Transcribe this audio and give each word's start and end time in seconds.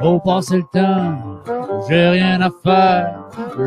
Faut 0.00 0.18
passer 0.20 0.56
le 0.56 0.62
temps, 0.72 1.18
j'ai 1.88 2.08
rien 2.08 2.40
à 2.40 2.50
faire. 2.64 3.20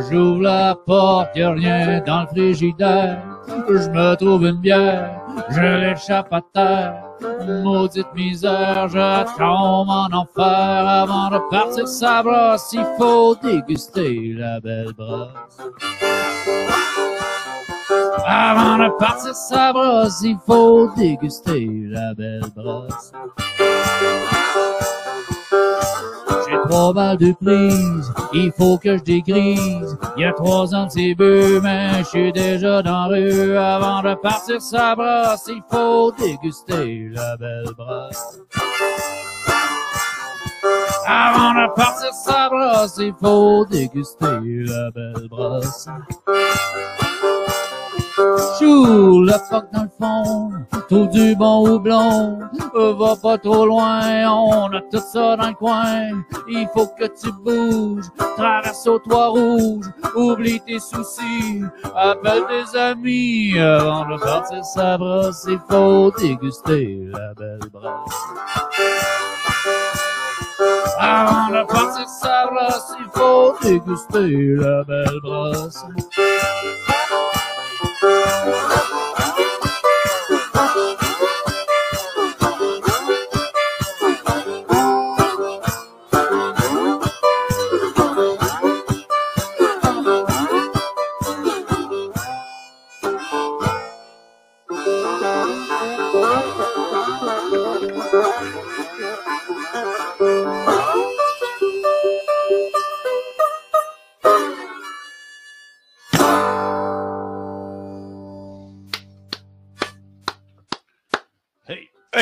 J'ouvre 0.10 0.42
la 0.42 0.76
porte, 0.76 1.36
y'a 1.36 1.52
rien 1.52 2.02
dans 2.06 2.22
le 2.22 2.28
frigidaire. 2.28 3.20
Je 3.70 3.90
me 3.90 4.16
trouve 4.16 4.46
une 4.46 4.58
bière, 4.58 5.12
je 5.50 5.62
l'échappe 5.62 6.34
à 6.34 6.42
terre. 6.54 7.03
Maudite 7.64 8.14
misère, 8.16 8.88
je 8.88 9.38
tombe 9.38 9.90
en 9.90 10.10
enfer. 10.12 10.88
Avant 10.88 11.30
de 11.30 11.40
partir 11.50 11.88
sa 11.88 12.24
brosse, 12.24 12.74
il 12.74 12.86
faut 12.98 13.36
déguster 13.42 14.34
la 14.38 14.60
belle 14.60 14.94
brosse. 14.94 15.30
Avant 18.26 18.78
de 18.78 18.90
partir 18.98 19.36
sa 19.36 19.74
brosse, 19.74 20.22
il 20.24 20.38
faut 20.46 20.90
déguster 20.96 21.68
la 21.88 22.14
belle 22.14 22.50
brosse. 22.56 23.12
Trois 26.74 26.92
balles 26.92 27.18
de 27.18 27.34
prise, 27.34 28.12
il 28.34 28.52
faut 28.58 28.80
que 28.80 28.98
je 28.98 29.04
dégrise. 29.04 29.96
Il 30.18 30.24
y 30.24 30.26
a 30.26 30.34
trois 30.34 30.74
ans 30.74 30.88
de 30.88 30.90
ces 30.90 31.14
buts, 31.14 31.60
mais 31.62 32.00
je 32.00 32.04
suis 32.06 32.32
déjà 32.32 32.82
dans 32.82 33.06
la 33.10 33.16
rue. 33.16 33.56
Avant 33.56 34.02
de 34.02 34.16
partir 34.16 34.60
sa 34.60 34.96
brosse, 34.96 35.48
il 35.50 35.62
faut 35.70 36.12
déguster 36.14 37.10
la 37.12 37.38
belle 37.38 37.70
brosse. 37.78 38.40
Avant 41.06 41.54
de 41.54 41.76
partir 41.76 42.12
sa 42.12 42.50
brosse, 42.50 42.98
il 42.98 43.14
faut 43.22 43.66
déguster 43.66 44.26
la 44.42 44.90
belle 44.90 45.28
brosse. 45.30 45.88
Chou, 48.16 49.22
le 49.24 49.34
fuck 49.50 49.66
dans 49.74 49.84
le 49.84 49.90
fond, 50.00 50.52
tout 50.88 51.08
du 51.08 51.36
bon 51.36 51.68
houblon, 51.68 52.40
Euh, 52.76 52.94
va 52.94 53.16
pas 53.16 53.38
trop 53.40 53.66
loin, 53.66 54.02
on 54.32 54.72
a 54.72 54.82
tout 54.92 55.00
ça 55.00 55.36
dans 55.36 55.48
le 55.48 55.54
coin. 55.56 56.10
Il 56.48 56.68
faut 56.74 56.88
que 56.88 57.06
tu 57.06 57.32
bouges, 57.32 58.06
traverse 58.38 58.86
au 58.88 59.00
toit 59.00 59.30
rouge, 59.30 59.86
oublie 60.16 60.60
tes 60.62 60.80
soucis, 60.80 61.64
appelle 61.96 62.44
tes 62.48 62.78
amis. 62.78 63.58
Avant 63.60 64.06
de 64.06 64.20
partir 64.20 64.64
sa 64.64 64.98
brosse, 64.98 65.46
il 65.48 65.60
faut 65.70 66.12
déguster 66.20 67.08
la 67.12 67.34
belle 67.34 67.70
brosse. 67.72 68.24
Avant 71.00 71.50
de 71.50 71.66
partir 71.66 72.08
sa 72.08 72.46
brosse, 72.48 72.94
il 73.00 73.10
faut 73.12 73.56
déguster 73.62 74.56
la 74.56 74.84
belle 74.84 75.20
brosse. 75.24 75.84
Hey, 78.04 78.44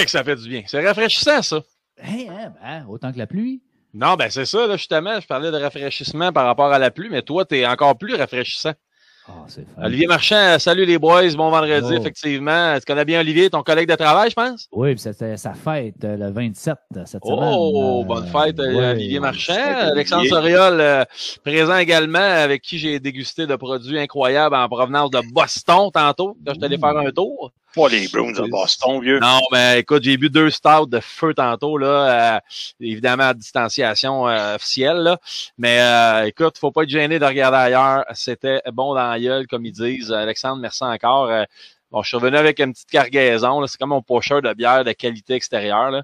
que 0.05 0.11
ça 0.11 0.23
fait 0.23 0.35
du 0.35 0.49
bien. 0.49 0.63
C'est 0.67 0.85
rafraîchissant, 0.85 1.41
ça. 1.41 1.61
Hein, 2.03 2.25
hein, 2.29 2.53
ben, 2.61 2.85
autant 2.89 3.11
que 3.11 3.17
la 3.17 3.27
pluie. 3.27 3.61
Non, 3.93 4.15
ben 4.15 4.29
c'est 4.29 4.45
ça, 4.45 4.67
là, 4.67 4.77
justement. 4.77 5.19
Je 5.19 5.27
parlais 5.27 5.51
de 5.51 5.57
rafraîchissement 5.57 6.31
par 6.31 6.45
rapport 6.45 6.71
à 6.71 6.79
la 6.79 6.91
pluie, 6.91 7.09
mais 7.11 7.21
toi, 7.21 7.43
t'es 7.45 7.65
encore 7.67 7.97
plus 7.97 8.15
rafraîchissant. 8.15 8.73
Ah. 9.27 9.45
Olivier 9.85 10.07
Marchand, 10.07 10.57
salut 10.57 10.83
les 10.83 10.97
boys, 10.97 11.29
bon 11.35 11.51
vendredi, 11.51 11.89
Oh. 11.91 11.99
effectivement. 12.01 12.75
Tu 12.79 12.85
connais 12.85 13.05
bien 13.05 13.19
Olivier, 13.19 13.51
ton 13.51 13.61
collègue 13.61 13.87
de 13.87 13.95
travail, 13.95 14.31
je 14.31 14.35
pense? 14.35 14.67
Oui, 14.71 14.97
c'était 14.97 15.37
sa 15.37 15.53
fête 15.53 16.03
euh, 16.03 16.17
le 16.17 16.31
27 16.31 16.75
euh, 16.97 17.03
cette 17.05 17.23
semaine. 17.23 17.39
Oh, 17.39 18.01
Euh, 18.01 18.05
bonne 18.07 18.25
fête, 18.27 18.59
euh. 18.59 18.91
Olivier 18.93 19.19
Marchand. 19.19 19.53
Alexandre 19.53 20.25
Soriol, 20.27 20.81
euh, 20.81 21.03
présent 21.45 21.77
également, 21.77 22.17
avec 22.17 22.63
qui 22.63 22.79
j'ai 22.79 22.99
dégusté 22.99 23.45
de 23.45 23.55
produits 23.55 23.99
incroyables 23.99 24.55
en 24.55 24.67
provenance 24.67 25.11
de 25.11 25.21
Boston 25.31 25.91
tantôt, 25.93 26.35
quand 26.43 26.53
je 26.53 26.59
suis 26.59 26.65
allé 26.65 26.77
faire 26.79 26.97
un 26.97 27.11
tour. 27.11 27.51
Pas 27.75 27.87
les 27.87 28.07
Browns 28.09 28.33
de 28.33 28.49
Boston, 28.49 29.01
vieux. 29.01 29.19
Non, 29.19 29.39
mais 29.51 29.79
écoute, 29.79 30.03
j'ai 30.03 30.17
bu 30.17 30.29
deux 30.29 30.49
stouts 30.49 30.87
de 30.87 30.99
feu 30.99 31.33
tantôt, 31.33 31.77
là, 31.77 32.35
euh, 32.35 32.39
évidemment 32.79 33.29
à 33.29 33.33
distanciation 33.33 34.27
euh, 34.27 34.55
officielle, 34.55 34.97
là. 34.97 35.17
Mais 35.57 35.79
euh, 35.79 36.25
écoute, 36.27 36.57
faut 36.57 36.71
pas 36.71 36.83
être 36.83 36.89
gêné 36.89 37.17
de 37.19 37.25
regarder 37.25 37.57
ailleurs. 37.57 38.03
C'était 38.13 38.61
bon 38.73 38.93
dans 38.93 39.09
la 39.09 39.19
gueule, 39.19 39.47
comme 39.47 39.65
ils 39.65 39.71
disent. 39.71 40.11
Alexandre, 40.11 40.61
merci 40.61 40.83
encore. 40.83 41.29
Euh, 41.29 41.43
bon, 41.91 42.01
je 42.03 42.09
suis 42.09 42.17
revenu 42.17 42.37
avec 42.37 42.59
une 42.59 42.73
petite 42.73 42.89
cargaison. 42.89 43.61
là. 43.61 43.67
C'est 43.67 43.77
comme 43.77 43.89
mon 43.89 44.01
pocheur 44.01 44.41
de 44.41 44.53
bière 44.53 44.83
de 44.83 44.91
qualité 44.91 45.35
extérieure. 45.35 45.91
Là. 45.91 46.03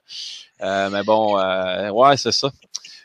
Euh, 0.62 0.90
mais 0.90 1.04
bon, 1.04 1.38
euh, 1.38 1.90
ouais, 1.90 2.16
c'est 2.18 2.32
ça. 2.32 2.50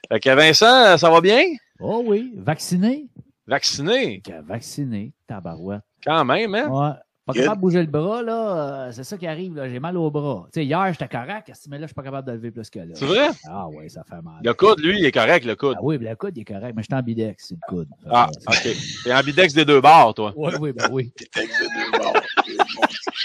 Fait 0.08 0.20
que 0.20 0.30
Vincent, 0.30 0.98
ça 0.98 1.10
va 1.10 1.20
bien? 1.20 1.42
Oh 1.80 2.02
oui, 2.06 2.32
vacciné? 2.36 3.06
Vacciné? 3.46 4.22
Vacciné, 4.46 5.12
tabarouette. 5.26 5.82
Quand 6.04 6.24
même, 6.24 6.54
hein? 6.54 6.68
Ouais. 6.68 6.94
Pas 7.32 7.40
capable 7.40 7.56
de 7.56 7.60
bouger 7.60 7.80
le 7.80 7.86
bras, 7.86 8.22
là. 8.22 8.86
euh, 8.88 8.92
c'est 8.92 9.04
ça 9.04 9.16
qui 9.16 9.26
arrive, 9.26 9.54
là. 9.56 9.68
J'ai 9.68 9.80
mal 9.80 9.96
au 9.96 10.10
bras. 10.10 10.46
Tu 10.52 10.60
sais, 10.60 10.64
hier, 10.66 10.86
j'étais 10.92 11.08
correct, 11.08 11.50
mais 11.68 11.78
là, 11.78 11.82
je 11.82 11.86
suis 11.88 11.94
pas 11.94 12.02
capable 12.02 12.26
de 12.28 12.32
lever 12.32 12.50
plus 12.50 12.68
que 12.70 12.78
là. 12.78 12.94
C'est 12.94 13.06
vrai? 13.06 13.28
Ah 13.48 13.66
oui, 13.68 13.88
ça 13.90 14.02
fait 14.08 14.22
mal. 14.22 14.34
Le 14.42 14.54
coude, 14.54 14.80
lui, 14.80 14.98
il 14.98 15.04
est 15.04 15.12
correct, 15.12 15.44
le 15.44 15.54
coude. 15.56 15.74
Ah 15.78 15.82
oui, 15.82 15.98
le 15.98 16.14
coude, 16.16 16.36
il 16.36 16.40
est 16.40 16.44
correct, 16.44 16.72
mais 16.76 16.82
je 16.82 16.86
suis 16.86 16.94
en 16.94 17.02
bidex, 17.02 17.44
c'est 17.48 17.54
le 17.54 17.60
coude. 17.68 17.88
Ah, 18.10 18.28
Euh, 18.48 18.52
OK. 18.52 18.76
T'es 19.04 19.14
ambidex 19.14 19.54
des 19.54 19.64
deux 19.64 19.80
bords, 19.80 20.14
toi. 20.14 20.32
Oui, 20.36 20.52
oui, 20.60 20.72
ben 20.72 20.88
oui. 20.90 21.12
T'es 21.16 21.42
ex 21.42 21.60
de 21.60 21.64
deux 21.66 21.98
bords. 21.98 22.22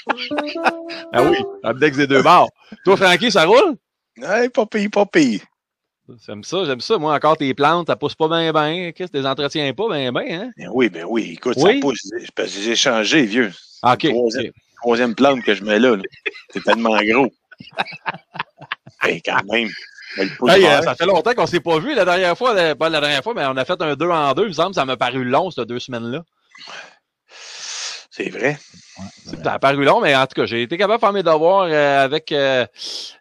Ah 1.13 1.23
oui, 1.23 1.37
ambidex 1.63 1.97
des 1.97 2.07
deux 2.07 2.21
bords. 2.23 2.49
Toi, 2.83 2.97
Francky, 2.97 3.31
ça 3.31 3.45
roule? 3.45 3.75
Hey, 4.21 4.49
pas 4.49 4.65
pire, 4.65 4.89
pas 4.91 5.05
pire. 5.05 5.41
J'aime 6.25 6.43
ça, 6.43 6.63
j'aime 6.65 6.79
ça. 6.79 6.97
Moi, 6.97 7.13
encore 7.13 7.35
tes 7.37 7.53
plantes, 7.53 7.87
ça 7.87 7.95
pousse 7.95 8.15
pas 8.15 8.27
bien, 8.29 8.51
bien. 8.53 8.91
Qu'est-ce 8.93 9.11
que 9.11 9.17
tu 9.17 9.21
les 9.23 9.27
entretiens 9.27 9.73
pas 9.73 9.89
bien, 9.89 10.11
bien, 10.11 10.41
hein? 10.41 10.51
Ben 10.57 10.69
oui, 10.73 10.89
ben 10.89 11.05
oui. 11.07 11.31
Écoute, 11.33 11.57
Oui? 11.57 11.75
ça 11.75 11.79
pousse. 11.81 12.09
Parce 12.35 12.53
que 12.55 12.61
j'ai 12.61 12.75
changé, 12.75 13.23
vieux. 13.25 13.51
Ah, 13.83 13.93
OK. 13.93 14.07
Troisième. 14.09 14.51
Troisième 14.81 15.15
plante 15.15 15.43
que 15.43 15.53
je 15.55 15.63
mets 15.63 15.79
là. 15.79 15.95
là. 15.95 16.01
C'est 16.53 16.63
tellement 16.63 16.97
gros. 17.01 17.31
hey, 19.03 19.21
quand 19.21 19.43
même. 19.51 19.69
Hey, 20.17 20.65
euh, 20.65 20.81
ça 20.81 20.95
fait 20.95 21.05
longtemps 21.05 21.33
qu'on 21.33 21.45
s'est 21.47 21.59
pas 21.59 21.79
vu 21.79 21.93
la 21.93 22.05
dernière 22.05 22.37
fois. 22.37 22.53
la- 22.53 22.75
Pas 22.75 22.89
la 22.89 23.01
dernière 23.01 23.23
fois, 23.23 23.33
mais 23.35 23.45
on 23.45 23.57
a 23.57 23.65
fait 23.65 23.79
un 23.81 23.95
deux 23.95 24.09
en 24.09 24.33
deux. 24.33 24.43
Il 24.43 24.49
me 24.49 24.53
semble 24.53 24.69
que 24.69 24.75
ça 24.75 24.85
m'a 24.85 24.97
paru 24.97 25.23
long, 25.23 25.51
ces 25.51 25.65
deux 25.65 25.79
semaines-là. 25.79 26.23
C'est 28.09 28.29
vrai. 28.29 28.57
Ça 29.43 29.53
a 29.53 29.59
paru 29.59 29.83
long, 29.85 30.01
mais 30.01 30.15
en 30.15 30.25
tout 30.25 30.41
cas, 30.41 30.47
j'ai 30.47 30.63
été 30.63 30.75
capable 30.75 30.97
de 30.99 31.05
faire 31.05 31.13
mes 31.13 31.21
devoirs 31.21 31.67
euh, 31.69 32.03
avec, 32.03 32.31
euh, 32.31 32.65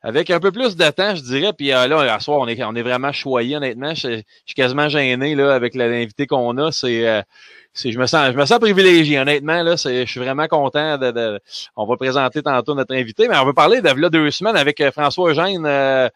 avec 0.02 0.30
un 0.30 0.40
peu 0.40 0.50
plus 0.50 0.74
de 0.74 0.88
temps, 0.90 1.14
je 1.14 1.20
dirais. 1.20 1.52
Puis 1.52 1.70
euh, 1.72 1.86
là, 1.86 2.14
à 2.14 2.20
soir, 2.20 2.38
on 2.38 2.48
est, 2.48 2.62
on 2.64 2.74
est 2.74 2.82
vraiment 2.82 3.12
choyé, 3.12 3.56
honnêtement. 3.56 3.94
Je, 3.94 4.08
je 4.18 4.22
suis 4.46 4.54
quasiment 4.54 4.88
gêné 4.88 5.34
là, 5.34 5.54
avec 5.54 5.74
l'invité 5.74 6.26
qu'on 6.26 6.56
a. 6.56 6.72
C'est, 6.72 7.06
euh, 7.06 7.20
c'est, 7.20 7.65
je 7.76 7.98
me 7.98 8.06
sens, 8.06 8.32
je 8.32 8.36
me 8.36 8.44
sens 8.46 8.58
privilégié, 8.58 9.18
honnêtement. 9.18 9.62
Là, 9.62 9.76
c'est, 9.76 10.06
je 10.06 10.10
suis 10.10 10.20
vraiment 10.20 10.46
content 10.48 10.96
de, 10.98 11.10
de- 11.10 11.40
On 11.76 11.84
va 11.86 11.96
présenter 11.96 12.42
tantôt 12.42 12.74
notre 12.74 12.94
invité, 12.94 13.28
mais 13.28 13.36
on 13.38 13.44
va 13.44 13.52
parler 13.52 13.80
de 13.80 13.88
là, 13.88 14.08
deux 14.08 14.30
semaines 14.30 14.56
avec 14.56 14.80
euh, 14.80 14.90
François 14.90 15.30
Eugène. 15.30 15.64
Euh, 15.66 16.08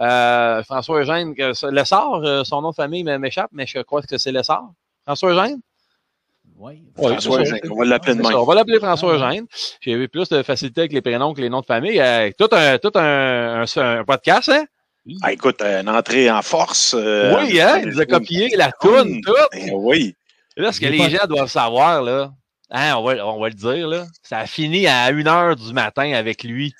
euh, 0.00 0.62
François 0.64 1.00
Eugène, 1.00 1.34
Lessard, 1.70 2.20
euh, 2.24 2.44
son 2.44 2.60
nom 2.62 2.70
de 2.70 2.74
famille 2.74 3.04
m'échappe, 3.04 3.50
mais 3.52 3.66
je 3.66 3.78
crois 3.80 4.02
que 4.02 4.18
c'est 4.18 4.32
Lessard. 4.32 4.68
François 5.06 5.30
Eugène? 5.30 5.60
Oui. 6.58 6.82
François. 6.96 7.40
Eugène, 7.40 7.58
on 7.70 7.76
va 7.78 7.84
l'appeler 7.84 8.14
de 8.14 8.18
C'est 8.18 8.24
ça, 8.24 8.30
même. 8.30 8.38
on 8.38 8.44
va 8.44 8.54
l'appeler 8.54 8.78
François 8.78 9.14
Eugène. 9.14 9.46
J'ai 9.80 9.92
eu 9.92 10.08
plus 10.08 10.28
de 10.28 10.42
facilité 10.42 10.82
avec 10.82 10.92
les 10.92 11.00
prénoms 11.00 11.34
que 11.34 11.40
les 11.40 11.48
noms 11.48 11.60
de 11.60 11.66
famille. 11.66 12.00
Euh, 12.00 12.30
tout 12.38 12.48
un, 12.52 12.78
tout 12.78 12.92
un, 12.94 13.62
un, 13.64 13.64
un 13.76 14.04
podcast, 14.04 14.48
hein? 14.50 14.64
Ah, 15.22 15.32
écoute, 15.32 15.60
une 15.60 15.88
entrée 15.90 16.30
en 16.30 16.40
force. 16.42 16.94
euh, 16.98 17.34
oui, 17.38 17.60
hein? 17.60 17.80
Il 17.82 17.88
nous 17.90 18.00
a 18.00 18.06
copié 18.06 18.56
la 18.56 18.72
toune, 18.72 19.20
tout. 19.20 19.34
Ben 19.52 19.70
oui. 19.74 20.14
Et 20.56 20.62
Là, 20.62 20.72
ce 20.72 20.80
que 20.80 20.86
les 20.86 20.98
pas- 20.98 21.08
gens 21.08 21.26
doivent 21.28 21.50
savoir, 21.50 22.02
là, 22.02 22.30
hein, 22.70 22.94
on, 22.96 23.02
va, 23.04 23.26
on 23.26 23.40
va 23.40 23.48
le 23.48 23.54
dire, 23.54 23.88
là, 23.88 24.06
ça 24.22 24.38
a 24.38 24.46
fini 24.46 24.86
à 24.86 25.06
1 25.06 25.26
heure 25.26 25.56
du 25.56 25.72
matin 25.72 26.12
avec 26.12 26.44
lui. 26.44 26.72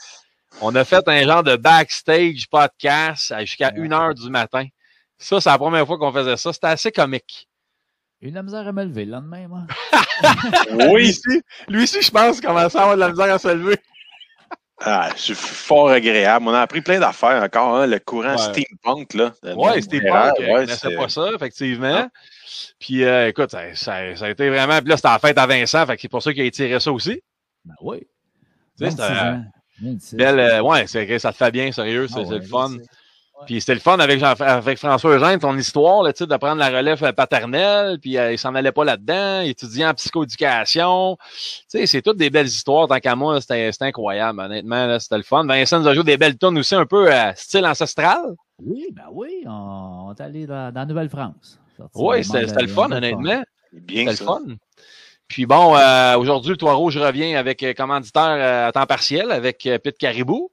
On 0.60 0.74
a 0.76 0.84
fait 0.84 1.06
un 1.08 1.22
genre 1.24 1.42
de 1.42 1.56
backstage 1.56 2.46
podcast 2.48 3.34
jusqu'à 3.40 3.72
Ouais. 3.74 3.80
1 3.88 3.92
heure 3.92 4.14
du 4.14 4.30
matin. 4.30 4.66
Ça, 5.18 5.40
c'est 5.40 5.50
la 5.50 5.58
première 5.58 5.86
fois 5.86 5.98
qu'on 5.98 6.12
faisait 6.12 6.36
ça. 6.36 6.52
C'était 6.52 6.68
assez 6.68 6.92
comique. 6.92 7.48
J'ai 8.22 8.28
eu 8.28 8.30
de 8.30 8.36
la 8.36 8.42
misère 8.44 8.66
à 8.66 8.72
me 8.72 8.84
lever 8.84 9.04
le 9.04 9.12
lendemain, 9.12 9.48
moi. 9.48 9.62
Lui 10.70 10.86
Oui. 10.92 11.10
aussi, 11.10 11.42
lui 11.68 11.82
aussi, 11.82 12.00
je 12.02 12.10
pense, 12.10 12.40
commençait 12.40 12.78
à 12.78 12.82
avoir 12.82 12.94
de 12.96 13.00
la 13.00 13.10
misère 13.10 13.34
à 13.34 13.38
se 13.38 13.48
lever. 13.48 13.76
Ah, 14.80 15.10
c'est 15.16 15.34
fort 15.36 15.90
agréable. 15.90 16.46
On 16.48 16.52
a 16.54 16.60
appris 16.60 16.80
plein 16.80 16.98
d'affaires 17.00 17.42
encore. 17.42 17.76
hein, 17.76 17.86
Le 17.86 17.98
courant 17.98 18.32
Ouais. 18.36 18.38
steampunk, 18.38 19.14
là. 19.14 19.32
Ouais, 19.42 19.54
Noël, 19.54 19.82
c'était 19.82 19.98
ouais, 20.10 20.66
c'est- 20.66 20.96
pas 20.96 21.08
ça, 21.08 21.30
effectivement. 21.34 22.08
Puis, 22.78 23.04
euh, 23.04 23.28
écoute, 23.28 23.50
ça, 23.50 23.74
ça- 23.74 24.16
ça 24.16 24.24
a 24.26 24.30
été 24.30 24.48
vraiment. 24.50 24.78
Puis 24.80 24.88
là, 24.88 24.96
c'était 24.96 25.08
la 25.08 25.18
fête 25.18 25.38
à 25.38 25.46
Vincent, 25.46 25.86
fait 25.86 25.96
que 25.96 26.02
c'est 26.02 26.08
pour 26.08 26.22
ça 26.22 26.32
qu'il 26.32 26.46
a 26.46 26.50
tiré 26.50 26.78
ça 26.80 26.92
aussi. 26.92 27.20
Ben 27.64 27.74
oui. 27.80 28.00
Tu 28.78 28.84
sais, 28.84 28.84
26 28.86 28.90
c'était, 28.90 29.02
euh, 29.02 29.32
ans. 29.32 29.44
26. 29.82 30.16
Belle, 30.16 30.38
euh, 30.40 30.62
ouais, 30.62 30.86
ça 30.86 31.32
te 31.32 31.36
fait 31.36 31.50
bien, 31.50 31.72
sérieux, 31.72 32.06
c'est 32.08 32.20
Ah 32.20 32.22
ouais, 32.22 32.38
le 32.38 32.42
fun. 32.42 32.70
Puis 33.46 33.60
c'était 33.60 33.74
le 33.74 33.80
fun 33.80 33.98
avec, 33.98 34.20
Jean, 34.20 34.32
avec 34.38 34.78
François 34.78 35.16
Eugène, 35.16 35.40
ton 35.40 35.56
histoire, 35.58 36.02
là, 36.04 36.12
de 36.12 36.36
prendre 36.36 36.56
la 36.56 36.68
relève 36.70 37.02
euh, 37.02 37.12
paternelle, 37.12 37.98
puis 38.00 38.16
euh, 38.16 38.32
il 38.32 38.38
s'en 38.38 38.54
allait 38.54 38.70
pas 38.72 38.84
là-dedans, 38.84 39.40
étudiant 39.40 39.90
en 39.90 39.94
psychoéducation. 39.94 41.16
Tu 41.18 41.64
sais, 41.68 41.86
c'est 41.86 42.00
toutes 42.00 42.16
des 42.16 42.30
belles 42.30 42.46
histoires, 42.46 42.86
tant 42.86 43.00
qu'à 43.00 43.16
moi, 43.16 43.40
c'était 43.40 43.70
incroyable, 43.80 44.40
honnêtement, 44.40 44.98
c'était 45.00 45.16
le 45.16 45.24
fun. 45.24 45.44
Vincent 45.46 45.80
nous 45.80 45.88
a 45.88 45.94
joué 45.94 46.04
des 46.04 46.16
belles 46.16 46.38
tonnes 46.38 46.56
aussi, 46.58 46.74
un 46.76 46.86
peu 46.86 47.12
euh, 47.12 47.32
style 47.34 47.66
ancestral. 47.66 48.20
Oui, 48.62 48.86
ben 48.92 49.06
oui, 49.12 49.42
on, 49.46 49.50
on 50.08 50.14
est 50.14 50.20
allé 50.20 50.46
dans, 50.46 50.72
dans 50.72 50.80
la 50.80 50.86
Nouvelle-France. 50.86 51.58
Oui, 51.94 52.24
c'était 52.24 52.62
le 52.62 52.68
fun, 52.68 52.90
honnêtement. 52.92 53.42
C'est 53.72 53.80
bien 53.84 54.10
C'était 54.10 54.24
le 54.24 54.26
fun. 54.26 54.40
Puis 55.26 55.46
bon, 55.46 55.74
euh, 55.76 56.16
aujourd'hui, 56.18 56.50
le 56.50 56.56
Toit 56.56 56.74
Rouge 56.74 56.98
revient 56.98 57.34
avec 57.34 57.62
euh, 57.62 57.72
commanditaire 57.72 58.22
euh, 58.38 58.68
à 58.68 58.72
temps 58.72 58.84
partiel 58.86 59.30
avec 59.32 59.64
euh, 59.66 59.78
Pete 59.78 59.96
Caribou. 59.98 60.50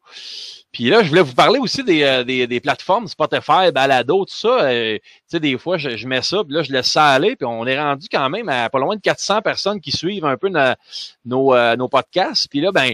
Puis 0.71 0.85
là, 0.85 1.03
je 1.03 1.09
voulais 1.09 1.21
vous 1.21 1.33
parler 1.35 1.59
aussi 1.59 1.83
des, 1.83 2.03
euh, 2.03 2.23
des, 2.23 2.47
des 2.47 2.61
plateformes 2.61 3.09
Spotify, 3.09 3.71
Balado, 3.73 4.23
tout 4.23 4.33
ça. 4.33 4.61
Euh, 4.61 4.97
tu 4.97 5.01
sais, 5.27 5.39
des 5.41 5.57
fois, 5.57 5.77
je, 5.77 5.97
je 5.97 6.07
mets 6.07 6.21
ça, 6.21 6.43
puis 6.45 6.53
là, 6.55 6.63
je 6.63 6.71
laisse 6.71 6.87
ça 6.89 7.07
aller, 7.09 7.35
puis 7.35 7.45
on 7.45 7.67
est 7.67 7.77
rendu 7.77 8.07
quand 8.09 8.29
même 8.29 8.47
à 8.47 8.69
pas 8.69 8.79
loin 8.79 8.95
de 8.95 9.01
400 9.01 9.41
personnes 9.41 9.81
qui 9.81 9.91
suivent 9.91 10.23
un 10.25 10.37
peu 10.37 10.47
na- 10.47 10.77
nos, 11.25 11.53
euh, 11.53 11.75
nos 11.75 11.89
podcasts. 11.89 12.47
Puis 12.49 12.61
là, 12.61 12.71
ben, 12.71 12.93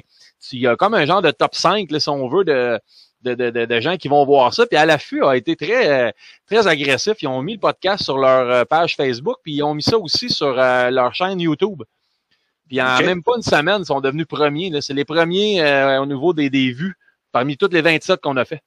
il 0.51 0.59
y 0.59 0.67
a 0.67 0.75
comme 0.75 0.95
un 0.95 1.05
genre 1.05 1.21
de 1.21 1.29
top 1.29 1.53
5, 1.53 1.91
là, 1.91 1.99
si 1.99 2.09
on 2.09 2.27
veut, 2.27 2.43
de, 2.43 2.79
de, 3.21 3.33
de, 3.33 3.49
de, 3.49 3.65
de 3.65 3.79
gens 3.79 3.97
qui 3.97 4.07
vont 4.07 4.25
voir 4.25 4.53
ça. 4.53 4.65
Puis 4.65 4.77
à 4.77 4.85
l'affût 4.85 5.23
a 5.23 5.35
été 5.35 5.55
très, 5.55 6.13
très 6.45 6.67
agressif. 6.67 7.13
Ils 7.21 7.27
ont 7.27 7.41
mis 7.41 7.53
le 7.53 7.59
podcast 7.59 8.03
sur 8.03 8.17
leur 8.17 8.49
euh, 8.49 8.65
page 8.65 8.95
Facebook, 8.95 9.37
puis 9.43 9.53
ils 9.53 9.63
ont 9.63 9.73
mis 9.73 9.83
ça 9.83 9.97
aussi 9.97 10.29
sur 10.29 10.59
euh, 10.59 10.89
leur 10.89 11.13
chaîne 11.13 11.39
YouTube. 11.39 11.83
Puis 12.67 12.81
en 12.81 12.99
même 12.99 13.23
pas 13.23 13.33
une 13.37 13.43
semaine, 13.43 13.81
ils 13.81 13.85
sont 13.85 14.01
devenus 14.01 14.27
premiers. 14.27 14.69
là. 14.69 14.81
C'est 14.81 14.93
les 14.93 15.05
premiers 15.05 15.61
euh, 15.61 16.01
au 16.01 16.05
niveau 16.05 16.33
des, 16.33 16.49
des 16.49 16.71
vues 16.71 16.97
parmi 17.31 17.55
toutes 17.55 17.73
les 17.73 17.81
27 17.81 18.19
qu'on 18.21 18.35
a 18.37 18.45
fait. 18.45 18.61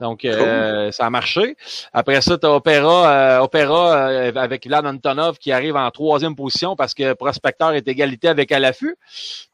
Donc, 0.00 0.24
euh, 0.24 0.90
ça 0.92 1.06
a 1.06 1.10
marché. 1.10 1.56
Après 1.92 2.20
ça, 2.20 2.38
tu 2.38 2.46
as 2.46 2.50
Opéra, 2.52 3.10
euh, 3.10 3.38
Opéra 3.40 3.96
euh, 4.08 4.32
avec 4.34 4.66
Vlad 4.66 4.86
Antonov 4.86 5.38
qui 5.38 5.52
arrive 5.52 5.76
en 5.76 5.90
troisième 5.90 6.34
position 6.34 6.76
parce 6.76 6.94
que 6.94 7.12
Prospecteur 7.12 7.72
est 7.72 7.86
égalité 7.88 8.28
avec 8.28 8.52
à 8.52 8.58
l'affût. 8.58 8.96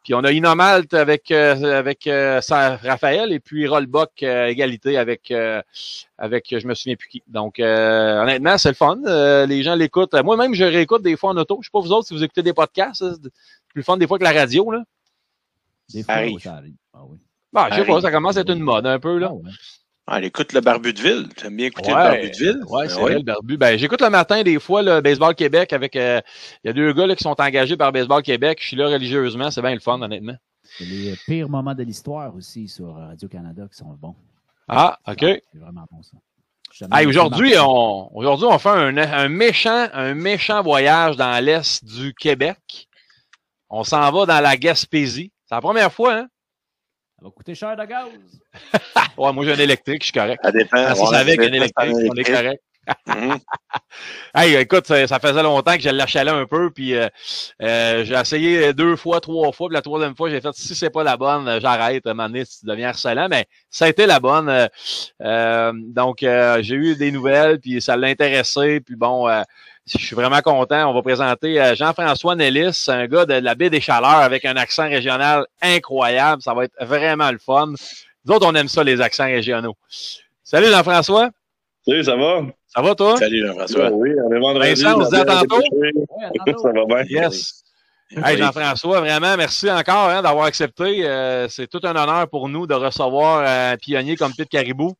Puis 0.04 0.14
on 0.14 0.24
a 0.24 0.32
Inomalt 0.32 0.92
avec 0.94 1.30
euh, 1.30 1.78
avec 1.78 2.06
euh, 2.06 2.40
Sa- 2.40 2.76
Raphaël 2.76 3.32
et 3.32 3.40
puis 3.40 3.66
Rollbuck 3.69 4.10
euh, 4.22 4.46
égalité 4.46 4.96
avec 4.98 5.30
euh, 5.30 5.62
avec 6.19 6.46
je 6.58 6.66
me 6.66 6.74
souviens 6.74 6.96
plus 6.96 7.08
qui. 7.08 7.22
Donc 7.28 7.58
euh, 7.60 8.20
honnêtement, 8.22 8.58
c'est 8.58 8.69
le 8.70 8.74
fun. 8.74 8.98
Euh, 9.06 9.46
les 9.46 9.62
gens 9.62 9.74
l'écoutent. 9.74 10.14
Moi-même, 10.14 10.54
je 10.54 10.64
réécoute 10.64 11.02
des 11.02 11.16
fois 11.16 11.30
en 11.30 11.36
auto. 11.36 11.58
Je 11.62 11.66
sais 11.66 11.70
pas 11.72 11.80
vous 11.80 11.92
autres 11.92 12.08
si 12.08 12.14
vous 12.14 12.22
écoutez 12.24 12.42
des 12.42 12.52
podcasts. 12.52 13.04
C'est 13.04 13.30
plus 13.72 13.82
fun 13.82 13.96
des 13.96 14.06
fois 14.06 14.19
que 14.19 14.24
la 14.24 14.32
radio. 14.32 14.70
Là. 14.70 14.82
Des 15.92 16.02
fois, 16.02 16.14
ça 16.40 16.54
arrive. 16.54 16.74
Ah 16.94 17.00
oui. 17.06 17.19
Bon, 17.52 17.62
je 17.70 17.74
sais 17.76 17.84
pas, 17.84 18.00
ça 18.00 18.10
commence 18.10 18.36
à 18.36 18.40
être 18.40 18.50
une 18.52 18.60
mode 18.60 18.86
un 18.86 18.98
peu. 18.98 19.19
là. 19.19 19.28
Ah 19.30 19.34
ouais. 19.34 19.50
Ah, 20.14 20.18
elle 20.18 20.26
écoute 20.26 20.52
le 20.52 20.60
Barbu 20.60 20.92
de 20.92 21.00
Ville. 21.00 21.28
T'aimes 21.34 21.56
bien 21.56 21.68
écouter 21.68 21.90
Ouais. 21.94 22.04
le 22.04 22.10
Barbu 22.10 22.30
de 22.30 22.36
Ville? 22.36 22.60
Ouais, 22.68 22.82
Ben 22.84 22.88
c'est 22.90 23.00
vrai, 23.00 23.14
le 23.14 23.22
barbu. 23.22 23.56
Ben, 23.56 23.78
j'écoute 23.78 24.02
le 24.02 24.10
matin 24.10 24.42
des 24.42 24.60
fois 24.60 24.82
le 24.82 25.00
Baseball 25.00 25.34
Québec 25.34 25.72
avec 25.72 25.96
euh, 25.96 26.20
il 26.62 26.66
y 26.66 26.70
a 26.70 26.74
deux 26.74 26.92
gars 26.92 27.06
là, 27.06 27.16
qui 27.16 27.24
sont 27.24 27.40
engagés 27.40 27.78
par 27.78 27.92
Baseball 27.92 28.22
Québec. 28.22 28.58
Je 28.60 28.66
suis 28.68 28.76
là 28.76 28.88
religieusement, 28.88 29.50
c'est 29.50 29.62
bien 29.62 29.72
le 29.72 29.80
fun, 29.80 30.00
honnêtement. 30.02 30.34
C'est 30.76 30.84
les 30.84 31.14
pires 31.26 31.48
moments 31.48 31.74
de 31.74 31.82
l'histoire 31.82 32.34
aussi 32.36 32.68
sur 32.68 32.94
Radio-Canada 32.94 33.66
qui 33.70 33.78
sont 33.78 33.96
bons. 33.98 34.14
Ah, 34.68 34.98
OK. 35.08 35.20
C'est 35.20 35.42
vraiment 35.54 35.86
bon, 35.90 36.02
ça. 36.02 36.18
Hey, 36.92 37.06
aujourd'hui, 37.06 37.54
on 37.58 38.10
aujourd'hui, 38.14 38.46
on 38.50 38.58
fait 38.58 38.68
un, 38.68 38.96
un 38.98 39.28
méchant, 39.30 39.88
un 39.94 40.12
méchant 40.14 40.62
voyage 40.62 41.16
dans 41.16 41.42
l'Est 41.42 41.84
du 41.86 42.12
Québec. 42.12 42.86
On 43.70 43.82
s'en 43.82 44.10
va 44.12 44.26
dans 44.26 44.40
la 44.40 44.58
Gaspésie. 44.58 45.32
C'est 45.46 45.54
la 45.54 45.62
première 45.62 45.90
fois, 45.92 46.14
hein? 46.16 46.28
Ça 47.22 47.28
va 47.28 47.30
coûter 47.36 47.54
cher 47.54 47.76
de 47.76 47.84
gaz. 47.84 48.08
Ouais, 49.16 49.32
moi 49.32 49.44
j'ai 49.44 49.52
un 49.52 49.58
électrique, 49.58 50.02
je 50.02 50.06
suis 50.06 50.12
correct. 50.12 50.40
Ça 50.42 50.50
dépend. 50.50 50.76
Ah, 50.78 50.94
si 50.94 51.02
Ouais, 51.02 51.06
c'est 51.10 51.16
avec 51.16 51.38
un 51.38 51.52
électrique, 51.52 51.94
c'est 51.94 52.10
on 52.10 52.14
est 52.14 52.24
correct. 52.24 52.62
Mhm. 53.06 53.38
Hey, 54.34 54.56
écoute, 54.56 54.86
ça, 54.86 55.06
ça 55.06 55.20
faisait 55.20 55.42
longtemps 55.42 55.76
que 55.76 55.82
je 55.82 55.90
l'achalais 55.90 56.30
un 56.32 56.46
peu, 56.46 56.70
puis 56.70 56.94
euh, 56.96 57.06
euh, 57.62 58.02
j'ai 58.04 58.14
essayé 58.14 58.72
deux 58.72 58.96
fois, 58.96 59.20
trois 59.20 59.52
fois, 59.52 59.69
puis 59.69 59.74
la 59.74 59.82
troisième 59.82 60.16
fois, 60.16 60.30
j'ai 60.30 60.40
fait 60.40 60.52
si 60.54 60.74
c'est 60.74 60.90
pas 60.90 61.04
la 61.04 61.16
bonne, 61.16 61.46
euh, 61.46 61.60
j'arrête, 61.60 62.02
donné, 62.04 62.44
tu 62.44 62.64
deviens 62.66 62.88
harcelant, 62.88 63.28
mais 63.28 63.46
ça 63.70 63.84
a 63.84 63.88
été 63.88 64.06
la 64.06 64.19
bonne. 64.19 64.48
euh, 64.48 64.66
euh, 65.20 65.72
donc, 65.74 66.22
euh, 66.24 66.60
j'ai 66.62 66.74
eu 66.74 66.96
des 66.96 67.12
nouvelles, 67.12 67.60
puis 67.60 67.80
ça 67.80 67.96
l'a 67.96 68.08
intéressé, 68.08 68.80
puis 68.80 68.96
bon, 68.96 69.28
euh, 69.28 69.42
je 69.87 69.99
suis 69.99 70.14
vraiment 70.14 70.40
content. 70.40 70.90
On 70.90 70.94
va 70.94 71.02
présenter 71.02 71.61
euh, 71.61 71.75
Jean-François 71.75 72.37
Nellis, 72.37 72.84
un 72.88 73.06
gars 73.06 73.26
de 73.26 73.34
la 73.34 73.55
baie 73.55 73.70
des 73.70 73.81
Chaleurs 73.81 74.11
avec 74.11 74.44
un 74.44 74.56
accent 74.56 74.88
régional 74.88 75.46
incroyable. 75.61 76.43
Ça 76.43 76.55
va 76.55 76.64
être 76.64 76.75
vraiment 76.81 77.31
le 77.31 77.38
fun. 77.38 77.73
Nous 78.25 78.34
autres, 78.34 78.46
on 78.46 78.55
aime 78.55 78.69
ça, 78.69 78.84
les 78.84 79.00
accents 79.00 79.25
régionaux. 79.25 79.76
Salut 80.44 80.69
Jean-François, 80.69 81.31
Salut, 81.84 82.05
ça 82.05 82.14
va? 82.14 82.43
ça 82.69 82.81
va 82.81 82.94
toi? 82.94 83.17
Salut, 83.17 83.44
Jean-François. 83.44 83.90
oui, 83.90 84.11
on 84.25 84.32
est 84.32 84.38
vendredi. 84.38 84.82
Vincent, 84.82 85.00
on 85.00 85.05
se 85.05 85.11
dit 85.11 85.17
à 85.17 85.25
tantôt. 85.25 85.61
Ça 86.62 86.70
va 86.73 87.02
bien? 87.05 87.23
Yes. 87.23 87.64
Hey, 88.25 88.37
Jean-François, 88.37 89.00
vraiment, 89.00 89.37
merci 89.37 89.70
encore 89.70 90.11
hein, 90.11 90.23
d'avoir 90.23 90.44
accepté. 90.44 91.05
Euh, 91.05 91.49
c'est 91.49 91.67
tout 91.67 91.81
un 91.82 91.96
honneur 91.96 92.29
pour 92.29 92.49
nous 92.49 92.67
de 92.67 92.75
recevoir 92.75 93.43
un 93.44 93.76
pionnier 93.76 94.17
comme 94.17 94.32
Pete 94.34 94.50
Caribou. 94.50 94.93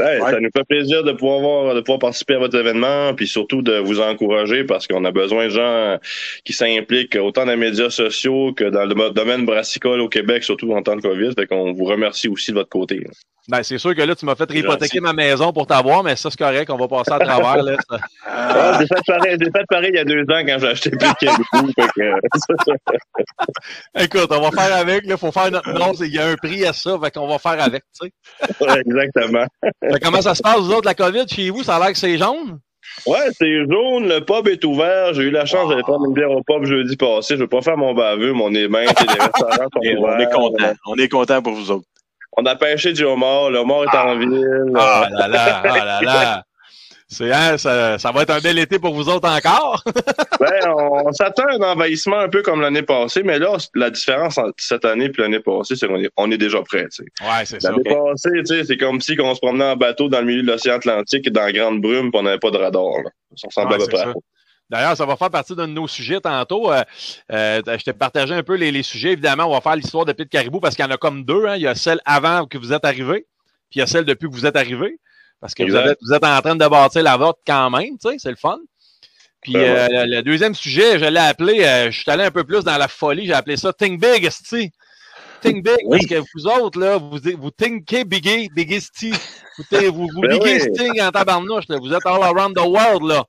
Hey, 0.00 0.20
Ouais. 0.20 0.30
Ça 0.30 0.40
nous 0.40 0.50
fait 0.56 0.64
plaisir 0.64 1.04
de 1.04 1.12
pouvoir 1.12 1.40
voir, 1.40 1.74
de 1.74 1.80
pouvoir 1.80 1.98
participer 1.98 2.34
à 2.34 2.38
votre 2.38 2.58
événement, 2.58 3.14
puis 3.14 3.26
surtout 3.26 3.62
de 3.62 3.78
vous 3.78 4.00
encourager 4.00 4.64
parce 4.64 4.86
qu'on 4.86 5.04
a 5.04 5.10
besoin 5.10 5.46
de 5.46 5.50
gens 5.50 5.98
qui 6.44 6.52
s'impliquent 6.52 7.16
autant 7.16 7.44
dans 7.44 7.52
les 7.52 7.56
médias 7.56 7.90
sociaux 7.90 8.52
que 8.52 8.64
dans 8.64 8.84
le 8.84 9.10
domaine 9.10 9.44
brassicole 9.44 10.00
au 10.00 10.08
Québec, 10.08 10.42
surtout 10.44 10.72
en 10.72 10.82
temps 10.82 10.96
de 10.96 11.02
COVID. 11.02 11.32
Fait 11.38 11.46
qu'on 11.46 11.72
vous 11.72 11.84
remercie 11.84 12.28
aussi 12.28 12.50
de 12.50 12.56
votre 12.56 12.70
côté. 12.70 13.06
Ben, 13.48 13.62
c'est 13.64 13.78
sûr 13.78 13.96
que 13.96 14.02
là, 14.02 14.14
tu 14.14 14.26
m'as 14.26 14.36
fait 14.36 14.48
hypothéquer 14.54 15.00
ma 15.00 15.12
maison 15.12 15.52
pour 15.52 15.66
t'avoir, 15.66 16.04
mais 16.04 16.14
ça, 16.14 16.30
c'est 16.30 16.38
correct, 16.38 16.70
on 16.70 16.76
va 16.76 16.86
passer 16.86 17.12
à 17.12 17.18
travers. 17.18 17.62
Là, 17.62 17.76
ça. 17.88 17.98
Ah, 18.52 18.78
j'ai 18.78 18.86
fait 18.86 19.02
pareil, 19.06 19.36
j'ai 19.40 19.50
fait 19.50 19.64
pareil 19.68 19.90
il 19.92 19.96
y 19.96 19.98
a 19.98 20.04
deux 20.04 20.22
ans 20.22 20.44
quand 20.46 20.58
j'ai 20.58 20.66
acheté 20.66 20.90
fait 20.90 21.14
que, 21.18 22.10
Écoute, 24.04 24.30
on 24.30 24.40
va 24.40 24.50
faire 24.50 24.76
avec. 24.76 25.02
Il 25.04 25.16
faut 25.16 25.32
faire 25.32 25.50
notre 25.50 25.72
nom. 25.72 25.92
Il 26.00 26.14
y 26.14 26.18
a 26.18 26.26
un 26.26 26.36
prix 26.36 26.64
à 26.66 26.72
ça, 26.72 26.98
fait 27.02 27.10
qu'on 27.12 27.26
va 27.26 27.38
faire 27.38 27.60
avec. 27.62 27.82
tu 28.00 28.06
sais. 28.06 28.12
ouais, 28.60 28.80
exactement. 28.80 29.46
Fait 29.92 30.00
comment 30.00 30.22
ça 30.22 30.34
se 30.34 30.42
passe, 30.42 30.58
vous 30.58 30.72
autres, 30.72 30.86
la 30.86 30.94
COVID, 30.94 31.26
chez 31.28 31.50
vous? 31.50 31.62
Ça 31.62 31.76
a 31.76 31.78
l'air 31.78 31.92
que 31.92 31.98
c'est 31.98 32.16
jaune? 32.18 32.58
Ouais, 33.06 33.30
c'est 33.38 33.60
jaune, 33.70 34.08
le 34.08 34.20
pub 34.20 34.48
est 34.48 34.64
ouvert. 34.64 35.14
J'ai 35.14 35.22
eu 35.22 35.30
la 35.30 35.46
chance 35.46 35.68
d'aller 35.68 35.82
prendre 35.82 36.04
une 36.06 36.12
bière 36.14 36.30
au 36.30 36.42
pub 36.42 36.64
jeudi 36.64 36.96
passé. 36.96 37.34
Je 37.36 37.40
veux 37.40 37.48
pas 37.48 37.62
faire 37.62 37.76
mon 37.76 37.94
baveux, 37.94 38.32
mon 38.32 38.50
et 38.52 38.66
les 38.66 38.66
restaurants 38.66 39.68
sont 39.72 39.80
Et 39.82 39.96
on 39.96 40.02
ouverts. 40.02 40.20
est 40.20 40.32
content. 40.32 40.72
On 40.86 40.94
est 40.96 41.08
content 41.08 41.42
pour 41.42 41.52
vous 41.52 41.70
autres. 41.70 41.86
On 42.36 42.44
a 42.46 42.56
pêché 42.56 42.92
du 42.92 43.04
homard. 43.04 43.50
Le 43.50 43.58
homard 43.58 43.84
est 43.84 43.96
en 43.96 44.16
ville. 44.18 44.72
Ah 44.76 45.08
là 45.10 45.28
là, 45.28 45.62
ah 45.64 45.84
là 45.84 46.00
là. 46.02 46.44
C'est, 47.12 47.32
hein, 47.32 47.58
ça, 47.58 47.98
ça 47.98 48.12
va 48.12 48.22
être 48.22 48.30
un 48.30 48.38
bel 48.38 48.56
été 48.56 48.78
pour 48.78 48.94
vous 48.94 49.08
autres 49.08 49.28
encore. 49.28 49.82
Ben, 50.40 50.70
on, 50.74 51.06
on 51.06 51.12
s'attend 51.12 51.44
à 51.44 51.54
un 51.56 51.72
envahissement 51.72 52.18
un 52.18 52.28
peu 52.30 52.40
comme 52.40 52.62
l'année 52.62 52.80
passée, 52.80 53.22
mais 53.22 53.38
là, 53.38 53.58
la 53.74 53.90
différence 53.90 54.38
entre 54.38 54.54
cette 54.56 54.86
année 54.86 55.04
et 55.04 55.20
l'année 55.20 55.40
passée, 55.40 55.76
c'est 55.76 55.86
qu'on 55.86 55.98
est, 56.00 56.10
on 56.16 56.30
est 56.30 56.38
déjà 56.38 56.62
prêt. 56.62 56.86
Ouais, 57.20 57.44
c'est 57.44 57.60
ça. 57.60 57.70
L'année 57.72 57.82
passée, 57.84 58.64
c'est 58.64 58.78
comme 58.78 59.02
si 59.02 59.18
on 59.20 59.34
se 59.34 59.40
promenait 59.40 59.72
en 59.72 59.76
bateau 59.76 60.08
dans 60.08 60.20
le 60.20 60.24
milieu 60.24 60.42
de 60.42 60.46
l'océan 60.46 60.76
Atlantique 60.76 61.30
dans 61.30 61.42
la 61.42 61.52
grande 61.52 61.82
brume, 61.82 62.10
puis 62.10 62.20
on 62.20 62.22
n'avait 62.22 62.38
pas 62.38 62.50
de 62.50 62.56
radar. 62.56 63.02
Là. 63.04 63.10
Ça 63.36 63.48
ressemble 63.48 63.68
Ouais, 63.68 63.74
à 63.74 63.78
peu 63.78 63.86
près. 63.88 64.00
à. 64.00 64.14
D'ailleurs, 64.70 64.96
ça 64.96 65.04
va 65.04 65.16
faire 65.16 65.28
partie 65.30 65.54
d'un 65.54 65.68
de 65.68 65.74
nos 65.74 65.88
sujets 65.88 66.20
tantôt. 66.20 66.72
Euh, 66.72 66.82
euh, 67.32 67.60
je 67.66 67.84
t'ai 67.84 67.92
partagé 67.92 68.32
un 68.32 68.42
peu 68.42 68.54
les, 68.54 68.72
les 68.72 68.82
sujets. 68.82 69.10
Évidemment, 69.12 69.44
on 69.44 69.52
va 69.52 69.60
faire 69.60 69.76
l'histoire 69.76 70.06
de 70.06 70.12
Pete 70.14 70.30
Caribou 70.30 70.58
parce 70.60 70.74
qu'il 70.74 70.84
y 70.86 70.88
en 70.88 70.90
a 70.92 70.96
comme 70.96 71.24
deux. 71.24 71.44
Hein. 71.46 71.56
Il 71.56 71.62
y 71.62 71.66
a 71.66 71.74
celle 71.74 72.00
avant 72.06 72.46
que 72.46 72.56
vous 72.56 72.72
êtes 72.72 72.84
arrivé, 72.86 73.26
puis 73.68 73.76
il 73.76 73.78
y 73.80 73.82
a 73.82 73.86
celle 73.86 74.06
depuis 74.06 74.30
que 74.30 74.34
vous 74.34 74.46
êtes 74.46 74.56
arrivé. 74.56 74.98
Parce 75.40 75.54
que 75.54 75.62
vous, 75.62 75.74
avez- 75.74 75.94
vous 76.02 76.12
êtes 76.12 76.24
en 76.24 76.40
train 76.40 76.56
de 76.56 76.66
bâtir 76.68 77.02
la 77.02 77.16
vôtre 77.16 77.38
quand 77.46 77.70
même, 77.70 77.96
tu 77.98 78.10
sais, 78.10 78.16
c'est 78.18 78.30
le 78.30 78.36
fun. 78.36 78.58
Puis 79.40 79.54
Ben 79.54 79.60
euh, 79.62 79.88
le, 80.06 80.16
le 80.16 80.22
deuxième 80.22 80.54
sujet, 80.54 80.98
je 80.98 81.06
l'ai 81.06 81.18
appelé, 81.18 81.64
euh, 81.64 81.90
je 81.90 82.00
suis 82.02 82.10
allé 82.10 82.24
un 82.24 82.30
peu 82.30 82.44
plus 82.44 82.62
dans 82.62 82.76
la 82.76 82.88
folie, 82.88 83.26
j'ai 83.26 83.32
appelé 83.32 83.56
ça 83.56 83.72
Think 83.72 83.98
Big, 84.00 84.22
esti. 84.24 84.70
Think 85.40 85.64
Big, 85.64 85.78
Oui. 85.86 85.98
parce 86.06 86.06
que 86.06 86.28
vous 86.34 86.46
autres, 86.46 86.78
là, 86.78 86.98
vous, 86.98 87.18
vous 87.38 87.50
thinkez 87.50 88.04
biggie, 88.04 88.50
biggesty. 88.54 89.12
Vous, 89.56 89.64
vous, 89.94 90.08
vous 90.14 90.20
Ben 90.20 90.38
biggie 90.38 90.60
oui. 90.68 90.74
Sting 90.74 91.00
en 91.00 91.10
tabarnouche, 91.10 91.64
là. 91.70 91.78
Vous 91.80 91.90
êtes 91.94 92.04
all 92.04 92.22
around 92.22 92.54
the 92.54 92.60
world, 92.66 93.04
là. 93.04 93.24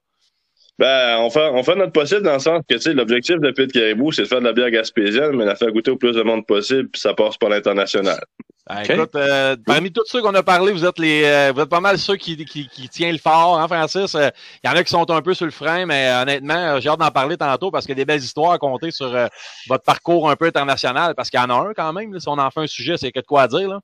Ben, 0.77 1.17
on 1.19 1.29
fait, 1.29 1.47
on 1.53 1.63
fait 1.63 1.75
notre 1.75 1.91
possible 1.93 2.23
dans 2.23 2.33
le 2.33 2.39
sens 2.39 2.61
que, 2.67 2.75
tu 2.75 2.81
sais, 2.81 2.93
l'objectif 2.93 3.37
de 3.37 3.51
Pete 3.51 3.71
Caribou, 3.71 4.11
c'est 4.11 4.23
de 4.23 4.27
faire 4.27 4.39
de 4.39 4.45
la 4.45 4.53
bière 4.53 4.71
gaspésienne, 4.71 5.35
mais 5.37 5.45
la 5.45 5.55
faire 5.55 5.71
goûter 5.71 5.91
au 5.91 5.95
plus 5.95 6.13
de 6.15 6.23
monde 6.23 6.45
possible, 6.45 6.89
puis 6.89 6.99
ça 6.99 7.13
passe 7.13 7.37
par 7.37 7.49
l'international. 7.49 8.19
Ben, 8.69 8.81
Ok. 8.83 8.89
Écoute, 8.91 9.15
euh, 9.15 9.55
parmi 9.65 9.91
tous 9.91 10.03
ceux 10.05 10.21
qu'on 10.21 10.35
a 10.35 10.43
parlé, 10.43 10.71
vous 10.71 10.85
êtes 10.85 10.99
les, 10.99 11.23
euh, 11.25 11.51
vous 11.53 11.61
êtes 11.61 11.69
pas 11.69 11.79
mal 11.79 11.97
ceux 11.97 12.15
qui, 12.15 12.37
qui, 12.45 12.67
qui 12.67 12.87
tiennent 12.89 13.13
le 13.13 13.17
fort, 13.17 13.59
hein, 13.59 13.67
Francis? 13.67 14.13
Euh, 14.15 14.29
Il 14.63 14.69
y 14.69 14.73
en 14.73 14.75
a 14.75 14.83
qui 14.83 14.91
sont 14.91 15.09
un 15.09 15.21
peu 15.21 15.33
sur 15.33 15.45
le 15.45 15.51
frein, 15.51 15.85
mais 15.87 16.07
euh, 16.07 16.21
honnêtement, 16.21 16.53
euh, 16.75 16.79
j'ai 16.79 16.89
hâte 16.89 16.99
d'en 16.99 17.09
parler 17.11 17.37
tantôt 17.37 17.71
parce 17.71 17.85
qu'il 17.85 17.93
y 17.93 17.99
a 17.99 18.01
des 18.01 18.05
belles 18.05 18.21
histoires 18.23 18.51
à 18.51 18.57
compter 18.59 18.91
sur 18.91 19.13
euh, 19.15 19.27
votre 19.67 19.83
parcours 19.83 20.29
un 20.29 20.35
peu 20.35 20.45
international, 20.45 21.15
parce 21.15 21.29
qu'il 21.31 21.39
y 21.39 21.43
en 21.43 21.49
a 21.49 21.53
un 21.69 21.73
quand 21.73 21.91
même. 21.91 22.13
là, 22.13 22.19
si 22.19 22.27
on 22.27 22.33
en 22.37 22.51
fait 22.51 22.61
un 22.61 22.67
sujet, 22.67 22.97
c'est 22.97 23.11
que 23.11 23.19
de 23.19 23.25
quoi 23.25 23.47
dire. 23.47 23.67
Là. 23.67 23.79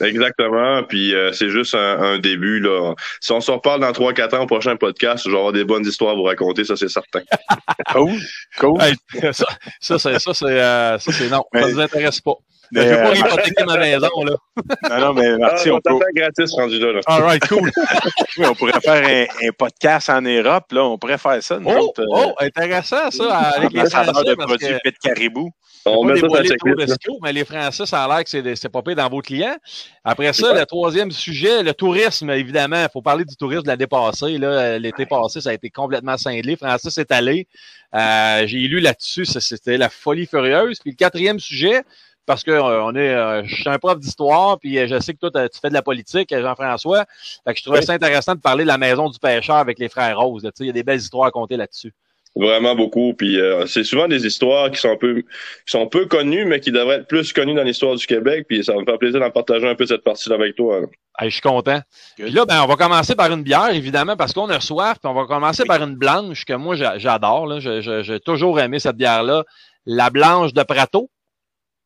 Exactement. 0.00 0.82
Puis 0.84 1.14
euh, 1.14 1.32
c'est 1.32 1.48
juste 1.48 1.74
un, 1.74 1.98
un 2.00 2.18
début. 2.18 2.60
là. 2.60 2.94
Si 3.20 3.32
on 3.32 3.40
se 3.40 3.50
reparle 3.50 3.80
dans 3.80 3.90
3-4 3.90 4.36
ans 4.36 4.42
au 4.42 4.46
prochain 4.46 4.76
podcast, 4.76 5.24
je 5.24 5.30
vais 5.30 5.36
avoir 5.36 5.52
des 5.52 5.64
bonnes 5.64 5.84
histoires 5.86 6.12
à 6.12 6.14
vous 6.14 6.22
raconter, 6.24 6.64
ça 6.64 6.76
c'est 6.76 6.88
certain. 6.88 7.22
Cool. 7.92 8.20
Cool. 8.58 8.80
Hey, 8.82 8.94
ça, 9.32 9.46
ça, 9.80 9.98
c'est, 9.98 10.18
ça, 10.18 10.34
c'est, 10.34 10.44
euh, 10.46 10.98
ça, 10.98 11.12
c'est 11.12 11.28
non. 11.30 11.42
Ça 11.54 11.60
ne 11.66 11.72
nous 11.72 11.80
intéresse 11.80 12.20
pas. 12.20 12.34
Mais, 12.72 12.82
je 12.82 12.88
veux 12.88 12.96
pas 12.96 13.10
euh, 13.10 13.14
hypothéquer 13.14 13.64
ma 13.64 13.76
maison. 13.78 14.08
Là. 14.24 14.32
non, 14.90 15.00
non, 15.00 15.14
mais 15.14 15.28
Ah, 15.28 15.38
Marty, 15.38 15.70
on 15.70 15.76
on, 15.76 15.80
peut- 15.80 15.82
t'attend 15.98 16.04
gratis 16.14 16.52
rendu 16.52 16.78
là. 16.78 16.92
là. 16.92 17.00
All 17.06 17.22
right, 17.22 17.48
cool. 17.48 17.70
oui, 18.38 18.46
on 18.46 18.54
pourrait 18.54 18.80
faire 18.84 19.04
un, 19.06 19.46
un 19.46 19.50
podcast 19.56 20.10
en 20.10 20.20
Europe. 20.22 20.70
Là, 20.72 20.84
on 20.84 20.98
pourrait 20.98 21.18
faire 21.18 21.42
ça. 21.42 21.58
Nous 21.58 21.68
Oh, 21.70 21.88
autres, 21.88 22.02
euh, 22.02 22.06
oh, 22.10 22.34
intéressant 22.40 23.10
ça, 23.10 23.34
avec 23.34 23.72
les 23.72 23.88
Français. 23.88 24.24
de 24.24 24.34
produits 24.34 24.66
que- 24.68 24.80
Pet 24.82 24.94
Caribou. 25.02 25.50
On 25.86 26.04
met 26.04 26.18
ça 26.20 26.26
la 26.26 26.42
de 26.42 27.22
mais 27.22 27.32
les 27.32 27.44
Français, 27.46 27.86
ça 27.86 28.04
a 28.04 28.08
l'air 28.08 28.22
que 28.24 28.28
c'est, 28.28 28.42
de- 28.42 28.52
pire 28.82 28.96
dans 28.96 29.08
vos 29.08 29.20
clients. 29.22 29.56
Après 30.04 30.32
ça, 30.34 30.52
le 30.52 30.66
troisième 30.66 31.10
sujet, 31.10 31.62
le 31.62 31.72
tourisme, 31.72 32.28
évidemment. 32.30 32.82
Il 32.82 32.88
faut 32.92 33.00
parler 33.00 33.24
du 33.24 33.34
tourisme 33.36 33.62
de 33.62 33.68
l'année 33.68 33.86
passée. 33.86 34.36
Là. 34.36 34.78
L'été 34.78 35.06
passé, 35.06 35.40
ça 35.40 35.50
a 35.50 35.52
été 35.54 35.70
complètement 35.70 36.16
scindé. 36.18 36.56
Francis 36.56 36.98
est 36.98 37.10
allé. 37.10 37.46
Euh, 37.94 38.42
j'ai 38.46 38.58
lu 38.58 38.80
là-dessus, 38.80 39.24
ça, 39.24 39.40
c'était 39.40 39.78
la 39.78 39.88
folie 39.88 40.26
furieuse. 40.26 40.78
Puis 40.80 40.90
le 40.90 40.96
quatrième 40.96 41.38
sujet, 41.38 41.82
parce 42.28 42.44
que 42.44 42.52
euh, 42.52 42.84
on 42.84 42.94
est, 42.94 43.12
euh, 43.12 43.42
je 43.44 43.54
suis 43.56 43.68
un 43.68 43.78
prof 43.78 43.98
d'histoire, 43.98 44.60
puis 44.60 44.78
euh, 44.78 44.86
je 44.86 45.00
sais 45.00 45.14
que 45.14 45.18
toi, 45.18 45.48
tu 45.48 45.58
fais 45.60 45.68
de 45.70 45.74
la 45.74 45.82
politique, 45.82 46.30
euh, 46.32 46.40
Jean-François. 46.42 47.04
Fait 47.44 47.54
que 47.54 47.58
je 47.58 47.64
trouvais 47.64 47.80
Oui. 47.80 47.84
ça 47.86 47.94
intéressant 47.94 48.36
de 48.36 48.40
parler 48.40 48.62
de 48.62 48.68
la 48.68 48.78
maison 48.78 49.08
du 49.08 49.18
pêcheur 49.18 49.56
avec 49.56 49.80
les 49.80 49.88
frères 49.88 50.20
sais, 50.20 50.50
Il 50.60 50.66
y 50.66 50.70
a 50.70 50.72
des 50.72 50.84
belles 50.84 51.00
histoires 51.00 51.26
à 51.26 51.30
compter 51.32 51.56
là-dessus. 51.56 51.92
Vraiment 52.36 52.76
beaucoup. 52.76 53.14
Puis 53.14 53.40
euh, 53.40 53.66
c'est 53.66 53.82
souvent 53.82 54.06
des 54.06 54.24
histoires 54.26 54.70
qui 54.70 54.78
sont 54.78 54.90
un 54.92 54.96
peu 54.96 55.22
qui 55.22 55.24
sont 55.66 55.88
peu 55.88 56.06
connues, 56.06 56.44
mais 56.44 56.60
qui 56.60 56.70
devraient 56.70 56.96
être 56.96 57.08
plus 57.08 57.32
connues 57.32 57.54
dans 57.54 57.64
l'histoire 57.64 57.96
du 57.96 58.06
Québec. 58.06 58.44
Puis 58.48 58.62
ça 58.62 58.74
va 58.74 58.80
me 58.80 58.84
faire 58.84 58.98
plaisir 58.98 59.18
d'en 59.18 59.30
partager 59.30 59.66
un 59.66 59.74
peu 59.74 59.86
cette 59.86 60.04
partie-là 60.04 60.36
avec 60.36 60.54
toi. 60.54 60.80
là. 60.82 60.86
Hey, 61.18 61.30
je 61.30 61.34
suis 61.36 61.42
content. 61.42 61.80
Puis 62.16 62.30
là, 62.30 62.44
ben, 62.44 62.62
on 62.62 62.66
va 62.66 62.76
commencer 62.76 63.16
par 63.16 63.32
une 63.32 63.42
bière, 63.42 63.70
évidemment, 63.70 64.14
parce 64.14 64.32
qu'on 64.32 64.48
a 64.50 64.60
soif. 64.60 64.98
Puis 65.02 65.10
on 65.10 65.14
va 65.14 65.24
commencer 65.24 65.64
par 65.64 65.82
une 65.82 65.96
blanche 65.96 66.44
que 66.44 66.52
moi, 66.52 66.76
j'a- 66.76 66.98
j'adore. 66.98 67.58
J'ai 67.60 68.20
toujours 68.20 68.60
aimé 68.60 68.78
cette 68.78 68.96
bière-là. 68.96 69.42
La 69.86 70.10
blanche 70.10 70.52
de 70.52 70.62
Prato. 70.62 71.10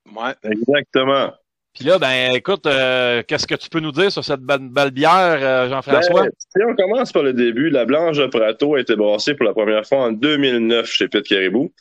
Ouais. 0.07 0.35
Exactement. 0.45 1.33
Puis 1.75 1.85
là, 1.87 1.99
ben, 1.99 2.35
écoute, 2.35 2.67
euh, 2.67 3.23
qu'est-ce 3.27 3.47
que 3.47 3.55
tu 3.55 3.71
peux 3.71 3.81
nous 3.81 3.93
dire 3.93 4.13
sur 4.13 4.23
cette 4.23 4.41
belle, 4.41 4.91
bière, 4.91 5.39
euh, 5.41 5.71
Jean-François? 5.71 6.25
Ben, 6.25 6.31
si 6.39 6.63
on 6.69 6.77
commence 6.77 7.13
par 7.13 7.23
le 7.23 7.33
début, 7.33 7.71
la 7.71 7.87
Blanche 7.87 8.19
de 8.19 8.27
Prato 8.27 8.75
a 8.75 8.81
été 8.81 8.95
brassée 8.95 9.35
pour 9.35 9.47
la 9.47 9.55
première 9.55 9.87
fois 9.87 10.01
en 10.01 10.13
2009 10.13 10.87
chez 10.87 11.09
Pit 11.09 11.27
Caribou. 11.27 11.73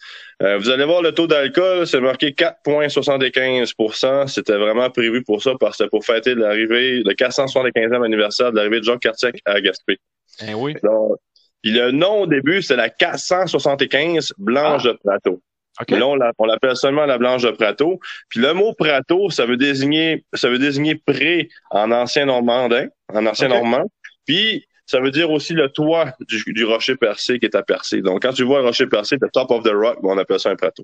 Euh, 0.44 0.58
vous 0.58 0.70
allez 0.70 0.86
voir 0.86 1.01
le 1.01 1.12
taux 1.12 1.28
d'alcool, 1.28 1.86
c'est 1.86 2.00
marqué 2.00 2.32
4,75% 2.32 4.28
C'était 4.28 4.58
vraiment 4.58 4.90
prévu 4.90 5.24
pour 5.25 5.44
ça 5.44 5.56
parce 5.60 5.74
que 5.74 5.84
c'était 5.84 5.90
pour 5.90 6.06
fêter 6.06 6.36
l'arrivée, 6.36 7.01
le 7.04 7.13
475e 7.13 8.06
anniversaire 8.06 8.51
de 8.51 8.56
l'arrivée 8.56 8.80
de 8.80 8.86
Jacques 8.86 9.01
Cartier 9.01 9.34
à 9.44 9.60
Gaspé. 9.60 10.00
Ben 10.40 10.54
oui. 10.56 10.74
Donc, 10.84 11.18
puis 11.62 11.74
le 11.74 11.92
nom 11.92 12.22
au 12.22 12.28
début, 12.28 12.62
c'est 12.62 12.78
la 12.78 12.90
475 12.90 14.34
Blanche 14.38 14.84
de 14.84 14.94
Prato. 14.94 15.42
OK. 15.80 15.92
Mais 15.92 16.00
là, 16.00 16.08
on 16.08 16.16
l'a- 16.16 16.32
on 16.38 16.46
l'appelle 16.46 16.75
seulement 16.75 17.06
la 17.06 17.18
blanche 17.18 17.44
de 17.44 17.51
Prato. 17.51 18.00
Puis 18.30 18.40
le 18.42 18.54
mot 18.54 18.74
Prato, 18.74 19.30
ça 19.30 19.46
veut 19.46 19.58
désigner, 19.58 20.25
ça 20.34 20.50
veut 20.50 20.60
désigner 20.60 20.96
pré 20.96 21.50
en 21.72 21.92
ancien 21.92 22.25
normandin, 22.25 22.88
en 23.13 23.25
ancien 23.25 23.48
normand. 23.48 23.90
Puis 24.25 24.66
ça 24.86 25.00
veut 25.00 25.12
dire 25.12 25.32
aussi 25.32 25.54
le 25.54 25.70
toit 25.70 26.13
du, 26.28 26.44
du 26.54 26.66
rocher 26.66 26.96
percé 26.98 27.40
qui 27.40 27.46
est 27.46 27.56
à 27.56 27.63
percer. 27.63 28.01
Donc 28.01 28.22
quand 28.24 28.34
tu 28.34 28.44
vois 28.44 28.60
un 28.60 28.63
rocher 28.63 28.88
percé, 28.88 29.18
the 29.18 29.32
top 29.32 29.50
of 29.51 29.63
the 29.63 29.72
rock, 29.74 29.98
on 30.04 30.18
appelle 30.18 30.40
ça 30.40 30.50
un 30.50 30.56
Prato. 30.56 30.84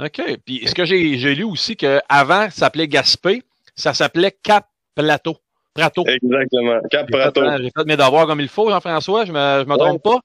OK. 0.00 0.22
Puis 0.46 0.62
ce 0.66 0.74
que 0.74 0.84
j'ai 0.84 1.34
lu 1.34 1.42
aussi, 1.44 1.76
qu'avant, 1.76 2.44
ça 2.44 2.50
s'appelait 2.50 2.86
Gaspé, 2.86 3.42
ça 3.74 3.92
s'appelait 3.94 4.36
Cap 4.42 4.66
Plateau. 4.94 5.36
Prato. 5.74 6.04
Exactement. 6.06 6.80
Cap 6.90 7.08
Prato. 7.10 7.40
hein, 7.40 7.58
j'ai 7.60 7.70
fait 7.76 7.84
mes 7.86 7.96
devoirs 7.96 8.26
comme 8.26 8.40
il 8.40 8.48
faut, 8.48 8.68
Jean-François. 8.70 9.24
Je 9.24 9.32
me, 9.32 9.62
je 9.64 9.68
me 9.68 9.76
trompe 9.76 10.02
pas. 10.02 10.18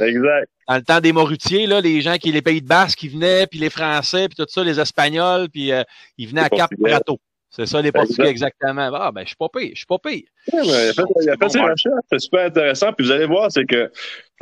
Exact. 0.00 0.48
dans 0.68 0.76
le 0.76 0.82
temps 0.82 1.00
des 1.00 1.12
Morutiers, 1.12 1.66
là, 1.66 1.80
les 1.80 2.00
gens 2.00 2.16
qui, 2.16 2.32
les 2.32 2.42
Pays 2.42 2.60
de 2.62 2.66
Basque 2.66 2.98
qui 2.98 3.08
venaient, 3.08 3.46
puis 3.46 3.58
les 3.58 3.70
Français, 3.70 4.28
puis 4.28 4.36
tout 4.36 4.46
ça, 4.48 4.64
les 4.64 4.78
Espagnols, 4.80 5.48
puis 5.50 5.72
euh, 5.72 5.82
ils 6.18 6.28
venaient 6.28 6.42
Les 6.42 6.46
à 6.60 6.66
Cap. 6.66 6.70
Prato. 6.82 7.18
C'est 7.50 7.64
ça, 7.64 7.80
les 7.80 7.90
Portugais, 7.90 8.28
Exact. 8.28 8.54
exactement. 8.60 8.90
Ah, 8.94 9.10
ben, 9.12 9.22
je 9.22 9.28
suis 9.28 9.36
pas 9.36 9.48
pire, 9.48 9.70
je 9.72 9.76
suis 9.78 9.86
pas 9.86 9.98
pire. 9.98 10.24
Ouais, 10.52 10.60
mais 10.60 10.92
il 11.22 11.30
a 11.30 11.36
fait, 11.36 11.48
ses 11.48 11.60
recherches, 11.60 11.84
c'est 12.10 12.18
super 12.18 12.46
intéressant. 12.46 12.92
Puis 12.92 13.06
vous 13.06 13.12
allez 13.12 13.24
voir, 13.24 13.50
c'est 13.50 13.64
que 13.64 13.90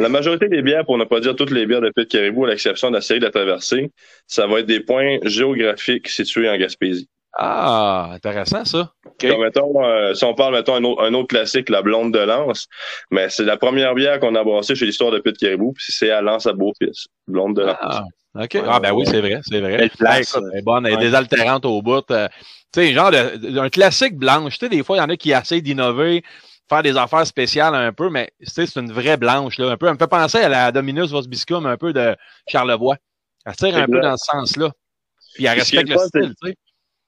la 0.00 0.08
majorité 0.08 0.49
des 0.49 0.62
bières, 0.62 0.84
pour 0.84 0.99
ne 0.99 1.04
pas 1.04 1.20
dire 1.20 1.37
toutes 1.37 1.52
les 1.52 1.64
bières 1.64 1.80
de 1.80 1.92
Pit 1.94 2.08
Caribou, 2.08 2.44
à 2.44 2.49
l'exception 2.49 2.90
de 2.90 2.96
la 2.96 3.00
série 3.00 3.20
de 3.20 3.26
la 3.26 3.30
traversée, 3.30 3.92
ça 4.26 4.49
va 4.49 4.61
être 4.61 4.66
des 4.66 4.80
points 4.80 5.18
géographiques 5.23 6.08
situés 6.08 6.49
en 6.49 6.56
Gaspésie. 6.56 7.08
Ah, 7.37 8.11
intéressant, 8.12 8.64
ça. 8.64 8.93
OK. 9.07 9.26
Comme, 9.29 9.43
mettons, 9.43 9.85
euh, 9.85 10.14
si 10.14 10.25
on 10.25 10.35
parle, 10.35 10.55
mettons, 10.55 10.75
un 10.76 10.85
autre, 10.85 11.03
un 11.03 11.14
autre 11.14 11.29
classique, 11.29 11.69
la 11.69 11.83
blonde 11.83 12.12
de 12.14 12.19
Lance, 12.21 12.69
mais 13.11 13.29
c'est 13.29 13.45
la 13.45 13.57
première 13.57 13.95
bière 13.95 14.21
qu'on 14.21 14.35
a 14.37 14.45
brassée 14.45 14.75
chez 14.75 14.87
l'histoire 14.87 15.11
de 15.11 15.19
Pit 15.19 15.37
Caribou, 15.37 15.73
puis 15.73 15.85
c'est 15.88 16.11
à 16.11 16.21
Lance 16.23 16.47
à 16.47 16.53
Beaufils. 16.53 17.07
Blonde 17.26 17.57
de 17.57 17.62
Lance. 17.62 17.76
Ah, 17.81 18.05
OK. 18.41 18.57
Ah, 18.67 18.79
ben 18.81 18.93
oui, 18.93 19.05
c'est 19.07 19.21
vrai, 19.21 19.41
c'est 19.49 19.61
vrai. 19.61 19.76
Belle 19.79 19.91
place. 19.91 20.37
Elle 20.53 20.59
est 20.59 20.62
bonne, 20.62 20.87
elle 20.87 20.93
est 20.93 20.97
Ouais. 20.97 21.03
désaltérante 21.03 21.64
au 21.64 21.83
bout. 21.83 22.09
euh, 22.11 22.29
tu 22.73 22.81
sais, 22.81 22.93
genre, 22.93 23.11
de- 23.11 23.59
un 23.59 23.69
classique 23.69 24.17
blanche. 24.17 24.55
Tu 24.59 24.67
sais, 24.67 24.69
des 24.69 24.83
fois, 24.83 24.97
il 24.97 25.00
y 25.00 25.03
en 25.03 25.09
a 25.09 25.17
qui 25.17 25.31
essayent 25.33 25.62
d'innover, 25.62 26.25
faire 26.69 26.83
des 26.83 26.97
affaires 26.97 27.26
spéciales 27.26 27.75
un 27.75 27.93
peu, 27.93 28.11
mais 28.11 28.31
tu 28.41 28.47
sais, 28.50 28.67
c'est 28.67 28.81
une 28.81 28.91
vraie 28.93 29.17
blanche, 29.17 29.59
là. 29.59 29.71
Un 29.71 29.76
peu, 29.76 29.87
elle 29.87 29.93
me 29.95 29.99
fait 29.99 30.07
penser 30.09 30.38
à 30.38 30.49
la 30.49 30.73
Dominus 30.73 31.11
Vosbiscum 31.11 31.67
un 31.67 31.76
peu 31.76 31.93
de 31.93 32.17
Charlevoix. 32.49 32.97
Elle 33.47 33.55
tire 33.57 33.76
un 33.76 33.87
peu 33.87 34.00
dans 34.00 34.17
ce 34.17 34.25
sens-là. 34.25 34.71
Puis 35.35 35.45
elle 35.47 35.59
respecte 35.59 35.88
le 35.88 35.95
le 35.95 36.00
fun, 36.00 36.07
style, 36.09 36.35
tu 36.43 36.49
sais. 36.49 36.55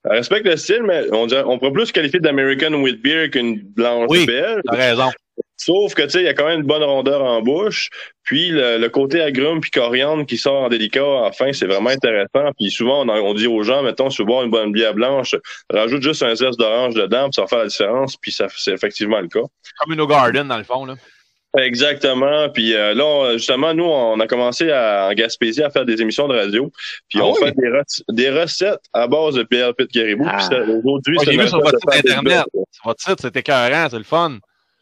Elle 0.08 0.16
respecte 0.18 0.46
le 0.46 0.56
style, 0.56 0.82
mais 0.84 1.04
on, 1.12 1.26
dirait, 1.26 1.42
on 1.46 1.58
pourrait 1.58 1.72
plus 1.72 1.92
qualifier 1.92 2.20
d'American 2.20 2.72
Wheat 2.75 3.02
Beer 3.02 3.30
qu'une 3.30 3.58
blanche 3.60 4.06
Oui. 4.10 4.26
belle. 4.26 4.60
T'as 4.70 4.76
raison. 4.76 5.10
Sauf 5.58 5.94
que, 5.94 6.02
tu 6.02 6.10
sais, 6.10 6.18
il 6.20 6.25
y 6.25 6.28
a 6.28 6.34
quand 6.34 6.46
même 6.46 6.60
une 6.60 6.66
bonne 6.66 6.82
rondeur 6.84 7.22
en 7.22 7.40
bouche. 7.42 7.88
Puis 8.22 8.50
le, 8.50 8.78
le 8.78 8.88
côté 8.88 9.20
agrume 9.22 9.60
puis 9.60 9.70
coriandre 9.70 10.25
qui 10.26 10.36
sort 10.36 10.62
en 10.64 10.68
délicat 10.68 11.02
à 11.02 11.22
la 11.25 11.32
fin, 11.32 11.52
c'est 11.52 11.66
vraiment 11.66 11.90
intéressant. 11.90 12.50
Puis 12.58 12.70
souvent, 12.70 13.04
on, 13.04 13.08
on 13.08 13.34
dit 13.34 13.46
aux 13.46 13.62
gens, 13.62 13.82
mettons, 13.82 14.10
si 14.10 14.16
tu 14.16 14.22
veux 14.22 14.26
boire 14.26 14.44
une 14.44 14.50
bonne 14.50 14.70
bière 14.72 14.94
blanche, 14.94 15.34
rajoute 15.72 16.02
juste 16.02 16.22
un 16.22 16.34
zeste 16.34 16.58
d'orange 16.58 16.94
dedans, 16.94 17.25
puis 17.25 17.34
ça 17.34 17.42
va 17.42 17.48
faire 17.48 17.58
la 17.60 17.66
différence. 17.66 18.16
Puis 18.16 18.32
ça, 18.32 18.46
c'est 18.54 18.72
effectivement 18.72 19.20
le 19.20 19.28
cas. 19.28 19.40
Comme 19.80 19.92
une 19.94 20.06
garden, 20.06 20.46
dans 20.46 20.58
le 20.58 20.64
fond, 20.64 20.84
là. 20.84 20.94
Exactement. 21.58 22.48
Puis 22.50 22.74
euh, 22.74 22.94
là, 22.94 23.04
on- 23.04 23.32
justement, 23.32 23.72
nous, 23.74 23.84
on 23.84 24.18
a 24.20 24.26
commencé 24.26 24.70
à, 24.70 25.08
en 25.10 25.14
Gaspésie 25.14 25.62
à 25.62 25.70
faire 25.70 25.84
des 25.84 26.00
émissions 26.02 26.28
de 26.28 26.36
radio. 26.36 26.70
Puis 27.08 27.18
Ah 27.20 27.24
on 27.26 27.32
oui? 27.32 27.38
fait 27.44 27.52
des, 27.56 27.68
rec- 27.70 28.04
des 28.10 28.30
recettes 28.30 28.80
à 28.92 29.06
base 29.06 29.34
de 29.36 29.42
Pierre 29.42 29.74
Pit 29.74 29.90
Caribou. 29.90 30.26
Ah. 30.28 30.48
Aujourd'hui, 30.84 31.16
Ah, 31.18 31.22
c'est 31.24 31.34
une 31.34 31.40
vu 31.42 31.48
sur 31.48 31.60
votre 31.60 31.72
de 31.72 31.92
site 31.94 32.04
de 32.04 32.10
Internet. 32.10 32.44
Sur 32.72 32.84
votre 32.84 33.00
site, 33.02 33.20
c'était 33.20 33.40
écœurant, 33.40 33.88
c'est 33.90 33.98
le 33.98 34.04
fun. 34.04 34.38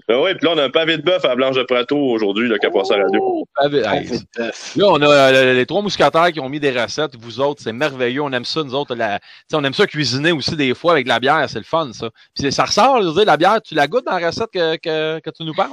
Ah 0.06 0.20
oui, 0.20 0.34
puis 0.34 0.44
là, 0.46 0.52
on 0.54 0.58
a 0.58 0.64
un 0.64 0.70
pavé 0.70 0.98
de 0.98 1.02
bœuf 1.02 1.24
à 1.24 1.28
la 1.28 1.34
Blanche 1.36 1.56
de 1.56 1.62
Prato 1.62 1.96
aujourd'hui, 1.96 2.52
a 2.52 2.70
passé 2.70 2.92
à 2.92 2.98
la 2.98 3.04
radio. 3.04 3.20
Oh, 3.22 3.44
pavé- 3.56 3.80
de. 3.80 4.80
Là, 4.80 4.86
on 4.90 5.00
a 5.00 5.08
euh, 5.08 5.54
les 5.54 5.64
trois 5.64 5.80
mousquetaires 5.80 6.30
qui 6.30 6.40
ont 6.40 6.48
mis 6.50 6.60
des 6.60 6.72
recettes. 6.78 7.16
Vous 7.18 7.40
autres, 7.40 7.62
c'est 7.62 7.72
merveilleux. 7.72 8.20
On 8.20 8.30
aime 8.32 8.44
ça, 8.44 8.62
nous 8.62 8.74
autres. 8.74 8.94
La... 8.94 9.18
On 9.54 9.64
aime 9.64 9.72
ça 9.72 9.86
cuisiner 9.86 10.32
aussi 10.32 10.56
des 10.56 10.74
fois 10.74 10.92
avec 10.92 11.04
de 11.04 11.08
la 11.08 11.20
bière. 11.20 11.46
C'est 11.48 11.56
le 11.58 11.64
fun, 11.64 11.90
ça. 11.94 12.10
Puis 12.34 12.42
c'est- 12.42 12.50
ça 12.50 12.64
ressort, 12.66 13.00
je 13.00 13.06
veux 13.08 13.14
dire, 13.14 13.24
la 13.24 13.38
bière, 13.38 13.62
tu 13.62 13.74
la 13.74 13.86
goûtes 13.86 14.04
dans 14.04 14.18
la 14.18 14.26
recette 14.26 14.50
que, 14.52 14.76
que, 14.76 15.20
que 15.20 15.30
tu 15.30 15.42
nous 15.44 15.54
parles? 15.54 15.70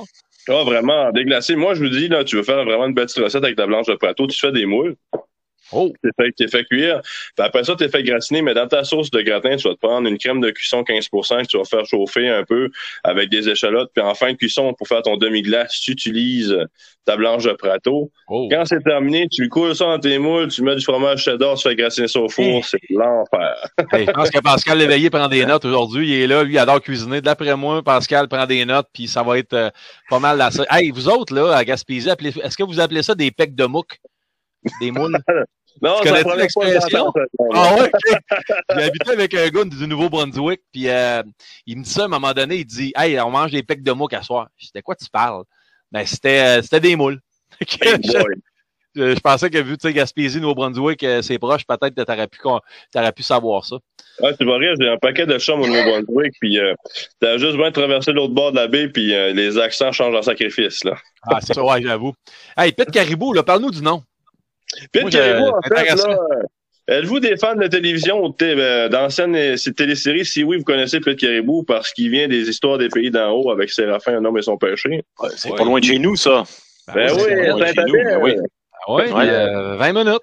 Ah, 0.47 0.63
vraiment, 0.63 1.11
déglacé. 1.11 1.55
Moi, 1.55 1.75
je 1.75 1.83
vous 1.83 1.89
dis, 1.89 2.07
là, 2.07 2.23
tu 2.23 2.35
veux 2.35 2.43
faire 2.43 2.63
vraiment 2.65 2.87
une 2.87 2.95
petite 2.95 3.17
recette 3.17 3.43
avec 3.43 3.57
la 3.59 3.67
Blanche 3.67 3.87
de 3.87 3.95
Prato, 3.95 4.27
tu 4.27 4.39
fais 4.39 4.51
des 4.51 4.65
moules. 4.65 4.95
Oh, 5.73 5.91
T'es 6.03 6.09
fait, 6.19 6.31
t'es 6.37 6.47
fait 6.47 6.63
cuire. 6.65 7.01
Puis 7.03 7.45
après 7.45 7.63
ça, 7.63 7.75
t'es 7.75 7.89
fait 7.89 8.03
gratiner, 8.03 8.41
mais 8.41 8.53
dans 8.53 8.67
ta 8.67 8.83
sauce 8.83 9.09
de 9.11 9.21
gratin, 9.21 9.55
tu 9.55 9.67
vas 9.67 9.73
te 9.75 9.79
prendre 9.79 10.07
une 10.07 10.17
crème 10.17 10.41
de 10.41 10.49
cuisson 10.51 10.81
15% 10.81 11.43
que 11.43 11.47
tu 11.47 11.57
vas 11.57 11.63
faire 11.65 11.85
chauffer 11.85 12.29
un 12.29 12.43
peu 12.43 12.69
avec 13.03 13.29
des 13.29 13.49
échalotes. 13.49 13.91
Puis 13.93 14.03
en 14.03 14.13
fin 14.13 14.31
de 14.31 14.37
cuisson, 14.37 14.73
pour 14.73 14.87
faire 14.87 15.01
ton 15.01 15.17
demi-glace, 15.17 15.79
tu 15.79 15.91
utilises 15.91 16.55
ta 17.05 17.15
blanche 17.17 17.43
de 17.45 17.53
Prato. 17.53 18.11
oh. 18.27 18.47
Quand 18.51 18.63
c'est 18.65 18.83
terminé, 18.83 19.27
tu 19.31 19.49
coules 19.49 19.75
ça 19.75 19.85
dans 19.85 19.99
tes 19.99 20.19
moules, 20.19 20.49
tu 20.49 20.61
mets 20.61 20.75
du 20.75 20.83
fromage 20.83 21.23
cheddar, 21.23 21.55
tu 21.55 21.67
fais 21.67 21.75
gratiner 21.75 22.07
ça 22.07 22.19
au 22.19 22.29
four. 22.29 22.63
C'est 22.65 22.79
l'enfer. 22.89 23.55
Hey, 23.91 24.05
je 24.05 24.11
pense 24.11 24.29
que 24.29 24.39
Pascal 24.39 24.77
Léveillé 24.77 25.09
prend 25.09 25.27
des 25.27 25.45
notes 25.45 25.65
aujourd'hui. 25.65 26.09
Il 26.09 26.21
est 26.21 26.27
là, 26.27 26.43
lui, 26.43 26.53
il 26.53 26.57
adore 26.59 26.81
cuisiner. 26.81 27.19
D'après 27.21 27.55
moi, 27.55 27.81
Pascal 27.83 28.27
prend 28.27 28.45
des 28.45 28.63
notes, 28.65 28.87
puis 28.93 29.07
ça 29.07 29.23
va 29.23 29.37
être 29.39 29.53
euh, 29.53 29.69
pas 30.09 30.19
mal 30.19 30.37
la 30.37 30.49
Hey, 30.69 30.91
vous 30.91 31.09
autres, 31.09 31.33
là, 31.33 31.55
à 31.55 31.65
Gaspésie, 31.65 32.09
appelez- 32.09 32.37
est-ce 32.43 32.55
que 32.55 32.63
vous 32.63 32.79
appelez 32.79 33.03
ça 33.03 33.15
des 33.15 33.31
pecs 33.31 33.55
de 33.55 33.65
mouque? 33.65 33.97
Des 34.79 34.91
moules? 34.91 35.17
Non, 35.81 35.95
Tu 36.01 36.09
pas 36.09 36.35
l'expression? 36.35 37.11
Ah 37.53 37.75
ouais. 37.75 37.91
J'ai 38.75 38.83
habité 38.83 39.11
avec 39.11 39.33
un 39.33 39.49
gars 39.49 39.63
du 39.63 39.87
Nouveau-Brunswick, 39.87 40.61
puis 40.71 40.89
euh, 40.89 41.23
il 41.65 41.77
me 41.77 41.83
dit 41.83 41.89
ça 41.89 42.03
à 42.03 42.05
un 42.05 42.07
moment 42.07 42.33
donné, 42.33 42.57
il 42.57 42.65
dit 42.65 42.93
Hey, 42.95 43.19
on 43.19 43.31
mange 43.31 43.51
des 43.51 43.63
pecs 43.63 43.83
de 43.83 43.91
mouque 43.91 44.13
à 44.13 44.21
soir. 44.21 44.47
Je 44.57 44.65
dis, 44.65 44.71
de 44.75 44.81
quoi 44.81 44.95
tu 44.95 45.09
parles? 45.11 45.43
Ben, 45.91 46.05
c'était, 46.05 46.61
euh, 46.61 46.79
des 46.79 46.95
moules. 46.95 47.19
Hey 47.81 47.97
boy. 47.97 48.35
je 48.95 49.19
pensais 49.19 49.49
que 49.49 49.57
vu, 49.59 49.77
Gaspésie, 49.93 50.41
Nouveau-Brunswick, 50.41 51.03
euh, 51.03 51.21
c'est 51.21 51.39
proche, 51.39 51.65
peut-être 51.65 51.95
que 51.95 52.01
t'aurais 52.01 52.27
pu, 52.27 52.39
t'aurais 52.91 53.11
pu 53.11 53.23
savoir 53.23 53.65
ça. 53.65 53.77
Ouais, 54.19 54.35
tu 54.35 54.45
vas 54.45 54.57
rire, 54.57 54.73
j'ai 54.79 54.89
un 54.89 54.97
paquet 54.97 55.25
de 55.25 55.37
chums 55.39 55.61
au 55.61 55.67
Nouveau-Brunswick, 55.67 56.33
puis 56.39 56.59
euh, 56.59 56.73
t'as 57.19 57.37
juste 57.37 57.51
besoin 57.53 57.69
de 57.69 57.73
traverser 57.73 58.11
l'autre 58.11 58.33
bord 58.33 58.51
de 58.51 58.57
la 58.57 58.67
baie, 58.67 58.89
puis 58.89 59.13
euh, 59.13 59.31
les 59.33 59.57
accents 59.57 59.91
changent 59.91 60.15
en 60.15 60.21
sacrifice, 60.21 60.83
là. 60.83 60.97
Ah, 61.23 61.39
c'est 61.41 61.53
ça, 61.53 61.63
ouais, 61.63 61.81
j'avoue. 61.81 62.13
Hey, 62.57 62.71
Pete 62.73 62.91
Caribou, 62.91 63.33
parle-nous 63.43 63.71
du 63.71 63.81
nom. 63.81 64.03
Puis 64.91 65.01
Moi, 65.01 65.11
Caribou, 65.11 65.45
je- 65.45 65.73
en 65.73 65.75
fait, 65.77 65.95
là, 65.95 66.17
euh, 66.89 66.93
êtes-vous 66.99 67.19
des 67.19 67.37
fans 67.37 67.55
de 67.55 67.67
télévision 67.67 68.25
ou 68.25 68.35
euh, 68.41 68.89
d'anciennes 68.89 69.35
euh, 69.35 69.55
téléséries? 69.75 70.25
Si 70.25 70.43
oui, 70.43 70.57
vous 70.57 70.63
connaissez 70.63 70.99
Pete 70.99 71.19
Caribou 71.19 71.63
parce 71.63 71.91
qu'il 71.93 72.09
vient 72.09 72.27
des 72.27 72.49
histoires 72.49 72.77
des 72.77 72.89
pays 72.89 73.11
d'en 73.11 73.31
haut 73.31 73.51
avec 73.51 73.69
Séraphin, 73.69 74.17
un 74.17 74.25
homme 74.25 74.37
et 74.37 74.41
son 74.41 74.57
péché. 74.57 75.03
Ouais, 75.19 75.29
c'est 75.35 75.51
Ouais. 75.51 75.57
pas 75.57 75.63
loin 75.65 75.79
de 75.79 75.85
chez 75.85 75.99
nous, 75.99 76.15
ça. 76.15 76.43
Ben 76.93 77.11
oui, 77.15 77.21
oui, 77.27 77.63
c'est 77.67 77.75
ben 77.75 78.19
oui. 78.21 78.35
Ah 78.87 78.93
ouais, 78.93 79.11
Ouais. 79.11 79.29
euh, 79.29 79.75
20 79.77 79.93
minutes. 79.93 80.21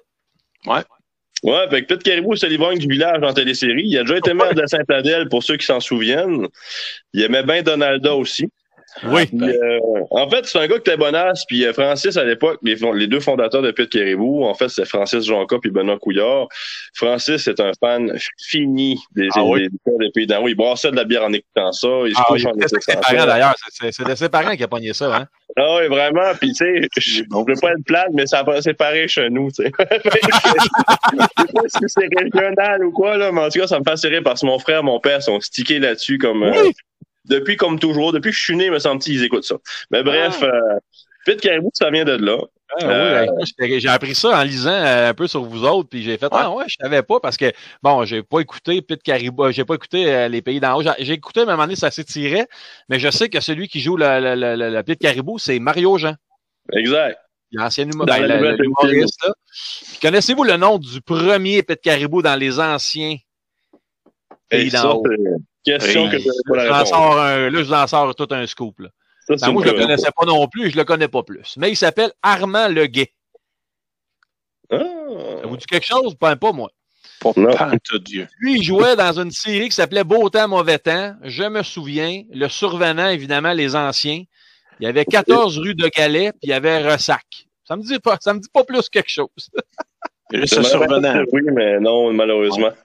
Ouais, 1.41 1.69
fait 1.69 1.83
que 1.83 1.87
Pete 1.93 2.03
Caribou, 2.03 2.35
c'est 2.35 2.49
l'ivrogne 2.49 2.77
du 2.79 2.87
village 2.87 3.23
en 3.23 3.33
télésérie. 3.33 3.83
Il 3.85 3.97
a 3.97 4.01
déjà 4.01 4.17
été 4.17 4.33
maire 4.33 4.53
de 4.53 4.65
Saint-Adèle, 4.65 5.29
pour 5.29 5.41
ceux 5.41 5.55
qui 5.55 5.65
s'en 5.65 5.79
souviennent. 5.79 6.45
Il 7.13 7.21
aimait 7.23 7.43
bien 7.43 7.61
Donalda 7.63 8.13
aussi. 8.13 8.49
Oui. 9.03 9.25
Puis, 9.27 9.39
euh, 9.41 9.79
en 10.11 10.29
fait, 10.29 10.45
c'est 10.45 10.57
un 10.59 10.67
gars 10.67 10.75
qui 10.75 10.81
était 10.81 10.97
bonasse. 10.97 11.45
Puis 11.47 11.65
euh, 11.65 11.73
Francis, 11.73 12.17
à 12.17 12.23
l'époque, 12.23 12.59
les, 12.63 12.75
les 12.95 13.07
deux 13.07 13.19
fondateurs 13.19 13.61
de 13.61 13.71
Pete 13.71 13.89
Caribou, 13.91 14.43
en 14.45 14.53
fait, 14.53 14.69
c'est 14.69 14.85
Francis 14.85 15.25
Jonca 15.25 15.57
puis 15.61 15.71
Benoît 15.71 15.97
Couillard. 15.99 16.47
Francis 16.93 17.47
est 17.47 17.59
un 17.59 17.71
fan 17.79 18.11
fini 18.37 18.99
des, 19.15 19.29
Ah 19.35 19.43
oui? 19.43 19.61
des, 19.61 19.67
des- 19.69 20.05
des 20.05 20.11
pays 20.13 20.27
d'en 20.27 20.43
haut. 20.43 20.47
Il 20.47 20.55
brassait 20.55 20.91
de 20.91 20.95
la 20.95 21.03
bière 21.05 21.23
en 21.23 21.33
écoutant 21.33 21.71
ça. 21.71 21.87
Il 22.05 22.13
Ah, 22.17 22.25
avec 22.29 22.67
ses 22.69 22.95
parents, 22.95 23.25
d'ailleurs. 23.25 23.55
C'est- 23.69 23.85
C'est 23.85 23.91
c'est 24.03 24.09
de 24.09 24.15
ses 24.15 24.29
parents 24.29 24.55
qui 24.55 24.63
a 24.63 24.67
pogné 24.67 24.93
ça, 24.93 25.15
hein. 25.15 25.25
Ah 25.57 25.77
oui, 25.79 25.87
vraiment. 25.87 26.31
Puis, 26.39 26.53
tu 26.53 26.65
sais, 26.65 26.87
je 26.97 27.21
ne 27.23 27.59
pas 27.59 27.71
être 27.71 27.83
plate, 27.85 28.09
mais 28.13 28.27
ça 28.27 28.39
a 28.45 28.61
c'est 28.61 28.73
pareil 28.73 29.07
chez 29.07 29.29
nous, 29.29 29.49
tu 29.51 29.63
sais. 29.63 29.71
je 29.79 30.09
sais 30.11 31.53
pas 31.53 31.61
si 31.67 31.79
c'est 31.87 32.07
régional 32.17 32.83
ou 32.85 32.91
quoi, 32.91 33.17
là, 33.17 33.31
mais 33.31 33.41
en 33.41 33.49
tout 33.49 33.59
cas, 33.59 33.67
ça 33.67 33.79
me 33.79 33.83
fait 33.83 34.07
rire 34.07 34.21
parce 34.23 34.41
que 34.41 34.45
mon 34.45 34.59
frère, 34.59 34.83
mon 34.83 34.99
père 34.99 35.21
sont 35.21 35.39
stickés 35.39 35.79
là-dessus 35.79 36.17
comme... 36.17 36.43
euh. 36.43 36.53
Depuis 37.25 37.55
comme 37.57 37.79
toujours, 37.79 38.11
depuis 38.13 38.31
que 38.31 38.37
je 38.37 38.43
suis 38.43 38.55
né, 38.55 38.69
me 38.69 38.79
semble-t-il, 38.79 39.15
ils 39.19 39.23
écoutent 39.25 39.43
ça. 39.43 39.55
Mais 39.91 40.03
bref, 40.03 40.41
euh, 40.43 40.49
Pete 41.25 41.41
Caribou, 41.41 41.69
ça 41.73 41.89
vient 41.91 42.05
de 42.05 42.13
là. 42.13 42.37
Ah, 42.71 42.85
Euh, 42.85 43.25
oui, 43.25 43.27
ben, 43.57 43.67
j'ai- 43.67 43.79
j'ai 43.79 43.87
appris 43.89 44.13
ça 44.13 44.39
en 44.39 44.43
lisant 44.43 44.69
euh, 44.69 45.09
un 45.09 45.13
peu 45.15 45.27
sur 45.27 45.43
vous 45.43 45.63
autres, 45.65 45.89
puis 45.89 46.03
j'ai 46.03 46.17
fait 46.19 46.27
ah 46.31 46.51
ouais, 46.53 46.65
je 46.67 46.75
savais 46.79 47.01
pas 47.01 47.19
parce 47.19 47.35
que 47.35 47.51
bon, 47.81 48.05
j'ai 48.05 48.21
pas 48.21 48.41
écouté 48.41 48.81
Pete 48.83 49.01
Caribou, 49.01 49.45
euh, 49.45 49.51
j'ai 49.51 49.65
pas 49.65 49.73
écouté 49.73 50.13
euh, 50.13 50.27
les 50.27 50.43
pays 50.43 50.59
d'en 50.59 50.77
haut. 50.77 50.83
J'ai- 50.99 51.13
écouté 51.13 51.39
à 51.39 51.43
un 51.43 51.45
moment 51.47 51.63
donné, 51.63 51.75
ça 51.75 51.89
s'étirait, 51.89 52.47
mais 52.87 52.99
je 52.99 53.09
sais 53.09 53.27
que 53.27 53.39
celui 53.39 53.67
qui 53.69 53.79
joue 53.79 53.97
le, 53.97 54.05
le, 54.35 54.55
le, 54.55 54.69
le- 54.69 54.83
Pete 54.83 54.99
Caribou, 54.99 55.39
c'est 55.39 55.57
Mario 55.57 55.97
Jean, 55.97 56.13
Exact. 56.71 57.17
l'ancien 57.51 57.87
ben, 57.87 58.27
la 58.27 58.55
Connaissez-vous 59.99 60.43
le 60.43 60.57
nom 60.57 60.77
du 60.77 61.01
premier 61.01 61.63
Pete 61.63 61.81
Caribou 61.81 62.21
dans 62.21 62.35
les 62.35 62.59
anciens 62.59 63.15
pays 64.47 64.67
Et 64.67 64.69
ça, 64.69 64.83
d'en 64.83 64.97
haut? 64.97 65.03
C'est 65.79 65.93
une 65.93 66.03
question 66.03 66.03
Oui. 66.03 66.09
que 66.11 66.17
je 66.19 66.49
pas 66.49 66.55
la 66.55 66.77
réponse. 66.77 66.91
un- 66.93 67.49
là, 67.49 67.59
je 67.59 67.63
vous 67.67 67.73
en 67.73 67.87
sors 67.87 68.15
tout 68.15 68.27
un 68.31 68.47
scoop. 68.47 68.79
Là. 68.79 68.89
Ça, 69.37 69.47
Ben, 69.47 69.53
moi, 69.53 69.63
je 69.63 69.67
le 69.69 69.73
colle. 69.75 69.81
connaissais 69.83 70.09
pas 70.17 70.25
non 70.25 70.47
plus, 70.47 70.71
je 70.71 70.77
le 70.77 70.83
connais 70.85 71.07
pas 71.07 71.21
plus. 71.23 71.55
Mais 71.57 71.69
il 71.71 71.75
s'appelle 71.75 72.11
Armand 72.23 72.67
Leguet. 72.67 73.13
Ah. 74.71 74.77
Ça 75.41 75.47
vous 75.47 75.57
dit 75.57 75.65
quelque 75.65 75.85
chose? 75.85 76.15
Ben, 76.19 76.35
pas 76.35 76.51
moi? 76.51 76.69
Pas 77.21 77.33
Dieu. 78.05 78.27
Lui, 78.39 78.59
il 78.59 78.63
jouait 78.63 78.95
dans 78.95 79.19
une 79.19 79.31
série 79.31 79.67
qui 79.69 79.75
s'appelait 79.75 80.03
Beau 80.05 80.29
temps, 80.29 80.47
mauvais 80.47 80.79
temps. 80.79 81.15
Je 81.23 81.43
me 81.43 81.63
souviens. 81.63 82.23
Le 82.31 82.47
survenant, 82.47 83.09
évidemment, 83.09 83.51
les 83.53 83.75
anciens. 83.75 84.23
Il 84.79 84.85
y 84.85 84.87
avait 84.87 85.03
14 85.05 85.57
rues 85.57 85.75
de 85.75 85.87
Galais, 85.89 86.31
puis 86.31 86.39
il 86.43 86.49
y 86.49 86.53
avait 86.53 86.81
Ressac. 86.89 87.25
Ça 87.67 87.75
me 87.75 87.83
dit 87.83 87.99
pas, 87.99 88.17
ça 88.21 88.33
me 88.33 88.39
dit 88.39 88.47
pas 88.51 88.63
plus 88.63 88.87
quelque 88.89 89.09
chose. 89.09 89.27
Juste 90.31 90.53
C'est 90.55 90.63
ce 90.63 90.69
survenant. 90.69 91.23
Oui, 91.31 91.41
mais 91.53 91.79
non, 91.79 92.11
malheureusement. 92.13 92.69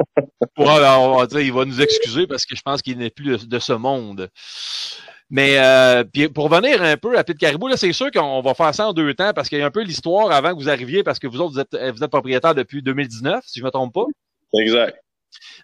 Ouais, 0.56 0.66
on 0.68 1.18
va 1.18 1.26
dire, 1.26 1.40
il 1.40 1.52
va 1.52 1.64
nous 1.64 1.80
excuser 1.80 2.28
parce 2.28 2.46
que 2.46 2.54
je 2.54 2.62
pense 2.62 2.80
qu'il 2.80 2.96
n'est 2.96 3.10
plus 3.10 3.24
de, 3.24 3.44
de 3.44 3.58
ce 3.58 3.72
monde. 3.72 4.28
Mais 5.28 5.58
euh, 5.58 6.04
puis 6.04 6.28
pour 6.28 6.48
revenir 6.48 6.80
un 6.80 6.96
peu 6.96 7.18
à 7.18 7.24
Pete 7.24 7.38
Caribou, 7.38 7.66
là, 7.66 7.76
c'est 7.76 7.92
sûr 7.92 8.08
qu'on 8.12 8.40
va 8.40 8.54
faire 8.54 8.72
ça 8.72 8.86
en 8.88 8.92
deux 8.92 9.14
temps 9.14 9.32
parce 9.34 9.48
qu'il 9.48 9.58
y 9.58 9.62
a 9.62 9.66
un 9.66 9.70
peu 9.72 9.82
l'histoire 9.82 10.30
avant 10.30 10.50
que 10.50 10.56
vous 10.62 10.68
arriviez, 10.68 11.02
parce 11.02 11.18
que 11.18 11.26
vous 11.26 11.40
autres, 11.40 11.54
vous 11.54 11.60
êtes, 11.60 11.94
vous 11.96 12.04
êtes 12.04 12.10
propriétaire 12.10 12.54
depuis 12.54 12.82
2019, 12.82 13.42
si 13.44 13.58
je 13.58 13.64
me 13.64 13.70
trompe 13.70 13.92
pas. 13.94 14.04
Exact. 14.60 14.96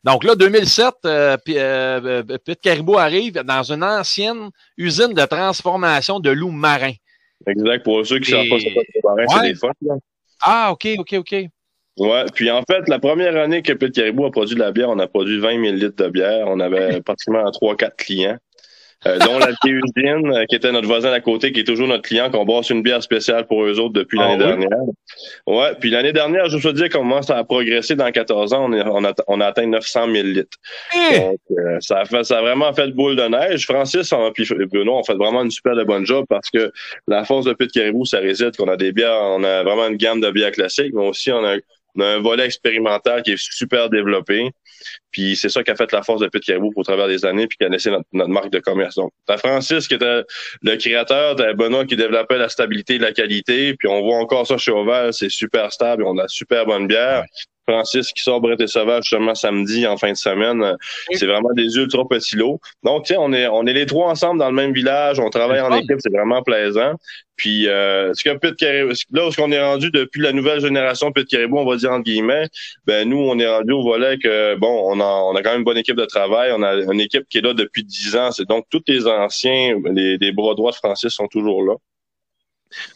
Donc 0.02 0.24
là, 0.24 0.34
2007, 0.34 0.94
euh, 1.04 1.36
euh, 1.50 2.22
euh, 2.28 2.38
Pete 2.44 2.60
Caribou 2.60 2.98
arrive 2.98 3.34
dans 3.44 3.62
une 3.70 3.84
ancienne 3.84 4.50
usine 4.76 5.12
de 5.14 5.24
transformation 5.24 6.18
de 6.18 6.30
loups 6.30 6.50
marins. 6.50 6.94
Exact. 7.46 7.84
Pour 7.84 8.04
ceux 8.04 8.18
qui 8.18 8.32
ne 8.32 8.38
Et- 8.38 8.48
savent 8.48 8.58
pas 8.58 8.58
c'est 8.58 8.74
le 8.74 9.00
marin, 9.04 9.16
Ouais. 9.22 9.46
c'est 9.46 9.52
des 9.52 9.54
phoques. 9.54 10.00
Ah, 10.42 10.70
OK, 10.72 10.88
OK, 10.98 11.12
OK. 11.18 11.36
Ouais. 11.98 12.24
Puis 12.34 12.50
en 12.50 12.62
fait, 12.62 12.88
la 12.88 12.98
première 12.98 13.36
année 13.36 13.62
que 13.62 13.72
Pete 13.72 13.94
Caribou 13.94 14.24
a 14.24 14.30
produit 14.30 14.54
de 14.54 14.60
la 14.60 14.72
bière, 14.72 14.88
on 14.90 14.98
a 14.98 15.06
produit 15.06 15.38
20 15.38 15.62
000 15.62 15.74
litres 15.76 16.02
de 16.04 16.08
bière. 16.08 16.46
On 16.48 16.60
avait 16.60 17.00
pratiquement 17.04 17.44
3-4 17.50 17.96
clients. 17.96 18.36
Euh, 19.06 19.18
dont 19.20 19.38
la 19.38 19.46
vieille 19.64 19.80
usine, 19.96 20.30
euh, 20.30 20.44
qui 20.46 20.56
était 20.56 20.70
notre 20.72 20.86
voisin 20.86 21.10
à 21.10 21.20
côté, 21.20 21.52
qui 21.52 21.60
est 21.60 21.64
toujours 21.64 21.88
notre 21.88 22.02
client, 22.02 22.30
qu'on 22.30 22.44
brasse 22.44 22.68
une 22.68 22.82
bière 22.82 23.02
spéciale 23.02 23.46
pour 23.46 23.64
eux 23.64 23.80
autres 23.80 23.94
depuis 23.94 24.18
Ah 24.20 24.28
l'année 24.36 24.44
oui? 24.44 24.48
dernière. 24.50 24.78
Ouais, 25.46 25.70
puis 25.80 25.88
l'année 25.88 26.12
dernière, 26.12 26.50
je 26.50 26.58
veux 26.58 26.74
dire 26.74 26.90
comment 26.90 27.22
ça 27.22 27.38
a 27.38 27.44
progressé 27.44 27.94
dans 27.96 28.10
14 28.10 28.52
ans, 28.52 28.66
on, 28.68 28.74
est- 28.74 28.84
on, 28.84 29.02
a, 29.06 29.14
on 29.26 29.40
a 29.40 29.46
atteint 29.46 29.64
900 29.66 30.04
000 30.12 30.26
litres. 30.26 30.58
Eh! 30.94 31.18
Donc, 31.18 31.38
euh, 31.58 31.78
ça, 31.80 32.00
a 32.00 32.04
fait, 32.04 32.24
ça 32.24 32.40
a 32.40 32.42
vraiment 32.42 32.74
fait 32.74 32.88
le 32.88 32.92
boule 32.92 33.16
de 33.16 33.22
neige. 33.22 33.64
Francis 33.64 34.12
on, 34.12 34.30
puis 34.32 34.46
Benoît 34.70 34.98
ont 34.98 35.02
fait 35.04 35.14
vraiment 35.14 35.44
une 35.44 35.50
super 35.50 35.74
de 35.76 35.84
bonne 35.84 36.04
job 36.04 36.26
parce 36.28 36.50
que 36.50 36.70
la 37.08 37.24
force 37.24 37.46
de 37.46 37.54
Pete 37.54 37.72
Caribou, 37.72 38.04
ça 38.04 38.18
réside 38.18 38.54
qu'on 38.54 38.68
a 38.68 38.76
des 38.76 38.92
bières, 38.92 39.16
on 39.18 39.42
a 39.44 39.62
vraiment 39.62 39.88
une 39.88 39.96
gamme 39.96 40.20
de 40.20 40.30
bières 40.30 40.52
classiques, 40.52 40.92
mais 40.92 41.08
aussi 41.08 41.32
on 41.32 41.42
a, 41.42 41.56
on 41.96 42.00
a 42.00 42.06
un 42.06 42.20
volet 42.20 42.44
expérimental 42.44 43.22
qui 43.22 43.32
est 43.32 43.38
super 43.38 43.90
développé. 43.90 44.50
Puis 45.10 45.36
c'est 45.36 45.48
ça 45.48 45.62
qui 45.62 45.70
a 45.70 45.76
fait 45.76 45.90
la 45.92 46.02
force 46.02 46.20
de 46.20 46.28
Pete 46.28 46.44
Caribou 46.44 46.72
au 46.74 46.82
travers 46.82 47.08
des 47.08 47.24
années, 47.24 47.46
puis 47.46 47.58
qui 47.58 47.64
a 47.64 47.68
laissé 47.68 47.90
notre, 47.90 48.30
marque 48.30 48.50
de 48.50 48.60
commerce. 48.60 48.94
Donc, 48.94 49.12
t'as 49.26 49.36
Francis 49.36 49.88
qui 49.88 49.94
était 49.94 50.22
le 50.62 50.76
créateur, 50.76 51.36
t'as 51.36 51.52
Benoît 51.52 51.84
qui 51.84 51.96
développait 51.96 52.38
la 52.38 52.48
stabilité 52.48 52.94
et 52.94 52.98
la 52.98 53.12
qualité, 53.12 53.74
puis 53.74 53.88
on 53.88 54.00
voit 54.02 54.16
encore 54.16 54.46
ça 54.46 54.56
chez 54.56 54.70
Oval, 54.70 55.12
c'est 55.12 55.28
super 55.28 55.72
stable, 55.72 56.04
on 56.04 56.16
a 56.18 56.28
super 56.28 56.64
bonne 56.66 56.86
bière. 56.86 57.24
Francis 57.70 58.12
qui 58.12 58.22
sort 58.22 58.40
Brett 58.40 58.60
et 58.60 58.66
Sauvage 58.66 59.04
justement 59.04 59.34
samedi 59.34 59.86
en 59.86 59.96
fin 59.96 60.12
de 60.12 60.16
semaine. 60.16 60.76
C'est 61.12 61.26
vraiment 61.26 61.52
des 61.54 61.76
ultra 61.76 62.06
petits 62.08 62.36
lots. 62.36 62.60
Donc, 62.82 63.04
tu 63.04 63.14
sais, 63.14 63.18
on 63.18 63.32
est, 63.32 63.46
on 63.46 63.66
est 63.66 63.72
les 63.72 63.86
trois 63.86 64.08
ensemble 64.08 64.40
dans 64.40 64.48
le 64.48 64.54
même 64.54 64.72
village, 64.72 65.20
on 65.20 65.30
travaille 65.30 65.60
en 65.60 65.74
équipe, 65.74 65.98
c'est 65.98 66.12
vraiment 66.12 66.42
plaisant. 66.42 66.94
Puis, 67.36 67.68
euh, 67.68 68.12
ce 68.12 68.22
que 68.22 68.50
Caribou, 68.50 68.92
là 69.12 69.28
où 69.28 69.30
on 69.38 69.50
est 69.50 69.62
rendu 69.62 69.90
depuis 69.90 70.20
la 70.20 70.32
nouvelle 70.32 70.60
génération 70.60 71.10
Pete 71.10 71.28
Caribou, 71.28 71.58
on 71.58 71.64
va 71.64 71.76
dire 71.76 71.90
entre 71.90 72.04
guillemets, 72.04 72.48
ben 72.86 73.08
nous, 73.08 73.16
on 73.16 73.38
est 73.38 73.48
rendu 73.48 73.72
au 73.72 73.82
volet 73.82 74.18
que, 74.18 74.56
bon, 74.56 74.82
on 74.92 75.00
a, 75.00 75.04
on 75.04 75.34
a 75.34 75.42
quand 75.42 75.50
même 75.50 75.60
une 75.60 75.64
bonne 75.64 75.78
équipe 75.78 75.96
de 75.96 76.04
travail. 76.04 76.52
On 76.54 76.62
a 76.62 76.74
une 76.74 77.00
équipe 77.00 77.24
qui 77.30 77.38
est 77.38 77.40
là 77.40 77.54
depuis 77.54 77.82
10 77.82 78.16
ans. 78.16 78.30
C'est 78.30 78.46
donc 78.46 78.66
tous 78.68 78.82
les 78.88 79.06
anciens, 79.06 79.78
les, 79.90 80.18
les 80.18 80.32
bras 80.32 80.54
droits 80.54 80.72
de 80.72 80.76
Francis 80.76 81.10
sont 81.10 81.28
toujours 81.28 81.62
là 81.62 81.76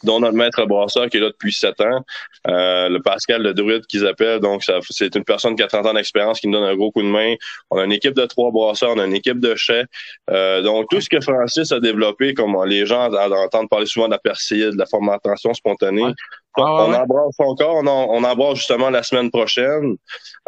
dont 0.02 0.20
notre 0.20 0.36
maître 0.36 0.64
brasseur 0.66 1.08
qui 1.08 1.16
est 1.16 1.20
là 1.20 1.28
depuis 1.28 1.52
sept 1.52 1.80
ans, 1.80 2.04
euh, 2.48 2.88
le 2.88 3.00
Pascal 3.00 3.42
le 3.42 3.54
druide 3.54 3.86
qu'ils 3.86 4.06
appellent. 4.06 4.40
Donc, 4.40 4.64
c'est 4.90 5.14
une 5.14 5.24
personne 5.24 5.56
qui 5.56 5.62
a 5.62 5.66
30 5.66 5.86
ans 5.86 5.94
d'expérience 5.94 6.40
qui 6.40 6.48
nous 6.48 6.58
donne 6.58 6.68
un 6.68 6.76
gros 6.76 6.90
coup 6.90 7.02
de 7.02 7.08
main. 7.08 7.34
On 7.70 7.78
a 7.78 7.84
une 7.84 7.92
équipe 7.92 8.14
de 8.14 8.26
trois 8.26 8.50
brasseurs, 8.50 8.92
on 8.94 8.98
a 8.98 9.04
une 9.04 9.14
équipe 9.14 9.40
de 9.40 9.54
chais. 9.54 9.84
Euh, 10.30 10.62
donc, 10.62 10.86
tout 10.90 11.00
ce 11.00 11.08
que 11.08 11.20
Francis 11.20 11.72
a 11.72 11.80
développé, 11.80 12.34
comme 12.34 12.56
les 12.66 12.86
gens 12.86 13.12
entendent 13.12 13.68
parler 13.68 13.86
souvent 13.86 14.06
de 14.06 14.12
la 14.12 14.18
persillade, 14.18 14.72
de 14.72 14.78
la 14.78 14.86
fermentation 14.86 15.54
spontanée. 15.54 16.12
Ah, 16.56 16.84
on 16.86 16.90
ouais. 16.90 16.96
embrasse 16.96 17.34
encore, 17.38 17.76
on, 17.76 17.86
en, 17.86 18.06
on 18.10 18.22
embrasse 18.24 18.58
justement 18.58 18.90
la 18.90 19.02
semaine 19.02 19.30
prochaine. 19.30 19.96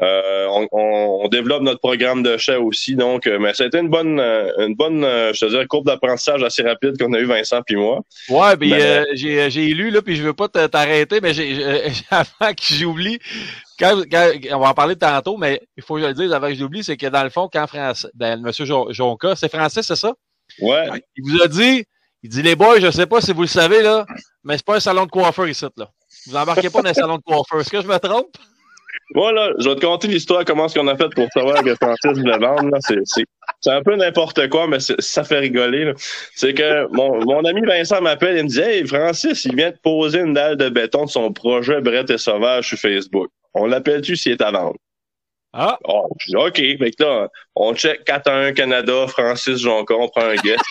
Euh, 0.02 0.46
on, 0.50 0.68
on- 0.72 1.20
on 1.24 1.28
développe 1.28 1.62
notre 1.62 1.80
programme 1.80 2.22
de 2.22 2.36
chais 2.36 2.56
aussi, 2.56 2.94
donc, 2.94 3.26
euh, 3.26 3.38
mais 3.38 3.54
ça 3.54 3.64
a 3.64 3.66
été 3.66 3.78
une 3.78 3.88
bonne, 3.88 4.20
euh, 4.20 4.50
une 4.66 4.74
bonne, 4.74 5.02
euh, 5.04 5.32
je 5.32 5.40
te 5.40 5.46
dirais, 5.50 5.66
courbe 5.66 5.86
d'apprentissage 5.86 6.42
assez 6.42 6.62
rapide 6.62 6.96
qu'on 6.98 7.12
a 7.14 7.18
eu 7.18 7.24
Vincent 7.24 7.60
puis 7.66 7.76
moi. 7.76 8.00
Ouais, 8.28 8.56
puis 8.56 8.72
euh, 8.72 9.04
j'ai 9.14 9.50
j'ai 9.50 9.66
lu 9.68 9.90
là, 9.90 10.02
puis 10.02 10.14
je 10.16 10.22
veux 10.22 10.32
pas 10.34 10.48
te- 10.48 10.66
t'arrêter, 10.66 11.20
mais 11.20 11.34
j'ai 11.34 11.56
avant 12.10 12.52
que 12.54 12.62
j'oublie, 12.74 13.18
quand, 13.78 14.02
quand- 14.10 14.30
on 14.52 14.58
va 14.60 14.68
en 14.70 14.74
parler 14.74 14.96
tantôt, 14.96 15.36
mais 15.36 15.60
il 15.76 15.82
faut 15.82 15.96
que 15.96 16.02
je 16.02 16.06
le 16.06 16.14
dise 16.14 16.32
avant 16.32 16.48
que 16.48 16.54
j'oublie, 16.54 16.84
c'est 16.84 16.96
que 16.96 17.06
dans 17.06 17.24
le 17.24 17.30
fond, 17.30 17.48
quand 17.52 17.66
Français, 17.66 18.08
ben, 18.14 18.40
Monsieur 18.40 18.64
Jon- 18.64 18.92
Jonca, 18.92 19.34
c'est 19.34 19.50
français, 19.52 19.82
c'est 19.82 19.96
ça? 19.96 20.12
Ouais. 20.60 20.86
Il 21.16 21.24
vous 21.30 21.42
a 21.42 21.48
dit, 21.48 21.84
il 22.22 22.30
dit 22.30 22.42
les 22.42 22.54
boys, 22.54 22.78
je 22.80 22.90
sais 22.90 23.06
pas 23.06 23.20
si 23.20 23.32
vous 23.32 23.42
le 23.42 23.46
savez 23.48 23.82
là, 23.82 24.06
mais 24.44 24.56
c'est 24.56 24.64
pas 24.66 24.76
un 24.76 24.80
salon 24.80 25.04
de 25.06 25.10
coiffeur 25.10 25.48
ici 25.48 25.64
là. 25.76 25.88
Vous 26.26 26.36
embarquez 26.36 26.70
pas 26.70 26.82
dans 26.82 26.90
un 26.90 26.94
salon 26.94 27.16
de 27.16 27.22
coiffeur. 27.22 27.60
Est-ce 27.60 27.70
que 27.70 27.80
je 27.80 27.86
me 27.86 27.98
trompe? 27.98 28.36
Voilà, 29.14 29.52
je 29.58 29.68
vais 29.68 29.76
te 29.76 29.84
conter 29.84 30.08
l'histoire, 30.08 30.44
comment 30.44 30.68
ce 30.68 30.78
qu'on 30.78 30.88
a 30.88 30.96
fait 30.96 31.08
pour 31.14 31.28
savoir 31.32 31.62
que 31.62 31.74
Francis 31.76 32.18
voulait 32.18 32.38
vendre. 32.38 32.76
C'est, 33.60 33.70
un 33.70 33.82
peu 33.82 33.94
n'importe 33.94 34.48
quoi, 34.48 34.66
mais 34.66 34.78
ça 34.80 35.24
fait 35.24 35.38
rigoler. 35.38 35.92
C'est 36.34 36.54
que 36.54 36.86
mon, 36.92 37.24
mon 37.24 37.44
ami 37.44 37.60
Vincent 37.64 38.00
m'appelle 38.00 38.36
et 38.36 38.42
me 38.42 38.48
dit 38.48 38.60
Hey, 38.60 38.86
Francis, 38.86 39.44
il 39.44 39.54
vient 39.54 39.70
de 39.70 39.76
poser 39.76 40.20
une 40.20 40.34
dalle 40.34 40.56
de 40.56 40.68
béton 40.68 41.04
de 41.04 41.10
son 41.10 41.32
projet 41.32 41.80
Brett 41.80 42.10
et 42.10 42.18
Sauvage 42.18 42.68
sur 42.68 42.78
Facebook. 42.78 43.28
On 43.54 43.66
l'appelle-tu 43.66 44.16
s'il 44.16 44.32
est 44.32 44.42
à 44.42 44.50
vendre? 44.50 44.76
Ah, 45.52 45.78
Oh, 45.84 46.08
je 46.18 46.32
dis 46.32 46.36
OK. 46.36 46.56
Fait 46.56 46.90
que 46.90 47.02
là, 47.02 47.28
on 47.54 47.74
check 47.74 48.04
4 48.04 48.28
à 48.28 48.36
1 48.36 48.52
Canada, 48.52 49.06
Francis 49.08 49.58
Jonca, 49.58 49.94
on 49.94 50.08
prend 50.08 50.22
un 50.24 50.34
guest. 50.34 50.62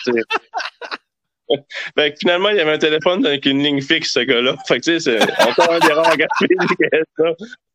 Fait 1.96 2.12
que 2.12 2.16
finalement, 2.20 2.48
il 2.50 2.56
y 2.56 2.60
avait 2.60 2.72
un 2.72 2.78
téléphone 2.78 3.24
avec 3.26 3.46
une 3.46 3.62
ligne 3.62 3.80
fixe, 3.80 4.12
ce 4.12 4.20
gars-là. 4.20 4.56
Fait 4.66 4.80
que 4.80 4.84
tu 4.84 5.00
sais, 5.00 5.18
c'est 5.18 5.42
encore 5.42 5.72
un 5.72 5.88
erreur 5.88 6.06
à 6.06 6.16
Gaspésie 6.16 6.56
que 6.78 7.02
ça. 7.18 7.32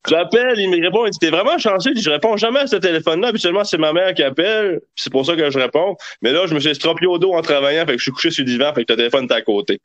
J'appelle, 0.09 0.59
il 0.59 0.69
me 0.69 0.81
répond, 0.81 1.05
il 1.05 1.11
dit, 1.11 1.19
t'es 1.19 1.29
vraiment 1.29 1.57
chanceux, 1.59 1.93
je 1.95 2.09
réponds 2.09 2.35
jamais 2.35 2.61
à 2.61 2.67
ce 2.67 2.75
téléphone-là. 2.75 3.27
Habituellement, 3.27 3.63
c'est 3.63 3.77
ma 3.77 3.93
mère 3.93 4.13
qui 4.13 4.23
appelle, 4.23 4.81
c'est 4.95 5.11
pour 5.11 5.25
ça 5.25 5.35
que 5.35 5.49
je 5.51 5.59
réponds. 5.59 5.95
Mais 6.21 6.31
là, 6.31 6.47
je 6.47 6.55
me 6.55 6.59
suis 6.59 6.69
estropié 6.69 7.07
au 7.07 7.19
dos 7.19 7.33
en 7.33 7.41
travaillant, 7.41 7.85
fait 7.85 7.93
que 7.93 7.97
je 7.99 8.03
suis 8.03 8.11
couché 8.11 8.31
sur 8.31 8.43
le 8.43 8.49
divan, 8.49 8.73
fait 8.73 8.83
que 8.83 8.93
le 8.93 8.97
téléphone 8.97 9.27
est 9.29 9.33
à 9.33 9.41
côté. 9.41 9.79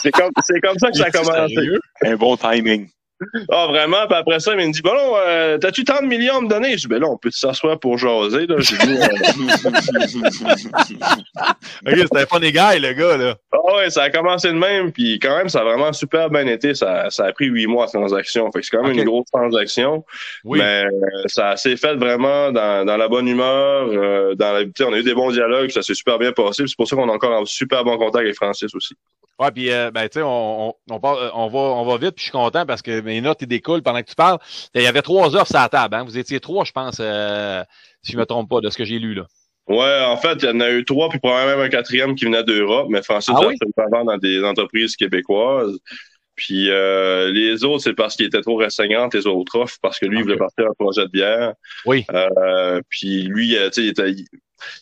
C'est 0.00 0.12
comme, 0.12 0.30
c'est 0.44 0.60
comme 0.60 0.78
ça 0.78 0.90
que 0.90 0.96
ça 0.98 1.04
a 1.06 1.10
commencé. 1.10 1.68
Un 2.02 2.16
bon 2.16 2.36
timing. 2.36 2.88
Ah, 3.50 3.66
vraiment? 3.68 4.06
Puis 4.08 4.16
après 4.18 4.40
ça, 4.40 4.52
il 4.54 4.66
me 4.66 4.72
dit, 4.72 4.82
bon, 4.82 4.94
non, 4.94 5.14
euh, 5.26 5.58
t'as-tu 5.58 5.84
tant 5.84 6.00
de 6.02 6.06
millions 6.06 6.36
à 6.36 6.40
me 6.40 6.48
donner? 6.48 6.72
Je 6.72 6.82
dis, 6.82 6.86
ben 6.88 7.00
là, 7.00 7.08
on 7.08 7.16
peut 7.16 7.30
s'asseoir 7.30 7.78
pour 7.78 7.98
jaser, 7.98 8.46
là. 8.46 8.56
J'ai 8.58 8.76
dit, 8.76 8.98
Ok, 11.86 11.94
c'était 11.96 12.26
pas 12.26 12.38
des 12.38 12.52
gars, 12.52 12.78
le 12.78 12.92
gars, 12.92 13.16
là. 13.16 13.34
Ah 13.52 13.76
ouais, 13.76 13.90
ça 13.90 14.04
a 14.04 14.10
commencé 14.10 14.48
de 14.48 14.54
même, 14.58 14.92
puis 14.92 15.18
quand 15.18 15.36
même, 15.36 15.48
ça 15.48 15.60
a 15.60 15.64
vraiment 15.64 15.92
super 15.92 16.30
bien 16.30 16.46
été. 16.46 16.74
Ça, 16.74 17.10
ça 17.10 17.26
a 17.26 17.32
pris 17.32 17.46
huit 17.46 17.66
mois, 17.66 17.86
cette 17.86 18.00
transaction. 18.00 18.50
Fait 18.52 18.60
que 18.60 18.66
c'est 18.66 18.76
quand 18.76 18.82
même 18.82 18.98
une 18.98 19.04
grosse 19.04 19.30
transaction. 19.32 20.04
Oui. 20.44 20.58
Mais 20.58 20.84
euh, 20.84 20.90
ça 21.26 21.56
s'est 21.56 21.76
fait 21.76 21.94
vraiment 21.94 22.52
dans, 22.52 22.84
dans 22.86 22.96
la 22.96 23.08
bonne 23.08 23.28
humeur. 23.28 23.88
euh, 23.88 24.34
dans 24.34 24.52
la, 24.52 24.60
on 24.86 24.92
a 24.92 24.98
eu 24.98 25.02
des 25.02 25.14
bons 25.14 25.30
dialogues, 25.30 25.70
ça 25.70 25.82
s'est 25.82 25.94
super 25.94 26.18
bien 26.18 26.32
passé. 26.32 26.64
C'est 26.66 26.76
pour 26.76 26.88
ça 26.88 26.96
qu'on 26.96 27.08
est 27.08 27.12
encore 27.12 27.40
en 27.40 27.44
super 27.44 27.84
bon 27.84 27.96
contact 27.98 28.24
avec 28.24 28.34
Francis 28.36 28.74
aussi. 28.74 28.94
Ouais, 29.38 29.50
puis 29.50 29.72
euh, 29.72 29.90
ben 29.90 30.02
tu 30.08 30.18
sais, 30.18 30.22
on, 30.22 30.68
on, 30.68 30.74
on, 30.90 30.98
va 30.98 31.58
on 31.58 31.84
va 31.84 31.96
vite, 31.96 32.14
puis 32.14 32.18
je 32.18 32.22
suis 32.24 32.32
content 32.32 32.64
parce 32.66 32.82
que 32.82 33.00
mes 33.12 33.20
notes 33.20 33.38
ils 33.42 33.46
découlent 33.48 33.82
pendant 33.82 34.00
que 34.02 34.08
tu 34.08 34.14
parles. 34.14 34.38
Il 34.74 34.82
y 34.82 34.86
avait 34.86 35.02
trois 35.02 35.34
heures 35.36 35.46
sur 35.46 35.58
la 35.58 35.68
table, 35.68 35.94
hein. 35.94 36.04
Vous 36.04 36.18
étiez 36.18 36.40
trois, 36.40 36.64
je 36.64 36.72
pense, 36.72 36.96
euh, 37.00 37.62
si 38.02 38.12
je 38.12 38.16
me 38.18 38.24
trompe 38.26 38.48
pas, 38.48 38.60
de 38.60 38.70
ce 38.70 38.76
que 38.78 38.84
j'ai 38.84 38.98
lu 38.98 39.14
là. 39.14 39.26
Ouais, 39.68 40.04
en 40.04 40.16
fait, 40.16 40.38
il 40.42 40.48
y 40.48 40.50
en 40.50 40.60
a 40.60 40.70
eu 40.70 40.84
trois, 40.84 41.08
puis 41.08 41.20
probablement 41.20 41.56
même 41.58 41.66
un 41.66 41.68
quatrième 41.68 42.14
qui 42.16 42.24
venait 42.24 42.42
d'Europe, 42.42 42.88
mais 42.90 43.02
Francis 43.02 43.32
Ah 43.36 43.42
a 43.42 43.46
oui? 43.46 43.56
fait 43.56 43.82
avant 43.82 44.04
dans 44.04 44.18
des 44.18 44.42
entreprises 44.42 44.96
québécoises. 44.96 45.78
Puis 46.34 46.70
euh, 46.70 47.30
les 47.30 47.62
autres, 47.62 47.84
c'est 47.84 47.92
parce 47.94 48.16
qu'il 48.16 48.26
était 48.26 48.40
trop 48.40 48.56
restreignant 48.56 49.08
les 49.12 49.26
autres 49.26 49.56
offres, 49.58 49.76
parce 49.82 49.98
que 49.98 50.06
lui, 50.06 50.18
il 50.18 50.22
voulait 50.22 50.36
partir 50.36 50.64
un 50.66 50.72
projet 50.76 51.02
de 51.02 51.10
bière. 51.10 51.52
Oui. 51.84 52.04
Euh, 52.10 52.80
puis 52.88 53.22
lui, 53.22 53.50
tu 53.50 53.72
sais, 53.72 53.82
il, 53.82 53.88
était- 53.90 54.14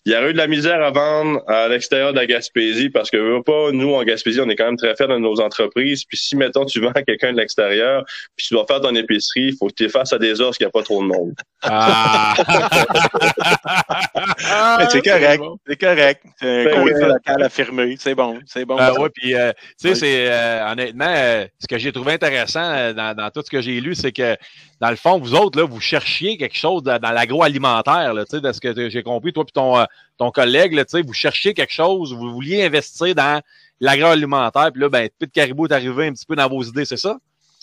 il- 0.05 0.13
y 0.13 0.15
a 0.15 0.29
eu 0.29 0.33
de 0.33 0.39
la 0.39 0.47
misère 0.47 0.83
à 0.83 0.91
vendre 0.91 1.41
à 1.49 1.69
l'extérieur 1.69 2.13
de 2.13 2.19
la 2.19 2.27
Gaspésie 2.27 2.91
parce 2.91 3.11
que 3.11 3.41
pas, 3.43 3.73
nous 3.73 3.95
en 3.95 4.03
Gaspésie, 4.05 4.41
on 4.41 4.49
est 4.49 4.57
quand 4.57 4.67
même 4.67 4.77
très 4.77 4.95
fiers 4.97 5.07
de 5.09 5.17
nos 5.19 5.41
entreprises. 5.41 6.05
Puis 6.05 6.17
si 6.19 6.37
mettons 6.37 6.65
tu 6.65 6.81
vends 6.81 6.93
à 6.95 7.03
quelqu'un 7.03 7.33
de 7.33 7.39
l'extérieur, 7.39 8.05
puis 8.37 8.47
tu 8.47 8.55
dois 8.55 8.67
faire 8.67 8.81
ton 8.81 8.95
épicerie, 8.95 9.49
il 9.49 9.57
faut 9.57 9.69
que 9.69 9.75
tu 9.75 9.85
es 9.85 9.89
face 9.89 10.13
à 10.13 10.19
des 10.19 10.41
offres 10.41 10.59
qu'il 10.59 10.67
n'y 10.67 10.69
a 10.69 10.73
pas 10.73 10.83
trop 10.83 11.03
de 11.03 11.09
monde. 11.09 11.33
Ah! 11.63 12.35
Mais 14.79 14.87
c'est 14.91 15.03
correct. 15.03 15.43
C'est 15.67 15.81
correct. 15.81 16.23
C'est 16.39 16.65
Ben 16.65 16.81
un 16.81 16.83
oui. 16.83 16.93
coin 16.93 17.09
local 17.09 17.43
affirmé. 17.43 17.97
C'est 17.99 18.15
bon. 18.15 18.39
C'est 18.47 18.65
bon. 18.65 18.79
Euh, 18.79 18.93
ouais, 18.99 19.11
puis 19.11 19.35
euh, 19.35 19.53
tu 19.53 19.59
sais, 19.79 19.89
Oui. 19.91 19.97
c'est 19.97 20.27
euh, 20.31 20.71
honnêtement, 20.73 21.15
euh, 21.17 21.47
ce 21.59 21.67
que 21.67 21.79
j'ai 21.79 21.93
trouvé 21.93 22.13
intéressant 22.15 22.63
euh, 22.63 22.93
dans, 22.93 23.15
dans 23.15 23.31
tout 23.31 23.43
ce 23.45 23.51
que 23.51 23.61
j'ai 23.61 23.81
lu, 23.81 23.95
c'est 23.95 24.13
que 24.13 24.37
dans 24.81 24.91
le 24.91 24.97
fond, 24.97 25.19
vous 25.19 25.35
autres, 25.35 25.59
là, 25.61 25.67
vous 25.67 25.81
cherchiez 25.81 26.39
quelque 26.39 26.57
chose 26.57 26.83
dans, 26.83 26.99
dans 26.99 27.11
l'agroalimentaire, 27.11 28.15
là, 28.15 28.25
tu 28.25 28.37
sais, 28.37 28.41
de 28.41 28.53
ce 28.53 28.61
que 28.61 28.89
j'ai 28.89 29.03
compris, 29.03 29.33
toi 29.33 29.45
puis 29.45 29.53
ton, 29.53 29.70
euh, 29.79 29.85
ton 30.19 30.31
collègue, 30.31 30.75
là, 30.75 30.85
tu 30.85 30.99
sais, 30.99 31.03
vous 31.03 31.13
cherchiez 31.13 31.55
quelque 31.55 31.73
chose, 31.73 32.13
vous 32.13 32.33
vouliez 32.33 32.65
investir 32.65 33.15
dans 33.15 33.41
l'agroalimentaire, 33.81 34.71
puis 34.73 34.83
là, 34.83 34.89
ben, 34.89 35.09
Pete 35.19 35.33
Caribou 35.33 35.67
est 35.67 35.73
arrivé 35.73 36.07
un 36.07 36.13
petit 36.13 36.27
peu 36.27 36.37
dans 36.37 36.49
vos 36.49 36.63
idées, 36.63 36.85
c'est 36.85 36.97
ça? 36.97 37.19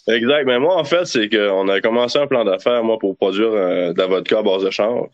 Exact. 0.07 0.45
Mais 0.45 0.57
moi, 0.57 0.77
en 0.77 0.83
fait, 0.83 1.05
c'est 1.05 1.29
qu'on 1.29 1.67
a 1.67 1.81
commencé 1.81 2.17
un 2.17 2.27
plan 2.27 2.45
d'affaires, 2.45 2.83
moi, 2.83 2.97
pour 2.97 3.15
produire 3.17 3.51
euh, 3.51 3.93
de 3.93 3.99
la 3.99 4.07
vodka 4.07 4.39
à 4.39 4.41
base 4.41 4.63
de 4.63 4.69
chanvre. 4.69 5.09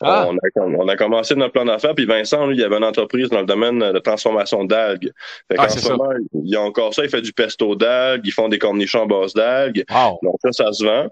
Ah. 0.00 0.28
On, 0.28 0.36
a, 0.36 0.66
on 0.76 0.86
a 0.86 0.96
commencé 0.96 1.34
notre 1.34 1.52
plan 1.52 1.64
d'affaires, 1.64 1.94
puis 1.94 2.04
Vincent, 2.04 2.46
lui, 2.46 2.56
il 2.56 2.62
avait 2.62 2.76
une 2.76 2.84
entreprise 2.84 3.30
dans 3.30 3.40
le 3.40 3.46
domaine 3.46 3.80
de 3.80 3.98
transformation 3.98 4.64
d'algues. 4.64 5.10
Fait 5.50 5.56
Ah, 5.58 5.68
c'est 5.68 5.80
ce 5.80 5.90
moment, 5.90 6.10
il 6.34 6.50
y 6.50 6.54
a 6.54 6.60
encore 6.60 6.94
ça, 6.94 7.02
il 7.02 7.10
fait 7.10 7.20
du 7.20 7.32
pesto 7.32 7.74
d'algues, 7.74 8.24
ils 8.24 8.32
font 8.32 8.48
des 8.48 8.58
cornichons 8.58 9.02
à 9.02 9.06
base 9.06 9.34
d'algues. 9.34 9.84
Wow. 9.90 10.20
Donc 10.22 10.36
ça, 10.44 10.52
ça 10.52 10.72
se 10.72 10.84
vend. 10.84 11.08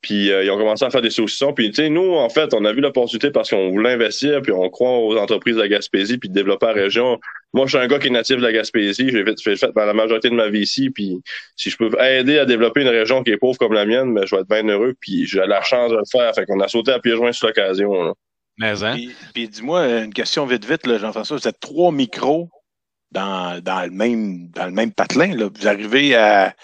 Puis 0.00 0.30
euh, 0.30 0.44
ils 0.44 0.50
ont 0.50 0.56
commencé 0.56 0.84
à 0.84 0.90
faire 0.90 1.02
des 1.02 1.10
saucissons. 1.10 1.52
Puis 1.52 1.70
tu 1.70 1.82
sais, 1.82 1.88
nous, 1.88 2.14
en 2.14 2.28
fait, 2.28 2.54
on 2.54 2.64
a 2.64 2.72
vu 2.72 2.80
l'opportunité 2.80 3.30
parce 3.30 3.50
qu'on 3.50 3.70
voulait 3.70 3.92
investir, 3.92 4.40
puis 4.42 4.52
on 4.52 4.68
croit 4.70 4.98
aux 4.98 5.16
entreprises 5.16 5.56
de 5.56 5.60
la 5.62 5.68
Gaspésie, 5.68 6.18
puis 6.18 6.28
de 6.28 6.34
développer 6.34 6.66
la 6.66 6.72
région. 6.72 7.18
Moi, 7.52 7.66
je 7.66 7.76
suis 7.76 7.84
un 7.84 7.88
gars 7.88 7.98
qui 7.98 8.06
est 8.06 8.10
natif 8.10 8.36
de 8.36 8.42
la 8.42 8.52
Gaspésie. 8.52 9.10
J'ai 9.10 9.24
fait, 9.24 9.34
j'ai 9.42 9.56
fait 9.56 9.70
la 9.74 9.94
majorité 9.94 10.30
de 10.30 10.34
ma 10.34 10.48
vie 10.48 10.60
ici. 10.60 10.90
Puis 10.90 11.20
si 11.56 11.70
je 11.70 11.76
peux 11.76 11.90
aider 12.00 12.38
à 12.38 12.44
développer 12.44 12.82
une 12.82 12.88
région 12.88 13.24
qui 13.24 13.30
est 13.30 13.38
pauvre 13.38 13.58
comme 13.58 13.72
la 13.72 13.86
mienne, 13.86 14.14
ben, 14.14 14.24
je 14.24 14.36
vais 14.36 14.42
être 14.42 14.48
bien 14.48 14.66
heureux. 14.68 14.94
Puis 15.00 15.26
j'ai 15.26 15.40
la 15.46 15.62
chance 15.62 15.90
de 15.90 15.96
le 15.96 16.02
faire. 16.10 16.32
Fait 16.34 16.46
qu'on 16.46 16.60
a 16.60 16.68
sauté 16.68 16.92
à 16.92 17.00
pieds 17.00 17.16
joints 17.16 17.32
sur 17.32 17.48
l'occasion. 17.48 17.92
là. 18.04 18.12
Mais 18.58 18.82
hein? 18.84 18.94
Puis, 18.94 19.14
puis 19.34 19.48
dis-moi 19.48 20.02
une 20.02 20.12
question 20.12 20.44
vite 20.46 20.64
vite, 20.64 20.86
là, 20.86 20.98
Jean-François. 20.98 21.38
Vous 21.38 21.48
êtes 21.48 21.60
trois 21.60 21.90
micros 21.92 22.50
dans, 23.10 23.60
dans 23.62 23.82
le 23.84 23.90
même 23.90 24.48
dans 24.50 24.66
le 24.66 24.72
même 24.72 24.92
patelin. 24.92 25.34
Là. 25.34 25.48
Vous 25.52 25.66
arrivez 25.66 26.14
à 26.14 26.54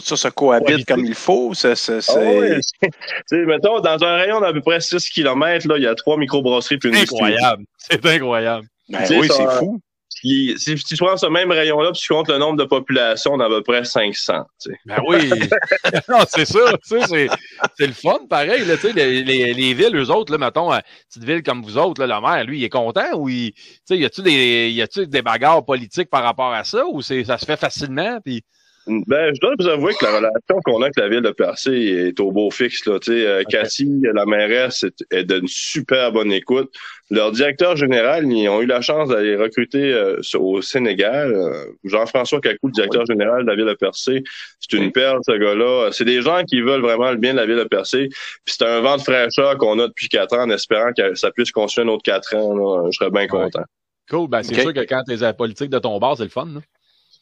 tout 0.00 0.16
ça 0.16 0.16
se 0.16 0.28
cohabite 0.28 0.86
comme 0.86 1.04
il 1.04 1.14
faut. 1.14 1.54
Ça, 1.54 1.74
ça, 1.76 1.94
Ah 1.96 2.00
c'est- 2.02 2.60
sais, 3.26 3.44
mettons, 3.46 3.80
dans 3.80 4.02
un 4.04 4.16
rayon 4.16 4.40
d'à 4.40 4.52
peu 4.52 4.60
près 4.60 4.80
6 4.80 5.08
km, 5.10 5.68
là, 5.68 5.76
il 5.76 5.82
y 5.84 5.86
a 5.86 5.94
trois 5.94 6.16
microbrasseries 6.16 6.78
puis 6.78 6.90
une. 6.90 6.96
Incroyable. 6.96 7.64
C'est 7.78 8.04
incroyable. 8.06 8.66
Ben 8.88 9.04
oui, 9.10 9.28
c'est 9.30 9.50
fou. 9.58 9.80
Puis, 10.20 10.54
si 10.56 10.74
tu 10.76 10.96
prends 10.96 11.16
ce 11.18 11.26
même 11.26 11.50
rayon-là, 11.50 11.92
puis 11.92 12.00
tu 12.00 12.08
comptes 12.12 12.28
le 12.28 12.38
nombre 12.38 12.56
de 12.56 12.64
populations, 12.64 13.32
on 13.34 13.40
a 13.40 13.46
à 13.46 13.48
peu 13.48 13.62
près 13.62 13.84
500. 13.84 14.44
tu 14.60 14.70
sais. 14.70 14.78
Ben 14.86 14.96
oui. 15.06 15.28
non, 16.08 16.20
c'est 16.28 16.46
ça. 16.46 16.72
Tu 16.88 16.98
sais, 17.00 17.06
c'est, 17.06 17.28
c'est 17.76 17.86
le 17.86 17.92
fun, 17.92 18.20
pareil. 18.28 18.64
Là, 18.64 18.76
tu 18.76 18.82
sais, 18.88 18.92
les, 18.94 19.22
les, 19.22 19.52
les 19.52 19.74
villes, 19.74 19.94
eux 19.94 20.10
autres, 20.10 20.32
là, 20.32 20.38
mettons, 20.38 20.72
euh, 20.72 20.78
petite 21.08 21.24
ville 21.24 21.42
comme 21.42 21.62
vous 21.62 21.76
autres, 21.76 22.04
là, 22.04 22.16
le 22.16 22.26
maire, 22.26 22.44
lui, 22.44 22.60
il 22.60 22.64
est 22.64 22.70
content 22.70 23.14
ou 23.16 23.28
il, 23.28 23.52
tu 23.52 23.62
sais, 23.84 23.98
y 23.98 24.04
a-tu 24.06 24.22
des, 24.22 24.70
y 24.70 25.06
des 25.06 25.22
bagarres 25.22 25.64
politiques 25.64 26.08
par 26.08 26.22
rapport 26.22 26.52
à 26.52 26.64
ça 26.64 26.86
ou 26.86 27.02
c'est, 27.02 27.24
ça 27.24 27.36
se 27.36 27.44
fait 27.44 27.58
facilement? 27.58 28.18
Puis, 28.24 28.42
Ben, 28.88 29.34
je 29.34 29.40
dois 29.40 29.54
vous 29.58 29.66
avouer 29.66 29.92
que 29.94 30.04
la 30.04 30.12
relation 30.16 30.60
qu'on 30.64 30.80
a 30.80 30.84
avec 30.84 30.96
la 30.96 31.08
ville 31.08 31.20
de 31.22 31.30
Percé 31.32 31.72
est 31.72 32.20
au 32.20 32.30
beau 32.30 32.50
fixe. 32.52 32.86
Là. 32.86 33.00
Tu 33.00 33.12
sais, 33.12 33.26
euh, 33.26 33.42
Cathy, 33.48 34.00
la 34.14 34.24
mairesse, 34.26 34.84
est, 34.84 35.04
est 35.10 35.24
d'une 35.24 35.48
super 35.48 36.12
bonne 36.12 36.30
écoute. 36.30 36.72
Leur 37.10 37.32
directeur 37.32 37.76
général, 37.76 38.24
ils 38.30 38.48
ont 38.48 38.62
eu 38.62 38.66
la 38.66 38.80
chance 38.80 39.08
d'aller 39.08 39.34
recruter 39.34 39.92
euh, 39.92 40.20
au 40.38 40.62
Sénégal. 40.62 41.32
euh, 41.34 41.64
Jean-François 41.84 42.40
Cacou, 42.40 42.68
le 42.68 42.72
directeur 42.72 43.04
général 43.06 43.42
de 43.42 43.48
la 43.48 43.56
ville 43.56 43.66
de 43.66 43.74
Percé. 43.74 44.22
C'est 44.60 44.76
une 44.76 44.84
Oui. 44.84 44.90
perle, 44.92 45.18
ce 45.26 45.32
gars-là. 45.36 45.90
C'est 45.92 46.04
des 46.04 46.22
gens 46.22 46.44
qui 46.44 46.60
veulent 46.60 46.80
vraiment 46.82 47.10
le 47.10 47.16
bien 47.16 47.32
de 47.32 47.38
la 47.38 47.46
ville 47.46 47.56
de 47.56 47.64
Percé. 47.64 48.08
Puis 48.08 48.54
c'est 48.56 48.64
un 48.64 48.80
vent 48.82 48.96
de 48.98 49.02
fraîcheur 49.02 49.58
qu'on 49.58 49.78
a 49.80 49.88
depuis 49.88 50.08
quatre 50.08 50.36
ans 50.36 50.42
en 50.44 50.50
espérant 50.50 50.90
que 50.96 51.14
ça 51.16 51.30
puisse 51.32 51.50
continuer 51.50 51.88
un 51.88 51.90
autre 51.92 52.02
quatre 52.04 52.34
ans. 52.36 52.54
là. 52.54 52.88
Je 52.92 52.98
serais 52.98 53.10
bien 53.10 53.26
content. 53.26 53.62
cool. 54.08 54.28
Ben, 54.28 54.42
c'est 54.44 54.60
sûr 54.60 54.72
que 54.72 54.80
quand 54.86 55.02
t'es 55.06 55.22
à 55.24 55.26
la 55.26 55.32
politique 55.32 55.70
de 55.70 55.78
ton 55.80 55.98
bar, 55.98 56.16
c'est 56.16 56.22
le 56.24 56.28
fun, 56.30 56.46
là. 56.46 56.60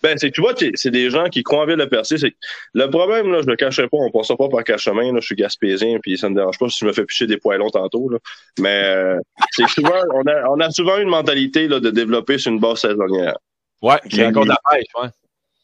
Ben, 0.05 0.19
c'est 0.19 0.29
que 0.29 0.35
tu 0.35 0.43
vois, 0.43 0.53
c'est 0.75 0.91
des 0.91 1.09
gens 1.09 1.31
qui 1.31 1.43
croient 1.43 1.63
en 1.63 1.67
ville 1.67 1.79
de 1.79 1.87
Percé. 1.87 2.19
C'est 2.19 2.35
le 2.75 2.91
problème, 2.91 3.33
là, 3.33 3.41
je 3.41 3.47
le 3.47 3.57
cacherai 3.57 3.89
pas, 3.89 3.97
on 3.97 4.11
passera 4.11 4.37
pas 4.37 4.51
par 4.51 4.63
cachemin, 4.63 5.15
là, 5.15 5.19
je 5.19 5.25
suis 5.25 5.35
gaspésien, 5.35 5.99
puis 6.03 6.19
ça 6.19 6.29
me 6.29 6.35
dérange 6.35 6.59
pas 6.59 6.69
si 6.69 6.81
je 6.83 6.85
me 6.85 6.93
fais 6.93 7.07
picher 7.07 7.27
des 7.27 7.39
poêlons 7.39 7.71
tantôt, 7.71 8.11
là. 8.11 8.19
Mais 8.61 8.83
euh, 8.85 9.19
c'est 9.53 9.65
que 9.65 9.71
souvent, 9.71 9.99
on 10.13 10.21
a, 10.27 10.47
on 10.51 10.61
a 10.61 10.71
souvent 10.71 10.99
une 10.99 11.09
mentalité 11.09 11.69
là, 11.69 11.81
de 11.81 11.89
développer 11.89 12.37
sur 12.37 12.53
une 12.53 12.61
base 12.61 12.81
saisonnière. 12.81 13.39
Ouais, 13.81 13.97
de 14.05 14.47
la 14.47 14.57
pêche, 14.71 14.85
ouais. 15.03 15.09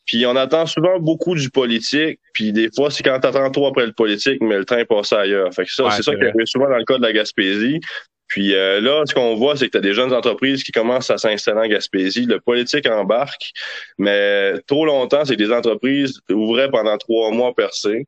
Puis 0.07 0.25
on 0.25 0.35
attend 0.35 0.65
souvent 0.65 0.99
beaucoup 0.99 1.35
du 1.35 1.51
politique, 1.51 2.19
puis 2.33 2.53
des 2.53 2.71
fois, 2.75 2.91
c'est 2.91 3.03
quand 3.03 3.21
t'attends 3.21 3.51
trop 3.51 3.67
après 3.67 3.85
le 3.85 3.93
politique, 3.93 4.41
mais 4.41 4.57
le 4.57 4.65
train 4.65 4.87
passe 4.87 5.13
ailleurs. 5.13 5.53
Fait 5.53 5.67
que 5.67 5.73
ça, 5.73 5.85
Ouais, 5.85 5.91
c'est 5.93 6.03
ça 6.03 6.15
qui 6.15 6.25
arrive 6.25 6.47
souvent 6.47 6.69
dans 6.71 6.79
le 6.79 6.85
cas 6.85 6.97
de 6.97 7.03
la 7.03 7.13
Gaspésie. 7.13 7.79
Puis 8.31 8.55
euh, 8.55 8.81
là, 8.81 9.03
ce 9.07 9.13
qu'on 9.13 9.35
voit, 9.35 9.57
c'est 9.57 9.67
que 9.67 9.73
tu 9.73 9.79
as 9.79 9.81
des 9.81 9.93
jeunes 9.93 10.15
entreprises 10.15 10.63
qui 10.63 10.71
commencent 10.71 11.11
à 11.11 11.19
s'installer 11.19 11.61
en 11.61 11.69
Gaspésie. 11.69 12.27
Le 12.27 12.41
politique 12.41 12.89
embarque, 12.89 13.51
mais 13.99 14.55
trop 14.69 14.87
longtemps, 14.87 15.25
c'est 15.25 15.35
que 15.35 15.43
des 15.43 15.53
entreprises 15.53 16.21
ouvraient 16.31 16.71
pendant 16.71 16.97
trois 16.97 17.33
mois 17.33 17.53
percés. 17.55 18.07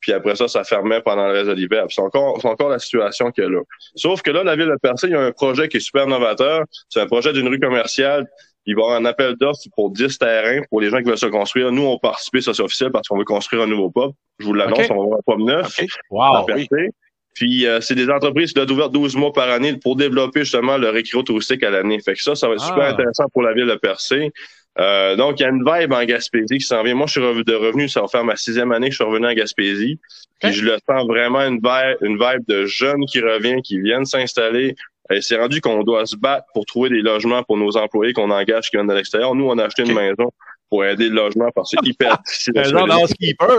Puis 0.00 0.12
après 0.12 0.34
ça, 0.34 0.48
ça 0.48 0.64
fermait 0.64 1.00
pendant 1.00 1.28
le 1.28 1.32
reste 1.32 1.46
de 1.46 1.54
l'hiver. 1.54 1.86
Puis 1.86 1.94
C'est 1.94 2.02
encore, 2.02 2.38
c'est 2.42 2.48
encore 2.48 2.68
la 2.68 2.80
situation 2.80 3.30
qu'il 3.30 3.44
y 3.44 3.46
a 3.46 3.50
là. 3.50 3.60
Sauf 3.94 4.22
que 4.22 4.32
là, 4.32 4.42
la 4.42 4.56
ville 4.56 4.66
de 4.66 4.76
Percé, 4.82 5.06
il 5.06 5.12
y 5.12 5.16
a 5.16 5.20
un 5.20 5.32
projet 5.32 5.68
qui 5.68 5.78
est 5.78 5.80
super 5.80 6.06
novateur. 6.06 6.64
C'est 6.90 7.00
un 7.00 7.06
projet 7.06 7.32
d'une 7.32 7.48
rue 7.48 7.60
commerciale. 7.60 8.26
Il 8.66 8.74
va 8.74 8.82
y 8.82 8.84
avoir 8.84 9.00
un 9.00 9.04
appel 9.04 9.36
d'offres 9.36 9.60
pour 9.76 9.90
10 9.90 10.18
terrains 10.18 10.62
pour 10.68 10.80
les 10.80 10.90
gens 10.90 10.98
qui 10.98 11.04
veulent 11.04 11.16
se 11.16 11.26
construire. 11.26 11.70
Nous, 11.70 11.82
on 11.82 11.98
participe, 11.98 12.40
ça 12.40 12.52
c'est 12.52 12.62
officiel 12.62 12.90
parce 12.90 13.06
qu'on 13.08 13.16
veut 13.16 13.24
construire 13.24 13.62
un 13.62 13.66
nouveau 13.66 13.90
pub. 13.90 14.10
Je 14.40 14.46
vous 14.46 14.52
l'annonce, 14.52 14.90
on 14.90 14.96
va 14.96 15.02
avoir 15.02 15.18
un 15.18 15.32
pub 15.32 15.46
neuf. 15.46 15.80
Wow. 16.10 16.22
à 16.22 16.44
Percé. 16.44 16.90
Puis 17.34 17.66
euh, 17.66 17.80
c'est 17.80 17.94
des 17.94 18.08
entreprises 18.08 18.48
qui 18.48 18.54
doivent 18.54 18.70
ouvertes 18.70 18.92
12 18.92 19.16
mois 19.16 19.32
par 19.32 19.50
année 19.50 19.76
pour 19.76 19.96
développer 19.96 20.40
justement 20.40 20.76
leur 20.78 20.96
écrit 20.96 21.22
touristique 21.24 21.62
à 21.62 21.70
l'année. 21.70 22.00
Fait 22.00 22.14
que 22.14 22.22
ça, 22.22 22.34
ça 22.34 22.48
va 22.48 22.54
être 22.54 22.62
Ah. 22.64 22.68
super 22.68 22.84
intéressant 22.84 23.24
pour 23.32 23.42
la 23.42 23.52
ville 23.52 23.66
de 23.66 23.74
Percé. 23.74 24.32
Euh, 24.80 25.14
donc, 25.14 25.38
il 25.38 25.44
y 25.44 25.46
a 25.46 25.50
une 25.50 25.64
vibe 25.64 25.92
en 25.92 26.04
Gaspésie 26.04 26.58
qui 26.58 26.64
s'en 26.64 26.82
vient. 26.82 26.94
Moi, 26.96 27.06
je 27.06 27.12
suis 27.12 27.20
revenu 27.20 27.44
de 27.44 27.54
revenu, 27.54 27.88
ça 27.88 28.00
va 28.00 28.08
faire 28.08 28.24
ma 28.24 28.34
sixième 28.36 28.72
année 28.72 28.86
que 28.88 28.92
je 28.92 28.96
suis 28.96 29.04
revenu 29.04 29.26
en 29.26 29.32
Gaspésie. 29.32 29.98
Puis 30.40 30.52
je 30.52 30.64
le 30.64 30.76
sens 30.88 31.06
vraiment 31.06 31.40
une 31.42 31.60
vibe, 31.62 31.96
une 32.00 32.18
vibe 32.18 32.42
de 32.48 32.66
jeunes 32.66 33.04
qui 33.06 33.20
revient, 33.20 33.62
qui 33.62 33.78
viennent 33.80 34.04
s'installer. 34.04 34.74
Et 35.12 35.20
c'est 35.20 35.36
rendu 35.36 35.60
qu'on 35.60 35.82
doit 35.84 36.06
se 36.06 36.16
battre 36.16 36.46
pour 36.54 36.66
trouver 36.66 36.88
des 36.88 37.02
logements 37.02 37.42
pour 37.44 37.56
nos 37.56 37.76
employés 37.76 38.12
qu'on 38.14 38.30
engage 38.30 38.70
qui 38.70 38.76
viennent 38.76 38.88
de 38.88 38.94
l'extérieur. 38.94 39.34
Nous, 39.34 39.44
on 39.46 39.56
a 39.58 39.64
acheté 39.64 39.82
une 39.82 39.94
maison 39.94 40.32
pour 40.70 40.84
aider 40.84 41.08
le 41.08 41.14
logement 41.14 41.50
parce 41.54 41.70
que 41.70 41.76
c'est 41.80 41.88
hyper 41.88 42.18
difficile. 42.26 42.54
Un 42.58 42.62
genre 42.64 42.86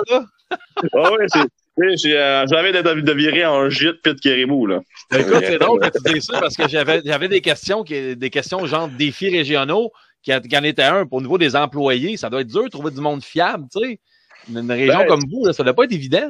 là. 0.09 0.25
Ah 0.93 1.11
ouais, 1.13 1.25
c'est. 1.27 1.39
Sais, 1.77 1.97
j'ai, 1.97 2.17
euh, 2.17 2.45
J'avais 2.47 2.71
de 2.71 3.11
virer 3.11 3.45
en 3.45 3.69
gîte 3.69 4.01
pit 4.01 4.19
caribou, 4.19 4.65
là. 4.65 4.81
Écoute, 5.17 5.43
c'est 5.45 5.57
drôle 5.57 5.79
que 5.81 5.97
tu 5.97 6.13
dises 6.13 6.25
ça 6.25 6.39
parce 6.39 6.55
que 6.55 6.67
j'avais, 6.67 7.01
j'avais 7.05 7.27
des 7.27 7.41
questions, 7.41 7.83
qui, 7.83 8.15
des 8.15 8.29
questions 8.29 8.65
genre 8.65 8.88
défis 8.88 9.29
régionaux 9.29 9.91
qui, 10.23 10.33
en 10.33 10.63
était 10.63 10.83
un. 10.83 11.05
Au 11.09 11.21
niveau 11.21 11.38
des 11.38 11.55
employés, 11.55 12.17
ça 12.17 12.29
doit 12.29 12.41
être 12.41 12.47
dur 12.47 12.63
de 12.63 12.69
trouver 12.69 12.91
du 12.91 13.01
monde 13.01 13.23
fiable, 13.23 13.65
tu 13.71 13.79
sais. 13.79 13.99
Une, 14.49 14.71
région 14.71 14.99
Ben, 14.99 15.07
comme 15.07 15.23
vous, 15.31 15.45
là, 15.45 15.53
ça 15.53 15.63
doit 15.63 15.73
pas 15.73 15.85
être 15.85 15.93
évident. 15.93 16.29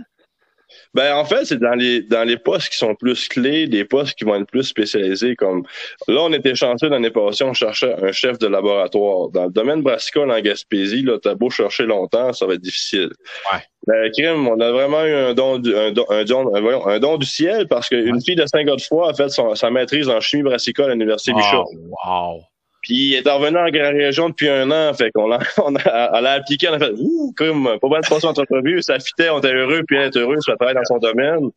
Ben, 0.93 1.15
en 1.15 1.25
fait, 1.25 1.45
c'est 1.45 1.59
dans 1.59 1.75
les, 1.75 2.01
dans 2.01 2.23
les 2.23 2.37
postes 2.37 2.69
qui 2.69 2.77
sont 2.77 2.95
plus 2.95 3.27
clés, 3.27 3.67
des 3.67 3.85
postes 3.85 4.17
qui 4.17 4.23
vont 4.23 4.35
être 4.35 4.47
plus 4.47 4.63
spécialisés. 4.63 5.35
Comme 5.35 5.63
là, 6.07 6.21
on 6.21 6.33
était 6.33 6.55
chanceux 6.55 6.89
l'année 6.89 7.11
passée, 7.11 7.43
on 7.43 7.53
cherchait 7.53 7.93
un 8.01 8.11
chef 8.11 8.39
de 8.39 8.47
laboratoire. 8.47 9.29
Dans 9.29 9.45
le 9.45 9.51
domaine 9.51 9.81
brassicole 9.81 10.31
en 10.31 10.39
Gaspésie, 10.39 11.03
là, 11.03 11.19
t'as 11.21 11.35
beau 11.35 11.49
chercher 11.49 11.83
longtemps, 11.83 12.33
ça 12.33 12.45
va 12.45 12.55
être 12.55 12.61
difficile. 12.61 13.11
Ouais. 13.51 13.59
Ben, 13.87 14.09
crime, 14.11 14.47
on 14.47 14.59
a 14.59 14.71
vraiment 14.71 15.03
eu 15.05 15.13
un 15.13 15.33
don 15.33 15.59
du, 15.59 15.75
un 15.75 15.91
don, 15.91 16.05
un 16.09 16.23
don, 16.23 16.55
un, 16.55 16.61
voyons, 16.61 16.87
un 16.87 16.99
don 16.99 17.17
du 17.17 17.25
ciel 17.25 17.67
parce 17.67 17.87
qu'une 17.89 18.19
fille 18.21 18.35
de 18.35 18.45
Saint-Godefroy 18.47 19.09
a 19.09 19.13
fait 19.13 19.29
son, 19.29 19.53
sa 19.53 19.69
maîtrise 19.69 20.09
en 20.09 20.19
chimie 20.19 20.43
brassicole 20.43 20.89
à 20.89 20.93
l'Université 20.93 21.33
Bichat. 21.33 21.59
Oh, 21.59 21.69
wow. 22.07 22.41
Puis 22.81 23.15
elle 23.15 23.27
est 23.27 23.31
revenue 23.31 23.57
en 23.57 23.69
grande 23.69 23.95
région 23.95 24.29
depuis 24.29 24.47
un 24.49 24.69
an, 24.71 24.93
fait 24.93 25.09
qu'on 25.11 25.27
l'a, 25.27 25.39
on 25.63 25.75
a, 25.75 26.17
elle 26.19 26.25
a 26.27 26.31
appliqué, 26.33 26.67
on 26.69 26.73
a 26.73 26.79
fait 26.79 26.91
ouh, 26.97 27.33
pas 27.35 27.45
mal 27.87 28.01
de 28.01 28.07
passer 28.07 28.27
entrevue, 28.27 28.81
ça 28.81 28.99
fitait, 28.99 29.29
on 29.31 29.39
était 29.39 29.53
heureux, 29.53 29.81
puis 29.87 29.97
elle 29.97 30.05
est 30.07 30.17
heureuse, 30.17 30.43
ça 30.45 30.55
travaille 30.55 30.75
dans 30.75 30.85
son 30.85 30.97
domaine. 30.99 31.49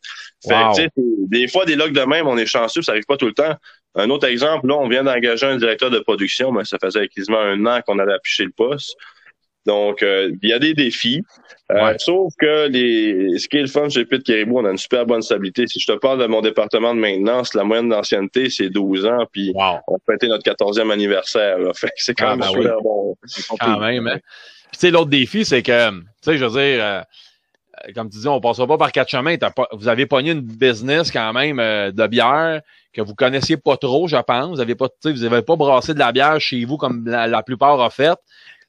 Fait 0.47 0.55
Wow. 0.55 0.73
que, 0.73 0.77
tu 0.77 0.83
sais, 0.85 0.91
des 0.97 1.49
fois 1.49 1.65
des 1.67 1.77
logs 1.77 1.93
de 1.93 2.01
même, 2.03 2.27
on 2.27 2.39
est 2.39 2.47
chanceux, 2.47 2.81
ça 2.83 2.93
arrive 2.93 3.05
pas 3.07 3.17
tout 3.19 3.27
le 3.27 3.35
temps. 3.35 3.55
Un 3.95 4.09
autre 4.11 4.27
exemple, 4.27 4.69
là, 4.69 4.77
on 4.79 4.89
vient 4.89 5.05
d'engager 5.05 5.47
un 5.47 5.57
directeur 5.57 5.91
de 5.91 5.99
production, 5.99 6.53
mais 6.53 6.65
ça 6.65 6.79
faisait 6.83 7.09
quasiment 7.09 7.41
un 7.41 7.65
an 7.67 7.81
qu'on 7.87 7.99
allait 7.99 8.15
afficher 8.15 8.45
le 8.45 8.53
poste. 8.57 8.97
Donc, 9.69 10.03
euh, 10.03 10.33
il 10.43 10.49
y 10.49 10.53
a 10.53 10.59
des 10.59 10.75
défis. 10.75 11.23
Euh, 11.71 11.85
Ouais. 11.85 11.97
Sauf 11.99 12.33
que 12.41 12.67
les, 12.69 13.37
ce 13.39 13.47
qui 13.47 13.59
est 13.59 13.61
le 13.61 13.67
fun 13.67 13.91
chez 13.91 14.07
Pete 14.07 14.25
Caribou, 14.25 14.59
on 14.59 14.65
a 14.65 14.71
une 14.71 14.79
super 14.79 15.05
bonne 15.05 15.21
stabilité. 15.21 15.67
Si 15.67 15.79
je 15.79 15.87
te 15.87 15.99
parle 15.99 16.19
de 16.19 16.27
mon 16.27 16.41
département 16.41 16.95
de 16.95 16.99
maintenance, 17.01 17.53
la 17.53 17.63
moyenne 17.63 17.91
d'ancienneté, 17.91 18.49
c'est 18.49 18.71
12 18.71 19.05
ans, 19.05 19.27
puis 19.31 19.53
Wow. 19.55 19.81
on 19.87 19.99
fêtait 20.11 20.29
notre 20.29 20.45
14e 20.45 20.91
anniversaire. 20.91 21.59
Là. 21.59 21.73
Fait 21.75 21.89
que 21.89 21.93
c'est 21.99 22.15
quand 22.15 22.29
Ah, 22.29 22.37
même 22.37 22.41
ben 22.41 22.47
super 22.63 22.81
bon. 22.83 23.15
Quand 23.61 23.79
même, 23.81 24.07
hein. 24.07 24.19
Puis, 24.71 24.73
tu 24.73 24.79
sais, 24.79 24.91
l'autre 24.91 25.11
défi, 25.11 25.45
c'est 25.45 25.63
que, 25.63 25.91
tu 25.91 26.05
sais, 26.23 26.39
je 26.39 26.45
veux 26.47 26.51
dire, 26.51 26.83
euh, 26.83 27.01
euh, 27.87 27.93
comme 27.95 28.09
tu 28.09 28.19
dis, 28.19 28.29
on 28.29 28.41
passera 28.41 28.67
pas 28.67 28.79
par 28.79 28.91
quatre 28.91 29.11
chemins. 29.11 29.37
T'as 29.37 29.51
pas- 29.51 29.69
vous 29.73 29.89
avez 29.89 30.07
pogné 30.07 30.31
une 30.33 30.41
business 30.41 31.11
quand 31.11 31.33
même 31.35 31.61
euh, 31.61 31.91
de 31.93 32.07
bière 32.07 32.63
que 32.95 33.03
vous 33.03 33.15
connaissiez 33.15 33.59
pas 33.59 33.77
trop, 33.77 34.09
je 34.09 34.17
pense. 34.17 34.49
Vous 34.57 34.61
avez 34.61 34.75
pas, 34.75 34.89
tu 34.89 34.95
sais, 35.03 35.13
vous 35.13 35.25
avez 35.25 35.43
pas 35.43 35.57
brassé 35.57 35.93
de 35.93 35.99
la 35.99 36.13
bière 36.13 36.41
chez 36.41 36.65
vous 36.65 36.79
comme 36.79 37.07
la, 37.07 37.27
la 37.27 37.43
plupart 37.43 37.79
ont 37.79 37.91
fait. 37.91 38.17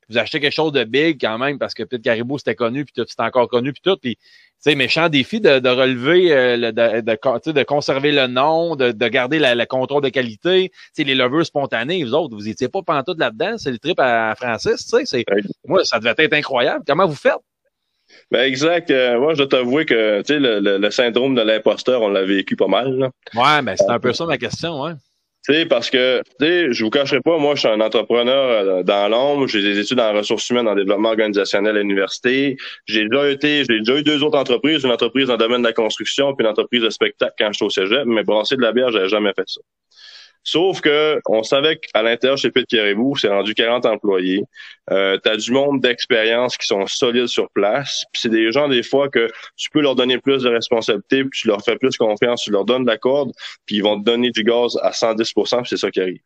Vous 0.10 0.18
achetez 0.18 0.40
quelque 0.40 0.54
chose 0.54 0.72
de 0.72 0.84
big 0.84 1.20
quand 1.22 1.38
même 1.38 1.60
parce 1.60 1.74
que 1.74 1.84
peut-être 1.84 2.02
Caribou 2.04 2.38
c'était 2.38 2.56
connu 2.56 2.84
puis 2.86 2.94
tout, 2.96 3.06
c'était 3.08 3.24
encore 3.24 3.48
connu 3.48 3.72
puis 3.74 3.82
tout. 3.84 3.96
Puis, 3.98 4.16
tu 4.16 4.22
sais, 4.72 4.76
méchant 4.76 5.08
défi 5.08 5.40
de, 5.40 5.60
de 5.60 5.70
relever, 5.70 6.34
euh, 6.34 6.58
le- 6.58 6.72
de, 6.74 7.02
de, 7.02 7.14
tu 7.14 7.30
sais, 7.46 7.54
de 7.54 7.64
conserver 7.64 8.12
le 8.12 8.28
nom, 8.28 8.76
de, 8.76 8.92
de 8.92 9.08
garder 9.08 9.40
la- 9.40 9.56
le 9.56 9.66
contrôle 9.66 10.02
de 10.04 10.10
qualité. 10.10 10.70
Tu 10.70 10.76
sais, 10.94 11.04
les 11.04 11.16
levures 11.16 11.46
spontanés, 11.46 12.04
vous 12.04 12.14
autres, 12.14 12.36
vous 12.36 12.50
étiez 12.50 12.68
pas 12.68 12.82
pantoute 12.82 13.20
là-dedans. 13.20 13.58
C'est 13.58 13.72
le 13.72 13.78
trip 13.80 14.00
à 14.00 14.34
Francis, 14.36 14.86
tu 14.88 15.06
sais. 15.06 15.24
Ouais. 15.32 15.42
moi, 15.66 15.86
ça 15.86 16.00
devait 16.00 16.14
être 16.18 16.34
incroyable. 16.34 16.84
Comment 16.86 17.06
vous 17.08 17.16
faites? 17.16 17.34
Ben 18.32 18.42
exact. 18.42 18.90
Euh, 18.92 19.20
moi, 19.20 19.34
je 19.34 19.38
dois 19.38 19.48
t'avouer 19.48 19.86
que 19.86 20.20
tu 20.22 20.34
sais, 20.34 20.40
le, 20.40 20.60
le, 20.60 20.78
le 20.80 20.92
syndrome 20.92 21.36
de 21.36 21.42
l'imposteur, 21.44 22.02
on 22.02 22.10
l'a 22.10 22.24
vécu 22.26 22.56
pas 22.56 22.68
mal. 22.68 22.92
Là. 22.98 23.12
Ouais, 23.36 23.62
ben 23.62 23.76
c'est 23.78 23.90
un 23.90 24.00
peu 24.00 24.12
ça 24.14 24.26
ma 24.26 24.38
question, 24.40 24.82
ouais. 24.82 24.94
Sais, 25.42 25.66
parce 25.66 25.90
que, 25.90 26.22
tu 26.40 26.46
sais, 26.46 26.74
je 26.74 26.84
vous 26.84 26.90
cacherai 26.90 27.22
pas, 27.22 27.38
moi, 27.38 27.56
je 27.56 27.62
suis 27.62 27.70
un 27.70 27.80
entrepreneur 27.80 28.50
euh, 28.50 28.84
dans 28.84 29.08
l'ombre. 29.08 29.48
J'ai 29.48 29.62
des 29.62 29.80
études 29.80 30.00
en 30.00 30.12
ressources 30.14 30.50
humaines, 30.50 30.68
en 30.68 30.76
développement 30.76 31.10
organisationnel 31.10 31.78
à 31.78 31.80
l'université. 31.80 32.58
J'ai 32.86 33.08
déjà 33.08 33.30
été, 33.30 33.64
j'ai 33.64 33.80
déjà 33.80 33.98
eu 33.98 34.04
deux 34.04 34.22
autres 34.22 34.38
entreprises, 34.38 34.84
une 34.84 34.92
entreprise 34.92 35.28
dans 35.28 35.34
le 35.34 35.40
domaine 35.40 35.62
de 35.62 35.68
la 35.68 35.74
construction, 35.74 36.36
puis 36.36 36.46
une 36.46 36.52
entreprise 36.52 36.82
de 36.84 36.90
spectacle 36.90 37.34
quand 37.40 37.54
j'étais 37.54 37.66
au 37.66 37.70
cégep. 37.70 38.06
Mais 38.06 38.24
brasser 38.24 38.58
de 38.58 38.62
la 38.62 38.74
bière, 38.74 38.92
j'avais 38.92 39.08
jamais 39.08 39.32
fait 39.34 39.48
ça. 39.48 39.62
Sauf 40.52 40.82
que 40.82 41.20
on 41.28 41.44
savait 41.44 41.78
qu'à 41.78 42.02
l'intérieur 42.02 42.36
chez 42.36 42.50
Pete 42.50 42.66
Caribou, 42.66 43.16
c'est 43.16 43.28
rendu 43.28 43.54
40 43.54 43.86
employés. 43.86 44.42
Euh, 44.90 45.16
tu 45.24 45.30
as 45.30 45.38
du 45.38 45.52
monde 45.52 45.80
d'expérience 45.80 46.58
qui 46.58 46.66
sont 46.66 46.88
solides 46.88 47.28
sur 47.28 47.52
place. 47.52 48.04
Puis 48.12 48.24
c'est 48.24 48.30
des 48.30 48.52
gens, 48.52 48.68
des 48.68 48.82
fois, 48.82 49.10
que 49.10 49.30
tu 49.58 49.70
peux 49.70 49.82
leur 49.82 49.94
donner 49.94 50.18
plus 50.18 50.42
de 50.42 50.50
responsabilités, 50.50 51.24
puis 51.24 51.42
tu 51.42 51.48
leur 51.50 51.62
fais 51.64 51.76
plus 51.76 51.96
confiance, 51.98 52.42
tu 52.42 52.50
leur 52.50 52.66
donnes 52.66 52.84
de 52.84 52.90
la 52.90 52.98
corde, 52.98 53.32
puis 53.68 53.76
ils 53.76 53.84
vont 53.84 54.00
te 54.00 54.06
donner 54.06 54.32
du 54.32 54.44
gaz 54.44 54.76
à 54.82 54.90
110% 54.90 55.58
puis 55.58 55.70
c'est 55.70 55.78
ça 55.78 55.92
qui 55.92 56.02
arrive. 56.02 56.22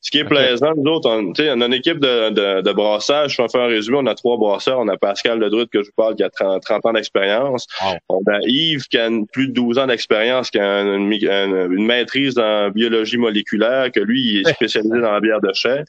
Ce 0.00 0.10
qui 0.10 0.18
est 0.18 0.24
plaisant, 0.24 0.72
nous 0.76 0.92
autres, 0.92 1.08
on, 1.08 1.32
tu 1.32 1.42
sais, 1.42 1.50
on 1.54 1.60
a 1.62 1.66
une 1.66 1.72
équipe 1.72 1.98
de, 1.98 2.28
de, 2.28 2.60
de 2.60 2.72
brassage. 2.72 3.36
Je 3.36 3.40
vais 3.42 3.48
faire 3.48 3.62
un 3.62 3.66
résumé. 3.68 3.96
On 4.02 4.06
a 4.06 4.14
trois 4.14 4.36
brasseurs. 4.36 4.78
On 4.78 4.88
a 4.88 4.98
Pascal 4.98 5.38
Ledrude, 5.38 5.70
que 5.70 5.80
je 5.82 5.86
vous 5.86 5.94
parle, 5.96 6.14
qui 6.14 6.22
a 6.22 6.28
30, 6.28 6.62
30 6.62 6.84
ans 6.84 6.92
d'expérience. 6.92 7.66
Wow. 7.82 7.94
On 8.10 8.20
a 8.30 8.38
Yves, 8.42 8.84
qui 8.88 8.98
a 8.98 9.06
une- 9.06 9.26
plus 9.26 9.48
de 9.48 9.52
12 9.54 9.78
ans 9.78 9.86
d'expérience, 9.86 10.50
qui 10.50 10.58
a 10.58 10.80
une, 10.82 11.06
mi- 11.06 11.24
une- 11.24 11.72
une 11.72 11.86
maîtrise 11.86 12.38
en 12.38 12.68
biologie 12.68 13.16
moléculaire, 13.16 13.90
que 13.92 14.00
lui, 14.00 14.20
il 14.20 14.40
est 14.46 14.52
spécialisé 14.52 15.00
dans 15.00 15.12
la 15.12 15.20
bière 15.20 15.40
de 15.40 15.50
chai. 15.54 15.84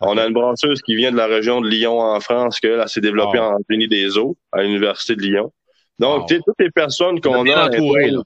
On 0.00 0.18
a 0.18 0.26
une 0.26 0.34
brasseuse 0.34 0.82
qui 0.82 0.94
vient 0.94 1.10
de 1.12 1.16
la 1.16 1.26
région 1.26 1.62
de 1.62 1.68
Lyon, 1.68 1.98
en 2.00 2.20
France, 2.20 2.60
qu'elle 2.60 2.80
elle 2.82 2.88
s'est 2.88 3.00
développée 3.00 3.38
Wow. 3.38 3.44
en 3.54 3.58
génie 3.70 3.88
des 3.88 4.18
eaux, 4.18 4.36
à 4.52 4.62
l'Université 4.62 5.16
de 5.16 5.22
Lyon. 5.22 5.50
Donc, 5.98 6.20
Wow. 6.22 6.26
tu 6.28 6.34
sais, 6.34 6.40
toutes 6.46 6.56
les 6.60 6.70
personnes 6.70 7.18
qu'on 7.20 7.46
a... 7.48 7.66
entouré, 7.66 8.10
là. 8.10 8.20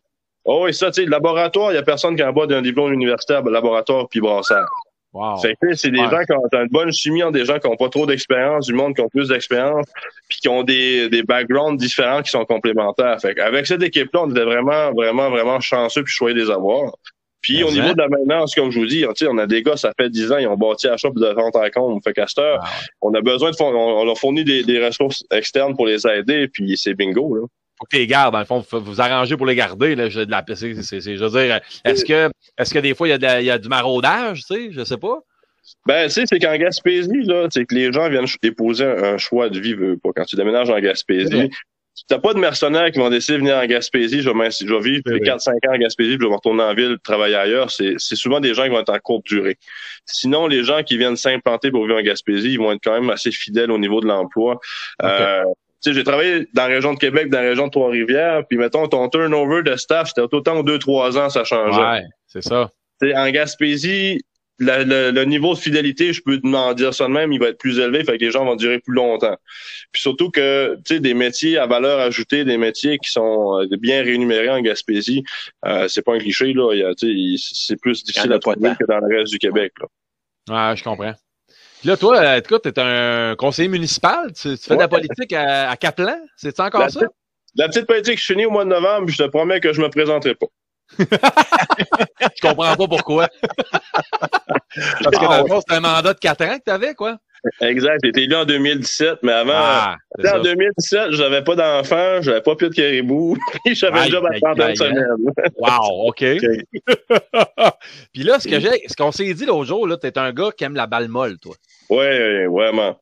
Oh, 0.50 0.66
et 0.66 0.72
ça, 0.72 0.86
tu 0.90 1.02
sais, 1.02 1.04
le 1.04 1.10
laboratoire, 1.12 1.70
il 1.70 1.74
y 1.74 1.78
a 1.78 1.82
personne 1.82 2.16
qui 2.16 2.22
a 2.22 2.30
en 2.30 2.32
bas 2.32 2.46
d'un 2.46 2.62
diplôme 2.62 2.92
universitaire, 2.92 3.42
laboratoire 3.44 4.08
puis 4.08 4.18
brassage. 4.20 4.64
Wow. 5.12 5.38
Fait 5.38 5.54
que, 5.60 5.74
c'est 5.74 5.90
des 5.90 5.98
Ouais. 6.00 6.10
gens 6.10 6.22
qui 6.22 6.32
ont 6.32 6.60
une 6.60 6.68
bonne 6.68 6.92
chimie, 6.92 7.22
ont 7.22 7.30
des 7.30 7.44
gens 7.46 7.58
qui 7.58 7.66
ont 7.66 7.76
pas 7.76 7.88
trop 7.88 8.04
d'expérience, 8.06 8.66
du 8.66 8.74
monde 8.74 8.94
qui 8.94 9.00
ont 9.00 9.08
plus 9.08 9.28
d'expérience, 9.28 9.86
puis 10.28 10.38
qui 10.40 10.48
ont 10.48 10.62
des, 10.62 11.08
des 11.08 11.22
backgrounds 11.22 11.78
différents 11.78 12.22
qui 12.22 12.30
sont 12.30 12.44
complémentaires. 12.44 13.18
Fait 13.20 13.38
avec 13.40 13.66
cette 13.66 13.82
équipe-là, 13.82 14.22
on 14.24 14.30
était 14.30 14.44
vraiment, 14.44 14.92
vraiment, 14.92 15.30
vraiment 15.30 15.60
chanceux 15.60 16.02
puis 16.04 16.12
choyés 16.12 16.34
de 16.34 16.40
les 16.44 16.50
avoir. 16.50 16.92
Puis 17.40 17.62
au 17.62 17.70
niveau 17.70 17.88
hein. 17.88 17.92
de 17.92 18.02
la 18.02 18.08
maintenance, 18.08 18.54
comme 18.54 18.70
je 18.70 18.80
vous 18.80 18.86
dis, 18.86 19.04
sais, 19.14 19.26
on 19.28 19.38
a 19.38 19.46
des 19.46 19.62
gars, 19.62 19.76
ça 19.76 19.92
fait 19.98 20.10
10 20.10 20.32
ans, 20.32 20.38
ils 20.38 20.48
ont 20.48 20.56
bâti 20.56 20.88
la 20.88 20.96
shop 20.96 21.12
de 21.12 21.26
vente 21.28 21.56
à 21.56 21.70
compte. 21.70 22.02
Fait 22.04 22.12
qu'à 22.12 22.26
cette 22.26 22.38
heure, 22.38 22.58
Ah 22.62 22.68
on 23.00 23.14
a 23.14 23.20
besoin 23.22 23.50
de 23.52 23.56
on, 23.62 24.00
on 24.00 24.04
leur 24.04 24.18
fournit 24.18 24.44
des, 24.44 24.64
des 24.64 24.84
ressources 24.84 25.24
externes 25.30 25.74
pour 25.74 25.86
les 25.86 26.06
aider, 26.06 26.48
puis 26.48 26.76
c'est 26.76 26.94
bingo. 26.94 27.34
Là. 27.36 27.46
Faut 27.78 27.84
que 27.84 27.90
tu 27.90 27.98
les 27.98 28.06
gardes, 28.06 28.32
dans 28.32 28.40
le 28.40 28.44
fond, 28.44 28.64
vous 28.70 28.80
vous 28.80 29.00
arrangez 29.00 29.36
pour 29.36 29.46
les 29.46 29.54
garder, 29.54 29.94
là. 29.94 30.08
Je, 30.08 30.20
de 30.20 30.30
la, 30.30 30.44
c'est, 30.48 30.74
c'est, 30.82 31.00
c'est- 31.00 31.16
je 31.16 31.24
veux 31.24 31.30
dire, 31.30 31.60
est-ce 31.84 32.04
que, 32.04 32.30
est-ce 32.58 32.74
que 32.74 32.78
des 32.80 32.94
fois, 32.94 33.08
il 33.08 33.14
y 33.22 33.44
y 33.44 33.50
a 33.50 33.58
du 33.58 33.68
maraudage, 33.68 34.40
tu 34.44 34.54
sais? 34.54 34.72
Je 34.72 34.84
sais 34.84 34.96
pas? 34.96 35.18
Ben, 35.86 36.06
tu 36.08 36.14
sais, 36.14 36.24
c'est 36.26 36.38
qu'en 36.38 36.56
Gaspésie, 36.56 37.22
là, 37.24 37.46
c'est 37.50 37.64
que 37.66 37.74
les 37.74 37.92
gens 37.92 38.08
viennent 38.08 38.24
déposer 38.42 38.84
un, 38.84 39.02
un 39.14 39.18
choix 39.18 39.48
de 39.50 39.60
vie, 39.60 39.74
pas. 40.02 40.10
Quand 40.16 40.24
tu 40.24 40.34
déménages 40.36 40.70
en 40.70 40.78
Gaspésie, 40.80 41.34
Ouais. 41.36 41.50
t'as 42.08 42.18
pas 42.18 42.32
de 42.32 42.38
mercenaires 42.38 42.90
qui 42.90 42.98
vont 42.98 43.10
décider 43.10 43.34
de 43.34 43.42
venir 43.42 43.56
en 43.56 43.66
Gaspésie, 43.66 44.22
je 44.22 44.30
vais, 44.30 44.50
je 44.50 44.72
vais 44.72 44.80
vivre 44.80 45.02
Ouais, 45.06 45.12
les 45.14 45.20
ouais. 45.20 45.26
4-5 45.26 45.50
ans 45.68 45.74
en 45.74 45.78
Gaspésie, 45.78 46.16
puis 46.16 46.24
je 46.24 46.28
vais 46.28 46.34
retourner 46.34 46.62
en 46.62 46.72
ville, 46.74 46.96
travailler 47.04 47.34
ailleurs. 47.34 47.70
C'est, 47.70 47.94
c'est 47.98 48.16
souvent 48.16 48.40
des 48.40 48.54
gens 48.54 48.62
qui 48.64 48.70
vont 48.70 48.80
être 48.80 48.92
en 48.92 48.98
courte 48.98 49.26
durée. 49.26 49.58
Sinon, 50.06 50.46
les 50.46 50.64
gens 50.64 50.82
qui 50.82 50.96
viennent 50.96 51.16
s'implanter 51.16 51.70
pour 51.70 51.84
vivre 51.86 51.98
en 51.98 52.02
Gaspésie, 52.02 52.52
ils 52.52 52.58
vont 52.58 52.72
être 52.72 52.80
quand 52.82 52.98
même 52.98 53.10
assez 53.10 53.30
fidèles 53.30 53.70
au 53.70 53.78
niveau 53.78 54.00
de 54.00 54.06
l'emploi. 54.06 54.58
Euh, 55.02 55.42
tu 55.42 55.48
sais, 55.80 55.94
j'ai 55.94 56.04
travaillé 56.04 56.46
dans 56.54 56.62
la 56.62 56.74
région 56.74 56.94
de 56.94 56.98
Québec, 56.98 57.28
dans 57.30 57.40
la 57.40 57.48
région 57.50 57.66
de 57.66 57.70
Trois-Rivières, 57.72 58.42
puis 58.48 58.58
mettons, 58.58 58.86
ton 58.88 59.08
turnover 59.08 59.62
de 59.62 59.76
staff, 59.76 60.08
c'était 60.08 60.22
autant 60.22 60.62
de 60.62 60.76
2-3 60.78 61.18
ans, 61.18 61.28
ça 61.30 61.44
changeait. 61.44 61.80
Ouais, 61.80 62.02
c'est 62.26 62.42
ça. 62.42 62.70
T'sais, 63.00 63.14
en 63.16 63.30
Gaspésie, 63.30 64.20
la- 64.60 64.82
le, 64.82 65.12
le 65.12 65.24
niveau 65.24 65.54
de 65.54 65.58
fidélité, 65.60 66.12
je 66.12 66.20
peux 66.20 66.40
en 66.52 66.74
dire 66.74 66.92
ça 66.92 67.06
de 67.06 67.12
même, 67.12 67.32
il 67.32 67.38
va 67.38 67.50
être 67.50 67.58
plus 67.58 67.78
élevé, 67.78 68.02
fait 68.02 68.18
que 68.18 68.24
les 68.24 68.32
gens 68.32 68.44
vont 68.44 68.56
durer 68.56 68.80
plus 68.80 68.92
longtemps. 68.94 69.36
Puis 69.92 70.02
surtout 70.02 70.30
que, 70.30 70.74
tu 70.84 70.94
sais, 70.94 71.00
des 71.00 71.14
métiers 71.14 71.58
à 71.58 71.66
valeur 71.68 72.00
ajoutée, 72.00 72.44
des 72.44 72.58
métiers 72.58 72.98
qui 72.98 73.08
sont 73.12 73.60
euh, 73.60 73.66
bien 73.80 74.02
rémunérés 74.02 74.50
en 74.50 74.60
Gaspésie, 74.60 75.22
euh, 75.64 75.86
c'est 75.86 76.02
pas 76.02 76.14
un 76.14 76.18
cliché, 76.18 76.52
là. 76.54 76.72
C'est 76.96 77.80
plus 77.80 78.02
difficile 78.02 78.32
à 78.32 78.38
trouver 78.40 78.70
que 78.80 78.84
dans 78.86 78.98
le 78.98 79.16
reste 79.18 79.30
du 79.32 79.38
Québec, 79.38 79.72
là. 79.80 80.70
Ouais, 80.70 80.76
je 80.76 80.82
comprends. 80.82 81.12
Puis 81.80 81.88
là, 81.88 81.96
toi, 81.96 82.16
euh, 82.18 82.36
écoute, 82.38 82.62
t'es 82.62 82.78
un 82.78 83.34
conseiller 83.36 83.68
municipal, 83.68 84.32
tu, 84.32 84.56
tu 84.56 84.64
fais 84.64 84.74
de 84.74 84.80
la 84.80 84.88
politique 84.88 85.32
à, 85.32 85.70
à 85.70 85.76
Caplan, 85.76 86.18
c'est 86.36 86.58
encore 86.60 86.80
La 86.80 86.88
ça? 86.88 87.00
petite, 87.00 87.12
la 87.56 87.68
petite 87.68 87.86
politique, 87.86 88.18
je 88.18 88.24
finis 88.26 88.46
au 88.46 88.50
mois 88.50 88.64
de 88.64 88.70
novembre, 88.70 89.06
puis 89.06 89.14
je 89.14 89.22
te 89.22 89.28
promets 89.28 89.60
que 89.60 89.72
je 89.72 89.80
me 89.80 89.88
présenterai 89.88 90.34
pas. 90.34 90.46
Je 90.98 92.40
comprends 92.48 92.74
pas 92.74 92.88
pourquoi. 92.88 93.28
Parce 95.02 95.16
que 95.16 95.24
dans 95.24 95.42
le 95.42 95.46
fond, 95.48 95.60
c'est 95.66 95.76
un 95.76 95.80
mandat 95.80 96.14
de 96.14 96.18
4 96.18 96.44
ans 96.44 96.58
que 96.58 96.64
t'avais, 96.64 96.94
quoi. 96.94 97.18
Exact. 97.60 98.04
Été 98.04 98.22
élu 98.22 98.34
en 98.34 98.44
2017, 98.44 99.18
mais 99.22 99.32
avant, 99.32 99.52
Ah, 99.54 99.96
Tu. 100.18 100.28
En 100.28 100.40
2017, 100.40 101.12
j'avais 101.12 101.44
pas 101.44 101.54
d'enfant, 101.54 102.20
j'avais 102.22 102.40
pas 102.40 102.56
plus 102.56 102.70
de 102.70 102.74
caribou, 102.74 103.36
puis 103.64 103.74
j'avais 103.74 104.00
un 104.00 104.06
job 104.08 104.24
à 104.26 104.32
aïe, 104.34 104.40
30 104.40 104.60
aïe, 104.60 104.76
semaine. 104.76 105.06
Wow, 105.58 106.08
OK. 106.08 106.24
Puis 108.12 108.22
là, 108.22 108.40
ce 108.40 108.48
que 108.48 108.58
j'ai, 108.58 108.82
ce 108.88 108.96
qu'on 108.96 109.12
s'est 109.12 109.32
dit 109.34 109.44
l'autre 109.46 109.66
jour, 109.66 109.86
là, 109.86 109.96
t'es 109.98 110.18
un 110.18 110.32
gars 110.32 110.50
qui 110.56 110.64
aime 110.64 110.74
la 110.74 110.86
balle 110.86 111.08
molle, 111.08 111.38
toi. 111.38 111.54
Ouais, 111.90 112.46
vraiment. 112.46 112.98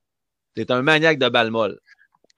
T'es 0.55 0.71
un 0.73 0.83
maniaque 0.83 1.19
de 1.19 1.29
balle 1.29 1.51
molle. 1.51 1.79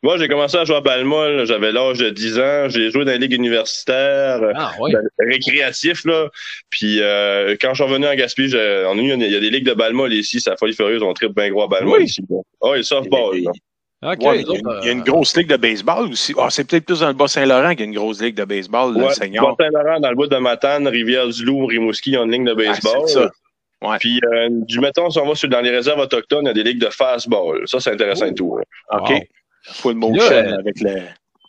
Moi, 0.02 0.16
j'ai 0.16 0.28
commencé 0.28 0.56
à 0.56 0.64
jouer 0.64 0.76
à 0.76 0.80
Balmol, 0.80 1.44
j'avais 1.44 1.72
l'âge 1.72 1.98
de 1.98 2.10
10 2.10 2.38
ans, 2.38 2.68
j'ai 2.68 2.92
joué 2.92 3.04
dans 3.04 3.10
les 3.10 3.18
ligues 3.18 3.32
universitaires, 3.32 4.40
euh, 4.44 4.52
Ah, 4.54 4.72
oui. 4.80 4.92
ben, 4.92 5.02
récréatif, 5.18 6.04
là. 6.04 6.28
Puis 6.70 7.00
euh, 7.00 7.56
quand 7.60 7.70
je 7.74 7.82
suis 7.82 7.90
revenu 7.90 8.06
en 8.06 8.14
Gaspésie, 8.14 8.52
j'ai- 8.52 8.84
on 8.86 8.92
a 8.92 9.02
eu, 9.02 9.12
il 9.14 9.32
y 9.32 9.36
a 9.36 9.40
des 9.40 9.50
ligues 9.50 9.66
de 9.66 9.74
Balmol 9.74 10.12
ici, 10.12 10.40
c'est 10.40 10.50
la 10.50 10.56
folie 10.56 10.72
furieuse, 10.74 11.02
on 11.02 11.12
tripe 11.14 11.34
bien 11.34 11.50
gros 11.50 11.64
à 11.64 11.66
Balmol 11.68 11.98
Oui. 11.98 12.04
ici. 12.04 12.22
Oh, 12.60 12.74
et 12.76 12.84
softball, 12.84 13.38
là. 13.42 13.50
OK. 14.12 14.22
Ouais, 14.22 14.40
il, 14.42 14.46
y 14.46 14.50
a 14.54 14.58
une, 14.60 14.78
il 14.82 14.86
y 14.86 14.88
a 14.90 14.92
une 14.92 15.00
euh, 15.00 15.02
grosse 15.02 15.36
ligue 15.36 15.48
de 15.48 15.56
baseball 15.56 16.08
aussi. 16.12 16.32
Ah, 16.38 16.46
c'est 16.50 16.62
peut-être 16.62 16.84
plus 16.86 17.00
dans 17.00 17.08
le 17.08 17.14
Bas-Saint-Laurent 17.14 17.70
qu'il 17.70 17.80
y 17.80 17.82
a 17.82 17.86
une 17.86 17.94
grosse 17.96 18.22
ligue 18.22 18.36
de 18.36 18.44
baseball, 18.44 18.96
le 18.96 19.04
Ouais, 19.06 19.12
senior. 19.14 19.56
Bas-Saint-Laurent, 19.56 19.98
dans 19.98 20.10
le 20.10 20.14
bout 20.14 20.28
de 20.28 20.36
Matane, 20.36 20.86
Rivière-du-Loup, 20.86 21.66
Rimouski, 21.66 22.10
il 22.10 22.12
y 22.12 22.16
a 22.16 22.22
une 22.22 22.30
ligne 22.30 22.44
de 22.44 22.52
Ah, 22.52 22.54
baseball. 22.54 23.02
c'est 23.08 23.14
ça. 23.14 23.30
Ouais. 23.82 23.96
Puis, 24.00 24.20
euh, 24.24 24.48
du 24.50 24.80
mettons, 24.80 25.08
si 25.10 25.18
on 25.18 25.26
va 25.26 25.34
sur, 25.34 25.48
dans 25.48 25.60
les 25.60 25.70
réserves 25.70 26.00
autochtones, 26.00 26.44
il 26.44 26.48
y 26.48 26.50
a 26.50 26.54
des 26.54 26.62
ligues 26.64 26.80
de 26.80 26.90
fastball. 26.90 27.62
Ça, 27.66 27.78
c'est 27.80 27.92
intéressant 27.92 28.26
et 28.26 28.34
tout. 28.34 28.58
hein. 28.58 28.98
OK. 28.98 29.10
Wow. 29.10 29.18
Full 29.62 29.92
Là, 29.92 29.98
motion 29.98 30.32
euh, 30.32 30.58
avec 30.58 30.80
le. 30.80 30.90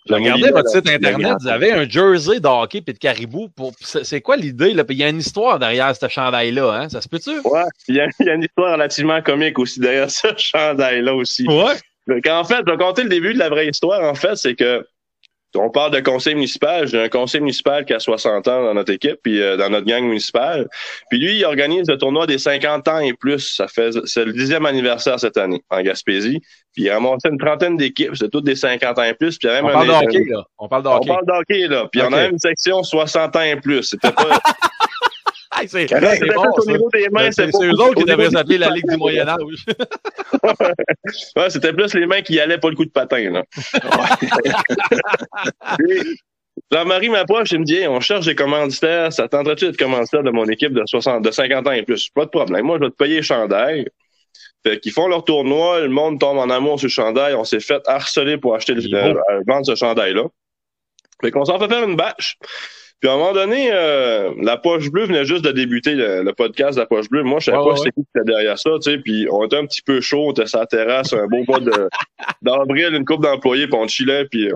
Je 0.05 0.13
le 0.13 0.19
regardais 0.21 0.31
moulinet 0.41 0.51
votre 0.51 0.63
dans- 0.63 0.71
site 0.71 0.89
internet, 0.89 1.33
vous 1.41 1.47
avez 1.47 1.71
un 1.71 1.87
jersey 1.87 2.39
de 2.39 2.47
hockey 2.47 2.83
et 2.87 2.93
de 2.93 2.97
caribou. 2.97 3.49
Pour... 3.49 3.73
C'est 3.79 4.03
c'est 4.03 4.21
quoi 4.21 4.37
l'idée? 4.37 4.73
là? 4.73 4.83
Il 4.89 4.97
y 4.97 5.03
a 5.03 5.09
une 5.09 5.19
histoire 5.19 5.59
derrière 5.59 5.95
ce 5.95 6.07
chandail-là, 6.07 6.71
hein? 6.71 6.89
Ça 6.89 7.01
se 7.01 7.07
peut-tu? 7.09 7.31
Ouais. 7.47 7.63
Il 7.87 7.95
y, 7.95 8.01
a, 8.01 8.07
il 8.19 8.25
y 8.25 8.29
a 8.29 8.33
une 8.33 8.43
histoire 8.43 8.73
relativement 8.73 9.21
comique 9.21 9.59
aussi 9.59 9.79
derrière 9.79 10.09
ce 10.09 10.27
chandail-là 10.37 11.13
aussi. 11.13 11.45
Ouais. 11.47 11.75
Donc, 12.07 12.25
en 12.27 12.43
fait, 12.43 12.57
je 12.65 12.71
vais 12.71 12.77
compter 12.77 13.03
le 13.03 13.09
début 13.09 13.33
de 13.33 13.39
la 13.39 13.49
vraie 13.49 13.67
histoire. 13.67 14.01
En 14.03 14.15
fait, 14.15 14.35
c'est 14.35 14.55
que 14.55 14.85
on 15.55 15.69
parle 15.69 15.91
de 15.91 15.99
conseil 15.99 16.35
municipal. 16.35 16.87
J'ai 16.87 17.01
un 17.01 17.09
conseil 17.09 17.41
municipal 17.41 17.83
qui 17.85 17.93
a 17.93 17.99
60 17.99 18.47
ans 18.47 18.63
dans 18.63 18.73
notre 18.73 18.93
équipe, 18.93 19.17
puis 19.23 19.41
euh, 19.41 19.57
dans 19.57 19.69
notre 19.69 19.85
gang 19.87 20.03
municipale. 20.03 20.67
Puis 21.09 21.19
lui, 21.19 21.37
il 21.37 21.45
organise 21.45 21.87
le 21.87 21.97
tournoi 21.97 22.27
des 22.27 22.37
50 22.37 22.87
ans 22.87 22.99
et 22.99 23.13
plus. 23.13 23.55
Ça 23.55 23.67
fait, 23.67 23.91
c'est 24.05 24.25
le 24.25 24.33
dixième 24.33 24.65
anniversaire 24.65 25.19
cette 25.19 25.37
année 25.37 25.61
en 25.69 25.81
Gaspésie. 25.81 26.39
Puis 26.73 26.83
il 26.83 26.89
a 26.89 26.95
ramassé 26.95 27.29
une 27.29 27.37
trentaine 27.39 27.77
d'équipes. 27.77 28.11
C'était 28.13 28.29
toutes 28.29 28.45
des 28.45 28.55
50 28.55 28.99
ans 28.99 29.03
et 29.03 29.13
plus. 29.15 29.37
Puis 29.37 29.47
il 29.47 29.51
y 29.51 29.55
a 29.55 29.61
même 29.61 29.65
On 29.65 29.69
un- 29.69 29.85
parle 29.85 29.87
de 29.87 30.05
hockey, 30.05 30.25
là. 30.29 30.43
On 30.59 30.67
parle 30.67 30.83
de 30.83 30.87
On 30.89 30.99
parle 30.99 31.25
d'hockey, 31.25 31.67
là. 31.67 31.87
Puis 31.91 32.01
on 32.01 32.07
Ok. 32.07 32.13
a 32.13 32.15
même 32.17 32.31
une 32.33 32.39
section 32.39 32.83
60 32.83 33.35
ans 33.35 33.41
et 33.41 33.55
plus. 33.55 33.83
C'était 33.83 34.11
pas, 34.11 34.23
Hey, 35.61 35.67
c'est 35.69 35.85
bon, 35.87 36.41
plus 36.41 36.51
au 36.57 36.61
ça. 36.61 36.71
niveau 36.71 36.89
des 36.93 37.09
mains, 37.09 37.31
C'est 37.31 37.47
eux 37.47 37.71
autres 37.73 37.95
qui 37.95 38.05
devraient 38.05 38.29
s'appeler 38.29 38.57
la 38.57 38.69
Ligue 38.69 38.87
du 38.89 38.97
Moyen-Âge. 38.97 39.37
Ouais, 41.35 41.49
c'était 41.49 41.73
plus 41.73 41.93
les 41.95 42.05
mains 42.05 42.21
qui 42.21 42.39
allaient, 42.39 42.57
pas 42.59 42.69
le 42.69 42.75
coup 42.75 42.85
de 42.85 42.91
patin, 42.91 43.29
là. 43.31 43.43
Jean-Marie 46.71 47.09
m'approche 47.09 47.51
et 47.53 47.57
me 47.57 47.63
dit, 47.63 47.75
Hey, 47.75 47.87
on 47.87 47.99
cherche 47.99 48.25
des 48.25 48.35
commanditaires, 48.35 49.11
ça 49.11 49.27
tenterait-tu 49.27 49.65
d'être 49.65 49.77
commanditaire 49.77 50.23
de 50.23 50.29
mon 50.31 50.45
équipe 50.45 50.73
de 50.73 50.83
60, 50.85 51.23
de 51.23 51.31
50 51.31 51.67
ans 51.67 51.71
et 51.71 51.83
plus? 51.83 52.09
Pas 52.09 52.25
de 52.25 52.29
problème. 52.29 52.65
Moi, 52.65 52.77
je 52.79 52.85
vais 52.85 52.91
te 52.91 52.95
payer 52.95 53.21
chandail. 53.21 53.87
Fait 54.65 54.79
qu'ils 54.79 54.91
font 54.91 55.07
leur 55.07 55.23
tournoi, 55.23 55.79
le 55.81 55.87
monde 55.89 56.19
tombe 56.19 56.37
en 56.37 56.49
amour 56.49 56.79
sur 56.79 56.87
le 56.87 56.91
chandail, 56.91 57.33
on 57.33 57.45
s'est 57.45 57.61
fait 57.61 57.81
harceler 57.87 58.37
pour 58.37 58.55
acheter 58.55 58.73
le, 58.73 58.81
beau. 58.81 58.95
euh, 58.97 59.41
vendre 59.47 59.65
ce 59.65 59.75
chandail-là. 59.75 60.23
Fait 61.21 61.31
qu'on 61.31 61.45
s'en 61.45 61.57
fait 61.59 61.67
faire 61.69 61.83
une 61.83 61.95
bâche. 61.95 62.37
Puis 62.99 63.09
à 63.09 63.13
un 63.13 63.17
moment 63.17 63.31
donné, 63.33 63.69
euh, 63.71 64.33
la 64.41 64.57
poche 64.57 64.89
bleue 64.89 65.05
venait 65.05 65.23
juste 65.25 65.43
de 65.45 65.51
débuter 65.51 65.95
le, 65.95 66.21
le 66.23 66.33
podcast 66.33 66.75
de 66.75 66.81
la 66.81 66.85
poche 66.85 67.09
bleue. 67.09 67.23
Moi, 67.23 67.39
je 67.39 67.45
savais 67.45 67.57
Ouais, 67.57 67.63
pas 67.63 67.69
ouais, 67.71 67.77
c'était 67.77 67.91
qui 67.91 68.01
était 68.15 68.25
derrière 68.25 68.59
ça, 68.59 68.71
tu 68.81 68.91
sais. 68.91 68.97
Puis 68.97 69.27
on 69.31 69.45
était 69.45 69.55
un 69.57 69.65
petit 69.65 69.81
peu 69.81 70.01
chaud, 70.01 70.25
on 70.27 70.31
était 70.31 70.45
sur 70.47 70.59
la 70.59 70.65
terrasse, 70.65 71.13
un 71.13 71.27
beau 71.27 71.43
mois 71.47 71.59
de 71.61 71.71
d'avril, 72.41 72.93
une 72.93 73.05
coupe 73.05 73.21
d'employés, 73.23 73.67
puis 73.67 73.77
on 73.81 73.87
chillait. 73.87 74.25
Puis 74.25 74.49
euh, 74.51 74.55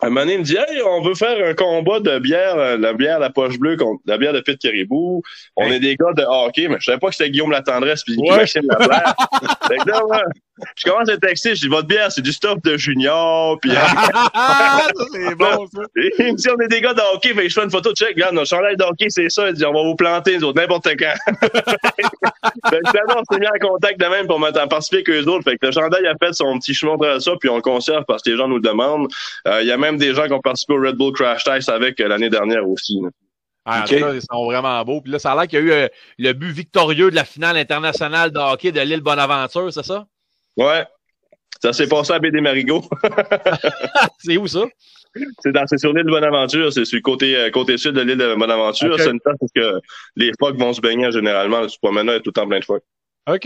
à 0.00 0.06
un 0.06 0.08
moment 0.10 0.20
donné, 0.22 0.34
il 0.34 0.38
me 0.38 0.44
dit 0.44 0.56
Hey, 0.56 0.80
on 0.86 1.02
veut 1.02 1.14
faire 1.14 1.44
un 1.46 1.54
combat 1.54 2.00
de 2.00 2.18
bière, 2.20 2.56
euh, 2.56 2.76
la 2.78 2.92
bière 2.94 3.18
la 3.18 3.30
poche 3.30 3.58
bleue 3.58 3.76
contre 3.76 4.00
la 4.06 4.16
bière 4.16 4.32
de 4.32 4.40
Pit 4.40 4.58
Caribou. 4.58 5.22
On 5.56 5.64
Hey. 5.66 5.74
est 5.74 5.80
des 5.80 5.96
gars 5.96 6.12
de 6.16 6.22
hockey, 6.22 6.68
mais 6.68 6.76
je 6.80 6.86
savais 6.86 6.98
pas 6.98 7.08
que 7.08 7.16
c'était 7.16 7.30
Guillaume 7.30 7.50
La 7.50 7.60
Tendresse 7.62 8.02
puis 8.04 8.16
Ouais. 8.18 8.36
Maxime 8.36 8.62
Labert. 8.68 9.14
que 10.60 10.66
je 10.76 10.90
commence 10.90 11.08
à 11.08 11.16
texter, 11.18 11.54
je 11.54 11.60
dis 11.62 11.68
votre 11.68 11.86
bière, 11.88 12.10
c'est 12.12 12.22
du 12.22 12.32
stuff 12.32 12.60
de 12.62 12.76
junior, 12.76 13.58
puis 13.60 13.70
Ah, 14.34 14.80
ça, 14.94 15.04
c'est 15.12 15.34
bon, 15.34 15.66
ça. 15.74 15.82
il 15.96 16.24
me 16.32 16.34
dit, 16.34 16.48
on 16.56 16.60
est 16.60 16.68
des 16.68 16.80
gars 16.80 16.94
de 16.94 17.00
hockey, 17.14 17.30
fait 17.34 17.42
que 17.44 17.48
je 17.48 17.54
fais 17.54 17.64
une 17.64 17.70
photo, 17.70 17.92
check, 17.92 18.10
regarde, 18.14 18.34
notre 18.34 18.48
chandail 18.48 18.76
de 18.76 18.84
hockey, 18.84 19.06
c'est 19.08 19.28
ça. 19.28 19.48
Il 19.48 19.54
dit, 19.54 19.64
on 19.64 19.72
va 19.72 19.82
vous 19.82 19.96
planter, 19.96 20.38
nous 20.38 20.44
autres, 20.44 20.60
n'importe 20.60 20.88
quand. 20.98 21.14
fait 22.70 22.80
que 22.80 22.90
finalement, 22.90 23.22
on 23.22 23.32
s'est 23.34 23.40
mis 23.40 23.46
en 23.46 23.68
contact 23.68 24.00
de 24.00 24.06
même 24.06 24.26
pour 24.26 24.40
mettre 24.40 24.60
en 24.60 24.68
participer 24.68 24.96
avec 24.98 25.10
eux 25.10 25.28
autres. 25.30 25.44
Fait 25.44 25.56
que 25.56 25.66
le 25.66 25.72
chandail 25.72 26.06
a 26.06 26.14
fait 26.22 26.32
son 26.32 26.58
petit 26.58 26.74
chemin 26.74 26.96
à 27.02 27.20
ça, 27.20 27.32
puis 27.40 27.48
on 27.48 27.56
le 27.56 27.62
conserve 27.62 28.04
parce 28.06 28.22
que 28.22 28.30
les 28.30 28.36
gens 28.36 28.48
nous 28.48 28.56
le 28.56 28.62
demandent. 28.62 29.08
Euh, 29.46 29.60
Il 29.62 29.66
y 29.68 29.72
a 29.72 29.76
même 29.76 29.96
des 29.96 30.14
gens 30.14 30.26
qui 30.26 30.32
ont 30.32 30.40
participé 30.40 30.74
au 30.74 30.80
Red 30.80 30.96
Bull 30.96 31.12
Crash 31.12 31.44
Test 31.44 31.68
avec 31.68 32.00
euh, 32.00 32.08
l'année 32.08 32.30
dernière 32.30 32.68
aussi. 32.68 32.98
là. 33.02 33.08
Ah, 33.64 33.80
en 33.80 33.82
Ok. 33.82 33.88
tout 33.90 33.98
cas, 34.04 34.12
ils 34.14 34.22
sont 34.22 34.44
vraiment 34.46 34.82
beaux. 34.84 35.00
Puis 35.02 35.12
là, 35.12 35.18
ça 35.18 35.32
a 35.32 35.34
l'air 35.36 35.46
qu'il 35.46 35.58
y 35.58 35.62
a 35.62 35.64
eu 35.64 35.70
euh, 35.72 35.88
le 36.18 36.32
but 36.32 36.50
victorieux 36.50 37.10
de 37.10 37.16
la 37.16 37.24
finale 37.24 37.56
internationale 37.58 38.30
de 38.32 38.38
hockey 38.38 38.72
de 38.72 38.80
l'île 38.80 39.02
Bonaventure, 39.02 39.70
c'est 39.72 39.84
ça? 39.84 40.06
Ouais. 40.58 40.84
Ça 41.62 41.72
s'est 41.72 41.88
passé 41.88 42.12
à 42.12 42.18
BD 42.18 42.40
Marigot. 42.40 42.82
c'est 44.18 44.36
où 44.36 44.46
ça? 44.46 44.64
c'est 45.40 45.50
dans, 45.52 45.66
c'est 45.66 45.78
sur 45.78 45.92
l'île 45.92 46.04
de 46.04 46.10
Bonaventure, 46.10 46.72
c'est 46.72 46.84
sur 46.84 46.96
le 46.96 47.02
côté, 47.02 47.34
euh, 47.36 47.50
côté 47.50 47.76
sud 47.78 47.92
de 47.94 48.00
l'île 48.02 48.18
de 48.18 48.34
Bonaventure. 48.34 48.96
C'est 49.00 49.10
une 49.10 49.20
place 49.20 49.36
où 49.40 49.46
que 49.54 49.80
les 50.16 50.30
phoques 50.38 50.56
vont 50.58 50.72
se 50.72 50.80
baigner 50.80 51.10
généralement. 51.10 51.66
Tu 51.66 51.76
te 51.76 51.80
promènes 51.80 52.08
a 52.10 52.18
tout 52.20 52.24
le 52.26 52.32
temps 52.32 52.46
plein 52.46 52.60
de 52.60 52.64
phoques. 52.64 52.84
OK. 53.28 53.42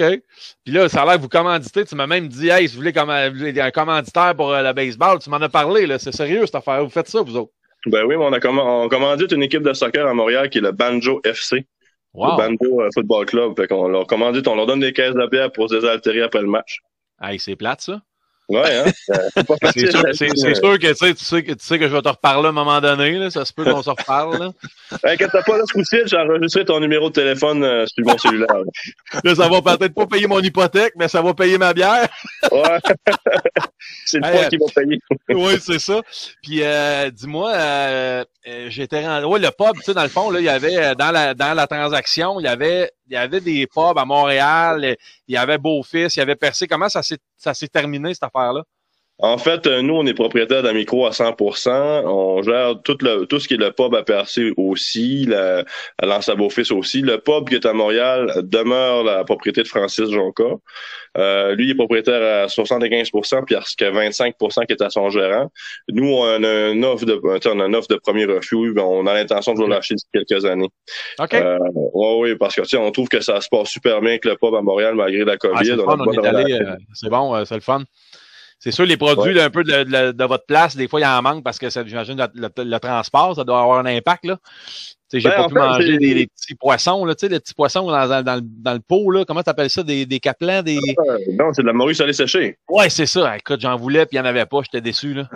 Puis 0.65 0.75
là, 0.75 0.89
ça 0.89 1.03
a 1.03 1.07
l'air 1.07 1.17
que 1.17 1.23
vous 1.23 1.29
commanditez. 1.29 1.85
Tu 1.85 1.95
m'as 1.95 2.07
même 2.07 2.29
dit, 2.29 2.49
hey, 2.51 2.69
si 2.69 2.75
vous 2.75 2.81
voulez, 2.81 2.93
comme, 2.93 3.11
vous 3.31 3.39
voulez 3.39 3.59
un 3.61 3.71
commanditaire 3.71 4.35
pour 4.37 4.53
euh, 4.53 4.63
le 4.63 4.73
baseball, 4.73 5.19
tu 5.19 5.31
m'en 5.31 5.39
as 5.39 5.49
parlé, 5.49 5.87
là. 5.87 5.99
C'est 5.99 6.13
sérieux, 6.13 6.45
cette 6.47 6.55
affaire. 6.57 6.85
Vous 6.85 6.91
faites 6.91 7.09
ça, 7.09 7.23
vous 7.23 7.37
autres? 7.37 7.53
Ben 7.87 8.05
oui, 8.05 8.17
mais 8.17 8.25
on 8.25 8.33
a 8.33 8.39
comm- 8.39 8.61
on 8.61 8.89
commandite 8.89 9.33
une 9.33 9.43
équipe 9.43 9.63
de 9.63 9.73
soccer 9.73 10.07
à 10.07 10.15
Montréal 10.15 10.51
qui 10.51 10.59
est 10.59 10.63
le 10.63 10.71
Banjo 10.73 11.21
FC, 11.25 11.67
Wow. 12.15 12.33
le 12.33 12.37
Banjo 12.37 12.83
euh, 12.83 12.89
Football 12.95 13.27
Club. 13.27 13.57
Fait 13.57 13.67
qu'on 13.67 13.89
leur 13.89 14.07
commandite, 14.07 14.47
on 14.47 14.55
leur 14.55 14.67
donne 14.67 14.81
des 14.81 14.93
caisses 14.93 15.15
de 15.15 15.27
bière 15.29 15.51
pour 15.51 15.69
se 15.71 15.75
désaltérer 15.77 16.23
après 16.23 16.43
le 16.43 16.49
match. 16.49 16.79
Hey, 17.21 17.39
c'est 17.39 17.57
plate, 17.57 17.81
ça. 17.83 18.01
Ouais, 18.49 18.77
hein? 18.77 18.85
Euh, 19.15 19.29
c'est 19.73 19.91
sûr, 19.91 20.79
que 20.79 20.87
tu 20.89 20.95
sais, 20.95 21.15
tu 21.15 21.25
sais 21.25 21.43
que 21.43 21.53
tu 21.53 21.65
sais 21.65 21.79
que 21.79 21.89
je 21.89 21.95
vais 21.95 22.03
te 22.03 22.09
reparler 22.09 22.47
à 22.47 22.49
un 22.49 22.53
moment 22.53 22.81
donné. 22.81 23.13
Là. 23.13 23.31
Ça 23.31 23.45
se 23.45 23.53
peut 23.53 23.65
qu'on 23.65 23.83
se 23.83 23.91
reparle. 23.91 24.39
Là. 24.39 24.51
Inquiète 25.05 25.31
pas, 25.31 25.57
là, 25.57 25.63
ce 25.67 25.73
coup-ci, 25.73 25.97
j'ai 26.07 26.17
enregistré 26.17 26.65
ton 26.65 26.81
numéro 26.81 27.09
de 27.09 27.15
téléphone 27.15 27.63
euh, 27.65 27.87
sur 27.87 28.05
mon 28.05 28.19
cellulaire. 28.19 28.49
Là, 29.25 29.35
ça 29.35 29.49
va 29.49 29.63
peut-être 29.63 29.95
pas 29.95 30.07
payer 30.07 30.27
mon 30.27 30.41
hypothèque, 30.41 30.93
mais 30.97 31.09
ça 31.09 31.23
va 31.23 31.33
payer 31.35 31.57
ma 31.59 31.73
bière. 31.73 32.09
Ouais. 32.51 32.79
c'est 34.07 34.19
le 34.19 34.27
Hey, 34.27 34.33
point 34.39 34.49
qui 34.49 34.57
va 34.59 34.67
payer. 34.75 35.01
oui, 35.31 35.53
c'est 35.61 35.79
ça. 35.79 36.01
Puis 36.43 36.61
euh, 36.63 37.11
dis-moi, 37.11 37.53
euh, 37.55 38.25
euh, 38.49 38.67
j'étais 38.71 39.07
rendu. 39.07 39.27
Ouais, 39.27 39.39
le 39.39 39.51
pub, 39.51 39.77
tu 39.77 39.83
sais, 39.85 39.95
dans 39.95 40.03
le 40.03 40.09
fond, 40.09 40.31
là, 40.31 40.41
il 40.41 40.45
y 40.47 40.49
avait 40.49 40.77
euh, 40.77 40.95
dans 40.95 41.11
la 41.11 41.35
dans 41.35 41.55
la 41.55 41.67
transaction, 41.67 42.39
il 42.41 42.45
y 42.45 42.49
avait 42.49 42.91
il 43.13 43.17
y 43.17 43.19
avait 43.19 43.43
des 43.43 43.67
pubs 43.67 43.99
à 43.99 44.07
Montréal, 44.07 44.97
il 45.29 45.35
y 45.35 45.37
avait 45.37 45.59
Beaufils, 45.59 46.09
il 46.17 46.19
y 46.19 46.23
avait 46.23 46.35
Percé. 46.35 46.67
Comment 46.67 46.89
ça 46.89 47.03
s'est 47.03 47.69
terminé 47.69 48.15
cette 48.15 48.23
affaire-là? 48.23 48.65
En 49.19 49.39
fait, 49.39 49.67
euh, 49.67 49.83
nous, 49.83 49.95
on 49.95 50.05
est 50.07 50.15
propriétaire 50.15 50.63
d'un 50.65 50.73
micro 50.73 51.07
à 51.07 51.11
100%. 51.11 52.03
On 52.07 52.43
gère 52.43 52.83
tout, 52.83 52.97
le, 53.03 53.25
tout 53.27 53.39
ce 53.39 53.47
qui 53.47 53.55
est 53.55 53.59
le 53.59 53.71
pub 53.71 53.95
à 53.95 54.03
Percé 54.03 54.53
aussi, 54.57 55.27
la, 55.27 55.65
à 56.01 56.35
Beaufils 56.35 56.73
aussi. 56.73 57.03
Le 57.03 57.19
pub 57.19 57.49
qui 57.49 57.55
est 57.55 57.67
à 57.67 57.73
Montréal 57.73 58.33
demeure 58.43 59.05
la 59.05 59.23
propriété 59.23 59.63
de 59.63 59.69
Francis 59.69 60.11
Jonca. 60.11 60.43
Euh, 61.19 61.55
lui, 61.55 61.67
il 61.67 61.71
est 61.71 61.75
propriétaire 61.75 62.45
à 62.45 62.47
75%, 62.47 63.45
puis 63.45 63.55
il 63.55 63.59
reste 63.59 63.79
que 63.79 63.85
25% 63.85 64.67
qui 64.67 64.73
est 64.73 64.83
à 64.83 64.91
son 64.91 65.11
gérant. 65.11 65.53
Nous, 65.89 66.09
on 66.09 66.43
a 66.43 66.71
une 66.71 66.85
offre 66.85 67.05
de, 67.05 67.21
on 67.23 67.61
a 67.61 67.67
une 67.67 67.77
offre 67.77 67.89
de 67.89 67.97
premier 67.97 68.25
refus. 68.25 68.73
ben, 68.73 68.83
On 68.83 69.07
a 69.07 69.15
l'intention 69.15 69.53
de 69.55 69.59
vous 69.59 69.69
l'acheter 69.69 69.95
d'ici 69.95 70.07
quelques 70.13 70.45
années. 70.47 70.69
OK. 71.21 71.35
Euh, 71.35 71.59
ouais, 71.75 72.17
oui, 72.19 72.37
parce 72.37 72.57
que 72.57 72.77
on 72.77 72.91
trouve 72.91 73.09
que 73.09 73.21
ça 73.21 73.41
se 73.41 73.49
passe 73.49 73.69
super 73.69 74.01
bien 74.01 74.11
avec 74.11 74.25
le 74.25 74.37
pub 74.37 74.55
à 74.55 74.63
Montréal 74.63 74.95
malgré 74.95 75.25
la 75.25 75.35
Ah, 75.35 75.37
COVID. 75.37 75.65
c'est 75.65 75.77
le 75.77 75.83
a 75.83 76.73
euh, 76.73 76.77
c'est 76.95 77.11
bon, 77.11 77.35
euh, 77.37 77.45
c'est 77.45 77.55
le 77.55 77.61
fun. 77.61 77.83
C'est 78.65 78.71
sûr, 78.71 78.85
les 78.87 78.97
produits 78.97 79.35
là, 79.35 79.45
un 79.47 79.51
peu 79.51 79.65
de, 79.65 79.83
de- 79.83 80.13
de 80.13 80.25
votre 80.25 80.47
place, 80.47 80.77
des 80.77 80.87
fois, 80.87 81.01
il 81.01 81.05
en 81.05 81.21
manque 81.21 81.43
parce 81.43 81.59
que 81.59 81.69
j'imagine 81.69 82.17
le, 82.17 82.49
le- 82.57 82.65
le 82.65 82.79
transport, 82.79 83.35
ça 83.35 83.43
doit 83.43 83.61
avoir 83.61 83.81
un 83.81 83.87
impact. 83.87 84.25
Là. 84.25 84.39
Tu 85.11 85.19
j'ai 85.19 85.31
Ben, 85.31 85.35
pas 85.35 85.49
pu 85.49 85.55
fait, 85.55 85.61
manger 85.61 85.99
des, 85.99 86.15
des 86.15 86.27
petits 86.29 86.55
poissons, 86.55 87.05
là, 87.05 87.17
tu 87.17 87.27
sais, 87.27 87.33
les 87.33 87.41
petits 87.41 87.55
poissons 87.55 87.85
dans, 87.91 88.07
dans, 88.09 88.23
dans 88.23 88.37
le- 88.37 88.41
dans 88.45 88.73
le 88.75 88.79
pot, 88.79 89.11
là. 89.11 89.25
Comment 89.25 89.43
t'appelles 89.43 89.69
ça? 89.69 89.83
Des, 89.83 90.07
des 90.07 90.21
caplans, 90.21 90.63
des. 90.63 90.77
Euh, 90.77 91.19
Non, 91.37 91.53
c'est 91.53 91.63
de 91.63 91.67
la 91.67 91.73
morue 91.73 91.95
salée 91.97 92.13
séchée. 92.13 92.57
Ouais, 92.71 92.89
c'est 92.89 93.07
ça. 93.07 93.37
Écoute, 93.37 93.61
j'en 93.61 93.77
voulais, 93.77 94.07
puis 94.07 94.17
il 94.17 94.21
n'y 94.23 94.27
en 94.27 94.31
avait 94.31 94.47
pas, 94.47 94.61
j'étais 94.63 94.81
déçu, 94.81 95.13
là. 95.13 95.29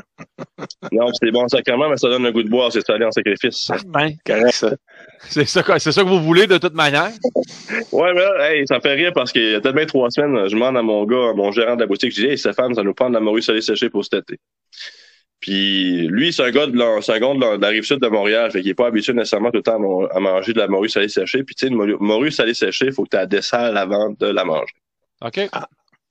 Non, 0.93 1.09
c'est 1.13 1.31
bon 1.31 1.47
sacrément, 1.49 1.89
mais 1.89 1.97
ça 1.97 2.09
donne 2.09 2.23
le 2.25 2.33
goût 2.33 2.43
de 2.43 2.49
boire, 2.49 2.71
c'est 2.73 2.85
salé 2.87 3.05
en 3.05 3.11
sacrifice. 3.11 3.57
Certain. 3.67 4.11
Correct, 4.25 4.53
ça. 4.53 4.71
C'est 5.29 5.45
ça, 5.47 5.63
que- 5.63 5.79
c'est 5.79 5.93
ça 5.93 6.03
que 6.03 6.09
vous 6.09 6.21
voulez 6.23 6.47
de 6.47 6.59
toute 6.59 6.75
manière? 6.75 7.11
Ouais, 7.93 8.13
mais 8.15 8.21
là, 8.21 8.51
hey, 8.53 8.67
ça 8.67 8.77
me 8.77 8.81
fait 8.81 8.95
rire 8.95 9.13
parce 9.15 9.33
qu'il 9.33 9.51
y 9.53 9.55
a 9.55 9.61
peut-être 9.61 9.75
bien 9.77 9.87
trois 9.87 10.11
semaines, 10.11 10.49
je 10.49 10.55
demande 10.55 10.77
à 10.77 10.83
mon 10.83 11.05
gars, 11.05 11.31
à 11.31 11.35
mon 11.35 11.51
gérant 11.53 11.75
de 11.77 11.81
la 11.81 11.87
boutique, 11.87 12.11
je 12.15 12.21
dis, 12.23 12.27
hey, 12.27 12.39
Stéphane, 12.39 12.75
ça 12.75 12.83
nous 12.83 12.95
prend 12.95 13.09
de 13.09 13.15
la 13.15 13.21
morue 13.21 13.43
salée 13.43 13.61
séchée 13.63 13.89
pour 13.91 14.05
cet 14.05 14.15
été. 14.15 14.39
Puis 15.41 16.07
lui, 16.09 16.33
c'est 16.33 16.43
un 16.45 16.51
gars 16.51 16.67
de 16.67 16.77
la, 16.77 16.87
un 16.97 17.19
gars 17.19 17.35
de 17.35 17.41
la, 17.41 17.57
de 17.57 17.63
la 17.63 17.69
rive 17.69 17.85
sud 17.85 18.01
de 18.01 18.09
Montréal, 18.09 18.51
fait 18.51 18.63
qu'il 18.63 18.71
est 18.71 18.75
pas 18.75 18.87
habitué 18.87 19.13
nécessairement 19.13 19.51
tout 19.51 19.59
le 19.59 19.63
temps 19.63 19.77
à, 19.77 19.79
mon- 19.79 20.07
à 20.07 20.19
manger 20.21 20.53
de 20.53 20.59
la 20.59 20.67
morue 20.69 20.89
salée 20.89 21.09
séchée. 21.09 21.45
Puis 21.45 21.55
tu 21.55 21.67
sais, 21.67 21.73
une 21.73 21.97
morue, 22.01 22.31
salée 22.33 22.55
séchée, 22.55 22.91
faut 22.91 23.05
que 23.05 23.11
tu 23.11 23.17
la 23.17 23.27
dessales 23.27 23.77
avant 23.77 24.11
de 24.19 24.27
la 24.27 24.45
manger. 24.45 24.73
OK? 25.23 25.41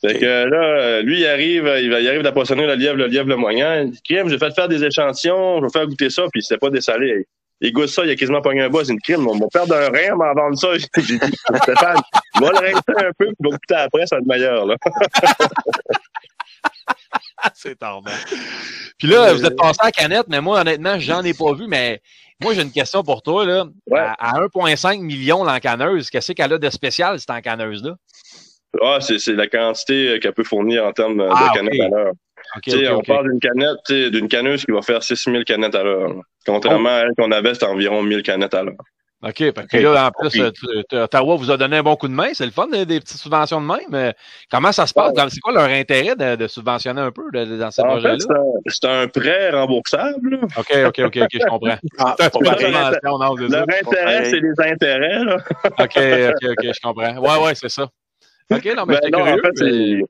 Fait 0.01 0.19
que 0.19 0.25
là, 0.25 1.01
lui, 1.01 1.21
il 1.21 1.27
arrive, 1.27 1.63
il, 1.81 1.89
va, 1.89 1.99
il 1.99 2.07
arrive 2.07 2.21
le 2.21 2.75
lièvre, 2.75 2.97
le 2.97 3.07
lièvre, 3.07 3.29
le 3.29 3.37
moyen. 3.37 3.83
Il 3.83 3.91
dit, 3.91 4.01
crime, 4.03 4.29
j'ai 4.29 4.37
fait 4.37 4.53
faire 4.53 4.67
des 4.67 4.83
échantillons, 4.83 5.59
je 5.59 5.63
vais 5.63 5.71
faire 5.71 5.87
goûter 5.87 6.09
ça, 6.09 6.23
puis 6.31 6.43
c'était 6.43 6.59
pas 6.59 6.69
dessalé. 6.69 7.25
Il 7.61 7.71
goûte 7.71 7.87
ça, 7.87 8.03
il 8.03 8.11
a 8.11 8.15
quasiment 8.15 8.41
pogné 8.41 8.61
un 8.61 8.69
buzz. 8.69 8.89
Il 8.89 8.95
me 8.95 8.99
crime, 9.01 9.21
mon 9.21 9.47
père 9.47 9.65
d'un 9.65 9.89
rein 9.89 10.15
m'a 10.15 10.33
vendu 10.33 10.57
ça. 10.57 10.67
J'ai 10.97 11.17
dit, 11.17 11.37
Stéphane, 11.63 12.01
va 12.41 12.51
le 12.51 12.57
rincer 12.57 12.81
un 12.97 13.11
peu, 13.17 13.27
puis 13.27 13.35
va 13.39 13.49
goûter 13.49 13.75
après, 13.75 14.05
ça 14.07 14.17
va 14.17 14.19
être 14.19 14.27
meilleur, 14.27 14.65
là. 14.65 14.75
c'est 17.53 17.79
tardant. 17.79 18.11
Puis 18.97 19.07
là, 19.07 19.33
vous 19.33 19.45
êtes 19.45 19.55
passé 19.55 19.79
à 19.81 19.85
la 19.85 19.91
canette, 19.91 20.27
mais 20.27 20.41
moi, 20.41 20.61
honnêtement, 20.61 20.99
j'en 20.99 21.23
ai 21.23 21.33
pas 21.33 21.53
vu, 21.53 21.67
mais 21.67 22.01
moi, 22.41 22.53
j'ai 22.53 22.61
une 22.61 22.71
question 22.71 23.03
pour 23.03 23.23
toi, 23.23 23.45
là. 23.45 23.65
Ouais. 23.87 23.99
À, 23.99 24.35
à 24.35 24.41
1,5 24.41 25.01
million 25.01 25.43
l'encanneuse, 25.43 26.09
qu'est-ce 26.09 26.33
qu'elle 26.33 26.51
a 26.51 26.57
de 26.57 26.69
spécial, 26.69 27.19
cette 27.19 27.29
encanneuse-là? 27.29 27.95
Ah, 28.81 28.97
c'est, 29.01 29.19
c'est 29.19 29.33
la 29.33 29.47
quantité 29.47 30.19
qu'elle 30.21 30.33
peut 30.33 30.43
fournir 30.43 30.85
en 30.85 30.91
termes 30.91 31.17
de 31.17 31.27
Ah, 31.29 31.51
canettes 31.53 31.81
à 31.81 31.87
l'heure. 31.89 32.11
OK, 32.57 32.61
Tu 32.63 32.71
sais, 32.71 32.87
OK, 32.89 32.99
on 32.99 33.01
parle 33.13 33.29
d'une 33.31 33.39
canette, 33.39 33.77
tu 33.87 33.93
sais, 34.03 34.09
d'une 34.11 34.27
canneuse 34.27 34.65
qui 34.65 34.71
va 34.71 34.81
faire 34.81 35.01
6000 35.03 35.43
canettes 35.45 35.75
à 35.75 35.83
l'heure. 35.83 36.11
Contrairement 36.45 36.89
à 36.89 36.99
elle 37.01 37.11
qu'on 37.17 37.31
avait, 37.31 37.53
c'était 37.53 37.65
environ 37.65 38.01
1000 38.03 38.21
canettes 38.23 38.53
à 38.53 38.63
l'heure. 38.63 38.75
OK. 39.23 39.37
Fait 39.37 39.53
que 39.71 39.77
là, 39.77 40.07
en 40.07 40.11
plus, 40.29 40.39
euh, 40.39 41.03
Ottawa 41.05 41.35
vous 41.37 41.49
a 41.49 41.57
donné 41.57 41.77
un 41.77 41.83
bon 41.83 41.95
coup 41.95 42.07
de 42.07 42.13
main. 42.13 42.27
C'est 42.33 42.45
le 42.45 42.51
fun, 42.51 42.67
des, 42.67 42.85
des 42.85 42.99
petites 42.99 43.17
subventions 43.17 43.59
de 43.59 43.65
même. 43.65 43.79
Mais 43.89 44.13
comment 44.51 44.71
ça 44.71 44.85
se 44.85 44.93
passe? 44.93 45.13
Dans- 45.13 45.27
C'est 45.29 45.39
quoi 45.39 45.53
leur 45.53 45.63
intérêt 45.63 46.15
de, 46.15 46.35
de 46.35 46.47
subventionner 46.47 47.01
un 47.01 47.11
peu 47.11 47.23
de- 47.33 47.45
de- 47.45 47.57
dans 47.57 47.71
ces 47.71 47.81
projets-là? 47.81 48.17
c'est 48.67 48.85
un- 48.85 49.07
prêt 49.07 49.49
remboursable. 49.49 50.41
OK, 50.57 50.71
OK, 50.87 50.99
OK, 51.05 51.17
OK, 51.23 51.29
je 51.33 51.45
comprends. 51.47 51.77
Ah. 51.97 52.15
Leur 53.47 53.63
intérêt, 53.63 54.25
c'est 54.25 54.39
les 54.41 54.71
intérêts. 54.71 55.23
Là. 55.23 55.37
OK, 55.63 55.73
OK, 55.79 56.49
OK, 56.51 56.63
je 56.63 56.79
comprends. 56.83 57.17
Ouais, 57.17 57.45
ouais, 57.47 57.55
c'est 57.55 57.69
ça. 57.69 57.87
OK, 58.51 58.65
non, 58.75 58.85
mais 58.85 58.93
Ben 58.95 58.99
j'étais 59.03 59.17
non, 59.17 59.23
curieux. 59.25 59.39
en 59.39 59.43
fait, 59.43 59.63
mais- 59.97 60.01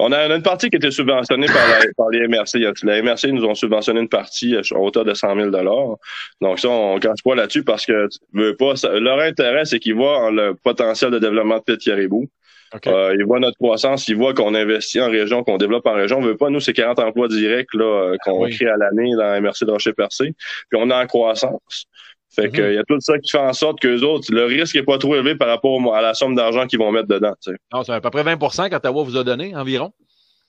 on 0.00 0.12
a, 0.12 0.26
une 0.34 0.42
partie 0.42 0.70
qui 0.70 0.76
était 0.76 0.92
subventionnée 0.92 1.46
par, 1.48 1.56
la- 1.68 1.86
par 1.96 2.08
les 2.10 2.28
MRC. 2.28 2.60
La 2.84 3.02
MRC 3.02 3.32
nous 3.32 3.44
ont 3.44 3.54
subventionné 3.54 4.00
une 4.00 4.08
partie 4.08 4.54
à 4.56 4.60
hauteur 4.78 5.04
de 5.04 5.12
100 5.12 5.34
000 5.34 5.50
Donc 6.40 6.60
ça, 6.60 6.68
on 6.68 6.94
ne 6.96 7.00
pas 7.24 7.34
là-dessus 7.34 7.64
parce 7.64 7.84
que 7.84 8.06
tu 8.08 8.18
veux 8.32 8.54
pas. 8.54 8.76
ça- 8.76 8.92
leur 9.00 9.18
intérêt, 9.20 9.64
c'est 9.64 9.80
qu'ils 9.80 9.94
voient 9.96 10.18
en 10.26 10.30
le 10.30 10.54
potentiel 10.54 11.10
de 11.10 11.18
développement 11.18 11.58
de 11.58 11.62
Pit-Caribou. 11.64 12.28
OK. 12.74 12.86
Euh, 12.86 13.16
ils 13.18 13.24
voient 13.24 13.40
notre 13.40 13.56
croissance, 13.56 14.06
ils 14.08 14.14
voient 14.16 14.34
qu'on 14.34 14.54
investit 14.54 15.00
en 15.00 15.10
région, 15.10 15.42
qu'on 15.42 15.56
développe 15.56 15.86
en 15.86 15.94
région. 15.94 16.18
On 16.18 16.20
veut 16.20 16.36
pas, 16.36 16.50
nous, 16.50 16.60
c'est 16.60 16.74
40 16.74 16.98
emplois 16.98 17.26
directs 17.26 17.72
là, 17.72 17.84
euh, 18.12 18.16
qu'on 18.24 18.44
Oui. 18.44 18.54
crée 18.54 18.66
à 18.68 18.76
l'année 18.76 19.10
dans 19.16 19.22
la 19.24 19.40
MRC 19.40 19.64
de 19.64 19.70
Rocher-Percé. 19.70 20.34
Puis 20.70 20.78
on 20.80 20.90
est 20.90 20.94
en 20.94 21.06
croissance. 21.06 21.86
Fait 22.30 22.50
que, 22.50 22.60
Mhm. 22.60 22.68
il 22.72 22.74
y 22.74 22.78
a 22.78 22.84
tout 22.84 23.00
ça 23.00 23.18
qui 23.18 23.30
fait 23.30 23.38
en 23.38 23.52
sorte 23.52 23.80
qu'eux 23.80 24.02
autres, 24.02 24.26
le 24.32 24.44
risque 24.44 24.76
est 24.76 24.82
pas 24.82 24.98
trop 24.98 25.14
élevé 25.14 25.34
par 25.34 25.48
rapport 25.48 25.94
à 25.94 26.02
la 26.02 26.12
somme 26.14 26.34
d'argent 26.34 26.66
qu'ils 26.66 26.78
vont 26.78 26.92
mettre 26.92 27.08
dedans. 27.08 27.32
tu 27.42 27.50
sais. 27.52 27.56
Non, 27.72 27.82
c'est 27.82 27.92
à 27.92 28.00
peu 28.00 28.10
près 28.10 28.22
20% 28.22 28.68
qu'Ottawa 28.68 29.02
vous 29.02 29.16
a 29.16 29.24
donné 29.24 29.56
environ. 29.56 29.92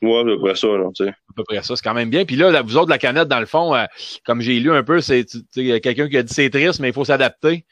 Ouais, 0.01 0.11
c'est 0.25 0.32
à 0.32 0.36
peu 0.36 0.39
près 0.39 0.55
ça. 0.55 0.67
Là. 0.67 0.86
À 1.11 1.34
peu 1.36 1.43
près 1.43 1.63
ça, 1.63 1.75
c'est 1.75 1.84
quand 1.84 1.93
même 1.93 2.09
bien. 2.09 2.25
Puis 2.25 2.36
là, 2.36 2.51
là, 2.51 2.61
vous 2.61 2.77
autres, 2.77 2.89
la 2.89 2.97
canette, 2.97 3.27
dans 3.27 3.39
le 3.39 3.45
fond, 3.45 3.73
euh, 3.75 3.86
comme 4.25 4.41
j'ai 4.41 4.59
lu 4.59 4.71
un 4.71 4.84
peu, 4.84 5.01
c'est 5.01 5.25
tu- 5.25 5.39
tu 5.39 5.43
sais, 5.51 5.61
il 5.61 5.67
y 5.67 5.73
a 5.73 5.80
quelqu'un 5.80 6.07
qui 6.09 6.17
a 6.17 6.23
dit 6.23 6.34
c'est 6.34 6.49
triste, 6.49 6.80
mais 6.80 6.89
il 6.89 6.93
faut 6.93 7.05
s'adapter. 7.05 7.65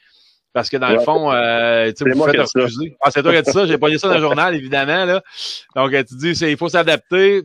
Parce 0.54 0.70
que 0.70 0.78
dans 0.78 0.88
le 0.88 0.98
fond, 1.00 1.30
euh, 1.30 1.84
tu 1.86 1.88
sais, 1.90 1.94
C'est 1.98 2.10
vous 2.10 2.16
moi 2.18 2.30
faites 2.30 2.40
refuser. 2.40 2.96
Ah, 3.02 3.10
c'est 3.10 3.22
toi 3.22 3.32
qui 3.32 3.38
as 3.38 3.42
dit 3.42 3.50
ça, 3.52 3.66
j'ai 3.66 3.78
pas 3.78 3.90
dit 3.90 3.98
ça 3.98 4.08
dans 4.08 4.14
le 4.14 4.20
journal, 4.20 4.54
évidemment. 4.54 5.04
Là. 5.04 5.22
Donc, 5.76 5.92
euh, 5.92 6.02
tu 6.02 6.16
dis, 6.16 6.34
c'est, 6.34 6.50
il 6.50 6.56
faut 6.56 6.68
s'adapter. 6.70 7.42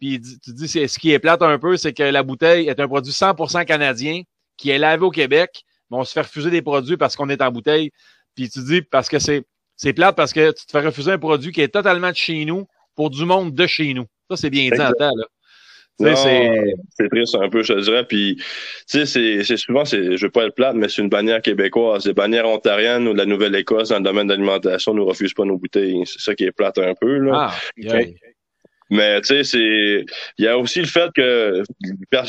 Puis 0.00 0.20
tu 0.42 0.52
dis, 0.52 0.66
c'est, 0.68 0.88
ce 0.88 0.98
qui 0.98 1.12
est 1.12 1.18
plate 1.18 1.42
un 1.42 1.58
peu, 1.58 1.76
c'est 1.76 1.92
que 1.92 2.02
la 2.02 2.22
bouteille 2.22 2.68
est 2.68 2.80
un 2.80 2.88
produit 2.88 3.12
100% 3.12 3.64
canadien 3.64 4.22
qui 4.56 4.70
est 4.70 4.78
lavé 4.78 5.04
au 5.04 5.10
Québec, 5.10 5.62
mais 5.90 5.96
on 5.98 6.04
se 6.04 6.12
fait 6.12 6.22
refuser 6.22 6.50
des 6.50 6.62
produits 6.62 6.96
parce 6.96 7.16
qu'on 7.16 7.28
est 7.28 7.42
en 7.42 7.50
bouteille. 7.50 7.90
Puis 8.34 8.48
tu 8.48 8.60
dis, 8.60 8.82
parce 8.82 9.08
que 9.08 9.18
c'est, 9.18 9.44
c'est 9.76 9.92
plate 9.92 10.16
parce 10.16 10.32
que 10.32 10.52
tu 10.52 10.66
te 10.66 10.70
fais 10.70 10.84
refuser 10.84 11.12
un 11.12 11.18
produit 11.18 11.52
qui 11.52 11.60
est 11.60 11.68
totalement 11.68 12.10
de 12.10 12.16
chez 12.16 12.44
nous 12.44 12.66
pour 12.94 13.10
du 13.10 13.24
monde 13.24 13.54
de 13.54 13.66
chez 13.66 13.94
nous. 13.94 14.06
Ça, 14.30 14.36
c'est 14.36 14.50
bien 14.50 14.70
dit 14.70 14.80
en 14.80 14.92
temps, 14.92 15.14
là. 15.16 15.26
Non, 16.00 16.14
c'est, 16.14 16.74
c'est 16.96 17.08
triste 17.08 17.34
un 17.34 17.48
peu, 17.48 17.64
je 17.64 17.72
te 17.72 17.80
dirais. 17.80 18.04
Puis, 18.04 18.36
tu 18.36 18.44
sais, 18.86 19.06
c'est, 19.06 19.42
c'est 19.42 19.56
souvent, 19.56 19.84
c'est, 19.84 20.16
je 20.16 20.26
veux 20.26 20.30
pas 20.30 20.44
être 20.44 20.54
plate, 20.54 20.76
mais 20.76 20.88
c'est 20.88 21.02
une 21.02 21.08
bannière 21.08 21.42
québécoise. 21.42 22.06
Les 22.06 22.12
bannières 22.12 22.46
ontariennes 22.46 23.08
ou 23.08 23.14
de 23.14 23.18
la 23.18 23.26
Nouvelle-Écosse 23.26 23.88
dans 23.88 23.98
le 23.98 24.04
domaine 24.04 24.28
de 24.28 24.34
l'alimentation 24.34 24.94
nous 24.94 25.04
refusent 25.04 25.34
pas 25.34 25.44
nos 25.44 25.58
bouteilles. 25.58 26.02
C'est 26.06 26.20
ça 26.20 26.34
qui 26.36 26.44
est 26.44 26.52
plate 26.52 26.78
un 26.78 26.94
peu, 27.00 27.18
là. 27.18 27.50
ah, 27.50 27.54
yeah. 27.76 28.04
Mais, 28.90 29.20
tu 29.22 29.26
sais, 29.26 29.44
c'est, 29.44 30.06
il 30.38 30.44
y 30.44 30.46
a 30.46 30.56
aussi 30.56 30.80
le 30.80 30.86
fait 30.86 31.10
que 31.14 31.62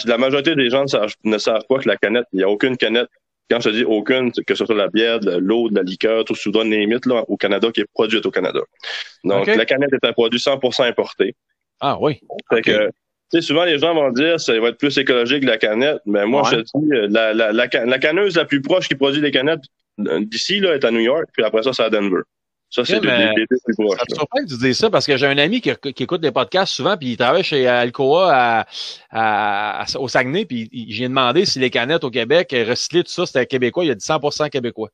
la 0.05 0.17
majorité 0.17 0.55
des 0.55 0.69
gens 0.69 0.81
ne 0.81 0.87
savent, 0.87 1.13
ne 1.23 1.37
savent 1.37 1.63
pas 1.69 1.77
que 1.77 1.87
la 1.87 1.95
canette, 1.95 2.25
il 2.33 2.39
y 2.39 2.43
a 2.43 2.49
aucune 2.49 2.75
canette. 2.75 3.09
Quand 3.49 3.59
je 3.59 3.69
te 3.69 3.75
dis 3.75 3.83
aucune, 3.83 4.31
que 4.31 4.55
ce 4.55 4.65
soit 4.65 4.75
la 4.75 4.87
bière, 4.89 5.19
de 5.19 5.37
l'eau, 5.37 5.69
de 5.69 5.75
la 5.75 5.83
liqueur, 5.83 6.23
tout 6.23 6.35
ce 6.35 6.49
les 6.63 6.85
mythes, 6.85 7.05
là, 7.05 7.23
au 7.27 7.37
Canada, 7.37 7.71
qui 7.71 7.81
est 7.81 7.87
produite 7.93 8.25
au 8.25 8.31
Canada. 8.31 8.59
Donc, 9.23 9.47
la 9.47 9.65
canette 9.65 9.93
est 9.93 10.07
un 10.07 10.13
produit 10.13 10.39
100% 10.39 10.83
importé. 10.87 11.35
Ah 11.79 11.97
oui. 11.99 12.19
Fait 12.53 12.61
que, 12.61 12.87
tu 12.87 12.91
sais, 13.31 13.41
souvent, 13.41 13.63
les 13.63 13.79
gens 13.79 13.93
vont 13.93 14.11
dire, 14.11 14.39
ça 14.39 14.59
va 14.59 14.69
être 14.69 14.77
plus 14.77 14.97
écologique 14.97 15.41
que 15.41 15.47
la 15.47 15.57
canette. 15.57 15.99
Mais 16.05 16.25
moi, 16.25 16.43
Ouais. 16.43 16.49
je 16.51 16.55
te 16.57 16.77
dis, 16.77 17.13
la, 17.13 17.33
la, 17.33 17.51
la, 17.51 17.67
la 17.67 17.99
canneuse 17.99 18.35
la 18.35 18.45
plus 18.45 18.61
proche 18.61 18.87
qui 18.87 18.95
produit 18.95 19.21
des 19.21 19.31
canettes 19.31 19.61
euh, 20.07 20.19
d'ici, 20.25 20.59
là, 20.59 20.75
est 20.75 20.83
à 20.83 20.91
New 20.91 20.99
York. 20.99 21.25
Puis 21.33 21.43
après 21.43 21.63
ça, 21.63 21.73
c'est 21.73 21.83
à 21.83 21.89
Denver. 21.89 22.21
Ça, 22.69 22.85
c'est 22.85 22.99
deux 22.99 23.57
plus 23.65 23.75
proches. 23.75 23.97
Ça 23.97 24.05
me 24.09 24.15
surprend 24.15 24.39
que 24.43 24.47
tu 24.49 24.57
dises 24.57 24.77
ça 24.77 24.89
parce 24.91 25.05
que 25.07 25.17
j'ai 25.17 25.25
un 25.25 25.37
ami 25.39 25.59
qui, 25.59 25.71
qui 25.93 26.03
écoute 26.03 26.21
des 26.21 26.31
podcasts 26.31 26.73
souvent, 26.73 26.95
puis 26.97 27.11
il 27.13 27.17
travaille 27.17 27.43
chez 27.43 27.67
Alcoa 27.67 28.31
à, 28.31 28.65
à- 29.09 29.81
à- 29.83 29.99
au 29.99 30.07
Saguenay, 30.07 30.45
puis 30.45 30.69
il- 30.71 30.93
j'ai 30.93 31.07
demandé 31.07 31.45
si 31.45 31.57
les 31.59 31.69
canettes 31.71 32.03
au 32.03 32.11
Québec, 32.11 32.53
euh, 32.53 32.65
recyclées, 32.69 33.03
tout 33.03 33.11
ça, 33.11 33.25
c'était 33.25 33.45
québécois. 33.47 33.85
Il 33.85 33.91
a 33.91 33.95
dit 33.95 34.05
100% 34.05 34.49
québécois. 34.49 34.89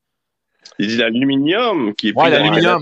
Il 0.80 0.88
dit 0.88 0.98
l'aluminium 0.98 1.94
qui 1.96 2.10
est 2.10 2.14
Ouais, 2.16 2.30
l'aluminium. 2.30 2.80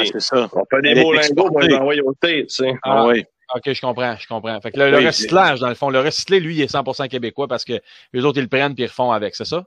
Ouais, 0.00 0.04
c'est 0.12 0.20
ça. 0.20 0.48
On 0.52 0.64
fait 0.68 0.82
des 0.82 0.94
beaux 1.02 1.12
lingots 1.12 1.48
pour 1.48 1.60
les 1.60 1.74
envoyer 1.80 2.00
au 2.02 2.12
States, 2.14 2.46
tu 2.48 2.54
sais. 2.54 2.74
Ah. 2.82 2.90
Ah 3.02 3.06
oui. 3.06 3.24
OK, 3.54 3.72
je 3.72 3.80
comprends, 3.80 4.16
je 4.18 4.26
comprends. 4.26 4.60
Fait 4.60 4.72
que 4.72 4.78
le, 4.80 4.90
le 4.90 4.96
recyclage, 5.06 5.60
dans 5.60 5.68
le 5.68 5.74
fond, 5.74 5.90
le 5.90 6.00
recyclé, 6.00 6.40
lui, 6.40 6.56
il 6.56 6.60
est 6.62 6.72
100% 6.72 7.08
québécois 7.08 7.46
parce 7.46 7.64
que 7.64 7.74
les 8.12 8.24
autres, 8.24 8.38
ils 8.38 8.42
le 8.42 8.48
prennent 8.48 8.74
puis 8.74 8.84
ils 8.84 8.88
refont 8.88 9.12
avec, 9.12 9.34
c'est 9.36 9.44
ça? 9.44 9.64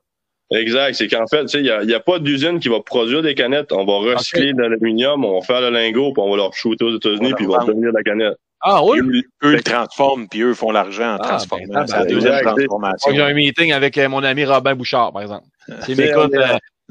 Exact. 0.51 0.93
C'est 0.95 1.07
qu'en 1.07 1.27
fait, 1.27 1.41
tu 1.43 1.47
sais, 1.49 1.57
il 1.59 1.63
n'y 1.63 1.69
a, 1.71 1.83
y 1.83 1.93
a 1.93 1.99
pas 1.99 2.19
d'usine 2.19 2.59
qui 2.59 2.69
va 2.69 2.79
produire 2.81 3.21
des 3.21 3.35
canettes. 3.35 3.71
On 3.73 3.85
va 3.85 4.13
recycler 4.13 4.53
de 4.53 4.61
l'aluminium, 4.61 5.25
on 5.25 5.39
va 5.39 5.45
faire 5.45 5.61
le 5.61 5.69
lingot, 5.71 6.13
puis 6.13 6.23
on 6.25 6.29
va 6.31 6.37
leur 6.37 6.53
shooter 6.53 6.85
aux 6.85 6.95
États-Unis, 6.95 7.31
On 7.33 7.35
puis 7.35 7.45
ils 7.45 7.51
va 7.51 7.59
vont 7.59 7.65
devenir 7.67 7.91
de 7.91 7.97
la 7.97 8.03
canette. 8.03 8.37
Ah 8.61 8.83
oui? 8.83 8.99
Eux, 8.99 9.21
eux 9.43 9.51
le 9.55 9.61
transforment, 9.61 10.27
puis 10.29 10.41
eux 10.41 10.53
font 10.53 10.71
l'argent 10.71 11.13
en 11.15 11.17
Ah, 11.17 11.27
transformant. 11.27 11.65
ben, 11.69 11.85
c'est 11.87 11.97
la 11.97 12.05
deuxième 12.05 12.33
exact. 12.33 12.55
transformation. 12.55 13.11
J'ai 13.13 13.21
un 13.21 13.33
meeting 13.33 13.71
avec 13.73 13.97
euh, 13.97 14.09
mon 14.09 14.23
ami 14.23 14.45
Robin 14.45 14.73
Bouchard, 14.73 15.11
par 15.13 15.21
exemple. 15.21 15.45
C'est- 15.85 15.99
euh, 16.15 16.27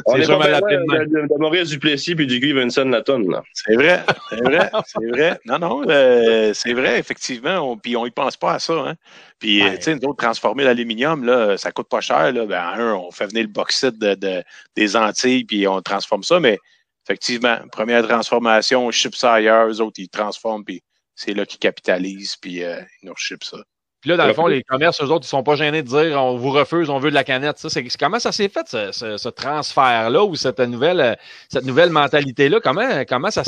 On 0.05 0.15
c'est 0.15 0.25
sûr 0.25 0.39
l'appeler 0.39 0.77
loin 0.77 0.85
demain. 0.99 1.05
de, 1.07 1.23
de, 1.23 1.23
de 1.23 1.39
Maurice 1.41 1.71
Duplessis 1.71 2.15
puis 2.15 2.27
du 2.27 2.39
Guy 2.39 2.53
Vincent 2.53 2.85
Latonne, 2.85 3.31
là. 3.31 3.43
C'est 3.55 3.75
vrai, 3.77 4.01
c'est 4.29 4.43
vrai, 4.43 4.71
c'est 4.87 5.07
vrai. 5.11 5.39
Non, 5.47 5.59
non, 5.59 5.83
euh, 5.89 6.53
c'est 6.53 6.75
vrai, 6.75 6.99
effectivement. 6.99 7.61
On, 7.73 7.79
puis 7.79 7.97
on 7.97 8.05
y 8.05 8.11
pense 8.11 8.37
pas 8.37 8.53
à 8.53 8.59
ça. 8.59 8.75
Hein. 8.75 8.95
Puis, 9.39 9.63
Ouais. 9.63 9.77
tu 9.77 9.83
sais, 9.85 9.95
nous 9.95 10.09
autres, 10.09 10.23
transformer 10.25 10.65
l'aluminium, 10.65 11.25
là, 11.25 11.59
ça 11.59 11.71
coûte 11.73 11.89
pas 11.89 12.01
cher. 12.01 12.33
Là. 12.33 12.47
Ben, 12.47 12.63
un, 12.81 12.95
on 12.95 13.11
fait 13.11 13.27
venir 13.27 13.43
le 13.43 13.49
bauxite 13.53 13.99
de, 13.99 14.15
de- 14.15 14.43
des 14.75 14.97
Antilles, 14.97 15.45
puis 15.45 15.67
on 15.69 15.83
transforme 15.83 16.23
ça. 16.23 16.41
Mais 16.41 16.59
effectivement, 17.05 17.59
première 17.71 18.07
transformation, 18.07 18.87
on 18.87 18.91
ship 18.91 19.15
ça 19.15 19.35
ailleurs. 19.35 19.69
Eux 19.69 19.81
autres, 19.81 20.01
ils 20.01 20.09
transforment, 20.09 20.65
puis 20.65 20.83
c'est 21.15 21.35
là 21.35 21.45
qu'ils 21.47 21.59
capitalisent, 21.59 22.37
puis 22.37 22.65
euh, 22.65 22.81
ils 23.03 23.07
nous 23.09 23.17
ship 23.17 23.45
ça. 23.45 23.59
Puis 24.07 24.13
là, 24.13 24.19
dans 24.19 24.27
le 24.29 24.35
fond, 24.35 24.47
les 24.47 24.63
commerces, 24.63 25.01
eux 25.03 25.07
autres, 25.11 25.27
ils 25.27 25.29
sont 25.29 25.43
pas 25.43 25.57
gênés 25.57 25.83
de 25.83 25.89
dire 25.89 26.23
on 26.23 26.37
vous 26.37 26.53
refuse, 26.53 26.91
on 26.91 27.01
veut 27.01 27.11
de 27.11 27.15
la 27.17 27.25
canette. 27.25 27.59
Ça, 27.59 27.69
c'est 27.69 27.85
comment 27.99 28.21
ça 28.21 28.31
s'est 28.31 28.49
fait, 28.49 28.65
ce, 28.69 28.93
ce- 28.93 29.17
ce 29.17 29.29
transfert-là, 29.29 30.23
ou 30.23 30.37
cette 30.37 30.61
nouvelle, 30.61 31.01
euh, 31.01 31.15
cette 31.49 31.65
nouvelle 31.65 31.91
mentalité-là? 31.91 32.61
Comment, 32.63 33.03
comment 33.09 33.33
ça 33.33 33.43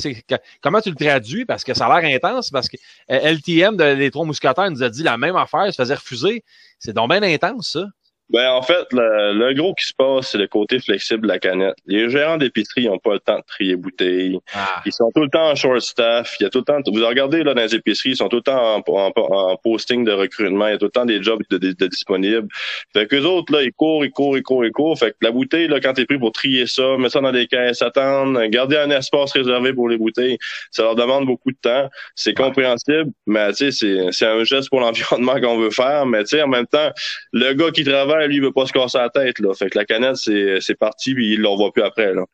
Comment 0.61 0.81
tu 0.81 0.91
le 0.91 0.97
traduis? 0.97 1.45
Parce 1.45 1.63
que 1.63 1.75
ça 1.75 1.87
a 1.87 2.01
l'air 2.01 2.13
intense, 2.17 2.51
parce 2.51 2.69
que 2.69 2.77
euh, 3.13 3.21
LTM 3.21 3.77
de 3.77 3.85
Les 3.85 4.11
Trois 4.11 4.25
Mousquetaires 4.25 4.69
nous 4.69 4.83
a 4.83 4.89
dit 4.89 5.05
la 5.05 5.17
même 5.17 5.37
affaire, 5.37 5.67
se 5.73 5.81
faisait 5.81 5.95
refuser. 5.95 6.43
C'est 6.81 6.93
donc 6.93 7.09
bien 7.11 7.23
intense, 7.23 7.71
ça. 7.75 7.85
Ben, 8.31 8.51
en 8.51 8.61
fait, 8.61 8.87
le, 8.93 9.33
le 9.33 9.55
gros 9.55 9.73
qui 9.75 9.87
se 9.87 9.95
passe, 9.95 10.29
c'est 10.33 10.39
le 10.39 10.47
côté 10.49 10.79
flexible 10.81 11.23
de 11.23 11.29
la 11.29 11.39
canette. 11.39 11.77
Les 11.87 12.11
gérants 12.11 12.37
d'épicerie 12.37 12.87
n'ont 12.87 12.99
pas 12.99 13.15
le 13.15 13.21
temps 13.21 13.39
de 13.39 13.45
trier 13.47 13.75
bouteilles. 13.77 14.39
Ah. 14.55 14.83
Ils 14.85 14.93
sont 14.93 15.11
tout 15.15 15.23
le 15.23 15.31
temps 15.31 15.49
en 15.51 15.55
short 15.55 15.81
staff. 15.81 16.37
Il 16.39 16.43
y 16.43 16.47
a 16.47 16.51
tout 16.51 16.59
le 16.59 16.65
temps, 16.65 16.79
vous 16.87 17.07
regardez 17.07 17.43
là 17.43 17.55
dans 17.55 17.63
les 17.63 17.75
épiceries, 17.75 18.11
ils 18.11 18.17
sont 18.17 18.29
tout 18.29 18.37
le 18.37 18.43
temps 18.43 18.77
en, 18.77 18.83
en- 18.87 19.13
en 19.17 19.57
posting 19.57 20.05
de 20.05 20.13
recrutement. 20.13 20.67
Il 20.67 20.73
y 20.73 20.75
a 20.75 20.79
tout 20.79 20.85
le 20.85 20.91
temps 20.91 21.07
des 21.07 21.23
jobs 21.23 21.41
de, 21.49 21.57
de- 21.57 21.73
de 21.73 21.87
disponibles. 21.87 22.49
Fait 22.93 23.07
que 23.07 23.17
autres 23.17 23.51
là, 23.53 23.63
ils 23.63 23.73
courent, 23.73 24.05
ils 24.05 24.11
courent, 24.11 24.37
ils 24.37 24.43
courent, 24.43 24.67
ils 24.67 24.73
courent. 24.73 24.99
Fait 24.99 25.13
que 25.13 25.17
la 25.23 25.31
bouteille 25.31 25.69
là, 25.69 25.81
quand 25.81 25.95
t'es 25.95 26.05
pris 26.05 26.19
pour 26.19 26.33
trier 26.33 26.67
ça, 26.67 26.99
mettre 26.99 27.13
ça 27.13 27.21
dans 27.23 27.33
des 27.33 27.47
caisses, 27.47 27.81
attendre, 27.81 28.45
garder 28.49 28.77
un 28.77 28.91
espace 28.91 29.33
réservé 29.33 29.73
pour 29.73 29.89
les 29.89 29.97
bouteilles, 29.97 30.37
ça 30.71 30.83
leur 30.83 30.97
demande 30.97 31.25
beaucoup 31.25 31.51
de 31.51 31.57
temps. 31.63 31.89
C'est 32.15 32.35
compréhensible, 32.35 33.11
mais 33.27 33.49
tu 33.55 33.71
sais, 33.71 33.73
c'est 33.73 34.13
c'est 34.13 34.27
un 34.27 34.45
geste 34.45 34.69
pour 34.69 34.81
l'environnement 34.83 35.41
qu'on 35.41 35.59
veut 35.59 35.71
faire. 35.71 36.05
Mais 36.05 36.25
tu 36.25 36.37
sais, 36.37 36.43
en 36.43 36.49
même 36.49 36.67
temps, 36.67 36.91
le 37.33 37.55
gars 37.55 37.71
qui 37.71 37.85
travaille, 37.85 38.18
lui, 38.27 38.37
il 38.37 38.43
veut 38.43 38.53
pas 38.53 38.67
se 38.67 38.73
casser 38.73 38.99
la 38.99 39.11
tête 39.11 39.39
là. 39.39 39.55
Fait 39.55 39.71
que 39.71 39.79
la 39.79 39.85
canette, 39.85 40.17
c'est 40.17 40.75
parti, 40.79 41.15
puis 41.15 41.35
il 41.35 41.43
ne 41.43 41.47
revoit 41.47 41.73
plus 41.73 41.83
après 41.83 42.15
là. 42.15 42.25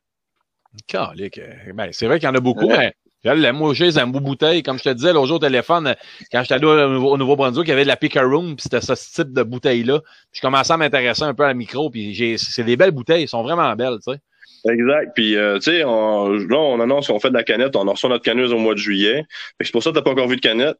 Ben, 1.73 1.89
c'est 1.91 2.05
vrai 2.07 2.19
qu'il 2.19 2.27
y 2.27 2.31
en 2.31 2.35
a 2.35 2.39
beaucoup, 2.39 2.67
Ouais. 2.67 2.77
mais 2.77 2.93
je 3.23 3.51
moi, 3.51 3.73
j'ai 3.73 3.97
un 3.97 4.07
beau 4.07 4.19
bouteille. 4.19 4.61
Comme 4.61 4.77
je 4.77 4.83
te 4.83 4.89
disais 4.89 5.13
l'autre 5.13 5.27
jour 5.27 5.37
au 5.37 5.39
téléphone, 5.39 5.95
quand 6.31 6.41
j'étais 6.41 6.55
allé 6.55 6.65
au, 6.65 6.89
Nouveau- 6.89 7.11
au 7.13 7.17
Nouveau-Brunswick, 7.17 7.65
il 7.67 7.69
y 7.69 7.73
avait 7.73 7.83
de 7.83 7.87
la 7.87 7.97
Picaroon, 7.97 8.55
puis 8.55 8.63
c'était 8.63 8.81
ce 8.81 8.93
type 8.93 9.33
de 9.33 9.41
bouteille-là. 9.43 10.01
Je 10.33 10.41
commençais 10.41 10.73
à 10.73 10.77
m'intéresser 10.77 11.23
un 11.23 11.33
peu 11.33 11.43
à 11.43 11.47
la 11.47 11.53
micro, 11.53 11.89
puis 11.89 12.37
c'est 12.37 12.63
des 12.63 12.75
belles 12.77 12.91
bouteilles, 12.91 13.23
elles 13.23 13.27
sont 13.29 13.41
vraiment 13.43 13.73
belles, 13.75 13.97
tu 14.05 14.13
sais. 14.13 14.19
Exact. 14.67 15.11
Puis, 15.13 15.35
euh, 15.35 15.55
tu 15.59 15.71
sais, 15.71 15.83
on, 15.83 16.29
là, 16.29 16.57
on 16.57 16.79
annonce 16.79 17.07
qu'on 17.07 17.19
fait 17.19 17.29
de 17.29 17.35
la 17.35 17.43
canette. 17.43 17.75
On 17.75 17.83
reçu 17.83 18.07
notre 18.07 18.23
canneuse 18.23 18.51
au 18.51 18.57
mois 18.57 18.73
de 18.73 18.79
juillet. 18.79 19.23
C'est 19.61 19.71
pour 19.71 19.83
ça 19.83 19.91
que 19.91 19.95
t'as 19.95 20.01
pas 20.01 20.11
encore 20.11 20.27
vu 20.27 20.37
de 20.37 20.41
canette. 20.41 20.77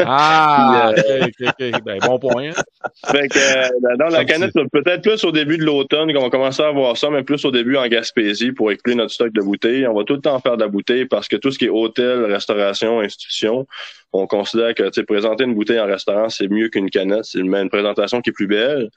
Ah, 0.00 0.92
ok. 1.40 1.82
Ben, 1.84 1.98
bon 2.00 2.18
point. 2.18 2.50
hein. 2.50 2.62
Fait 3.10 3.28
que, 3.28 3.38
euh, 3.38 3.96
dans 3.96 4.08
la 4.08 4.24
canette, 4.24 4.52
peut-être 4.72 5.02
plus 5.02 5.22
au 5.24 5.32
début 5.32 5.56
de 5.56 5.64
l'automne 5.64 6.12
qu'on 6.12 6.22
va 6.22 6.30
commencer 6.30 6.62
à 6.62 6.70
voir 6.70 6.96
ça, 6.96 7.10
mais 7.10 7.22
plus 7.22 7.44
au 7.44 7.50
début 7.50 7.76
en 7.76 7.86
Gaspésie 7.86 8.52
pour 8.52 8.72
écouler 8.72 8.96
notre 8.96 9.12
stock 9.12 9.32
de 9.32 9.40
bouteilles. 9.40 9.86
On 9.86 9.94
va 9.94 10.04
tout 10.04 10.14
le 10.14 10.20
temps 10.20 10.38
faire 10.40 10.56
de 10.56 10.62
la 10.62 10.68
bouteille 10.68 11.04
parce 11.06 11.28
que 11.28 11.36
tout 11.36 11.50
ce 11.50 11.58
qui 11.58 11.66
est 11.66 11.70
hôtel, 11.70 12.24
restauration, 12.24 13.00
institution, 13.00 13.66
on 14.12 14.26
considère 14.26 14.74
que, 14.74 15.00
présenter 15.02 15.44
une 15.44 15.54
bouteille 15.54 15.80
en 15.80 15.86
restaurant, 15.86 16.28
c'est 16.28 16.48
mieux 16.48 16.68
qu'une 16.68 16.90
canette. 16.90 17.24
C'est 17.24 17.38
une, 17.38 17.68
présentation 17.68 18.20
qui 18.20 18.30
est 18.30 18.32
plus 18.32 18.46
belle. 18.46 18.88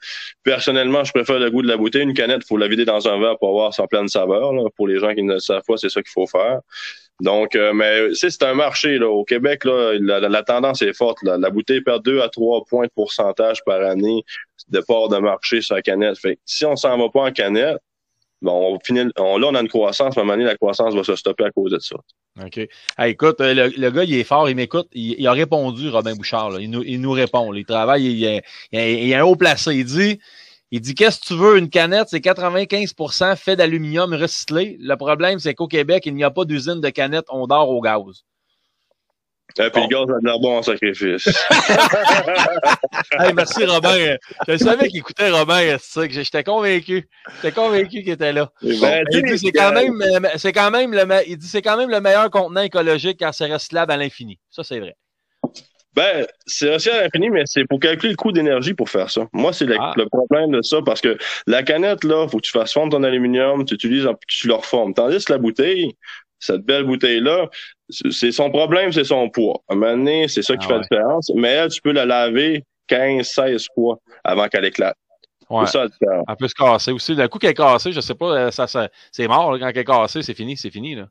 Personnellement, 0.42 1.04
je 1.04 1.12
préfère 1.12 1.38
le 1.38 1.50
goût 1.50 1.62
de 1.62 1.68
la 1.68 1.76
bouteille. 1.76 2.02
Une 2.02 2.14
canette, 2.14 2.46
faut 2.46 2.56
la 2.56 2.68
vider 2.68 2.84
dans 2.84 3.06
un 3.08 3.20
verre 3.20 3.38
pour 3.38 3.50
avoir 3.50 3.74
sa 3.74 3.86
pleine 3.86 4.08
saveur. 4.08 4.52
Pour 4.76 4.88
les 4.88 4.98
gens 4.98 5.14
qui 5.14 5.22
ne 5.22 5.38
savent 5.38 5.62
pas, 5.66 5.76
c'est 5.76 5.90
ça 5.90 6.02
qu'il 6.02 6.12
faut 6.12 6.26
faire. 6.26 6.60
Donc, 7.20 7.54
euh, 7.54 7.72
mais 7.72 8.14
c'est 8.14 8.42
un 8.42 8.54
marché 8.54 8.98
là. 8.98 9.08
Au 9.08 9.24
Québec, 9.24 9.64
là, 9.64 9.98
la, 9.98 10.42
tendance 10.42 10.82
est 10.82 10.94
forte. 10.94 11.18
La 11.22 11.50
bouteille 11.50 11.82
perd 11.82 12.02
2 12.04 12.20
à 12.20 12.28
3 12.28 12.64
points 12.64 12.86
de 12.86 12.92
pourcentage 12.94 13.62
par 13.64 13.82
année 13.82 14.24
de 14.68 14.80
part 14.80 15.08
de 15.08 15.18
marché 15.18 15.60
sur 15.60 15.74
la 15.76 15.82
canette. 15.82 16.18
Fait 16.18 16.36
que 16.36 16.40
si 16.46 16.64
on 16.64 16.74
s'en 16.74 16.96
va 16.98 17.08
pas 17.10 17.20
en 17.20 17.32
canette, 17.32 17.78
bon, 18.40 18.74
on 18.74 18.78
finit, 18.80 19.10
on, 19.18 19.38
là, 19.38 19.48
on 19.48 19.54
a 19.54 19.60
une 19.60 19.68
croissance, 19.68 20.16
à 20.16 20.20
un 20.20 20.24
moment 20.24 20.34
donné, 20.34 20.46
la 20.46 20.56
croissance 20.56 20.94
va 20.94 21.04
se 21.04 21.14
stopper 21.16 21.44
à 21.44 21.50
cause 21.50 21.70
de 21.70 21.78
ça. 21.78 21.96
OK. 22.40 22.60
Écoute, 22.98 23.40
euh, 23.40 23.70
le, 23.76 23.90
gars, 23.90 24.04
il 24.04 24.14
est 24.14 24.24
fort, 24.24 24.48
il 24.48 24.56
m'écoute. 24.56 24.88
Il, 24.92 25.26
a 25.26 25.32
répondu, 25.32 25.90
Robin 25.90 26.14
Bouchard. 26.14 26.60
Il, 26.60 26.70
nous, 26.70 26.82
il 26.82 27.00
nous 27.00 27.12
répond. 27.12 27.52
Il 27.52 27.64
travaille, 27.66 28.06
il, 28.06 28.22
il, 28.22 28.42
il, 28.72 29.10
est 29.10 29.14
un 29.14 29.24
haut 29.24 29.36
placé. 29.36 29.74
Il 29.74 29.84
dit 29.84 30.18
il 30.72 30.80
dit 30.80 30.94
Qu'est-ce 30.94 31.20
que 31.20 31.26
tu 31.26 31.34
veux, 31.34 31.58
une 31.58 31.68
canette, 31.68 32.08
c'est 32.08 32.24
95% 32.24 33.36
fait 33.36 33.56
d'aluminium 33.56 34.14
recyclé. 34.14 34.78
Le 34.80 34.96
problème, 34.96 35.38
c'est 35.38 35.54
qu'au 35.54 35.68
Québec, 35.68 36.04
il 36.06 36.14
n'y 36.14 36.24
a 36.24 36.30
pas 36.30 36.46
d'usine 36.46 36.80
de 36.80 36.88
canettes, 36.88 37.26
on 37.28 37.46
dort 37.46 37.68
au 37.68 37.82
gaz. 37.82 38.24
Et 39.58 39.70
puis 39.70 39.82
bon. 39.82 39.82
le 39.82 39.88
gaz 39.88 40.16
a 40.16 40.20
de 40.20 40.26
l'air 40.26 40.38
bon 40.38 40.58
en 40.58 40.62
sacrifice. 40.62 41.26
hey, 43.18 43.34
merci 43.34 43.64
Robin. 43.64 44.16
Je 44.48 44.56
savais 44.56 44.88
qu'il 44.88 45.00
écoutait 45.00 45.30
Robin, 45.30 45.76
c'est 45.78 46.08
que 46.08 46.14
j'étais 46.14 46.42
convaincu. 46.42 47.08
J'étais 47.36 47.52
convaincu 47.52 48.02
qu'il 48.02 48.10
était 48.10 48.32
là. 48.32 48.50
Ben, 48.62 49.04
il 49.10 49.22
dit 49.22 49.38
c'est 49.38 49.52
quand 49.52 49.72
même 49.72 50.02
c'est 50.36 50.52
quand 50.52 50.70
même 50.70 50.92
le 50.92 51.04
il 51.26 51.36
dit 51.36 51.48
c'est 51.48 51.62
quand 51.62 51.76
même 51.76 51.90
le 51.90 52.00
meilleur 52.00 52.30
contenant 52.30 52.62
écologique 52.62 53.18
car 53.18 53.34
c'est 53.34 53.52
recyclable 53.52 53.92
à 53.92 53.96
l'infini. 53.98 54.38
Ça 54.50 54.64
c'est 54.64 54.80
vrai. 54.80 54.96
Ben, 55.94 56.26
c'est 56.46 56.74
aussi 56.74 56.88
à 56.88 57.02
l'infini, 57.02 57.28
mais 57.28 57.42
c'est 57.44 57.66
pour 57.66 57.78
calculer 57.78 58.12
le 58.12 58.16
coût 58.16 58.32
d'énergie 58.32 58.72
pour 58.72 58.88
faire 58.88 59.10
ça. 59.10 59.28
Moi, 59.34 59.52
c'est 59.52 59.66
le, 59.66 59.76
ah. 59.78 59.92
le, 59.96 60.06
problème 60.06 60.50
de 60.52 60.62
ça, 60.62 60.78
parce 60.80 61.02
que 61.02 61.18
la 61.46 61.62
canette, 61.62 62.04
là, 62.04 62.26
faut 62.28 62.38
que 62.38 62.46
tu 62.46 62.52
fasses 62.52 62.72
fondre 62.72 62.96
ton 62.96 63.02
aluminium, 63.02 63.66
tu 63.66 63.74
utilises, 63.74 64.08
tu 64.26 64.48
le 64.48 64.54
reformes. 64.54 64.94
Tandis 64.94 65.22
que 65.22 65.32
la 65.32 65.38
bouteille, 65.38 65.94
cette 66.38 66.62
belle 66.62 66.84
bouteille-là, 66.84 67.50
c'est 68.10 68.32
son 68.32 68.50
problème, 68.50 68.92
c'est 68.92 69.04
son 69.04 69.28
poids. 69.28 69.62
À 69.68 69.74
un 69.74 69.76
moment 69.76 69.96
donné, 69.96 70.28
c'est 70.28 70.42
ça 70.42 70.56
qui 70.56 70.64
ah 70.64 70.68
fait 70.68 70.74
ouais. 70.74 70.78
la 70.78 70.82
différence. 70.82 71.32
Mais 71.34 71.48
elle, 71.48 71.70
tu 71.70 71.80
peux 71.80 71.92
la 71.92 72.06
laver 72.06 72.64
15, 72.88 73.26
16 73.26 73.66
fois 73.74 73.98
avant 74.24 74.48
qu'elle 74.48 74.64
éclate. 74.64 74.96
Ouais. 75.50 75.66
C'est 75.66 75.72
ça, 75.72 75.84
le 75.84 75.90
Elle 76.28 76.36
peut 76.36 76.48
se 76.48 76.54
casser 76.54 76.92
aussi. 76.92 77.14
Le 77.14 77.28
coup 77.28 77.38
qu'elle 77.38 77.50
est 77.50 77.54
cassée, 77.54 77.92
je 77.92 78.00
sais 78.00 78.14
pas, 78.14 78.50
ça, 78.50 78.66
ça 78.66 78.88
c'est 79.10 79.28
mort. 79.28 79.52
Là, 79.52 79.58
quand 79.58 79.68
elle 79.68 79.78
est 79.78 79.84
cassée, 79.84 80.22
c'est 80.22 80.34
fini, 80.34 80.56
c'est 80.56 80.70
fini, 80.70 80.94
là. 80.94 81.08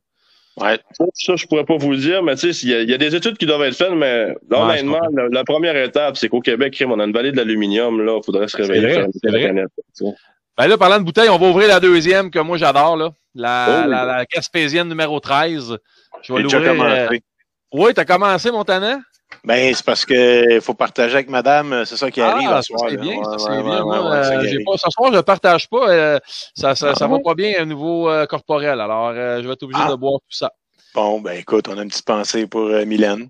Ouais. 0.58 0.78
Ça, 1.14 1.36
je 1.36 1.46
pourrais 1.46 1.64
pas 1.64 1.78
vous 1.78 1.92
le 1.92 1.98
dire, 1.98 2.24
mais 2.24 2.36
tu 2.36 2.52
sais, 2.52 2.68
il 2.68 2.90
y, 2.90 2.92
y, 2.92 2.94
a 2.94 2.98
des 2.98 3.16
études 3.16 3.38
qui 3.38 3.46
doivent 3.46 3.62
être 3.64 3.76
faites, 3.76 3.94
mais 3.94 4.36
honnêtement, 4.52 5.00
la, 5.14 5.30
la, 5.32 5.44
première 5.46 5.78
étape, 5.78 6.18
c'est 6.18 6.28
qu'au 6.28 6.42
Québec, 6.42 6.84
on 6.86 7.00
a 7.00 7.06
une 7.06 7.14
vallée 7.14 7.32
de 7.32 7.38
l'aluminium, 7.38 8.04
là, 8.04 8.18
il 8.22 8.26
faudrait 8.26 8.50
se 8.50 8.58
réveiller. 8.58 8.94
Vrai, 8.94 9.08
c'est 9.14 9.30
vrai. 9.30 9.46
Planète, 9.46 9.70
ben 10.58 10.68
là, 10.68 10.78
parlant 10.78 11.00
de 11.00 11.06
bouteille, 11.06 11.30
on 11.30 11.38
va 11.38 11.48
ouvrir 11.48 11.70
la 11.70 11.80
deuxième 11.80 12.30
que 12.30 12.40
moi 12.40 12.58
j'adore, 12.58 12.98
là. 12.98 13.12
La, 13.34 13.84
oh, 13.86 13.90
la, 13.90 14.06
la, 14.06 14.26
Gaspésienne 14.26 14.90
numéro 14.90 15.20
13. 15.22 15.78
Je 16.24 16.34
vais 16.34 16.42
l'ouvrir. 16.42 16.84
Euh... 16.84 17.08
Oui, 17.74 17.94
t'as 17.94 18.06
commencé, 18.06 18.52
Montanan? 18.52 19.02
Ben, 19.44 19.74
c'est 19.74 19.86
parce 19.86 20.06
que 20.06 20.60
faut 20.60 20.74
partager 20.74 21.16
avec 21.16 21.30
madame, 21.30 21.84
c'est 21.86 21.96
ça 21.96 22.12
qui 22.12 22.22
arrive 22.22 22.50
ah, 22.52 22.62
ce 22.62 22.68
soir. 22.68 22.90
C'est 22.90 22.98
bien, 22.98 23.16
c'est 23.38 23.50
bien. 23.50 23.84
Moi, 23.84 23.98
euh, 23.98 24.64
pas, 24.66 24.78
ce 24.78 24.90
soir, 24.90 25.12
je 25.12 25.18
ne 25.18 25.22
partage 25.22 25.70
pas. 25.70 25.90
Euh, 25.90 26.20
ça 26.54 26.76
ça, 26.76 26.90
ah, 26.92 26.96
ça 26.96 27.08
va 27.08 27.18
pas 27.20 27.34
bien 27.34 27.62
au 27.62 27.66
niveau 27.66 28.10
euh, 28.10 28.26
corporel. 28.26 28.80
Alors, 28.80 29.14
je 29.14 29.48
vais 29.48 29.54
être 29.54 29.64
obligé 29.64 29.82
ah. 29.86 29.92
de 29.92 29.96
boire 29.96 30.20
tout 30.20 30.36
ça. 30.36 30.52
Bon, 30.94 31.22
ben 31.22 31.38
écoute, 31.38 31.70
on 31.70 31.78
a 31.78 31.84
une 31.84 31.90
petite 31.90 32.06
pensée 32.06 32.46
pour 32.46 32.68
Mylène. 32.86 33.30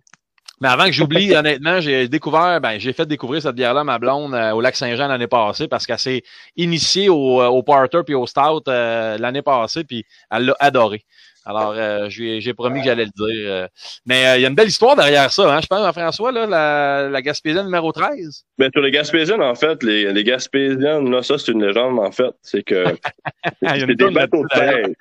Mais 0.61 0.67
avant 0.67 0.85
que 0.85 0.91
j'oublie, 0.91 1.35
honnêtement, 1.35 1.81
j'ai 1.81 2.07
découvert, 2.07 2.61
ben, 2.61 2.79
j'ai 2.79 2.93
fait 2.93 3.07
découvrir 3.07 3.41
cette 3.41 3.55
bière-là, 3.55 3.83
ma 3.83 3.97
blonde, 3.97 4.35
euh, 4.35 4.51
au 4.51 4.61
lac 4.61 4.75
Saint-Jean 4.75 5.07
l'année 5.07 5.27
passée, 5.27 5.67
parce 5.67 5.87
qu'elle 5.87 5.99
s'est 5.99 6.21
initiée 6.55 7.09
au, 7.09 7.43
au 7.43 7.63
Porter 7.63 8.03
puis 8.05 8.13
au 8.13 8.27
Stout 8.27 8.61
euh, 8.67 9.17
l'année 9.17 9.41
passée, 9.41 9.83
puis 9.83 10.05
elle 10.29 10.45
l'a 10.45 10.55
adoré. 10.59 11.03
Alors, 11.43 11.73
euh, 11.75 12.07
j'ai 12.09 12.53
promis 12.53 12.81
que 12.81 12.85
j'allais 12.85 13.05
le 13.05 13.27
dire. 13.27 13.51
Euh. 13.51 13.67
mais 14.05 14.27
euh, 14.27 14.37
il 14.37 14.41
y 14.41 14.45
a 14.45 14.49
une 14.49 14.55
belle 14.55 14.67
histoire 14.67 14.95
derrière 14.95 15.31
ça, 15.31 15.51
hein, 15.51 15.59
je 15.61 15.67
pense, 15.67 15.91
François, 15.91 16.31
là, 16.31 16.45
la, 16.45 17.09
la 17.09 17.21
Gaspésienne 17.21 17.65
numéro 17.65 17.91
13. 17.91 18.45
Ben, 18.59 18.69
sur 18.71 18.81
les 18.81 18.91
Gaspésiennes, 18.91 19.41
en 19.41 19.55
fait, 19.55 19.81
les, 19.81 20.13
les 20.13 20.23
Gaspésiennes, 20.23 21.09
là, 21.09 21.23
ça, 21.23 21.39
c'est 21.39 21.51
une 21.51 21.65
légende, 21.65 21.97
en 21.97 22.11
fait. 22.11 22.31
C'est 22.43 22.61
que 22.61 22.85
c'est 23.63 23.85
des 23.87 24.11
bateaux 24.11 24.43
de 24.43 24.59
pêche. 24.59 24.95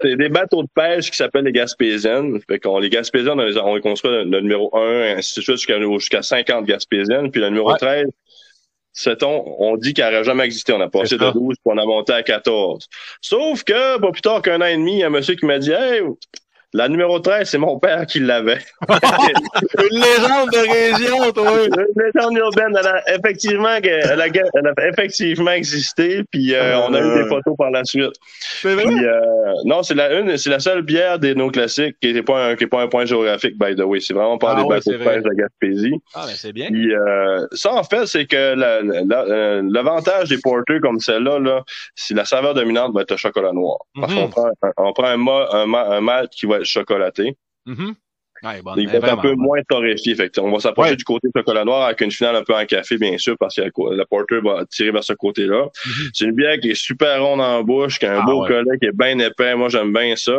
C'est 0.00 0.16
des 0.16 0.28
bateaux 0.28 0.62
de 0.62 0.68
pêche 0.74 1.10
qui 1.10 1.16
s'appellent 1.16 1.44
les 1.44 1.52
Gaspésiennes. 1.52 2.38
Fait 2.48 2.60
qu'on, 2.60 2.78
les 2.78 2.90
Gaspésiennes, 2.90 3.40
on 3.40 3.44
les, 3.44 3.58
on 3.58 3.74
les 3.74 3.80
construit 3.80 4.12
le, 4.12 4.24
le 4.24 4.40
numéro 4.40 4.76
1, 4.76 5.16
ainsi 5.16 5.40
de 5.40 5.42
suite, 5.42 5.56
jusqu'à 5.56 5.80
jusqu 5.80 6.16
50 6.22 6.66
Gaspésiennes. 6.66 7.32
Puis 7.32 7.40
le 7.40 7.48
numéro 7.48 7.72
ouais. 7.72 7.78
13, 7.78 8.06
sait-on, 8.94 9.44
on 9.58 9.76
dit 9.76 9.92
qu'elle 9.92 10.12
n'aurait 10.12 10.24
jamais 10.24 10.44
existé. 10.44 10.72
On 10.72 10.80
a 10.80 10.88
passé 10.88 11.18
de 11.18 11.30
12 11.30 11.56
puis 11.56 11.56
on 11.64 11.76
a 11.76 11.84
monté 11.84 12.12
à 12.12 12.22
14. 12.22 12.88
Sauf 13.20 13.64
que, 13.64 13.98
pas 13.98 14.12
plus 14.12 14.22
tard 14.22 14.40
qu'un 14.40 14.60
an 14.62 14.66
et 14.66 14.76
demi, 14.76 14.94
il 14.94 14.98
y 15.00 15.02
a 15.02 15.08
un 15.08 15.10
monsieur 15.10 15.34
qui 15.34 15.44
m'a 15.44 15.58
dit 15.58 15.72
Hey, 15.72 16.00
la 16.74 16.88
numéro 16.88 17.20
13, 17.20 17.48
c'est 17.48 17.58
mon 17.58 17.78
père 17.78 18.04
qui 18.04 18.18
l'avait. 18.18 18.58
Une 18.90 20.00
légende 20.00 20.50
de 20.50 20.58
région, 20.68 21.30
toi. 21.30 21.52
Une 21.64 22.02
légende 22.02 22.36
urbaine. 22.36 22.76
Elle 22.76 22.86
a 22.88 23.14
effectivement, 23.14 23.76
elle 23.80 24.20
a, 24.20 24.26
elle 24.26 24.66
a 24.66 24.88
effectivement 24.88 25.52
existé, 25.52 26.24
puis 26.32 26.52
euh, 26.52 26.80
on 26.80 26.92
a 26.92 27.00
eu 27.00 27.22
des 27.22 27.28
photos 27.28 27.54
par 27.56 27.70
la 27.70 27.84
suite. 27.84 28.14
C'est 28.60 28.74
vrai? 28.74 28.86
Puis, 28.86 29.06
euh, 29.06 29.20
non, 29.64 29.84
c'est 29.84 29.94
la 29.94 30.18
une, 30.18 30.36
c'est 30.36 30.50
la 30.50 30.58
seule 30.58 30.82
bière 30.82 31.20
des 31.20 31.36
nos 31.36 31.48
classiques 31.52 31.96
qui 32.00 32.12
n'est 32.12 32.24
pas 32.24 32.48
un, 32.48 32.56
qui 32.56 32.64
est 32.64 32.66
pas 32.66 32.82
un 32.82 32.88
point 32.88 33.04
géographique, 33.04 33.56
by 33.56 33.76
the 33.76 33.82
way. 33.82 34.00
C'est 34.00 34.14
vraiment 34.14 34.38
pas 34.38 34.54
ah, 34.56 34.56
des 34.56 34.62
ouais, 34.62 34.76
bateaux 34.76 34.90
de 34.90 34.96
pêche 34.96 35.22
de 35.22 35.30
Gaspésie. 35.32 35.94
Ah, 36.12 36.24
ben 36.26 36.32
c'est 36.34 36.52
bien. 36.52 36.66
Puis, 36.66 36.92
euh, 36.92 37.46
ça, 37.52 37.72
en 37.72 37.84
fait, 37.84 38.06
c'est 38.06 38.26
que 38.26 38.34
euh, 38.36 39.62
l'avantage 39.70 40.28
des 40.28 40.38
porters 40.38 40.80
comme 40.80 40.98
celle-là, 40.98 41.38
là, 41.38 41.62
si 41.94 42.14
la 42.14 42.24
saveur 42.24 42.54
dominante 42.54 42.92
va 42.92 43.02
être 43.02 43.12
le 43.12 43.16
chocolat 43.16 43.52
noir. 43.52 43.78
Parce 43.94 44.12
-hmm. 44.12 44.22
qu'on 44.22 44.28
prend, 44.28 44.50
on 44.78 44.92
prend 44.92 45.06
un, 45.06 45.26
un, 45.62 45.92
un 45.92 46.00
malt 46.00 46.30
qui 46.30 46.46
va 46.46 46.56
être 46.56 46.63
chocolaté. 46.64 47.36
Mm 47.66 47.74
-hmm. 47.74 47.94
Ouais, 48.42 48.60
bon, 48.62 48.74
il 48.76 48.86
va 48.88 48.94
être 48.94 49.08
un 49.08 49.16
peu 49.16 49.34
moins 49.34 49.60
torréfié. 49.68 50.14
Fait 50.14 50.38
on 50.38 50.50
va 50.50 50.60
s'approcher 50.60 50.90
ouais. 50.90 50.96
du 50.96 51.04
côté 51.04 51.28
chocolat 51.34 51.64
noir 51.64 51.86
avec 51.86 52.00
une 52.02 52.10
finale 52.10 52.36
un 52.36 52.44
peu 52.44 52.54
en 52.54 52.66
café, 52.66 52.98
bien 52.98 53.16
sûr, 53.16 53.36
parce 53.38 53.56
que 53.56 53.62
le 53.62 54.04
porter 54.04 54.40
va 54.42 54.66
tirer 54.66 54.90
vers 54.90 55.04
ce 55.04 55.14
côté-là. 55.14 55.62
Mm 55.64 55.68
-hmm. 55.68 56.10
C'est 56.12 56.24
une 56.26 56.32
bière 56.32 56.58
qui 56.60 56.70
est 56.72 56.82
super 56.90 57.22
ronde 57.24 57.40
en 57.40 57.62
bouche, 57.62 57.98
qui 57.98 58.06
a 58.06 58.12
un 58.18 58.22
ah, 58.22 58.26
beau 58.28 58.42
ouais. 58.42 58.48
collet, 58.48 58.78
qui 58.80 58.86
est 58.90 58.98
bien 59.04 59.18
épais. 59.18 59.54
Moi, 59.54 59.68
j'aime 59.70 59.92
bien 59.92 60.14
ça. 60.16 60.38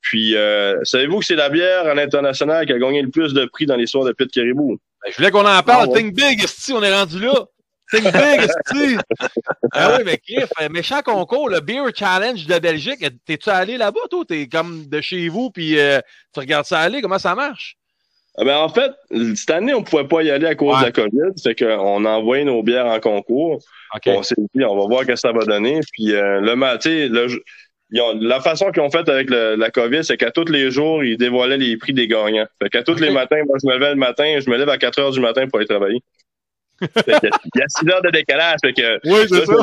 Puis, 0.00 0.34
euh, 0.34 0.82
savez-vous 0.84 1.18
que 1.20 1.26
c'est 1.28 1.40
la 1.46 1.50
bière 1.56 1.84
à 1.86 1.94
l'international 1.94 2.60
qui 2.66 2.72
a 2.72 2.78
gagné 2.78 3.00
le 3.02 3.10
plus 3.16 3.34
de 3.34 3.44
prix 3.54 3.66
dans 3.66 3.76
l'histoire 3.76 4.04
de 4.04 4.12
Pit 4.12 4.30
Caribou? 4.36 4.78
Ben, 5.00 5.10
je 5.10 5.16
voulais 5.16 5.30
qu'on 5.30 5.46
en 5.58 5.62
parle. 5.62 5.88
Ah, 5.90 5.94
Think 5.94 6.14
big, 6.14 6.38
si 6.46 6.72
on 6.72 6.82
est 6.82 6.94
rendu 7.00 7.18
là. 7.20 7.34
Think 7.92 8.04
big, 8.04 8.50
tu 8.70 8.98
Ah 9.72 9.96
oui, 9.96 10.02
mais 10.04 10.16
Cliff, 10.16 10.48
méchant 10.70 11.02
concours, 11.02 11.50
le 11.50 11.60
Beer 11.60 11.84
Challenge 11.94 12.46
de 12.46 12.58
Belgique, 12.58 13.04
t'es-tu 13.26 13.50
allé 13.50 13.76
là-bas, 13.76 14.00
toi? 14.10 14.24
T'es 14.26 14.48
comme 14.48 14.86
de 14.86 15.00
chez 15.00 15.28
vous, 15.28 15.50
puis 15.50 15.78
euh, 15.78 16.00
tu 16.32 16.40
regardes 16.40 16.64
ça 16.64 16.80
aller, 16.80 17.02
comment 17.02 17.18
ça 17.18 17.34
marche? 17.34 17.76
Ah 18.38 18.44
ben, 18.44 18.56
en 18.56 18.68
fait, 18.70 18.92
cette 19.36 19.50
année, 19.50 19.74
on 19.74 19.82
pouvait 19.82 20.08
pas 20.08 20.22
y 20.22 20.30
aller 20.30 20.46
à 20.46 20.54
cause 20.54 20.74
ouais. 20.74 20.80
de 20.80 20.86
la 20.86 20.92
COVID. 20.92 21.42
Fait 21.42 21.54
qu'on 21.54 22.04
a 22.06 22.08
envoyé 22.08 22.44
nos 22.44 22.62
bières 22.62 22.86
en 22.86 22.98
concours. 22.98 23.60
Okay. 23.94 24.12
On 24.12 24.22
s'est 24.22 24.34
dit, 24.54 24.64
on 24.64 24.74
va 24.74 24.86
voir 24.86 25.02
ce 25.02 25.08
que 25.08 25.16
ça 25.16 25.32
va 25.32 25.44
donner. 25.44 25.80
Puis 25.92 26.14
euh, 26.14 26.40
le 26.40 26.56
matin, 26.56 27.08
la 27.90 28.40
façon 28.40 28.70
qu'ils 28.70 28.82
ont 28.82 28.90
fait 28.90 29.06
avec 29.06 29.28
le, 29.28 29.56
la 29.56 29.70
COVID, 29.70 30.02
c'est 30.02 30.16
qu'à 30.16 30.30
tous 30.30 30.50
les 30.50 30.70
jours, 30.70 31.04
ils 31.04 31.18
dévoilaient 31.18 31.58
les 31.58 31.76
prix 31.76 31.92
des 31.92 32.08
gagnants. 32.08 32.46
Fait 32.62 32.70
qu'à 32.70 32.82
tous 32.82 32.92
okay. 32.92 33.04
les 33.04 33.10
matins, 33.10 33.42
moi, 33.46 33.58
je 33.62 33.68
me 33.68 33.74
levais 33.74 33.90
le 33.90 33.96
matin, 33.96 34.38
je 34.42 34.48
me 34.48 34.56
lève 34.56 34.70
à 34.70 34.78
4 34.78 34.98
heures 34.98 35.10
du 35.10 35.20
matin 35.20 35.46
pour 35.46 35.58
aller 35.58 35.68
travailler. 35.68 36.00
Il 37.06 37.12
y 37.56 37.62
a 37.62 37.68
6 37.68 37.88
heures 37.88 38.02
de 38.02 38.10
décalage. 38.10 38.58
Fait 38.64 38.72
que, 38.72 39.00
oui, 39.04 39.26
c'est 39.28 39.46
ça. 39.46 39.54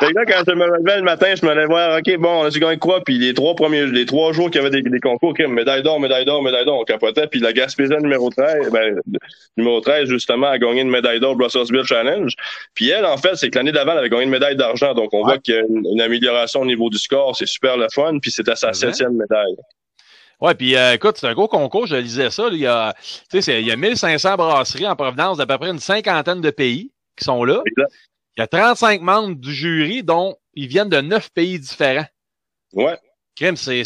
Fait 0.00 0.12
que 0.12 0.14
là, 0.14 0.24
quand 0.26 0.44
je 0.46 0.54
me 0.54 0.64
levais 0.64 0.98
le 0.98 1.02
matin, 1.02 1.34
je 1.34 1.44
me 1.44 1.52
levais 1.52 1.66
voir, 1.66 1.98
OK, 1.98 2.16
bon, 2.18 2.42
on 2.42 2.44
a 2.44 2.50
gagné 2.50 2.78
quoi? 2.78 3.02
Puis 3.02 3.18
les 3.18 3.34
trois 3.34 3.56
premiers, 3.56 3.84
les 3.86 4.06
trois 4.06 4.32
jours 4.32 4.48
qu'il 4.48 4.62
y 4.62 4.64
avait 4.64 4.70
des, 4.70 4.88
des 4.88 5.00
concours, 5.00 5.30
OK, 5.30 5.40
médaille 5.40 5.82
d'or, 5.82 5.98
médaille 5.98 6.24
d'or, 6.24 6.40
médaille 6.40 6.64
d'or, 6.64 6.78
on 6.78 6.84
capotait. 6.84 7.26
Puis 7.26 7.40
la 7.40 7.52
Gaspésienne 7.52 8.02
numéro 8.02 8.30
13, 8.30 8.70
ben, 8.70 9.00
numéro 9.56 9.80
13, 9.80 10.08
justement, 10.08 10.46
a 10.46 10.58
gagné 10.58 10.82
une 10.82 10.90
médaille 10.90 11.18
d'or 11.18 11.34
Brussels 11.34 11.66
Challenge. 11.84 12.32
Puis 12.74 12.90
elle, 12.90 13.06
en 13.06 13.16
fait, 13.16 13.34
c'est 13.34 13.50
que 13.50 13.58
l'année 13.58 13.72
d'avant, 13.72 13.92
elle 13.92 13.98
avait 13.98 14.08
gagné 14.08 14.22
une 14.22 14.30
médaille 14.30 14.56
d'argent. 14.56 14.94
Donc, 14.94 15.12
on 15.12 15.18
ouais. 15.18 15.24
voit 15.24 15.38
qu'il 15.38 15.54
y 15.54 15.58
a 15.58 15.62
une, 15.62 15.84
une, 15.84 16.00
amélioration 16.00 16.60
au 16.60 16.66
niveau 16.66 16.90
du 16.90 16.98
score. 16.98 17.34
C'est 17.34 17.48
super 17.48 17.76
le 17.76 17.88
fun. 17.92 18.18
Puis 18.22 18.30
c'était 18.30 18.54
sa 18.54 18.72
septième 18.72 19.16
médaille. 19.16 19.56
Ouais, 20.40 20.54
puis 20.54 20.76
euh, 20.76 20.94
écoute, 20.94 21.16
c'est 21.18 21.26
un 21.26 21.34
gros 21.34 21.48
concours, 21.48 21.86
je 21.86 21.96
lisais 21.96 22.30
ça. 22.30 22.44
Là, 22.44 22.52
il, 22.52 22.60
y 22.60 22.66
a, 22.66 22.94
il 23.32 23.66
y 23.66 23.72
a 23.72 23.76
1500 23.76 24.36
brasseries 24.36 24.86
en 24.86 24.94
provenance 24.94 25.38
d'à 25.38 25.46
peu 25.46 25.58
près 25.58 25.70
une 25.70 25.80
cinquantaine 25.80 26.40
de 26.40 26.50
pays 26.50 26.92
qui 27.16 27.24
sont 27.24 27.42
là. 27.44 27.60
Exact. 27.66 27.92
Il 28.36 28.40
y 28.40 28.44
a 28.44 28.46
35 28.46 29.00
membres 29.00 29.34
du 29.34 29.52
jury, 29.52 30.04
dont 30.04 30.36
ils 30.54 30.68
viennent 30.68 30.88
de 30.88 31.00
neuf 31.00 31.28
pays 31.30 31.58
différents. 31.58 32.06
Ouais. 32.72 32.96
Crème, 33.34 33.56
c'est 33.56 33.84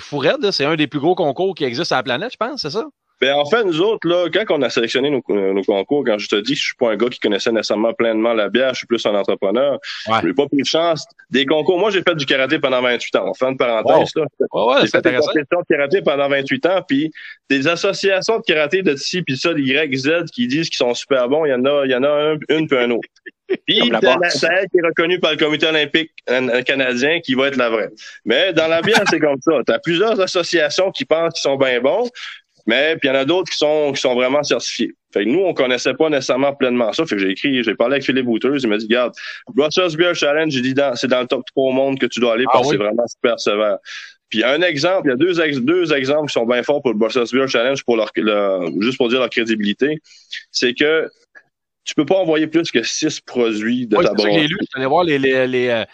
fou 0.00 0.18
raide, 0.18 0.50
c'est 0.50 0.64
un 0.64 0.74
des 0.74 0.88
plus 0.88 0.98
gros 0.98 1.14
concours 1.14 1.54
qui 1.54 1.64
existe 1.64 1.92
à 1.92 1.96
la 1.96 2.02
planète, 2.02 2.32
je 2.32 2.36
pense, 2.36 2.62
c'est 2.62 2.70
ça? 2.70 2.86
Ben, 3.20 3.34
en 3.34 3.44
fait, 3.44 3.64
nous 3.64 3.80
autres, 3.80 4.06
là, 4.08 4.28
quand 4.32 4.44
on 4.56 4.62
a 4.62 4.70
sélectionné 4.70 5.10
nos, 5.10 5.22
nos, 5.28 5.62
concours, 5.62 6.04
quand 6.04 6.18
je 6.18 6.28
te 6.28 6.36
dis 6.36 6.52
que 6.52 6.58
je 6.58 6.64
suis 6.66 6.76
pas 6.76 6.92
un 6.92 6.96
gars 6.96 7.08
qui 7.08 7.18
connaissait 7.18 7.50
nécessairement 7.50 7.92
pleinement 7.92 8.32
la 8.32 8.48
bière, 8.48 8.74
je 8.74 8.78
suis 8.78 8.86
plus 8.86 9.04
un 9.06 9.14
entrepreneur. 9.14 9.78
Ouais. 10.06 10.18
J'ai 10.22 10.34
pas 10.34 10.46
pris 10.46 10.58
de 10.58 10.66
chance. 10.66 11.04
Des 11.30 11.44
concours. 11.44 11.78
Moi, 11.78 11.90
j'ai 11.90 12.02
fait 12.02 12.14
du 12.14 12.26
karaté 12.26 12.58
pendant 12.58 12.80
28 12.80 13.16
ans. 13.16 13.24
On 13.30 13.34
fait 13.34 13.46
une 13.46 13.56
parenthèse, 13.56 14.12
wow. 14.14 14.22
là. 14.22 14.46
Oh, 14.52 14.72
ouais, 14.72 14.82
j'ai 14.82 14.88
fait 14.88 14.98
intéressant. 14.98 15.32
de 15.34 15.74
karaté 15.74 16.02
pendant 16.02 16.28
28 16.28 16.66
ans, 16.66 16.82
puis 16.86 17.10
des 17.50 17.66
associations 17.66 18.38
de 18.38 18.42
karaté 18.42 18.82
de 18.82 18.94
ci, 18.94 19.22
puis 19.22 19.36
ça, 19.36 19.50
Y, 19.50 19.96
Z, 19.96 20.30
qui 20.32 20.46
disent 20.46 20.68
qu'ils 20.68 20.78
sont 20.78 20.94
super 20.94 21.28
bons. 21.28 21.44
Il 21.44 21.50
y 21.50 21.54
en 21.54 21.64
a, 21.64 21.84
il 21.86 21.90
y 21.90 21.94
en 21.94 22.04
a 22.04 22.08
un, 22.08 22.36
une 22.48 22.68
puis 22.68 22.78
un 22.78 22.90
autre. 22.90 23.08
Puis 23.66 23.80
c'est 24.28 24.46
elle 24.46 24.68
qui 24.68 24.76
est 24.76 24.86
reconnue 24.86 25.20
par 25.20 25.30
le 25.30 25.38
comité 25.38 25.66
olympique 25.66 26.10
canadien 26.66 27.20
qui 27.20 27.34
va 27.34 27.48
être 27.48 27.56
la 27.56 27.70
vraie. 27.70 27.88
Mais 28.26 28.52
dans 28.52 28.68
la 28.68 28.82
bière, 28.82 29.02
c'est 29.08 29.20
comme 29.20 29.40
ça. 29.40 29.52
Tu 29.66 29.72
as 29.72 29.78
plusieurs 29.78 30.20
associations 30.20 30.90
qui 30.90 31.06
pensent 31.06 31.32
qu'ils 31.32 31.50
sont 31.50 31.56
bien 31.56 31.80
bons, 31.80 32.10
Mais 32.68 32.96
puis 32.96 33.08
il 33.08 33.12
y 33.12 33.16
en 33.16 33.18
a 33.20 33.24
d'autres 33.24 33.50
qui 33.50 33.56
sont 33.58 33.92
qui 33.94 34.00
sont 34.00 34.14
vraiment 34.14 34.42
certifiés. 34.44 34.92
Fait 35.12 35.24
que 35.24 35.30
nous, 35.30 35.40
on 35.40 35.54
connaissait 35.54 35.94
pas 35.94 36.10
nécessairement 36.10 36.54
pleinement 36.54 36.92
ça. 36.92 37.06
Fait 37.06 37.16
que 37.16 37.22
j'ai 37.22 37.30
écrit, 37.30 37.64
j'ai 37.64 37.74
parlé 37.74 37.94
avec 37.94 38.04
Philippe 38.04 38.26
Wouters, 38.26 38.58
il 38.62 38.68
m'a 38.68 38.76
dit, 38.76 38.84
regarde, 38.84 39.14
Brussels 39.54 39.96
Beer 39.96 40.14
Challenge, 40.14 40.52
j'ai 40.52 40.60
dit, 40.60 40.74
c'est 40.94 41.08
dans 41.08 41.20
le 41.22 41.26
top 41.26 41.44
3 41.46 41.70
au 41.70 41.72
monde 41.72 41.98
que 41.98 42.04
tu 42.06 42.20
dois 42.20 42.34
aller 42.34 42.44
Ah 42.48 42.50
parce 42.52 42.66
que 42.66 42.72
oui? 42.72 42.76
c'est 42.78 42.84
vraiment 42.84 43.06
super 43.06 43.40
sévère. 43.40 43.78
Puis 44.28 44.44
un 44.44 44.60
exemple, 44.60 45.06
il 45.06 45.10
y 45.10 45.12
a 45.14 45.16
deux, 45.16 45.40
ex- 45.40 45.60
deux 45.60 45.94
exemples 45.94 46.26
qui 46.26 46.34
sont 46.34 46.44
bien 46.44 46.62
forts 46.62 46.82
pour 46.82 46.92
le 46.92 46.98
Brussels 46.98 47.24
Beer 47.32 47.48
Challenge, 47.48 47.82
pour 47.84 47.96
leur, 47.96 48.10
leur- 48.16 48.70
juste 48.80 48.98
pour 48.98 49.08
dire 49.08 49.20
leur 49.20 49.30
crédibilité. 49.30 49.98
C'est 50.52 50.74
que 50.74 51.08
tu 51.88 51.94
peux 51.94 52.04
pas 52.04 52.16
envoyer 52.16 52.46
plus 52.46 52.70
que 52.70 52.82
six 52.82 53.18
produits 53.20 53.86
de 53.86 53.96
Oui, 53.96 54.04
ta 54.04 54.10
c'est 54.14 54.22
ça 54.22 54.28
que 54.28 54.34
j'ai 54.34 54.40
brasserie. 54.40 54.48
lu. 54.48 54.56
Je 54.60 54.66
suis 54.66 54.76
allé 54.76 54.86
voir 54.86 55.04
les, 55.04 55.18
les, 55.18 55.46
les 55.46 55.68
euh, 55.70 55.84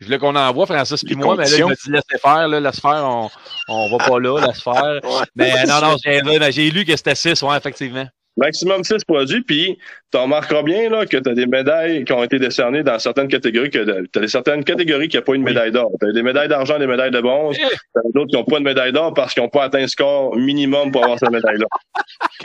je 0.00 0.06
voulais 0.06 0.18
qu'on 0.18 0.34
envoie 0.34 0.66
Francis 0.66 1.04
puis 1.04 1.14
moi, 1.14 1.36
mais 1.36 1.44
là, 1.48 1.56
il 1.56 1.64
m'a 1.64 1.74
dit 1.74 1.90
laissez 1.90 2.18
faire, 2.20 2.48
là, 2.48 2.58
laisse 2.58 2.80
faire, 2.80 3.04
on, 3.04 3.30
on 3.68 3.96
va 3.96 4.04
pas 4.04 4.18
là, 4.18 4.46
laisse 4.46 4.60
faire. 4.60 5.00
Mais 5.36 5.52
non, 5.68 5.80
non, 5.80 5.96
j'ai, 6.04 6.22
mais 6.22 6.50
j'ai 6.50 6.70
lu 6.72 6.84
que 6.84 6.96
c'était 6.96 7.14
6, 7.14 7.40
ouais, 7.42 7.56
effectivement. 7.56 8.04
Maximum 8.36 8.82
six 8.82 9.04
produits, 9.04 9.42
puis 9.42 9.78
tu 10.10 10.18
remarqueras 10.18 10.64
bien 10.64 10.90
là, 10.90 11.06
que 11.06 11.16
tu 11.18 11.30
as 11.30 11.34
des 11.34 11.46
médailles 11.46 12.04
qui 12.04 12.12
ont 12.12 12.24
été 12.24 12.40
décernées 12.40 12.82
dans 12.82 12.98
certaines 12.98 13.28
catégories, 13.28 13.70
que 13.70 14.04
tu 14.12 14.18
as 14.18 14.26
certaines 14.26 14.64
catégories 14.64 15.06
qui 15.06 15.16
n'ont 15.16 15.22
pas 15.22 15.36
une 15.36 15.44
médaille 15.44 15.70
d'or. 15.70 15.92
Tu 16.00 16.08
as 16.08 16.12
des 16.12 16.24
médailles 16.24 16.48
d'argent, 16.48 16.76
des 16.80 16.88
médailles 16.88 17.12
de 17.12 17.20
bronze, 17.20 17.56
Eh. 17.60 17.64
t'as 17.94 18.00
d'autres 18.12 18.30
qui 18.30 18.34
n'ont 18.36 18.42
pas 18.44 18.58
de 18.58 18.64
médaille 18.64 18.92
d'or 18.92 19.14
parce 19.14 19.34
qu'ils 19.34 19.42
n'ont 19.44 19.48
pas 19.50 19.62
atteint 19.62 19.82
le 19.82 19.86
score 19.86 20.34
minimum 20.36 20.90
pour 20.90 21.04
avoir 21.04 21.16
cette 21.20 21.30
médaille-là. 21.30 21.66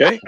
OK. 0.00 0.18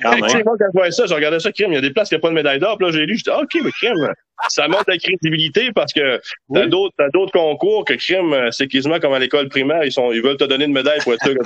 Quand 0.00 0.12
Tu 0.16 0.28
sais, 0.28 0.34
même. 0.36 0.44
moi, 0.44 0.54
quand 0.58 0.64
je 0.72 0.78
voyais 0.78 0.90
ça, 0.92 1.06
je 1.06 1.14
regardais 1.14 1.40
ça, 1.40 1.52
crime. 1.52 1.72
Il 1.72 1.74
y 1.74 1.78
a 1.78 1.80
des 1.82 1.90
places 1.92 2.08
qui 2.08 2.14
n'ont 2.14 2.20
pas 2.20 2.28
de 2.30 2.34
médaille 2.34 2.58
d'or. 2.60 2.78
Puis 2.78 2.86
là, 2.86 2.92
j'ai 2.92 3.04
lu, 3.06 3.16
je 3.18 3.24
dis, 3.24 3.30
ah, 3.30 3.40
OK, 3.42 3.50
mais 3.62 3.70
crime, 3.72 4.12
ça 4.48 4.66
montre 4.68 4.84
la 4.88 4.96
crédibilité 4.98 5.70
parce 5.72 5.92
que 5.92 6.16
t'as 6.52 6.62
Oui. 6.62 6.68
d'autres, 6.68 6.94
t'as 6.98 7.08
d'autres 7.10 7.32
concours 7.32 7.84
que 7.84 7.94
crime, 7.94 8.32
euh, 8.32 8.50
c'est 8.50 8.66
quasiment 8.68 8.98
comme 8.98 9.12
à 9.12 9.18
l'école 9.18 9.48
primaire, 9.48 9.84
ils 9.84 9.92
sont, 9.92 10.10
ils 10.12 10.22
veulent 10.22 10.36
te 10.36 10.44
donner 10.44 10.64
une 10.64 10.72
médaille 10.72 11.00
pour 11.00 11.12
être 11.14 11.22
sûr 11.24 11.34
que. 11.34 11.40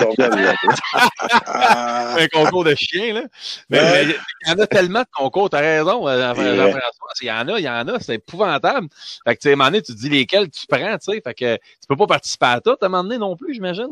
Ah, 1.47 2.15
Un 2.19 2.27
concours 2.29 2.65
de 2.65 2.75
chiens, 2.75 3.15
là. 3.15 3.23
Mais 3.69 3.81
Ouais. 3.81 4.07
mais 4.07 4.15
il 4.45 4.49
y 4.49 4.53
en 4.53 4.59
a 4.63 4.67
tellement 4.67 5.01
de 5.01 5.07
concours, 5.15 5.51
t'as 5.51 5.61
raison, 5.61 6.07
euh. 6.09 6.21
Jean-François. 6.35 6.91
Il 7.21 7.27
y 7.29 7.31
en 7.33 7.49
a, 7.49 7.59
il 7.59 7.65
y 7.65 7.69
en 7.69 7.89
a, 7.89 8.01
c'est 8.01 8.15
épouvantable. 8.15 8.89
Fait 9.27 9.37
que, 9.37 9.41
tu 9.41 9.49
sais, 9.49 9.51
à 9.51 9.53
un 9.53 9.57
moment 9.57 9.71
donné, 9.71 9.83
tu 9.83 9.93
te 9.95 9.99
dis 9.99 10.09
lesquels 10.09 10.49
tu 10.51 10.67
prends, 10.69 10.97
tu 10.99 11.13
sais. 11.13 11.21
Fait 11.23 11.35
que 11.35 11.55
tu 11.57 11.87
peux 11.89 11.97
pas 11.97 12.07
participer 12.07 12.47
à 12.47 12.61
tout, 12.61 12.71
à 12.81 12.87
un 12.87 12.89
moment 12.89 13.03
donné 13.05 13.19
non 13.19 13.37
plus, 13.37 13.55
j'imagine. 13.55 13.89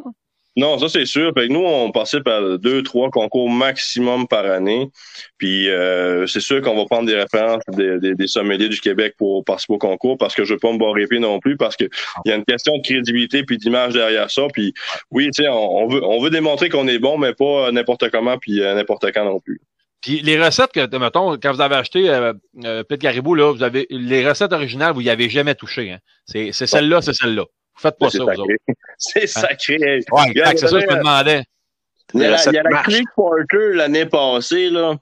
Non, 0.57 0.79
ça 0.79 0.89
c'est 0.89 1.07
sûr. 1.07 1.33
Fait 1.37 1.49
nous, 1.49 1.65
on 1.65 1.91
participe 1.91 2.29
à 2.29 2.59
deux, 2.59 2.83
trois 2.83 3.11
concours 3.11 3.51
maximum 3.51 4.29
par 4.29 4.45
année. 4.47 4.89
Puis 5.39 5.69
euh, 5.69 6.27
c'est 6.27 6.41
sûr 6.41 6.63
qu'on 6.63 6.77
va 6.77 6.85
prendre 6.85 7.07
des 7.07 7.17
références 7.17 7.63
des, 7.73 7.99
des, 7.99 8.15
des 8.15 8.27
sommeliers 8.27 8.69
du 8.69 8.81
Québec 8.81 9.15
pour 9.19 9.45
participer 9.45 9.75
au 9.75 9.79
concours 9.79 10.17
parce 10.17 10.35
que 10.35 10.45
je 10.45 10.55
veux 10.55 10.59
pas 10.61 10.73
me 10.73 10.79
barrer 10.79 11.07
non 11.19 11.41
plus 11.41 11.57
parce 11.57 11.77
que 11.77 11.85
il 12.25 12.31
y 12.31 12.33
a 12.33 12.37
une 12.37 12.45
question 12.45 12.77
de 12.79 12.83
crédibilité 12.83 13.43
puis 13.43 13.59
d'image 13.59 13.95
derrière 13.95 14.31
ça. 14.31 14.43
Puis 14.53 14.73
oui, 15.11 15.31
tu 15.35 15.43
sais, 15.43 15.49
on, 15.49 15.85
on 15.85 15.89
veut 15.89 16.05
on 16.05 16.21
veut 16.21 16.31
démontrer 16.31 16.69
qu'on 16.69 16.87
est 16.89 16.99
bon, 16.99 17.19
mais 17.19 17.35
pas 17.35 17.73
n'importe 17.73 18.11
comment 18.11 18.39
puis 18.39 18.61
euh, 18.61 18.75
n'importe 18.75 19.07
quand 19.13 19.25
non 19.25 19.41
plus. 19.41 19.61
Puis 20.05 20.21
les 20.21 20.39
recettes 20.43 20.73
que, 20.73 20.97
mettons, 20.99 21.39
quand 21.39 21.53
vous 21.53 21.63
avez 21.63 21.77
acheté 21.77 22.11
euh, 22.11 22.35
euh, 22.65 22.85
Pit 22.85 23.01
Caribou, 23.01 23.35
là, 23.35 23.53
vous 23.53 23.63
avez 23.63 23.87
les 23.89 24.29
recettes 24.29 24.53
originales, 24.53 24.93
vous 24.93 25.01
y 25.01 25.09
avez 25.09 25.31
jamais 25.31 25.55
touché. 25.55 25.93
Hein. 25.93 25.99
C'est 26.27 26.53
celle-là, 26.53 27.01
c'est 27.01 27.15
celle-là. 27.15 27.45
Faites 27.77 27.99
pas 27.99 28.11
C'est 28.11 28.19
ça, 28.19 28.25
vous 28.25 28.41
autres. 28.41 28.55
C'est 28.99 29.27
sacré. 29.27 29.77
Ouais, 29.77 30.33
c'est 30.57 30.69
ça 30.69 30.81
que 30.81 30.81
je 30.81 30.87
me 30.87 30.99
demandais. 30.99 31.43
Il 32.15 32.21
y 32.21 32.25
a 32.27 32.31
la, 32.31 32.37
il 32.47 32.53
y 32.53 32.59
a 32.59 32.63
la. 32.63 32.83
Creek 32.83 33.07
Porter 33.17 33.73
l'année 33.75 34.07
passée, 34.07 34.71
là, 34.71 34.95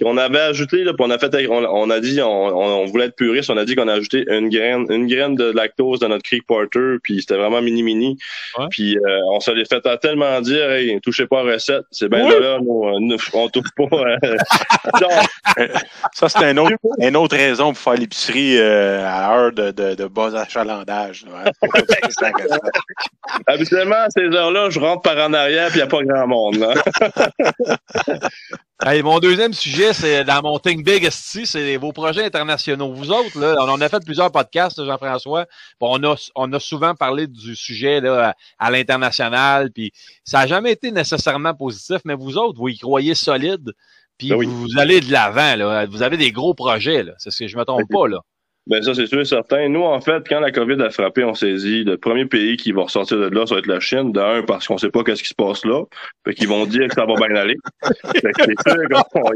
qu'on 0.00 0.16
avait 0.16 0.38
ajouté, 0.40 0.84
là, 0.84 0.92
puis 0.94 1.04
on 1.06 1.10
a 1.10 1.18
fait, 1.18 1.46
on, 1.48 1.64
on 1.64 1.90
a 1.90 2.00
dit, 2.00 2.20
on, 2.22 2.28
on, 2.28 2.84
voulait 2.86 3.06
être 3.06 3.16
puriste, 3.16 3.50
on 3.50 3.56
a 3.56 3.64
dit 3.64 3.74
qu'on 3.76 3.88
a 3.88 3.94
ajouté 3.94 4.24
une 4.28 4.48
graine, 4.48 4.86
une 4.90 5.06
graine 5.06 5.34
de 5.34 5.50
lactose 5.50 5.98
dans 6.00 6.08
notre 6.08 6.22
Creek 6.22 6.46
Porter, 6.46 6.96
puis 7.02 7.20
c'était 7.20 7.36
vraiment 7.36 7.60
mini 7.60 7.82
mini. 7.82 8.18
Ouais. 8.58 8.66
Puis 8.70 8.96
euh, 8.98 9.18
on 9.32 9.40
se 9.40 9.50
l'est 9.50 9.68
fait 9.68 9.84
à 9.86 9.96
tellement 9.96 10.40
dire, 10.40 10.70
hey, 10.70 11.00
touchez 11.00 11.26
pas 11.26 11.40
à 11.40 11.44
la 11.44 11.54
recette, 11.54 11.84
c'est 11.90 12.08
bien 12.08 12.24
Oui. 12.26 12.34
là, 12.40 12.58
nous, 12.62 12.84
euh, 12.86 12.98
nous, 13.00 13.16
on 13.34 13.48
touche 13.48 13.70
pas. 13.76 13.96
euh. 13.96 14.16
Donc, 15.00 15.70
Ça, 16.12 16.28
c'est 16.28 16.44
un 16.44 16.56
autre, 16.58 16.74
une 17.00 17.16
autre 17.16 17.36
raison 17.36 17.72
pour 17.72 17.78
faire 17.78 17.94
l'épicerie 17.94 18.58
euh, 18.58 19.04
à 19.06 19.34
l'heure 19.36 19.52
de, 19.52 19.70
de, 19.70 19.94
de 19.94 20.04
bas 20.06 20.34
achalandage. 20.40 21.24
hein. 21.34 21.50
Habituellement, 23.46 23.96
à 23.96 24.10
ces 24.10 24.22
heures-là, 24.26 24.70
je 24.70 24.78
rentre 24.80 25.02
par 25.02 25.16
en 25.18 25.32
arrière, 25.32 25.68
puis 25.68 25.76
il 25.80 25.82
n'y 25.82 25.82
a 25.82 25.86
pas 25.86 26.02
grand 26.02 26.26
monde. 26.26 26.59
Hey, 28.82 29.02
mon 29.02 29.18
deuxième 29.18 29.52
sujet, 29.52 29.92
c'est 29.92 30.24
dans 30.24 30.40
mon 30.40 30.58
Think 30.58 30.86
Big 30.86 31.06
ST, 31.10 31.44
c'est 31.44 31.76
vos 31.76 31.92
projets 31.92 32.24
internationaux. 32.24 32.94
Vous 32.94 33.10
autres, 33.10 33.38
là, 33.38 33.54
on 33.58 33.68
en 33.68 33.78
a 33.82 33.88
fait 33.90 34.02
plusieurs 34.02 34.32
podcasts, 34.32 34.82
Jean-François. 34.82 35.44
On 35.82 36.02
a, 36.02 36.14
on 36.34 36.50
a 36.54 36.58
souvent 36.58 36.94
parlé 36.94 37.26
du 37.26 37.54
sujet 37.54 38.00
là, 38.00 38.34
à, 38.58 38.66
à 38.66 38.70
l'international, 38.70 39.70
puis 39.70 39.92
ça 40.24 40.38
n'a 40.38 40.46
jamais 40.46 40.72
été 40.72 40.92
nécessairement 40.92 41.52
positif, 41.54 41.98
mais 42.06 42.14
vous 42.14 42.38
autres, 42.38 42.58
vous 42.58 42.68
y 42.68 42.78
croyez 42.78 43.14
solide, 43.14 43.70
puis 44.16 44.30
Ben 44.30 44.36
oui. 44.36 44.46
vous 44.46 44.78
allez 44.78 45.00
de 45.00 45.12
l'avant. 45.12 45.56
Là. 45.56 45.84
Vous 45.84 46.02
avez 46.02 46.16
des 46.16 46.32
gros 46.32 46.54
projets, 46.54 47.02
là. 47.02 47.12
C'est 47.18 47.30
ce 47.30 47.40
que 47.40 47.48
je 47.48 47.58
me 47.58 47.64
trompe 47.64 47.90
pas, 47.90 48.08
là. 48.08 48.20
Ben 48.66 48.82
ça, 48.82 48.94
c'est 48.94 49.06
sûr 49.06 49.20
et 49.20 49.24
certain. 49.24 49.68
Nous, 49.68 49.82
en 49.82 50.00
fait, 50.00 50.22
quand 50.28 50.38
la 50.38 50.52
COVID 50.52 50.80
a 50.82 50.90
frappé, 50.90 51.24
on 51.24 51.34
s'est 51.34 51.54
dit, 51.54 51.82
le 51.82 51.96
premier 51.96 52.26
pays 52.26 52.56
qui 52.56 52.72
va 52.72 52.82
ressortir 52.82 53.18
de 53.18 53.28
là, 53.34 53.46
ça 53.46 53.54
va 53.54 53.60
être 53.60 53.66
la 53.66 53.80
Chine. 53.80 54.12
D'un, 54.12 54.42
parce 54.42 54.68
qu'on 54.68 54.78
sait 54.78 54.90
pas 54.90 55.02
qu'est-ce 55.02 55.22
qui 55.22 55.30
se 55.30 55.34
passe 55.34 55.64
là. 55.64 55.82
Fait 56.24 56.34
qu'ils 56.34 56.48
vont 56.48 56.66
dire 56.66 56.88
que 56.88 56.94
ça 56.94 57.06
va 57.06 57.14
bien 57.14 57.34
aller. 57.36 57.56
Fait 57.82 58.30
c'est 58.36 58.70
sûr 58.70 58.76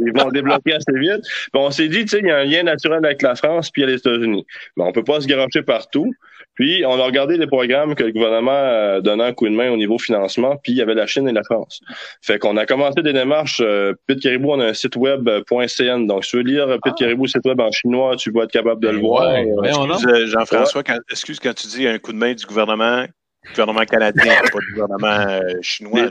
qu'ils 0.03 0.23
vont 0.23 0.29
débloquer 0.31 0.75
assez 0.75 0.99
vite. 0.99 1.23
Puis 1.23 1.51
on 1.55 1.71
s'est 1.71 1.89
dit, 1.89 2.03
tu 2.03 2.09
sais, 2.09 2.19
il 2.21 2.27
y 2.27 2.31
a 2.31 2.39
un 2.39 2.45
lien 2.45 2.63
naturel 2.63 3.05
avec 3.05 3.23
la 3.23 3.35
France 3.35 3.71
puis 3.71 3.85
les 3.87 3.95
États-Unis. 3.95 4.47
Mais 4.77 4.85
on 4.85 4.93
peut 4.93 5.05
pas 5.05 5.21
se 5.21 5.27
garocher 5.27 5.63
partout. 5.63 6.13
Puis, 6.55 6.85
on 6.87 6.99
a 7.01 7.05
regardé 7.05 7.37
les 7.37 7.47
programmes 7.47 7.95
que 7.95 8.05
le 8.05 8.13
gouvernement 8.13 8.53
euh, 8.53 9.01
donnait 9.01 9.25
un 9.25 9.33
coup 9.33 9.49
de 9.49 9.55
main 9.55 9.71
au 9.71 9.77
niveau 9.77 9.99
financement, 9.99 10.57
puis 10.63 10.73
il 10.73 10.79
y 10.79 10.83
avait 10.83 10.95
la 10.95 11.07
Chine 11.07 11.29
et 11.29 11.33
la 11.33 11.43
France. 11.43 11.81
Fait 12.23 12.39
qu'on 12.39 12.57
a 12.57 12.65
commencé 12.67 13.03
des 13.03 13.13
démarches. 13.13 13.61
Euh, 13.61 13.93
Pit 14.07 14.21
Caribou, 14.21 14.53
on 14.53 14.61
a 14.61 14.67
un 14.67 14.75
site 14.75 14.97
web 14.97 15.29
euh, 15.29 15.43
.cn. 15.67 16.07
Donc, 16.07 16.25
si 16.25 16.31
tu 16.31 16.37
veux 16.37 16.43
lire 16.43 16.67
Pit 16.85 16.95
Caribou, 16.97 17.27
site 17.27 17.45
web 17.45 17.61
en 17.61 17.71
chinois, 17.73 18.17
tu 18.17 18.31
vas 18.31 18.45
être 18.45 18.53
capable 18.53 18.81
de 18.81 18.89
le 18.89 18.97
Ben 18.99 19.03
voir. 19.03 19.33
ouais, 19.33 19.45
Euh. 19.93 19.95
Excuse, 20.15 20.31
Jean-François, 20.31 20.83
quand, 20.85 20.99
excuse 21.11 21.41
quand 21.41 21.55
tu 21.55 21.67
dis 21.67 21.87
un 21.89 21.99
coup 21.99 22.13
de 22.13 22.19
main 22.19 22.35
du 22.35 22.47
gouvernement, 22.47 23.05
gouvernement 23.51 23.85
canadien, 23.85 24.35
pas 24.53 24.59
du 24.59 24.73
gouvernement 24.75 25.31
euh, 25.33 25.41
chinois. 25.61 26.09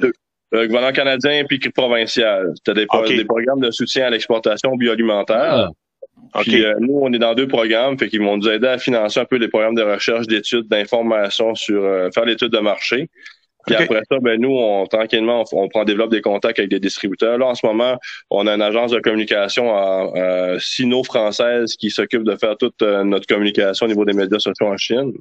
Le 0.52 0.68
gouvernement 0.68 0.94
canadien 0.94 1.46
puis 1.48 1.58
provincial. 1.60 2.54
Tu 2.64 2.70
as 2.70 2.74
des, 2.76 2.86
des 3.08 3.26
programmes 3.26 3.60
de 3.62 3.72
soutien 3.72 4.06
à 4.06 4.10
l'exportation 4.12 4.76
bioalimentaire. 4.76 5.38
Ah. 5.42 5.70
Puis 6.42 6.66
euh, 6.66 6.74
nous, 6.80 7.00
on 7.02 7.12
est 7.14 7.20
dans 7.20 7.36
deux 7.36 7.48
programmes, 7.48 7.98
fait 7.98 8.10
qu'ils 8.10 8.22
vont 8.22 8.38
nous 8.38 8.50
aider 8.50 8.68
à 8.68 8.78
financer 8.78 9.20
un 9.20 9.26
peu 9.26 9.38
les 9.38 9.48
programmes 9.48 9.76
de 9.76 9.84
recherche, 9.84 10.28
d'études, 10.28 10.68
d'information 10.68 11.56
sur 11.56 11.84
euh, 11.84 12.10
faire 12.14 12.26
l'étude 12.26 12.50
de 12.50 12.60
marché. 12.60 13.10
Puis 13.66 13.76
après 13.76 14.02
ça, 14.12 14.18
ben 14.20 14.42
nous, 14.42 14.58
on 14.58 14.86
tranquillement, 14.88 15.46
on, 15.54 15.64
on 15.64 15.70
prend 15.70 15.86
développe 15.86 16.12
des 16.12 16.20
contacts 16.20 16.60
avec 16.60 16.70
des 16.70 16.82
distributeurs. 16.82 17.38
Là, 17.38 17.46
en 17.46 17.56
ce 17.56 17.66
moment, 17.66 17.98
on 18.30 18.46
a 18.46 18.54
une 18.54 18.62
agence 18.62 18.92
de 18.92 19.00
communication 19.00 19.70
en 19.70 20.14
euh, 20.18 20.58
sino-française 20.60 21.78
qui 21.78 21.90
s'occupe 21.90 22.24
de 22.24 22.36
faire 22.36 22.58
toute 22.58 22.82
euh, 22.82 23.06
notre 23.06 23.26
communication 23.26 23.86
au 23.86 23.90
niveau 23.90 24.04
des 24.04 24.12
médias 24.12 24.40
sociaux 24.40 24.68
en 24.68 24.76
Chine. 24.76 25.14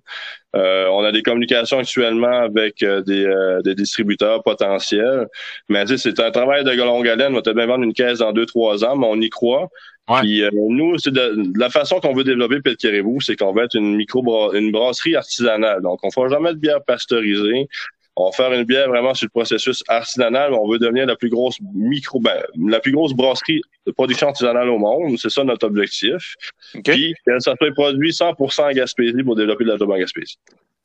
Euh, 0.56 0.88
on 0.88 1.04
a 1.04 1.12
des 1.12 1.22
communications 1.22 1.78
actuellement 1.78 2.40
avec 2.40 2.82
euh, 2.82 3.00
des, 3.02 3.24
euh, 3.24 3.62
des 3.62 3.76
distributeurs 3.76 4.42
potentiels. 4.42 5.28
Mais 5.68 5.84
tu 5.84 5.96
sais, 5.96 6.10
c'est 6.10 6.20
un 6.20 6.32
travail 6.32 6.64
de 6.64 6.72
longue 6.72 7.08
haleine. 7.08 7.32
On 7.32 7.36
va 7.36 7.42
peut-être 7.42 7.56
bien 7.56 7.66
vendre 7.66 7.84
une 7.84 7.94
caisse 7.94 8.18
dans 8.18 8.32
deux, 8.32 8.46
trois 8.46 8.84
ans, 8.84 8.96
mais 8.96 9.06
on 9.08 9.20
y 9.20 9.30
croit. 9.30 9.68
Ouais. 10.08 10.20
Puis 10.20 10.42
euh, 10.42 10.50
nous, 10.52 10.98
c'est 10.98 11.12
de, 11.12 11.52
de 11.52 11.58
la 11.58 11.70
façon 11.70 12.00
qu'on 12.00 12.12
veut 12.12 12.24
développer 12.24 12.60
Pet 12.60 12.76
Caribou, 12.76 13.20
c'est 13.20 13.36
qu'on 13.36 13.52
va 13.52 13.64
être 13.64 13.76
une 13.76 13.96
micro 13.96 14.52
une 14.52 14.72
brasserie 14.72 15.14
artisanale. 15.14 15.80
Donc, 15.82 16.00
on 16.02 16.08
ne 16.08 16.12
fera 16.12 16.28
jamais 16.28 16.52
de 16.52 16.58
bière 16.58 16.82
pasteurisée. 16.84 17.68
On 18.16 18.26
va 18.26 18.32
faire 18.32 18.52
une 18.52 18.64
bière 18.64 18.88
vraiment 18.88 19.14
sur 19.14 19.26
le 19.26 19.30
processus 19.30 19.82
artisanal, 19.88 20.50
mais 20.50 20.58
on 20.58 20.68
veut 20.68 20.78
devenir 20.78 21.06
la 21.06 21.16
plus 21.16 21.30
grosse 21.30 21.56
micro, 21.74 22.20
ben, 22.20 22.42
la 22.58 22.80
plus 22.80 22.92
grosse 22.92 23.14
brasserie 23.14 23.62
de 23.86 23.92
production 23.92 24.28
artisanale 24.28 24.68
au 24.68 24.78
monde. 24.78 25.16
C'est 25.18 25.30
ça 25.30 25.44
notre 25.44 25.66
objectif. 25.66 26.34
OK. 26.74 26.82
Puis, 26.84 27.14
que 27.24 27.38
ça 27.38 27.54
soit 27.56 27.72
produit 27.72 28.10
100% 28.10 28.62
en 28.62 28.72
Gaspésie 28.72 29.22
pour 29.22 29.36
développer 29.36 29.64
de 29.64 29.70
la 29.70 29.82
en 29.82 29.98
Gaspésie. 29.98 30.36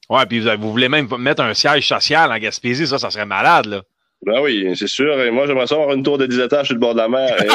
Ouais, 0.10 0.26
puis 0.26 0.40
vous, 0.40 0.50
vous 0.58 0.72
voulez 0.72 0.88
même 0.88 1.10
mettre 1.20 1.42
un 1.42 1.54
siège 1.54 1.86
social 1.86 2.32
en 2.32 2.38
Gaspésie, 2.38 2.88
ça, 2.88 2.98
ça 2.98 3.10
serait 3.10 3.26
malade, 3.26 3.66
là. 3.66 3.82
Ben 4.26 4.42
oui, 4.42 4.76
c'est 4.76 4.88
sûr. 4.88 5.22
Et 5.22 5.32
moi, 5.32 5.46
j'aimerais 5.46 5.68
ça 5.68 5.76
avoir 5.76 5.94
une 5.94 6.04
tour 6.04 6.18
de 6.18 6.26
10 6.26 6.40
étages 6.40 6.68
sur 6.68 6.76
le 6.76 6.80
bord 6.80 6.94
de 6.94 7.00
la 7.00 7.08
mer. 7.08 7.38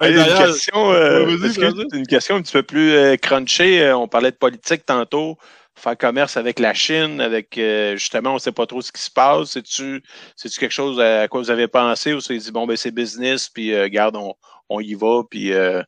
Hey. 0.00 0.12
Hey, 0.12 0.16
une, 0.16 0.24
question, 0.24 0.92
euh, 0.92 1.26
Ouais, 1.26 1.86
une 1.92 2.06
question 2.06 2.36
un 2.36 2.42
petit 2.42 2.52
peu 2.52 2.62
plus 2.62 2.92
euh, 2.92 3.16
crunchée? 3.16 3.82
Euh, 3.82 3.96
On 3.96 4.08
parlait 4.08 4.30
de 4.30 4.36
politique 4.36 4.86
tantôt. 4.86 5.36
Faire 5.74 5.96
commerce 5.96 6.36
avec 6.36 6.58
la 6.58 6.74
Chine, 6.74 7.20
avec 7.20 7.56
euh, 7.58 7.96
justement, 7.96 8.30
on 8.32 8.34
ne 8.34 8.38
sait 8.38 8.52
pas 8.52 8.66
trop 8.66 8.82
ce 8.82 8.92
qui 8.92 9.00
se 9.00 9.10
passe. 9.10 9.50
C'est-tu 9.50 10.02
c'est-tu 10.36 10.60
quelque 10.60 10.72
chose 10.72 11.00
à 11.00 11.26
quoi 11.28 11.40
vous 11.40 11.50
avez 11.50 11.68
pensé? 11.68 12.12
Ou 12.12 12.20
c'est 12.20 12.36
dit 12.36 12.50
bon 12.52 12.66
ben 12.66 12.76
c'est 12.76 12.90
business, 12.90 13.48
puis 13.48 13.72
euh, 13.72 13.82
regarde, 13.84 14.16
on, 14.16 14.34
on 14.68 14.80
y 14.80 14.94
va, 14.94 15.22
puis 15.28 15.52
euh, 15.52 15.82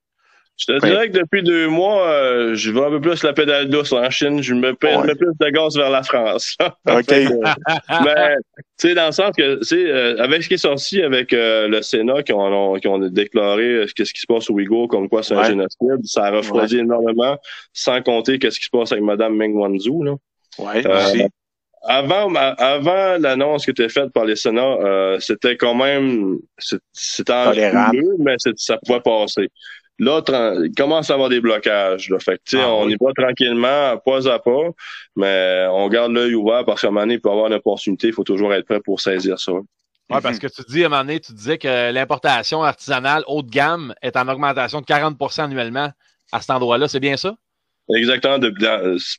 Je 0.59 0.67
te 0.67 0.87
dirais 0.87 1.09
que 1.09 1.19
depuis 1.19 1.43
deux 1.43 1.67
mois, 1.67 2.07
euh, 2.09 2.55
je 2.55 2.71
vais 2.71 2.81
un 2.85 2.91
peu 2.91 3.01
plus 3.01 3.23
la 3.25 3.33
pédale 3.33 3.69
douce 3.69 3.93
en 3.93 4.09
Chine. 4.11 4.43
Je 4.43 4.55
me 4.55 4.75
paie 4.75 4.95
Ouais. 4.95 5.15
plus 5.15 5.27
de 5.41 5.49
gaz 5.51 5.77
vers 5.77 5.91
la 5.91 6.03
France. 6.03 6.57
OK. 6.89 7.05
Fait 7.09 7.27
Mais, 8.05 8.37
tu 8.79 8.89
sais, 8.89 8.95
dans 8.95 9.07
le 9.07 9.13
sens 9.13 9.31
que, 9.37 9.59
tu 9.59 9.65
sais, 9.65 9.91
euh, 9.91 10.17
avec 10.23 10.43
ce 10.43 10.49
qui 10.49 10.55
est 10.55 10.59
sorti 10.59 11.03
avec 11.03 11.33
euh, 11.33 11.67
le 11.69 11.83
Sénat, 11.83 12.23
qui 12.23 12.33
ont, 12.33 12.75
qui 12.75 12.87
ont 12.87 12.99
déclaré 12.99 13.65
euh, 13.65 13.87
qu'est-ce 13.97 14.13
qui 14.13 14.21
se 14.21 14.27
passe 14.27 14.51
au 14.51 14.55
Ouïghour, 14.55 14.89
comme 14.89 15.09
quoi 15.09 15.23
c'est 15.23 15.35
un 15.35 15.45
génocide, 15.45 16.05
ça 16.05 16.25
a 16.27 16.31
refroidi 16.31 16.79
énormément, 16.79 17.37
sans 17.73 18.01
compter 18.03 18.39
qu'est-ce 18.39 18.59
qui 18.61 18.67
se 18.67 18.71
passe 18.71 18.93
avec 18.93 19.03
Mme 19.03 19.35
Meng 19.35 19.55
Wanzhou, 19.55 20.03
là. 20.05 20.13
ouais, 20.59 20.87
Euh, 20.87 20.97
aussi. 21.13 21.23
avant, 21.89 22.33
avant 22.35 23.17
l'annonce 23.19 23.65
qui 23.65 23.71
était 23.71 23.89
faite 23.89 24.13
par 24.13 24.27
les 24.27 24.37
Sénats, 24.37 24.77
euh, 24.81 25.19
c'était 25.19 25.57
quand 25.57 25.75
même, 25.75 26.39
c'était 26.93 27.33
en 27.33 27.53
mais 28.19 28.37
ça 28.57 28.77
pouvait 28.87 29.01
passer. 29.01 29.49
Là, 30.03 30.21
il 30.65 30.75
commence 30.77 31.11
à 31.11 31.15
avoir 31.15 31.29
des 31.29 31.41
blocages. 31.41 32.11
Là. 32.11 32.19
Fait 32.19 32.41
que, 32.45 32.57
ah 32.57 32.75
on 32.75 32.89
y 32.89 32.97
va 33.01 33.13
tranquillement, 33.17 33.97
pas 34.05 34.29
à 34.29 34.41
pas, 34.41 34.71
mais 35.15 35.65
on 35.71 35.89
garde 35.89 36.11
l'œil 36.11 36.35
ouvert 36.35 36.65
parce 36.65 36.81
qu'à 36.81 36.89
un 36.89 36.91
moment 36.91 37.03
donné, 37.03 37.15
il 37.15 37.21
peut 37.21 37.31
avoir 37.31 37.47
une 37.47 37.53
opportunité, 37.53 38.09
il 38.09 38.13
faut 38.13 38.25
toujours 38.25 38.53
être 38.53 38.67
prêt 38.67 38.81
pour 38.81 39.01
saisir 39.01 39.39
ça. 39.39 39.53
Oui, 39.53 40.19
parce 40.21 40.41
que 40.41 40.49
tu 40.49 40.63
dis 40.69 40.83
à 40.83 40.87
un 40.87 40.89
moment 40.89 41.03
donné, 41.03 41.21
tu 41.21 41.33
disais 41.33 41.57
que 41.57 41.93
l'importation 41.93 42.65
artisanale 42.65 43.23
haut 43.29 43.43
de 43.43 43.51
gamme 43.51 43.95
est 44.03 44.17
en 44.17 44.27
augmentation 44.27 44.81
de 44.81 44.87
40% 44.87 45.43
annuellement 45.43 45.93
à 46.33 46.41
cet 46.41 46.51
endroit-là. 46.51 46.89
C'est 46.89 46.99
bien 46.99 47.17
ça? 47.17 47.37
Exactement. 47.95 48.39
De, 48.39 48.53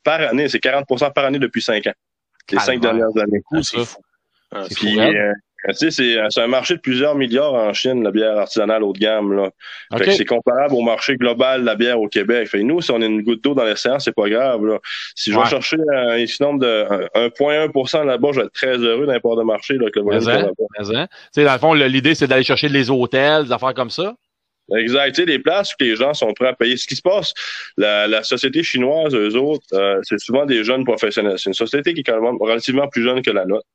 par 0.04 0.20
année, 0.20 0.50
c'est 0.50 0.62
40% 0.62 1.14
par 1.14 1.24
année 1.24 1.40
depuis 1.40 1.62
cinq 1.62 1.88
ans. 1.88 1.94
Les 2.52 2.60
cinq 2.60 2.82
dernières 2.82 3.16
années. 3.18 3.42
c'est 3.62 3.86
fou. 3.86 4.02
Ah, 4.52 4.66
Puis, 4.70 5.00
euh, 5.00 5.32
c'est 5.72 6.18
un 6.38 6.48
marché 6.48 6.76
de 6.76 6.80
plusieurs 6.80 7.16
milliards 7.16 7.54
en 7.54 7.74
Chine, 7.74 8.04
la 8.04 8.12
bière 8.12 8.38
artisanale 8.38 8.84
haut 8.84 8.94
de 8.94 9.00
gamme. 9.00 9.34
Là. 9.34 9.52
C'est 10.12 10.26
comparable 10.26 10.76
au 10.76 10.82
marché 10.82 11.16
global 11.16 11.62
de 11.62 11.66
la 11.66 11.76
bière 11.76 12.00
au 12.00 12.08
Québec. 12.08 12.48
Fait 12.48 12.64
nous, 12.64 12.82
si 12.82 12.92
on 12.92 13.02
a 13.02 13.06
une 13.06 13.22
goutte 13.22 13.44
d'eau 13.44 13.54
dans 13.54 13.64
l'océan, 13.64 14.00
c'est 14.00 14.16
pas 14.16 14.30
grave. 14.30 14.66
Là. 14.66 14.80
Si 15.16 15.32
je 15.32 15.40
vais 15.40 15.46
chercher 15.46 15.78
un, 15.94 16.18
ici 16.18 16.42
nombre 16.42 16.60
de 16.60 17.08
1,1% 17.16 18.06
là-bas, 18.06 18.30
je 18.34 18.40
vais 18.40 18.46
être 18.46 18.54
très 18.54 18.78
heureux 18.78 19.06
d'un 19.06 19.20
port 19.20 19.38
de 19.38 19.44
marché. 19.44 19.76
Là, 19.76 19.90
que 19.90 20.00
le 20.00 20.14
hein, 20.14 20.52
hein. 20.94 21.08
Dans 21.36 21.54
le 21.54 21.60
fond, 21.60 21.74
l'idée, 21.74 22.16
c'est 22.16 22.28
d'aller 22.28 22.44
chercher 22.44 22.70
des 22.70 22.90
hôtels, 22.90 23.46
des 23.46 23.52
affaires 23.52 23.74
comme 23.74 23.90
ça? 23.90 24.16
Exact. 24.76 25.16
Tu 25.16 25.22
sais, 25.22 25.28
les 25.28 25.40
places 25.40 25.74
où 25.74 25.84
les 25.84 25.96
gens 25.96 26.14
sont 26.14 26.34
prêts 26.34 26.48
à 26.48 26.54
payer. 26.54 26.78
Ce 26.78 26.88
qui 26.88 26.96
se 26.96 27.02
passe, 27.02 27.34
la, 27.78 28.08
la 28.08 28.24
société 28.24 28.64
chinoise, 28.64 29.14
eux 29.14 29.36
autres, 29.36 29.66
euh, 29.74 30.00
c'est 30.04 30.20
souvent 30.20 30.46
des 30.46 30.64
jeunes 30.64 30.86
professionnels. 30.86 31.38
C'est 31.38 31.50
une 31.50 31.54
société 31.54 31.94
qui 31.94 32.02
est 32.02 32.04
quand 32.04 32.22
même 32.22 32.38
relativement 32.40 32.88
plus 32.88 33.04
jeune 33.04 33.22
que 33.22 33.32
la 33.32 33.46
nôtre. 33.46 33.68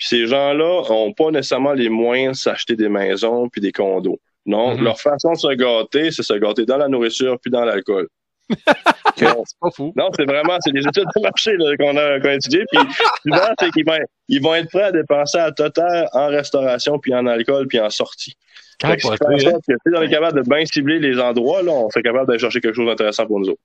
Puis 0.00 0.08
ces 0.08 0.26
gens-là 0.26 0.82
ont 0.88 1.12
pas 1.12 1.30
nécessairement 1.30 1.74
les 1.74 1.90
moyens 1.90 2.38
de 2.38 2.42
s'acheter 2.42 2.74
des 2.74 2.88
maisons 2.88 3.50
puis 3.50 3.60
des 3.60 3.70
condos. 3.70 4.18
Non, 4.46 4.74
mm-hmm. 4.74 4.82
leur 4.82 4.98
façon 4.98 5.32
de 5.32 5.36
se 5.38 5.54
gâter, 5.54 6.10
c'est 6.10 6.22
se 6.22 6.32
gâter 6.32 6.64
dans 6.64 6.78
la 6.78 6.88
nourriture 6.88 7.38
puis 7.38 7.50
dans 7.50 7.66
l'alcool. 7.66 8.08
c'est 9.16 9.26
pas 9.60 9.70
fou. 9.76 9.92
Non, 9.94 10.08
c'est 10.16 10.24
vraiment, 10.24 10.56
c'est 10.60 10.72
des 10.72 10.80
études 10.80 11.04
de 11.14 11.20
marché 11.20 11.54
qu'on 11.78 11.96
a, 11.98 12.18
qu 12.18 12.28
a 12.28 12.34
étudiées. 12.34 12.64
Puis 12.72 12.80
souvent, 13.26 13.52
c'est 13.60 13.70
qu'ils 13.72 13.84
vont, 13.84 13.98
ils 14.28 14.42
vont 14.42 14.54
être 14.54 14.70
prêts 14.70 14.84
à 14.84 14.92
dépenser 14.92 15.36
à 15.36 15.52
total 15.52 16.08
en 16.14 16.28
restauration, 16.28 16.98
puis 16.98 17.14
en 17.14 17.26
alcool, 17.26 17.68
puis 17.68 17.78
en 17.78 17.90
sortie. 17.90 18.34
Quand 18.80 18.96
si 18.98 19.06
on 19.06 20.02
est 20.02 20.10
capable 20.10 20.42
de 20.42 20.48
bien 20.48 20.64
cibler 20.64 20.98
les 20.98 21.20
endroits, 21.20 21.62
là, 21.62 21.72
on 21.72 21.90
serait 21.90 22.02
capable 22.02 22.26
d'aller 22.26 22.38
chercher 22.38 22.62
quelque 22.62 22.74
chose 22.74 22.88
d'intéressant 22.88 23.26
pour 23.26 23.38
nous 23.38 23.50
autres. 23.50 23.60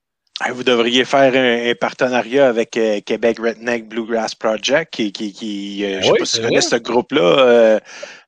Vous 0.51 0.65
devriez 0.65 1.05
faire 1.05 1.33
un, 1.33 1.73
partenariat 1.75 2.49
avec 2.49 2.75
euh, 2.75 2.99
Québec 2.99 3.37
Redneck 3.39 3.87
Bluegrass 3.87 4.35
Project, 4.35 4.93
qui, 4.93 5.13
qui, 5.13 5.31
qui 5.31 5.85
euh, 5.85 6.01
je 6.01 6.07
sais 6.07 6.13
pas 6.19 6.25
si 6.25 6.35
tu 6.35 6.41
connais 6.43 6.59
ce 6.59 6.75
groupe-là, 6.75 7.79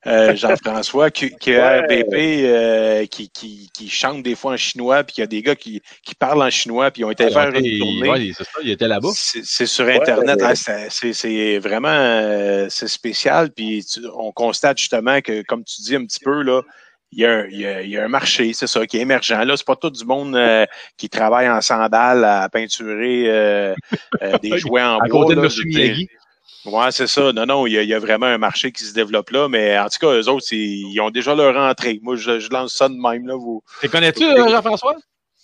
euh, 0.06 0.34
Jean-François, 0.34 1.10
qui, 1.10 1.30
qui 1.40 1.54
RBP, 1.54 3.10
qui, 3.10 3.28
qui, 3.28 3.70
qui 3.74 3.90
chante 3.90 4.22
des 4.22 4.34
fois 4.36 4.52
en 4.52 4.56
chinois, 4.56 5.04
puis 5.04 5.16
il 5.18 5.20
y 5.20 5.24
a 5.24 5.26
des 5.26 5.42
gars 5.42 5.54
qui, 5.54 5.82
qui 6.02 6.14
parlent 6.14 6.42
en 6.42 6.48
chinois, 6.48 6.90
puis 6.90 7.02
ils 7.02 7.04
ont 7.04 7.10
été 7.10 7.30
faire 7.30 7.54
une 7.54 7.78
tournée. 7.78 8.10
Oui, 8.10 8.32
c'est 8.34 8.44
ça, 8.44 8.58
ils 8.62 8.70
étaient 8.70 8.88
là-bas. 8.88 9.10
C'est 9.14 9.66
sur 9.66 9.86
Internet, 9.86 10.40
hein, 10.42 10.54
c'est 10.88 11.58
vraiment 11.58 12.66
c'est 12.70 12.88
spécial, 12.88 13.50
puis 13.50 13.84
on 14.14 14.32
constate 14.32 14.78
justement 14.78 15.20
que, 15.20 15.42
comme 15.42 15.62
tu 15.62 15.82
dis 15.82 15.94
un 15.94 16.06
petit 16.06 16.20
peu, 16.20 16.40
là, 16.40 16.62
il 17.12 17.20
y, 17.20 17.26
a, 17.26 17.46
il, 17.46 17.58
y 17.58 17.66
a, 17.66 17.82
il 17.82 17.90
y 17.90 17.96
a, 17.96 18.04
un 18.04 18.08
marché, 18.08 18.52
c'est 18.52 18.66
ça, 18.66 18.86
qui 18.86 18.98
est 18.98 19.00
émergent. 19.00 19.30
Là, 19.30 19.56
c'est 19.56 19.66
pas 19.66 19.76
tout 19.76 19.90
du 19.90 20.04
monde 20.04 20.36
euh, 20.36 20.66
qui 20.96 21.08
travaille 21.08 21.48
en 21.48 21.60
sandales 21.60 22.24
à 22.24 22.48
peinturer 22.48 23.24
euh, 23.28 23.74
euh, 24.22 24.38
des 24.42 24.58
jouets 24.58 24.82
en 24.82 24.98
à 24.98 25.08
bois. 25.08 25.24
Côté 25.24 25.34
de 25.34 25.40
M. 25.40 26.06
Ouais, 26.66 26.90
c'est 26.90 27.06
ça. 27.06 27.32
Non, 27.32 27.46
non, 27.46 27.66
il 27.66 27.72
y, 27.72 27.78
a, 27.78 27.82
il 27.82 27.88
y, 27.88 27.94
a, 27.94 27.98
vraiment 27.98 28.26
un 28.26 28.36
marché 28.36 28.72
qui 28.72 28.84
se 28.84 28.92
développe 28.92 29.30
là, 29.30 29.48
mais 29.48 29.78
en 29.78 29.88
tout 29.88 29.98
cas, 30.00 30.12
eux 30.12 30.28
autres, 30.28 30.52
ils 30.52 31.00
ont 31.00 31.10
déjà 31.10 31.34
leur 31.34 31.56
entrée. 31.56 31.98
Moi, 32.02 32.16
je, 32.16 32.40
je 32.40 32.50
lance 32.50 32.74
ça 32.74 32.88
de 32.88 32.94
même. 32.94 33.26
Là, 33.26 33.36
vous. 33.36 33.62
Tu 33.80 33.88
connais-tu, 33.88 34.24
Jean-François? 34.24 34.96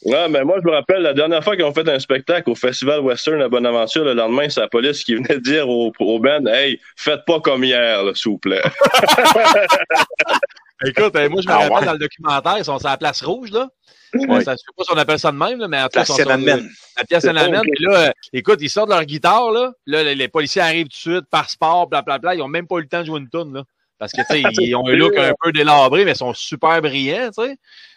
Ouais, 0.04 0.28
mais 0.28 0.44
moi, 0.44 0.58
je 0.62 0.68
me 0.68 0.74
rappelle, 0.74 1.00
la 1.00 1.14
dernière 1.14 1.42
fois 1.42 1.56
qu'ils 1.56 1.64
ont 1.64 1.72
fait 1.72 1.88
un 1.88 1.98
spectacle 1.98 2.50
au 2.50 2.54
Festival 2.54 3.00
Western 3.00 3.40
à 3.40 3.48
Bonaventure, 3.48 4.04
le 4.04 4.12
lendemain, 4.12 4.50
c'est 4.50 4.60
la 4.60 4.68
police 4.68 5.02
qui 5.02 5.14
venait 5.14 5.40
dire 5.40 5.66
au, 5.66 5.92
au 5.98 6.18
band 6.18 6.44
Hey, 6.46 6.78
faites 6.96 7.24
pas 7.26 7.40
comme 7.40 7.64
hier, 7.64 8.02
s'il 8.14 8.32
vous 8.32 8.38
plaît. 8.38 8.60
Écoute, 10.84 11.14
moi, 11.14 11.42
je 11.42 11.48
me 11.48 11.52
ah, 11.52 11.68
rappelle 11.68 11.86
dans 11.86 11.92
le 11.92 11.98
documentaire, 11.98 12.58
ils 12.58 12.64
sont 12.64 12.78
sur 12.78 12.88
la 12.88 12.96
place 12.96 13.22
rouge, 13.22 13.50
là. 13.50 13.68
Ouais. 14.14 14.44
Ça, 14.44 14.52
je 14.52 14.58
sais 14.58 14.64
pas 14.76 14.84
si 14.84 14.92
on 14.92 14.96
appelle 14.96 15.18
ça 15.18 15.32
de 15.32 15.36
même, 15.36 15.58
là, 15.58 15.68
mais 15.68 15.80
en 15.80 15.88
tout 15.88 16.00
cas, 16.00 16.04
la 16.04 17.04
pièce 17.04 17.24
La 17.24 17.60
Puis 17.60 17.84
là, 17.84 18.08
euh, 18.08 18.10
écoute, 18.32 18.58
ils 18.60 18.70
sortent 18.70 18.90
leur 18.90 19.04
guitare, 19.04 19.50
là. 19.50 19.72
Là, 19.86 20.14
les, 20.14 20.28
policiers 20.28 20.62
arrivent 20.62 20.88
tout 20.88 21.10
de 21.10 21.14
suite 21.14 21.30
par 21.30 21.50
sport, 21.50 21.88
blablabla. 21.88 22.36
Ils 22.36 22.42
ont 22.42 22.48
même 22.48 22.66
pas 22.66 22.76
eu 22.76 22.82
le 22.82 22.88
temps 22.88 23.00
de 23.00 23.06
jouer 23.06 23.20
une 23.20 23.28
tune, 23.28 23.52
là. 23.52 23.64
Parce 23.98 24.12
que, 24.12 24.20
tu 24.20 24.40
sais, 24.40 24.42
ils 24.62 24.74
ont 24.76 24.86
un 24.86 24.94
look 24.94 25.16
un 25.16 25.32
peu 25.40 25.52
délabré, 25.52 26.04
mais 26.04 26.12
ils 26.12 26.16
sont 26.16 26.34
super 26.34 26.80
brillants, 26.80 27.30
tu 27.36 27.44
sais. 27.44 27.56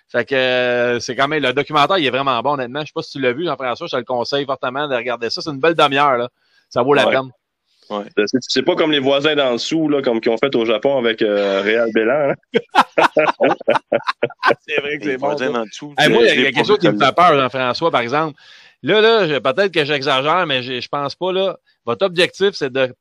Fait 0.09 0.23
que 0.23 0.35
euh, 0.35 0.99
c'est 0.99 1.15
quand 1.15 1.27
même 1.27 1.43
le 1.43 1.51
documentaire, 1.51 1.97
il 1.97 2.05
est 2.05 2.09
vraiment 2.09 2.41
bon, 2.41 2.53
honnêtement. 2.53 2.79
Je 2.81 2.85
sais 2.85 2.91
pas 2.95 3.01
si 3.01 3.11
tu 3.11 3.19
l'as 3.19 3.33
vu, 3.33 3.43
Jean-François, 3.43 3.87
je 3.87 3.91
te 3.91 3.97
le 3.97 4.05
conseille 4.05 4.45
fortement 4.45 4.87
de 4.87 4.95
regarder 4.95 5.29
ça. 5.29 5.41
C'est 5.41 5.49
une 5.49 5.59
belle 5.59 5.75
demi-heure, 5.75 6.17
là. 6.17 6.29
Ça 6.69 6.81
vaut 6.81 6.93
la 6.93 7.07
peine. 7.07 7.29
Ouais. 7.89 8.03
C'est 8.41 8.63
pas 8.63 8.75
comme 8.75 8.91
les 8.91 8.99
voisins 8.99 9.35
d'en 9.35 9.53
dessous, 9.53 9.87
là, 9.87 10.01
comme 10.01 10.19
qu'ils 10.19 10.31
ont 10.31 10.37
fait 10.37 10.53
au 10.55 10.65
Japon 10.65 10.97
avec 10.97 11.21
euh, 11.21 11.61
Réal 11.61 11.91
Bélan. 11.93 12.31
Hein. 12.31 12.35
c'est 14.67 14.81
vrai 14.81 14.97
que 14.97 15.05
c'est 15.05 15.17
bon. 15.17 15.27
Voisins 15.27 15.65
dessous. 15.65 15.93
moi, 15.97 16.23
il 16.23 16.41
y 16.41 16.47
a, 16.47 16.51
quelque 16.51 16.67
chose 16.67 16.79
qui 16.79 16.89
me 16.89 16.99
fait 16.99 17.15
peur, 17.15 17.39
Jean-François, 17.39 17.91
par 17.91 18.01
exemple. 18.01 18.39
Là, 18.83 19.01
là, 19.01 19.39
peut-être 19.39 19.71
que 19.71 19.85
j'exagère, 19.85 20.45
mais 20.45 20.61
je, 20.63 20.79
je 20.79 20.87
pense 20.87 21.15
pas, 21.15 21.31
là. 21.31 21.57
Votre 21.85 22.05
objectif, 22.05 22.51
c'est 22.53 22.71
de 22.71 22.93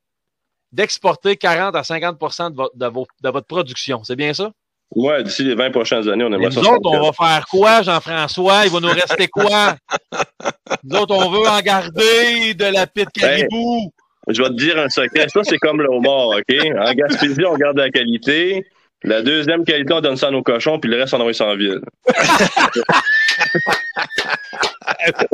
d'exporter 0.72 1.36
40 1.36 1.74
à 1.76 1.84
50 1.84 2.18
de, 2.18 2.54
votre, 2.56 2.76
de, 2.76 2.86
de 3.22 3.30
votre 3.30 3.46
production. 3.46 4.02
C'est 4.04 4.16
bien 4.16 4.34
ça? 4.34 4.50
Ouais, 4.94 5.22
d'ici 5.24 5.42
les 5.42 5.54
20 5.54 5.70
prochaines 5.70 6.08
années, 6.08 6.24
on 6.24 6.32
aimerait 6.32 6.50
ça. 6.50 6.60
Nous 6.60 6.68
autres, 6.68 6.88
on 6.88 7.10
va 7.10 7.12
faire 7.12 7.46
quoi, 7.46 7.82
Jean-François? 7.82 8.66
Il 8.66 8.72
va 8.72 8.80
nous 8.80 8.88
rester 8.88 9.26
quoi? 9.26 9.76
nous 10.84 10.96
autres, 10.98 11.14
on 11.14 11.30
veut 11.30 11.48
en 11.48 11.60
garder 11.60 12.54
de 12.54 12.64
la 12.66 12.86
pite 12.86 13.10
caribou. 13.10 13.92
Je 14.28 14.42
vais 14.42 14.48
te 14.48 14.54
dire 14.54 14.78
un 14.78 14.88
secret. 14.88 15.28
Ça, 15.28 15.40
c'est 15.44 15.58
comme 15.58 15.80
le 15.80 15.88
homard, 15.88 16.28
OK? 16.28 16.56
En 16.78 16.92
Gaspésie, 16.94 17.44
on 17.44 17.56
garde 17.56 17.78
la 17.78 17.90
qualité. 17.90 18.66
La 19.02 19.22
deuxième 19.22 19.64
qualité, 19.64 19.92
on 19.92 20.00
donne 20.00 20.16
ça 20.16 20.28
à 20.28 20.30
nos 20.30 20.42
cochons, 20.42 20.80
puis 20.80 20.90
le 20.90 20.98
reste, 20.98 21.14
on 21.14 21.20
envoie 21.20 21.32
ça 21.32 21.46
en 21.46 21.56
ville. 21.56 21.80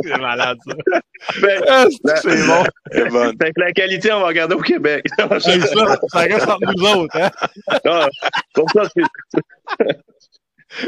c'est 0.03 0.17
malade, 0.19 0.57
ça. 0.67 0.73
Ben, 1.41 1.61
c'est 2.21 2.45
bon. 2.45 2.63
C'est 2.91 3.09
bon. 3.09 3.31
Fait 3.41 3.51
que 3.53 3.61
la 3.61 3.71
qualité, 3.71 4.11
on 4.11 4.19
va 4.19 4.27
regarder 4.27 4.55
au 4.55 4.59
Québec. 4.61 5.05
c'est 5.39 5.61
ça. 5.61 5.97
Ça 6.07 6.19
reste 6.19 6.47
entre 6.47 6.73
nous 6.75 6.87
autres, 6.87 7.17
hein? 7.17 7.31
Non, 7.85 8.07
pour 8.53 8.69
ça, 8.71 8.83
c'est... 8.93 9.03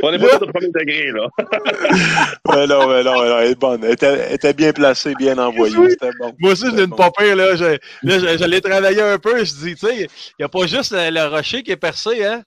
On 0.01 0.11
n'est 0.11 0.19
pas 0.19 0.37
au 0.37 0.47
premier 0.47 0.67
degré, 0.67 1.11
là. 1.11 1.27
mais 2.49 2.67
non, 2.67 2.87
mais 2.87 3.03
non, 3.03 3.21
mais 3.21 3.29
non, 3.29 3.39
elle 3.39 3.51
est 3.51 3.59
bonne. 3.59 3.83
Elle 3.83 3.93
était, 3.93 4.33
était 4.33 4.53
bien 4.53 4.73
placée, 4.73 5.13
bien 5.15 5.37
envoyée. 5.37 5.75
C'était 5.89 6.11
bon. 6.19 6.33
Moi 6.39 6.51
aussi, 6.51 6.65
j'ai 6.75 6.83
une 6.83 6.85
bon. 6.87 6.95
popée, 6.95 7.35
là. 7.35 7.55
Je, 7.55 7.77
là, 8.03 8.37
je, 8.37 8.45
l'ai 8.45 8.61
travaillé 8.61 9.01
un 9.01 9.17
peu. 9.17 9.43
Je 9.43 9.53
dis, 9.53 9.75
tu 9.75 9.87
sais, 9.87 9.95
il 9.95 10.07
n'y 10.39 10.45
a 10.45 10.49
pas 10.49 10.65
juste 10.67 10.93
le, 10.93 11.27
rocher 11.27 11.63
qui 11.63 11.71
est 11.71 11.77
percé, 11.77 12.25
hein. 12.25 12.43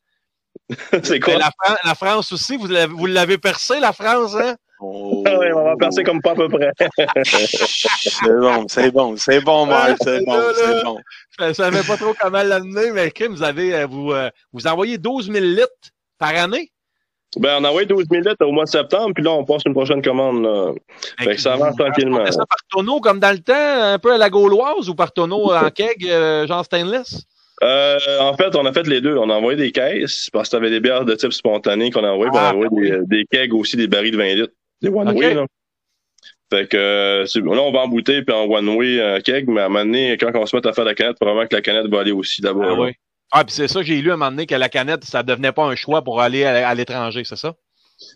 C'est 1.03 1.21
quoi? 1.21 1.39
La, 1.39 1.51
la, 1.85 1.95
France 1.95 2.33
aussi, 2.33 2.57
vous 2.57 3.07
l'avez 3.07 3.39
percé, 3.39 3.81
la 3.81 3.93
France, 3.93 4.35
hein? 4.35 4.57
Oh. 4.81 5.25
Ah 5.27 5.37
oui, 5.39 5.47
on 5.53 5.65
va 5.65 5.77
percer 5.77 6.05
comme 6.05 6.23
pas 6.23 6.33
à 6.33 6.35
peu 6.37 6.49
près. 6.49 6.71
c'est 7.25 8.39
bon, 8.39 8.69
c'est 8.69 8.91
bon, 8.93 9.17
c'est 9.17 9.41
bon, 9.41 9.67
Marc, 9.67 9.97
c'est 10.03 10.25
bon, 10.25 10.41
c'est 10.55 10.85
bon. 10.85 10.99
Je 11.39 11.45
ne 11.47 11.53
savais 11.53 11.83
pas 11.83 11.97
trop 11.97 12.15
comment 12.19 12.43
l'amener, 12.43 12.93
mais 12.93 13.13
vous 13.29 13.43
avez, 13.43 13.75
euh, 13.75 13.87
vous, 13.87 14.13
euh, 14.13 14.31
vous 14.53 14.67
envoyez 14.69 14.99
12 14.99 15.33
000 15.33 15.45
litres 15.45 15.67
par 16.19 16.35
année? 16.37 16.71
Ben, 17.37 17.59
on 17.61 17.65
a 17.65 17.69
envoyé 17.69 17.87
12 17.87 18.07
000 18.11 18.23
litres 18.23 18.45
au 18.45 18.53
mois 18.53 18.65
de 18.65 18.71
septembre, 18.71 19.13
puis 19.15 19.23
là, 19.23 19.33
on 19.33 19.45
passe 19.45 19.63
une 19.67 19.75
prochaine 19.75 20.01
commande. 20.01 20.43
Là. 20.43 20.73
Fait 21.21 21.35
que 21.35 21.41
ça 21.41 21.55
avance 21.55 21.77
tranquillement. 21.77 22.25
ça 22.27 22.47
par 22.47 22.59
tonneau 22.71 23.01
comme 23.01 23.21
dans 23.21 23.33
le 23.33 23.41
temps, 23.41 23.55
un 23.55 23.99
peu 23.99 24.15
à 24.15 24.19
la 24.19 24.31
gauloise, 24.31 24.89
ou 24.89 24.95
par 24.95 25.13
tonneau 25.13 25.53
en 25.53 25.71
keg, 25.71 26.07
euh, 26.09 26.47
genre 26.47 26.65
stainless? 26.65 27.27
Euh, 27.63 27.99
en 28.21 28.35
fait, 28.35 28.55
on 28.55 28.65
a 28.67 28.73
fait 28.73 28.87
les 28.87 29.01
deux. 29.01 29.17
On 29.17 29.31
a 29.31 29.35
envoyé 29.35 29.57
des 29.57 29.73
caisses 29.73 30.31
parce 30.33 30.49
que 30.49 30.57
t'avais 30.57 30.71
des 30.71 30.81
bières 30.81 31.05
de 31.05 31.15
type 31.15 31.33
spontané 31.33 31.91
qu'on 31.91 32.05
a 32.05 32.11
envoyé. 32.11 32.31
Ah, 32.35 32.53
on 32.55 32.63
a 32.63 32.67
envoyé 32.67 32.91
des, 32.91 33.07
des, 33.07 33.25
kegs 33.31 33.53
aussi, 33.53 33.77
des 33.77 33.89
barils 33.89 34.13
de 34.13 34.17
20 34.17 34.35
litres. 34.35 34.55
Des 34.81 34.89
one-way, 34.89 35.35
là. 35.35 35.47
Fait 36.51 36.67
que 36.67 36.77
euh, 36.77 37.25
là, 37.25 37.63
on 37.63 37.73
va 37.73 37.81
en 37.81 37.89
bouteille 37.89 38.23
puis 38.23 38.35
en 38.35 38.45
one-way 38.45 39.01
euh, 39.01 39.21
keg, 39.21 39.49
mais 39.49 39.61
à 39.61 39.67
un 39.67 39.69
moment 39.69 39.85
donné, 39.85 40.17
quand 40.17 40.31
on 40.35 40.47
se 40.47 40.57
met 40.57 40.67
à 40.67 40.73
faire 40.73 40.85
la 40.85 40.95
canette, 40.95 41.17
probablement 41.17 41.47
que 41.47 41.55
la 41.55 41.61
canette 41.61 41.89
va 41.89 42.01
aller 42.01 42.13
aussi 42.13 42.41
d'abord. 42.41 42.65
Ah, 42.65 42.81
oui. 42.81 42.93
Ah, 43.31 43.45
puis 43.45 43.55
c'est 43.55 43.69
ça 43.69 43.81
que 43.81 43.87
j'ai 43.87 44.01
lu 44.01 44.11
à 44.11 44.15
un 44.15 44.17
moment 44.17 44.31
donné, 44.31 44.47
que 44.47 44.55
la 44.55 44.69
canette, 44.69 45.05
ça 45.05 45.23
devenait 45.23 45.53
pas 45.53 45.65
un 45.65 45.77
choix 45.77 46.03
pour 46.03 46.21
aller 46.21 46.45
à, 46.45 46.75
l'étranger, 46.75 47.25
c'est 47.25 47.37
ça? 47.37 47.55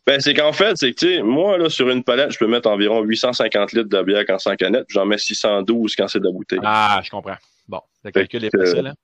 Ben, 0.07 0.21
c'est 0.21 0.33
qu'en 0.33 0.53
fait, 0.53 0.77
c'est 0.77 0.93
que, 0.93 0.99
tu 0.99 1.17
sais, 1.17 1.23
moi, 1.23 1.59
là, 1.59 1.69
sur 1.69 1.89
une 1.91 2.05
palette, 2.05 2.31
je 2.31 2.39
peux 2.39 2.47
mettre 2.47 2.71
environ 2.71 3.03
850 3.03 3.73
litres 3.73 3.89
de 3.89 4.03
bière 4.03 4.25
quand 4.27 4.39
c'est 4.39 4.51
en 4.51 4.57
canette, 4.57 4.87
puis 4.87 4.95
j'en 4.95 5.05
mets 5.05 5.19
612 5.19 5.97
quand 5.97 6.09
c'est 6.09 6.21
de 6.21 6.25
la 6.25 6.31
bouteille. 6.31 6.61
Ah, 6.63 7.01
je 7.05 7.11
comprends. 7.11 7.37
Bon, 7.69 7.81
le 8.05 8.11
calcul 8.11 8.45
est 8.45 8.57
facile, 8.57 8.87
hein? 8.87 8.95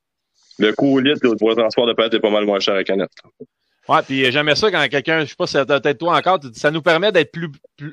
Le 0.58 0.72
coût 0.72 0.96
au 0.96 1.00
litre 1.00 1.20
pour 1.36 1.50
le 1.50 1.56
transport 1.56 1.86
de 1.86 1.92
palette 1.92 2.14
est 2.14 2.20
pas 2.20 2.30
mal 2.30 2.44
moins 2.44 2.58
cher 2.58 2.74
à 2.74 2.82
canette. 2.82 3.10
Ouais, 3.88 4.02
puis 4.02 4.30
j'aimais 4.30 4.54
ça 4.54 4.70
quand 4.70 4.86
quelqu'un, 4.88 5.20
je 5.20 5.26
sais 5.26 5.36
pas 5.36 5.46
si 5.46 5.52
c'est 5.52 5.64
peut-être 5.64 5.98
toi 5.98 6.16
encore, 6.16 6.40
ça 6.52 6.70
nous 6.70 6.82
permet 6.82 7.10
d'être 7.10 7.32
plus, 7.32 7.48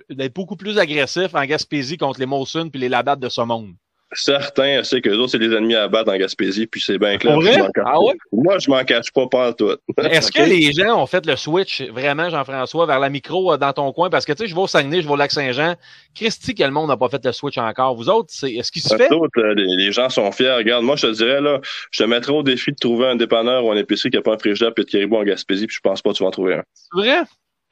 d'être 0.10 0.34
beaucoup 0.34 0.56
plus 0.56 0.78
agressif 0.78 1.34
en 1.34 1.46
Gaspésie 1.46 1.98
contre 1.98 2.20
les 2.20 2.26
Molson 2.26 2.70
puis 2.70 2.82
les 2.82 2.90
Labatt 2.90 3.20
de 3.20 3.30
ce 3.30 3.42
monde. 3.42 3.74
Certains, 4.14 4.84
c'est 4.84 5.02
que 5.02 5.10
les 5.10 5.18
autres, 5.18 5.32
c'est 5.32 5.40
les 5.40 5.54
ennemis 5.56 5.76
à 5.76 5.88
battre 5.88 6.12
en 6.14 6.18
Gaspésie, 6.18 6.68
puis 6.68 6.80
c'est 6.80 6.98
bien 6.98 7.18
clair. 7.18 7.34
Pour 7.34 7.42
je 7.42 7.50
vrai? 7.50 7.58
m'en 7.60 7.70
cache 7.70 7.84
Ah 7.88 8.00
ouais? 8.02 8.14
Moi, 8.32 8.60
je 8.60 8.70
m'en 8.70 8.84
cache 8.84 9.12
pas, 9.12 9.28
pas 9.28 9.52
tout. 9.54 9.76
Est-ce 9.98 10.32
que 10.32 10.44
les 10.44 10.72
gens 10.72 11.02
ont 11.02 11.06
fait 11.08 11.26
le 11.26 11.36
switch 11.36 11.82
vraiment, 11.82 12.30
Jean-François, 12.30 12.86
vers 12.86 13.00
la 13.00 13.10
micro 13.10 13.52
euh, 13.54 13.58
dans 13.58 13.74
ton 13.74 13.92
coin? 13.92 14.10
Parce 14.10 14.26
que 14.26 14.32
tu 14.34 14.44
sais, 14.44 14.48
je 14.48 14.56
vais 14.56 14.62
au 14.62 14.68
Saguenay, 14.68 15.02
je 15.02 15.08
vais 15.08 15.14
au 15.14 15.18
Lac-Saint-Jean. 15.18 15.76
Christy, 16.14 16.54
quel 16.54 16.72
monde 16.72 16.90
n'a 16.90 16.98
pas 16.98 17.10
fait 17.10 17.24
le 17.26 17.32
switch 17.32 17.58
encore? 17.58 17.96
Vous 17.96 18.08
autres, 18.10 18.30
c'est 18.32 18.54
est-ce 18.54 18.72
qu'il 18.72 18.84
se 18.84 18.96
fait? 18.96 19.12
Autres, 19.12 19.40
euh, 19.40 19.54
les, 19.56 19.76
les 19.86 19.92
gens 19.92 20.10
sont 20.10 20.32
fiers. 20.32 20.52
Regarde, 20.52 20.84
moi, 20.86 20.96
je 20.96 21.08
te 21.08 21.12
dirais, 21.12 21.42
là, 21.42 21.60
je 21.92 22.04
te 22.04 22.08
mettrais 22.08 22.34
au 22.34 22.44
défi 22.44 22.72
de 22.72 22.78
trouver 22.78 23.08
un 23.08 23.16
dépanneur 23.16 23.66
ou 23.66 23.72
un 23.72 23.76
épicerie 23.78 24.12
qui 24.12 24.18
n'a 24.18 24.22
pas 24.24 24.36
un 24.36 24.38
frigidaire 24.38 24.72
et 24.78 24.82
de 24.82 24.88
caribou 24.90 25.18
en 25.18 25.24
Gaspésie, 25.24 25.68
puis 25.68 25.76
je 25.76 25.82
pense 25.82 26.02
pas 26.02 26.12
que 26.12 26.16
tu 26.18 26.24
vas 26.24 26.28
en 26.28 26.32
trouver 26.32 26.54
un. 26.54 26.64
C'est 26.74 27.00
vrai? 27.02 27.22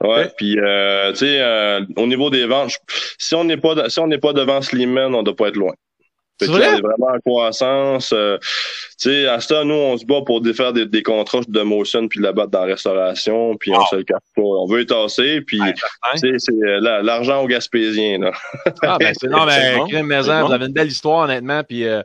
Ouais, 0.03 0.29
puis 0.35 0.59
euh, 0.59 1.11
tu 1.11 1.19
sais, 1.19 1.39
euh, 1.39 1.79
au 1.95 2.07
niveau 2.07 2.29
des 2.29 2.45
ventes, 2.45 2.73
si 3.17 3.35
on 3.35 3.45
n'est 3.45 3.55
pas 3.55 3.75
de- 3.75 3.87
si 3.87 3.99
on 4.01 4.07
n'est 4.07 4.17
pas 4.17 4.33
devant 4.33 4.61
Slimane, 4.61 5.15
on 5.15 5.23
doit 5.23 5.35
pas 5.35 5.47
être 5.47 5.55
loin. 5.55 5.73
Fait 6.45 6.51
C'est 6.51 6.51
que 6.51 6.57
vrai? 6.57 6.73
on 6.73 6.77
est 6.77 6.81
vraiment 6.81 7.07
en 7.15 7.19
croissance. 7.19 8.13
euh, 8.13 8.37
tu 8.39 9.09
sais, 9.09 9.27
à 9.27 9.39
ça, 9.39 9.63
nous, 9.63 9.73
on 9.73 9.97
se 9.97 10.05
bat 10.05 10.21
pour 10.25 10.41
défaire 10.41 10.73
des, 10.73 10.85
des 10.85 11.03
contrats 11.03 11.41
de 11.47 11.61
motion 11.61 12.07
puis 12.07 12.19
de 12.19 12.23
la 12.23 12.31
battre 12.31 12.51
dans 12.51 12.61
la 12.61 12.65
restauration, 12.73 13.55
puis 13.57 13.71
on 13.73 13.77
Wow. 13.79 13.85
se 13.89 13.95
le 13.97 14.03
cache 14.03 14.17
pas. 14.35 14.41
On 14.41 14.65
veut 14.67 14.85
tasser, 14.85 15.41
puis 15.41 15.59
Ouais, 15.61 15.73
c'est 16.37 16.51
euh, 16.51 16.79
la- 16.81 17.01
l'argent 17.01 17.41
au 17.43 17.47
Gaspésien, 17.47 18.19
là. 18.19 18.31
Ah, 18.83 18.97
ben, 18.99 19.13
c'est, 19.19 19.27
non, 19.27 19.45
mais, 19.45 19.75
bon. 19.77 20.03
maison, 20.03 20.39
bon. 20.41 20.47
vous 20.47 20.53
avez 20.53 20.65
une 20.67 20.73
belle 20.73 20.87
histoire, 20.87 21.25
honnêtement. 21.25 21.63
Puis, 21.63 21.85
euh, 21.85 22.01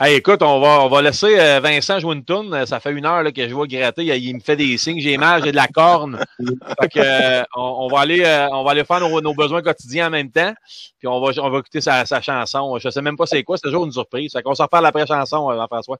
hey, 0.00 0.16
écoute, 0.16 0.42
on 0.42 0.60
va, 0.60 0.80
on 0.84 0.88
va 0.88 1.02
laisser 1.02 1.38
euh, 1.38 1.60
Vincent 1.60 2.00
jouer 2.00 2.14
une 2.16 2.24
tourne. 2.24 2.66
Ça 2.66 2.80
fait 2.80 2.92
une 2.92 3.06
heure 3.06 3.22
là, 3.22 3.30
que 3.30 3.48
je 3.48 3.54
vois 3.54 3.66
gratter. 3.66 4.04
Il, 4.04 4.24
il 4.24 4.34
me 4.34 4.40
fait 4.40 4.56
des 4.56 4.76
signes. 4.78 5.00
J'ai 5.00 5.16
mal, 5.18 5.44
j'ai 5.44 5.52
de 5.52 5.56
la 5.56 5.68
corne. 5.68 6.18
fait 6.38 6.88
que, 6.88 6.98
euh, 6.98 7.42
on, 7.54 7.60
on 7.80 7.88
va 7.88 8.00
aller, 8.00 8.24
euh, 8.24 8.48
on 8.50 8.64
va 8.64 8.72
aller 8.72 8.84
faire 8.84 9.00
nos, 9.00 9.20
nos 9.20 9.34
besoins 9.34 9.62
quotidiens 9.62 10.08
en 10.08 10.10
même 10.10 10.30
temps. 10.30 10.52
Puis, 10.98 11.06
on 11.06 11.20
va, 11.20 11.32
on 11.42 11.50
va 11.50 11.58
écouter 11.58 11.80
sa, 11.80 12.04
sa 12.06 12.20
chanson. 12.20 12.78
Je 12.78 12.90
sais 12.90 13.02
même 13.02 13.16
pas 13.16 13.26
c'est 13.26 13.42
quoi. 13.44 13.56
C'est 13.56 13.68
toujours 13.68 13.84
une 13.84 13.92
surprise. 13.92 14.32
Fait 14.32 14.42
qu'on 14.42 14.54
s'en 14.54 14.64
reparle 14.64 14.86
après 14.86 15.06
chanson, 15.06 15.50
Jean-François. 15.52 15.98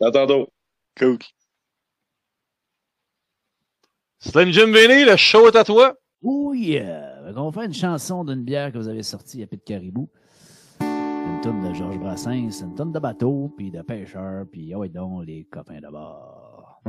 À 0.00 0.10
tantôt. 0.10 0.48
Cool. 0.98 1.18
Slim 4.20 4.52
Jim 4.52 4.70
Vinny, 4.72 5.04
le 5.04 5.16
show 5.16 5.48
est 5.48 5.56
à 5.56 5.64
toi. 5.64 5.94
Oh 6.22 6.52
yeah! 6.52 7.14
Fait 7.26 7.32
qu'on 7.32 7.48
va 7.48 7.52
faire 7.52 7.62
une 7.62 7.74
chanson 7.74 8.22
d'une 8.24 8.44
bière 8.44 8.70
que 8.70 8.76
vous 8.76 8.88
avez 8.88 9.02
sortie 9.02 9.42
à 9.42 9.46
Pit 9.46 9.64
Caribou. 9.64 10.10
Une 11.40 11.52
tonne 11.52 11.70
de 11.70 11.72
Georges 11.72 11.98
Brassens, 11.98 12.60
une 12.60 12.74
tonne 12.74 12.92
de 12.92 12.98
bateaux, 12.98 13.50
puis 13.56 13.70
de 13.70 13.80
pêcheurs, 13.80 14.44
puis 14.52 14.74
oh, 14.74 14.80
ouais 14.80 14.90
donc 14.90 15.24
les 15.24 15.48
copains 15.50 15.80
d'abord. 15.80 16.82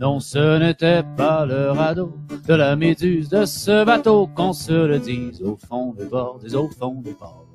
Non, 0.00 0.18
ce 0.18 0.58
n'était 0.58 1.04
pas 1.16 1.46
le 1.46 1.70
radeau 1.70 2.12
de 2.46 2.54
la 2.54 2.76
méduse 2.76 3.28
de 3.28 3.44
ce 3.44 3.84
bateau 3.84 4.28
qu'on 4.34 4.52
se 4.52 4.72
le 4.72 4.98
dise 4.98 5.42
au 5.42 5.56
fond 5.56 5.92
des 5.92 6.06
bords, 6.06 6.38
des 6.42 6.54
au 6.54 6.68
fond 6.68 7.00
des 7.02 7.12
ports. 7.12 7.46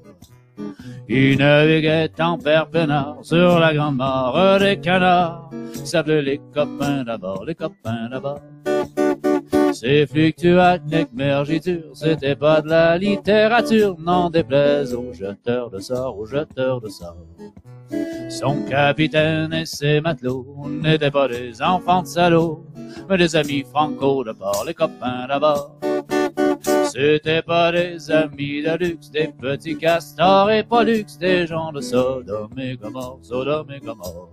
Il 1.09 1.37
naviguait 1.37 2.11
en 2.19 2.37
perpénard 2.37 3.17
sur 3.21 3.59
la 3.59 3.73
grande 3.73 3.97
mare 3.97 4.59
des 4.59 4.79
canards. 4.79 5.49
S'appelait 5.83 6.21
les 6.21 6.41
copains 6.53 7.03
d'abord, 7.03 7.45
les 7.45 7.55
copains 7.55 8.09
d'abord. 8.09 8.39
Ces 9.79 10.07
fluctuacs, 10.07 10.81
mergiture, 11.13 11.91
c'était 11.93 12.35
pas 12.35 12.61
de 12.61 12.69
la 12.69 12.97
littérature, 12.97 13.95
n'en 13.99 14.31
déplaise 14.31 14.91
aux 14.95 15.13
jeteurs 15.13 15.69
de 15.69 15.77
sorts, 15.77 16.17
aux 16.17 16.25
jeteurs 16.25 16.81
de 16.81 16.89
sorts. 16.89 17.27
Son 18.27 18.63
capitaine 18.63 19.53
et 19.53 19.67
ses 19.67 20.01
matelots 20.01 20.65
n'étaient 20.67 21.11
pas 21.11 21.27
des 21.27 21.61
enfants 21.61 22.01
de 22.01 22.07
salauds, 22.07 22.65
mais 23.07 23.19
des 23.19 23.35
amis 23.35 23.63
franco 23.69 24.23
de 24.23 24.31
bord, 24.31 24.63
les 24.65 24.73
copains 24.73 25.27
d'abord. 25.27 25.75
C'était 26.91 27.43
pas 27.43 27.71
des 27.71 28.09
amis 28.09 28.63
de 28.63 28.77
luxe, 28.83 29.11
des 29.11 29.27
petits 29.27 29.77
castors 29.77 30.49
et 30.49 30.63
pollux, 30.63 31.05
des 31.19 31.45
gens 31.45 31.71
de 31.71 31.81
Sodome 31.81 32.57
et 32.57 32.77
Gomorre, 32.77 33.19
Sodome 33.21 33.69
et 33.69 33.79
Gomorre. 33.79 34.31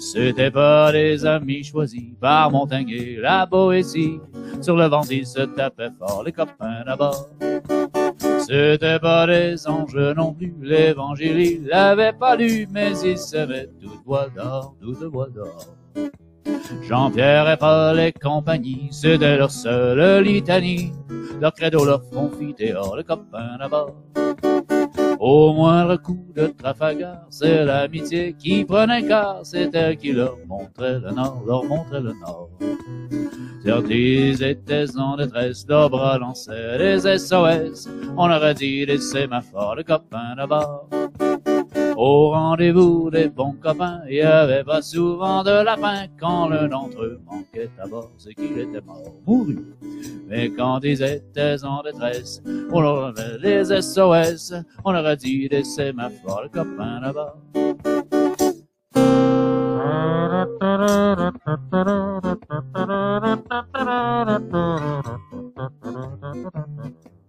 C'était 0.00 0.50
pas 0.50 0.92
des 0.92 1.24
amis 1.26 1.62
choisis 1.62 2.14
par 2.20 2.50
Montaigne, 2.50 3.18
la 3.20 3.46
Boétie. 3.46 4.20
Sur 4.60 4.76
le 4.76 4.86
vent, 4.86 5.02
ils 5.10 5.26
se 5.26 5.40
tapaient 5.40 5.90
fort, 5.98 6.22
les 6.24 6.32
copains 6.32 6.84
d'abord. 6.84 7.28
C'était 8.38 8.98
pas 8.98 9.26
des 9.26 9.66
anges 9.68 10.14
non 10.16 10.32
plus, 10.32 10.54
l'évangile, 10.60 11.38
ils 11.38 11.66
l'avaient 11.66 12.12
pas 12.12 12.36
lu, 12.36 12.66
mais 12.70 12.92
ils 13.04 13.18
s'aimaient 13.18 13.68
toute 13.80 14.02
voix 14.04 14.28
d'or, 14.34 14.74
toute 14.80 15.02
voix 15.04 15.28
d'or. 15.28 15.76
Jean-Pierre 16.82 17.50
et 17.50 17.56
Paul 17.56 18.00
et 18.00 18.12
compagnie, 18.12 18.88
c'était 18.90 19.36
leur 19.36 19.50
seule 19.50 20.22
litanie. 20.24 20.92
Leur 21.40 21.54
credo, 21.54 21.84
leur 21.84 22.02
confiteor, 22.10 22.96
les 22.96 23.04
copains 23.04 23.56
d'abord. 23.58 23.94
Au 25.22 25.52
moindre 25.52 25.96
coup 25.96 26.32
de 26.34 26.46
Trafalgar, 26.46 27.26
c'est 27.28 27.62
l'amitié 27.66 28.34
qui 28.38 28.64
prenait 28.64 29.06
quart, 29.06 29.40
c'est 29.42 29.68
elle 29.74 29.98
qui 29.98 30.12
leur 30.12 30.38
montrait 30.46 30.98
le 30.98 31.10
nord, 31.10 31.42
leur 31.46 31.64
montrait 31.64 32.00
le 32.00 32.14
nord. 32.20 32.48
Certes, 33.62 33.90
étaient 33.90 34.96
en 34.96 35.18
détresse, 35.18 35.66
leurs 35.68 35.90
bras 35.90 36.16
lançaient 36.16 36.78
des 36.78 37.18
SOS, 37.18 37.86
on 38.16 38.30
aurait 38.30 38.54
dit 38.54 38.86
des 38.86 38.96
sémaphores, 38.96 39.74
les 39.74 39.84
copains 39.84 40.34
d'abord. 40.38 40.88
Au 42.02 42.30
rendez-vous 42.30 43.10
des 43.10 43.28
bons 43.28 43.56
copains, 43.60 44.00
il 44.08 44.14
y 44.14 44.22
avait 44.22 44.64
pas 44.64 44.80
souvent 44.80 45.44
de 45.44 45.50
lapin 45.50 46.06
quand 46.18 46.48
l'un 46.48 46.66
d'entre 46.66 47.02
eux 47.02 47.20
manquait 47.26 47.68
à 47.78 47.86
bord, 47.86 48.08
c'est 48.16 48.32
qu'il 48.32 48.58
était 48.58 48.80
mort, 48.80 49.12
mouru. 49.26 49.58
Mais 50.26 50.48
quand 50.48 50.80
ils 50.82 51.02
étaient 51.02 51.62
en 51.62 51.82
détresse, 51.82 52.42
on 52.72 52.80
leur 52.80 53.04
avait 53.08 53.38
des 53.42 53.82
SOS, 53.82 54.54
on 54.82 54.94
aurait 54.94 55.18
dit 55.18 55.46
des 55.50 55.62
sémaphores, 55.62 56.44
les 56.44 56.48
copains 56.48 57.02
d'abord. 57.02 57.36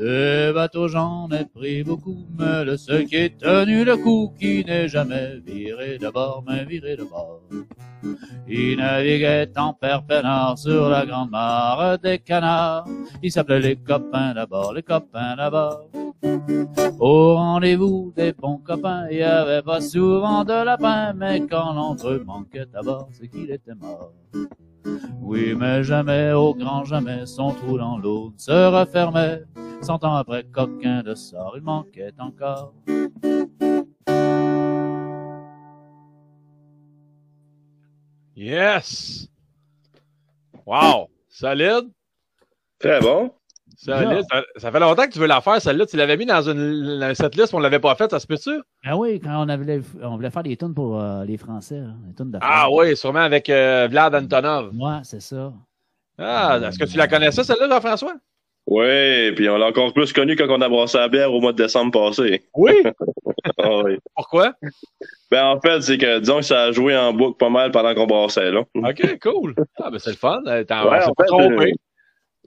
Des 0.00 0.50
bateaux 0.54 0.88
j'en 0.88 1.28
ai 1.28 1.44
pris 1.44 1.84
beaucoup, 1.84 2.24
mais 2.38 2.64
le 2.64 2.78
seul 2.78 3.04
qui 3.04 3.16
est 3.16 3.36
tenu 3.38 3.84
le 3.84 3.98
coup, 3.98 4.32
qui 4.40 4.64
n'est 4.64 4.88
jamais 4.88 5.40
viré 5.40 5.98
de 5.98 6.08
bord, 6.08 6.42
mais 6.48 6.64
viré 6.64 6.96
de 6.96 7.04
bord. 7.04 7.42
Il 8.48 8.78
naviguait 8.78 9.52
en 9.58 9.74
perpénard 9.74 10.56
sur 10.56 10.88
la 10.88 11.04
grande 11.04 11.30
mare 11.30 11.98
des 11.98 12.18
canards. 12.18 12.88
Il 13.22 13.30
s'appelait 13.30 13.60
les 13.60 13.76
copains 13.76 14.32
d'abord, 14.32 14.72
les 14.72 14.82
copains 14.82 15.36
d'abord. 15.36 15.82
Au 16.98 17.34
rendez-vous 17.34 18.14
des 18.16 18.32
bons 18.32 18.56
copains, 18.56 19.06
il 19.10 19.18
y 19.18 19.22
avait 19.22 19.60
pas 19.60 19.82
souvent 19.82 20.44
de 20.44 20.64
lapin, 20.64 21.12
mais 21.12 21.46
quand 21.46 21.74
l'entre 21.74 22.22
manquait 22.24 22.68
à 22.72 22.80
bord, 22.80 23.10
c'est 23.12 23.28
qu'il 23.28 23.50
était 23.50 23.74
mort. 23.74 24.14
Oui, 25.20 25.54
mais 25.54 25.84
jamais, 25.84 26.32
au 26.32 26.54
grand 26.54 26.84
jamais, 26.84 27.26
son 27.26 27.52
trou 27.52 27.78
dans 27.78 27.98
l'eau 27.98 28.32
ne 28.34 28.38
se 28.38 28.50
refermait. 28.50 29.42
Cent 29.82 30.04
ans 30.04 30.14
après, 30.14 30.44
coquin 30.44 31.02
de 31.02 31.14
sort, 31.14 31.54
il 31.56 31.62
manquait 31.62 32.12
encore. 32.18 32.74
Yes! 38.36 39.28
Wow! 40.66 41.08
Solide! 41.28 41.90
Très 42.78 43.00
bon. 43.00 43.32
Ça, 43.76 44.20
ça 44.56 44.70
fait 44.72 44.80
longtemps 44.80 45.04
que 45.06 45.12
tu 45.12 45.18
veux 45.18 45.26
la 45.26 45.40
faire, 45.40 45.60
celle-là. 45.60 45.86
Tu 45.86 45.96
l'avais 45.96 46.16
mis 46.16 46.26
dans 46.26 46.42
une, 46.42 46.98
dans 47.00 47.14
cette 47.14 47.36
liste, 47.36 47.54
on 47.54 47.60
l'avait 47.60 47.78
pas 47.78 47.94
faite, 47.94 48.10
ça 48.10 48.18
se 48.20 48.26
peut-tu? 48.26 48.60
Ah 48.84 48.96
oui, 48.96 49.20
quand 49.20 49.44
on, 49.44 49.48
avait, 49.48 49.80
on 50.02 50.16
voulait 50.16 50.30
faire 50.30 50.42
des 50.42 50.56
tunes 50.56 50.74
pour 50.74 51.00
euh, 51.00 51.24
les 51.24 51.36
Français, 51.36 51.78
hein, 51.78 51.94
des 52.06 52.14
tunes 52.14 52.30
de 52.30 52.38
Ah 52.42 52.68
oui, 52.70 52.96
sûrement 52.96 53.20
avec 53.20 53.48
euh, 53.48 53.88
Vlad 53.90 54.14
Antonov. 54.14 54.70
Moi, 54.72 55.00
c'est 55.04 55.22
ça. 55.22 55.52
Ah, 56.18 56.58
est-ce 56.62 56.78
que 56.78 56.84
tu 56.84 56.98
la 56.98 57.08
connaissais, 57.08 57.42
celle-là, 57.44 57.68
Jean-François? 57.68 58.14
Oui, 58.66 59.32
puis 59.32 59.48
on 59.48 59.56
l'a 59.56 59.66
encore 59.66 59.92
plus 59.92 60.12
connu 60.12 60.36
quand 60.36 60.46
on 60.48 60.60
a 60.60 60.68
brassé 60.68 60.98
la 60.98 61.08
bière 61.08 61.32
au 61.32 61.40
mois 61.40 61.52
de 61.52 61.62
décembre 61.62 61.92
passé. 61.92 62.44
Oui? 62.54 62.72
Ah 63.62 63.82
oui. 63.84 63.98
Pourquoi? 64.14 64.52
Ben 65.30 65.44
en 65.46 65.60
fait, 65.60 65.80
c'est 65.82 65.98
que 65.98 66.18
disons 66.20 66.36
que 66.38 66.44
ça 66.44 66.64
a 66.64 66.72
joué 66.72 66.96
en 66.96 67.12
boucle 67.12 67.36
pas 67.36 67.48
mal 67.50 67.70
pendant 67.72 67.94
qu'on 67.94 68.06
brassait 68.06 68.50
là. 68.50 68.60
OK, 68.74 69.18
cool. 69.22 69.54
Ah, 69.78 69.90
ben 69.90 69.98
c'est 69.98 70.10
le 70.10 70.16
fun. 70.16 70.40
Euh, 70.46 70.64
T'en, 70.64 70.90
Ouais, 70.90 70.98
pas 71.16 71.24
trompé. 71.24 71.74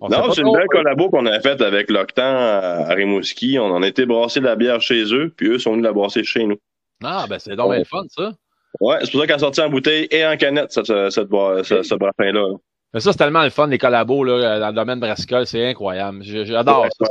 On 0.05 0.09
Non, 0.09 0.31
c'est 0.33 0.41
une 0.41 0.51
belle 0.51 0.67
collabo 0.67 1.09
qu'on 1.09 1.25
a 1.27 1.39
faite 1.39 1.61
avec 1.61 1.89
l'Octan 1.89 2.23
à 2.25 2.93
Rimouski. 2.93 3.57
On 3.57 3.67
en 3.67 3.81
a 3.83 3.87
été 3.87 4.05
brasser 4.05 4.41
la 4.41 4.57
bière 4.57 4.81
chez 4.81 5.03
eux, 5.13 5.33
puis 5.35 5.47
eux 5.47 5.59
sont 5.59 5.71
venus 5.71 5.85
la 5.85 5.93
brasser 5.93 6.25
chez 6.25 6.43
nous. 6.43 6.57
Ah, 7.01 7.25
ben 7.29 7.39
c'est 7.39 7.55
donc 7.55 7.69
bien 7.71 7.79
le 7.79 7.85
fun, 7.85 8.03
ça. 8.09 8.33
Ouais, 8.81 8.97
c'est 9.01 9.11
pour 9.11 9.21
ça 9.21 9.27
qu'elle 9.27 9.35
a 9.37 9.39
sorti 9.39 9.61
en 9.61 9.69
bouteille 9.69 10.07
et 10.11 10.25
en 10.25 10.35
canette, 10.35 10.71
cette, 10.73 11.09
cette, 11.09 11.27
bois- 11.29 11.63
ce, 11.63 11.83
ce 11.83 11.95
brassin-là. 11.95 12.55
Mais 12.93 12.99
ça, 12.99 13.11
c'est 13.13 13.17
tellement 13.17 13.43
le 13.43 13.49
fun, 13.49 13.67
les 13.67 13.77
collabos 13.77 14.23
là, 14.25 14.59
dans 14.59 14.67
le 14.67 14.73
domaine 14.73 14.99
brassicole, 14.99 15.47
c'est 15.47 15.69
incroyable. 15.69 16.19
J'adore 16.23 16.87
ça. 16.99 17.05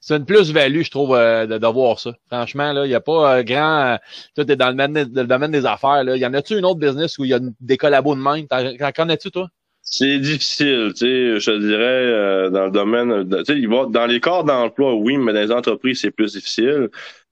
C'est- 0.00 0.16
une 0.16 0.24
plus-value, 0.26 0.82
je 0.82 0.90
trouve, 0.90 1.14
euh, 1.14 1.46
de, 1.46 1.58
de 1.58 1.66
voir 1.68 1.98
ça. 2.00 2.10
Franchement, 2.26 2.72
là, 2.72 2.84
il 2.84 2.88
n'y 2.88 2.94
a 2.94 3.00
pas 3.00 3.36
euh, 3.38 3.42
grand. 3.42 3.94
euh, 3.94 3.96
Tout 4.34 4.50
est 4.50 4.56
dans 4.56 4.66
le 4.68 4.74
domaine, 4.74 4.92
dans 5.04 5.20
le 5.22 5.26
domaine 5.28 5.52
des 5.52 5.64
affaires. 5.64 6.02
Là. 6.04 6.16
Y 6.16 6.26
en 6.26 6.34
a-tu 6.34 6.58
une 6.58 6.64
autre 6.66 6.80
business 6.80 7.16
où 7.18 7.24
il 7.24 7.30
y 7.30 7.34
a 7.34 7.38
des 7.60 7.76
collabos 7.78 8.14
de 8.16 8.20
même? 8.20 8.46
T'en 8.48 8.92
connais-tu, 8.92 9.30
toi? 9.30 9.48
C'est 9.88 10.18
difficile, 10.18 10.92
tu 10.94 11.06
sais, 11.06 11.40
je 11.40 11.50
te 11.50 11.58
dirais, 11.58 11.78
euh, 11.80 12.50
dans 12.50 12.66
le 12.66 12.70
domaine, 12.72 13.28
tu 13.44 13.54
sais, 13.60 13.60
dans 13.90 14.06
les 14.06 14.20
corps 14.20 14.44
d'emploi, 14.44 14.94
oui, 14.94 15.16
mais 15.16 15.32
dans 15.32 15.40
les 15.40 15.52
entreprises, 15.52 16.00
c'est 16.00 16.10
plus 16.10 16.32
difficile. 16.32 16.88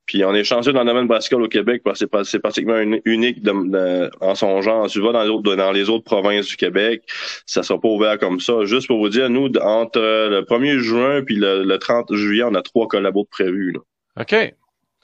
Puis 0.07 0.23
on 0.25 0.35
est 0.35 0.45
chanceux 0.45 0.73
dans 0.73 0.81
le 0.81 0.87
domaine 0.87 1.07
brassicole 1.07 1.43
au 1.43 1.49
Québec 1.49 1.81
parce 1.83 2.05
que 2.05 2.25
c'est 2.25 2.39
pratiquement 2.39 2.79
uni- 2.79 3.01
unique 3.07 3.43
de- 3.43 3.71
de- 3.71 4.11
en 4.21 4.35
son 4.35 4.61
genre. 4.61 4.87
Tu 4.87 5.01
vas 5.01 5.13
dans 5.13 5.23
les, 5.23 5.31
autres, 5.31 5.57
dans 5.57 5.73
les 5.73 5.89
autres 5.89 6.05
provinces 6.05 6.47
du 6.47 6.57
Québec, 6.57 7.03
ça 7.47 7.63
sera 7.63 7.81
pas 7.81 7.89
ouvert 7.89 8.19
comme 8.19 8.39
ça. 8.39 8.65
Juste 8.67 8.87
pour 8.87 8.99
vous 8.99 9.09
dire, 9.09 9.31
nous, 9.31 9.51
entre 9.63 10.01
le 10.01 10.43
1er 10.43 10.79
juin 10.79 11.23
puis 11.23 11.37
le, 11.37 11.65
le 11.65 11.79
30 11.79 12.15
juillet, 12.15 12.45
on 12.45 12.55
a 12.55 12.61
trois 12.63 12.87
collabos 12.87 13.25
prévus. 13.25 13.73
Là. 13.73 13.81
OK. 14.21 14.55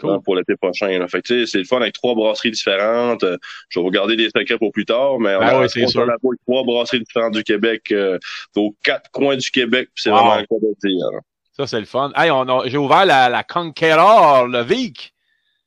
Cool. 0.01 0.23
Pour 0.23 0.37
l'été 0.37 0.55
prochain. 0.57 0.99
Là. 0.99 1.07
Fait 1.09 1.23
que, 1.23 1.47
c'est 1.47 1.59
le 1.59 1.65
fun 1.65 1.81
avec 1.81 1.93
trois 1.95 2.15
brasseries 2.15 2.51
différentes. 2.51 3.23
Euh, 3.25 3.37
je 3.69 3.79
vais 3.79 3.85
vous 3.85 3.91
garder 3.91 4.17
des 4.17 4.29
secrets 4.35 4.59
pour 4.59 4.73
plus 4.73 4.85
tard, 4.85 5.19
mais 5.21 5.35
on 5.37 5.41
Ben 5.41 5.47
a 5.49 5.61
oui, 5.61 5.67
c'est 5.69 5.85
collabos 5.93 6.29
avec 6.31 6.41
trois 6.47 6.63
brasseries 6.65 7.01
différentes 7.05 7.35
du 7.35 7.45
Québec, 7.45 7.83
euh, 7.93 8.19
aux 8.57 8.75
quatre 8.83 9.11
coins 9.11 9.37
du 9.37 9.51
Québec, 9.51 9.89
puis 9.95 10.03
c'est 10.05 10.11
Wow. 10.11 10.17
vraiment 10.17 10.37
le 10.37 10.47
cas 10.47 10.57
de 10.61 10.89
dire. 10.89 11.07
Ça, 11.57 11.67
c'est 11.67 11.81
le 11.81 11.87
fun. 11.87 12.11
Hey, 12.17 12.31
on 12.31 12.43
a- 12.49 12.67
j'ai 12.69 12.79
ouvert 12.79 13.05
la, 13.05 13.29
la 13.29 13.43
Conqueror, 13.43 14.47
le 14.47 14.63
Vic. 14.63 15.13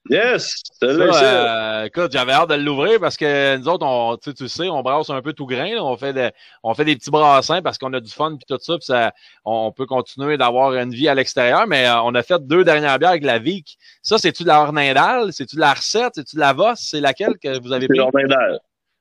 Yes! 0.09 0.61
Ça, 0.81 0.85
euh, 1.23 1.83
écoute, 1.85 2.11
j'avais 2.11 2.33
hâte 2.33 2.49
de 2.49 2.55
l'ouvrir 2.55 2.99
parce 2.99 3.15
que 3.15 3.55
nous 3.57 3.67
autres, 3.69 3.85
on, 3.85 4.17
tu 4.17 4.31
sais, 4.31 4.33
tu 4.33 4.47
sais, 4.49 4.67
on 4.69 4.81
brasse 4.81 5.09
un 5.09 5.21
peu 5.21 5.31
tout 5.31 5.45
grain. 5.45 5.73
là. 5.73 5.83
On 5.83 5.95
fait 5.95 6.11
de- 6.11 6.29
on 6.61 6.73
fait 6.73 6.83
des 6.83 6.95
petits 6.97 7.09
brassins 7.09 7.61
parce 7.61 7.77
qu'on 7.77 7.93
a 7.93 8.01
du 8.01 8.11
fun 8.11 8.35
puis 8.35 8.45
tout 8.47 8.57
ça, 8.61 8.73
puis 8.73 8.85
ça, 8.85 9.13
on 9.45 9.71
peut 9.71 9.85
continuer 9.85 10.35
d'avoir 10.37 10.73
une 10.75 10.91
vie 10.91 11.07
à 11.07 11.15
l'extérieur. 11.15 11.67
Mais 11.67 11.87
euh, 11.87 12.01
on 12.01 12.13
a 12.15 12.21
fait 12.23 12.45
deux 12.45 12.65
dernières 12.65 12.99
bières 12.99 13.11
avec 13.11 13.23
la 13.23 13.39
Vic. 13.39 13.77
Ça, 14.01 14.17
c'est-tu 14.17 14.43
de 14.43 14.49
la 14.49 14.61
Ornindale? 14.61 15.31
C'est-tu 15.31 15.55
de 15.55 15.61
la 15.61 15.73
recette? 15.73 16.11
C'est-tu 16.15 16.35
de 16.35 16.41
la 16.41 16.51
Vosse? 16.51 16.81
C'est 16.91 16.99
laquelle 16.99 17.37
que 17.41 17.59
vous 17.61 17.71
avez 17.71 17.87
c'est 17.89 17.93
pris? 17.93 17.99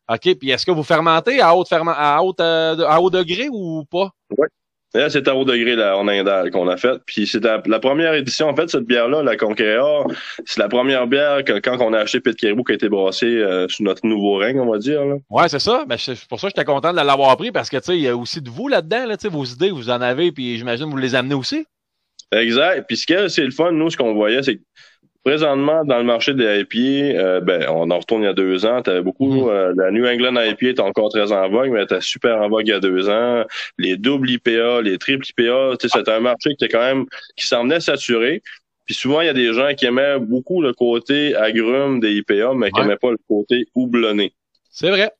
OK. 0.08 0.38
Puis 0.38 0.50
est-ce 0.50 0.64
que 0.66 0.70
vous 0.72 0.82
fermentez 0.84 1.40
à 1.40 1.56
haute 1.56 1.68
ferment, 1.68 1.94
à 1.96 2.22
haute, 2.22 2.40
euh, 2.40 2.86
à 2.86 3.00
haut 3.00 3.10
degré 3.10 3.48
ou 3.50 3.84
pas? 3.90 4.10
Là, 4.94 5.08
c'est 5.08 5.26
à 5.26 5.34
haut 5.34 5.44
degré, 5.44 5.74
la 5.74 5.96
Ornindale 5.96 6.50
qu'on 6.50 6.68
a 6.68 6.76
faite. 6.76 7.00
Puis 7.06 7.26
c'est 7.26 7.42
la, 7.42 7.62
la 7.64 7.80
première 7.80 8.12
édition, 8.12 8.48
en 8.48 8.54
fait, 8.54 8.68
cette 8.68 8.84
bière-là, 8.84 9.22
la 9.22 9.36
Conquéror, 9.36 10.12
c'est 10.44 10.60
la 10.60 10.68
première 10.68 11.06
bière 11.06 11.44
que 11.44 11.58
quand 11.60 11.80
on 11.80 11.94
a 11.94 12.00
acheté 12.00 12.20
Pit 12.20 12.36
Caribou 12.36 12.62
qui 12.62 12.72
a 12.72 12.74
été 12.74 12.90
brassée 12.90 13.26
euh, 13.26 13.66
sous 13.68 13.82
notre 13.82 14.06
nouveau 14.06 14.36
règne, 14.36 14.60
on 14.60 14.70
va 14.70 14.78
dire. 14.78 15.02
Là. 15.04 15.14
Ouais, 15.30 15.48
c'est 15.48 15.60
ça. 15.60 15.84
Ben, 15.86 15.96
c'est 15.96 16.18
pour 16.28 16.38
ça 16.38 16.48
que 16.48 16.52
j'étais 16.54 16.70
content 16.70 16.92
de 16.92 16.96
l'avoir 16.96 17.34
pris 17.38 17.52
parce 17.52 17.70
que, 17.70 17.78
tu 17.78 17.84
sais, 17.84 17.96
il 17.96 18.02
y 18.02 18.08
a 18.08 18.16
aussi 18.16 18.42
de 18.42 18.50
vous 18.50 18.68
là-dedans, 18.68 19.06
là, 19.06 19.16
tu 19.16 19.22
sais, 19.22 19.28
vos 19.28 19.44
idées, 19.44 19.70
vous 19.70 19.88
en 19.88 20.00
avez, 20.02 20.30
puis 20.30 20.58
j'imagine 20.58 20.86
que 20.86 20.90
vous 20.90 20.96
les 20.98 21.14
amenez 21.14 21.34
aussi. 21.34 21.64
Exact. 22.30 22.84
Puis 22.86 22.98
ce 22.98 23.06
que 23.06 23.28
c'est 23.28 23.44
le 23.44 23.50
fun, 23.50 23.72
nous, 23.72 23.88
ce 23.88 23.96
qu'on 23.96 24.14
voyait, 24.14 24.42
c'est 24.42 24.56
que 24.56 24.62
présentement, 25.24 25.84
dans 25.84 25.98
le 25.98 26.04
marché 26.04 26.34
des 26.34 26.60
IPA, 26.60 27.18
euh, 27.20 27.40
ben, 27.40 27.66
on 27.70 27.90
en 27.90 27.98
retourne 27.98 28.22
il 28.22 28.26
y 28.26 28.28
a 28.28 28.32
deux 28.34 28.66
ans, 28.66 28.82
t'avais 28.82 29.02
beaucoup, 29.02 29.44
Mhm. 29.44 29.48
euh, 29.48 29.72
la 29.76 29.90
New 29.90 30.04
England 30.06 30.34
IPA 30.40 30.68
était 30.70 30.80
encore 30.80 31.10
très 31.10 31.30
en 31.32 31.48
vogue, 31.48 31.70
mais 31.70 31.78
elle 31.78 31.84
était 31.84 32.00
super 32.00 32.40
en 32.42 32.48
vogue 32.48 32.66
il 32.66 32.70
y 32.70 32.72
a 32.74 32.80
deux 32.80 33.08
ans. 33.08 33.44
Les 33.78 33.96
doubles 33.96 34.30
IPA, 34.30 34.82
les 34.82 34.98
triples 34.98 35.24
IPA, 35.30 35.76
tu 35.78 35.88
sais, 35.88 35.98
c'était 35.98 36.10
un 36.12 36.20
marché 36.20 36.50
qui 36.56 36.64
était 36.64 36.68
quand 36.68 36.80
même, 36.84 37.04
qui 37.36 37.46
s'en 37.46 37.62
venait 37.62 37.80
saturé. 37.80 38.42
Puis 38.84 38.94
souvent, 38.96 39.20
il 39.20 39.26
y 39.26 39.30
a 39.30 39.32
des 39.34 39.52
gens 39.52 39.72
qui 39.74 39.86
aimaient 39.86 40.18
beaucoup 40.18 40.60
le 40.60 40.72
côté 40.72 41.36
agrume 41.36 42.00
des 42.00 42.14
IPA, 42.14 42.54
mais 42.54 42.70
qui 42.72 42.80
Ouais. 42.80 42.86
aimaient 42.86 42.96
pas 42.96 43.12
le 43.12 43.18
côté 43.28 43.66
houblonné. 43.76 44.32
C'est 44.70 44.90
vrai. 44.90 45.10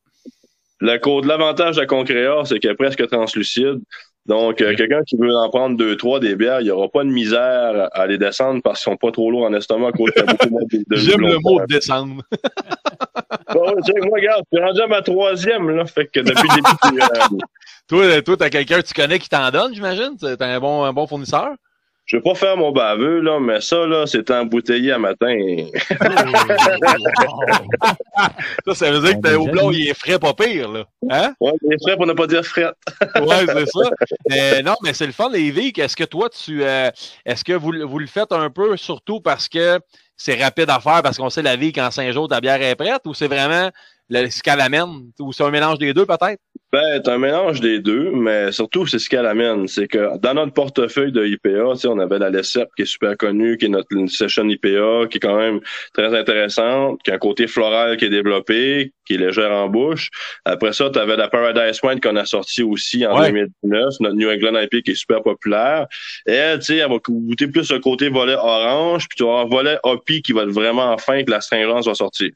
L'avantage 0.81 1.77
de 1.77 1.81
la 1.81 1.87
Concréa, 1.87 2.43
c'est 2.45 2.59
qu'elle 2.59 2.73
est 2.73 2.75
presque 2.75 3.07
translucide. 3.07 3.79
Donc, 4.27 4.61
euh, 4.61 4.75
quelqu'un 4.77 5.03
qui 5.03 5.17
veut 5.17 5.35
en 5.35 5.49
prendre 5.51 5.77
deux, 5.77 5.97
trois 5.97 6.21
des 6.21 6.37
bières, 6.37 6.61
il 6.61 6.65
n'y 6.65 6.71
aura 6.71 6.89
pas 6.89 7.03
de 7.03 7.09
misère 7.09 7.89
à 7.93 8.07
les 8.07 8.19
descendre 8.19 8.61
parce 8.63 8.79
qu'ils 8.81 8.93
sont 8.93 8.97
pas 8.97 9.11
trop 9.11 9.31
lourds 9.31 9.47
en 9.47 9.53
estomac 9.53 9.89
à 9.89 9.93
cause 9.93 10.11
beaucoup 10.15 10.49
moins 10.51 10.63
de, 10.71 10.85
de 10.87 10.97
J'aime 10.97 11.23
le 11.23 11.39
mot 11.41 11.61
descendre. 11.67 12.23
Bon, 13.53 13.75
tu 13.85 13.93
sais, 13.93 14.01
moi, 14.09 14.19
regarde, 14.19 14.45
je 14.51 14.57
suis 14.57 14.65
rendu 14.65 14.81
à 14.81 14.87
ma 14.87 15.03
troisième, 15.03 15.71
là. 15.71 15.85
Fait 15.85 16.07
que 16.07 16.21
depuis 16.21 16.49
le 16.49 16.93
début, 16.93 17.03
euh, 17.03 17.37
Toi, 17.89 18.23
toi, 18.23 18.37
t'as 18.39 18.49
quelqu'un 18.49 18.81
que 18.81 18.87
tu 18.87 18.95
connais 18.95 19.19
qui 19.19 19.29
t'en 19.29 19.51
donne, 19.51 19.75
j'imagine? 19.75 20.17
T'es 20.19 20.41
un 20.41 20.61
bon, 20.61 20.85
un 20.85 20.93
bon 20.93 21.07
fournisseur? 21.07 21.51
Je 22.05 22.17
vais 22.17 22.23
pas 22.23 22.35
faire 22.35 22.57
mon 22.57 22.73
baveux, 22.73 23.21
là, 23.21 23.39
mais 23.41 23.61
ça, 23.61 23.87
là, 23.87 24.07
c'est 24.07 24.31
embouteillé 24.31 24.93
à 24.93 24.99
matin. 24.99 25.35
Ça, 28.67 28.75
ça 28.75 28.91
veut 28.91 29.01
dire 29.01 29.17
que 29.17 29.29
t'es 29.29 29.35
au 29.35 29.47
blond, 29.47 29.71
il 29.71 29.89
est 29.89 29.95
frais 29.99 30.19
pas 30.19 30.35
pire, 30.35 30.71
là. 30.71 30.85
Hein? 31.11 31.35
Ouais, 31.41 31.53
les 31.63 31.77
frais 31.83 31.97
pour 31.97 32.07
ne 32.07 32.13
pas 32.13 32.27
dire 32.27 32.45
fret. 32.45 32.71
Ouais, 33.21 33.47
c'est 33.47 33.67
ça. 33.67 33.91
Euh, 34.33 34.63
non, 34.63 34.75
mais 34.83 34.95
c'est 34.95 35.07
le 35.07 35.13
fun, 35.13 35.29
les 35.31 35.51
Vic. 35.51 35.79
Est-ce 35.79 35.97
que 35.97 36.05
toi, 36.05 36.29
tu, 36.31 36.63
euh, 36.63 36.91
est-ce 37.27 37.45
que 37.45 37.53
vous, 37.53 37.73
le- 37.73 37.85
vous 37.85 37.99
le 37.99 38.07
faites 38.07 38.33
un 38.33 38.51
peu 38.51 38.77
surtout 38.77 39.21
parce 39.21 39.49
que 39.49 39.81
c'est 40.17 40.41
rapide 40.43 40.71
à 40.71 40.79
faire, 40.81 41.03
parce 41.03 41.17
qu'on 41.19 41.29
sait 41.31 41.43
la 41.43 41.57
vie 41.57 41.73
qu'en 41.73 41.91
cinq 41.91 42.11
jours, 42.13 42.29
ta 42.29 42.41
bière 42.41 42.63
est 42.63 42.77
prête, 42.77 43.03
ou 43.07 43.15
c'est 43.15 43.27
vraiment 43.27 43.71
le, 44.09 44.31
ce 44.31 44.43
qu'elle 44.43 44.61
amène, 44.61 45.11
ou 45.19 45.33
c'est 45.33 45.43
un 45.45 45.51
mélange 45.51 45.79
des 45.79 45.93
deux, 45.93 46.07
peut-être? 46.07 46.39
Ben, 46.73 47.03
c'est 47.05 47.11
un 47.11 47.19
mélange 47.19 47.61
des 47.61 47.81
deux, 47.81 48.11
mais 48.13 48.51
surtout, 48.51 48.87
c'est 48.87 48.99
ce 48.99 49.11
qu'elle 49.11 49.27
amène. 49.27 49.69
C'est 49.69 49.89
que 49.89 50.17
dans 50.21 50.33
notre 50.33 50.55
portefeuille 50.55 51.13
de 51.13 51.27
IPA, 51.27 51.75
on 51.87 51.99
avait 51.99 52.19
la 52.19 52.31
Lessep 52.31 52.71
qui 52.75 52.83
est 52.83 52.87
super 52.87 53.15
connue, 53.19 53.59
qui 53.59 53.67
est 53.67 53.69
notre 53.69 53.95
session 54.09 54.49
IPA, 54.49 55.07
qui 55.11 55.19
est 55.19 55.21
quand 55.21 55.37
même 55.37 55.61
très 55.93 56.19
intéressante, 56.19 56.99
qui 57.03 57.11
a 57.11 57.17
un 57.17 57.19
côté 57.19 57.47
floral 57.47 57.99
qui 57.99 58.07
est 58.07 58.09
développé, 58.09 58.95
qui 59.05 59.15
est 59.15 59.19
légère 59.19 59.51
en 59.53 59.69
bouche. 59.69 60.11
Après 60.45 60.73
ça, 60.73 60.91
tu 60.91 60.99
avais 60.99 61.17
la 61.17 61.29
Paradise 61.29 61.81
Wine 61.83 62.01
qu'on 62.01 62.17
a 62.17 62.25
sortie 62.25 62.63
aussi 62.63 63.07
en 63.07 63.19
Ouais. 63.19 63.31
2019, 63.31 63.95
notre 64.01 64.17
New 64.17 64.31
England 64.31 64.59
IPA 64.61 64.81
qui 64.83 64.91
est 64.93 64.95
super 64.95 65.23
populaire. 65.23 65.87
Et 66.27 66.33
elle, 66.33 66.59
tu 66.59 66.67
sais, 66.67 66.77
elle 66.77 66.91
va 66.91 66.99
goûter 66.99 67.47
plus 67.49 67.71
le 67.71 67.79
côté 67.79 68.09
volet 68.09 68.35
orange, 68.35 69.09
puis 69.09 69.17
tu 69.17 69.25
vas 69.25 69.41
avoir 69.41 69.45
un 69.45 69.49
volet 69.49 69.79
hoppy 69.83 70.23
qui 70.23 70.33
va 70.33 70.43
être 70.43 70.51
vraiment 70.51 70.97
fin, 70.99 71.23
que 71.25 71.31
la 71.31 71.41
stringence 71.41 71.87
va 71.87 71.95
sortir. 71.95 72.31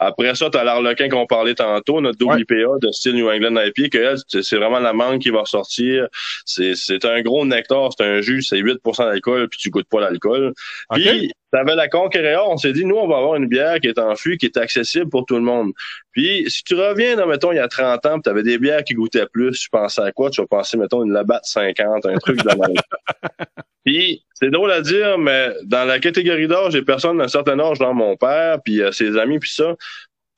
Après 0.00 0.34
ça, 0.34 0.48
tu 0.50 0.56
as 0.58 0.64
l'Arlequin 0.64 1.08
qu'on 1.08 1.26
parlait 1.26 1.54
tantôt, 1.54 2.00
notre 2.00 2.18
double 2.18 2.34
Ouais. 2.34 2.40
IPA 2.42 2.78
de 2.80 2.92
style 2.92 3.14
New 3.14 3.28
England 3.30 3.56
IPA, 3.60 3.88
que 3.88 3.98
elle, 3.98 4.42
c'est 4.42 4.56
vraiment 4.56 4.78
la 4.78 4.92
mangue 4.92 5.20
qui 5.20 5.30
va 5.30 5.40
ressortir. 5.40 6.06
C'est 6.44 6.74
c'est 6.74 7.04
un 7.04 7.20
gros 7.22 7.44
nectar, 7.44 7.90
c'est 7.96 8.04
un 8.04 8.20
jus, 8.20 8.42
c'est 8.42 8.58
8% 8.58 9.04
d'alcool, 9.04 9.48
puis 9.48 9.58
tu 9.58 9.70
goûtes 9.70 9.88
pas 9.88 10.00
l'alcool. 10.00 10.52
Puis, 10.92 11.32
t'avais 11.52 11.74
la 11.74 11.88
Conquérant, 11.88 12.52
on 12.52 12.56
s'est 12.56 12.72
dit, 12.72 12.84
nous, 12.84 12.96
on 12.96 13.08
va 13.08 13.16
avoir 13.18 13.34
une 13.36 13.46
bière 13.46 13.80
qui 13.80 13.88
est 13.88 13.98
en 13.98 14.14
fût, 14.16 14.36
qui 14.36 14.46
est 14.46 14.56
accessible 14.56 15.08
pour 15.08 15.24
tout 15.26 15.36
le 15.36 15.42
monde. 15.42 15.72
Puis, 16.12 16.44
si 16.48 16.62
tu 16.64 16.74
reviens, 16.74 17.16
là, 17.16 17.26
mettons, 17.26 17.52
il 17.52 17.56
y 17.56 17.60
a 17.60 17.68
30 17.68 18.04
ans, 18.06 18.20
tu 18.20 18.28
avais 18.30 18.42
des 18.42 18.58
bières 18.58 18.84
qui 18.84 18.94
goûtaient 18.94 19.26
plus, 19.26 19.58
tu 19.58 19.70
pensais 19.70 20.02
à 20.02 20.12
quoi? 20.12 20.30
Tu 20.30 20.40
vas 20.40 20.46
penser, 20.46 20.76
mettons, 20.76 21.04
une 21.04 21.12
Labatt 21.12 21.44
50, 21.44 22.06
un 22.06 22.16
truc 22.18 22.42
de 22.42 22.48
même. 22.48 22.74
Puis, 23.84 24.22
c'est 24.34 24.50
drôle 24.50 24.70
à 24.70 24.80
dire, 24.82 25.18
mais 25.18 25.50
dans 25.64 25.84
la 25.84 25.98
catégorie 25.98 26.46
d'âge, 26.48 26.72
j'ai 26.72 26.82
personne 26.82 27.18
d'un 27.18 27.28
certain 27.28 27.58
âge 27.58 27.78
dans 27.78 27.94
mon 27.94 28.16
père, 28.16 28.58
puis 28.62 28.82
euh, 28.82 28.92
ses 28.92 29.16
amis, 29.16 29.38
puis 29.38 29.50
ça. 29.50 29.74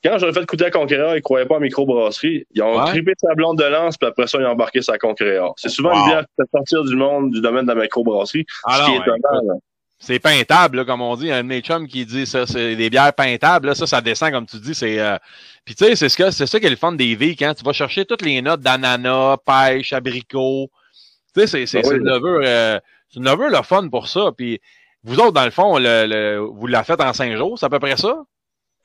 Quand 0.04 0.16
j'aurais 0.18 0.32
fait 0.32 0.46
goûter 0.46 0.64
à 0.66 0.70
Conquérant, 0.70 1.14
ils 1.14 1.20
croyaient 1.20 1.44
pas 1.46 1.56
à 1.56 1.60
microbrasserie. 1.60 2.46
Ils 2.54 2.62
ont 2.62 2.78
Ouais. 2.78 2.86
trippé 2.86 3.12
sa 3.18 3.34
blonde 3.34 3.58
de 3.58 3.64
lance, 3.64 3.98
puis 3.98 4.08
après 4.08 4.26
ça, 4.28 4.38
ils 4.40 4.46
ont 4.46 4.50
embarqué 4.50 4.80
sa 4.80 4.96
Conquérant. 4.98 5.52
C'est 5.58 5.68
souvent 5.68 5.90
Wow. 5.90 5.96
une 5.98 6.04
bière 6.06 6.20
qui 6.22 6.42
fait 6.42 6.48
sortir 6.56 6.84
du 6.84 6.96
monde, 6.96 7.32
du 7.32 7.40
domaine 7.42 7.66
de 7.66 7.72
la 7.72 7.82
microbrasserie. 7.82 8.46
Ah 8.64 8.76
ce 8.78 8.84
qui 8.86 8.96
est 8.96 9.00
étonnant. 9.00 9.60
C'est 10.02 10.18
peintable, 10.18 10.78
là, 10.78 10.84
comme 10.86 11.02
on 11.02 11.14
dit. 11.14 11.30
Un 11.30 11.44
de 11.44 11.86
qui 11.86 12.06
dit 12.06 12.26
ça, 12.26 12.46
c'est 12.46 12.74
des 12.74 12.88
bières 12.88 13.12
peintables. 13.12 13.68
Là, 13.68 13.74
ça, 13.74 13.86
ça 13.86 14.00
descend, 14.00 14.32
comme 14.32 14.46
tu 14.46 14.58
dis. 14.58 14.74
C'est, 14.74 14.98
euh... 14.98 15.18
Puis 15.66 15.74
tu 15.74 15.84
sais, 15.84 15.94
c'est 15.94 16.08
ce 16.08 16.16
que 16.16 16.30
c'est 16.30 16.46
ça 16.46 16.58
qui 16.58 16.64
est 16.66 16.70
le 16.70 16.76
fun 16.76 16.92
des 16.92 17.14
Vic. 17.14 17.42
Hein? 17.42 17.52
Tu 17.52 17.62
vas 17.62 17.74
chercher 17.74 18.06
toutes 18.06 18.22
les 18.22 18.40
notes 18.40 18.62
d'ananas, 18.62 19.36
pêche, 19.44 19.92
abricot. 19.92 20.70
Tu 21.34 21.42
sais, 21.42 21.46
c'est, 21.46 21.66
c'est, 21.66 21.80
Ah 21.80 21.88
c'est 21.88 21.96
une 21.98 22.04
levure, 22.04 22.40
euh, 22.42 22.80
c'est 23.10 23.18
une 23.20 23.26
levure 23.26 23.50
le 23.50 23.62
fun 23.62 23.88
pour 23.90 24.08
ça. 24.08 24.32
Puis 24.34 24.58
vous 25.04 25.18
autres, 25.20 25.32
dans 25.32 25.44
le 25.44 25.50
fond, 25.50 25.78
le, 25.78 26.06
le- 26.06 26.38
vous 26.38 26.66
la 26.66 26.82
faites 26.82 27.00
en 27.02 27.12
cinq 27.12 27.36
jours, 27.36 27.58
c'est 27.58 27.66
à 27.66 27.68
peu 27.68 27.78
près 27.78 27.98
ça? 27.98 28.24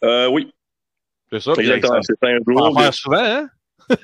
Euh, 0.03 0.27
oui, 0.27 0.53
C'est 1.31 1.39
ça? 1.39 1.53
Exactement. 1.57 1.99
C'est 2.01 2.23
un 2.23 2.39
On 2.45 2.53
va 2.53 2.61
en 2.67 2.81
faire 2.81 2.93
souvent, 2.93 3.23
hein? 3.23 3.47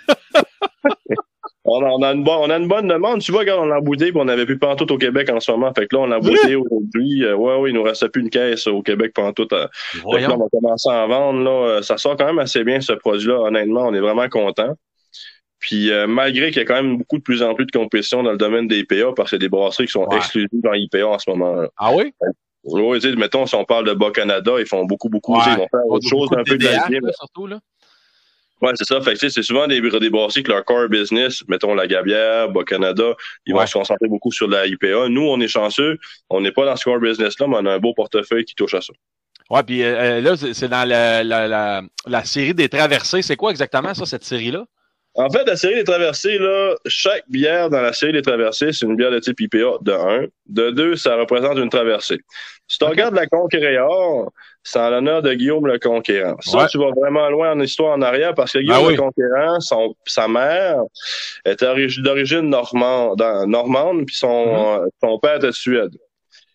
On 1.64 1.84
a, 1.84 1.90
on, 1.90 2.02
a 2.02 2.12
une 2.14 2.24
bonne, 2.24 2.38
on 2.40 2.50
a 2.50 2.58
une 2.58 2.68
bonne 2.68 2.88
demande. 2.88 3.22
Tu 3.22 3.32
vois, 3.32 3.42
regarde, 3.42 3.62
on 3.62 3.66
l'a 3.66 3.78
embouteillé, 3.78 4.12
puis 4.12 4.20
on 4.20 4.26
n'avait 4.26 4.46
plus 4.48 4.58
pantoute 4.58 4.90
au 4.90 4.98
Québec 4.98 5.30
en 5.30 5.40
ce 5.40 5.52
moment. 5.52 5.72
Fait 5.76 5.86
que 5.88 5.96
là, 5.96 6.02
on 6.02 6.06
l'a 6.08 6.18
embouteillé 6.18 6.56
aujourd'hui. 6.56 7.24
Euh, 7.24 7.36
ouais, 7.36 7.56
oui, 7.60 7.70
il 7.70 7.74
nous 7.76 7.84
restait 7.84 8.10
plus 8.10 8.22
une 8.24 8.32
caisse 8.32 8.66
au 8.66 8.82
Québec 8.82 9.14
pantoute. 9.14 9.54
Euh, 9.54 9.68
fait 9.92 10.02
que 10.02 10.28
là, 10.28 10.34
on 10.34 10.38
va 10.38 10.46
commencer 10.52 10.90
à 10.90 11.06
en 11.06 11.08
vendre. 11.08 11.44
Là. 11.44 11.52
Euh, 11.52 11.82
Ça 11.84 11.98
sort 11.98 12.18
quand 12.18 12.26
même 12.26 12.40
assez 12.40 12.64
bien, 12.64 12.82
ce 12.82 12.94
produit-là. 12.94 13.40
Honnêtement, 13.42 13.86
on 13.88 13.94
est 13.94 14.00
vraiment 14.00 14.28
content. 14.28 14.74
Puis 15.60 15.92
euh, 15.92 16.08
malgré 16.08 16.48
qu'il 16.50 16.58
y 16.58 16.62
a 16.62 16.66
quand 16.66 16.82
même 16.82 16.98
beaucoup 16.98 17.20
de 17.20 17.24
plus 17.24 17.44
en 17.44 17.54
plus 17.54 17.68
de 17.68 17.72
compétition 17.72 18.24
dans 18.24 18.32
le 18.32 18.38
domaine 18.38 18.68
des 18.68 18.80
IPA, 18.80 19.14
parce 19.16 19.30
que 19.30 19.36
c'est 19.36 19.40
des 19.40 19.50
brasseries 19.50 19.86
qui 19.86 19.92
sont 19.92 20.08
Ouais. 20.08 20.18
exclusives 20.18 20.50
dans 20.54 20.72
l'IPA 20.72 21.06
en 21.06 21.20
ce 21.20 21.30
moment. 21.30 21.68
Ah 21.78 21.94
oui? 21.94 22.12
Oui, 22.64 23.00
tu 23.00 23.10
sais, 23.10 23.16
mettons, 23.16 23.46
si 23.46 23.56
on 23.56 23.66
parle 23.66 23.86
de 23.88 23.94
Bas-Canada, 23.94 24.54
ils 24.60 24.66
font 24.66 24.86
beaucoup, 24.86 25.10
beaucoup. 25.10 25.38
tu 25.38 25.44
sais, 25.44 25.52
Ils 25.52 25.58
vont 25.58 25.68
faire 25.70 25.86
autre 25.88 26.08
chose, 26.08 26.30
un 26.36 26.44
peu 26.44 26.58
de 26.58 26.64
là, 26.66 26.88
surtout, 27.16 27.46
là. 27.48 27.60
Ouais, 28.62 28.72
c'est 28.76 28.86
ça. 28.86 29.02
Fait 29.02 29.16
que, 29.16 29.30
c'est 29.30 29.42
souvent 29.44 29.66
des, 29.68 29.82
des 29.82 30.10
brasseries 30.10 30.44
que 30.44 30.52
leur 30.52 30.64
core 30.64 30.88
business, 30.88 31.44
mettons 31.48 31.74
la 31.74 31.88
Gabière, 31.88 32.50
Bas-Canada, 32.50 33.16
ils 33.46 33.54
Ouais. 33.54 33.62
vont 33.62 33.66
se 33.68 33.74
concentrer 33.74 34.08
beaucoup 34.08 34.32
sur 34.32 34.48
la 34.48 34.68
IPA. 34.68 35.10
Nous, 35.10 35.22
on 35.24 35.40
est 35.40 35.48
chanceux. 35.48 35.98
On 36.30 36.42
n'est 36.42 36.52
pas 36.52 36.66
dans 36.66 36.76
ce 36.76 36.84
core 36.84 37.00
business-là, 37.00 37.48
mais 37.48 37.58
on 37.60 37.66
a 37.66 37.74
un 37.74 37.80
beau 37.80 37.94
portefeuille 37.96 38.46
qui 38.46 38.54
touche 38.56 38.76
à 38.76 38.82
ça. 38.82 38.94
Ouais, 39.50 39.64
puis 39.64 39.84
euh, 39.84 40.22
là, 40.22 40.38
c'est 40.38 40.54
c'est 40.54 40.70
dans 40.70 40.88
la, 40.88 41.24
la, 41.24 41.48
la, 41.48 41.82
la 42.06 42.24
série 42.24 42.54
des 42.54 42.70
traversées. 42.70 43.22
C'est 43.22 43.36
quoi 43.36 43.52
exactement 43.52 43.94
ça, 43.94 44.06
cette 44.06 44.24
série-là? 44.24 44.66
En 45.16 45.30
fait, 45.30 45.44
la 45.46 45.58
série 45.58 45.76
des 45.76 45.84
traversées, 45.84 46.38
là, 46.38 46.74
chaque 46.86 47.24
bière 47.28 47.70
dans 47.70 47.82
la 47.82 47.92
série 47.92 48.14
des 48.14 48.22
traversées, 48.22 48.72
c'est 48.72 48.86
une 48.86 48.96
bière 48.96 49.12
de 49.12 49.20
type 49.20 49.40
IPA 49.42 49.78
de 49.82 49.92
1. 49.92 50.26
De 50.48 50.70
2, 50.72 50.96
ça 50.96 51.16
représente 51.18 51.58
une 51.58 51.70
traversée. 51.70 52.20
Si 52.68 52.78
tu 52.78 52.86
regardes 52.86 53.16
la 53.16 53.28
Conquérant, 53.28 54.32
c'est 54.64 54.80
en 54.80 54.90
l'honneur 54.90 55.22
de 55.22 55.34
Guillaume 55.34 55.68
le 55.68 55.80
Conquérant. 55.80 56.38
Ça, 56.40 56.60
Ouais. 56.60 56.68
tu 56.68 56.78
vas 56.78 56.92
vraiment 56.96 57.30
loin 57.30 57.52
en 57.52 57.60
histoire 57.60 57.92
en 57.98 58.02
arrière 58.02 58.34
parce 58.34 58.54
que 58.54 58.60
Guillaume 58.60 58.86
oui. 58.86 58.96
le 58.96 59.02
Conquérant, 59.02 59.60
son, 59.60 59.94
sa 60.06 60.30
mère 60.30 60.78
était 61.46 61.66
origi- 61.66 62.02
d'origine 62.02 62.50
normande, 62.50 63.22
normande, 63.48 64.06
puis 64.06 64.16
son, 64.16 64.28
Mm-hmm. 64.46 64.80
euh, 64.84 64.88
son 65.04 65.20
père 65.20 65.36
était 65.36 65.48
de 65.48 65.52
Suède. 65.52 65.92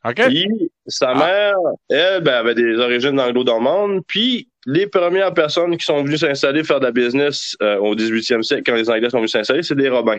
OK? 0.06 0.14
Puis 0.28 0.48
sa 0.86 1.10
Ah. 1.10 1.14
mère, 1.14 1.56
elle, 1.90 2.22
ben, 2.22 2.34
avait 2.36 2.54
des 2.54 2.78
origines 2.78 3.20
anglo-normandes. 3.20 4.00
Puis 4.06 4.48
les 4.66 4.86
premières 4.88 5.32
personnes 5.32 5.76
qui 5.76 5.84
sont 5.86 6.02
venues 6.02 6.18
s'installer 6.18 6.64
faire 6.64 6.80
de 6.80 6.86
la 6.86 6.90
business 6.92 7.56
euh, 7.62 7.78
au 7.78 7.94
18e 7.94 8.42
siècle, 8.42 8.62
quand 8.66 8.74
les 8.74 8.90
Anglais 8.90 9.08
sont 9.10 9.18
venus 9.18 9.32
s'installer, 9.32 9.62
c'est 9.62 9.76
des 9.76 9.88
Robins. 9.88 10.18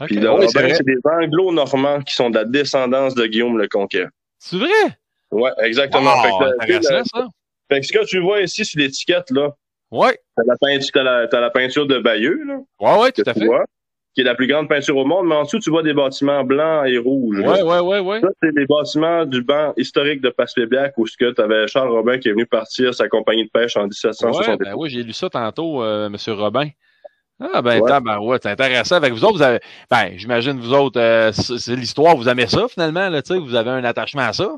OK. 0.00 0.06
Puis 0.06 0.16
les 0.16 0.26
Ah 0.26 0.36
c'est 0.48 0.60
Robins, 0.60 0.74
c'est 0.74 0.86
des 0.86 0.98
Anglo-Normands 1.04 2.02
qui 2.02 2.14
sont 2.14 2.30
de 2.30 2.36
la 2.38 2.44
descendance 2.44 3.14
de 3.14 3.26
Guillaume 3.26 3.58
le 3.58 3.68
Conquérant. 3.68 4.08
C'est 4.38 4.56
vrai? 4.56 4.68
Ouais, 5.30 5.50
exactement. 5.62 6.12
Wow, 6.14 6.44
fait, 6.60 6.66
que, 6.66 6.72
le- 6.76 6.82
ça. 6.82 7.02
fait 7.70 7.80
que 7.80 7.86
ce 7.86 7.92
que 7.92 8.04
tu 8.06 8.18
vois 8.20 8.40
ici 8.40 8.64
sur 8.64 8.78
l'étiquette, 8.80 9.30
là, 9.30 9.50
Ouais. 9.90 10.18
t'as 10.36 10.42
la 10.46 10.56
peinture, 10.60 10.90
t'as 11.30 11.40
la, 11.40 11.50
peinture 11.50 11.86
de 11.86 11.98
Bayeux, 11.98 12.40
là, 12.46 12.58
Ouais, 12.80 13.00
ouais, 13.02 13.12
tout 13.12 13.22
à 13.26 13.32
tu 13.34 13.40
fait. 13.40 13.46
vois, 13.46 13.64
qui 14.14 14.22
est 14.22 14.24
la 14.24 14.34
plus 14.34 14.46
grande 14.46 14.68
peinture 14.68 14.96
au 14.96 15.04
monde, 15.04 15.26
mais 15.28 15.36
en 15.36 15.44
dessous, 15.44 15.58
tu 15.60 15.70
vois 15.70 15.82
des 15.82 15.94
bâtiments 15.94 16.42
blancs 16.42 16.86
et 16.88 16.98
rouges. 16.98 17.38
Ouais, 17.38 17.62
ouais, 17.62 17.78
ouais, 17.80 18.00
ouais. 18.00 18.20
Ça, 18.20 18.28
c'est 18.42 18.54
des 18.54 18.66
bâtiments 18.66 19.24
du 19.24 19.42
banc 19.42 19.72
historique 19.76 20.20
de 20.20 20.30
Passepébiac 20.30 20.94
où 20.96 21.06
tu 21.06 21.24
avais 21.38 21.66
Charles 21.68 21.90
Robin 21.90 22.18
qui 22.18 22.28
est 22.28 22.32
venu 22.32 22.46
partir 22.46 22.92
sa 22.94 23.08
compagnie 23.08 23.44
de 23.44 23.50
pêche 23.50 23.76
en 23.76 23.82
Ouais, 23.82 23.86
1760. 23.86 24.58
ben 24.60 24.74
oui, 24.76 24.90
j'ai 24.90 25.02
lu 25.02 25.12
ça 25.12 25.30
tantôt, 25.30 25.82
euh, 25.82 26.06
M. 26.08 26.16
Robin. 26.36 26.68
Ah, 27.40 27.62
ben, 27.62 27.80
Ouais. 27.80 28.00
ben 28.02 28.18
ouais, 28.18 28.38
c'est 28.42 28.50
intéressant. 28.50 28.96
Avec 28.96 29.12
vous 29.14 29.24
autres, 29.24 29.36
vous 29.36 29.42
avez, 29.42 29.60
ben, 29.90 30.12
j'imagine, 30.16 30.60
vous 30.60 30.74
autres, 30.74 31.00
euh, 31.00 31.32
c'est 31.32 31.74
l'histoire, 31.76 32.16
vous 32.16 32.28
aimez 32.28 32.46
ça, 32.46 32.66
finalement, 32.68 33.08
là, 33.08 33.22
tu 33.22 33.32
sais, 33.32 33.40
vous 33.40 33.54
avez 33.54 33.70
un 33.70 33.84
attachement 33.84 34.22
à 34.22 34.32
ça? 34.32 34.56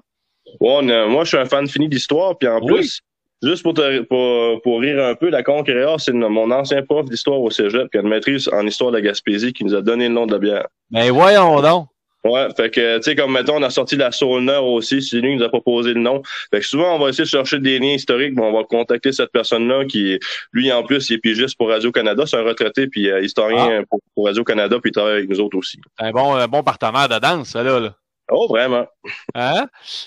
Ouais, 0.60 0.70
on 0.92 1.08
moi, 1.08 1.22
je 1.24 1.28
suis 1.28 1.38
un 1.38 1.44
fan 1.44 1.68
fini 1.68 1.88
d'histoire, 1.88 2.36
puis 2.36 2.48
en 2.48 2.60
Oui. 2.60 2.74
plus, 2.74 3.00
juste 3.42 3.62
pour, 3.62 3.74
te, 3.74 4.00
pour, 4.02 4.62
pour 4.62 4.80
rire 4.80 5.04
un 5.04 5.14
peu, 5.14 5.30
la 5.30 5.42
Conquérant, 5.42 5.98
c'est 5.98 6.12
mon 6.12 6.50
ancien 6.50 6.82
prof 6.82 7.06
d'histoire 7.06 7.40
au 7.40 7.50
cégep, 7.50 7.90
qui 7.90 7.98
a 7.98 8.00
une 8.00 8.08
maîtrise 8.08 8.48
en 8.52 8.66
histoire 8.66 8.90
de 8.90 8.96
la 8.96 9.02
Gaspésie, 9.02 9.52
qui 9.52 9.64
nous 9.64 9.74
a 9.74 9.82
donné 9.82 10.08
le 10.08 10.14
nom 10.14 10.26
de 10.26 10.32
la 10.32 10.38
bière. 10.38 10.66
Ben, 10.90 11.10
voyons 11.10 11.60
donc. 11.60 11.88
Ouais, 12.24 12.46
fait 12.56 12.70
que, 12.70 12.98
tu 12.98 13.02
sais, 13.02 13.16
comme 13.16 13.32
mettons, 13.32 13.56
on 13.56 13.62
a 13.64 13.70
sorti 13.70 13.96
la 13.96 14.12
Saulner 14.12 14.58
aussi, 14.62 15.02
c'est 15.02 15.16
lui 15.16 15.30
qui 15.30 15.36
nous 15.38 15.42
a 15.42 15.48
proposé 15.48 15.92
le 15.92 16.00
nom. 16.00 16.22
Fait 16.52 16.60
que 16.60 16.66
souvent, 16.66 16.94
on 16.94 16.98
va 17.00 17.08
essayer 17.08 17.24
de 17.24 17.28
chercher 17.28 17.58
des 17.58 17.80
liens 17.80 17.94
historiques, 17.94 18.34
mais 18.36 18.44
on 18.44 18.52
va 18.52 18.62
contacter 18.62 19.10
cette 19.10 19.32
personne-là 19.32 19.86
qui, 19.86 20.20
lui, 20.52 20.70
en 20.72 20.84
plus, 20.84 21.10
il 21.10 21.14
est 21.14 21.18
pigiste 21.18 21.56
pour 21.58 21.70
Radio-Canada, 21.70 22.22
c'est 22.24 22.36
un 22.36 22.44
retraité, 22.44 22.86
puis 22.86 23.10
euh, 23.10 23.22
historien 23.22 23.82
pour, 23.90 23.98
pour 24.14 24.26
Radio-Canada, 24.26 24.78
puis 24.80 24.90
il 24.90 24.92
travaille 24.92 25.14
avec 25.14 25.30
nous 25.30 25.40
autres 25.40 25.58
aussi. 25.58 25.80
Un 25.98 26.12
bon, 26.12 26.34
un 26.34 26.46
bon 26.46 26.62
partenaire 26.62 27.08
de 27.08 27.18
danse, 27.18 27.48
ça, 27.48 27.64
là. 27.64 27.80
là. 27.80 27.96
Oh, 28.30 28.46
vraiment? 28.48 28.86
Hein? 29.34 29.66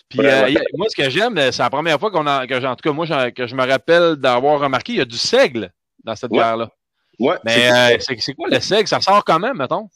Puis, 0.10 0.20
Vraiment. 0.20 0.48
euh, 0.58 0.64
moi, 0.76 0.88
ce 0.90 0.96
que 0.96 1.10
j'aime, 1.10 1.38
euh, 1.38 1.52
c'est 1.52 1.62
la 1.62 1.70
première 1.70 2.00
fois 2.00 2.10
qu'on 2.12 2.26
a, 2.26 2.48
que 2.48 2.66
en 2.66 2.76
tout 2.76 2.90
cas, 2.90 2.94
moi, 2.94 3.32
que 3.32 3.46
je 3.46 3.56
me 3.56 3.66
rappelle 3.68 4.16
d'avoir 4.16 4.60
remarqué, 4.60 4.94
il 4.94 4.98
y 5.00 5.02
a 5.02 5.06
du 5.06 5.18
seigle 5.18 5.72
dans 6.04 6.16
cette 6.16 6.32
Ouais. 6.32 6.38
bière-là. 6.40 6.70
Ouais, 7.20 7.36
Mais, 7.44 7.52
c'est- 7.52 7.96
euh, 8.12 8.16
c'est 8.20 8.34
quoi 8.34 8.48
le 8.50 8.60
seigle? 8.60 8.88
Ça 8.88 9.00
sort 9.02 9.24
quand 9.24 9.40
même, 9.40 9.58
mettons? 9.58 9.88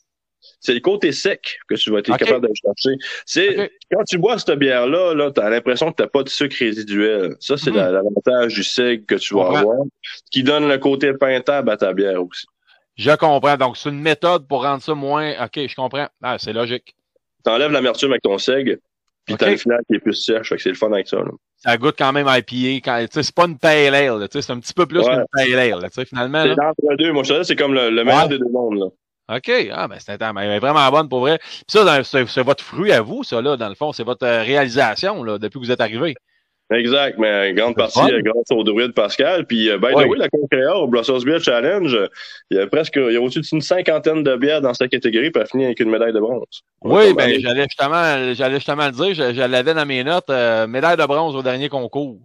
c'est 0.62 0.74
le 0.74 0.80
côté 0.80 1.12
sec 1.12 1.58
que 1.68 1.76
tu 1.76 1.92
vas 1.92 2.00
être 2.00 2.16
capable 2.16 2.48
de 2.48 2.54
chercher. 2.54 2.96
C'est 3.26 3.72
quand 3.92 4.04
tu 4.06 4.18
bois 4.18 4.38
cette 4.40 4.58
bière-là, 4.58 5.14
là, 5.14 5.32
tu 5.32 5.42
as 5.42 5.50
l'impression 5.50 5.92
que 5.92 5.98
tu 5.98 6.04
n'as 6.04 6.08
pas 6.08 6.24
de 6.24 6.30
sucre 6.30 6.56
résiduel. 6.60 7.36
Ça, 7.42 7.58
c'est 7.58 7.72
Mhm. 7.72 7.76
la- 7.78 7.92
l'avantage 7.92 8.54
du 8.54 8.64
seigle 8.64 9.06
que 9.06 9.16
tu 9.16 9.34
vas 9.36 9.48
avoir, 9.60 9.78
qui 10.32 10.44
donne 10.44 10.68
le 10.70 10.78
côté 10.78 11.14
peintable 11.14 11.70
à 11.70 11.76
ta 11.78 11.92
bière 11.94 12.24
aussi. 12.24 12.46
Je 12.96 13.12
comprends. 13.18 13.58
Donc, 13.58 13.76
c'est 13.76 13.90
une 13.90 14.00
méthode 14.02 14.48
pour 14.48 14.64
rendre 14.64 14.82
ça 14.82 14.94
moins. 14.94 15.32
OK, 15.44 15.60
je 15.68 15.76
comprends. 15.76 16.08
Ah, 16.24 16.38
c'est 16.40 16.54
logique. 16.54 16.96
Tu 17.46 17.52
enlèves 17.52 17.72
l'amertume 17.72 18.12
avec 18.12 18.22
ton 18.22 18.38
seigle, 18.38 18.80
puis 19.26 19.34
Ok. 19.34 19.40
tu 19.40 19.46
as 19.46 19.50
le 19.52 19.58
final 19.58 19.80
qui 19.90 19.96
est 19.96 20.00
plus 20.00 20.14
sèche. 20.14 20.50
Fait 20.50 20.56
que 20.58 20.62
c'est 20.62 20.70
le 20.70 20.76
fun 20.76 20.92
avec 20.92 21.08
ça. 21.08 21.18
là. 21.18 21.32
Ça 21.58 21.78
goûte 21.78 21.96
quand 21.98 22.14
même 22.14 22.28
IPA. 22.30 22.82
Quand, 22.84 23.00
tu 23.02 23.08
sais, 23.12 23.24
c'est 23.24 23.36
pas 23.36 23.46
une 23.46 23.58
pale 23.58 23.94
ale. 23.94 24.18
là, 24.20 24.28
tu 24.28 24.38
sais, 24.38 24.42
C'est 24.42 24.54
un 24.54 24.60
petit 24.60 24.74
peu 24.74 24.86
plus 24.86 25.00
Ouais. 25.00 25.06
qu'une 25.16 25.26
pale 25.32 25.60
ale. 25.60 25.80
là, 25.82 25.90
tu 25.90 25.96
sais, 25.96 26.06
Finalement. 26.06 26.42
C'est 26.44 26.50
Là. 26.50 26.56
l'entre 26.58 26.96
deux. 26.98 27.12
Moi, 27.12 27.24
je 27.24 27.34
te 27.34 27.40
dis, 27.40 27.46
c'est 27.46 27.56
comme 27.56 27.74
le, 27.74 27.90
le 27.90 28.04
meilleur 28.04 28.24
Ouais. 28.24 28.30
des 28.30 28.38
deux 28.40 28.50
mondes. 28.52 28.78
Là. 28.80 28.86
OK. 29.38 29.52
Ah, 29.72 29.88
ben, 29.88 29.98
c'est 30.00 30.14
intéressant. 30.14 30.40
Elle 30.40 30.52
est 30.52 30.60
vraiment 30.60 30.90
bonne 30.90 31.08
pour 31.10 31.20
vrai. 31.20 31.38
Puis 31.40 31.64
ça, 31.68 32.04
c'est 32.04 32.42
votre 32.44 32.64
fruit 32.64 32.92
à 32.92 33.02
vous, 33.02 33.24
ça, 33.24 33.42
là, 33.42 33.58
dans 33.58 33.70
le 33.70 33.76
fond. 33.76 33.92
C'est 33.92 34.04
votre 34.04 34.26
euh, 34.26 34.42
réalisation, 34.42 35.22
là, 35.24 35.38
depuis 35.38 35.60
que 35.60 35.66
vous 35.66 35.72
êtes 35.72 35.82
arrivé. 35.82 36.16
Exact, 36.72 37.18
mais 37.18 37.52
grande 37.54 37.76
partie 37.76 37.98
fun. 38.00 38.10
grâce 38.22 38.52
au 38.52 38.64
druide 38.64 38.94
Pascal. 38.94 39.46
Puis, 39.48 39.70
by 39.80 39.92
the 39.92 39.96
way, 40.08 40.18
la 40.18 40.30
Concréa 40.30 40.76
au 40.78 40.88
Blossoms 40.88 41.24
Beer 41.26 41.40
Challenge, 41.40 41.98
il 42.52 42.58
y 42.58 42.60
a 42.62 42.68
presque, 42.68 42.96
il 42.98 43.12
y 43.12 43.16
a 43.16 43.22
au-dessus 43.22 43.42
d'une 43.42 43.62
cinquantaine 43.62 44.22
de 44.24 44.36
bières 44.36 44.62
dans 44.62 44.74
cette 44.76 44.92
catégorie, 44.92 45.32
puis 45.32 45.42
elle 45.42 45.48
finit 45.50 45.66
avec 45.66 45.80
une 45.80 45.90
médaille 45.90 46.14
de 46.14 46.20
bronze. 46.20 46.46
Oui, 46.84 47.14
ben, 47.16 47.40
j'allais 47.40 47.64
justement, 47.64 48.34
j'allais 48.34 48.56
justement 48.56 48.86
le 48.86 48.92
dire. 48.92 49.14
Je, 49.16 49.34
je 49.34 49.42
l'avais 49.42 49.74
dans 49.74 49.86
mes 49.86 50.04
notes. 50.04 50.30
euh, 50.30 50.68
médaille 50.68 50.98
de 50.98 51.06
bronze 51.06 51.36
au 51.36 51.42
dernier 51.42 51.70
concours. 51.70 52.20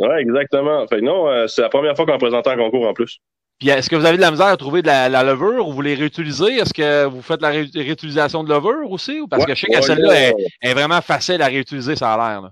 Ouais, 0.00 0.20
exactement. 0.22 0.84
Fait 0.88 0.96
que 0.96 1.04
non, 1.04 1.28
euh, 1.28 1.46
c'est 1.46 1.62
la 1.62 1.68
première 1.68 1.94
fois 1.94 2.04
qu'on 2.04 2.18
présente 2.18 2.48
un 2.48 2.56
concours 2.56 2.88
en 2.88 2.94
plus. 2.94 3.18
Puis, 3.60 3.68
est-ce 3.68 3.88
que 3.88 3.94
vous 3.94 4.04
avez 4.04 4.16
de 4.16 4.22
la 4.22 4.32
misère 4.32 4.46
à 4.48 4.56
trouver 4.56 4.82
de 4.82 4.88
la, 4.88 5.08
la 5.08 5.22
levure? 5.22 5.68
Ou 5.68 5.72
vous 5.72 5.82
les 5.82 5.94
réutilisez? 5.94 6.56
Est-ce 6.56 6.74
que 6.74 7.04
vous 7.04 7.22
faites 7.22 7.40
la 7.40 7.50
ré- 7.50 7.70
réutilisation 7.72 8.42
de 8.42 8.52
levure 8.52 8.90
aussi? 8.90 9.20
Ou 9.20 9.28
parce 9.28 9.44
Ouais, 9.44 9.50
que 9.50 9.54
je 9.54 9.60
sais 9.60 9.66
que 9.68 9.76
ouais, 9.76 9.82
celle-là 9.82 10.12
là, 10.12 10.28
est, 10.30 10.34
est 10.62 10.74
vraiment 10.74 11.00
facile 11.00 11.40
à 11.40 11.46
réutiliser, 11.46 11.94
ça 11.94 12.12
a 12.12 12.16
l'air. 12.16 12.50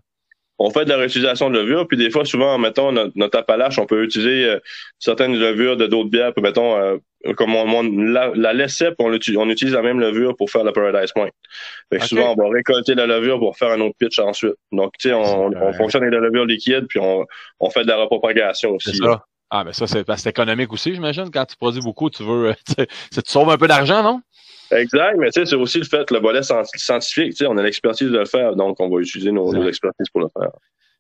On 0.65 0.71
fait 0.71 0.85
de 0.85 0.91
la 0.91 0.97
réutilisation 0.97 1.51
de 1.51 1.59
levure, 1.59 1.89
puis 1.89 1.97
des 1.97 2.11
fois, 2.11 2.25
souvent, 2.25 2.57
mettons, 2.59 2.93
notre, 2.93 3.13
notre 3.17 3.39
appalache, 3.39 3.79
on 3.79 3.87
peut 3.87 4.05
utiliser 4.05 4.45
euh, 4.45 4.59
certaines 4.99 5.37
levures 5.37 5.77
de 5.77 5.87
d'autres 5.89 6.09
bières, 6.11 6.33
puis 6.33 6.43
mettons, 6.43 6.77
euh, 6.77 6.97
comme 7.37 7.55
on, 7.55 7.67
on- 7.69 7.83
la, 7.83 8.31
la 8.35 8.53
laissait, 8.53 8.93
puis 8.93 9.37
on, 9.37 9.49
utilise 9.51 9.75
la 9.75 9.83
même 9.83 9.99
levure 9.99 10.37
pour 10.37 10.51
faire 10.51 10.63
la 10.63 10.73
Paradise 10.73 11.11
Point. 11.13 11.31
Fait 11.93 11.99
que 11.99 12.07
souvent, 12.07 12.35
on 12.37 12.43
va 12.43 12.49
récolter 12.51 12.95
la 12.95 13.07
levure 13.07 13.39
pour 13.41 13.57
faire 13.57 13.71
un 13.71 13.81
autre 13.81 13.97
pitch 13.99 14.19
ensuite. 14.21 14.55
Donc, 14.71 14.93
tu 14.99 15.09
sais, 15.09 15.15
on, 15.15 15.51
fonctionne 15.73 16.03
avec 16.03 16.15
la 16.15 16.21
levure 16.21 16.47
liquide, 16.47 16.87
puis 16.89 17.01
on, 17.01 17.25
on 17.59 17.71
fait 17.71 17.83
de 17.83 17.89
la 17.89 17.97
repropagation 17.97 18.71
aussi. 18.71 18.93
Ah, 19.55 19.65
mais 19.65 19.75
ça, 19.75 19.87
c'est 19.87 20.03
parce 20.03 20.21
que 20.21 20.23
c'est 20.23 20.31
économique 20.31 20.73
aussi, 20.73 20.95
j'imagine. 20.95 21.31
Quand 21.31 21.45
tu 21.45 21.57
produis 21.57 21.83
beaucoup, 21.83 22.09
tu 22.09 22.23
veux. 22.23 22.49
euh, 22.49 22.55
tu, 22.79 22.87
tu 22.87 23.21
sauves 23.27 23.51
un 23.51 23.59
peu 23.59 23.69
d'argent, 23.69 24.03
non? 24.03 24.23
Exact, 24.73 25.17
mais 25.19 25.31
tu 25.31 25.41
sais, 25.41 25.47
c'est 25.47 25.57
aussi 25.57 25.79
le 25.79 25.85
fait, 25.85 26.11
le 26.11 26.19
volet 26.19 26.41
scien- 26.41 26.65
scientifique, 26.75 27.31
tu 27.33 27.37
sais, 27.39 27.47
on 27.47 27.57
a 27.57 27.63
l'expertise 27.63 28.11
de 28.11 28.19
le 28.19 28.25
faire, 28.25 28.57
donc 28.57 28.81
on 28.81 28.89
va 28.89 29.01
utiliser 29.01 29.33
nos, 29.33 29.53
nos 29.53 29.69
expertises 29.69 30.09
pour 30.11 30.23
le 30.23 30.29
faire. 30.29 30.51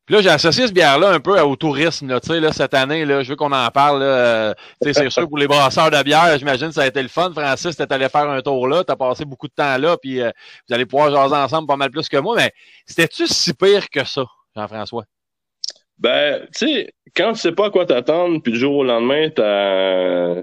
Puis 0.04 0.16
là, 0.16 0.22
j'ai 0.22 0.30
associé 0.30 0.66
ce 0.66 0.72
bière-là 0.72 1.10
un 1.10 1.20
peu 1.20 1.40
au 1.40 1.54
tourisme. 1.54 2.08
Là, 2.08 2.20
Tu 2.20 2.26
sais, 2.32 2.40
là, 2.40 2.52
cette 2.52 2.74
année, 2.74 3.04
là, 3.04 3.22
je 3.22 3.28
veux 3.28 3.36
qu'on 3.36 3.52
en 3.52 3.68
parle. 3.68 4.00
Là, 4.00 4.04
euh, 4.04 4.54
c'est 4.80 5.08
sûr 5.10 5.28
pour 5.28 5.38
les 5.38 5.46
brasseurs 5.46 5.92
de 5.92 6.02
bière, 6.02 6.36
j'imagine 6.38 6.68
que 6.68 6.74
ça 6.74 6.82
a 6.82 6.86
été 6.88 7.00
le 7.00 7.08
fun. 7.08 7.30
Francis, 7.32 7.76
t'es 7.76 7.90
allé 7.92 8.08
faire 8.08 8.28
un 8.28 8.40
tour 8.42 8.66
là, 8.66 8.82
t'as 8.82 8.96
passé 8.96 9.24
beaucoup 9.24 9.46
de 9.46 9.54
temps 9.54 9.78
là, 9.78 9.96
puis 9.96 10.20
euh, 10.20 10.30
vous 10.68 10.74
allez 10.74 10.86
pouvoir 10.86 11.10
jaser 11.12 11.36
ensemble 11.36 11.68
pas 11.68 11.76
mal 11.76 11.90
plus 11.90 12.08
que 12.08 12.16
moi. 12.16 12.34
Mais 12.36 12.50
c'était-tu 12.84 13.28
si 13.28 13.54
pire 13.54 13.88
que 13.88 14.04
ça, 14.04 14.24
Jean-François? 14.56 15.04
Ben, 15.98 16.48
tu 16.58 16.66
sais, 16.66 16.92
quand 17.14 17.32
tu 17.34 17.38
sais 17.38 17.52
pas 17.52 17.66
à 17.66 17.70
quoi 17.70 17.86
t'attendre, 17.86 18.42
puis 18.42 18.52
du 18.52 18.58
jour 18.58 18.78
au 18.78 18.84
lendemain, 18.84 19.30
t'as 19.30 20.42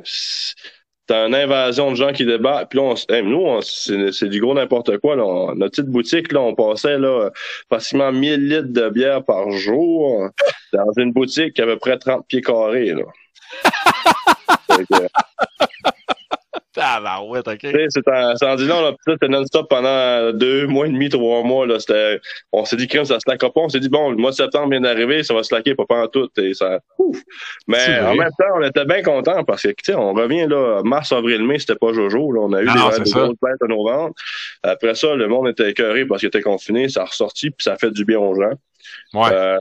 t'as 1.09 1.25
une 1.27 1.33
invasion 1.33 1.89
de 1.89 1.95
gens 1.95 2.13
qui 2.13 2.23
débarquent, 2.23 2.69
puis 2.69 2.77
là, 2.79 2.85
on, 2.85 2.93
hey, 3.13 3.23
nous, 3.23 3.41
on- 3.41 3.61
c'est 3.61 4.29
du 4.29 4.39
gros 4.39 4.53
n'importe 4.53 4.99
quoi. 4.99 5.15
Là. 5.15 5.25
On- 5.25 5.55
notre 5.55 5.71
petite 5.71 5.87
boutique, 5.87 6.31
là, 6.31 6.39
on 6.41 6.53
passait 6.53 6.99
là, 6.99 7.31
pratiquement 7.67 8.11
1000 8.11 8.47
litres 8.47 8.71
de 8.71 8.89
bière 8.89 9.23
par 9.23 9.49
jour 9.49 10.29
dans 10.71 10.91
une 10.97 11.11
boutique 11.11 11.55
qui 11.55 11.61
avait 11.63 11.77
près 11.77 11.97
30 11.97 12.27
pieds 12.27 12.41
carrés. 12.41 12.93
Là. 12.93 13.05
Ouais, 16.79 17.39
OK. 17.39 17.67
C'est 17.89 18.07
en, 18.07 18.35
c'est 18.35 18.45
en 18.45 18.55
disant, 18.55 18.81
là, 18.81 18.93
ça, 19.05 19.13
c'était 19.13 19.27
non-stop 19.27 19.69
pendant 19.69 20.31
deux 20.33 20.67
mois 20.67 20.87
et 20.87 20.89
demi, 20.89 21.09
trois 21.09 21.43
mois, 21.43 21.67
là. 21.67 21.79
C'était, 21.79 22.19
on 22.51 22.65
s'est 22.65 22.75
dit, 22.75 22.87
crème, 22.87 23.05
ça 23.05 23.19
slackera 23.19 23.51
pas. 23.51 23.61
On 23.61 23.69
s'est 23.69 23.79
dit, 23.79 23.89
bon, 23.89 24.11
le 24.11 24.17
mois 24.17 24.31
de 24.31 24.35
septembre 24.35 24.71
vient 24.71 24.81
d'arriver, 24.81 25.23
ça 25.23 25.33
va 25.33 25.43
slacker, 25.43 25.75
pas 25.75 25.85
en 25.89 26.07
tout, 26.07 26.29
et 26.37 26.53
ça, 26.53 26.79
ouf. 26.97 27.17
Mais, 27.67 27.99
en 27.99 28.15
même 28.15 28.29
temps, 28.37 28.45
on 28.55 28.63
était 28.63 28.85
bien 28.85 29.01
contents 29.01 29.43
parce 29.43 29.63
que, 29.63 29.69
tu 29.69 29.75
sais, 29.83 29.95
on 29.95 30.13
revient, 30.13 30.47
là, 30.47 30.81
mars, 30.83 31.11
avril, 31.11 31.43
mai, 31.43 31.59
c'était 31.59 31.75
pas 31.75 31.93
Jojo, 31.93 32.31
là. 32.31 32.41
On 32.41 32.53
a 32.53 32.61
eu 32.61 32.65
des, 32.65 32.71
grosses 32.73 33.35
bêtes 33.41 33.61
à 33.61 33.67
nos 33.67 33.83
ventes. 33.83 34.15
Après 34.63 34.95
ça, 34.95 35.15
le 35.15 35.27
monde 35.27 35.47
était 35.47 35.69
écœuré 35.69 36.05
parce 36.05 36.19
qu'il 36.19 36.27
était 36.27 36.41
confiné, 36.41 36.89
ça 36.89 37.01
a 37.01 37.05
ressorti, 37.05 37.49
puis 37.51 37.63
ça 37.63 37.77
fait 37.77 37.91
du 37.91 38.05
bien 38.05 38.19
aux 38.19 38.35
gens. 38.35 38.53
Ouais. 39.13 39.29
Euh, 39.31 39.59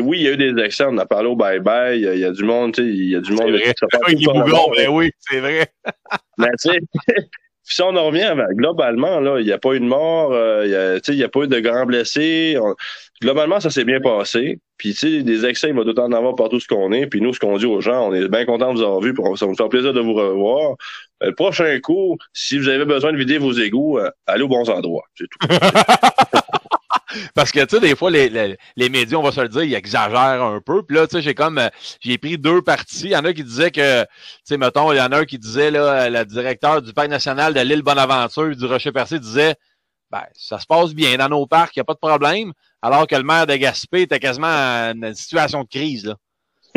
oui, 0.00 0.18
il 0.18 0.22
y 0.22 0.28
a 0.28 0.32
eu 0.32 0.36
des 0.36 0.62
excès, 0.62 0.84
on 0.88 0.96
a 0.98 1.06
parlé 1.06 1.28
au 1.28 1.36
bye-bye, 1.36 1.96
il 1.96 2.02
y 2.02 2.08
a- 2.08 2.14
il 2.14 2.20
y 2.20 2.24
a 2.24 2.30
du 2.30 2.44
monde, 2.44 2.74
tu 2.74 2.82
sais, 2.82 2.88
il 2.88 3.10
y 3.10 3.16
a 3.16 3.20
du 3.20 3.32
monde 3.32 3.50
vrai. 3.50 3.62
Oui, 4.06 4.24
ça 4.24 4.32
bougons, 4.32 4.70
ben 4.76 4.88
oui, 4.90 5.10
c'est 5.20 5.40
vrai. 5.40 5.66
mais 6.38 6.48
tu 6.62 6.70
sais, 6.70 6.78
si 7.62 7.82
on 7.82 7.94
en 7.96 8.06
revient, 8.06 8.32
ben, 8.36 8.46
globalement, 8.52 9.20
là, 9.20 9.38
il 9.40 9.44
n'y 9.46 9.52
a 9.52 9.58
pas 9.58 9.74
eu 9.74 9.80
de 9.80 9.84
mort, 9.84 10.32
euh, 10.32 10.64
il 10.66 10.74
a- 10.74 11.14
n'y 11.14 11.22
a 11.22 11.28
pas 11.28 11.40
eu 11.40 11.48
de 11.48 11.60
grands 11.60 11.84
blessés. 11.86 12.56
On- 12.60 12.74
globalement, 13.20 13.60
ça 13.60 13.68
s'est 13.70 13.84
bien 13.84 14.00
passé. 14.00 14.58
Puis, 14.78 14.92
tu 14.94 14.98
sais, 15.18 15.22
des 15.24 15.44
excès, 15.44 15.70
il 15.70 15.74
va 15.74 15.82
d'autant 15.82 16.04
en 16.04 16.12
avoir 16.12 16.36
partout 16.36 16.60
ce 16.60 16.68
qu'on 16.68 16.92
est. 16.92 17.06
Puis 17.08 17.20
nous, 17.20 17.34
ce 17.34 17.40
qu'on 17.40 17.56
dit 17.58 17.66
aux 17.66 17.80
gens, 17.80 18.08
on 18.10 18.14
est 18.14 18.28
bien 18.28 18.44
content 18.46 18.72
de 18.72 18.78
vous 18.78 18.84
avoir 18.84 19.00
vu. 19.00 19.12
Puis 19.12 19.22
ça 19.36 19.44
va 19.44 19.50
nous 19.50 19.56
faire 19.56 19.68
plaisir 19.68 19.92
de 19.92 20.00
vous 20.00 20.14
revoir. 20.14 20.76
Euh, 21.22 21.26
Le 21.26 21.34
prochain 21.34 21.78
coup, 21.80 22.16
si 22.32 22.58
vous 22.58 22.68
avez 22.68 22.84
besoin 22.84 23.12
de 23.12 23.18
vider 23.18 23.38
vos 23.38 23.52
égouts, 23.52 23.98
allez 24.28 24.44
aux 24.44 24.48
bons 24.48 24.70
endroits. 24.70 25.02
C'est 25.16 25.24
tout. 25.28 25.38
Parce 27.34 27.52
que, 27.52 27.64
tu 27.64 27.76
sais, 27.76 27.80
des 27.80 27.96
fois, 27.96 28.10
les, 28.10 28.28
les, 28.28 28.56
les, 28.76 28.88
médias, 28.88 29.18
on 29.18 29.22
va 29.22 29.32
se 29.32 29.40
le 29.40 29.48
dire, 29.48 29.62
ils 29.62 29.74
exagèrent 29.74 30.42
un 30.42 30.60
peu. 30.60 30.82
Puis 30.82 30.96
là, 30.96 31.06
tu 31.06 31.16
sais, 31.16 31.22
j'ai 31.22 31.34
comme, 31.34 31.58
euh, 31.58 31.68
j'ai 32.00 32.18
pris 32.18 32.38
deux 32.38 32.62
parties. 32.62 33.04
Il 33.04 33.10
y 33.10 33.16
en 33.16 33.24
a 33.24 33.32
qui 33.32 33.44
disaient 33.44 33.70
que, 33.70 34.02
tu 34.02 34.08
sais, 34.44 34.56
mettons, 34.56 34.92
il 34.92 34.96
y 34.96 35.00
en 35.00 35.12
a 35.12 35.18
un 35.18 35.24
qui 35.24 35.38
disait, 35.38 35.70
là, 35.70 36.10
le 36.10 36.24
directeur 36.24 36.82
du 36.82 36.92
parc 36.92 37.08
national 37.08 37.54
de 37.54 37.60
l'île 37.60 37.82
Bonaventure, 37.82 38.54
du 38.54 38.66
Rocher-Percé, 38.66 39.18
disait, 39.18 39.54
ben, 40.10 40.22
ça 40.34 40.58
se 40.58 40.66
passe 40.66 40.94
bien 40.94 41.16
dans 41.16 41.28
nos 41.28 41.46
parcs, 41.46 41.76
il 41.76 41.80
n'y 41.80 41.82
a 41.82 41.84
pas 41.84 41.94
de 41.94 41.98
problème. 41.98 42.52
Alors 42.82 43.06
que 43.06 43.16
le 43.16 43.24
maire 43.24 43.46
de 43.46 43.54
Gaspé 43.56 44.02
était 44.02 44.20
quasiment 44.20 44.46
en 44.46 44.92
une 44.94 45.14
situation 45.14 45.62
de 45.64 45.68
crise, 45.68 46.06
là. 46.06 46.16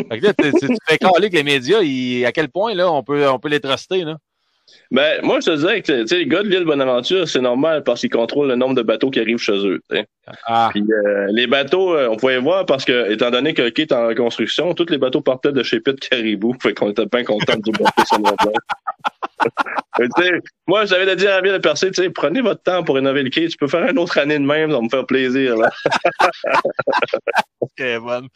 Fait 0.09 0.19
que 0.19 0.25
là, 0.25 0.33
tu 0.33 0.51
fais 0.87 0.97
caler 0.97 1.29
que 1.29 1.35
les 1.35 1.43
médias, 1.43 1.81
ils, 1.81 2.25
à 2.25 2.31
quel 2.31 2.49
point, 2.49 2.73
là, 2.73 2.91
on 2.91 3.03
peut, 3.03 3.29
on 3.29 3.39
peut 3.39 3.49
les 3.49 3.59
truster, 3.59 4.03
là? 4.03 4.17
Ben, 4.91 5.21
moi, 5.23 5.39
je 5.39 5.51
te 5.51 5.57
dirais 5.57 5.81
que 5.81 6.13
les 6.13 6.25
gars 6.27 6.43
de 6.43 6.49
l'île 6.49 6.65
Bonaventure, 6.65 7.27
c'est 7.27 7.41
normal 7.41 7.83
parce 7.83 8.01
qu'ils 8.01 8.09
contrôlent 8.09 8.49
le 8.49 8.55
nombre 8.55 8.75
de 8.75 8.81
bateaux 8.81 9.09
qui 9.09 9.19
arrivent 9.19 9.37
chez 9.37 9.65
eux. 9.65 9.81
Ah. 10.45 10.69
Puis, 10.71 10.83
euh, 10.83 11.27
les 11.31 11.47
bateaux, 11.47 11.95
euh, 11.95 12.09
on 12.09 12.17
pouvait 12.17 12.39
voir 12.39 12.65
parce 12.65 12.83
que, 12.83 13.11
étant 13.11 13.31
donné 13.31 13.53
que 13.53 13.61
le 13.61 13.69
quai 13.71 13.83
est 13.83 13.93
en 13.93 14.13
construction, 14.13 14.73
tous 14.73 14.89
les 14.89 14.97
bateaux 14.97 15.21
partaient 15.21 15.53
de 15.53 15.63
chez 15.63 15.79
Pitt 15.79 15.99
Caribou. 15.99 16.55
Fait 16.61 16.73
qu'on 16.73 16.89
était 16.89 17.05
bien 17.05 17.23
contents 17.23 17.57
de 17.57 17.71
monter 17.79 18.05
sur 18.05 18.19
notre 18.19 18.51
moi, 20.67 20.85
j'avais 20.85 21.15
dit 21.15 21.27
à 21.27 21.37
la 21.37 21.41
ville 21.41 21.53
de 21.53 21.57
Percé, 21.57 21.89
prenez 22.13 22.41
votre 22.41 22.61
temps 22.61 22.83
pour 22.83 22.95
rénover 22.95 23.23
le 23.23 23.29
quai. 23.29 23.47
Tu 23.47 23.57
peux 23.57 23.67
faire 23.67 23.87
une 23.89 23.97
autre 23.97 24.17
année 24.17 24.37
de 24.37 24.43
même, 24.43 24.69
ça 24.69 24.77
va 24.77 24.81
me 24.81 24.89
faire 24.89 25.05
plaisir. 25.05 25.57
Là. 25.57 25.69
ok, 27.61 27.83
bon. 27.99 28.27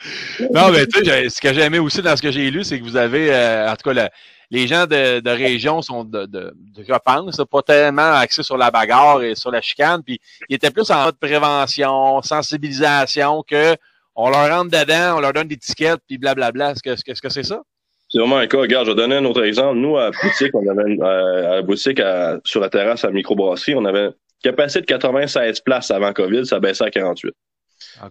Non, 0.51 0.71
mais 0.71 0.87
tu 0.87 1.05
sais, 1.05 1.29
ce 1.29 1.41
que 1.41 1.53
j'ai 1.53 1.61
aimé 1.61 1.79
aussi 1.79 2.01
dans 2.01 2.15
ce 2.15 2.21
que 2.21 2.31
j'ai 2.31 2.49
lu, 2.49 2.63
c'est 2.63 2.79
que 2.79 2.83
vous 2.83 2.97
avez, 2.97 3.33
euh, 3.33 3.69
en 3.69 3.75
tout 3.75 3.89
cas, 3.89 3.93
la, 3.93 4.09
les 4.51 4.67
gens 4.67 4.85
de, 4.85 5.19
de 5.19 5.29
région 5.29 5.81
sont 5.81 6.03
de, 6.03 6.25
de, 6.25 6.53
de, 6.55 6.83
je 6.87 6.93
pense, 7.03 7.41
pas 7.49 7.61
tellement 7.61 8.13
axés 8.13 8.43
sur 8.43 8.57
la 8.57 8.71
bagarre 8.71 9.23
et 9.23 9.35
sur 9.35 9.51
la 9.51 9.61
chicane, 9.61 10.01
puis 10.03 10.19
ils 10.49 10.55
étaient 10.55 10.71
plus 10.71 10.89
en 10.91 11.05
mode 11.05 11.17
prévention, 11.17 12.21
sensibilisation, 12.21 13.43
que 13.43 13.75
on 14.15 14.29
leur 14.29 14.49
rentre 14.49 14.71
dedans, 14.71 15.17
on 15.17 15.19
leur 15.19 15.33
donne 15.33 15.47
des 15.47 15.57
tickets, 15.57 15.99
puis 16.07 16.17
blablabla. 16.17 16.71
Est-ce 16.71 16.83
que 16.83 16.95
c'est 16.95 17.13
-ce 17.13 17.21
que 17.21 17.43
ça? 17.43 17.61
C'est 18.09 18.19
vraiment 18.19 18.37
un 18.37 18.47
cas. 18.47 18.59
Regarde, 18.59 18.85
je 18.85 18.91
vais 18.91 18.95
donner 18.95 19.15
un 19.15 19.25
autre 19.25 19.43
exemple. 19.43 19.77
Nous, 19.77 19.97
à 19.97 20.11
boutique, 20.11 20.53
on 20.53 20.67
avait 20.67 20.89
une, 20.89 21.03
euh, 21.03 21.51
à, 21.51 21.55
la 21.55 21.61
boutique 21.61 22.01
sur 22.45 22.61
la 22.61 22.69
terrasse 22.69 23.03
à 23.03 23.09
microbrasserie, 23.09 23.75
on 23.75 23.83
avait 23.83 24.09
capacité 24.43 24.81
de 24.81 24.85
96 24.85 25.59
places 25.61 25.91
avant 25.91 26.13
COVID, 26.13 26.45
ça 26.45 26.59
baissait 26.59 26.85
à 26.85 26.91
48. 26.91 27.33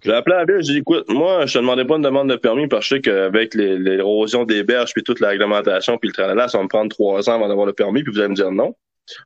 J'ai 0.02 0.12
appelé 0.12 0.36
la 0.36 0.44
ville, 0.44 0.62
j'ai 0.62 0.72
dit, 0.74 0.78
écoute, 0.78 1.08
moi, 1.08 1.46
je 1.46 1.54
te 1.54 1.58
demandais 1.58 1.84
pas 1.84 1.96
une 1.96 2.02
demande 2.02 2.30
de 2.30 2.36
permis 2.36 2.68
parce 2.68 2.88
que 2.88 2.96
je 2.96 3.00
sais 3.00 3.00
qu'avec 3.02 3.54
l'érosion 3.54 4.44
des 4.44 4.62
berges 4.62 4.92
puis 4.92 5.02
toute 5.02 5.20
la 5.20 5.28
réglementation 5.28 5.98
puis 5.98 6.08
le 6.08 6.14
tralala, 6.14 6.48
ça 6.48 6.58
va 6.58 6.64
me 6.64 6.68
prendre 6.68 6.88
trois 6.88 7.28
ans 7.28 7.34
avant 7.34 7.48
d'avoir 7.48 7.66
le 7.66 7.72
permis 7.72 8.02
puis 8.02 8.12
vous 8.12 8.18
allez 8.18 8.28
me 8.28 8.34
dire 8.34 8.50
non. 8.50 8.74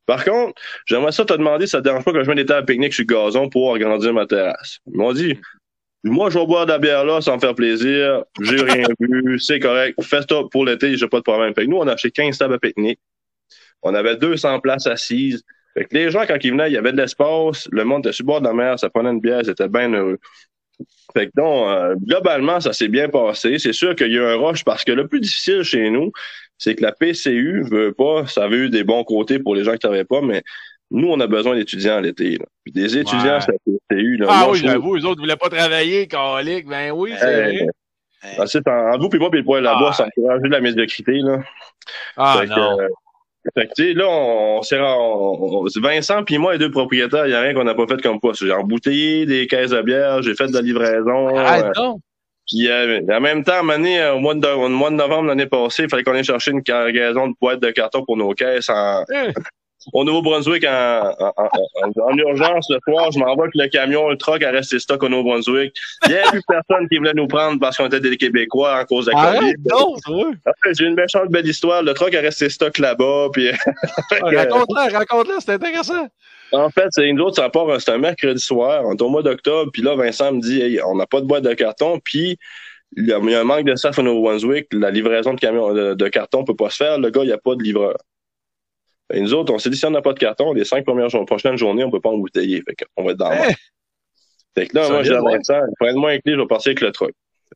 Par 0.06 0.24
contre, 0.24 0.60
j'aimerais 0.86 1.12
ça 1.12 1.24
te 1.24 1.32
demander 1.34 1.66
si 1.66 1.72
ça 1.72 1.78
te 1.78 1.84
dérange 1.84 2.04
pas 2.04 2.12
que 2.12 2.22
je 2.22 2.28
mette 2.28 2.38
des 2.38 2.46
tables 2.46 2.66
pique-nique 2.66 2.94
sur 2.94 3.04
le 3.08 3.14
gazon 3.14 3.48
pour 3.48 3.74
agrandir 3.74 4.12
ma 4.12 4.26
terrasse. 4.26 4.78
Ils 4.86 4.96
m'ont 4.96 5.12
dit, 5.12 5.38
moi, 6.04 6.30
je 6.30 6.38
vais 6.38 6.46
boire 6.46 6.66
de 6.66 6.72
la 6.72 6.78
bière 6.78 7.04
là, 7.04 7.20
sans 7.20 7.36
me 7.36 7.40
faire 7.40 7.54
plaisir. 7.54 8.24
J'ai 8.40 8.62
rien 8.62 8.86
vu, 9.00 9.38
c'est 9.38 9.60
correct. 9.60 10.00
Fais 10.02 10.20
ça 10.28 10.42
pour 10.50 10.64
l'été, 10.64 10.96
j'ai 10.96 11.08
pas 11.08 11.18
de 11.18 11.22
problème. 11.22 11.54
Fait 11.54 11.64
que 11.64 11.70
nous, 11.70 11.76
on 11.76 11.86
a 11.86 11.92
acheté 11.92 12.10
15 12.10 12.38
tables 12.38 12.54
à 12.54 12.58
pique-nique. 12.58 13.00
On 13.82 13.94
avait 13.94 14.16
200 14.16 14.60
places 14.60 14.86
assises. 14.86 15.44
Fait 15.78 15.84
que 15.84 15.94
les 15.94 16.10
gens, 16.10 16.24
quand 16.26 16.38
ils 16.42 16.50
venaient, 16.50 16.68
il 16.68 16.72
y 16.72 16.76
avait 16.76 16.90
de 16.90 16.96
l'espace, 16.96 17.68
le 17.70 17.84
monde 17.84 18.04
était 18.04 18.12
sur 18.12 18.24
le 18.24 18.26
bord 18.26 18.40
de 18.40 18.46
la 18.46 18.52
mer, 18.52 18.78
ça 18.80 18.90
prenait 18.90 19.10
une 19.10 19.20
bière, 19.20 19.42
c'était 19.44 19.68
bien 19.68 19.92
heureux. 19.92 20.18
Fait 21.12 21.26
que 21.26 21.32
donc, 21.36 21.68
euh, 21.68 21.94
globalement, 22.04 22.58
ça 22.58 22.72
s'est 22.72 22.88
bien 22.88 23.08
passé. 23.08 23.60
C'est 23.60 23.72
sûr 23.72 23.94
qu'il 23.94 24.08
y 24.08 24.18
a 24.18 24.22
eu 24.22 24.24
un 24.24 24.36
rush 24.36 24.64
parce 24.64 24.82
que 24.82 24.90
le 24.90 25.06
plus 25.06 25.20
difficile 25.20 25.62
chez 25.62 25.88
nous, 25.90 26.10
c'est 26.58 26.74
que 26.74 26.82
la 26.82 26.90
PCU 26.90 27.62
veut 27.70 27.92
pas, 27.92 28.26
ça 28.26 28.44
avait 28.44 28.56
eu 28.56 28.70
des 28.70 28.82
bons 28.82 29.04
côtés 29.04 29.38
pour 29.38 29.54
les 29.54 29.62
gens 29.62 29.72
qui 29.72 29.78
travaillaient 29.78 30.04
pas, 30.04 30.20
mais 30.20 30.42
nous, 30.90 31.08
on 31.08 31.20
a 31.20 31.28
besoin 31.28 31.54
d'étudiants 31.54 32.00
l'été. 32.00 32.38
Puis 32.64 32.72
des 32.72 32.98
étudiants, 32.98 33.38
c'est 33.40 33.52
la 33.52 33.58
PCU. 33.90 34.16
Là. 34.16 34.26
Ah 34.28 34.48
oui, 34.50 34.58
j'avoue, 34.58 34.96
eux 34.96 35.04
autres 35.04 35.20
voulaient 35.20 35.36
pas 35.36 35.48
travailler, 35.48 36.08
calique. 36.08 36.66
Ben 36.66 36.90
oui, 36.90 37.12
c'est 37.20 37.34
vrai. 37.34 38.46
c'est 38.46 38.66
en, 38.66 38.98
vous 38.98 39.08
puis 39.08 39.20
moi 39.20 39.30
puis 39.30 39.38
le 39.38 39.44
poil 39.44 39.62
là-bas, 39.62 39.90
ah. 39.90 39.92
ça 39.92 40.06
encourage 40.06 40.42
de 40.42 40.48
la 40.48 40.60
médiocrité, 40.60 41.18
là. 41.18 41.38
Ah 42.16 42.42
non. 42.48 42.80
Euh, 42.80 42.88
fait 43.56 43.68
que, 43.76 43.96
là, 43.96 44.06
on, 44.08 44.62
s'est 44.62 45.80
Vincent 45.80 46.24
puis 46.24 46.38
moi, 46.38 46.52
les 46.52 46.58
deux 46.58 46.70
propriétaires, 46.70 47.26
il 47.26 47.30
n'y 47.30 47.34
a 47.34 47.40
rien 47.40 47.54
qu'on 47.54 47.64
n'a 47.64 47.74
pas 47.74 47.86
fait 47.86 48.00
comme 48.02 48.20
poste. 48.20 48.44
J'ai 48.44 48.52
embouteillé 48.52 49.26
des 49.26 49.46
caisses 49.46 49.70
de 49.70 49.80
bière, 49.80 50.22
j'ai 50.22 50.34
fait 50.34 50.48
de 50.48 50.54
la 50.54 50.60
livraison. 50.60 51.36
Ah, 51.36 51.60
euh, 51.60 51.70
non. 51.76 52.00
Puis 52.46 52.68
euh, 52.68 53.00
en 53.10 53.20
même 53.20 53.44
temps, 53.44 53.68
année, 53.68 54.00
euh, 54.00 54.14
au 54.14 54.20
mois 54.20 54.34
de, 54.34 54.46
au 54.46 54.68
mois 54.68 54.90
de 54.90 54.96
novembre 54.96 55.28
l'année 55.28 55.46
passée, 55.46 55.84
il 55.84 55.88
fallait 55.88 56.02
qu'on 56.02 56.14
aille 56.14 56.24
chercher 56.24 56.50
une 56.50 56.62
cargaison 56.62 57.28
de 57.28 57.34
boîtes 57.40 57.60
de 57.60 57.70
carton 57.70 58.04
pour 58.04 58.16
nos 58.16 58.32
caisses 58.32 58.70
en, 58.70 59.04
hein? 59.12 59.32
Au 59.92 60.04
Nouveau-Brunswick 60.04 60.64
en, 60.64 61.14
en, 61.20 62.16
urgence 62.16 62.66
le 62.70 62.78
soir. 62.84 63.10
Je 63.12 63.18
m'envoie 63.18 63.44
avec 63.44 63.54
le 63.54 63.68
camion, 63.68 64.08
le 64.08 64.16
truck 64.16 64.42
a 64.42 64.50
resté 64.50 64.78
stock 64.78 65.02
au 65.02 65.08
Nouveau-Brunswick. 65.08 65.74
Il 66.06 66.12
n'y 66.12 66.18
a 66.18 66.30
plus 66.30 66.42
personne 66.46 66.88
qui 66.88 66.98
voulait 66.98 67.14
nous 67.14 67.26
prendre 67.26 67.60
parce 67.60 67.76
qu'on 67.76 67.86
était 67.86 68.00
des 68.00 68.16
Québécois 68.16 68.80
en 68.80 68.84
cause 68.84 69.06
de 69.06 69.12
la 69.12 69.38
COVID. 69.38 69.54
Ah, 70.46 70.50
J'ai 70.72 70.86
une 70.86 70.94
méchante 70.94 71.30
belle 71.30 71.46
histoire. 71.46 71.82
Le 71.82 71.94
truck 71.94 72.14
a 72.14 72.20
resté 72.20 72.48
stock 72.48 72.78
là-bas. 72.78 73.28
Puis... 73.32 73.50
Ah, 74.20 74.30
raconte-la, 74.34 74.98
raconte-la, 74.98 75.34
c'est 75.40 75.52
intéressant. 75.52 76.08
En 76.52 76.70
fait, 76.70 76.86
c'est 76.90 77.06
une 77.06 77.20
autre, 77.20 77.36
ça 77.36 77.48
part, 77.48 77.80
c'est 77.80 77.90
un 77.90 77.98
mercredi 77.98 78.42
soir, 78.42 78.82
on 78.84 78.94
est 78.94 79.02
au 79.02 79.08
mois 79.08 79.22
d'octobre, 79.22 79.70
puis 79.72 79.82
là, 79.82 79.94
Vincent 79.94 80.32
me 80.32 80.40
dit, 80.40 80.60
hey, 80.60 80.80
on 80.82 80.96
n'a 80.96 81.06
pas 81.06 81.20
de 81.20 81.26
boîte 81.26 81.44
de 81.44 81.52
carton, 81.52 82.00
puis 82.02 82.38
il 82.96 83.06
y, 83.06 83.12
a, 83.12 83.18
un 83.18 83.44
manque 83.44 83.64
de 83.64 83.74
staff 83.74 83.98
au 83.98 84.02
Nouveau-Brunswick, 84.02 84.68
la 84.72 84.90
livraison 84.90 85.34
de 85.34 85.40
camions 85.40 85.74
de, 85.74 85.94
de 85.94 86.08
carton 86.08 86.44
peut 86.44 86.56
pas 86.56 86.70
se 86.70 86.76
faire, 86.76 86.98
le 86.98 87.10
gars, 87.10 87.22
il 87.22 87.26
n'y 87.26 87.32
a 87.32 87.38
pas 87.38 87.54
de 87.54 87.62
livreur. 87.62 87.96
Et 89.12 89.20
nous 89.20 89.34
autres, 89.34 89.52
on 89.52 89.58
s'est 89.58 89.70
dit, 89.70 89.76
si 89.76 89.86
on 89.86 89.90
n'a 89.90 90.02
pas 90.02 90.12
de 90.12 90.18
carton, 90.18 90.52
les 90.52 90.64
cinq 90.64 90.84
premières 90.84 91.08
prochaines 91.26 91.56
journées, 91.56 91.84
on 91.84 91.90
peut 91.90 92.00
pas 92.00 92.10
embouteiller. 92.10 92.62
Fait 92.62 92.74
qu'on 92.74 93.04
va 93.04 93.12
être 93.12 93.18
dans 93.18 93.30
le 93.30 93.36
Fait 94.56 94.66
que 94.66 94.76
là, 94.76 94.88
moi, 94.88 95.02
j'ai 95.02 95.14
Vincent, 95.14 95.60
prends-moi 95.78 96.10
un 96.12 96.18
clé, 96.18 96.34
je 96.34 96.40
vais 96.40 96.46
passer 96.46 96.70
avec 96.70 96.80
le 96.80 96.92
truck. 96.92 97.12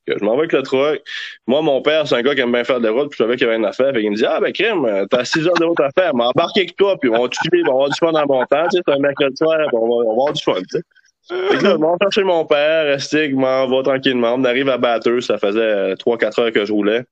Fait 0.06 0.12
que 0.12 0.18
je 0.18 0.24
m'en 0.24 0.32
vais 0.32 0.40
avec 0.40 0.52
le 0.52 0.62
truck. 0.62 1.02
Moi, 1.46 1.60
mon 1.60 1.82
père, 1.82 2.06
c'est 2.06 2.14
un 2.14 2.22
gars 2.22 2.34
qui 2.34 2.40
aime 2.40 2.52
bien 2.52 2.64
faire 2.64 2.80
de 2.80 2.86
la 2.86 2.92
route, 2.92 3.10
puis 3.10 3.18
je 3.18 3.24
savais 3.24 3.36
qu'il 3.36 3.46
y 3.46 3.50
avait 3.50 3.58
une 3.58 3.64
affaire. 3.64 3.92
Fait 3.92 4.00
qu'il 4.00 4.10
me 4.10 4.16
dit, 4.16 4.24
ah, 4.24 4.40
ben, 4.40 4.52
crème, 4.52 5.06
t'as 5.10 5.24
six 5.24 5.46
heures 5.46 5.58
de 5.58 5.64
route 5.64 5.80
à 5.80 5.90
faire, 5.98 6.14
m'embarque 6.14 6.56
avec 6.56 6.76
toi, 6.76 6.96
puis 6.98 7.10
on 7.10 7.22
va 7.22 7.28
tuer, 7.28 7.62
on 7.64 7.66
va 7.66 7.72
avoir 7.72 7.88
du 7.88 7.96
fun 7.98 8.12
dans 8.12 8.24
bon 8.24 8.44
temps, 8.46 8.64
tu 8.70 8.76
sais, 8.76 8.82
c'est 8.86 8.94
un 8.94 8.98
mercredi 8.98 9.36
soir, 9.36 9.58
on 9.72 9.80
va, 9.80 9.86
on 9.86 10.04
va 10.04 10.12
avoir 10.12 10.32
du 10.32 10.42
fun, 10.42 10.54
tu 10.54 10.78
sais. 10.78 10.82
Fait 11.28 11.58
que 11.58 11.64
là, 11.64 11.70
je 11.72 11.76
m'en 11.76 11.96
chercher 12.00 12.24
mon 12.24 12.44
père, 12.44 12.86
resté, 12.86 13.30
je 13.30 13.36
m'en 13.36 13.68
va 13.68 13.82
tranquillement. 13.82 14.34
On 14.34 14.44
arrive 14.44 14.68
à 14.68 14.78
Batteux, 14.78 15.20
ça 15.20 15.38
faisait 15.38 15.94
3-4 15.94 16.40
heures 16.40 16.52
que 16.52 16.64
je 16.64 16.72
roulais. 16.72 17.04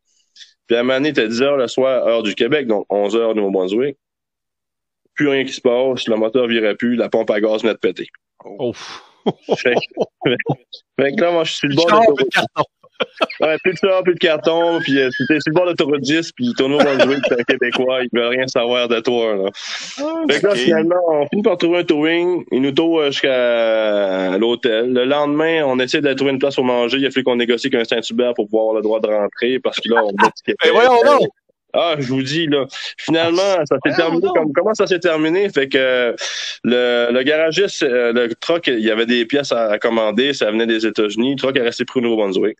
Puis 0.66 0.76
à 0.76 0.80
un 0.80 0.82
moment 0.82 0.98
donné, 0.98 1.10
était 1.10 1.28
10 1.28 1.42
heures 1.42 1.56
le 1.56 1.68
soir, 1.68 2.06
heure 2.06 2.22
du 2.22 2.34
Québec, 2.34 2.66
donc 2.66 2.86
11 2.90 3.16
heures 3.16 3.34
de 3.34 3.40
Nouveau-Brunswick 3.40 3.96
plus 5.20 5.28
rien 5.28 5.44
qui 5.44 5.52
se 5.52 5.60
passe, 5.60 6.09
le 6.09 6.16
moteur 6.16 6.47
virait 6.47 6.74
plus, 6.74 6.97
la 6.97 7.10
pompe 7.10 7.30
à 7.30 7.42
gaz 7.42 7.60
venait 7.60 7.74
de 7.74 7.78
péter. 7.78 8.06
Oh. 8.42 8.72
fait, 9.59 9.74
que 10.97 11.20
là, 11.20 11.30
moi, 11.30 11.44
je 11.44 11.52
suis 11.52 11.68
le 11.68 11.74
bord 11.74 11.86
de 11.90 12.24
ouais, 13.40 13.56
plus 13.62 13.72
de 13.72 13.78
ça, 13.78 14.01
plus 14.02 14.14
de 14.14 14.18
carton, 14.18 14.80
puis 14.80 14.98
euh, 14.98 15.10
c'était 15.14 15.38
sur 15.40 15.51
le 15.51 15.52
bord 15.52 15.64
de 15.64 15.70
l'autoroute 15.70 16.01
10, 16.01 16.32
puis 16.32 16.55
ton 16.56 16.70
dans 16.70 16.78
le 16.78 17.20
c'est 17.28 17.38
un 17.38 17.42
Québécois, 17.42 18.01
il 18.02 18.09
veut 18.18 18.28
rien 18.28 18.47
savoir 18.47 18.88
de 18.88 18.98
toi, 19.01 19.36
là. 19.36 19.51
Ah, 19.98 20.22
fait 20.30 20.40
que 20.40 20.47
là, 20.47 20.55
finalement, 20.55 20.97
on 21.09 21.26
finit 21.26 21.42
par 21.42 21.59
trouver 21.59 21.80
un 21.80 21.84
towing, 21.84 22.42
il 22.51 22.62
nous 22.62 22.72
tow 22.72 22.98
euh, 22.98 23.10
jusqu'à 23.10 24.38
l'hôtel. 24.38 24.90
Le 24.90 25.05
lendemain, 25.05 25.64
on 25.66 25.78
essaie 25.80 26.01
de 26.01 26.12
trouver 26.14 26.32
une 26.32 26.38
place 26.38 26.55
pour 26.55 26.64
manger, 26.64 26.97
il 26.97 27.05
a 27.05 27.10
fallu 27.10 27.24
qu'on 27.24 27.36
négocie 27.36 27.66
avec 27.66 27.82
un 27.82 27.84
Saint-Hubert 27.84 28.32
pour 28.32 28.47
pouvoir 28.47 28.70
avoir 28.70 28.76
le 28.76 28.82
droit 28.82 29.01
de 29.01 29.09
rentrer, 29.09 29.59
parce 29.59 29.78
que 29.80 29.90
là, 29.90 30.02
on 30.02 30.12
met 30.12 30.55
ben 30.64 30.72
voyons 30.72 31.02
donc! 31.05 31.28
Ah, 31.72 31.94
je 31.98 32.09
vous 32.09 32.22
dis, 32.22 32.47
là. 32.47 32.66
Finalement, 32.98 33.64
ça 33.64 33.76
s'est 33.84 33.94
terminé 33.94 34.26
comme, 34.34 34.52
comment 34.52 34.74
ça 34.74 34.86
s'est 34.86 34.98
terminé? 34.98 35.48
Fait 35.51 35.68
que 35.68 36.14
le, 36.64 37.09
le 37.12 37.22
garagiste, 37.22 37.82
euh, 37.82 38.12
le 38.12 38.34
truck, 38.34 38.66
il 38.66 38.80
y 38.80 38.90
avait 38.90 39.06
des 39.06 39.24
pièces 39.26 39.52
à, 39.52 39.78
commander, 39.78 40.32
ça 40.32 40.51
venait 40.51 40.66
des 40.66 40.86
États-Unis. 40.86 41.32
Le 41.32 41.36
truck 41.36 41.56
est 41.56 41.62
resté 41.62 41.84
pris 41.84 42.01
au 42.01 42.02
Nouveau-Brunswick. 42.02 42.56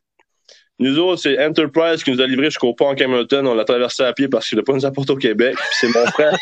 Nous 0.79 0.99
autres, 0.99 1.21
c'est 1.21 1.45
Enterprise 1.45 2.03
qui 2.03 2.11
nous 2.11 2.23
a 2.23 2.27
livré 2.27 2.47
jusqu'au 2.47 2.73
pont 2.73 2.89
en 2.89 2.95
Camelton. 2.95 3.45
On 3.47 3.55
l'a 3.55 3.65
traversé 3.65 4.03
à 4.03 4.15
pied 4.15 4.29
parce 4.29 4.49
qu'il 4.49 4.57
n'a 4.57 4.65
pas 4.65 4.73
nous 4.73 4.87
apporté 4.87 5.13
au 5.13 5.17
Québec. 5.17 5.55
c'est 5.73 5.89
mon 5.89 6.07
frère. 6.07 6.35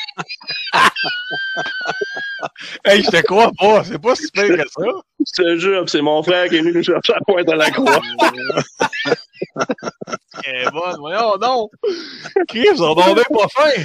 hey, 2.84 3.02
je 3.02 3.10
te 3.10 3.20
crois 3.22 3.50
pas. 3.58 3.82
C'est 3.82 4.00
pas 4.00 4.14
si 4.14 4.30
pire 4.30 4.56
que 4.56 4.68
ça. 4.68 4.84
Je 5.18 5.42
te 5.42 5.56
jure, 5.56 5.88
c'est 5.88 6.02
mon 6.02 6.22
frère 6.22 6.48
qui 6.48 6.56
est 6.56 6.60
venu 6.60 6.72
nous 6.72 6.84
chercher 6.84 7.14
à 7.14 7.20
pointe 7.26 7.48
à 7.48 7.56
la 7.56 7.70
croix. 7.72 8.00
Eh 10.46 10.64
bon, 10.72 10.96
voyons 10.98 11.36
non. 11.40 11.68
Chris, 12.48 12.68
on 12.78 12.94
n'en 12.94 12.94
pas 12.94 13.48
faim. 13.54 13.82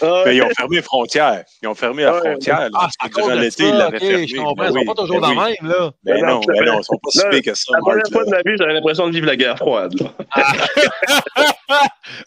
Ah, 0.00 0.22
mais 0.24 0.36
ils 0.36 0.42
ont 0.42 0.48
fermé 0.56 0.76
les 0.76 0.82
frontières. 0.82 1.44
Ils 1.62 1.68
ont 1.68 1.74
fermé 1.74 2.04
la 2.04 2.14
frontière. 2.14 2.70
Ah, 2.74 2.88
c'est 2.90 3.12
durant 3.12 3.34
l'été, 3.34 3.68
ils 3.68 3.74
l'avaient 3.74 3.98
fermé. 3.98 4.26
Je 4.26 4.36
comprends, 4.36 4.64
ils 4.64 4.72
sont 4.72 4.86
pas 4.86 4.94
toujours 4.94 5.20
ben 5.20 5.34
dans 5.34 5.38
le 5.40 5.44
même, 5.46 5.56
là. 5.62 5.90
Mais 6.04 6.14
ben 6.14 6.24
non, 6.26 6.40
mais 6.48 6.60
ben 6.60 6.66
non, 6.66 6.80
ils 6.80 6.84
sont 6.84 6.98
pas 7.02 7.10
si 7.10 7.20
pires 7.30 7.42
que 7.42 7.52
ça. 7.54 7.72
La 7.72 7.80
première 7.80 8.06
fois 8.10 8.24
de 8.24 8.30
ma 8.30 8.38
vie, 8.38 8.56
j'avais 8.56 8.72
l'impression 8.72 9.06
de 9.08 9.12
vivre 9.12 9.26
la 9.26 9.36
guerre 9.36 9.58
froide. 9.58 9.92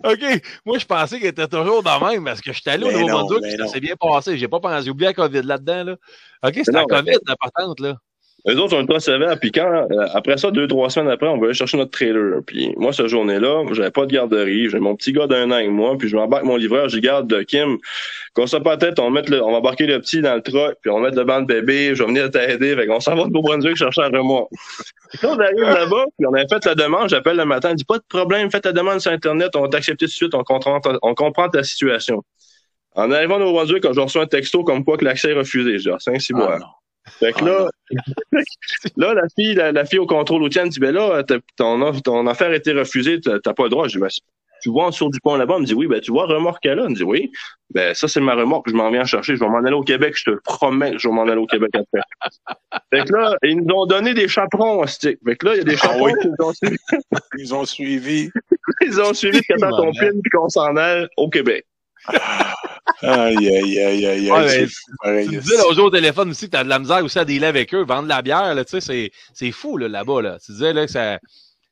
OK. 0.04 0.20
Moi, 0.66 0.78
je 0.78 0.86
pensais 0.86 1.18
qu'il 1.18 1.28
était 1.28 1.48
toujours 1.48 1.82
dans 1.82 1.98
le 2.00 2.06
même 2.12 2.26
parce 2.26 2.42
que 2.42 2.54
je 2.54 2.60
suis 2.60 2.70
allé 2.70 2.86
au 2.86 2.92
Nouveau-Brunswick 2.92 3.54
et 3.54 3.58
ça 3.58 3.68
s'est 3.68 3.80
bien 3.80 3.96
passé. 4.00 4.38
J'ai 4.38 4.48
pas 4.48 4.60
pensé. 4.60 4.86
J'ai 4.86 4.92
oublié 4.92 5.10
la 5.10 5.14
COVID 5.14 5.42
là-dedans, 5.42 5.86
là. 5.86 5.96
OK, 6.44 6.62
c'est 6.64 6.72
la 6.72 6.86
COVID, 6.86 7.18
la 7.28 7.36
patente, 7.36 7.80
là. 7.80 7.96
Les 8.46 8.56
autres 8.58 8.72
sont 8.72 8.82
ultra 8.82 9.00
sévères. 9.00 9.40
Puis 9.40 9.52
quand, 9.52 9.88
euh, 9.92 10.06
après 10.14 10.38
ça, 10.38 10.52
deux, 10.52 10.68
trois 10.68 10.92
semaines 10.92 11.10
après, 11.10 11.28
on 11.28 11.38
va 11.38 11.46
aller 11.46 11.56
chercher 11.56 11.78
notre 11.78 11.92
trailer. 11.92 12.42
Puis 12.46 12.74
moi, 12.78 12.94
cette 12.94 13.08
journée-là, 13.08 13.64
j'avais 13.72 13.90
pas 13.90 14.06
de 14.06 14.14
garderie. 14.14 14.70
J'ai 14.70 14.80
mon 14.80 14.96
petit 14.96 15.14
gars 15.14 15.26
d'un 15.26 15.50
an 15.50 15.56
avec 15.56 15.72
moi. 15.72 15.98
Puis 15.98 16.10
je 16.10 16.16
m'embarque 16.16 16.44
mon 16.44 16.56
livreur. 16.56 16.88
Je 16.88 17.00
garde 17.00 17.28
de 17.28 17.42
Kim. 17.42 17.78
Qu'on 18.36 18.46
soit 18.46 18.62
pas 18.62 18.78
tête, 18.78 19.00
on, 19.00 19.10
met 19.10 19.24
le, 19.24 19.42
on 19.42 19.52
va 19.52 19.58
embarquer 19.58 19.88
le 19.88 20.00
petit 20.00 20.22
dans 20.22 20.36
le 20.36 20.42
truck. 20.42 20.76
Puis 20.82 20.92
on 20.92 21.00
va 21.00 21.08
mettre 21.08 21.18
le 21.18 21.24
banc 21.24 21.42
de 21.42 21.48
bébé. 21.48 21.96
Je 21.96 22.04
vais 22.04 22.10
venir 22.10 22.30
t'aider. 22.30 22.76
Fait 22.76 22.86
qu'on 22.86 23.00
s'en 23.00 23.16
va 23.16 23.24
de 23.24 23.30
Beau-Brunswick 23.30 23.78
chercher 23.78 24.02
un 24.04 24.10
remorque. 24.10 24.52
Quand 25.22 25.36
on 25.36 25.40
arrive 25.40 25.62
là-bas, 25.62 26.06
puis 26.18 26.28
on 26.28 26.34
avait 26.34 26.46
fait 26.48 26.66
la 26.66 26.76
demande, 26.76 27.10
j'appelle 27.10 27.38
le 27.38 27.46
matin, 27.46 27.70
il 27.72 27.76
dit 27.76 27.86
pas 27.86 27.98
de 27.98 28.04
problème, 28.10 28.52
faites 28.52 28.66
la 28.66 28.74
demande 28.74 29.00
sur 29.00 29.12
Internet, 29.12 29.56
on 29.56 29.62
va 29.62 29.70
t'accepter 29.70 30.06
tout 30.06 30.10
de 30.10 30.16
suite, 30.16 30.36
on 30.36 30.44
comprend, 30.44 30.80
ta, 30.82 30.98
on 31.02 31.14
comprend 31.14 31.48
ta 31.48 31.64
situation. 31.64 32.24
En 32.96 33.12
arrivant 33.12 33.36
au 33.36 33.40
Nouveau-Brunswick, 33.40 33.84
quand 33.84 33.94
je 33.94 34.00
reçois 34.00 34.24
un 34.24 34.28
texto 34.28 34.64
comme 34.64 34.84
quoi 34.84 34.98
que 34.98 35.06
l'accès 35.06 35.32
est 35.32 35.34
refusé, 35.34 35.78
je 35.78 35.84
dis, 35.84 35.90
ah, 35.90 36.00
5 36.00 36.20
6 36.20 36.34
mois. 36.34 36.58
Fait 37.08 37.34
que 37.34 37.46
là, 37.46 37.70
là, 38.98 39.14
la 39.14 39.30
fille, 39.36 39.56
la, 39.56 39.72
la 39.72 39.86
fille 39.86 40.00
au 40.00 40.08
contrôle 40.08 40.42
routier 40.42 40.64
me 40.64 40.70
dit, 40.70 40.80
ben 40.80 40.94
là, 40.94 41.24
ton, 41.56 41.92
ton 42.02 42.28
affaire 42.28 42.50
a 42.50 42.56
été 42.56 42.72
refusée, 42.74 43.20
t'as 43.22 43.54
pas 43.54 43.64
le 43.64 43.70
droit. 43.70 43.88
Je 43.88 43.94
dis, 43.94 44.00
ben, 44.00 44.10
tu 44.62 44.70
vois 44.70 44.86
en 44.86 44.90
dessous 44.90 45.10
du 45.10 45.20
pont 45.20 45.36
là-bas? 45.36 45.56
Elle 45.56 45.62
me 45.62 45.66
dit, 45.68 45.76
oui, 45.76 45.86
ben, 45.86 46.02
tu 46.02 46.12
vois 46.12 46.26
remorque 46.26 46.66
là? 46.66 46.72
Elle 46.72 46.90
me 46.90 46.96
dit, 46.96 47.04
oui. 47.04 47.32
Ben, 47.70 47.94
ça, 47.94 48.08
c'est 48.08 48.22
ma 48.22 48.34
remorque, 48.34 48.70
je 48.70 48.74
m'en 48.74 48.90
viens 48.90 49.04
chercher. 49.04 49.36
Je 49.36 49.40
vais 49.40 49.48
m'en 49.48 49.60
aller 49.60 49.74
au 49.74 49.84
Québec, 49.84 50.16
je 50.18 50.32
te 50.32 50.40
promets 50.44 50.94
que 50.94 50.98
je 50.98 51.08
vais 51.08 51.14
m'en 51.14 51.24
aller 51.24 51.40
au 51.40 51.46
Québec 51.46 51.70
après. 51.74 52.02
fait 52.94 53.06
que 53.06 53.14
là, 53.14 53.36
ils 53.44 53.58
nous 53.58 53.76
ont 53.76 53.86
donné 53.86 54.14
des 54.14 54.28
chaperons 54.28 54.82
au 54.82 54.88
stick. 54.88 55.20
Fait 55.24 55.36
que 55.36 55.46
là, 55.46 55.54
il 55.54 55.58
y 55.60 55.62
a 55.62 55.64
des 55.66 55.78
chaperons 55.78 56.14
qui 56.20 56.28
nous 56.30 56.46
ont 56.46 56.54
suivis. 56.54 56.78
Ils 57.38 57.54
ont 57.54 57.66
suivi. 57.66 58.30
ils 58.82 59.02
ont 59.02 59.14
suivi 59.14 59.42
t'as 59.48 59.70
ton 59.70 59.92
pin 59.92 60.12
puis 60.12 60.32
qu'on 60.32 60.50
s'en 60.50 60.76
aille 60.78 61.08
au 61.18 61.30
Québec. 61.30 61.66
Aïe, 63.02 63.36
aïe, 63.50 63.80
aïe, 63.80 64.06
aïe, 64.08 64.32
Ouais, 64.32 64.38
aïe. 65.04 65.28
Tu 65.30 65.38
disais 65.40 65.58
l'autre 65.58 65.74
jour 65.76 65.86
au 65.86 65.90
téléphone 65.90 66.30
aussi 66.30 66.46
que 66.46 66.52
t'as 66.52 66.64
de 66.64 66.70
la 66.70 66.80
misère 66.80 67.04
aussi 67.04 67.20
à 67.20 67.26
dealer 67.26 67.48
avec 67.48 67.74
eux, 67.74 67.84
vendre 67.84 68.04
de 68.04 68.10
la 68.10 68.22
bière, 68.22 68.54
là, 68.54 68.64
tu 68.66 68.72
sais, 68.72 68.82
c'est, 68.82 69.12
c'est 69.34 69.52
fou, 69.52 69.78
là, 69.78 69.88
là-bas, 69.88 70.22
là. 70.22 70.38
Tu 70.44 70.52
disais, 70.52 70.74
là, 70.74 70.86
que 70.86 70.92
ça, 70.92 71.20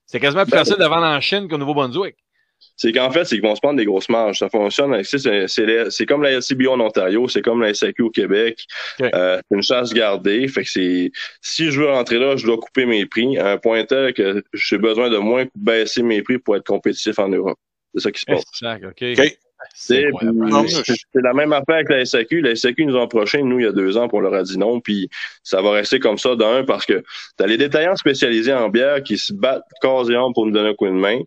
c'est 0.05 0.19
quasiment 0.19 0.43
plus 0.43 0.51
Ben, 0.51 0.57
facile 0.59 0.75
de 0.77 0.85
vendre 0.85 1.05
en 1.05 1.19
Chine 1.21 1.47
qu'au 1.47 1.57
Nouveau-Brunswick. 1.57 2.15
C'est 2.77 2.93
qu'en 2.93 3.11
fait, 3.11 3.25
c'est 3.25 3.35
qu'ils 3.35 3.43
vont 3.43 3.55
se 3.55 3.59
prendre 3.59 3.77
des 3.77 3.85
grosses 3.85 4.07
marges. 4.09 4.39
Ça 4.39 4.47
fonctionne. 4.49 4.93
avec- 4.93 5.05
C'est, 5.05 5.17
c'est, 5.17 5.47
c'est, 5.49 5.65
les- 5.65 5.91
c'est 5.91 6.05
comme 6.05 6.23
la 6.23 6.31
LCBO 6.31 6.71
en 6.71 6.79
Ontario, 6.79 7.27
c'est 7.27 7.41
comme 7.41 7.61
la 7.61 7.73
SAQ 7.73 8.03
au 8.03 8.09
Québec. 8.09 8.65
Euh, 9.13 9.37
c'est 9.49 9.55
une 9.57 9.61
chasse 9.63 9.93
gardée. 9.93 10.47
Fait 10.47 10.63
que 10.63 10.69
c'est, 10.69 11.11
si 11.41 11.69
je 11.71 11.81
veux 11.81 11.89
rentrer 11.91 12.19
là, 12.19 12.37
je 12.37 12.45
dois 12.45 12.57
couper 12.57 12.85
mes 12.85 13.05
prix 13.05 13.37
à 13.37 13.51
un 13.51 13.57
point 13.57 13.83
tel 13.83 14.13
que 14.13 14.41
j'ai 14.53 14.77
besoin 14.77 15.09
de 15.09 15.17
moins 15.17 15.45
baisser 15.55 16.03
mes 16.03 16.23
prix 16.23 16.39
pour 16.39 16.55
être 16.55 16.65
compétitif 16.65 17.19
en 17.19 17.27
Europe. 17.27 17.57
C'est 17.95 18.01
ça 18.01 18.11
qui 18.11 18.21
se 18.21 18.25
passe. 18.25 18.43
OK. 19.19 19.37
C'est 19.73 20.09
la 21.13 21.33
même 21.33 21.53
affaire 21.53 21.75
avec 21.75 21.89
la 21.89 22.05
SAQ. 22.05 22.41
La 22.41 22.55
SAQ 22.55 22.85
nous 22.85 22.95
ont 22.95 23.03
approché, 23.03 23.41
nous, 23.41 23.59
il 23.59 23.65
y 23.65 23.67
a 23.67 23.71
deux 23.71 23.97
ans, 23.97 24.07
pour 24.07 24.21
leur 24.21 24.33
a 24.33 24.43
dit 24.43 24.57
non. 24.57 24.79
Puis 24.79 25.09
ça 25.43 25.61
va 25.61 25.71
rester 25.71 25.99
comme 25.99 26.17
ça 26.17 26.35
d'un 26.35 26.63
parce 26.63 26.85
que 26.85 27.03
t'as 27.37 27.47
les 27.47 27.57
détaillants 27.57 27.95
spécialisés 27.95 28.53
en 28.53 28.69
bière 28.69 29.03
qui 29.03 29.17
se 29.17 29.33
battent 29.33 29.63
corps 29.81 30.09
et 30.09 30.15
âme 30.15 30.33
pour 30.33 30.45
nous 30.45 30.51
donner 30.51 30.69
un 30.69 30.73
coup 30.73 30.87
de 30.87 30.91
main. 30.91 31.19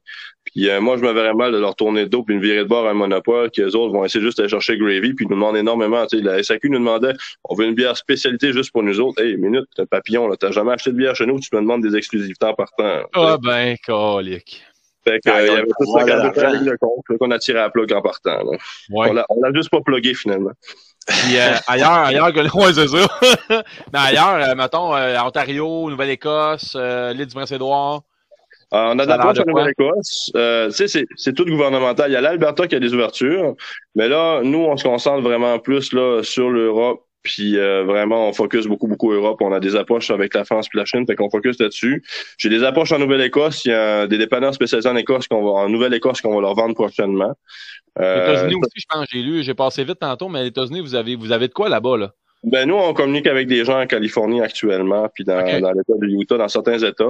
Puis 0.44 0.68
euh, 0.70 0.80
moi, 0.80 0.96
je 0.96 1.02
me 1.02 1.12
verrais 1.12 1.34
mal 1.34 1.52
de 1.52 1.58
leur 1.58 1.74
tourner 1.74 2.04
de 2.04 2.08
dos 2.08 2.22
puis 2.22 2.34
une 2.34 2.40
virée 2.40 2.62
de 2.62 2.68
bord 2.68 2.86
à 2.86 2.90
un 2.90 2.94
monopole 2.94 3.50
qu'eux 3.50 3.74
autres 3.74 3.92
vont 3.92 4.04
essayer 4.04 4.24
juste 4.24 4.38
d'aller 4.38 4.48
chercher 4.48 4.78
Gravy 4.78 5.12
puis 5.12 5.24
ils 5.24 5.28
nous 5.28 5.34
demandent 5.34 5.56
énormément. 5.56 6.06
Tu 6.06 6.18
sais, 6.18 6.24
la 6.24 6.42
SAQ 6.42 6.70
nous 6.70 6.78
demandait 6.78 7.14
on 7.44 7.54
veut 7.54 7.66
une 7.66 7.74
bière 7.74 7.96
spécialité 7.96 8.52
juste 8.52 8.72
pour 8.72 8.82
nous 8.82 9.00
autres. 9.00 9.20
Hey, 9.22 9.36
minute, 9.36 9.64
t'es 9.74 9.82
un 9.82 9.86
papillon, 9.86 10.28
là, 10.28 10.36
t'as 10.38 10.52
jamais 10.52 10.72
acheté 10.72 10.92
de 10.92 10.96
bière 10.96 11.16
chez 11.16 11.26
nous, 11.26 11.40
tu 11.40 11.48
me 11.52 11.60
demandes 11.60 11.82
des 11.82 11.96
exclusivités 11.96 12.46
en 12.46 12.54
partant. 12.54 13.02
Ah, 13.14 13.38
ben, 13.42 13.76
colique. 13.84 14.62
Fait 15.06 15.20
que, 15.20 15.30
Ah, 15.30 15.36
euh, 15.38 15.44
il 15.44 16.08
y 16.08 16.10
avait 16.10 16.30
dans 16.30 16.42
la 16.42 16.52
ligne 16.52 16.64
de 16.70 16.76
compte 16.80 17.04
qu'on 17.18 17.30
a 17.30 17.38
tiré 17.38 17.58
à 17.58 17.62
la 17.62 17.70
plug 17.70 17.92
en 17.92 18.02
partant. 18.02 18.38
là. 18.38 18.58
Ouais. 18.90 19.10
On 19.10 19.12
l'a 19.12 19.24
on 19.28 19.40
l'a 19.40 19.52
juste 19.54 19.70
pas 19.70 19.80
plugué 19.80 20.14
finalement. 20.14 20.50
Puis 21.06 21.38
euh, 21.38 21.52
ailleurs, 21.68 21.92
ailleurs 21.92 22.32
que 22.32 22.40
ouais, 22.40 22.72
c'est 22.72 22.88
ça. 22.88 23.62
Mais 23.92 23.98
ailleurs, 23.98 24.48
euh, 24.50 24.54
mettons, 24.56 24.96
euh, 24.96 25.18
Ontario, 25.20 25.88
Nouvelle-Écosse, 25.90 26.74
euh, 26.76 27.12
l'île 27.12 27.26
du 27.26 27.34
Prince-Édouard. 27.34 28.02
Euh, 28.74 28.90
on 28.92 28.98
a 28.98 29.04
de 29.06 29.10
Ça 29.10 29.14
a 29.14 29.18
l'air 29.18 29.26
l'approche 29.26 29.36
de 29.36 29.42
en 29.42 29.44
quoi? 29.44 29.60
Nouvelle-Écosse. 29.60 30.32
Euh, 30.34 30.66
tu 30.70 30.74
sais, 30.74 30.88
c'est, 30.88 31.06
c'est 31.14 31.32
tout 31.32 31.44
gouvernemental. 31.44 32.10
Il 32.10 32.14
y 32.14 32.16
a 32.16 32.20
l'Alberta 32.20 32.66
qui 32.66 32.74
a 32.74 32.80
des 32.80 32.92
ouvertures. 32.92 33.54
Mais 33.94 34.08
là, 34.08 34.40
nous, 34.42 34.58
on 34.58 34.76
se 34.76 34.82
concentre 34.82 35.22
vraiment 35.22 35.60
plus 35.60 35.92
là 35.92 36.22
sur 36.24 36.50
l'Europe. 36.50 37.04
Puis 37.26 37.58
euh, 37.58 37.82
vraiment, 37.84 38.28
on 38.28 38.32
focus 38.32 38.66
beaucoup, 38.66 38.86
beaucoup 38.86 39.12
Europe. 39.12 39.38
On 39.42 39.52
a 39.52 39.58
des 39.58 39.74
approches 39.74 40.10
avec 40.12 40.32
la 40.34 40.44
France 40.44 40.68
puis 40.68 40.78
la 40.78 40.84
Chine, 40.84 41.04
fait 41.06 41.16
qu'on 41.16 41.28
focus 41.28 41.58
là-dessus. 41.58 42.04
J'ai 42.38 42.48
des 42.48 42.62
approches 42.62 42.92
en 42.92 42.98
Nouvelle-Écosse. 43.00 43.64
Il 43.64 43.70
y 43.70 43.74
a 43.74 44.06
des 44.06 44.16
dépanneurs 44.16 44.54
spécialisés 44.54 44.88
en 44.88 44.94
Écosse 44.96 45.26
qu'on 45.26 45.42
va, 45.44 45.50
en 45.62 45.68
Nouvelle-Écosse 45.68 46.20
qu'on 46.20 46.34
va 46.36 46.40
leur 46.40 46.54
vendre 46.54 46.74
prochainement. 46.74 47.32
Euh, 48.00 48.32
États-Unis 48.32 48.54
aussi, 48.54 48.70
je 48.76 48.84
pense, 48.88 49.06
j'ai 49.10 49.22
lu, 49.22 49.42
j'ai 49.42 49.54
passé 49.54 49.82
vite 49.82 49.98
tantôt, 49.98 50.28
mais 50.28 50.42
les 50.42 50.48
États-Unis, 50.48 50.80
vous 50.80 50.94
avez, 50.94 51.16
vous 51.16 51.32
avez 51.32 51.48
de 51.48 51.52
quoi 51.52 51.68
là-bas, 51.68 51.96
là? 51.96 52.12
Ben 52.44 52.68
nous, 52.68 52.76
on 52.76 52.94
communique 52.94 53.26
avec 53.26 53.48
des 53.48 53.64
gens 53.64 53.80
en 53.80 53.86
Californie 53.86 54.40
actuellement, 54.40 55.08
puis 55.12 55.24
dans, 55.24 55.40
dans 55.60 55.72
l'État 55.72 55.94
de 55.98 56.06
l'Utah, 56.06 56.36
dans 56.36 56.46
certains 56.48 56.78
États. 56.78 57.04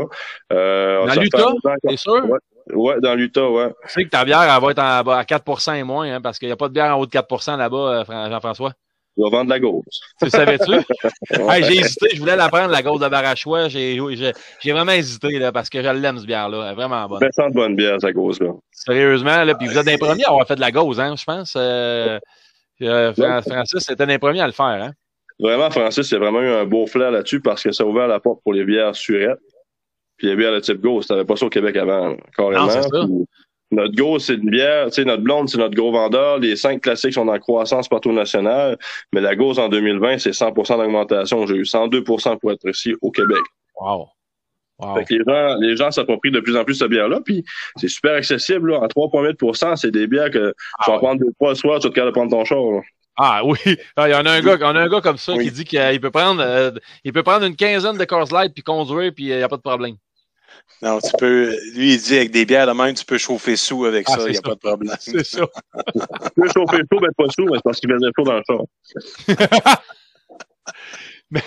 Euh, 0.52 1.04
Dans 1.06 1.20
l'Utah? 1.20 1.52
C'est 1.86 1.96
sûr? 1.96 2.24
Ouais. 2.24 2.38
Ouais, 2.74 2.94
dans 3.02 3.14
l'Utah, 3.14 3.48
ouais. 3.50 3.68
Tu 3.86 3.88
sais 3.92 4.04
que 4.04 4.08
ta 4.10 4.24
bière, 4.24 4.40
elle 4.42 4.62
va 4.62 4.70
être 4.70 4.78
en, 4.78 5.10
à 5.12 5.22
4% 5.24 5.74
et 5.76 5.82
moins, 5.82 6.10
hein, 6.14 6.20
parce 6.20 6.38
qu'il 6.38 6.48
n'y 6.48 6.52
a 6.52 6.56
pas 6.56 6.68
de 6.68 6.72
bière 6.72 6.96
en 6.96 7.00
haut 7.00 7.06
de 7.06 7.10
4% 7.10 7.56
là-bas, 7.58 7.76
euh, 7.76 8.04
Fran- 8.04 8.30
Jean-François. 8.30 8.72
Je 9.16 9.22
vais 9.22 9.30
vendre 9.30 9.48
la 9.50 9.58
gauze. 9.58 9.84
Tu 10.20 10.28
savais-tu? 10.30 10.72
Hey, 11.50 11.64
j'ai 11.64 11.80
hésité, 11.80 12.08
je 12.14 12.20
voulais 12.20 12.36
la 12.36 12.48
prendre, 12.48 12.70
la 12.70 12.82
gauze 12.82 13.00
de 13.00 13.08
Barachois. 13.08 13.68
J'ai, 13.68 13.98
vraiment 14.66 14.92
hésité, 14.92 15.38
là, 15.38 15.52
parce 15.52 15.70
que 15.70 15.82
je 15.82 15.88
l'aime, 15.88 16.18
cette 16.18 16.26
bière-là. 16.26 16.64
Elle 16.66 16.72
est 16.72 16.74
vraiment 16.74 17.06
bonne. 17.08 17.20
Ben, 17.20 17.30
sans 17.32 17.48
de 17.48 17.54
bonne 17.54 17.76
bière, 17.76 18.00
sa 18.00 18.12
gauze-là. 18.12 18.52
Sérieusement, 18.72 19.44
là, 19.44 19.54
puis 19.54 19.66
vous 19.68 19.78
êtes 19.78 19.86
les 19.86 19.98
premiers 19.98 20.24
à 20.24 20.30
avoir 20.30 20.46
fait 20.46 20.56
de 20.56 20.60
la 20.60 20.70
gauze, 20.70 21.00
hein, 21.00 21.14
je 21.16 21.24
pense. 21.24 21.54
Euh, 21.56 22.18
euh, 22.82 23.14
Fran- 23.14 23.42
Francis, 23.42 23.84
c'était 23.84 24.06
les 24.06 24.18
premiers 24.18 24.40
à 24.40 24.46
le 24.46 24.52
faire, 24.52 24.66
hein. 24.66 24.92
Vraiment, 25.38 25.70
Francis, 25.70 26.10
il 26.10 26.14
a 26.14 26.18
vraiment 26.18 26.40
eu 26.40 26.48
un 26.48 26.64
beau 26.64 26.86
flair 26.86 27.10
là-dessus 27.10 27.40
parce 27.40 27.62
que 27.62 27.70
ça 27.70 27.84
a 27.84 27.86
ouvert 27.86 28.08
la 28.08 28.20
porte 28.20 28.40
pour 28.42 28.54
les 28.54 28.64
bières 28.64 28.96
surettes. 28.96 29.38
Puis 30.16 30.28
les 30.28 30.36
bières 30.36 30.52
de 30.52 30.60
type 30.60 30.80
gauze, 30.80 31.06
t'avais 31.06 31.26
pas 31.26 31.36
ça 31.36 31.44
au 31.44 31.50
Québec 31.50 31.76
avant, 31.76 32.16
carrément. 32.34 32.64
Non, 32.64 32.70
c'est 32.70 32.82
ça. 32.82 32.88
Puis 32.88 33.26
Notre 33.72 33.94
gauze, 33.96 34.24
c'est 34.24 34.34
une 34.34 34.50
bière, 34.50 34.86
tu 34.86 34.92
sais, 34.92 35.04
notre 35.04 35.22
blonde, 35.22 35.48
c'est 35.48 35.58
notre 35.58 35.74
gros 35.74 35.90
vendeur. 35.90 36.38
Les 36.38 36.54
cinq 36.54 36.82
classiques 36.82 37.14
sont 37.14 37.26
en 37.26 37.38
croissance 37.38 37.88
partout 37.88 38.12
national. 38.12 38.78
Mais 39.12 39.20
la 39.20 39.34
gauze 39.34 39.58
en 39.58 39.68
2020, 39.68 40.18
c'est 40.18 40.30
100% 40.30 40.78
d'augmentation. 40.78 41.46
J'ai 41.46 41.56
eu 41.56 41.62
102% 41.62 42.38
pour 42.38 42.52
être 42.52 42.60
précis 42.60 42.94
au 43.02 43.10
Québec. 43.10 43.40
Wow. 43.80 44.08
Wow. 44.78 44.94
Fait 44.96 45.04
que 45.04 45.14
les 45.14 45.24
gens, 45.26 45.56
les 45.58 45.76
gens 45.76 45.90
s'approprient 45.90 46.30
de 46.30 46.40
plus 46.40 46.56
en 46.56 46.64
plus 46.64 46.74
cette 46.74 46.90
bière-là, 46.90 47.20
puis 47.24 47.44
c'est 47.76 47.88
super 47.88 48.14
accessible, 48.14 48.72
là. 48.72 48.80
À 48.82 48.88
3,8% 48.88 49.74
c'est 49.76 49.90
des 49.90 50.06
bières 50.06 50.30
que 50.30 50.52
tu 50.84 50.90
vas 50.90 50.94
ouais. 50.94 50.98
prendre 50.98 51.20
deux 51.20 51.32
fois 51.38 51.50
le 51.50 51.54
soir, 51.54 51.80
tu 51.80 51.88
vas 51.88 51.94
te 51.94 52.00
de 52.00 52.10
prendre 52.10 52.30
ton 52.30 52.44
char, 52.44 52.60
là. 52.60 52.80
Ah 53.16 53.40
oui, 53.42 53.56
Ah, 53.96 54.08
il 54.08 54.12
y 54.12 54.14
en 54.14 54.26
a 54.26 54.32
un 54.32 54.40
gars, 54.42 54.58
on 54.60 54.76
a 54.76 54.80
un 54.80 54.88
gars 54.88 55.00
comme 55.00 55.16
ça 55.16 55.32
Oui. 55.32 55.44
qui 55.46 55.50
dit 55.50 55.64
qu'il 55.64 56.00
peut 56.02 56.10
prendre, 56.10 56.42
euh, 56.42 56.70
il 57.04 57.14
peut 57.14 57.22
prendre 57.22 57.46
une 57.46 57.56
quinzaine 57.56 57.96
de 57.96 58.04
Coors 58.04 58.30
Light 58.30 58.52
puis 58.52 58.62
conduire 58.62 59.12
puis 59.14 59.24
il 59.24 59.36
n'y 59.36 59.42
a 59.42 59.48
pas 59.48 59.56
de 59.56 59.62
problème. 59.62 59.96
Non, 60.82 60.98
tu 61.00 61.10
peux. 61.18 61.50
Lui, 61.74 61.94
il 61.94 61.98
dit 62.00 62.16
avec 62.16 62.30
des 62.30 62.44
bières 62.44 62.66
de 62.66 62.72
même, 62.72 62.94
tu 62.94 63.04
peux 63.04 63.16
chauffer 63.18 63.56
sous 63.56 63.86
avec 63.86 64.06
Ah, 64.10 64.16
ça, 64.18 64.20
il 64.26 64.30
n'y 64.30 64.30
a 64.32 64.34
ça. 64.34 64.42
pas 64.42 64.54
de 64.54 64.58
problème. 64.60 64.94
C'est 65.00 65.24
ça. 65.24 65.40
Tu 65.94 66.40
peux 66.42 66.48
chauffer 66.48 66.78
chaud, 66.92 67.00
mais 67.00 67.08
pas 67.16 67.24
chaud, 67.34 67.46
mais 67.50 67.56
c'est 67.56 67.62
parce 67.64 67.80
qu'il 67.80 67.90
faisait 67.90 68.10
chaud 68.16 68.24
dans 68.24 68.34
le 68.34 68.42
char. 68.46 69.76
Mais 71.30 71.40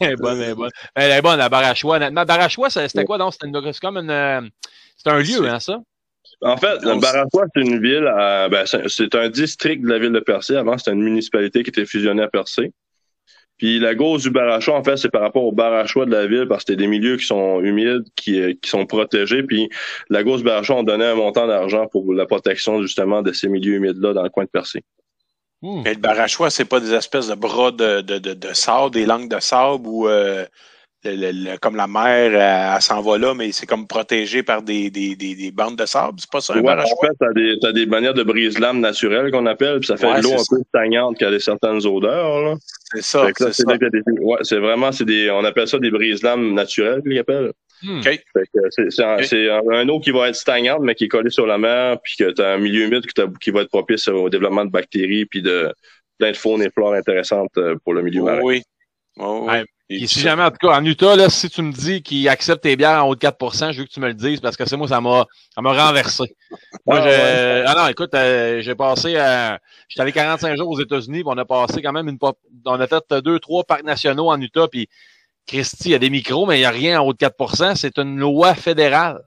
elle 0.00 0.12
est 0.12 0.16
bonne, 0.16 0.40
elle 0.40 0.50
est 0.50 0.54
bonne. 0.54 0.70
Elle 0.94 1.10
est 1.10 1.20
bonne, 1.22 1.38
la 1.38 1.48
Barachois. 1.50 1.96
honnêtement. 1.96 2.24
Barachois, 2.24 2.70
c'était 2.70 3.04
quoi 3.04 3.18
donc? 3.18 3.34
C'était 3.34 3.50
comme 3.82 3.98
une, 3.98 4.10
euh, 4.10 4.40
c'est 4.96 5.10
un 5.10 5.18
lieu, 5.18 5.46
hein, 5.46 5.60
ça? 5.60 5.78
En 6.40 6.56
fait, 6.56 6.80
le 6.82 6.98
Barachois, 6.98 7.44
c'est 7.54 7.60
une 7.62 7.82
ville, 7.82 8.06
à- 8.06 8.48
ben, 8.48 8.64
c'est 8.64 8.88
c'est 8.88 9.14
un 9.14 9.28
district 9.28 9.82
de 9.82 9.88
la 9.88 9.98
ville 9.98 10.12
de 10.12 10.20
Percé. 10.20 10.56
Avant, 10.56 10.78
c'était 10.78 10.92
une 10.92 11.02
municipalité 11.02 11.62
qui 11.62 11.68
était 11.70 11.84
fusionnée 11.84 12.22
à 12.22 12.28
Percé. 12.28 12.72
Puis 13.62 13.78
la 13.78 13.94
gauze 13.94 14.24
du 14.24 14.30
Barachois, 14.30 14.74
en 14.74 14.82
fait, 14.82 14.96
c'est 14.96 15.08
par 15.08 15.20
rapport 15.20 15.44
au 15.44 15.52
Barachois 15.52 16.04
de 16.04 16.10
la 16.10 16.26
ville, 16.26 16.46
parce 16.48 16.64
que 16.64 16.72
c'était 16.72 16.82
des 16.82 16.88
milieux 16.88 17.16
qui 17.16 17.24
sont 17.26 17.60
humides, 17.60 18.02
qui, 18.16 18.40
euh, 18.40 18.54
qui 18.60 18.68
sont 18.68 18.86
protégés. 18.86 19.44
Puis 19.44 19.68
la 20.10 20.24
gauze 20.24 20.38
du 20.38 20.44
Barachois, 20.46 20.78
on 20.78 20.82
donnait 20.82 21.04
un 21.06 21.14
montant 21.14 21.46
d'argent 21.46 21.86
pour 21.86 22.12
la 22.12 22.26
protection, 22.26 22.82
justement, 22.82 23.22
de 23.22 23.30
ces 23.32 23.48
milieux 23.48 23.74
humides-là 23.74 24.14
dans 24.14 24.24
le 24.24 24.30
coin 24.30 24.42
de 24.42 24.48
Percé. 24.48 24.82
Hmm. 25.62 25.82
Mais 25.84 25.94
le 25.94 26.00
barachois, 26.00 26.50
c'est 26.50 26.64
pas 26.64 26.80
des 26.80 26.92
espèces 26.92 27.28
de 27.28 27.36
bras 27.36 27.70
de, 27.70 28.00
de, 28.00 28.18
de, 28.18 28.34
de 28.34 28.52
sable, 28.52 28.92
des 28.94 29.06
langues 29.06 29.30
de 29.30 29.38
sable 29.38 29.86
où 29.86 30.08
euh, 30.08 30.44
le- 31.04 31.14
le- 31.14 31.30
le- 31.52 31.56
comme 31.58 31.76
la 31.76 31.86
mer, 31.86 32.34
elle, 32.34 32.72
elle 32.74 32.82
s'en 32.82 33.00
va 33.00 33.16
là, 33.16 33.32
mais 33.32 33.52
c'est 33.52 33.66
comme 33.66 33.86
protégé 33.86 34.42
par 34.42 34.62
des, 34.62 34.90
des, 34.90 35.14
des, 35.14 35.36
des 35.36 35.52
bandes 35.52 35.76
de 35.76 35.86
sable. 35.86 36.14
C'est 36.18 36.28
pas 36.32 36.40
ça, 36.40 36.54
un 36.54 36.56
Ouais, 36.56 36.62
en 36.62 36.64
barachois? 36.64 36.96
fait, 37.02 37.14
t'as 37.20 37.32
des, 37.32 37.56
t'as 37.62 37.70
des 37.70 37.86
manières 37.86 38.14
de 38.14 38.24
brise-lames 38.24 38.80
naturelles 38.80 39.30
qu'on 39.30 39.46
appelle, 39.46 39.78
puis 39.78 39.86
ça 39.86 39.96
fait 39.96 40.08
Ouais, 40.08 40.18
de 40.18 40.24
l'eau 40.24 40.30
c'est 40.30 40.52
un 40.54 40.56
peu 40.58 40.62
stagnante 40.68 41.16
qui 41.16 41.24
a 41.24 41.30
des 41.30 41.38
certaines 41.38 41.86
odeurs, 41.86 42.40
là. 42.42 42.54
C'est 42.94 43.02
ça, 43.02 43.26
c'est 43.52 43.64
ouais, 44.20 44.38
c'est 44.42 44.58
vraiment, 44.58 44.92
c'est 44.92 45.04
des, 45.04 45.30
on 45.30 45.44
appelle 45.44 45.66
ça 45.68 45.78
des 45.78 45.90
brise-lames 45.90 46.52
naturelles, 46.54 47.02
qu'ils 47.02 47.18
appellent. 47.18 47.52
Hmm. 47.82 47.98
OK. 47.98 48.04
Fait 48.04 48.22
que 48.54 48.60
c'est, 48.70 48.90
c'est, 48.90 49.02
un, 49.50 49.58
un- 49.58 49.70
un 49.70 49.88
eau 49.88 49.98
qui 49.98 50.10
va 50.12 50.28
être 50.28 50.36
stagnante, 50.36 50.82
mais 50.82 50.94
qui 50.94 51.04
est 51.04 51.08
collée 51.08 51.30
sur 51.30 51.46
la 51.46 51.58
mer, 51.58 51.98
puis 52.02 52.14
que 52.18 52.30
t'as 52.30 52.54
un 52.54 52.58
milieu 52.58 52.82
humide 52.86 53.04
qui, 53.06 53.20
qui 53.40 53.50
va 53.50 53.62
être 53.62 53.68
propice 53.70 54.06
au 54.08 54.28
développement 54.28 54.64
de 54.64 54.70
bactéries, 54.70 55.26
puis 55.26 55.42
de 55.42 55.72
plein 56.18 56.30
de 56.30 56.36
faune 56.36 56.62
et 56.62 56.70
flore 56.70 56.94
intéressantes 56.94 57.56
euh, 57.56 57.76
pour 57.82 57.94
le 57.94 58.02
milieu 58.02 58.22
marin. 58.22 58.40
Oui. 58.42 58.62
Oh, 59.18 59.46
oui. 59.48 59.58
Et 60.00 60.06
si 60.06 60.20
jamais, 60.20 60.42
en 60.42 60.50
tout 60.50 60.66
cas, 60.66 60.78
en 60.78 60.84
Utah, 60.84 61.16
là, 61.16 61.28
si 61.28 61.50
tu 61.50 61.62
me 61.62 61.72
dis 61.72 62.02
qu'ils 62.02 62.28
acceptent 62.28 62.62
tes 62.62 62.76
bières 62.76 63.04
en 63.04 63.08
haut 63.08 63.14
de 63.14 63.20
4% 63.20 63.72
je 63.72 63.80
veux 63.80 63.84
que 63.84 63.90
tu 63.90 64.00
me 64.00 64.08
le 64.08 64.14
dises 64.14 64.40
parce 64.40 64.56
que 64.56 64.66
c'est 64.66 64.76
moi, 64.76 64.88
ça 64.88 65.00
m'a, 65.00 65.26
ça 65.54 65.60
m'a 65.60 65.72
renversé. 65.72 66.36
Moi, 66.86 66.98
Ah, 66.98 67.02
je, 67.02 67.08
ouais. 67.08 67.64
ah 67.66 67.74
non, 67.76 67.88
écoute, 67.88 68.14
euh, 68.14 68.60
j'ai 68.60 68.74
passé, 68.74 69.14
euh, 69.16 69.56
j'étais 69.88 70.02
allé 70.02 70.12
45 70.12 70.56
jours 70.56 70.68
aux 70.68 70.80
États-Unis, 70.80 71.22
puis 71.22 71.28
on 71.34 71.38
a 71.38 71.44
passé 71.44 71.82
quand 71.82 71.92
même 71.92 72.08
une, 72.08 72.18
on 72.64 72.80
a 72.80 72.86
fait 72.86 73.14
deux, 73.22 73.38
trois 73.38 73.64
parcs 73.64 73.84
nationaux 73.84 74.30
en 74.30 74.40
Utah, 74.40 74.68
puis 74.68 74.88
Christy, 75.46 75.90
il 75.90 75.92
y 75.92 75.94
a 75.94 75.98
des 75.98 76.10
micros, 76.10 76.46
mais 76.46 76.56
il 76.56 76.60
n'y 76.60 76.66
a 76.66 76.70
rien 76.70 77.00
en 77.00 77.06
haut 77.06 77.12
de 77.12 77.18
4% 77.18 77.74
C'est 77.74 77.98
une 77.98 78.18
loi 78.18 78.54
fédérale. 78.54 79.20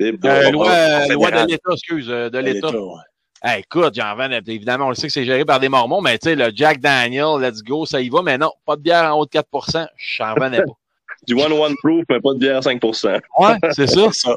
Euh, 0.00 0.50
loi, 0.50 1.06
loi 1.08 1.30
de 1.30 1.50
l'État, 1.50 1.72
excuse, 1.72 2.10
euh, 2.10 2.28
de 2.28 2.38
l'État. 2.38 2.68
l'État, 2.68 2.80
ouais. 2.80 3.00
Hey, 3.46 3.60
écoute, 3.60 3.94
j'en 3.94 4.16
vends, 4.16 4.30
évidemment, 4.46 4.86
on 4.86 4.88
le 4.88 4.94
sait 4.94 5.08
que 5.08 5.12
c'est 5.12 5.26
géré 5.26 5.44
par 5.44 5.60
des 5.60 5.68
mormons, 5.68 6.00
mais 6.00 6.18
tu 6.18 6.30
sais, 6.30 6.34
le 6.34 6.50
Jack 6.54 6.80
Daniel, 6.80 7.38
let's 7.38 7.62
go, 7.62 7.84
ça 7.84 8.00
y 8.00 8.08
va, 8.08 8.22
mais 8.22 8.38
non, 8.38 8.50
pas 8.64 8.74
de 8.74 8.80
bière 8.80 9.14
en 9.14 9.20
haut 9.20 9.26
de 9.26 9.30
4% 9.30 9.86
j'en 9.98 10.34
revenais 10.34 10.62
pas. 10.62 10.72
Du 11.26 11.34
one-one 11.34 11.74
proof, 11.82 12.04
mais 12.08 12.20
pas 12.20 12.34
de 12.34 12.38
bière 12.38 12.62
5 12.62 12.82
Ouais, 12.84 13.56
c'est 13.72 13.86
ça. 13.86 14.08
Ça. 14.12 14.36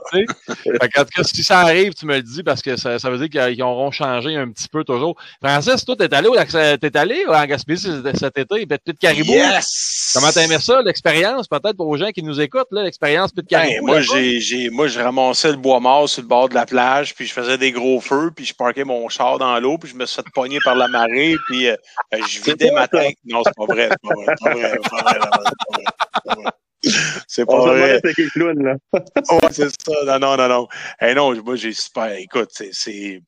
qu'en 0.94 1.04
tout 1.04 1.10
cas, 1.16 1.24
si 1.24 1.44
ça 1.44 1.60
arrive, 1.60 1.94
tu 1.94 2.06
me 2.06 2.16
le 2.16 2.22
dis 2.22 2.44
parce 2.44 2.62
que 2.62 2.76
ça, 2.78 3.00
ça 3.00 3.10
veut 3.10 3.28
dire 3.28 3.30
qu'ils 3.30 3.62
auront 3.62 3.92
changé 3.92 4.36
un 4.36 4.50
petit 4.50 4.68
peu 4.68 4.84
toujours. 4.84 5.16
Francis, 5.44 5.86
toi, 5.86 5.96
t'es 5.96 6.14
allé, 6.14 6.28
au 6.28 6.36
t'es 6.36 6.98
allé 6.98 7.26
en 7.28 7.46
Gaspésie 7.46 7.92
cet 8.16 8.38
été, 8.38 8.66
Pit 8.66 9.00
Caribou? 9.00 9.34
Yes! 9.34 10.12
Comment 10.14 10.32
aimé 10.32 10.58
ça, 10.60 10.82
l'expérience, 10.82 11.48
peut-être 11.48 11.76
pour 11.78 11.88
aux 11.88 11.98
gens 11.98 12.10
qui 12.12 12.24
nous 12.24 12.40
écoutent, 12.40 12.68
là, 12.72 12.84
l'expérience 12.84 13.32
Pit 13.32 13.46
Ben, 13.50 13.60
Caribou? 13.60 13.88
moi, 13.88 14.02
j'ai, 14.02 14.40
j'ai, 14.40 14.70
moi, 14.70 14.88
je 14.88 15.00
ramassais 15.00 15.52
le 15.52 15.58
bois 15.58 15.80
mort 15.80 16.08
sur 16.10 16.22
le 16.22 16.28
bord 16.28 16.50
de 16.50 16.56
la 16.56 16.66
plage, 16.66 17.14
puis 17.16 17.26
je 17.26 17.34
faisais 17.34 17.58
des 17.58 17.72
gros 17.72 18.00
feux, 18.02 18.32
puis 18.36 18.46
je 18.46 18.54
parquais 18.54 18.84
mon 18.84 19.08
char 19.10 19.38
dans 19.38 19.60
l'eau, 19.60 19.78
puis 19.78 19.90
je 19.90 19.96
me 19.96 20.06
suis 20.06 20.16
fait 20.22 20.30
pogner 20.34 20.60
par 20.64 20.76
la 20.76 20.88
marée, 20.88 21.36
puis 21.48 21.68
euh, 21.68 21.76
je 22.14 22.42
vidais 22.42 22.72
ma 22.72 22.88
tank. 22.88 23.16
Non, 23.26 23.42
c'est 23.44 23.56
pas 23.56 23.66
vrai, 23.66 23.90
c'est 23.90 24.10
pas 24.10 24.16
vrai, 24.16 24.36
c'est 24.38 24.50
pas 24.50 24.54
vrai, 24.56 24.72
c'est 24.72 24.90
pas 24.90 25.02
vrai, 25.04 25.20
c'est 25.20 25.28
pas 25.28 25.76
vrai, 25.78 25.86
c'est 26.14 26.36
pas 26.36 26.42
vrai. 26.42 26.52
C'est 27.28 27.46
pas 27.46 27.54
On 27.54 27.68
vrai. 27.68 28.00
là. 28.02 28.76
Ouais, 28.94 29.50
c'est 29.52 29.70
ça. 29.70 29.94
Non, 30.06 30.20
non, 30.20 30.38
non, 30.38 30.48
non. 30.48 30.68
Non, 31.16 31.44
moi, 31.44 31.56
j'ai 31.56 31.74
super. 31.74 32.12
Écoute, 32.14 32.50
c'est, 32.52 32.70
c'est 32.72 33.22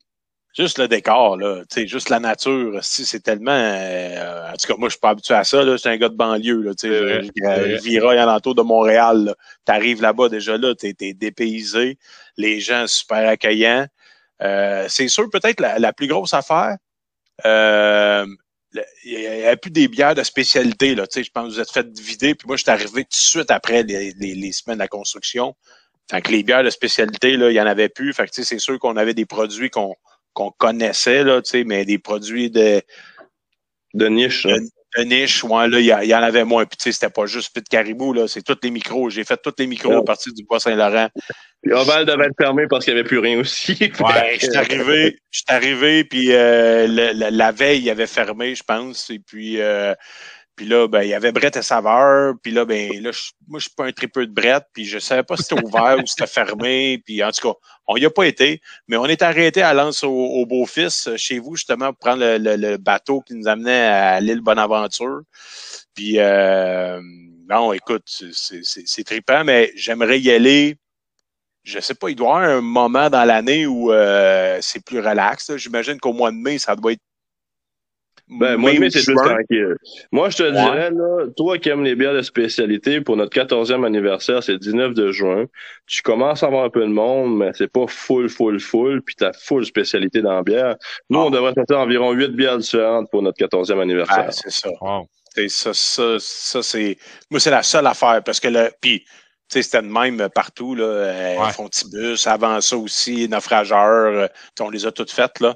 juste 0.57 0.77
le 0.80 0.88
décor, 0.88 1.38
là. 1.38 1.61
Tu 1.69 1.81
sais, 1.81 1.88
juste 1.88 2.10
la 2.10 2.19
nature. 2.19 2.84
Si 2.84 3.06
c'est 3.06 3.19
tellement. 3.22 3.52
euh, 3.52 4.52
en 4.52 4.56
tout 4.57 4.68
cas, 4.68 4.76
moi, 4.77 4.90
je 4.90 4.94
suis 4.94 4.99
pas 4.99 5.10
habitué 5.10 5.34
à 5.36 5.44
ça, 5.44 5.64
là. 5.64 5.73
Je 5.73 5.77
suis 5.77 5.90
un 5.90 5.98
gars 5.98 6.10
de 6.10 6.15
banlieue, 6.15 6.61
là. 6.61 6.73
Tu 6.76 6.90
sais, 6.90 7.22
viraille 7.84 8.18
alentour 8.19 8.56
de 8.56 8.61
Montréal, 8.61 9.26
là. 9.26 9.36
T'arrives 9.65 10.02
là-bas, 10.02 10.30
déjà 10.30 10.57
là, 10.57 10.73
t'es, 10.76 10.94
t'es 10.94 11.14
dépaysé. 11.14 11.98
Les 12.38 12.60
gens 12.60 12.86
super 12.88 13.27
accueillants. 13.30 13.86
Euh, 14.41 14.86
c'est 14.88 15.07
sûr, 15.10 15.30
peut-être 15.30 15.60
la, 15.60 15.80
la 15.80 15.91
plus 15.94 16.07
grosse 16.07 16.34
affaire. 16.34 16.77
Euh, 17.45 18.26
il 19.04 19.18
n'y 19.20 19.46
a 19.46 19.58
plus 19.58 19.72
des 19.72 19.88
bières 19.88 20.16
de 20.16 20.24
spécialité, 20.24 20.94
là. 20.96 21.08
Tu 21.08 21.16
sais, 21.20 21.24
je 21.24 21.32
pense 21.32 21.48
que 21.50 21.54
vous 21.54 21.60
êtes 21.60 21.72
fait 21.72 21.88
vider, 22.00 22.36
puis 22.36 22.48
moi, 22.48 22.56
je 22.58 22.64
suis 22.64 22.72
arrivé 22.72 23.04
tout 23.04 23.10
de 23.10 23.14
suite 23.16 23.52
après 23.52 23.84
les, 23.84 24.14
les, 24.20 24.36
les 24.36 24.52
semaines 24.52 24.78
de 24.78 24.84
la 24.84 24.88
construction. 24.88 25.56
Fait 26.10 26.22
que 26.22 26.32
les 26.32 26.44
bières 26.44 26.64
de 26.64 26.70
spécialité, 26.70 27.38
là, 27.38 27.50
il 27.52 27.56
y 27.56 27.62
en 27.62 27.66
avait 27.68 27.90
plus. 27.90 28.14
Fait 28.14 28.26
que, 28.26 28.32
tu 28.32 28.44
sais, 28.44 28.44
c'est 28.44 28.60
sûr 28.60 28.78
qu'on 28.80 28.98
avait 28.98 29.14
des 29.14 29.26
produits 29.26 29.70
qu'on 29.70 29.96
connaissait, 30.58 31.24
là, 31.24 31.41
tu 31.41 31.50
sais, 31.52 31.64
mais 31.64 31.86
des 31.86 32.00
produits 32.00 32.50
de, 32.52 32.82
De 33.94 34.08
niche. 34.08 34.46
hein. 34.46 34.58
de 34.98 35.04
niche, 35.04 35.44
ouais, 35.44 35.68
là, 35.68 35.80
il 35.80 35.86
y, 36.08 36.16
en 36.16 36.22
avait 36.24 36.46
moins. 36.46 36.66
Puis, 36.66 36.78
tu 36.78 36.84
sais, 36.86 36.91
c'était 36.91 37.10
pas 37.12 37.26
juste 37.26 37.54
Pit 37.54 37.68
Caribou, 37.68 38.14
là, 38.14 38.28
c'est 38.28 38.41
tous 38.44 38.58
les 38.64 38.72
micros. 38.72 39.10
J'ai 39.10 39.24
fait 39.24 39.40
tous 39.44 39.54
les 39.60 39.68
micros 39.68 39.90
Ouais. 39.91 39.98
à 39.98 40.04
partir 40.04 40.34
du 40.34 40.44
Bois-Saint-Laurent. 40.44 41.10
Puis 41.61 41.73
Oval 41.73 42.06
devait 42.06 42.26
être 42.26 42.38
fermé 42.40 42.68
parce 42.69 42.86
qu'il 42.86 42.94
n'y 42.94 42.99
avait 43.02 43.07
plus 43.07 43.19
rien 43.19 43.40
aussi. 43.40 43.73
Ouais, 43.99 44.38
je 44.40 44.45
suis 44.45 44.56
arrivé, 44.57 45.18
je 45.30 45.38
suis 45.40 45.45
arrivé, 45.49 46.03
puis 46.06 46.31
euh, 46.31 46.88
le- 46.88 47.11
le- 47.14 47.36
la 47.36 47.52
veille, 47.52 47.81
il 47.81 47.90
avait 47.90 48.07
fermé, 48.07 48.56
je 48.56 48.64
pense. 48.64 49.10
Et 49.10 49.19
puis, 49.19 49.60
euh, 49.60 49.94
puis 50.56 50.65
là, 50.65 50.88
ben, 50.88 51.03
il 51.03 51.10
y 51.10 51.14
avait 51.14 51.31
Brett 51.34 51.56
et 51.57 51.61
Saveur. 51.61 52.34
Puis 52.41 52.52
là, 52.53 52.64
ben, 52.65 53.02
là, 53.02 53.11
je- 53.11 53.31
moi, 53.48 53.60
je 53.60 53.65
suis 53.65 53.73
pas 53.76 53.86
un 53.86 53.91
tripeux 53.91 54.26
de 54.27 54.31
Brett, 54.34 54.64
puis 54.73 54.86
je 54.86 54.99
savais 54.99 55.23
pas 55.23 55.36
si 55.38 55.44
c'était 55.44 55.61
ouvert 55.64 55.98
ou 56.02 56.06
si 56.06 56.14
c'était 56.18 56.30
fermé. 56.31 57.02
Puis 57.06 57.22
en 57.23 57.31
tout 57.31 57.49
cas, 57.49 57.57
on 57.88 57.98
y 57.98 58.06
a 58.06 58.10
pas 58.10 58.23
été, 58.26 58.61
mais 58.88 58.95
on 58.98 59.06
est 59.06 59.22
arrêté 59.22 59.61
à 59.61 59.73
Lens 59.73 60.03
au, 60.03 60.10
au 60.11 60.45
Beau-Fils, 60.45 61.07
euh, 61.07 61.18
chez 61.18 61.40
vous, 61.40 61.56
justement, 61.57 61.88
pour 61.94 61.98
prendre 61.99 62.22
le, 62.23 62.38
le- 62.38 62.56
le 62.56 62.77
bateau 62.77 63.19
qui 63.22 63.36
nous 63.36 63.48
amenait 63.49 63.86
à 63.88 64.19
l'île 64.22 64.41
Bonaventure. 64.41 65.22
Puis, 65.95 66.15
euh, 66.19 67.02
non, 67.49 67.73
écoute, 67.73 68.03
c'est 68.06 69.03
trippant, 69.03 69.44
mais 69.44 69.72
j'aimerais 69.76 70.19
y 70.19 70.31
aller 70.31 70.77
je 71.64 71.80
sais 71.80 71.94
pas, 71.95 72.10
il 72.10 72.15
doit 72.15 72.27
y 72.27 72.44
avoir 72.44 72.57
un 72.57 72.61
moment 72.61 73.10
dans 73.10 73.26
l'année 73.26 73.65
où 73.68 73.91
euh, 73.91 74.57
c'est 74.61 74.84
plus 74.84 74.99
relax. 74.99 75.49
là. 75.49 75.57
J'imagine 75.57 75.99
qu'au 75.99 76.14
mois 76.14 76.31
de 76.31 76.38
mai, 76.38 76.57
ça 76.57 76.76
doit 76.76 76.94
être. 76.94 76.99
Ben, 78.31 78.57
moi, 78.57 78.72
mai 78.77 78.91
c'est 78.91 79.03
plus 79.03 79.15
tranquille. 79.15 79.76
Moi, 80.11 80.30
je 80.30 80.38
te 80.38 80.44
Ouais. 80.44 80.52
dirais, 80.52 80.91
là, 80.91 81.26
toi 81.36 81.57
qui 81.57 81.69
aimes 81.69 81.84
les 81.84 81.95
bières 81.95 82.14
de 82.14 82.22
spécialité, 82.22 83.02
pour 83.02 83.18
notre 83.18 83.31
14e 83.34 83.84
anniversaire, 83.84 84.44
c'est 84.44 84.52
le 84.52 84.60
19 84.60 84.94
de 84.94 85.11
juin. 85.11 85.45
Tu 85.88 86.03
commences 86.03 86.44
à 86.44 86.45
avoir 86.45 86.64
un 86.64 86.69
peu 86.69 86.81
de 86.81 86.91
monde, 86.94 87.38
mais 87.38 87.49
c'est 87.56 87.72
pas 87.72 87.88
full, 87.88 88.30
full, 88.30 88.60
full, 88.60 89.02
puis 89.02 89.15
t'as 89.15 89.34
full 89.34 89.65
spécialité 89.65 90.22
dans 90.22 90.34
la 90.36 90.44
bière. 90.44 90.76
Nous, 91.10 91.19
Ah. 91.19 91.26
on 91.26 91.30
devrait 91.31 91.53
sortir 91.56 91.80
environ 91.80 92.11
8 92.11 92.30
bières 92.36 92.60
différentes 92.60 93.10
pour 93.10 93.23
notre 93.23 93.38
14e 93.40 93.80
anniversaire. 93.80 94.26
Ah, 94.27 94.31
c'est 94.31 94.52
ça. 94.52 94.69
Wow. 94.80 95.07
Ça, 95.48 95.73
ça, 95.73 96.18
ça 96.19 96.61
c'est. 96.61 96.98
Moi, 97.31 97.40
c'est 97.40 97.49
la 97.52 97.64
seule 97.64 97.88
affaire 97.88 98.22
parce 98.23 98.40
que 98.40 98.48
le. 98.49 98.69
Puis, 98.80 99.03
c'était 99.49 99.81
de 99.81 99.88
même 99.88 100.30
partout, 100.30 100.76
là. 100.76 100.84
Euh, 100.85 101.38
Ouais. 101.39 101.51
Fontibus, 101.51 102.27
avant 102.27 102.59
ça 102.61 102.77
aussi, 102.77 103.27
Naufrageur, 103.30 103.80
euh, 104.13 104.27
tu 104.27 104.34
sais, 104.57 104.63
on 104.63 104.69
les 104.69 104.85
a 104.85 104.91
toutes 104.91 105.11
faites, 105.11 105.39
là. 105.39 105.55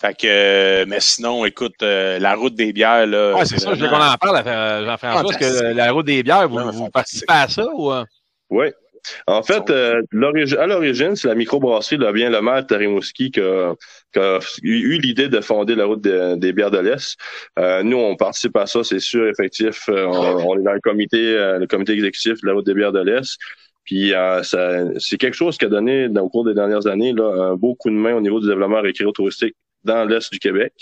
Fait 0.00 0.14
que, 0.14 0.26
euh, 0.26 0.84
mais 0.88 1.00
sinon, 1.00 1.44
écoute, 1.44 1.82
euh, 1.82 2.18
la 2.18 2.34
route 2.34 2.54
des 2.54 2.72
bières, 2.72 3.06
là. 3.06 3.34
Ouais, 3.34 3.44
c'est 3.46 3.58
ça, 3.58 3.70
je 3.74 3.78
voulais 3.78 3.88
qu'on 3.90 3.96
en 4.04 4.16
parle, 4.16 4.42
euh, 4.46 4.84
Jean-François. 4.86 5.30
Est-ce 5.40 5.60
que 5.60 5.64
la 5.72 5.92
route 5.92 6.06
des 6.06 6.22
bières, 6.22 6.48
vous, 6.48 6.70
vous 6.72 6.90
participez 6.90 7.32
à 7.32 7.48
ça 7.48 7.64
ou. 7.74 7.90
euh? 7.92 8.04
Oui. 8.50 8.66
En 9.26 9.42
fait, 9.42 9.68
euh, 9.70 10.02
à 10.58 10.66
l'origine, 10.66 11.16
c'est 11.16 11.28
la 11.28 11.34
microbrasserie 11.34 11.96
Le 11.96 12.12
Bien 12.12 12.30
le 12.30 12.40
Mal 12.40 12.66
Tarimouski 12.66 13.30
qui 13.30 13.40
a, 13.40 13.74
qui 14.12 14.18
a 14.18 14.38
eu 14.62 14.98
l'idée 14.98 15.28
de 15.28 15.40
fonder 15.40 15.74
la 15.74 15.84
route 15.84 16.00
de- 16.02 16.36
des 16.36 16.52
bières 16.52 16.70
de 16.70 16.78
l'Est. 16.78 17.16
Euh, 17.58 17.82
nous, 17.82 17.96
on 17.98 18.16
participe 18.16 18.56
à 18.56 18.66
ça, 18.66 18.82
c'est 18.84 18.98
sûr, 19.00 19.28
effectif. 19.28 19.88
Euh, 19.88 20.06
on, 20.06 20.48
on 20.50 20.58
est 20.58 20.62
dans 20.62 20.72
le 20.72 20.80
comité, 20.80 21.18
euh, 21.36 21.58
le 21.58 21.66
comité 21.66 21.92
exécutif 21.92 22.40
de 22.40 22.46
la 22.46 22.54
route 22.54 22.66
des 22.66 22.74
bières 22.74 22.92
de 22.92 23.00
l'Est. 23.02 23.36
Puis 23.84 24.14
euh, 24.14 24.42
ça- 24.42 24.84
c'est 24.98 25.18
quelque 25.18 25.34
chose 25.36 25.58
qui 25.58 25.66
a 25.66 25.68
donné, 25.68 26.08
dans- 26.08 26.22
au 26.22 26.28
cours 26.30 26.44
des 26.44 26.54
dernières 26.54 26.86
années, 26.86 27.12
là, 27.12 27.50
un 27.50 27.54
beau 27.56 27.74
coup 27.74 27.90
de 27.90 27.94
main 27.96 28.14
au 28.14 28.20
niveau 28.20 28.40
du 28.40 28.46
développement 28.48 28.80
récréo-touristique 28.80 29.54
dans 29.84 30.04
l'Est 30.06 30.32
du 30.32 30.38
Québec. 30.38 30.72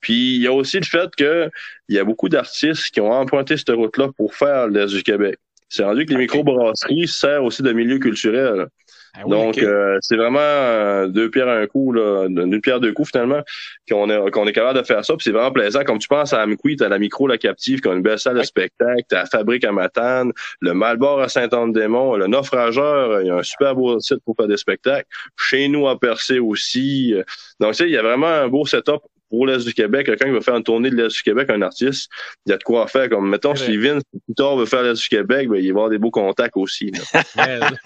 Puis 0.00 0.36
il 0.36 0.42
y 0.42 0.46
a 0.46 0.52
aussi 0.52 0.78
le 0.78 0.84
fait 0.86 1.14
que 1.16 1.50
il 1.88 1.94
y 1.96 1.98
a 1.98 2.04
beaucoup 2.04 2.28
d'artistes 2.28 2.90
qui 2.92 3.00
ont 3.00 3.12
emprunté 3.12 3.56
cette 3.56 3.70
route-là 3.70 4.08
pour 4.16 4.34
faire 4.34 4.66
l'Est 4.68 4.88
du 4.94 5.02
Québec. 5.02 5.36
C'est 5.74 5.84
rendu 5.84 6.04
que 6.04 6.10
les 6.10 6.16
Ok. 6.16 6.20
microbrasseries 6.34 7.08
servent 7.08 7.46
aussi 7.46 7.62
de 7.62 7.72
milieu 7.72 7.98
culturel. 7.98 8.66
Ah 9.14 9.20
oui, 9.24 9.30
Donc, 9.30 9.56
euh, 9.58 9.96
c'est 10.02 10.16
vraiment 10.16 10.38
euh, 10.40 11.06
deux 11.06 11.30
pierres 11.30 11.48
un 11.48 11.66
coup, 11.66 11.92
là, 11.92 12.28
d'une 12.28 12.60
pierre 12.60 12.78
deux 12.78 12.92
coups 12.92 13.08
finalement, 13.10 13.40
qu'on 13.88 14.10
est, 14.10 14.30
qu'on 14.30 14.46
est 14.46 14.52
capable 14.52 14.78
de 14.80 14.84
faire 14.84 15.02
ça. 15.02 15.14
Puis 15.14 15.24
c'est 15.24 15.30
vraiment 15.30 15.50
plaisant. 15.50 15.82
Comme 15.84 15.98
tu 15.98 16.08
penses 16.08 16.34
à 16.34 16.42
Amqui, 16.42 16.76
t'as 16.76 16.90
la 16.90 16.98
micro, 16.98 17.26
la 17.26 17.38
captive, 17.38 17.80
qui 17.80 17.88
a 17.88 17.92
une 17.94 18.02
belle 18.02 18.18
salle 18.18 18.36
de 18.36 18.42
spectacle, 18.42 19.02
t'as 19.08 19.20
la 19.20 19.26
fabrique 19.26 19.64
à 19.64 19.72
Matane, 19.72 20.32
le 20.60 20.74
Malbord 20.74 21.20
à 21.22 21.28
Saint-Anne-des-Monts, 21.28 22.16
le 22.16 22.26
Naufrageur, 22.26 23.22
il 23.22 23.28
y 23.28 23.30
a 23.30 23.36
un 23.36 23.42
super 23.42 23.74
beau 23.74 23.98
site 23.98 24.20
pour 24.26 24.36
faire 24.36 24.48
des 24.48 24.58
spectacles. 24.58 25.06
Chez 25.38 25.68
nous 25.68 25.88
à 25.88 25.98
Percé 25.98 26.38
aussi. 26.38 27.14
Donc, 27.60 27.70
tu 27.72 27.78
sais, 27.78 27.84
il 27.84 27.92
y 27.92 27.98
a 27.98 28.02
vraiment 28.02 28.28
un 28.28 28.48
beau 28.48 28.66
setup 28.66 29.00
pour 29.32 29.46
l'Est 29.46 29.64
du 29.64 29.72
Québec. 29.72 30.04
Quelqu'un 30.04 30.26
qui 30.26 30.30
veut 30.32 30.42
faire 30.42 30.56
une 30.56 30.62
tournée 30.62 30.90
de 30.90 30.94
l'Est 30.96 31.08
du 31.08 31.22
Québec, 31.22 31.48
un 31.48 31.62
artiste, 31.62 32.10
il 32.44 32.50
y 32.50 32.52
a 32.52 32.58
de 32.58 32.62
quoi 32.62 32.86
faire. 32.86 33.08
Comme, 33.08 33.30
mettons, 33.30 33.54
si 33.56 33.78
Vince, 33.78 34.02
plus 34.26 34.34
tard, 34.34 34.56
veut 34.56 34.66
faire 34.66 34.82
l'Est 34.82 35.00
du 35.00 35.08
Québec, 35.08 35.48
ben, 35.48 35.56
il 35.56 35.58
va 35.58 35.58
y 35.60 35.70
avoir 35.70 35.88
des 35.88 35.96
beaux 35.98 36.10
contacts 36.10 36.56
aussi. 36.56 36.92
Mais- 37.36 37.58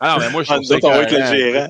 ah 0.00 0.16
mais 0.20 0.30
moi, 0.30 0.42
je 0.42 0.52
Ah, 0.52 0.58
on 0.58 0.88
va 0.90 1.02
être 1.02 1.12
le 1.12 1.36
gérant. 1.36 1.68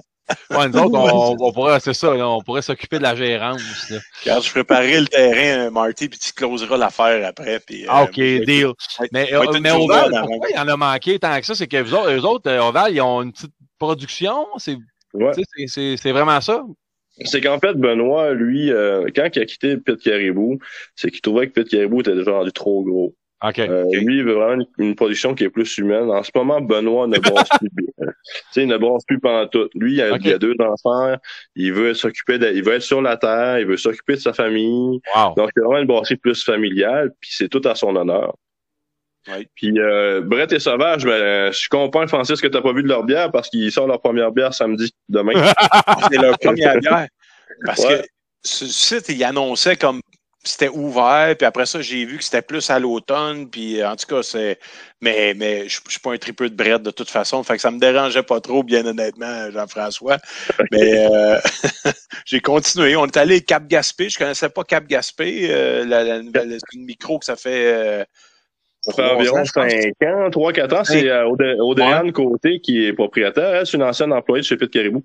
Ouais, 0.51 0.69
nous 0.69 0.79
autres, 0.79 0.95
on, 0.99 1.37
on 1.41 1.53
pourrait, 1.53 1.81
c'est 1.81 1.95
ça, 1.95 2.15
là, 2.15 2.29
on 2.29 2.43
pourrait 2.43 2.61
s'occuper 2.61 2.99
de 2.99 3.03
la 3.03 3.15
gérance. 3.17 3.63
là. 3.91 3.99
Quand 4.25 4.41
je 4.43 4.51
préparerai 4.51 5.01
le 5.01 5.07
terrain, 5.07 5.71
Marty, 5.71 6.09
puis 6.11 6.19
tu 6.19 6.33
closeras 6.35 6.77
l'affaire 6.77 7.27
après. 7.27 7.61
Puis, 7.61 7.85
euh, 7.85 7.89
Ah, 7.91 8.03
OK, 8.05 8.15
deal. 8.15 8.73
Mais, 9.13 9.33
euh, 9.33 9.45
mais 9.63 9.71
Oval, 9.71 10.11
pourquoi 10.27 10.49
il 10.51 10.57
y 10.57 10.59
en 10.59 10.69
a 10.69 10.77
manqué 10.77 11.19
tant 11.19 11.39
que 11.41 11.47
ça? 11.47 11.55
C'est 11.55 11.67
que 11.67 11.81
vous 11.83 11.95
autres, 11.95 12.11
eux 12.13 12.25
autres, 12.27 12.51
euh, 12.51 12.61
Oval, 12.63 12.93
ils 12.95 13.01
ont 13.01 13.23
une 13.23 13.33
petite 13.33 13.53
production? 13.79 14.47
C'est, 14.59 14.77
Ouais. 15.15 15.33
c'est 15.67 16.13
vraiment 16.13 16.43
ça? 16.43 16.63
C'est 17.25 17.41
qu'en 17.41 17.59
fait, 17.59 17.75
Benoît, 17.75 18.33
lui, 18.33 18.71
euh, 18.73 19.07
quand 19.15 19.29
il 19.35 19.43
a 19.43 19.45
quitté 19.45 19.77
Pit 19.77 20.01
Caribou, 20.01 20.59
c'est 20.95 21.11
qu'il 21.11 21.21
trouvait 21.21 21.49
que 21.49 21.53
Pit 21.61 21.69
Caribou 21.69 22.01
était 22.01 22.15
déjà 22.15 22.33
rendu 22.33 22.53
trop 22.53 22.83
gros. 22.85 23.15
OK. 23.45 23.59
Euh, 23.61 23.85
Lui, 23.93 24.19
il 24.19 24.25
veut 24.25 24.33
vraiment 24.33 24.65
une, 24.79 24.85
une 24.87 24.95
production 24.97 25.35
qui 25.35 25.45
est 25.45 25.49
plus 25.49 25.79
humaine. 25.79 26.11
En 26.11 26.23
ce 26.25 26.31
moment, 26.35 26.61
Benoît 26.61 27.07
ne 27.07 27.19
brasse 27.21 27.49
plus. 27.61 27.69
bien. 27.73 27.87
Tu 28.07 28.35
sais, 28.51 28.63
il 28.63 28.69
ne 28.69 28.77
brasse 28.77 29.05
plus 29.07 29.21
pantoute. 29.21 29.71
Lui, 29.75 29.95
il 29.95 30.03
a, 30.03 30.17
il 30.17 30.33
a 30.33 30.39
deux 30.39 30.55
enfants. 30.59 31.15
Il 31.55 31.73
veut 31.73 31.95
s'occuper 31.95 32.39
de, 32.39 32.49
il 32.53 32.65
veut 32.65 32.75
être 32.75 32.83
sur 32.83 33.01
la 33.01 33.17
terre. 33.17 33.61
Il 33.61 33.67
veut 33.67 33.77
s'occuper 33.77 34.15
de 34.15 34.21
sa 34.21 34.33
famille. 34.33 35.01
Wow. 35.15 35.35
Donc, 35.37 35.51
c'est 35.55 35.63
vraiment 35.63 35.79
une 35.79 35.87
brasserie 35.87 36.17
plus 36.17 36.43
familiale. 36.43 37.13
Puis 37.21 37.31
c'est 37.33 37.49
tout 37.49 37.63
à 37.65 37.77
son 37.77 37.95
honneur. 37.95 38.35
Puis 39.55 39.79
euh, 39.79 40.23
Brett 40.23 40.53
et 40.53 40.59
Sauvage, 40.61 41.05
ben, 41.05 41.53
je 41.53 41.69
comprends, 41.69 42.07
Francis, 42.07 42.41
que 42.41 42.47
t'as 42.47 42.63
pas 42.63 42.73
vu 42.73 42.83
de 42.83 42.89
leur 42.89 43.05
bière 43.05 43.31
parce 43.31 43.51
qu'ils 43.51 43.71
sortent 43.71 43.89
leur 43.89 44.01
première 44.01 44.33
bière 44.33 44.55
samedi, 44.55 44.93
demain. 45.09 45.33
C'est 46.11 46.19
leur 46.19 46.39
première 46.39 46.79
bière. 46.79 47.07
Parce 47.67 47.81
Ouais. 47.85 48.01
que 48.03 48.07
sur 48.49 48.67
le 48.67 48.73
site, 48.73 49.09
il 49.11 49.23
annonçait 49.25 49.77
comme 49.77 50.01
c'était 50.45 50.69
ouvert, 50.69 51.35
puis 51.37 51.45
après 51.45 51.67
ça, 51.67 51.83
j'ai 51.83 52.07
vu 52.07 52.17
que 52.17 52.25
c'était 52.25 52.41
plus 52.41 52.71
à 52.71 52.79
l'automne, 52.79 53.51
puis 53.51 53.81
euh, 53.83 53.91
en 53.91 53.97
tout 53.97 54.07
cas, 54.07 54.23
c'est. 54.23 54.59
Mais, 55.03 55.35
mais 55.37 55.69
je 55.69 55.81
je 55.85 55.91
suis 55.91 56.01
pas 56.01 56.13
un 56.13 56.17
tripeux 56.17 56.49
de 56.49 56.55
bread 56.55 56.81
de 56.83 56.91
toute 56.91 57.11
façon, 57.11 57.43
fait 57.43 57.57
que 57.57 57.61
ça 57.61 57.71
me 57.71 57.79
dérangeait 57.79 58.23
pas 58.23 58.41
trop, 58.41 58.63
bien 58.63 58.87
honnêtement, 58.87 59.51
Jean-François. 59.51 60.17
Mais 60.73 61.07
euh, 61.07 61.39
j'ai 62.25 62.41
continué. 62.41 62.97
On 62.97 63.07
est 63.07 63.17
allé 63.19 63.43
Cap 63.43 63.67
Gaspé. 63.67 64.09
Je 64.09 64.17
connaissais 64.19 64.49
pas 64.49 64.65
Cap 64.65 64.87
Gaspé, 64.87 65.49
euh, 65.51 65.85
la, 65.85 66.17
une 66.19 66.85
micro 66.85 67.19
que 67.19 67.27
ça 67.27 67.37
fait. 67.37 67.75
euh, 67.75 68.05
Ça 68.89 69.03
fait 69.03 69.03
Trois 69.03 69.17
environ 69.17 69.39
ans, 69.39 69.45
je 69.45 69.53
pense. 69.53 69.73
5 69.73 70.09
ans, 70.09 70.29
3-4 70.31 70.75
ans. 70.75 70.85
C'est 70.85 71.09
euh, 71.09 71.27
Audrey-Anne 71.61 72.13
Côté 72.13 72.61
qui 72.61 72.87
est 72.87 72.93
propriétaire. 72.93 73.55
Elle, 73.55 73.67
c'est 73.67 73.77
une 73.77 73.83
ancienne 73.83 74.13
employée 74.13 74.43
de 74.43 74.47
chez 74.47 74.57
Pete 74.57 74.71
Caribou. 74.71 75.03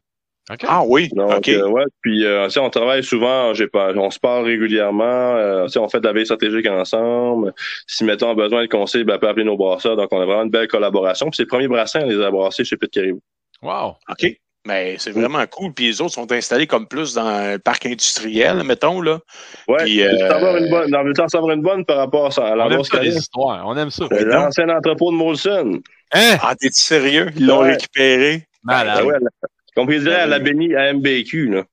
OK. 0.52 0.60
Ah 0.68 0.84
oui, 0.86 1.08
Donc, 1.16 1.32
OK. 1.38 1.48
euh, 1.48 1.70
ouais, 1.70 1.86
puis 2.02 2.26
euh, 2.26 2.46
tu 2.46 2.52
sais, 2.52 2.60
on 2.60 2.70
travaille 2.70 3.02
souvent, 3.02 3.54
j'ai 3.54 3.68
pas, 3.68 3.94
on 3.96 4.12
se 4.12 4.20
parle 4.20 4.44
régulièrement, 4.44 5.04
euh, 5.06 5.68
tu 5.68 5.72
sais, 5.72 5.80
on 5.80 5.88
fait 5.88 6.02
de 6.02 6.06
la 6.06 6.12
veille 6.12 6.26
stratégique 6.26 6.68
ensemble. 6.68 7.54
Si 7.88 8.04
mettons 8.04 8.30
a 8.30 8.36
besoin 8.36 8.62
de 8.64 8.68
conseils, 8.68 9.06
ben, 9.06 9.14
elle 9.14 9.20
peut 9.22 9.30
appeler 9.30 9.46
nos 9.46 9.56
brasseurs. 9.56 9.96
Donc, 9.96 10.10
on 10.12 10.20
a 10.20 10.26
vraiment 10.26 10.44
une 10.44 10.50
belle 10.50 10.68
collaboration. 10.68 11.28
Puis 11.28 11.38
c'est 11.38 11.44
le 11.44 11.48
premier 11.48 11.70
brassin 11.70 12.02
à 12.02 12.06
les 12.06 12.22
a 12.22 12.30
brassés 12.30 12.66
chez 12.66 12.76
Pete 12.76 12.92
Caribou. 12.92 13.22
Wow. 13.62 13.96
OK. 14.10 14.38
Mais 14.66 14.96
c'est 14.98 15.12
vraiment 15.12 15.46
cool. 15.48 15.74
Puis 15.74 15.88
les 15.88 16.02
autres 16.02 16.14
sont 16.14 16.32
installés 16.32 16.68
comme 16.68 16.88
plus 16.88 17.14
dans 17.14 17.52
le 17.52 17.58
parc 17.60 17.86
industriel, 17.86 18.64
mettons, 18.64 19.02
là. 19.02 19.20
Ouais, 19.68 19.84
Puis, 19.84 20.02
euh, 20.02 20.58
une 20.60 20.70
bonne, 20.70 20.90
dans 20.90 21.04
le 21.04 21.14
temps, 21.14 21.28
savoir 21.28 21.52
une 21.52 21.62
bonne 21.62 21.84
par 21.86 21.98
rapport 21.98 22.28
à, 22.28 22.32
ça- 22.32 22.48
à 22.48 22.56
On 22.56 22.72
aime 22.72 22.84
ça, 22.84 23.00
les 23.02 23.16
histoires. 23.18 23.64
On 23.68 23.76
aime 23.76 23.90
ça. 23.92 24.06
Ouais. 24.06 24.24
L'ancien 24.24 24.70
entrepôt 24.70 25.12
de 25.12 25.18
Molson. 25.18 25.82
Hein? 26.14 26.38
Ah, 26.42 26.56
t'es 26.58 26.70
sérieux? 26.72 27.30
Ils 27.36 27.46
l'ont 27.46 27.62
Ouais. 27.62 27.72
récupéré? 27.74 28.48
Malade. 28.64 29.04
Ouais, 29.04 29.16
la- 29.20 29.48
comme 29.76 29.92
ils 29.92 30.02
diraient 30.02 30.22
à 30.22 30.26
la 30.28 30.40
Béni 30.40 30.74
AMBQ, 30.76 31.50
là. 31.50 31.64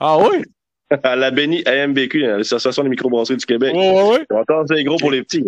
Ah 0.00 0.16
oui? 0.18 0.42
À 1.04 1.16
la 1.16 1.30
Béni 1.30 1.62
AMBQ, 1.66 2.18
l'Association 2.38 2.82
des 2.82 2.88
microbrasseries 2.88 3.36
du 3.36 3.44
Québec. 3.44 3.72
Oui, 3.76 3.90
oui, 3.92 4.02
oui. 4.12 4.18
On 4.30 4.38
entend 4.38 4.64
c'est 4.66 4.82
gros 4.84 4.96
pour 4.96 5.10
les 5.10 5.22
petits. 5.22 5.44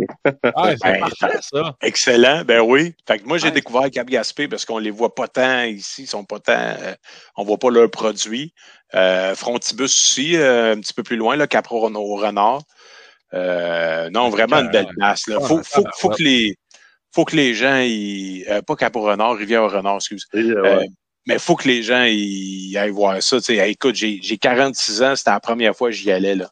Ah, 0.54 0.72
c'est 0.72 0.92
Ben, 0.92 1.00
parfait, 1.00 1.38
ça. 1.40 1.74
Excellent, 1.82 2.42
ben 2.44 2.60
oui. 2.60 2.94
Fait 3.08 3.18
que 3.18 3.24
moi, 3.26 3.38
j'ai 3.38 3.46
Ouais. 3.46 3.52
découvert 3.52 3.90
Cap 3.90 4.06
Gaspé 4.08 4.48
parce 4.48 4.66
qu'on 4.66 4.78
les 4.78 4.90
voit 4.90 5.14
pas 5.14 5.28
tant 5.28 5.62
ici, 5.62 6.02
ils 6.02 6.06
sont 6.06 6.24
pas 6.24 6.40
tant, 6.40 6.52
euh, 6.58 6.94
on 7.36 7.44
voit 7.44 7.56
pas 7.58 7.70
leurs 7.70 7.90
produits. 7.90 8.52
Euh, 8.94 9.34
Frontibus 9.34 9.84
aussi, 9.86 10.36
euh, 10.36 10.74
un 10.74 10.80
petit 10.80 10.92
peu 10.92 11.02
plus 11.02 11.16
loin, 11.16 11.36
là, 11.36 11.46
Cap 11.46 11.66
au 11.72 11.78
Renard. 11.80 12.60
Euh, 13.32 14.10
non, 14.10 14.28
vraiment 14.28 14.56
une 14.58 14.70
belle 14.70 14.88
place. 14.96 15.26
Là. 15.28 15.40
Faut, 15.40 15.56
Ouais, 15.58 15.62
faut, 15.64 15.80
ouais. 15.82 15.90
faut 15.96 16.08
que 16.10 16.22
les, 16.22 16.56
faut 17.14 17.24
que 17.24 17.36
les 17.36 17.54
gens, 17.54 17.78
ils, 17.78 18.44
euh, 18.50 18.60
pas 18.62 18.76
Cap 18.76 18.94
au 18.96 19.02
Renard, 19.02 19.36
Rivière 19.36 19.62
au 19.62 19.68
Renard, 19.68 19.96
excuse. 19.96 20.26
Et, 20.34 20.38
euh, 20.38 20.64
Euh, 20.64 20.78
ouais. 20.80 20.88
Mais 21.32 21.39
faut 21.39 21.57
que 21.57 21.69
les 21.69 21.82
gens 21.82 22.05
ils 22.05 22.77
aillent 22.77 22.90
voir 22.90 23.23
ça. 23.23 23.39
Tu 23.39 23.44
sais, 23.44 23.57
Hey, 23.57 23.73
écoute, 23.73 23.94
j'ai 23.94 24.19
j'ai 24.23 24.36
46 24.39 25.02
ans, 25.02 25.16
c'était 25.16 25.31
la 25.31 25.40
première 25.40 25.74
fois 25.77 25.89
que 25.90 25.94
j'y 25.97 26.11
allais 26.11 26.35
là. 26.35 26.51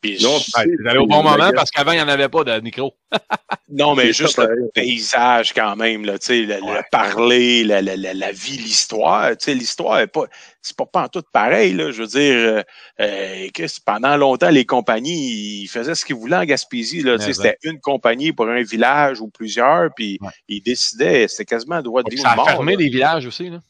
Puis 0.00 0.18
Non, 0.22 0.36
Ouais, 0.36 0.66
Vous 0.82 0.86
allez 0.88 0.98
au 0.98 1.06
bon 1.06 1.22
moment 1.22 1.50
parce 1.54 1.70
qu'avant, 1.70 1.92
il 1.92 1.96
n'y 1.96 2.02
en 2.02 2.08
avait 2.08 2.28
pas 2.28 2.44
de 2.44 2.60
micro. 2.60 2.94
non, 3.70 3.94
mais 3.94 4.12
juste 4.12 4.36
le 4.36 4.44
pareil. 4.48 4.68
paysage 4.74 5.54
quand 5.54 5.76
même, 5.76 6.04
là, 6.04 6.18
tu 6.18 6.26
sais, 6.26 6.42
le, 6.42 6.56
le 6.56 6.82
parler, 6.92 7.64
la, 7.64 7.80
la, 7.80 7.96
la, 7.96 8.12
la 8.12 8.30
vie, 8.32 8.58
l'histoire. 8.58 9.30
Tu 9.30 9.36
sais, 9.46 9.54
l'histoire 9.54 10.00
est 10.00 10.06
pas, 10.06 10.24
c'est 10.60 10.76
pas, 10.76 10.84
pas 10.84 11.04
en 11.04 11.08
tout 11.08 11.22
pareil, 11.32 11.72
là. 11.72 11.90
Je 11.90 12.02
veux 12.02 12.06
dire, 12.08 12.34
euh, 12.36 12.62
euh, 13.00 13.48
Chris, 13.54 13.78
pendant 13.86 14.14
longtemps, 14.18 14.50
les 14.50 14.66
compagnies, 14.66 15.62
ils 15.62 15.68
faisaient 15.68 15.94
ce 15.94 16.04
qu'ils 16.04 16.16
voulaient 16.16 16.36
en 16.36 16.44
Gaspésie, 16.44 17.00
là. 17.00 17.18
C'était 17.18 17.56
une 17.62 17.80
compagnie 17.80 18.32
pour 18.32 18.46
un 18.48 18.62
village 18.62 19.22
ou 19.22 19.28
plusieurs, 19.28 19.88
puis 19.96 20.18
Ouais. 20.20 20.28
ils 20.48 20.60
décidaient, 20.60 21.28
c'était 21.28 21.46
quasiment 21.46 21.80
droit 21.80 22.02
de 22.02 22.10
vie 22.10 22.18
Ça 22.20 22.32
a 22.32 22.36
mort. 22.36 22.46
fermé 22.46 22.72
là. 22.72 22.76
des 22.78 22.88
villages 22.90 23.24
aussi. 23.24 23.48
Là. 23.48 23.60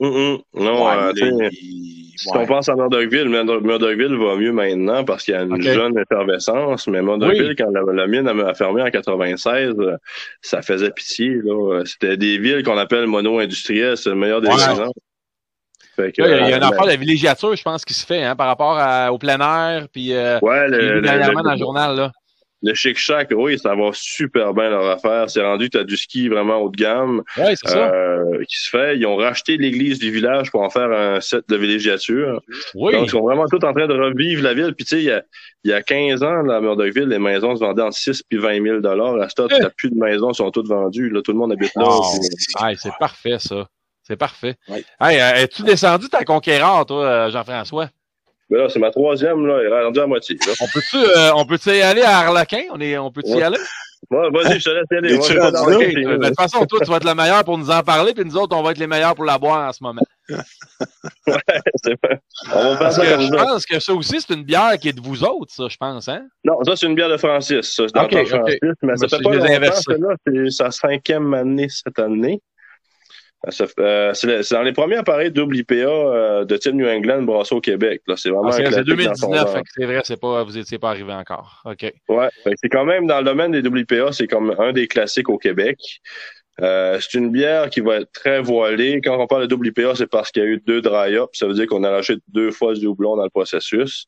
Non, 0.00 0.38
Ouais, 0.54 1.12
euh, 1.22 1.50
Si 2.16 2.28
ouais. 2.28 2.36
on 2.38 2.46
pense 2.46 2.68
à 2.68 2.74
Murdochville, 2.74 3.28
Murdo- 3.28 3.60
Murdochville 3.60 4.14
va 4.16 4.36
mieux 4.36 4.52
maintenant 4.52 5.04
parce 5.04 5.24
qu'il 5.24 5.34
y 5.34 5.36
a 5.36 5.42
une 5.42 5.60
jeune 5.62 5.98
effervescence, 5.98 6.86
mais 6.88 7.00
Murdochville, 7.02 7.48
Oui. 7.48 7.56
quand 7.56 7.70
la, 7.70 7.80
la 7.92 8.06
mine 8.06 8.26
a 8.28 8.54
fermé 8.54 8.82
en 8.82 8.90
96, 8.90 9.74
euh, 9.78 9.96
ça 10.42 10.60
faisait 10.62 10.90
pitié. 10.90 11.36
là. 11.44 11.82
C'était 11.84 12.16
des 12.16 12.38
villes 12.38 12.62
qu'on 12.62 12.76
appelle 12.78 13.06
mono-industrielles, 13.06 13.96
c'est 13.96 14.10
le 14.10 14.16
meilleur 14.16 14.40
des 14.40 14.48
Ouais. 14.48 14.54
exemples. 14.54 14.90
Fait 15.96 16.12
que, 16.12 16.22
Là, 16.22 16.28
il 16.46 16.50
y 16.50 16.52
a, 16.52 16.56
une 16.56 16.62
euh, 16.62 16.66
affaire 16.68 16.86
de 16.86 16.92
villégiature, 16.98 17.54
je 17.56 17.62
pense, 17.62 17.84
qui 17.84 17.92
se 17.94 18.06
fait 18.06 18.22
hein, 18.22 18.36
par 18.36 18.46
rapport 18.46 18.78
à- 18.78 19.12
au 19.12 19.18
plein 19.18 19.38
air. 19.40 19.86
Puis, 19.92 20.12
euh, 20.14 20.38
Ouais, 20.40 20.68
le, 20.68 20.94
le, 20.96 21.00
dernièrement 21.02 21.40
le- 21.40 21.44
dans 21.44 21.52
le 21.52 21.58
journal. 21.58 21.96
Là. 21.96 22.12
Le 22.62 22.74
Chic 22.74 22.98
Shack, 22.98 23.32
oui, 23.34 23.58
ça 23.58 23.74
va 23.74 23.90
super 23.92 24.52
bien 24.52 24.68
leur 24.70 24.88
affaire. 24.90 25.30
C'est 25.30 25.42
rendu 25.42 25.66
que 25.70 25.76
tu 25.76 25.78
as 25.78 25.84
du 25.84 25.96
ski 25.96 26.28
vraiment 26.28 26.56
haut 26.58 26.68
de 26.68 26.76
gamme 26.76 27.22
Oui, 27.38 27.54
c'est 27.56 27.68
ça. 27.70 27.92
euh, 27.92 28.44
qui 28.48 28.56
se 28.56 28.68
fait. 28.68 28.98
Ils 28.98 29.06
ont 29.06 29.16
racheté 29.16 29.56
l'église 29.56 29.98
du 29.98 30.10
village 30.10 30.50
pour 30.50 30.60
en 30.62 30.68
faire 30.70 30.90
un 30.92 31.20
set 31.20 31.48
de 31.48 31.56
villégiature. 31.56 32.40
oui. 32.74 32.92
Donc, 32.92 33.06
ils 33.06 33.10
sont 33.10 33.22
vraiment 33.22 33.46
tous 33.46 33.64
en 33.64 33.72
train 33.72 33.86
de 33.86 33.94
revivre 33.94 34.42
la 34.42 34.52
ville. 34.54 34.74
Puis, 34.74 34.84
tu 34.84 34.96
sais, 34.96 35.02
il 35.02 35.04
y 35.06 35.10
a, 35.10 35.22
il 35.64 35.70
y 35.70 35.74
a 35.74 35.82
15 35.82 36.22
ans, 36.22 36.42
là, 36.42 36.56
à 36.56 36.60
Murdochville, 36.60 37.08
les 37.08 37.18
maisons 37.18 37.54
se 37.56 37.60
vendaient 37.60 37.82
entre 37.82 37.96
6 37.96 38.22
puis 38.28 38.38
20 38.38 38.62
000 38.82 38.86
À 38.86 39.24
ce 39.24 39.28
stade, 39.30 39.48
tu 39.48 39.60
n'as 39.60 39.70
plus 39.70 39.90
de 39.90 39.96
maisons, 39.96 40.32
sont 40.32 40.50
toutes 40.50 40.68
vendues. 40.68 41.08
Là, 41.10 41.22
tout 41.22 41.32
le 41.32 41.38
monde 41.38 41.52
habite 41.52 41.72
là. 41.76 41.88
Hey, 42.62 42.76
c'est 42.76 42.92
parfait, 42.98 43.38
ça. 43.38 43.66
C'est 44.02 44.16
parfait. 44.16 44.56
Ouais. 44.68 44.84
Hey, 45.00 45.20
euh, 45.20 45.44
es-tu 45.44 45.62
descendu 45.62 46.08
ta 46.08 46.24
conquérante, 46.24 46.88
toi, 46.88 47.04
euh, 47.04 47.30
Jean-François? 47.30 47.88
Ben 48.50 48.58
là, 48.58 48.68
c'est 48.68 48.78
ma 48.80 48.90
troisième, 48.90 49.46
là, 49.46 49.58
elle 49.60 49.72
est 49.72 49.84
rendue 49.84 50.00
à 50.00 50.06
moitié. 50.06 50.36
Là. 50.46 50.52
On 50.60 50.66
peut-tu 50.66 50.96
euh, 50.96 51.32
on 51.34 51.44
peut 51.46 51.58
y 51.66 51.80
aller 51.82 52.02
à 52.02 52.18
Arlequin? 52.18 52.62
On, 52.72 52.80
est, 52.80 52.98
on 52.98 53.10
peut-y 53.10 53.34
Ouais. 53.34 53.42
aller? 53.42 53.58
Ouais, 54.10 54.28
vas-y, 54.30 54.58
je 54.58 54.64
te 54.64 54.70
laisse 54.70 54.86
y 54.90 54.94
aller. 54.96 55.14
Moi, 55.14 55.26
je 55.28 55.34
café, 55.34 55.92
de 56.16 56.26
toute 56.26 56.36
façon, 56.40 56.64
toi, 56.64 56.80
tu 56.82 56.90
vas 56.90 56.96
être 56.96 57.04
le 57.06 57.14
meilleur 57.14 57.44
pour 57.44 57.58
nous 57.58 57.70
en 57.70 57.82
parler, 57.82 58.12
puis 58.14 58.24
nous 58.24 58.36
autres, 58.36 58.56
on 58.56 58.62
va 58.62 58.70
être 58.72 58.78
les 58.78 58.86
meilleurs 58.86 59.14
pour 59.14 59.24
la 59.26 59.38
boire 59.38 59.68
en 59.68 59.72
ce 59.72 59.82
moment. 59.84 60.00
C'est 61.84 61.96
pas- 62.00 62.08
On 62.54 62.62
va 62.62 62.68
faire 62.70 62.78
Parce 62.78 62.96
ça 62.96 63.02
que 63.06 63.20
je 63.20 63.26
ça. 63.28 63.36
pense 63.36 63.66
que 63.66 63.78
ça 63.78 63.92
aussi, 63.94 64.20
c'est 64.20 64.34
une 64.34 64.42
bière 64.44 64.72
qui 64.80 64.88
est 64.88 64.92
de 64.92 65.00
vous 65.02 65.22
autres, 65.22 65.52
ça, 65.52 65.64
je 65.68 65.76
pense, 65.76 66.08
hein? 66.08 66.22
Non, 66.44 66.62
ça, 66.64 66.76
c'est 66.76 66.86
une 66.86 66.94
bière 66.94 67.10
de 67.10 67.18
Francis. 67.18 67.60
Ça, 67.74 67.84
c'est 67.86 67.94
dans 67.94 68.04
Ok, 68.04 68.12
le 68.12 68.16
temps 68.18 68.22
ok. 68.24 68.28
Francis, 68.40 68.58
mais 68.82 68.96
ça 68.96 69.06
Je 69.10 69.16
fait 69.16 69.22
pas 69.22 69.30
longtemps, 69.30 69.80
celle-là. 69.86 70.14
C'est 70.26 70.50
sa 70.50 70.70
cinquième 70.70 71.34
année 71.34 71.68
cette 71.68 71.98
année. 71.98 72.40
Euh, 73.78 74.12
c'est 74.12 74.50
dans 74.52 74.62
les 74.62 74.72
premiers 74.72 74.96
appareils 74.96 75.30
double 75.30 75.56
IPA 75.56 75.74
euh, 75.74 76.44
de 76.44 76.56
type 76.58 76.74
New 76.74 76.86
England 76.86 77.22
brassé 77.22 77.54
au 77.54 77.60
Québec. 77.60 78.02
là. 78.06 78.14
C'est 78.16 78.28
vraiment 78.28 78.48
Ah, 78.48 78.52
c'est 78.52 78.66
un 78.66 78.70
c'est 78.70 78.82
classique 78.84 79.06
dans 79.06 79.14
son 79.14 79.28
2019, 79.30 79.38
genre. 79.40 79.56
fait 79.56 79.62
que 79.62 79.68
c'est 79.74 79.84
vrai, 79.86 80.00
c'est 80.04 80.20
pas, 80.20 80.42
vous 80.44 80.58
étiez 80.58 80.78
pas 80.78 80.90
arrivé 80.90 81.12
encore. 81.12 81.62
OK. 81.64 81.92
Ouais, 82.10 82.28
c'est 82.60 82.68
quand 82.68 82.84
même 82.84 83.06
dans 83.06 83.18
le 83.18 83.24
domaine 83.24 83.50
des 83.52 83.60
WPA, 83.66 84.12
c'est 84.12 84.26
comme 84.26 84.54
un 84.58 84.72
des 84.72 84.86
classiques 84.88 85.30
au 85.30 85.38
Québec. 85.38 85.78
Euh, 86.60 86.98
c'est 87.00 87.16
une 87.16 87.30
bière 87.30 87.70
qui 87.70 87.80
va 87.80 88.00
être 88.00 88.12
très 88.12 88.42
voilée. 88.42 89.00
Quand 89.02 89.18
on 89.18 89.26
parle 89.26 89.48
de 89.48 89.54
WPA, 89.54 89.94
c'est 89.94 90.06
parce 90.10 90.30
qu'il 90.30 90.42
y 90.42 90.46
a 90.46 90.48
eu 90.48 90.62
deux 90.66 90.82
dry 90.82 91.16
ups. 91.16 91.30
Ça 91.32 91.46
veut 91.46 91.54
dire 91.54 91.66
qu'on 91.66 91.82
a 91.84 91.88
arraché 91.88 92.16
deux 92.28 92.50
fois 92.50 92.74
du 92.74 92.86
houblon 92.86 93.16
dans 93.16 93.24
le 93.24 93.30
processus. 93.30 94.04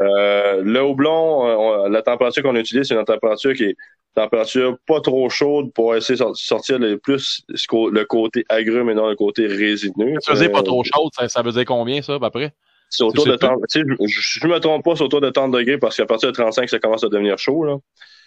Euh, 0.00 0.62
le 0.64 0.82
houblon, 0.82 1.46
euh, 1.46 1.54
on- 1.56 1.88
la 1.88 2.00
température 2.02 2.42
qu'on 2.42 2.56
utilise, 2.56 2.88
c'est 2.88 2.94
une 2.94 3.04
température 3.04 3.52
qui 3.52 3.64
est 3.64 3.76
température 4.14 4.76
pas 4.86 5.00
trop 5.00 5.28
chaude 5.28 5.72
pour 5.72 5.94
essayer 5.94 6.14
de 6.14 6.18
sor- 6.18 6.36
sortir 6.36 6.78
le 6.78 6.98
plus 6.98 7.42
le 7.48 8.04
côté 8.04 8.44
agrume 8.48 8.90
et 8.90 8.94
non 8.94 9.08
le 9.08 9.16
côté 9.16 9.46
résineux. 9.46 10.14
Ça 10.20 10.32
faisait 10.32 10.48
pas 10.48 10.60
Euh, 10.60 10.62
trop 10.62 10.84
chaude, 10.84 11.10
ça, 11.14 11.28
ça 11.28 11.42
veut 11.42 11.52
dire 11.52 11.64
combien, 11.64 12.00
ça, 12.02 12.14
à 12.14 12.18
peu 12.20 12.30
près? 12.30 12.52
c'est 12.90 13.02
autour 13.02 13.26
de 13.26 13.32
sais 13.32 13.38
plus? 13.38 13.46
30, 13.48 13.60
tu 13.68 13.80
sais, 13.80 13.86
je, 14.06 14.40
je, 14.40 14.46
me 14.46 14.58
trompe 14.60 14.84
pas, 14.84 14.94
c'est 14.94 15.02
autour 15.02 15.20
de 15.20 15.30
30 15.30 15.50
degrés 15.50 15.78
parce 15.78 15.96
qu'à 15.96 16.06
partir 16.06 16.30
de 16.30 16.34
35, 16.34 16.68
ça 16.68 16.78
commence 16.78 17.02
à 17.02 17.08
devenir 17.08 17.38
chaud, 17.38 17.64
là. 17.64 17.76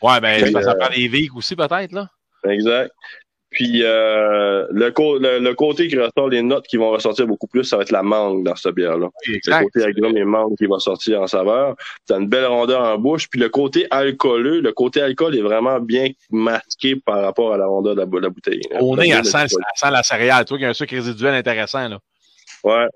Ouais, 0.02 0.20
ben, 0.20 0.52
ça, 0.52 0.62
ça 0.62 0.72
euh, 0.72 0.76
prend 0.76 0.94
des 0.94 1.08
viques 1.08 1.36
aussi, 1.36 1.56
peut-être, 1.56 1.92
là. 1.94 2.10
Exact. 2.48 2.92
Puis 3.50 3.82
euh, 3.84 4.68
le, 4.72 4.92
co- 4.92 5.18
le, 5.20 5.40
le 5.40 5.54
côté 5.56 5.88
qui 5.88 5.98
ressort, 5.98 6.28
les 6.28 6.42
notes 6.42 6.68
qui 6.68 6.76
vont 6.76 6.90
ressortir 6.92 7.26
beaucoup 7.28 7.48
plus, 7.48 7.64
ça 7.64 7.78
va 7.78 7.84
être 7.84 7.92
la 7.92 8.04
mangue 8.04 8.44
dans 8.44 8.56
cette 8.58 8.76
bière-là. 8.76 9.08
Le 9.26 9.64
côté 9.64 9.84
agrume 9.86 10.18
et 10.18 10.26
mangue 10.26 10.58
qui 10.58 10.66
va 10.66 10.80
sortir 10.80 11.22
en 11.22 11.28
saveur. 11.28 11.76
T'as 12.06 12.20
une 12.20 12.28
belle 12.28 12.46
rondeur 12.46 12.82
en 12.82 12.98
bouche. 12.98 13.30
Puis 13.30 13.40
le 13.40 13.48
côté 13.48 13.88
alcooleux, 13.90 14.60
le 14.60 14.74
côté 14.74 15.02
alcool 15.02 15.36
est 15.38 15.42
vraiment 15.42 15.80
bien 15.80 16.10
masqué 16.30 16.98
par 16.98 17.22
rapport 17.22 17.54
à 17.54 17.58
la 17.58 17.68
rondeur 17.68 17.96
de 17.96 18.02
la, 18.02 18.06
bou- 18.06 18.20
la 18.20 18.30
bouteille. 18.30 18.62
Sent, 19.24 19.32
d'alcool. 19.32 19.64
elle 19.74 19.80
sent 19.80 19.92
la 19.92 20.04
céréale. 20.04 20.44
Tu 20.46 20.50
vois 20.50 20.58
qu'il 20.58 20.64
y 20.64 20.68
a 20.68 20.72
un 20.72 20.74
sucre 20.74 20.94
résiduel 20.96 21.34
intéressant, 21.34 21.88
là. 21.88 22.00
Ouais. 22.66 22.88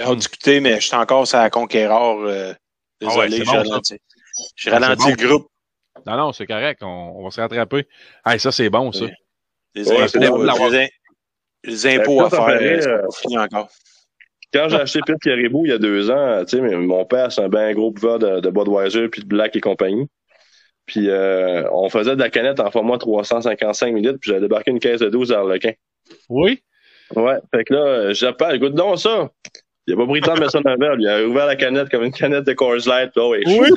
Hâte 0.00 0.10
de 0.10 0.14
discuter, 0.16 0.60
mais 0.60 0.76
je 0.80 0.86
suis 0.86 0.96
encore 0.96 1.26
sur 1.26 1.38
la 1.38 1.50
conquéreur. 1.50 2.18
euh, 2.20 2.52
Ah 3.04 3.16
ouais, 3.18 3.28
désolé, 3.28 3.30
c'est 3.30 3.36
j'ai 3.38 3.44
bon, 3.44 3.52
ralenti. 3.52 3.96
J'ai 4.56 4.70
Ah, 4.70 4.94
bon. 4.94 5.08
le 5.08 5.28
groupe. 5.28 5.48
Non, 6.06 6.16
non, 6.16 6.32
c'est 6.32 6.46
correct. 6.46 6.82
On, 6.82 7.14
on 7.16 7.24
va 7.24 7.30
se 7.30 7.40
rattraper. 7.40 7.86
Hey, 8.24 8.38
ça, 8.40 8.52
c'est 8.52 8.70
bon, 8.70 8.92
ça. 8.92 9.06
Les 9.74 9.88
Ouais, 9.88 10.02
impôts, 10.26 10.42
euh, 10.42 10.70
les, 10.70 10.88
les 11.64 11.86
impôts 11.86 12.22
à 12.22 12.30
faire, 12.30 12.48
euh, 12.48 12.80
euh, 12.86 13.38
encore. 13.38 13.68
Quand 14.52 14.68
j'ai 14.68 14.76
acheté 14.76 15.00
Pete 15.04 15.18
Caribou 15.20 15.66
il 15.66 15.70
y 15.70 15.72
a 15.72 15.78
deux 15.78 16.10
ans, 16.10 16.44
tu 16.44 16.56
sais, 16.56 16.62
mais 16.62 16.76
mon 16.76 17.04
père, 17.04 17.30
c'est 17.32 17.42
un 17.42 17.48
bien 17.48 17.72
gros 17.74 17.90
buveur 17.90 18.18
de, 18.18 18.40
de 18.40 18.50
Budweiser 18.50 19.08
puis 19.08 19.22
de 19.22 19.26
Black 19.26 19.54
et 19.56 19.60
compagnie. 19.60 20.06
Puis 20.86 21.10
euh, 21.10 21.68
on 21.72 21.88
faisait 21.90 22.14
de 22.14 22.20
la 22.20 22.30
canette 22.30 22.60
en 22.60 22.70
format 22.70 22.96
355 22.96 23.88
ml, 23.88 24.18
puis 24.18 24.30
j'avais 24.30 24.40
débarqué 24.40 24.70
une 24.70 24.78
caisse 24.78 25.00
de 25.00 25.08
12 25.08 25.32
à 25.32 25.40
Arlequin. 25.40 25.72
Oui? 26.28 26.62
Ouais, 27.14 27.36
fait 27.54 27.64
que 27.64 27.74
là, 27.74 28.12
j'appelle, 28.12 28.56
écoute 28.56 28.74
donc 28.74 28.98
ça. 28.98 29.30
Il 29.86 29.94
a 29.94 29.96
pas 29.96 30.06
pris 30.06 30.20
le 30.20 30.26
temps 30.26 30.34
de 30.34 30.40
mettre 30.40 30.52
ça 30.52 30.60
dans 30.60 30.72
le 30.72 30.78
verre. 30.78 30.96
Il 30.98 31.08
a 31.08 31.24
ouvert 31.26 31.46
la 31.46 31.54
canette 31.56 31.88
comme 31.90 32.02
une 32.02 32.12
canette 32.12 32.44
de 32.44 32.52
Coors 32.52 32.86
Light. 32.86 33.10
Là, 33.14 33.28
ouais, 33.28 33.42
Oui. 33.46 33.70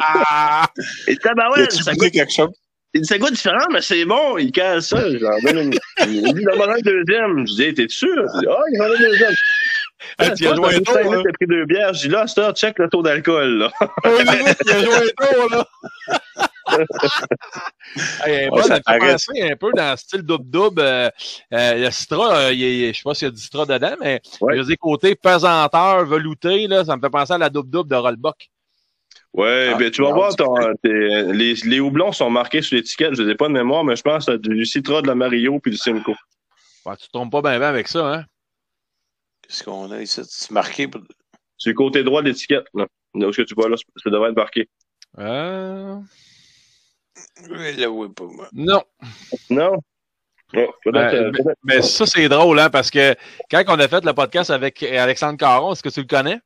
Ah! 0.00 0.66
Et 1.06 1.16
tabarouette, 1.16 1.72
As-tu 1.72 1.82
ça 1.82 1.92
goûté 1.92 2.06
goûte, 2.06 2.14
quelque 2.14 2.32
chose? 2.32 2.50
il 2.92 3.02
dit, 3.02 3.06
ça 3.06 3.18
goûte 3.18 3.32
différent, 3.32 3.66
mais 3.72 3.80
c'est 3.80 4.04
bon. 4.04 4.36
Il 4.36 4.52
casse 4.52 4.88
ça. 4.88 5.00
J'en 5.18 5.38
donne 5.44 5.58
une. 5.66 5.74
Il 6.06 6.34
dit, 6.34 6.44
un 6.46 6.80
deuxième. 6.84 7.46
Je 7.46 7.54
dis, 7.54 7.74
t'es 7.74 7.86
sûr? 7.88 8.08
Il 8.34 8.40
dit, 8.40 8.46
ah, 8.50 8.62
il 8.72 8.82
en 8.82 8.84
a 8.84 8.88
un 8.88 8.98
deuxième. 8.98 9.34
Ah, 10.18 10.30
tu 10.30 10.46
as 10.46 10.54
joué 10.54 10.74
un 10.74 10.80
tour, 10.80 11.22
t'as 11.24 11.32
pris 11.32 11.46
deux 11.46 11.64
bières. 11.66 11.94
Je 11.94 12.00
dis, 12.00 12.08
là, 12.08 12.26
c'est 12.26 12.52
check 12.56 12.78
le 12.78 12.88
taux 12.88 13.02
d'alcool, 13.02 13.58
là. 13.58 13.70
Oui, 14.04 14.24
tu 14.66 14.72
as 14.72 14.80
joué 14.82 14.94
un 14.94 15.26
tour, 15.26 15.48
là. 15.50 15.66
Hey, 18.24 18.44
Ouais, 18.44 18.48
bon, 18.50 18.62
ça 18.62 18.76
me 18.76 18.80
fait 18.86 18.98
penser 18.98 19.42
un 19.50 19.56
peu 19.56 19.70
dans 19.74 19.90
le 19.92 19.96
style 19.96 20.22
double-double. 20.22 20.80
Euh, 20.80 21.10
euh, 21.52 21.74
le 21.86 21.90
Citra, 21.90 22.36
euh, 22.36 22.52
il 22.52 22.88
je 22.92 22.96
sais 22.98 23.02
pas 23.02 23.14
s'il 23.14 23.26
y 23.26 23.28
a 23.28 23.32
du 23.32 23.40
Citra 23.40 23.66
dedans, 23.66 23.94
mais 24.00 24.20
Ouais. 24.40 24.54
il 24.54 24.58
y 24.58 24.60
a 24.60 24.64
des 24.64 24.76
côtés 24.76 25.14
pesanteur, 25.16 26.04
velouté, 26.06 26.66
là, 26.68 26.84
ça 26.84 26.96
me 26.96 27.00
fait 27.00 27.10
penser 27.10 27.32
à 27.32 27.38
la 27.38 27.50
double-double 27.50 27.90
de 27.90 27.96
Rollbuck. 27.96 28.50
Ouais, 29.32 29.70
Ah, 29.74 29.78
ben, 29.78 29.90
tu 29.90 30.02
vas 30.02 30.12
voir, 30.12 30.34
ton, 30.36 30.54
tes- 30.82 31.32
les, 31.32 31.54
les 31.54 31.80
houblons 31.80 32.12
sont 32.12 32.30
marqués 32.30 32.62
sur 32.62 32.76
l'étiquette. 32.76 33.14
Je 33.14 33.22
les 33.22 33.32
ai 33.32 33.34
pas 33.34 33.48
de 33.48 33.52
mémoire, 33.52 33.84
mais 33.84 33.94
je 33.96 34.02
pense 34.02 34.26
que 34.26 34.32
c'est 34.32 34.40
du 34.40 34.64
Citra, 34.66 35.02
de 35.02 35.06
la 35.06 35.14
Mario 35.14 35.58
puis 35.60 35.70
du 35.70 35.76
Simcoe. 35.76 36.14
Ouais, 36.86 36.96
tu 36.96 37.06
te 37.06 37.12
trompes 37.12 37.30
pas 37.32 37.42
bien 37.42 37.60
avec 37.62 37.86
ça, 37.88 38.06
hein? 38.14 38.24
Qu'est-ce 39.42 39.62
qu'on 39.64 39.90
a 39.90 40.00
ici? 40.00 40.20
C'est 40.28 40.50
marqué. 40.50 40.86
pour- 40.88 41.02
C'est 41.58 41.70
le 41.70 41.74
côté 41.76 42.02
droit 42.02 42.22
de 42.22 42.28
l'étiquette. 42.28 42.66
Là, 42.74 42.86
Là 43.14 43.26
où 43.26 43.30
est-ce 43.30 43.38
que 43.38 43.42
tu 43.42 43.54
vois 43.54 43.68
là, 43.68 43.76
ça 43.76 44.10
devrait 44.10 44.30
être 44.30 44.36
marqué. 44.36 44.68
Euh... 45.18 45.96
Là, 47.48 48.08
pas 48.14 48.24
moi. 48.24 48.48
Non. 48.52 48.82
Non? 49.48 49.72
Euh. 50.56 51.32
Mais 51.64 51.82
ça, 51.82 52.06
c'est 52.06 52.28
drôle, 52.28 52.58
hein, 52.58 52.70
parce 52.70 52.90
que 52.90 53.14
quand 53.50 53.62
on 53.68 53.78
a 53.78 53.88
fait 53.88 54.04
le 54.04 54.12
podcast 54.12 54.50
avec 54.50 54.82
Alexandre 54.82 55.38
Caron, 55.38 55.72
est-ce 55.72 55.82
que 55.82 55.88
tu 55.88 56.00
le 56.00 56.06
connais? 56.06 56.38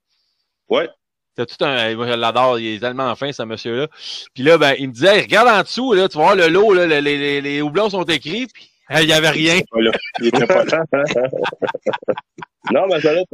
Ouais. 0.69 0.89
C'est 1.37 1.47
tout 1.47 1.65
un. 1.65 1.95
Moi, 1.97 2.07
je 2.07 2.13
l'adore, 2.13 2.59
il 2.59 2.77
est 2.77 2.79
tellement 2.79 3.15
fin, 3.17 3.33
ce 3.33 3.43
monsieur-là. 3.43 3.89
Puis 4.35 4.45
là, 4.45 4.59
ben, 4.59 4.75
il 4.79 4.89
me 4.89 4.93
disait, 4.93 5.17
Hey, 5.17 5.23
regarde 5.23 5.49
en 5.49 5.63
dessous, 5.63 5.93
là, 5.95 6.09
tu 6.09 6.19
vas 6.19 6.25
voir 6.25 6.37
le 6.37 6.49
lot, 6.49 6.75
là, 6.75 6.87
les, 6.87 7.01
les, 7.01 7.41
les 7.41 7.63
houblons 7.63 7.91
sont 7.91 8.05
écrits, 8.05 8.47
puis 8.47 8.71
il 8.91 9.07
n'y 9.07 9.13
avait 9.13 9.31
rien. 9.31 9.61
Voilà. 9.73 9.91
Il 10.21 10.29
était 10.29 10.47
pas 10.47 10.65
là. 10.65 10.85
non, 12.73 12.87
mais 12.89 13.01
ça 13.01 13.15
l'est. 13.15 13.27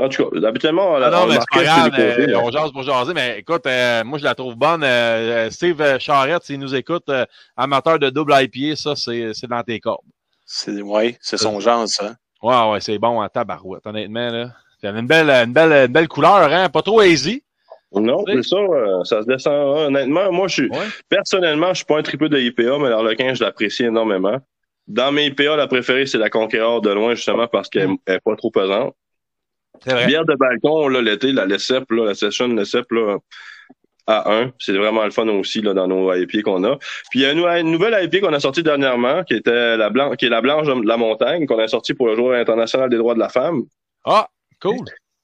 En 0.00 0.08
tout 0.08 0.24
cas, 0.30 0.48
habituellement, 0.48 0.92
on, 0.92 1.02
Ah 1.02 1.08
on 1.08 1.10
non, 1.10 1.26
mais 1.26 1.34
c'est 1.40 1.58
pas 1.58 1.64
grave, 1.64 1.90
euh, 1.98 2.26
là. 2.28 2.40
on 2.42 2.50
jase 2.50 2.72
pour 2.72 2.82
jaser, 2.82 3.12
mais 3.14 3.40
écoute, 3.40 3.66
euh, 3.66 4.02
moi, 4.04 4.18
je 4.18 4.24
la 4.24 4.34
trouve 4.34 4.54
bonne. 4.56 4.82
Euh, 4.82 5.46
euh, 5.46 5.50
Steve 5.50 5.98
Charrette, 5.98 6.44
s'il 6.44 6.58
nous 6.60 6.74
écoute, 6.74 7.08
euh, 7.10 7.26
amateur 7.56 7.98
de 7.98 8.08
double 8.08 8.32
IPA, 8.34 8.76
ça, 8.76 8.96
c'est 8.96 9.32
c'est 9.34 9.48
dans 9.48 9.62
tes 9.62 9.78
cordes. 9.80 10.00
C'est, 10.46 10.80
ouais, 10.80 11.18
c'est 11.20 11.36
son 11.36 11.60
genre, 11.60 11.86
ça. 11.88 12.14
Ouais, 12.42 12.70
ouais, 12.70 12.80
c'est 12.80 12.98
bon 12.98 13.20
en 13.22 13.28
tabarouette, 13.28 13.86
honnêtement, 13.86 14.30
là. 14.30 14.46
C'est 14.80 14.88
une 14.88 15.06
belle, 15.06 15.28
une 15.30 15.52
belle, 15.52 15.72
une 15.86 15.92
belle 15.92 16.08
couleur, 16.08 16.50
hein, 16.50 16.68
pas 16.70 16.82
trop 16.82 17.02
easy. 17.02 17.42
Non, 17.94 18.24
c'est 18.26 18.42
ça, 18.42 18.56
euh, 18.56 19.04
ça 19.04 19.20
se 19.22 19.26
descend. 19.26 19.52
hein. 19.54 19.86
Honnêtement, 19.88 20.32
moi, 20.32 20.48
je 20.48 20.54
suis, 20.54 20.70
Ouais. 20.70 20.86
personnellement, 21.10 21.68
je 21.68 21.74
suis 21.76 21.84
pas 21.84 21.98
un 21.98 22.02
triple 22.02 22.30
de 22.30 22.38
IPA, 22.40 22.78
mais 22.78 22.88
l'Arlequin, 22.88 23.34
je 23.34 23.44
l'apprécie 23.44 23.84
énormément. 23.84 24.38
Dans 24.88 25.12
mes 25.12 25.26
IPA, 25.26 25.56
la 25.56 25.66
préférée, 25.66 26.06
c'est 26.06 26.16
la 26.18 26.30
Conquéreur 26.30 26.80
de 26.80 26.90
loin, 26.90 27.14
justement, 27.14 27.46
parce 27.46 27.68
qu'elle 27.68 27.88
Mm. 27.90 27.96
est 28.06 28.20
pas 28.24 28.34
trop 28.36 28.50
pesante. 28.50 28.94
Vrai. 29.86 30.06
Bière 30.06 30.24
de 30.24 30.34
balcon, 30.34 30.88
là, 30.88 31.00
l'été, 31.02 31.32
la 31.32 31.46
Lessep, 31.46 31.90
là, 31.90 32.04
la 32.06 32.14
Session 32.14 32.48
Lessep, 32.48 32.90
là, 32.92 33.18
à 34.06 34.32
1. 34.32 34.52
C'est 34.58 34.72
vraiment 34.76 35.04
le 35.04 35.10
fun 35.10 35.26
aussi, 35.28 35.60
là, 35.60 35.74
dans 35.74 35.86
nos 35.88 36.12
IPA 36.12 36.42
qu'on 36.42 36.64
a. 36.64 36.76
Puis, 37.10 37.20
il 37.20 37.22
y 37.22 37.26
a 37.26 37.32
une, 37.32 37.40
une 37.66 37.72
nouvelle 37.72 38.04
IPA 38.04 38.20
qu'on 38.26 38.32
a 38.32 38.40
sortie 38.40 38.62
dernièrement, 38.62 39.24
qui 39.24 39.34
était 39.34 39.76
la 39.76 39.90
blanche, 39.90 40.16
qui 40.16 40.26
est 40.26 40.30
la 40.30 40.40
Blanche 40.40 40.66
de 40.66 40.86
la 40.86 40.96
Montagne, 40.96 41.46
qu'on 41.46 41.58
a 41.58 41.68
sortie 41.68 41.94
pour 41.94 42.06
le 42.08 42.16
jour 42.16 42.32
international 42.32 42.90
des 42.90 42.96
droits 42.96 43.14
de 43.14 43.20
la 43.20 43.28
femme. 43.28 43.62
Ah, 44.04 44.28
cool. 44.60 44.78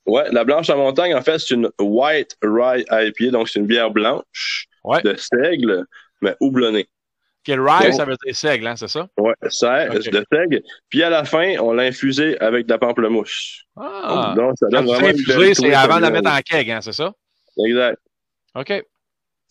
Ouais, 0.07 0.25
la 0.33 0.45
Blanche 0.45 0.69
de 0.69 0.73
la 0.73 0.79
Montagne, 0.79 1.15
en 1.15 1.23
fait, 1.23 1.39
c'est 1.39 1.55
une 1.55 1.69
White 1.81 2.37
Rye 2.43 2.85
IPA, 2.91 3.31
donc 3.33 3.49
c'est 3.49 3.59
une 3.61 3.67
bière 3.67 3.91
blanche 3.91 4.67
Ouais. 4.85 5.03
de 5.03 5.15
seigle, 5.17 5.85
mais 6.23 6.35
houblonnée. 6.41 6.87
Quel 7.49 7.61
rye, 7.61 7.87
Ouais. 7.87 7.93
ça 7.93 8.05
veut 8.05 8.15
dire 8.23 8.37
seigle, 8.37 8.67
hein, 8.67 8.77
c'est 8.77 8.89
ça? 8.89 9.09
Ouais, 9.17 9.33
ça, 9.49 9.87
Ok. 9.89 10.11
de 10.11 10.23
seigle. 10.31 10.61
Puis 10.91 11.03
à 11.03 11.09
la 11.09 11.25
fin, 11.25 11.55
on 11.61 11.73
l'a 11.73 11.85
infusé 11.85 12.39
avec 12.41 12.67
de 12.67 12.73
la 12.73 12.79
pamplemousse. 12.79 13.63
Ah. 13.75 14.35
Donc, 14.37 14.53
ça 14.59 14.67
donne 14.71 14.85
tu 14.85 14.93
vraiment 14.93 15.09
infusé, 15.09 15.55
c'est 15.55 15.73
avant 15.73 15.97
de 15.97 16.03
la 16.03 16.11
mettre 16.11 16.31
en 16.31 16.39
keg, 16.45 16.71
hein, 16.71 16.81
c'est 16.83 16.93
ça? 16.93 17.11
Exact. 17.65 17.99
OK. 18.55 18.85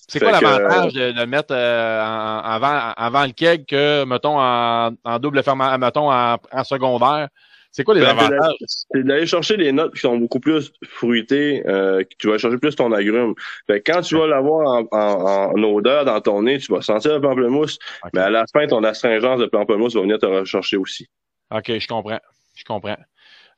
C'est 0.10 0.20
quoi 0.20 0.38
que, 0.38 0.44
l'avantage 0.46 0.94
de 0.94 1.12
le 1.12 1.26
mettre 1.26 1.56
euh, 1.56 2.02
en- 2.04 2.40
avant, 2.44 2.94
avant 2.96 3.24
le 3.26 3.32
keg 3.32 3.66
que, 3.66 4.04
mettons, 4.06 4.40
en, 4.40 4.92
en 5.04 5.18
double 5.20 5.42
ferment, 5.42 5.76
mettons, 5.80 6.12
en, 6.12 6.38
en 6.52 6.64
secondaire? 6.64 7.30
C'est 7.78 7.84
quoi 7.84 7.94
les 7.94 8.02
Ben, 8.02 8.10
avantages? 8.18 8.56
C'est 8.60 9.04
d'aller 9.04 9.28
chercher 9.28 9.56
des 9.56 9.72
notes 9.72 9.94
qui 9.94 10.00
sont 10.00 10.18
beaucoup 10.18 10.40
plus 10.40 10.74
fruitées, 10.84 11.62
euh, 11.68 12.02
que 12.02 12.10
tu 12.18 12.28
vas 12.28 12.40
chercher 12.40 12.58
plus 12.58 12.76
ton 12.76 12.92
agrume. 12.92 13.36
Fait 13.68 13.82
que 13.82 13.92
quand 13.92 14.02
tu 14.02 14.18
vas 14.18 14.26
l'avoir 14.26 14.68
en, 14.68 14.98
en, 14.98 15.52
en 15.54 15.64
odeur 15.64 16.04
dans 16.04 16.20
ton 16.20 16.42
nez, 16.42 16.58
tu 16.58 16.72
vas 16.74 16.82
sentir 16.82 17.14
le 17.14 17.22
pamplemousse, 17.22 17.78
mais 18.14 18.22
à 18.22 18.32
la 18.32 18.46
fin, 18.52 18.66
ton 18.66 18.84
astringence 18.84 19.40
de 19.40 19.46
pamplemousse 19.46 19.94
va 19.94 20.02
venir 20.02 20.18
te 20.18 20.26
rechercher 20.26 20.78
aussi. 20.78 21.08
OK, 21.56 21.66
je 21.78 21.88
comprends. 21.88 22.20
Je 22.56 22.64
comprends. 22.64 22.98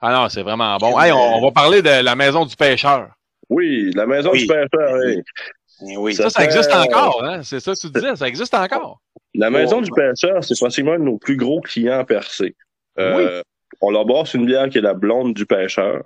Ah 0.01 0.11
non, 0.11 0.27
c'est 0.27 0.41
vraiment 0.43 0.75
bon. 0.75 0.99
Hey, 0.99 1.13
on, 1.13 1.37
on 1.37 1.41
va 1.41 1.51
parler 1.51 1.81
de 1.81 2.03
la 2.03 2.15
maison 2.15 2.45
du 2.45 2.57
pêcheur. 2.57 3.07
Oui, 3.49 3.89
la 3.95 4.05
maison 4.05 4.31
Oui. 4.33 4.41
du 4.41 4.47
pêcheur, 4.47 4.97
oui. 5.05 5.21
Eh 5.89 5.95
Oui. 5.97 6.13
Ça, 6.13 6.29
ça 6.29 6.43
existe 6.43 6.73
encore, 6.73 7.23
hein? 7.23 7.41
C'est 7.43 7.61
ça 7.61 7.73
que 7.73 7.79
tu 7.79 7.89
disais, 7.89 8.17
ça 8.17 8.27
existe 8.27 8.53
encore. 8.53 8.99
La 9.33 9.49
maison 9.49 9.77
Oh. 9.77 9.81
du 9.81 9.91
pêcheur, 9.91 10.43
c'est 10.43 10.53
de 10.61 10.97
nos 10.97 11.17
plus 11.17 11.37
gros 11.37 11.61
clients 11.61 12.03
percés. 12.03 12.57
Euh, 12.97 13.41
On 13.81 13.91
leur 13.91 14.05
bosse 14.05 14.33
une 14.33 14.45
bière 14.45 14.69
qui 14.69 14.77
est 14.77 14.81
la 14.81 14.93
blonde 14.93 15.33
du 15.33 15.45
pêcheur. 15.45 16.01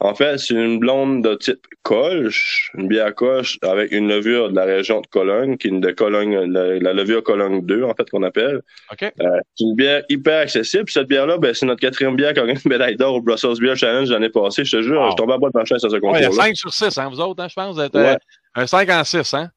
En 0.00 0.14
fait, 0.14 0.38
c'est 0.38 0.54
une 0.54 0.78
blonde 0.78 1.24
de 1.24 1.34
type 1.34 1.66
Colche, 1.82 2.70
une 2.76 2.86
bière 2.88 3.14
Colche 3.14 3.58
avec 3.62 3.90
une 3.92 4.08
levure 4.08 4.50
de 4.50 4.54
la 4.56 4.64
région 4.64 5.00
de 5.00 5.06
Cologne, 5.06 5.56
qui 5.56 5.66
est 5.66 5.70
une 5.70 5.80
de 5.80 5.90
Cologne, 5.90 6.38
la, 6.52 6.78
la 6.78 6.92
levure 6.92 7.22
Cologne 7.22 7.64
2, 7.64 7.82
en 7.84 7.94
fait, 7.94 8.08
qu'on 8.10 8.22
appelle. 8.22 8.60
Euh, 9.02 9.08
c'est 9.54 9.64
une 9.64 9.74
bière 9.74 10.02
hyper 10.08 10.40
accessible. 10.40 10.84
Puis 10.84 10.92
Cette 10.94 11.08
bière-là, 11.08 11.38
ben, 11.38 11.54
c'est 11.54 11.66
notre 11.66 11.80
quatrième 11.80 12.14
bière 12.16 12.34
qui 12.34 12.40
a 12.40 12.46
gagné 12.46 12.58
une 12.64 12.70
médaille 12.70 12.96
d'or 12.96 13.14
au 13.14 13.20
Brussels 13.22 13.58
Beer 13.60 13.74
Challenge 13.76 14.10
l'année 14.10 14.28
passée. 14.30 14.64
Je 14.64 14.76
te 14.76 14.82
jure, 14.82 15.00
Wow. 15.00 15.10
je 15.12 15.16
tombais 15.16 15.32
à 15.34 15.38
bout 15.38 15.46
de 15.48 15.58
ma 15.58 15.64
chaise 15.64 15.84
à 15.84 15.88
ce 15.88 15.94
Ouais, 15.94 15.98
a 15.98 16.00
concours-là. 16.26 16.30
5 16.44 16.56
sur 16.56 16.72
6, 16.72 16.98
hein, 16.98 17.08
vous 17.10 17.20
autres, 17.20 17.42
hein, 17.42 17.48
je 17.48 17.54
pense. 17.54 17.74
Vous 17.74 17.80
êtes 17.82 17.94
euh, 17.96 18.12
Ouais. 18.12 18.18
un 18.54 18.66
5 18.66 18.88
en 18.90 19.02
6, 19.04 19.34
hein? 19.34 19.48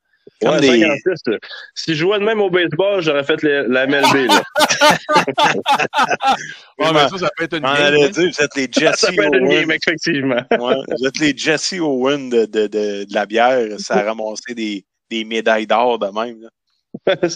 Comme 0.41 0.51
Ouais, 0.55 0.59
des- 0.61 0.79
56. 0.81 1.37
Si 1.75 1.93
je 1.95 1.99
jouais 1.99 2.19
de 2.19 2.23
même 2.23 2.41
au 2.41 2.49
baseball, 2.49 3.01
j'aurais 3.01 3.23
fait 3.23 3.41
les- 3.43 3.67
la 3.67 3.85
MLB. 3.87 4.27
Là. 4.27 4.43
Ouais, 6.79 6.93
mais 6.93 7.07
ça, 7.09 7.17
ça 7.17 7.29
peut 7.35 7.43
être 7.45 7.57
une 7.57 7.65
On 7.65 7.73
game. 7.73 7.81
allait 7.83 8.03
hein. 8.05 8.09
dire, 8.09 8.29
vous 8.37 8.43
êtes 8.43 8.55
les 8.55 8.67
Jesse 8.71 8.99
Ça 8.99 9.07
peut 9.11 9.23
être 9.23 9.33
une 9.35 9.47
Owen. 9.47 9.59
game, 9.61 9.71
effectivement. 9.71 10.41
Ouais, 10.51 10.75
vous 10.99 11.07
êtes 11.07 11.19
les 11.19 11.35
Jesse 11.35 11.73
Owen 11.79 12.29
de, 12.29 12.45
de, 12.45 12.67
de, 12.67 13.03
de 13.05 13.13
la 13.13 13.25
bière. 13.25 13.65
Ça 13.79 13.95
a 13.95 14.03
ramassé 14.03 14.53
des, 14.53 14.85
des 15.09 15.23
médailles 15.23 15.65
d'or 15.67 15.97
de 15.99 16.07
même. 16.07 16.41
là. 16.41 16.49
fait 17.05 17.27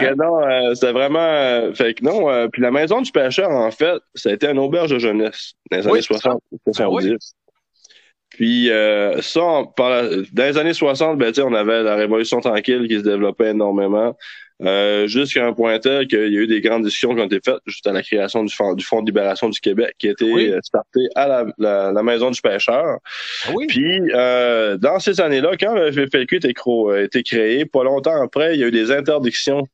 que 0.00 0.14
non, 0.14 0.40
euh, 0.42 0.74
c'était 0.74 0.92
vraiment. 0.92 1.18
euh, 1.20 1.74
fait 1.74 1.94
que 1.94 2.04
non, 2.04 2.30
euh, 2.30 2.48
puis 2.48 2.62
la 2.62 2.70
maison 2.70 3.00
du 3.02 3.10
pêcheur, 3.12 3.50
en 3.50 3.70
fait, 3.70 3.98
ça 4.14 4.30
a 4.30 4.32
été 4.32 4.46
une 4.48 4.58
auberge 4.58 4.90
de 4.90 4.98
jeunesse 4.98 5.52
dans 5.70 5.78
les 5.78 5.84
Oui, 5.86 5.90
années 5.92 6.02
c'est 6.02 6.14
ça. 6.14 6.20
60, 6.20 6.42
70. 6.72 7.08
Ben 7.08 7.16
Puis 8.30 8.70
euh, 8.70 9.20
ça, 9.22 9.42
on- 9.42 9.66
par 9.66 9.90
la- 9.90 10.08
dans 10.32 10.44
les 10.44 10.56
années 10.58 10.72
60, 10.74 11.18
ben, 11.18 11.32
on 11.44 11.54
avait 11.54 11.82
la 11.82 11.96
Révolution 11.96 12.40
tranquille 12.40 12.86
qui 12.88 12.96
se 12.98 13.02
développait 13.04 13.50
énormément. 13.50 14.16
Euh, 14.62 15.06
jusqu'à 15.06 15.46
un 15.46 15.54
point 15.54 15.78
tel 15.78 16.06
qu'il 16.06 16.18
y 16.18 16.36
a 16.36 16.42
eu 16.42 16.46
des 16.46 16.60
grandes 16.60 16.84
discussions 16.84 17.14
qui 17.14 17.20
ont 17.22 17.24
été 17.24 17.40
faites 17.42 17.62
juste 17.66 17.86
à 17.86 17.92
la 17.92 18.02
création 18.02 18.44
du 18.44 18.54
Fonds, 18.54 18.74
du 18.74 18.84
Fonds 18.84 19.00
de 19.00 19.06
libération 19.06 19.48
du 19.48 19.58
Québec, 19.58 19.94
qui 19.98 20.08
a 20.08 20.10
été 20.10 20.30
Oui. 20.30 20.50
euh, 20.50 20.58
starté 20.62 21.00
à 21.14 21.26
la, 21.26 21.46
la, 21.56 21.92
la 21.92 22.02
maison 22.02 22.30
du 22.30 22.42
pêcheur. 22.42 22.98
Ah 23.46 23.50
oui? 23.54 23.66
Puis, 23.68 23.98
euh, 24.14 24.76
dans 24.76 24.98
ces 24.98 25.18
années-là, 25.22 25.52
quand 25.58 25.74
le 25.74 25.90
FFLQ 25.90 26.36
était 26.36 26.52
a 26.54 26.96
été 27.00 27.22
créé, 27.22 27.64
pas 27.64 27.84
longtemps 27.84 28.22
après, 28.22 28.54
il 28.54 28.60
y 28.60 28.64
a 28.64 28.66
eu 28.66 28.70
des 28.70 28.90
interdictions 28.92 29.66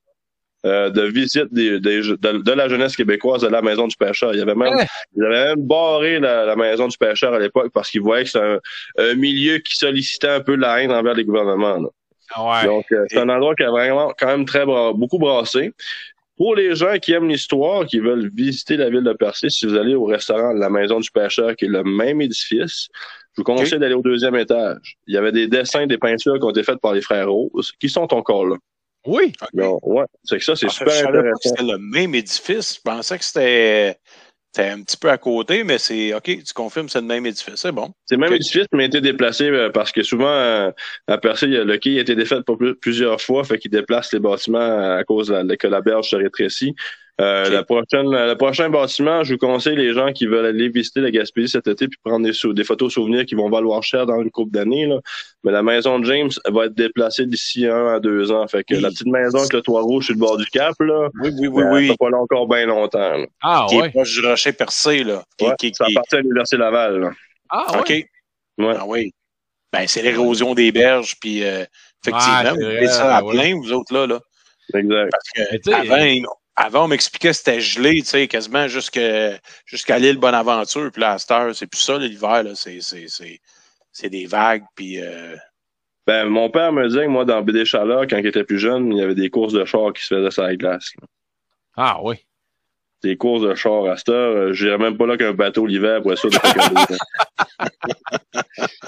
euh, 0.66 0.90
de 0.90 1.02
visite 1.02 1.46
des, 1.52 1.80
des- 1.80 2.00
de, 2.02 2.42
de 2.42 2.52
la 2.52 2.68
jeunesse 2.68 2.96
québécoise 2.96 3.44
à 3.44 3.50
la 3.50 3.62
maison 3.62 3.86
du 3.86 3.96
pêcheur. 3.96 4.34
Il 4.34 4.38
y 4.38 4.42
avait 4.42 4.54
même, 4.54 4.74
Ouais. 4.74 4.86
ils 5.16 5.24
avaient 5.24 5.44
même 5.54 5.66
barré 5.66 6.18
la, 6.20 6.44
la 6.44 6.56
maison 6.56 6.88
du 6.88 6.98
pêcheur 6.98 7.32
à 7.32 7.38
l'époque 7.38 7.70
parce 7.72 7.90
qu'ils 7.90 8.02
voyaient 8.02 8.24
que 8.24 8.30
c'est 8.30 8.40
un, 8.42 8.58
un 8.98 9.14
milieu 9.14 9.58
qui 9.58 9.76
sollicitait 9.76 10.28
un 10.28 10.40
peu 10.40 10.56
la 10.56 10.82
haine 10.82 10.92
envers 10.92 11.14
les 11.14 11.24
gouvernements. 11.24 11.78
là. 11.78 11.88
Ouais. 12.44 12.64
Donc, 12.66 12.84
euh, 12.92 13.04
c'est 13.08 13.18
un 13.20 13.28
endroit 13.28 13.54
qui 13.54 13.62
a 13.62 13.70
vraiment 13.70 14.12
quand 14.18 14.26
même 14.26 14.44
très 14.44 14.66
beaucoup 14.66 15.18
brassé. 15.18 15.72
Pour 16.36 16.54
les 16.54 16.74
gens 16.74 16.98
qui 17.00 17.12
aiment 17.12 17.28
l'histoire, 17.28 17.86
qui 17.86 17.98
veulent 17.98 18.30
visiter 18.34 18.76
la 18.76 18.90
ville 18.90 19.04
de 19.04 19.12
Percé, 19.14 19.48
si 19.48 19.64
vous 19.64 19.74
allez 19.74 19.94
au 19.94 20.04
restaurant 20.04 20.52
La 20.52 20.68
Maison 20.68 21.00
du 21.00 21.10
Pêcheur, 21.10 21.56
qui 21.56 21.64
est 21.64 21.68
le 21.68 21.82
même 21.82 22.20
édifice, 22.20 22.88
je 23.32 23.40
vous 23.40 23.44
conseille 23.44 23.78
d'aller 23.78 23.94
au 23.94 24.02
deuxième 24.02 24.36
étage. 24.36 24.96
Il 25.06 25.14
y 25.14 25.16
avait 25.16 25.32
des 25.32 25.46
dessins, 25.46 25.86
des 25.86 25.96
peintures 25.96 26.34
qui 26.38 26.44
ont 26.44 26.50
été 26.50 26.62
faites 26.62 26.80
par 26.80 26.92
les 26.92 27.00
frères 27.00 27.30
Rose, 27.30 27.72
qui 27.80 27.88
sont 27.88 28.12
encore 28.12 28.44
là. 28.46 28.56
Oui. 29.06 29.32
Donc, 29.52 29.86
ouais, 29.86 30.04
c'est 30.24 30.38
que 30.38 30.44
ça, 30.44 30.56
c'est 30.56 30.68
super 30.68 30.92
je 30.92 30.98
savais 30.98 31.06
pas 31.06 31.12
que 31.12 31.18
intéressant. 31.18 31.48
c'était 31.50 31.62
le 31.72 31.78
même 31.78 32.14
édifice. 32.14 32.74
Je 32.76 32.80
pensais 32.82 33.18
que 33.18 33.24
c'était 33.24 33.98
c'était 34.52 34.68
un 34.70 34.82
petit 34.82 34.96
peu 34.96 35.10
à 35.10 35.18
côté, 35.18 35.64
mais 35.64 35.76
c'est 35.76 36.14
OK, 36.14 36.24
tu 36.24 36.54
confirmes 36.54 36.88
c'est 36.88 37.00
le 37.02 37.06
même 37.06 37.26
édifice. 37.26 37.56
C'est 37.56 37.72
bon. 37.72 37.92
C'est 38.06 38.14
le 38.14 38.20
même 38.22 38.32
édifice, 38.32 38.64
mais 38.72 38.84
a 38.84 38.86
été 38.86 39.00
déplacé 39.02 39.44
euh, 39.50 39.70
parce 39.70 39.92
que 39.92 40.02
souvent, 40.02 40.28
euh, 40.30 40.70
à 41.08 41.18
Percé, 41.18 41.46
il 41.46 41.52
le 41.58 41.76
quai 41.76 41.98
a 41.98 42.00
été 42.00 42.14
défait 42.14 42.42
pour 42.46 42.56
plu- 42.56 42.74
plusieurs 42.74 43.20
fois, 43.20 43.44
fait 43.44 43.58
qu'ils 43.58 43.70
déplacent 43.70 44.12
les 44.14 44.18
bâtiments 44.18 44.96
à 44.96 45.04
cause 45.04 45.28
de 45.28 45.34
la- 45.34 45.56
que 45.56 45.66
la 45.66 45.82
berge 45.82 46.08
se 46.10 46.16
rétrécit. 46.16 46.74
Euh, 47.18 47.48
la 47.48 47.62
prochaine, 47.64 48.10
le 48.10 48.34
prochain 48.34 48.68
bâtiment, 48.68 49.24
je 49.24 49.32
vous 49.32 49.38
conseille 49.38 49.74
les 49.76 49.94
gens 49.94 50.12
qui 50.12 50.26
veulent 50.26 50.44
aller 50.44 50.68
visiter 50.68 51.00
la 51.00 51.10
Gaspésie 51.10 51.48
cet 51.48 51.66
été 51.66 51.88
puis 51.88 51.98
prendre 52.04 52.26
des, 52.52 52.64
photos 52.64 52.92
souvenirs 52.92 53.24
qui 53.24 53.34
vont 53.34 53.48
valoir 53.48 53.82
cher 53.82 54.04
dans 54.04 54.20
une 54.20 54.30
couple 54.30 54.50
d'années. 54.52 54.86
là. 54.86 54.98
Mais 55.42 55.50
la 55.50 55.62
maison 55.62 55.98
de 55.98 56.04
James 56.04 56.28
elle 56.44 56.52
va 56.52 56.66
être 56.66 56.74
déplacée 56.74 57.24
d'ici 57.24 57.66
un 57.66 57.94
à 57.94 58.00
deux 58.00 58.30
ans. 58.32 58.46
Fait 58.48 58.64
que 58.64 58.74
Oui. 58.74 58.82
la 58.82 58.90
petite 58.90 59.06
maison 59.06 59.38
avec 59.38 59.52
le 59.54 59.62
toit 59.62 59.80
rouge 59.80 60.04
sur 60.04 60.14
le 60.14 60.20
bord 60.20 60.36
du 60.36 60.44
cap, 60.46 60.74
là, 60.80 61.08
Oui, 61.22 61.30
oui, 61.38 61.48
oui, 61.48 61.62
oui. 61.72 61.86
ça 61.86 61.92
va 61.92 61.96
pas 61.96 62.10
là 62.10 62.18
encore 62.18 62.46
bien 62.48 62.66
longtemps. 62.66 63.16
là. 63.16 63.26
Ah 63.42 63.64
Qui 63.68 63.76
est 63.76 63.80
ouais. 63.80 63.90
proche 63.90 64.12
du 64.12 64.26
rocher 64.26 64.52
percé, 64.52 65.02
là. 65.02 65.24
Qui, 65.38 65.46
Ouais, 65.46 65.54
qui, 65.58 65.72
ça 65.74 65.86
qui- 65.86 65.92
appartient 65.96 66.16
à 66.16 66.20
l'Université 66.20 66.56
Laval. 66.58 67.00
là. 67.00 67.10
Ah 67.48 67.78
OK. 67.80 67.88
ouais. 67.88 68.06
Ouais. 68.58 68.74
Ah 68.78 68.84
oui. 68.86 69.12
Ben, 69.72 69.84
c'est 69.86 70.02
l'érosion 70.02 70.52
des 70.54 70.70
berges, 70.70 71.14
puis 71.18 71.42
euh, 71.44 71.64
effectivement, 72.06 72.52
vous 72.54 72.86
ça 72.88 73.16
à 73.16 73.24
ouais. 73.24 73.32
plein, 73.32 73.54
vous 73.56 73.72
autres, 73.72 73.94
là. 73.94 74.06
là. 74.06 74.20
Exact. 74.74 75.10
Parce 75.10 75.30
que 75.34 75.52
Mais 75.52 75.58
tu 75.60 75.70
sais, 75.70 75.74
avant, 75.74 76.28
avant, 76.56 76.84
on 76.84 76.88
m'expliquait 76.88 77.28
que 77.28 77.36
c'était 77.36 77.60
gelé, 77.60 78.00
tu 78.02 78.06
sais, 78.06 78.28
quasiment 78.28 78.66
jusqu'à 78.66 79.98
l'île 79.98 80.18
Bonaventure. 80.18 80.90
Puis 80.90 81.00
là, 81.02 81.12
à 81.12 81.18
cette 81.18 81.30
heure, 81.30 81.54
c'est 81.54 81.66
plus 81.66 81.80
ça, 81.80 81.98
l'hiver, 81.98 82.42
là. 82.42 82.54
C'est, 82.54 82.80
c'est, 82.80 83.06
c'est, 83.08 83.38
c'est 83.92 84.08
des 84.10 84.26
vagues, 84.26 84.64
puis... 84.74 85.00
euh, 85.00 85.36
Ben, 86.06 86.26
mon 86.26 86.48
père 86.50 86.72
me 86.72 86.86
disait 86.88 87.04
que 87.04 87.10
moi, 87.10 87.24
dans 87.24 87.42
BD 87.42 87.64
Chaleur, 87.64 88.06
quand 88.06 88.16
il 88.18 88.26
était 88.26 88.44
plus 88.44 88.58
jeune, 88.58 88.92
il 88.92 88.98
y 88.98 89.02
avait 89.02 89.14
des 89.14 89.28
courses 89.28 89.52
de 89.52 89.64
chars 89.64 89.92
qui 89.92 90.02
se 90.04 90.14
faisaient 90.14 90.30
sur 90.30 90.44
la 90.44 90.56
glace. 90.56 90.92
là. 91.00 91.06
Ah 91.76 91.98
oui. 92.02 92.16
Des 93.06 93.16
courses 93.16 93.42
de 93.42 93.54
chars 93.54 93.84
à 93.84 93.96
cette 93.96 94.08
heure, 94.08 94.36
euh, 94.36 94.52
j'irais 94.52 94.78
même 94.78 94.96
pas 94.96 95.06
là 95.06 95.16
qu'un 95.16 95.32
bateau 95.32 95.64
l'hiver 95.64 96.02
pour 96.02 96.10
être 96.12 96.18
sûr 96.18 96.28
de 96.28 96.36
pas 96.38 96.52
qu'il 96.52 96.60
y 96.60 96.64
a 96.64 96.86
des- 96.86 96.96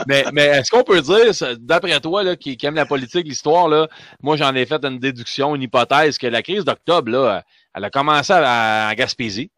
Mais, 0.09 0.24
mais 0.32 0.47
est-ce 0.47 0.73
qu'on 0.73 0.82
peut 0.82 1.01
dire, 1.01 1.32
ça, 1.32 1.55
d'après 1.55 2.01
toi, 2.01 2.24
là, 2.24 2.35
qui, 2.35 2.57
qui 2.57 2.66
aime 2.66 2.74
la 2.74 2.85
politique, 2.85 3.28
l'histoire, 3.28 3.69
là, 3.69 3.86
moi 4.20 4.36
j'en 4.36 4.53
ai 4.57 4.66
fait 4.66 4.85
une 4.85 4.99
déduction, 4.99 5.55
une 5.55 5.62
hypothèse 5.62 6.19
que 6.19 6.27
la 6.27 6.43
crise 6.43 6.65
d'octobre, 6.65 7.12
là, 7.12 7.45
elle 7.77 7.85
a 7.85 7.90
commencé 7.90 8.32
à, 8.32 8.89
à 8.89 8.95
Gaspésie? 8.97 9.53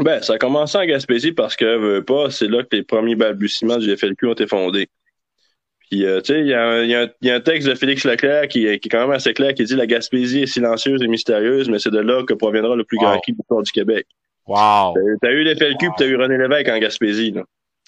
Ben, 0.00 0.20
ça 0.22 0.34
a 0.34 0.38
commencé 0.38 0.76
en 0.76 0.84
Gaspésie 0.84 1.32
parce 1.32 1.56
que, 1.56 2.00
pas, 2.00 2.28
c'est 2.30 2.46
là 2.48 2.62
que 2.62 2.76
les 2.76 2.82
premiers 2.82 3.16
balbutiements 3.16 3.78
du 3.78 3.96
FLQ 3.96 4.26
ont 4.26 4.32
été 4.34 4.46
fondés. 4.46 4.88
Puis, 5.90 6.04
euh, 6.04 6.20
tu 6.20 6.34
sais, 6.34 6.40
il 6.40 6.46
y, 6.48 6.54
a 6.54 6.62
un- 6.64 6.82
il 6.82 6.90
y 6.90 6.94
a 6.94 7.02
un- 7.02 7.08
il 7.22 7.28
y 7.28 7.30
a 7.30 7.34
un 7.36 7.40
texte 7.40 7.66
de 7.68 7.74
Félix 7.74 8.04
Leclerc 8.04 8.48
qui, 8.48 8.66
est- 8.66 8.78
qui 8.78 8.88
est 8.88 8.90
quand 8.90 9.00
même 9.00 9.10
assez 9.10 9.32
clair, 9.32 9.54
qui 9.54 9.64
dit 9.64 9.74
«La 9.76 9.86
Gaspésie 9.86 10.42
est 10.42 10.46
silencieuse 10.46 11.02
et 11.02 11.08
mystérieuse, 11.08 11.68
mais 11.70 11.78
c'est 11.78 11.90
de 11.90 12.00
là 12.00 12.22
que 12.24 12.34
proviendra 12.34 12.76
le 12.76 12.84
plus 12.84 12.98
grand 12.98 13.14
Wow. 13.14 13.20
cri 13.20 13.32
de 13.32 13.38
l'histoire 13.38 13.62
du 13.62 13.72
Québec. 13.72 14.06
Wow! 14.46 14.94
T'as- 15.22 15.30
eu 15.30 15.44
l'FLQ 15.44 15.76
puis 15.78 15.88
t'as 15.98 16.06
eu 16.06 16.16
René 16.16 16.36
Lévesque 16.38 16.68
en 16.68 16.78
Gaspésie, 16.78 17.30
là. 17.32 17.42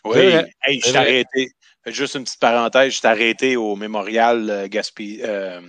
Oui, 0.04 0.18
hey, 0.66 0.80
je 0.84 0.92
t'ai 0.92 0.96
arrêté. 0.96 1.48
Juste 1.86 2.14
une 2.14 2.24
petite 2.24 2.40
parenthèse, 2.40 2.94
je 2.96 3.00
t'ai 3.00 3.08
arrêté 3.08 3.56
au 3.56 3.76
mémorial 3.76 4.48
euh, 4.50 4.66
Gaspi, 4.68 5.20
euh, 5.24 5.60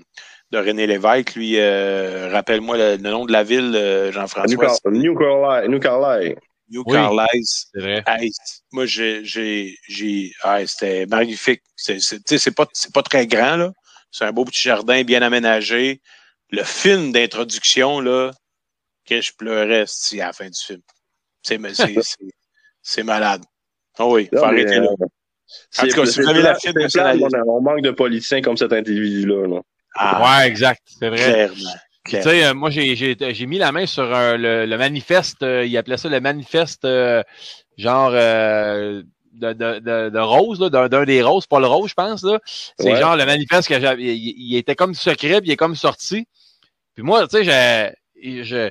de 0.51 0.57
René 0.57 0.87
Lévesque. 0.87 1.35
Lui, 1.35 1.55
euh, 1.57 2.29
rappelle-moi 2.31 2.77
le, 2.77 2.91
le 3.01 3.09
nom 3.09 3.25
de 3.25 3.31
la 3.31 3.43
ville, 3.43 3.71
euh, 3.75 4.05
New, 4.07 4.11
Jean-François. 4.13 4.57
Car- 4.83 4.91
New 4.91 5.15
Carlisle. 5.17 5.69
New 5.71 5.79
Carlisle. 5.79 6.35
New 6.71 6.83
Oui. 6.85 6.93
Carlisle. 6.93 7.43
C'est 7.45 7.79
vrai. 7.81 8.03
Hey, 8.07 8.31
moi, 8.71 8.85
j'ai, 8.85 9.23
j'ai, 9.25 9.77
j'ai, 9.87 10.31
hey, 10.43 10.67
c'était 10.67 11.05
magnifique. 11.05 11.61
C'est, 11.75 11.99
c'est, 11.99 12.17
tu 12.17 12.23
sais, 12.27 12.37
c'est 12.37 12.51
pas, 12.55 12.65
c'est 12.73 12.93
pas 12.93 13.03
très 13.03 13.27
grand, 13.27 13.57
là. 13.57 13.71
C'est 14.09 14.25
un 14.25 14.31
beau 14.31 14.45
petit 14.45 14.61
jardin 14.61 15.03
bien 15.03 15.21
aménagé. 15.21 16.01
Le 16.49 16.63
film 16.63 17.11
d'introduction, 17.11 17.99
là, 17.99 18.31
que 19.05 19.21
je 19.21 19.31
pleurais, 19.37 19.85
à 19.85 20.15
la 20.25 20.33
fin 20.33 20.45
du 20.49 20.59
film. 20.59 20.81
C'est, 21.43 21.59
c'est, 21.73 21.93
c'est, 22.01 22.15
c'est 22.81 23.03
malade. 23.03 23.43
Ah 23.97 24.07
oui, 24.07 24.27
faut 24.29 24.37
Non, 24.37 24.43
arrêter 24.43 24.79
là. 24.79 24.87
euh, 24.87 25.05
En 25.79 25.87
tout 25.87 25.95
cas, 25.95 26.05
si 26.05 26.21
vous 26.21 26.29
avez 26.29 26.41
la 26.41 26.55
fibre 26.55 26.79
on, 27.45 27.49
on 27.57 27.61
manque 27.61 27.81
de 27.81 27.91
politiciens 27.91 28.41
comme 28.41 28.57
cet 28.57 28.71
individu-là. 28.73 29.47
là. 29.47 29.61
Ah, 29.95 30.39
Ouais, 30.41 30.47
exact. 30.47 30.81
C'est 30.99 31.09
vrai. 31.09 31.17
clairement. 31.17 31.75
Tu 32.05 32.21
sais, 32.21 32.45
euh, 32.45 32.53
moi, 32.53 32.69
j'ai, 32.71 32.95
j'ai, 32.95 33.15
j'ai 33.19 33.45
mis 33.45 33.57
la 33.59 33.71
main 33.71 33.85
sur 33.85 34.03
euh, 34.03 34.35
le, 34.37 34.65
le 34.65 34.77
manifeste, 34.77 35.43
euh, 35.43 35.65
il 35.65 35.77
appelait 35.77 35.97
ça 35.97 36.09
le 36.09 36.19
manifeste, 36.19 36.83
euh, 36.85 37.21
genre, 37.77 38.09
euh, 38.13 39.03
de, 39.33 39.53
de, 39.53 39.79
de, 39.79 40.09
de 40.09 40.19
Rose, 40.19 40.59
là, 40.59 40.87
d'un, 40.87 41.03
des 41.05 41.21
Roses, 41.21 41.45
Paul 41.45 41.63
Rose, 41.63 41.89
je 41.89 41.93
pense, 41.93 42.23
là. 42.23 42.39
C'est 42.45 42.93
Ouais. 42.93 42.99
genre 42.99 43.15
le 43.15 43.25
manifeste 43.25 43.67
que 43.67 43.79
j'avais, 43.79 44.17
il, 44.17 44.33
il 44.35 44.57
était 44.57 44.75
comme 44.75 44.95
secret, 44.95 45.41
puis 45.41 45.49
il 45.49 45.53
est 45.53 45.57
comme 45.57 45.75
sorti. 45.75 46.25
Puis 46.95 47.03
moi, 47.03 47.27
tu 47.27 47.43
sais, 47.43 47.93
je, 48.23 48.69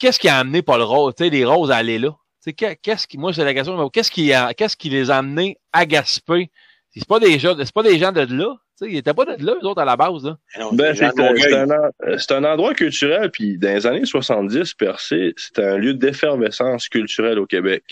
qu'est-ce 0.00 0.18
qui 0.18 0.28
a 0.28 0.38
amené 0.38 0.62
Paul 0.62 0.82
Rose, 0.82 1.14
tu 1.16 1.24
sais, 1.24 1.30
les 1.30 1.44
Roses 1.44 1.70
à 1.70 1.76
aller 1.76 1.98
là? 1.98 2.10
Tu 2.10 2.50
sais, 2.50 2.52
qu'est- 2.52 2.76
qu'est-ce 2.82 3.06
qui, 3.06 3.18
moi, 3.18 3.32
c'est 3.32 3.44
la 3.44 3.54
question, 3.54 3.88
qu'est-ce 3.90 4.10
qui 4.10 4.32
a, 4.32 4.52
qu'est-ce 4.54 4.76
qui 4.76 4.90
les 4.90 5.10
a 5.10 5.18
amenés 5.18 5.56
à 5.72 5.86
Gaspé? 5.86 6.50
C'est 6.94 7.06
pas 7.06 7.20
des 7.20 7.38
gens, 7.38 7.54
c'est 7.56 7.72
pas 7.72 7.84
des 7.84 7.98
gens 7.98 8.10
de 8.12 8.20
là. 8.22 8.56
Ils 8.88 8.96
étaient 8.96 9.14
pas 9.14 9.24
de 9.24 9.44
là, 9.44 9.54
eux 9.60 9.66
autres, 9.66 9.80
à 9.80 9.84
la 9.84 9.96
base, 9.96 10.24
là. 10.24 10.36
Ben, 10.72 10.94
un, 11.00 12.18
c'est 12.18 12.32
un 12.32 12.44
endroit 12.44 12.74
culturel, 12.74 13.30
puis 13.30 13.58
dans 13.58 13.74
les 13.74 13.86
années 13.86 14.04
70, 14.04 14.74
Percé, 14.74 15.34
c'était 15.36 15.64
un 15.64 15.78
lieu 15.78 15.94
d'effervescence 15.94 16.88
culturelle 16.88 17.38
au 17.38 17.46
Québec. 17.46 17.84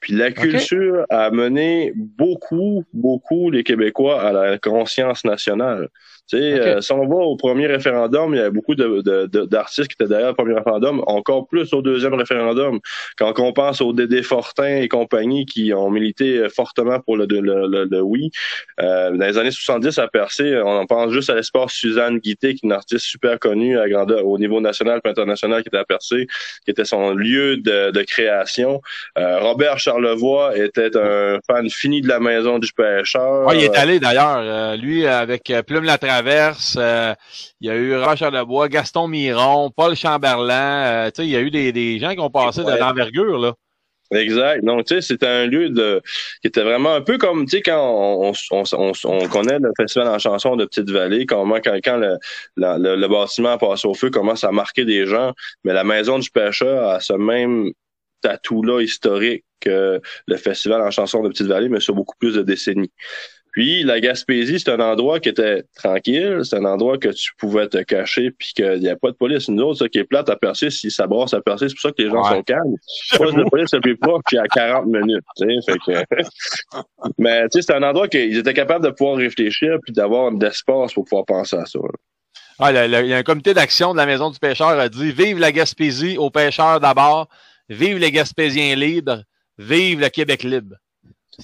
Puis 0.00 0.14
la 0.14 0.32
culture 0.32 1.04
a 1.10 1.30
mené 1.30 1.92
beaucoup, 1.94 2.84
beaucoup 2.92 3.50
les 3.50 3.62
Québécois 3.62 4.22
à 4.22 4.32
la 4.32 4.58
conscience 4.58 5.24
nationale. 5.24 5.88
Tu 6.30 6.38
sais, 6.38 6.54
Ok. 6.54 6.66
euh, 6.66 6.80
si 6.80 6.92
on 6.92 7.06
va 7.08 7.16
au 7.16 7.36
premier 7.36 7.66
référendum, 7.66 8.34
il 8.34 8.38
y 8.38 8.42
a 8.42 8.50
beaucoup 8.50 8.74
de- 8.76 9.02
de- 9.02 9.26
de- 9.26 9.44
d'artistes 9.46 9.88
qui 9.88 9.94
étaient 9.98 10.08
derrière 10.08 10.28
le 10.28 10.34
premier 10.34 10.54
référendum, 10.54 11.02
encore 11.06 11.48
plus 11.48 11.72
au 11.72 11.82
deuxième 11.82 12.14
référendum. 12.14 12.78
Quand 13.18 13.38
on 13.40 13.52
pense 13.52 13.80
aux 13.80 13.92
Dédé 13.92 14.22
Fortin 14.22 14.76
et 14.82 14.88
compagnie 14.88 15.44
qui 15.46 15.72
ont 15.74 15.90
milité 15.90 16.48
fortement 16.48 17.00
pour 17.00 17.16
le, 17.16 17.26
le, 17.26 17.40
le- 17.66 17.88
le 17.90 18.00
oui, 18.00 18.30
euh, 18.80 19.10
dans 19.10 19.26
les 19.26 19.38
années 19.38 19.50
70 19.50 19.98
à 19.98 20.06
Percé, 20.08 20.56
on 20.64 20.68
en 20.78 20.86
pense 20.86 21.10
juste 21.12 21.30
à 21.30 21.34
l'espace 21.34 21.72
Suzanne 21.72 22.18
Guité, 22.18 22.54
qui 22.54 22.60
est 22.64 22.68
une 22.68 22.72
artiste 22.72 23.06
super 23.06 23.38
connue 23.38 23.78
à 23.78 23.88
grandeur, 23.88 24.24
au 24.26 24.38
niveau 24.38 24.60
national 24.60 25.00
et 25.04 25.08
international, 25.08 25.62
qui 25.62 25.68
était 25.68 25.78
à 25.78 25.84
Percé, 25.84 26.26
qui 26.64 26.70
était 26.70 26.84
son 26.84 27.12
lieu 27.14 27.56
de, 27.56 27.90
de 27.90 28.02
création. 28.02 28.80
Euh, 29.18 29.40
Robert 29.40 29.78
Charlevoix 29.78 30.56
était 30.56 30.96
un 30.96 31.38
fan 31.46 31.68
fini 31.70 32.00
de 32.02 32.08
la 32.08 32.20
maison 32.20 32.58
du 32.58 32.72
pêcheur. 32.72 33.46
Ouais, 33.46 33.56
il 33.58 33.64
est 33.64 33.76
allé 33.76 33.98
d'ailleurs. 33.98 34.38
euh, 34.38 34.76
lui, 34.76 35.06
avec 35.06 35.50
euh, 35.50 35.62
Plume 35.62 35.84
la 35.84 35.98
Euh, 36.76 37.14
il 37.60 37.68
y 37.68 37.70
a 37.70 37.76
eu 37.76 37.96
Roger 37.96 38.30
Lebois, 38.30 38.68
Gaston 38.68 39.08
Miron, 39.08 39.70
Paul 39.70 39.94
Chamberlain. 39.96 40.84
euh, 40.84 41.06
tu 41.10 41.22
sais, 41.22 41.26
il 41.28 41.30
y 41.30 41.36
a 41.36 41.40
eu 41.40 41.50
des, 41.50 41.72
des 41.72 41.98
gens 41.98 42.12
qui 42.12 42.20
ont 42.20 42.30
passé 42.30 42.62
de 42.64 42.70
l'envergure, 42.70 43.38
là. 43.38 43.54
Exact. 44.12 44.64
Donc, 44.64 44.86
tu 44.86 44.94
sais, 44.96 45.02
c'était 45.02 45.28
un 45.28 45.46
lieu 45.46 45.70
de 45.70 46.02
qui 46.42 46.48
était 46.48 46.64
vraiment 46.64 46.94
un 46.94 47.00
peu 47.00 47.16
comme, 47.16 47.44
tu 47.44 47.58
sais, 47.58 47.62
quand 47.62 47.78
on, 47.80 48.32
on, 48.50 48.62
on, 48.72 48.92
on 49.04 49.28
connaît 49.28 49.60
le 49.60 49.70
festival 49.76 50.08
en 50.08 50.18
chanson 50.18 50.56
de 50.56 50.64
Petite-Vallée, 50.64 51.26
comment 51.26 51.60
quand, 51.62 51.76
quand 51.84 51.96
le, 51.96 52.16
la- 52.56 52.76
le, 52.76 52.96
le 52.96 53.06
bâtiment 53.08 53.56
passe 53.56 53.84
au 53.84 53.94
feu, 53.94 54.10
commence 54.10 54.42
à 54.42 54.50
marquer 54.50 54.84
des 54.84 55.06
gens. 55.06 55.32
Mais 55.62 55.72
la 55.72 55.84
maison 55.84 56.18
du 56.18 56.28
pêcheur 56.28 56.88
a 56.88 56.98
ce 56.98 57.12
même 57.12 57.70
tatou-là 58.20 58.80
historique 58.82 59.44
que 59.60 60.00
le 60.26 60.36
festival 60.36 60.82
en 60.82 60.90
chanson 60.90 61.22
de 61.22 61.28
Petite-Vallée, 61.28 61.68
mais 61.68 61.80
sur 61.80 61.94
beaucoup 61.94 62.16
plus 62.18 62.34
de 62.34 62.42
décennies. 62.42 62.90
Puis 63.52 63.82
la 63.82 64.00
Gaspésie, 64.00 64.60
c'est 64.60 64.70
un 64.70 64.78
endroit 64.80 65.18
qui 65.20 65.28
était 65.28 65.64
tranquille, 65.74 66.40
c'est 66.44 66.56
un 66.56 66.64
endroit 66.64 66.98
que 66.98 67.08
tu 67.08 67.32
pouvais 67.36 67.66
te 67.68 67.78
cacher 67.78 68.30
puis 68.30 68.52
qu'il 68.54 68.78
n'y 68.80 68.88
a 68.88 68.96
pas 68.96 69.10
de 69.10 69.16
police. 69.16 69.48
Nous 69.48 69.62
autres, 69.62 69.78
ça 69.80 69.88
qui 69.88 69.98
est 69.98 70.04
plate 70.04 70.28
à 70.28 70.36
percer, 70.36 70.70
si 70.70 70.90
ça 70.90 71.06
brasse 71.06 71.34
à 71.34 71.40
percer, 71.40 71.68
c'est 71.68 71.74
pour 71.74 71.82
ça 71.82 71.90
que 71.92 72.02
les 72.02 72.08
gens 72.10 72.22
Ouais. 72.22 72.30
sont 72.36 72.42
calmes. 72.44 72.74
Poste 73.16 73.36
de 73.36 73.44
police 73.50 73.70
plus 73.82 73.96
proche, 73.96 74.22
puis 74.26 74.38
à 74.38 74.44
40 74.46 74.86
minutes. 74.86 75.24
tu 75.36 75.46
sais, 75.60 75.72
Fait 75.72 75.78
que... 76.06 76.22
Mais 77.18 77.42
tu 77.48 77.60
sais, 77.60 77.62
c'est 77.62 77.74
un 77.74 77.82
endroit 77.82 78.08
qu'ils 78.08 78.36
étaient 78.38 78.54
capables 78.54 78.84
de 78.84 78.90
pouvoir 78.90 79.16
réfléchir 79.16 79.78
puis 79.82 79.92
d'avoir 79.92 80.30
de 80.32 80.44
l'espace 80.44 80.92
pour 80.94 81.04
pouvoir 81.04 81.24
penser 81.26 81.56
à 81.56 81.66
ça. 81.66 81.78
Ah, 82.58 82.72
le- 82.72 82.86
le- 82.86 83.00
il 83.04 83.08
y 83.08 83.14
a 83.14 83.16
un 83.16 83.22
comité 83.22 83.54
d'action 83.54 83.92
de 83.92 83.96
la 83.96 84.06
Maison 84.06 84.30
du 84.30 84.38
pêcheur 84.38 84.68
a 84.78 84.88
dit 84.88 85.10
Vive 85.12 85.38
la 85.38 85.50
Gaspésie 85.50 86.18
aux 86.18 86.30
pêcheurs 86.30 86.78
d'abord, 86.78 87.28
vive 87.68 87.98
les 87.98 88.12
Gaspésiens 88.12 88.74
libres, 88.76 89.22
vive 89.58 90.00
le 90.00 90.08
Québec 90.08 90.42
libre. 90.42 90.76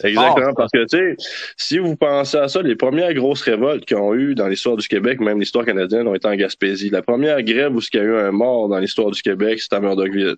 Exactement, 0.02 0.46
fort, 0.46 0.54
parce 0.56 0.70
que, 0.72 0.84
tu 0.84 0.98
sais, 0.98 1.16
si 1.56 1.78
vous 1.78 1.96
pensez 1.96 2.36
à 2.36 2.48
ça, 2.48 2.60
les 2.62 2.76
premières 2.76 3.14
grosses 3.14 3.42
révoltes 3.42 3.84
qu'ils 3.84 3.96
ont 3.96 4.14
eu 4.14 4.34
dans 4.34 4.48
l'histoire 4.48 4.76
du 4.76 4.86
Québec, 4.88 5.20
même 5.20 5.40
l'histoire 5.40 5.64
canadienne, 5.64 6.06
ont 6.08 6.14
été 6.14 6.28
en 6.28 6.34
Gaspésie. 6.34 6.90
La 6.90 7.02
première 7.02 7.42
grève 7.42 7.74
où 7.74 7.80
il 7.80 7.96
y 7.96 8.00
a 8.00 8.04
eu 8.04 8.16
un 8.16 8.32
mort 8.32 8.68
dans 8.68 8.78
l'histoire 8.78 9.10
du 9.10 9.22
Québec, 9.22 9.60
c'était 9.60 9.76
à 9.76 9.80
Murdochville. 9.80 10.36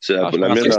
C'est 0.00 0.14
la, 0.14 0.26
Ah, 0.32 0.36
la 0.36 0.54
c'était 0.56 0.76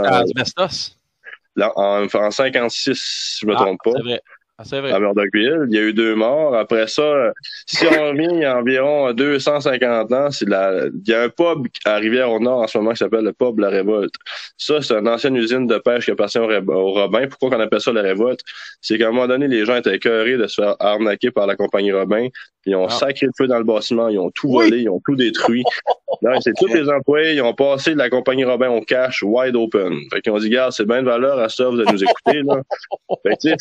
en, 1.62 1.70
en, 1.76 2.06
en 2.14 2.30
56, 2.30 2.94
si 2.98 3.38
je 3.42 3.46
me 3.46 3.54
Ah, 3.54 3.56
trompe 3.56 3.78
pas. 3.84 3.92
C'est 3.96 4.02
vrai. 4.02 4.20
Ah, 4.56 4.62
c'est 4.64 4.80
vrai. 4.80 4.92
à 4.92 5.00
Murdochville. 5.00 5.66
Il 5.68 5.74
y 5.74 5.78
a 5.78 5.82
eu 5.82 5.92
deux 5.92 6.14
morts. 6.14 6.54
Après 6.54 6.86
ça, 6.86 7.32
si 7.66 7.84
on 7.86 7.90
revient 8.10 8.28
il 8.32 8.38
y 8.40 8.44
a 8.44 8.56
environ 8.56 9.12
250 9.12 10.12
ans, 10.12 10.30
c'est 10.30 10.48
la, 10.48 10.86
il 10.86 11.08
y 11.10 11.12
a 11.12 11.22
un 11.22 11.28
pub 11.28 11.66
à 11.84 11.96
Rivière-au-Nord 11.96 12.60
en 12.60 12.66
ce 12.68 12.78
moment 12.78 12.92
qui 12.92 12.98
s'appelle 12.98 13.24
le 13.24 13.32
pub 13.32 13.58
La 13.58 13.68
Révolte. 13.68 14.14
Ça, 14.56 14.80
c'est 14.80 14.94
une 14.94 15.08
ancienne 15.08 15.34
usine 15.34 15.66
de 15.66 15.78
pêche 15.78 16.04
qui 16.04 16.12
appartient 16.12 16.38
au, 16.38 16.46
Ré- 16.46 16.62
au 16.68 16.92
Robin. 16.92 17.26
Pourquoi 17.28 17.50
qu'on 17.50 17.58
appelle 17.60 17.80
ça 17.80 17.92
la 17.92 18.02
Révolte? 18.02 18.42
C'est 18.80 18.96
qu'à 18.96 19.08
un 19.08 19.10
moment 19.10 19.26
donné, 19.26 19.48
les 19.48 19.64
gens 19.64 19.74
étaient 19.74 19.96
écœurés 19.96 20.36
de 20.36 20.46
se 20.46 20.62
faire 20.62 20.76
arnaquer 20.78 21.32
par 21.32 21.48
la 21.48 21.56
compagnie 21.56 21.90
Robin. 21.90 22.28
Ils 22.66 22.76
ont 22.76 22.86
Ah. 22.86 22.90
sacré 22.90 23.26
le 23.26 23.32
feu 23.36 23.48
dans 23.48 23.58
le 23.58 23.64
bâtiment. 23.64 24.08
Ils 24.08 24.18
ont 24.20 24.30
tout 24.30 24.46
Oui. 24.48 24.66
volé. 24.70 24.82
Ils 24.82 24.88
ont 24.88 25.00
tout 25.04 25.16
détruit. 25.16 25.64
Non, 26.22 26.40
c'est 26.40 26.52
tous 26.56 26.72
les 26.72 26.88
employés, 26.88 27.34
ils 27.34 27.42
ont 27.42 27.52
passé 27.54 27.92
de 27.92 27.98
la 27.98 28.08
compagnie 28.08 28.44
Robin 28.44 28.68
au 28.70 28.80
cash 28.80 29.22
wide 29.24 29.56
open. 29.56 29.98
Fait 30.12 30.20
qu'ils 30.20 30.32
ont 30.32 30.38
dit, 30.38 30.48
garde, 30.48 30.70
c'est 30.72 30.86
bien 30.86 31.02
de 31.02 31.06
valeur 31.08 31.38
à 31.40 31.48
ça, 31.48 31.68
vous 31.68 31.78
allez 31.80 31.90
nous 31.92 32.04
écouter, 32.04 32.40
là. 32.44 32.62
Fait 33.24 33.30
que, 33.30 33.40
tu 33.40 33.48
sais, 33.50 33.56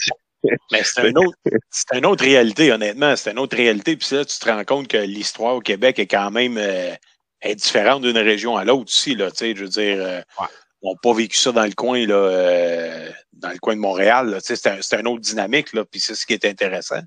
Mais 0.72 0.84
c'est 0.84 1.10
une 1.10 1.18
autre, 1.18 1.38
c'est 1.70 1.98
une 1.98 2.06
autre 2.06 2.24
réalité, 2.24 2.72
honnêtement. 2.72 3.16
C'est 3.16 3.32
une 3.32 3.40
autre 3.40 3.56
réalité. 3.56 3.96
Puis 3.96 4.16
là, 4.16 4.26
tu 4.26 4.38
te 4.38 4.50
rends 4.50 4.64
compte 4.66 4.88
que 4.88 4.98
l'histoire 4.98 5.56
au 5.56 5.62
Québec 5.62 6.00
est 6.00 6.08
quand 6.08 6.32
même 6.32 6.58
euh, 6.58 6.94
est 7.42 7.56
différente 7.56 8.02
d'une 8.02 8.18
région 8.18 8.58
à 8.58 8.66
l'autre 8.66 8.86
aussi. 8.88 9.16
Là, 9.16 9.32
tu 9.32 9.38
sais, 9.38 9.56
je 9.56 9.64
veux 9.64 9.70
dire, 9.70 9.98
euh, 10.00 10.22
Ouais. 10.40 10.48
on 10.82 10.92
n'a 10.92 11.00
pas 11.02 11.14
vécu 11.14 11.38
ça 11.38 11.52
dans 11.52 11.66
le 11.66 11.74
coin, 11.74 12.06
là, 12.06 12.16
euh, 12.16 13.10
dans 13.34 13.50
le 13.52 13.60
coin 13.60 13.76
de 13.76 13.82
Montréal. 13.82 14.30
Là, 14.30 14.42
tu 14.42 14.56
sais, 14.56 14.80
c'est, 14.82 14.96
un, 14.96 15.00
une 15.00 15.08
autre 15.08 15.22
dynamique. 15.22 15.74
Là, 15.74 15.86
puis 15.86 16.00
c'est 16.00 16.16
ce 16.16 16.26
qui 16.26 16.34
est 16.34 16.46
intéressant. 16.46 17.00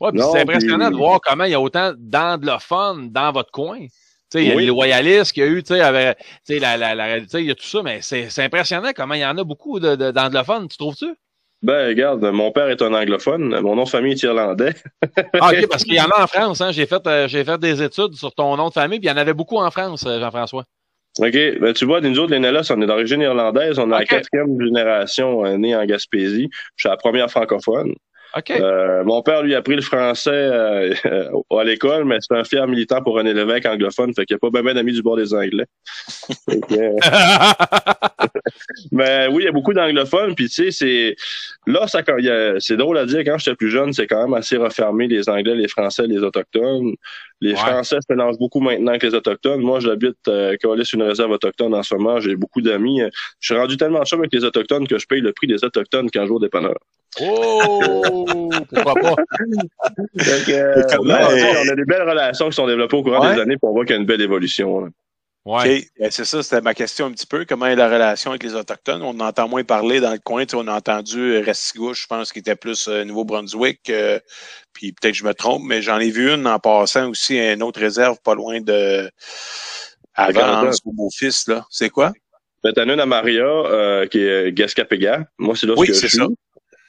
Ouais, 0.00 0.10
c'est 0.14 0.40
impressionnant 0.40 0.86
puis- 0.86 0.94
de 0.94 0.98
voir 0.98 1.20
comment 1.20 1.44
il 1.44 1.50
y 1.50 1.54
a 1.54 1.60
autant 1.60 1.92
d'anglophones 1.98 3.10
dans 3.10 3.32
votre 3.32 3.50
coin. 3.50 3.78
Tu 3.80 3.90
sais, 4.38 4.44
il 4.44 4.48
y 4.48 4.52
a 4.52 4.54
Oui. 4.54 4.62
les 4.62 4.68
loyalistes 4.68 5.32
qu'il 5.32 5.42
y 5.42 5.46
a 5.46 5.48
eu, 5.50 5.62
tu 5.62 5.74
sais, 5.74 5.80
avec, 5.80 6.16
tu 6.18 6.24
sais, 6.54 6.58
la, 6.58 6.76
la, 6.76 6.94
la, 6.94 7.20
tu 7.20 7.28
sais, 7.28 7.40
il 7.42 7.48
y 7.48 7.50
a 7.50 7.54
tout 7.54 7.66
ça, 7.66 7.82
mais 7.82 8.00
c'est, 8.00 8.28
impressionnant 8.38 8.92
comment 8.94 9.14
il 9.14 9.20
y 9.20 9.26
en 9.26 9.36
a 9.36 9.44
beaucoup 9.44 9.80
de, 9.80 9.96
de, 9.96 10.10
d'anglophones, 10.12 10.68
tu 10.68 10.78
trouves-tu? 10.78 11.14
Ben, 11.62 11.88
regarde, 11.88 12.24
mon 12.24 12.52
père 12.52 12.68
est 12.68 12.80
un 12.80 12.94
anglophone, 12.94 13.60
mon 13.60 13.76
nom 13.76 13.84
de 13.84 13.88
famille 13.88 14.12
est 14.12 14.22
irlandais. 14.22 14.72
ah, 15.40 15.50
OK, 15.50 15.66
parce 15.68 15.84
qu'il 15.84 15.94
y 15.94 16.00
en 16.00 16.08
a 16.08 16.22
en 16.22 16.26
France. 16.26 16.60
Hein? 16.62 16.72
J'ai 16.72 16.86
fait, 16.86 17.06
euh, 17.06 17.28
j'ai 17.28 17.44
fait 17.44 17.58
des 17.58 17.82
études 17.82 18.14
sur 18.14 18.34
ton 18.34 18.56
nom 18.56 18.68
de 18.68 18.72
famille, 18.72 18.98
puis 18.98 19.08
il 19.08 19.10
y 19.10 19.14
en 19.14 19.18
avait 19.18 19.34
beaucoup 19.34 19.58
en 19.58 19.70
France, 19.70 20.04
euh, 20.06 20.18
Jean-François. 20.20 20.64
OK. 21.18 21.58
Ben, 21.60 21.72
tu 21.74 21.84
vois, 21.84 22.00
nous 22.00 22.18
autres, 22.18 22.32
les 22.32 22.38
Nellas, 22.38 22.72
on 22.74 22.80
est 22.80 22.86
d'origine 22.86 23.20
irlandaise. 23.20 23.78
On 23.78 23.88
est 23.88 23.98
la 23.98 24.04
quatrième 24.06 24.58
génération 24.60 25.44
euh, 25.44 25.56
née 25.58 25.76
en 25.76 25.84
Gaspésie. 25.84 26.48
Je 26.76 26.82
suis 26.82 26.88
la 26.88 26.96
première 26.96 27.30
francophone. 27.30 27.94
Euh, 28.50 29.04
mon 29.04 29.22
père, 29.22 29.42
lui, 29.42 29.54
a 29.54 29.62
pris 29.62 29.76
le 29.76 29.82
français 29.82 30.30
euh, 30.30 30.94
à 31.50 31.64
l'école, 31.64 32.04
mais 32.04 32.18
c'est 32.20 32.36
un 32.36 32.44
fier 32.44 32.66
militant 32.66 33.02
pour 33.02 33.14
René 33.14 33.34
Lévesque 33.34 33.66
anglophone, 33.66 34.14
fait 34.14 34.24
qu'il 34.24 34.36
n'y 34.36 34.48
a 34.48 34.50
pas 34.50 34.62
bien 34.62 34.74
d'amis 34.74 34.92
du 34.92 35.02
bord 35.02 35.16
des 35.16 35.34
Anglais. 35.34 35.66
mais 38.92 39.26
oui, 39.28 39.42
il 39.42 39.44
y 39.44 39.48
a 39.48 39.52
beaucoup 39.52 39.72
d'anglophones, 39.72 40.34
puis 40.34 40.48
tu 40.48 40.64
sais, 40.64 40.70
c'est 40.70 41.16
là, 41.66 41.86
ça, 41.86 42.02
c'est 42.58 42.76
drôle 42.76 42.98
à 42.98 43.06
dire, 43.06 43.20
quand 43.20 43.38
j'étais 43.38 43.56
plus 43.56 43.70
jeune, 43.70 43.92
c'est 43.92 44.06
quand 44.06 44.22
même 44.22 44.34
assez 44.34 44.56
refermé, 44.56 45.08
les 45.08 45.28
Anglais, 45.28 45.54
les 45.54 45.68
Français, 45.68 46.06
les 46.06 46.18
Autochtones. 46.18 46.94
Les 47.40 47.54
Français 47.54 47.96
se 47.96 48.12
mélangent 48.12 48.38
beaucoup 48.38 48.60
maintenant 48.60 48.98
que 48.98 49.06
les 49.06 49.14
Autochtones. 49.14 49.60
Moi, 49.60 49.80
j'habite 49.80 50.16
euh, 50.28 50.56
sur 50.82 50.98
une 50.98 51.06
réserve 51.06 51.30
autochtone 51.30 51.74
en 51.74 51.82
ce 51.82 51.94
moment. 51.94 52.20
J'ai 52.20 52.36
beaucoup 52.36 52.60
d'amis. 52.60 53.00
Je 53.40 53.52
suis 53.52 53.58
rendu 53.58 53.76
tellement 53.76 54.04
chum 54.04 54.20
avec 54.20 54.32
les 54.32 54.44
Autochtones 54.44 54.86
que 54.86 54.98
je 54.98 55.06
paye 55.06 55.20
le 55.20 55.32
prix 55.32 55.46
des 55.46 55.64
Autochtones 55.64 56.10
quand 56.12 56.22
je 56.22 56.26
joue 56.28 56.36
au 56.36 56.40
dépanneur. 56.40 56.76
Oh! 57.20 57.80
Pourquoi 58.72 58.94
pas? 58.94 59.16
Donc, 60.14 60.48
euh, 60.48 60.82
on 61.00 61.08
a 61.10 61.74
des 61.74 61.84
belles 61.84 62.08
relations 62.08 62.48
qui 62.50 62.54
sont 62.54 62.66
développées 62.66 62.96
au 62.96 63.02
courant 63.02 63.32
des 63.32 63.40
années 63.40 63.56
pour 63.56 63.72
voir 63.72 63.84
qu'il 63.84 63.94
y 63.94 63.98
a 63.98 64.00
une 64.00 64.06
belle 64.06 64.20
évolution. 64.20 64.90
Ouais. 65.46 65.86
Ben, 65.98 66.10
c'est 66.10 66.26
ça, 66.26 66.42
c'était 66.42 66.60
ma 66.60 66.74
question 66.74 67.06
un 67.06 67.12
petit 67.12 67.26
peu. 67.26 67.46
Comment 67.46 67.66
est 67.66 67.76
la 67.76 67.88
relation 67.88 68.30
avec 68.30 68.42
les 68.42 68.54
Autochtones? 68.54 69.02
On 69.02 69.18
entend 69.20 69.48
moins 69.48 69.64
parler 69.64 70.00
dans 70.00 70.12
le 70.12 70.18
coin. 70.18 70.44
on 70.52 70.68
a 70.68 70.74
entendu 70.74 71.18
euh, 71.18 71.40
Restigouche, 71.40 72.02
je 72.02 72.06
pense, 72.06 72.30
qui 72.30 72.40
était 72.40 72.56
plus 72.56 72.88
euh, 72.88 73.04
Nouveau-Brunswick. 73.04 73.88
Euh, 73.88 74.20
puis 74.74 74.92
peut-être 74.92 75.12
que 75.12 75.18
je 75.18 75.24
me 75.24 75.32
trompe, 75.32 75.62
mais 75.64 75.80
j'en 75.80 75.98
ai 75.98 76.10
vu 76.10 76.30
une 76.30 76.46
en 76.46 76.58
passant 76.58 77.08
aussi 77.08 77.38
à 77.38 77.54
une 77.54 77.62
autre 77.62 77.80
réserve 77.80 78.18
pas 78.22 78.34
loin 78.34 78.60
de 78.60 79.10
Grande, 80.18 80.74
au 80.84 80.92
Beau-Fils. 80.92 81.48
là. 81.48 81.64
C'est 81.70 81.88
quoi? 81.88 82.12
Ben, 82.62 82.74
t'en 82.74 82.86
as 82.90 82.92
une 82.92 83.00
à 83.00 83.06
Maria, 83.06 84.06
qui 84.10 84.18
est 84.18 84.52
Gascapéga. 84.52 85.24
Moi, 85.38 85.56
c'est 85.56 85.66
là 85.66 85.72
oui, 85.78 85.86
que 85.86 85.94
je 85.94 85.98
suis. 86.06 86.18
Ça. 86.18 86.26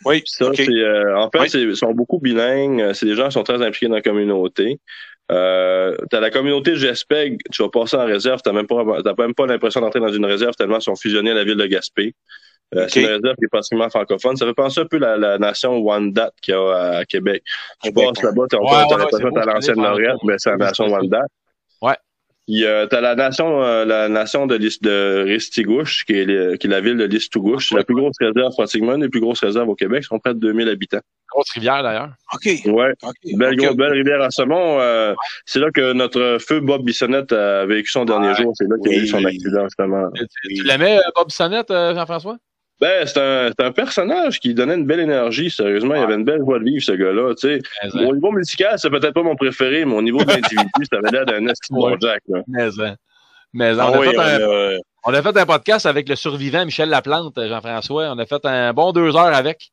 Oui, 0.03 0.23
ça, 0.25 0.49
c'est, 0.53 0.67
en 1.15 1.29
fait, 1.29 1.53
ils 1.53 1.77
sont 1.77 1.93
beaucoup 1.93 2.19
bilingues. 2.19 2.91
C'est 2.93 3.05
des 3.05 3.15
gens 3.15 3.27
qui 3.27 3.33
sont 3.33 3.43
très 3.43 3.61
impliqués 3.65 3.87
dans 3.87 3.95
la 3.95 4.01
communauté. 4.01 4.81
Euh, 5.31 5.95
t'as 6.09 6.19
la 6.19 6.29
communauté 6.29 6.71
de 6.71 6.75
Gespeg, 6.75 7.39
tu 7.51 7.61
vas 7.63 7.69
passer 7.69 7.95
en 7.95 8.05
réserve, 8.05 8.41
t'as 8.43 8.51
même 8.51 8.67
pas, 8.67 8.83
t'as 9.03 9.13
même 9.17 9.33
pas 9.33 9.45
l'impression 9.45 9.79
d'entrer 9.79 10.01
dans 10.01 10.11
une 10.11 10.25
réserve 10.25 10.55
tellement 10.55 10.79
ils 10.79 10.83
sont 10.83 10.95
fusionnés 10.95 11.31
à 11.31 11.35
la 11.35 11.43
ville 11.43 11.55
de 11.55 11.65
Gaspé. 11.65 12.13
Euh, 12.75 12.85
C'est 12.89 13.01
une 13.01 13.07
réserve 13.07 13.35
qui 13.35 13.45
est 13.45 13.49
pratiquement 13.51 13.89
francophone. 13.89 14.35
Ça 14.35 14.45
fait 14.45 14.53
penser 14.53 14.81
un 14.81 14.85
peu 14.85 14.97
la, 14.97 15.17
la 15.17 15.37
nation 15.37 15.77
Wendat 15.79 16.31
qu'il 16.41 16.53
y 16.53 16.57
a 16.57 16.97
à 16.97 17.05
Québec. 17.05 17.43
Tu 17.83 17.91
passes 17.91 18.21
là-bas, 18.23 18.43
t'as 18.49 18.57
ouais, 18.57 18.97
l'impression 18.97 19.29
que 19.29 19.39
t'as 19.39 19.45
l'ancienne 19.45 19.81
lauréate, 19.81 20.19
mais 20.23 20.35
c'est 20.37 20.51
la 20.51 20.57
nation 20.57 20.87
Wendat. 20.87 21.25
Puis 22.51 22.65
euh, 22.65 22.85
t'as 22.85 22.99
la 22.99 23.15
nation 23.15 23.63
euh, 23.63 23.85
la 23.85 24.09
nation 24.09 24.45
de, 24.45 24.57
de 24.57 25.23
Ristigouche, 25.23 26.03
qui 26.03 26.13
est, 26.13 26.59
qui 26.59 26.67
est 26.67 26.69
la 26.69 26.81
ville 26.81 26.97
de 26.97 27.05
Listougouche. 27.05 27.69
C'est 27.69 27.77
la 27.77 27.85
plus 27.85 27.95
grosse 27.95 28.17
réserve, 28.19 28.51
pratiquement 28.51 28.95
une 28.95 29.01
des 29.01 29.09
plus 29.09 29.21
grosses 29.21 29.39
réserves 29.39 29.69
au 29.69 29.75
Québec. 29.75 30.01
Ils 30.03 30.07
sont 30.07 30.19
près 30.19 30.33
de 30.33 30.39
2000 30.39 30.67
habitants. 30.67 30.99
Grosse 31.29 31.49
rivière, 31.51 31.81
d'ailleurs. 31.81 32.09
OK. 32.33 32.49
Ouais. 32.65 32.93
belle, 33.37 33.55
grosse, 33.55 33.77
belle 33.77 33.93
rivière 33.93 34.21
à 34.21 34.31
Saumon. 34.31 34.81
Euh, 34.81 35.13
c'est 35.45 35.59
là 35.59 35.71
que 35.71 35.93
notre 35.93 36.39
feu 36.45 36.59
Bob 36.59 36.83
Bissonnette 36.83 37.31
a 37.31 37.65
vécu 37.65 37.89
son 37.89 38.03
dernier 38.03 38.35
jour. 38.35 38.51
C'est 38.55 38.67
là 38.67 38.75
qu'il 38.83 38.99
a 38.99 39.01
eu 39.01 39.07
son 39.07 39.23
accident, 39.23 39.63
justement. 39.63 40.09
Tu, 40.13 40.25
tu 40.55 40.63
l'aimais, 40.63 40.99
Bob 41.15 41.27
Bissonnette, 41.27 41.69
Jean-François? 41.69 42.35
Ben, 42.81 43.05
c'est 43.05 43.19
un, 43.19 43.51
un, 43.59 43.71
personnage 43.71 44.39
qui 44.39 44.55
donnait 44.55 44.73
une 44.73 44.87
belle 44.87 45.01
énergie, 45.01 45.51
sérieusement. 45.51 45.93
Il 45.93 46.01
avait 46.01 46.15
une 46.15 46.25
belle 46.25 46.41
voix 46.41 46.57
de 46.57 46.63
vivre, 46.63 46.83
ce 46.83 46.93
gars-là. 46.93 47.35
Tu 47.35 47.59
sais. 47.59 47.99
Au 48.07 48.15
niveau 48.15 48.31
musical, 48.31 48.73
c'est 48.77 48.89
peut-être 48.89 49.13
pas 49.13 49.21
mon 49.21 49.35
préféré, 49.35 49.85
mais 49.85 49.93
au 49.93 50.01
niveau 50.01 50.23
de 50.23 50.29
l'individu, 50.29 50.85
ça 50.91 50.97
avait 50.97 51.11
l'air 51.11 51.25
d'un 51.27 51.53
bon 51.69 51.95
Jack. 52.01 52.23
Là. 52.27 52.41
Mais, 52.47 52.69
mais 53.53 53.73
on, 53.75 53.79
a 53.79 54.01
fait 54.01 54.17
un, 54.17 54.79
on 55.03 55.13
a 55.13 55.21
fait 55.21 55.37
un 55.37 55.45
podcast 55.45 55.85
avec 55.85 56.09
le 56.09 56.15
survivant 56.15 56.65
Michel 56.65 56.89
Laplante, 56.89 57.35
Jean-François. 57.37 58.13
On 58.13 58.17
a 58.17 58.25
fait 58.25 58.43
un 58.45 58.73
bon 58.73 58.91
deux 58.93 59.15
heures 59.15 59.35
avec. 59.35 59.71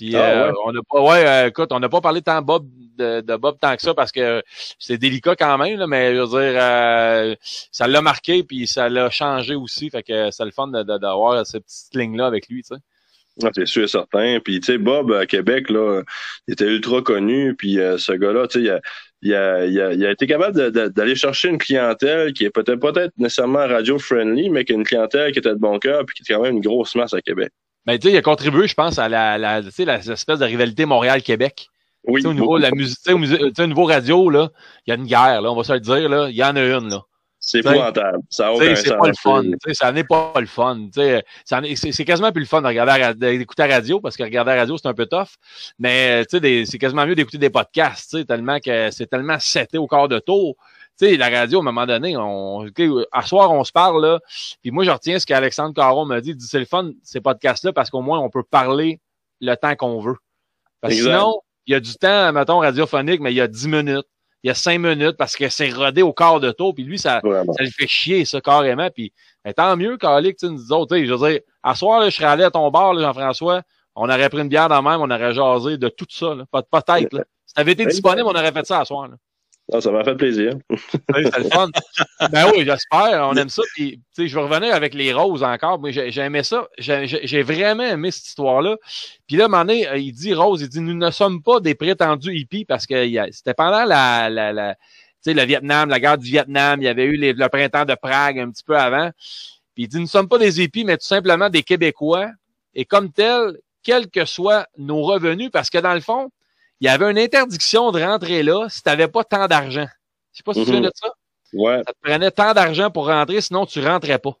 Puis 0.00 0.16
ah, 0.16 0.46
euh, 0.46 0.52
on 0.64 0.72
n'a 0.72 0.80
pas, 0.88 1.02
ouais, 1.02 1.26
euh, 1.26 1.48
écoute, 1.48 1.68
on 1.72 1.78
n'a 1.78 1.90
pas 1.90 2.00
parlé 2.00 2.22
tant 2.22 2.40
Bob 2.40 2.66
de, 2.96 3.20
de, 3.20 3.36
Bob 3.36 3.58
tant 3.60 3.76
que 3.76 3.82
ça 3.82 3.92
parce 3.92 4.10
que 4.10 4.42
c'est 4.78 4.96
délicat 4.96 5.36
quand 5.36 5.58
même, 5.58 5.78
là, 5.78 5.86
mais 5.86 6.14
je 6.14 6.20
veux 6.20 6.26
dire, 6.26 6.58
euh, 6.58 7.34
ça 7.70 7.86
l'a 7.86 8.00
marqué 8.00 8.42
puis 8.42 8.66
ça 8.66 8.88
l'a 8.88 9.10
changé 9.10 9.54
aussi, 9.54 9.90
fait 9.90 10.02
que 10.02 10.30
c'est 10.30 10.44
le 10.46 10.52
fun 10.52 10.68
d'avoir 10.68 11.38
de, 11.38 11.44
cette 11.44 11.64
petite 11.66 11.94
ligne 11.94 12.16
là 12.16 12.24
avec 12.24 12.48
lui, 12.48 12.62
tu 12.62 12.74
sais. 12.74 12.80
Ah, 13.44 13.50
c'est 13.54 13.66
sûr 13.66 13.84
et 13.84 13.88
certain. 13.88 14.38
Puis, 14.42 14.60
tu 14.60 14.72
sais, 14.72 14.78
Bob, 14.78 15.12
à 15.12 15.24
Québec, 15.24 15.70
là, 15.70 16.02
il 16.46 16.52
était 16.52 16.66
ultra 16.66 17.00
connu. 17.00 17.54
Puis, 17.54 17.74
ce 17.74 18.12
gars-là, 18.12 18.46
tu 18.48 18.58
sais, 18.58 18.64
il 18.64 18.70
a, 18.70 18.80
il, 19.22 19.34
a, 19.34 19.66
il, 19.66 19.80
a, 19.80 19.92
il 19.94 20.04
a 20.04 20.10
été 20.10 20.26
capable 20.26 20.70
d'aller 20.70 21.14
chercher 21.14 21.48
une 21.48 21.56
clientèle 21.56 22.34
qui 22.34 22.44
est 22.44 22.50
peut-être 22.50 22.80
peut-être 22.80 23.12
nécessairement 23.18 23.66
radio-friendly, 23.66 24.50
mais 24.50 24.64
qui 24.64 24.72
est 24.72 24.76
une 24.76 24.84
clientèle 24.84 25.32
qui 25.32 25.38
était 25.38 25.50
de 25.50 25.54
bon 25.54 25.78
cœur 25.78 26.04
puis 26.04 26.16
qui 26.16 26.22
était 26.22 26.34
quand 26.34 26.42
même 26.42 26.56
une 26.56 26.62
grosse 26.62 26.94
masse 26.96 27.14
à 27.14 27.22
Québec. 27.22 27.50
Sais, 28.00 28.10
il 28.10 28.16
a 28.16 28.22
contribué, 28.22 28.68
je 28.68 28.74
pense, 28.74 28.98
à 28.98 29.08
la, 29.08 29.38
la, 29.38 29.60
la 29.60 29.98
espèce 29.98 30.38
de 30.38 30.44
rivalité 30.44 30.84
Montréal-Québec. 30.84 31.68
Oui. 32.04 32.24
au 32.24 32.32
niveau 32.32 32.56
de 32.56 32.62
la 32.62 32.70
musique, 32.70 32.98
au, 33.08 33.62
au 33.62 33.66
niveau 33.66 33.84
radio, 33.84 34.30
là, 34.30 34.48
il 34.86 34.90
y 34.90 34.92
a 34.92 34.96
une 34.96 35.04
guerre, 35.04 35.42
là, 35.42 35.52
on 35.52 35.54
va 35.54 35.64
se 35.64 35.74
le 35.74 35.80
dire, 35.80 36.08
là. 36.08 36.28
Il 36.30 36.36
y 36.36 36.42
en 36.42 36.56
a 36.56 36.62
une, 36.62 36.88
là. 36.88 37.02
C'est 37.42 37.60
épouvantable. 37.60 38.18
Ça 38.28 38.52
C'est 38.76 38.96
pas 38.96 39.08
le 39.08 39.14
fun. 39.14 39.42
Ça 39.72 39.92
n'est 39.92 40.04
pas 40.04 40.32
le 40.36 40.46
fun. 40.46 40.88
C'est 40.94 42.04
quasiment 42.04 42.32
plus 42.32 42.42
le 42.42 42.46
fun 42.46 42.60
d'écouter 42.60 43.66
la 43.66 43.74
radio 43.74 43.98
parce 43.98 44.16
que 44.16 44.22
regarder 44.22 44.52
la 44.52 44.58
radio, 44.58 44.76
c'est 44.76 44.88
un 44.88 44.94
peu 44.94 45.06
tough. 45.06 45.28
Mais 45.78 46.22
c'est 46.30 46.78
quasiment 46.78 47.06
mieux 47.06 47.14
d'écouter 47.14 47.38
des 47.38 47.50
podcasts, 47.50 48.26
tellement 48.26 48.58
que 48.60 48.90
c'est 48.90 49.06
tellement 49.06 49.38
seté 49.38 49.78
au 49.78 49.86
corps 49.86 50.08
de 50.08 50.18
tour 50.18 50.56
sais, 51.06 51.16
la 51.16 51.28
radio, 51.28 51.58
à 51.58 51.62
un 51.62 51.64
moment 51.64 51.86
donné, 51.86 52.16
on, 52.16 52.66
à 53.12 53.22
soir, 53.22 53.52
on 53.52 53.64
se 53.64 53.72
parle, 53.72 54.02
là. 54.02 54.20
Puis 54.62 54.70
moi, 54.70 54.84
je 54.84 54.90
retiens 54.90 55.18
ce 55.18 55.26
qu'Alexandre 55.26 55.74
Caron 55.74 56.04
m'a 56.04 56.20
dit. 56.20 56.34
Dit, 56.34 56.46
c'est 56.46 56.58
le 56.58 56.64
fun, 56.64 56.90
ces 57.02 57.20
podcasts-là, 57.20 57.72
parce 57.72 57.90
qu'au 57.90 58.02
moins, 58.02 58.18
on 58.18 58.30
peut 58.30 58.42
parler 58.42 59.00
le 59.40 59.54
temps 59.56 59.74
qu'on 59.76 60.00
veut. 60.00 60.16
Parce 60.80 60.94
que 60.94 61.00
sinon, 61.02 61.40
il 61.66 61.72
y 61.72 61.74
a 61.74 61.80
du 61.80 61.94
temps, 61.94 62.32
mettons, 62.32 62.58
radiophonique, 62.58 63.20
mais 63.20 63.32
il 63.32 63.36
y 63.36 63.40
a 63.40 63.48
10 63.48 63.68
minutes. 63.68 64.06
Il 64.42 64.48
y 64.48 64.50
a 64.50 64.54
5 64.54 64.78
minutes 64.78 65.16
parce 65.18 65.36
que 65.36 65.48
c'est 65.50 65.70
rodé 65.70 66.00
au 66.00 66.14
corps 66.14 66.40
de 66.40 66.50
tour. 66.50 66.74
Puis 66.74 66.84
lui, 66.84 66.98
ça, 66.98 67.20
ça 67.22 67.62
le 67.62 67.70
fait 67.70 67.86
chier, 67.86 68.24
ça, 68.24 68.40
carrément. 68.40 68.88
Puis, 68.90 69.12
tant 69.54 69.76
mieux, 69.76 69.98
Carly, 69.98 70.34
que 70.34 70.46
tu 70.46 70.50
nous 70.50 70.72
autres, 70.72 70.96
je 70.96 71.12
veux 71.12 71.30
dire, 71.30 71.40
à 71.62 71.74
soir, 71.74 72.04
je 72.04 72.10
serais 72.10 72.26
allé 72.26 72.44
à 72.44 72.50
ton 72.50 72.70
bar, 72.70 72.98
Jean-François. 72.98 73.62
On 73.94 74.08
aurait 74.08 74.30
pris 74.30 74.40
une 74.40 74.48
bière 74.48 74.68
dans 74.68 74.82
même, 74.82 75.00
on 75.00 75.10
aurait 75.10 75.34
jasé 75.34 75.76
de 75.76 75.88
tout 75.88 76.06
ça, 76.08 76.34
là. 76.34 76.44
Peut-être, 76.50 77.12
là. 77.12 77.24
Si 77.44 77.54
t'avais 77.54 77.72
été 77.72 77.84
disponible, 77.84 78.26
on 78.26 78.30
aurait 78.30 78.52
fait 78.52 78.64
ça 78.64 78.80
à 78.80 78.84
soir, 78.84 79.08
là. 79.08 79.16
Ah, 79.72 79.80
ça 79.80 79.90
m'a 79.90 80.02
fait 80.04 80.16
plaisir. 80.16 80.54
oui, 80.70 81.24
c'est 81.32 81.38
le 81.38 81.50
fun. 81.50 81.68
ben 82.32 82.46
oui, 82.52 82.64
j'espère. 82.64 83.28
On 83.28 83.34
aime 83.34 83.48
ça. 83.48 83.62
Puis, 83.74 84.00
je 84.16 84.34
vais 84.34 84.40
revenir 84.40 84.74
avec 84.74 84.94
les 84.94 85.12
roses 85.12 85.42
encore. 85.42 85.80
Mais 85.80 85.92
j'ai 85.92 86.20
aimé 86.20 86.42
ça. 86.42 86.66
J'ai 86.78 87.42
vraiment 87.42 87.84
aimé 87.84 88.10
cette 88.10 88.26
histoire-là. 88.26 88.76
Puis 89.26 89.36
là, 89.36 89.44
à 89.44 89.46
un 89.46 89.48
moment 89.48 89.64
donné, 89.64 89.88
euh, 89.88 89.98
il 89.98 90.12
dit 90.12 90.34
Rose, 90.34 90.62
il 90.62 90.68
dit 90.68 90.80
Nous 90.80 90.94
ne 90.94 91.10
sommes 91.10 91.42
pas 91.42 91.60
des 91.60 91.74
prétendus 91.74 92.34
hippies 92.34 92.64
parce 92.64 92.86
que 92.86 93.06
c'était 93.30 93.54
pendant 93.54 93.84
la, 93.84 94.28
la, 94.28 94.52
la 94.52 94.76
le 95.26 95.44
Vietnam, 95.44 95.88
la 95.88 96.00
guerre 96.00 96.18
du 96.18 96.30
Vietnam. 96.30 96.80
Il 96.80 96.86
y 96.86 96.88
avait 96.88 97.04
eu 97.04 97.16
le 97.16 97.48
printemps 97.48 97.84
de 97.84 97.94
Prague 97.94 98.38
un 98.38 98.50
petit 98.50 98.64
peu 98.64 98.76
avant. 98.76 99.10
Puis 99.74 99.84
il 99.84 99.88
dit 99.88 99.96
Nous 99.96 100.02
ne 100.02 100.08
sommes 100.08 100.28
pas 100.28 100.38
des 100.38 100.60
hippies, 100.60 100.84
mais 100.84 100.96
tout 100.96 101.06
simplement 101.06 101.48
des 101.48 101.62
Québécois. 101.62 102.30
Et 102.74 102.84
comme 102.84 103.12
tel, 103.12 103.58
quels 103.82 104.08
que 104.08 104.24
soient 104.24 104.66
nos 104.76 105.02
revenus, 105.02 105.50
parce 105.52 105.70
que 105.70 105.78
dans 105.78 105.94
le 105.94 106.00
fond, 106.00 106.30
il 106.80 106.86
y 106.86 106.88
avait 106.88 107.10
une 107.10 107.18
interdiction 107.18 107.92
de 107.92 108.02
rentrer 108.02 108.42
là 108.42 108.68
si 108.68 108.82
tu 108.82 108.88
n'avais 108.88 109.08
pas 109.08 109.24
tant 109.24 109.46
d'argent. 109.46 109.86
Je 110.32 110.38
sais 110.38 110.42
pas 110.42 110.54
si 110.54 110.64
tu 110.64 110.70
sais 110.70 110.80
de 110.80 110.90
ça. 110.94 111.12
Ouais. 111.52 111.82
Ça 111.86 111.92
te 111.92 111.98
prenait 112.02 112.30
tant 112.30 112.52
d'argent 112.54 112.90
pour 112.90 113.06
rentrer, 113.06 113.40
sinon 113.40 113.66
tu 113.66 113.84
rentrais 113.84 114.18
pas. 114.18 114.36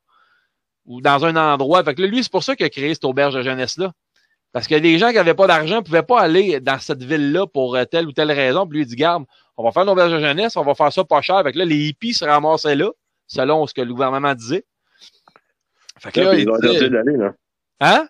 Ou 0.86 1.00
dans 1.00 1.24
un 1.24 1.36
endroit. 1.36 1.84
Fait 1.84 1.94
que 1.94 2.02
lui, 2.02 2.22
c'est 2.22 2.32
pour 2.32 2.42
ça 2.42 2.56
qu'il 2.56 2.64
a 2.66 2.70
créé 2.70 2.94
cette 2.94 3.04
auberge 3.04 3.34
de 3.34 3.42
jeunesse-là. 3.42 3.92
Parce 4.52 4.66
que 4.66 4.74
les 4.74 4.98
gens 4.98 5.10
qui 5.10 5.16
n'avaient 5.16 5.34
pas 5.34 5.46
d'argent 5.46 5.76
ne 5.76 5.80
pouvaient 5.82 6.02
pas 6.02 6.20
aller 6.20 6.60
dans 6.60 6.78
cette 6.78 7.02
ville-là 7.02 7.46
pour 7.46 7.76
euh, 7.76 7.84
telle 7.84 8.06
ou 8.06 8.12
telle 8.12 8.32
raison. 8.32 8.66
Puis 8.66 8.78
lui, 8.78 8.84
il 8.84 8.88
dit, 8.88 8.96
garde, 8.96 9.24
on 9.56 9.62
va 9.62 9.70
faire 9.70 9.82
une 9.82 9.90
auberge 9.90 10.12
de 10.12 10.18
jeunesse, 10.18 10.56
on 10.56 10.64
va 10.64 10.74
faire 10.74 10.92
ça 10.92 11.04
pas 11.04 11.20
cher. 11.20 11.42
Fait 11.42 11.52
que 11.52 11.58
là, 11.58 11.64
les 11.64 11.88
hippies 11.88 12.14
se 12.14 12.24
ramassaient 12.24 12.74
là, 12.74 12.90
selon 13.26 13.66
ce 13.66 13.74
que 13.74 13.82
le 13.82 13.92
gouvernement 13.92 14.34
disait. 14.34 14.64
Fait 15.98 16.10
que 16.10 16.20
là, 16.20 16.34
ils 16.34 16.48
ont 16.48 16.58
d'aller, 16.58 17.16
là. 17.16 17.34
Hein? 17.80 18.08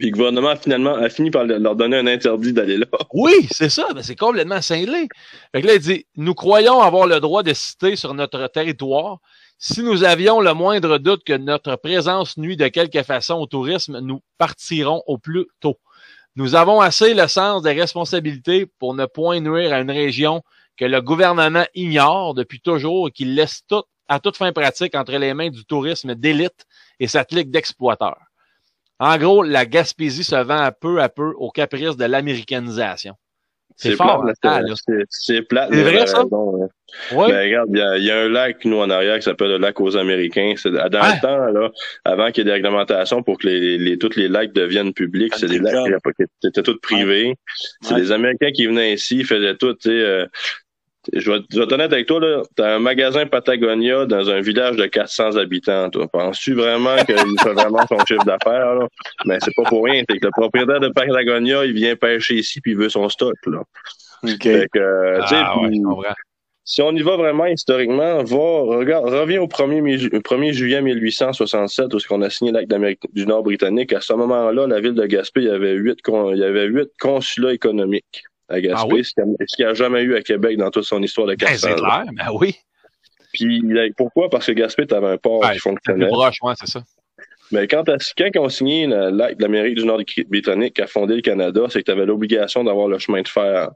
Puis 0.00 0.08
le 0.08 0.16
gouvernement 0.16 0.56
finalement 0.56 0.96
fini 1.10 1.30
par 1.30 1.44
leur 1.44 1.76
donner 1.76 1.98
un 1.98 2.06
interdit 2.06 2.54
d'aller 2.54 2.78
là. 2.78 2.86
Oui, 3.12 3.46
c'est 3.50 3.68
ça. 3.68 3.86
Ben, 3.94 4.02
c'est 4.02 4.16
complètement 4.16 4.62
cinglé. 4.62 5.08
Fait 5.52 5.60
que 5.60 5.66
là, 5.66 5.74
il 5.74 5.80
dit 5.80 6.06
Nous 6.16 6.32
croyons 6.32 6.80
avoir 6.80 7.06
le 7.06 7.20
droit 7.20 7.42
de 7.42 7.52
citer 7.52 7.96
sur 7.96 8.14
notre 8.14 8.46
territoire. 8.46 9.18
Si 9.58 9.82
nous 9.82 10.02
avions 10.02 10.40
le 10.40 10.54
moindre 10.54 10.96
doute 10.96 11.22
que 11.22 11.34
notre 11.34 11.76
présence 11.76 12.38
nuit 12.38 12.56
de 12.56 12.68
quelque 12.68 13.02
façon 13.02 13.34
au 13.34 13.46
tourisme, 13.46 13.98
nous 14.00 14.22
partirons 14.38 15.02
au 15.06 15.18
plus 15.18 15.46
tôt. 15.60 15.78
Nous 16.34 16.54
avons 16.54 16.80
assez 16.80 17.12
le 17.12 17.28
sens 17.28 17.62
des 17.62 17.72
responsabilités 17.72 18.64
pour 18.78 18.94
ne 18.94 19.04
point 19.04 19.40
nuire 19.40 19.74
à 19.74 19.80
une 19.80 19.90
région 19.90 20.40
que 20.78 20.86
le 20.86 21.02
gouvernement 21.02 21.66
ignore 21.74 22.32
depuis 22.32 22.62
toujours 22.62 23.08
et 23.08 23.10
qui 23.10 23.26
laisse 23.26 23.60
tout, 23.68 23.82
à 24.08 24.18
toute 24.18 24.38
fin 24.38 24.50
pratique 24.52 24.94
entre 24.94 25.12
les 25.12 25.34
mains 25.34 25.50
du 25.50 25.66
tourisme 25.66 26.14
d'élite 26.14 26.64
et 27.00 27.06
sa 27.06 27.26
clique 27.26 27.50
d'exploiteurs. 27.50 28.29
En 29.00 29.16
gros, 29.18 29.42
la 29.42 29.66
Gaspésie 29.66 30.24
se 30.24 30.36
vend 30.36 30.68
peu 30.80 31.00
à 31.00 31.08
peu 31.08 31.32
au 31.38 31.50
caprice 31.50 31.96
de 31.96 32.04
l'américanisation. 32.04 33.14
C'est 33.76 33.92
fort, 33.96 34.20
plate, 34.22 34.36
hein, 34.42 34.60
là, 34.60 34.68
là. 34.68 34.74
c'est- 34.76 35.06
c'est 35.08 35.42
plate. 35.42 35.70
C'est 35.70 35.76
mais 35.76 35.82
vrai, 35.84 35.98
t'as 36.00 36.06
ça? 36.08 36.20
hein. 36.20 36.68
Ouais. 37.12 37.28
Ben, 37.30 37.46
regarde, 37.46 37.68
il 37.72 37.78
y, 37.78 37.80
a- 37.80 37.96
il 37.96 38.04
y 38.04 38.10
a 38.10 38.18
un 38.24 38.28
lac, 38.28 38.62
nous, 38.66 38.76
en 38.78 38.90
arrière, 38.90 39.16
qui 39.16 39.22
s'appelle 39.22 39.48
le 39.48 39.56
lac 39.58 39.80
aux 39.80 39.96
Américains. 39.96 40.52
C'est, 40.56 40.70
dans 40.70 40.78
Ouais. 40.78 41.14
le 41.14 41.20
temps, 41.22 41.36
là, 41.46 41.70
avant 42.04 42.26
qu'il 42.30 42.38
y 42.38 42.40
ait 42.42 42.44
des 42.50 42.52
réglementations 42.52 43.22
pour 43.22 43.38
que 43.38 43.46
les, 43.46 43.78
les, 43.78 43.96
tous 43.96 44.16
les 44.16 44.28
lacs 44.28 44.52
deviennent 44.52 44.92
publics, 44.92 45.32
c'est 45.36 45.46
des 45.46 45.60
lacs 45.60 45.72
qui, 46.16 46.46
étaient 46.48 46.62
tous 46.62 46.78
privés. 46.82 47.36
C'est 47.80 47.94
Ouais. 47.94 48.00
des 48.00 48.12
Américains 48.12 48.50
qui 48.52 48.66
venaient 48.66 48.92
ici, 48.92 49.20
ils 49.20 49.24
faisaient 49.26 49.54
tout, 49.56 49.72
tu 49.74 49.88
sais, 49.88 49.94
euh, 49.94 50.26
je 51.12 51.30
vais, 51.32 51.38
je 51.50 51.58
vais 51.58 51.64
être 51.64 51.72
honnête 51.72 51.92
avec 51.92 52.06
toi, 52.06 52.20
là, 52.20 52.42
t'as 52.56 52.76
un 52.76 52.78
magasin 52.78 53.26
Patagonia 53.26 54.04
dans 54.06 54.28
un 54.30 54.40
village 54.40 54.76
de 54.76 54.86
400 54.86 55.36
habitants, 55.36 55.88
toi. 55.90 56.06
Penses-tu 56.08 56.54
vraiment 56.54 56.96
qu'il 57.04 57.16
fait 57.42 57.52
vraiment 57.54 57.86
son 57.88 57.98
chiffre 58.06 58.24
d'affaires, 58.24 58.74
là? 58.74 58.88
Mais 59.24 59.38
c'est 59.42 59.54
pas 59.56 59.62
pour 59.64 59.84
rien. 59.84 60.02
C'est 60.08 60.18
que 60.18 60.26
le 60.26 60.32
propriétaire 60.32 60.80
de 60.80 60.88
Patagonia, 60.88 61.64
il 61.64 61.72
vient 61.72 61.96
pêcher 61.96 62.34
ici 62.34 62.60
puis 62.60 62.72
il 62.72 62.76
veut 62.78 62.88
son 62.90 63.08
stock, 63.08 63.34
là. 63.46 63.62
OK. 64.24 64.42
Fait 64.42 64.66
que, 64.72 65.18
Ah, 65.32 65.58
ouais, 65.60 65.68
puis- 65.68 65.78
je 65.78 65.82
comprends. 65.84 66.14
si 66.64 66.82
on 66.82 66.92
y 66.92 67.00
va 67.02 67.16
vraiment 67.16 67.46
historiquement, 67.46 68.22
va, 68.22 68.76
regarde, 68.76 69.06
reviens 69.08 69.40
au 69.40 69.48
1er, 69.48 69.80
mai- 69.80 69.96
1er 70.22 70.52
juillet 70.52 70.82
1867, 70.82 71.94
où 71.94 71.98
ce 71.98 72.06
qu'on 72.06 72.20
a 72.22 72.28
signé 72.28 72.52
l'acte 72.52 72.68
d'Amérique 72.68 73.00
du 73.14 73.26
Nord 73.26 73.42
britannique. 73.42 73.92
À 73.94 74.00
ce 74.02 74.12
moment-là, 74.12 74.66
la 74.66 74.80
ville 74.80 74.94
de 74.94 75.06
Gaspé, 75.06 75.40
il 75.40 75.46
y 75.46 75.50
avait 75.50 75.72
huit, 75.72 76.02
con- 76.02 76.32
il 76.32 76.38
y 76.38 76.44
avait 76.44 76.66
huit 76.66 76.90
consulats 77.00 77.54
économiques 77.54 78.24
à 78.50 78.60
Gaspé, 78.60 78.88
Ah 78.90 78.94
oui? 78.94 79.04
ce 79.04 79.12
qu'il 79.56 79.64
n'y 79.64 79.70
a 79.70 79.74
jamais 79.74 80.02
eu 80.02 80.14
à 80.16 80.22
Québec 80.22 80.56
dans 80.58 80.70
toute 80.70 80.84
son 80.84 81.02
histoire 81.02 81.26
de 81.26 81.34
Ben, 81.34 81.46
400 81.46 81.68
c'est 81.68 81.72
ans. 81.74 81.76
clair, 81.84 82.04
ben 82.12 82.26
oui. 82.38 82.54
Puis, 83.32 83.62
a- 83.78 83.86
pourquoi? 83.96 84.28
Parce 84.28 84.46
que 84.46 84.52
Gaspé, 84.52 84.86
tu 84.86 84.94
avais 84.94 85.06
un 85.08 85.16
port 85.18 85.42
qui 85.42 85.54
c'est 85.54 85.58
fonctionnait. 85.60 86.08
proche, 86.08 86.36
ouais, 86.42 86.54
c'est 86.58 86.68
ça. 86.68 86.82
Mais 87.52 87.66
quand, 87.66 87.82
quand 88.32 88.48
signé 88.48 88.86
le- 88.86 89.10
l'acte 89.10 89.38
de 89.38 89.42
l'Amérique 89.42 89.74
du 89.76 89.84
Nord 89.84 90.00
britannique 90.28 90.74
qui 90.74 90.82
a 90.82 90.86
fondé 90.86 91.16
le 91.16 91.20
Canada, 91.20 91.62
c'est 91.68 91.80
que 91.80 91.84
tu 91.86 91.90
avais 91.90 92.06
l'obligation 92.06 92.62
d'avoir 92.62 92.86
le 92.86 92.98
chemin 92.98 93.22
de 93.22 93.28
fer. 93.28 93.70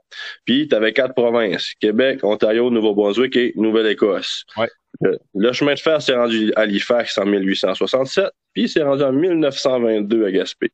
Puis 0.45 0.69
tu 0.69 0.75
avais 0.77 0.93
quatre 0.93 1.15
provinces, 1.15 1.73
Québec, 1.81 2.21
Ontario, 2.23 2.71
Nouveau-Brunswick 2.71 3.35
et 3.37 3.53
Nouvelle-Écosse. 3.57 4.45
Ouais. 4.57 4.69
Le, 5.01 5.19
le 5.35 5.53
chemin 5.53 5.75
de 5.75 5.81
fer 5.81 6.01
s'est 6.01 6.15
rendu 6.15 6.53
à 6.55 6.61
Halifax 6.61 7.19
en 7.19 7.27
1867, 7.27 8.27
puis 8.53 8.69
s'est 8.69 8.83
rendu 8.85 9.03
en 9.03 9.13
1922 9.13 10.25
à 10.27 10.31
Gaspé. 10.31 10.71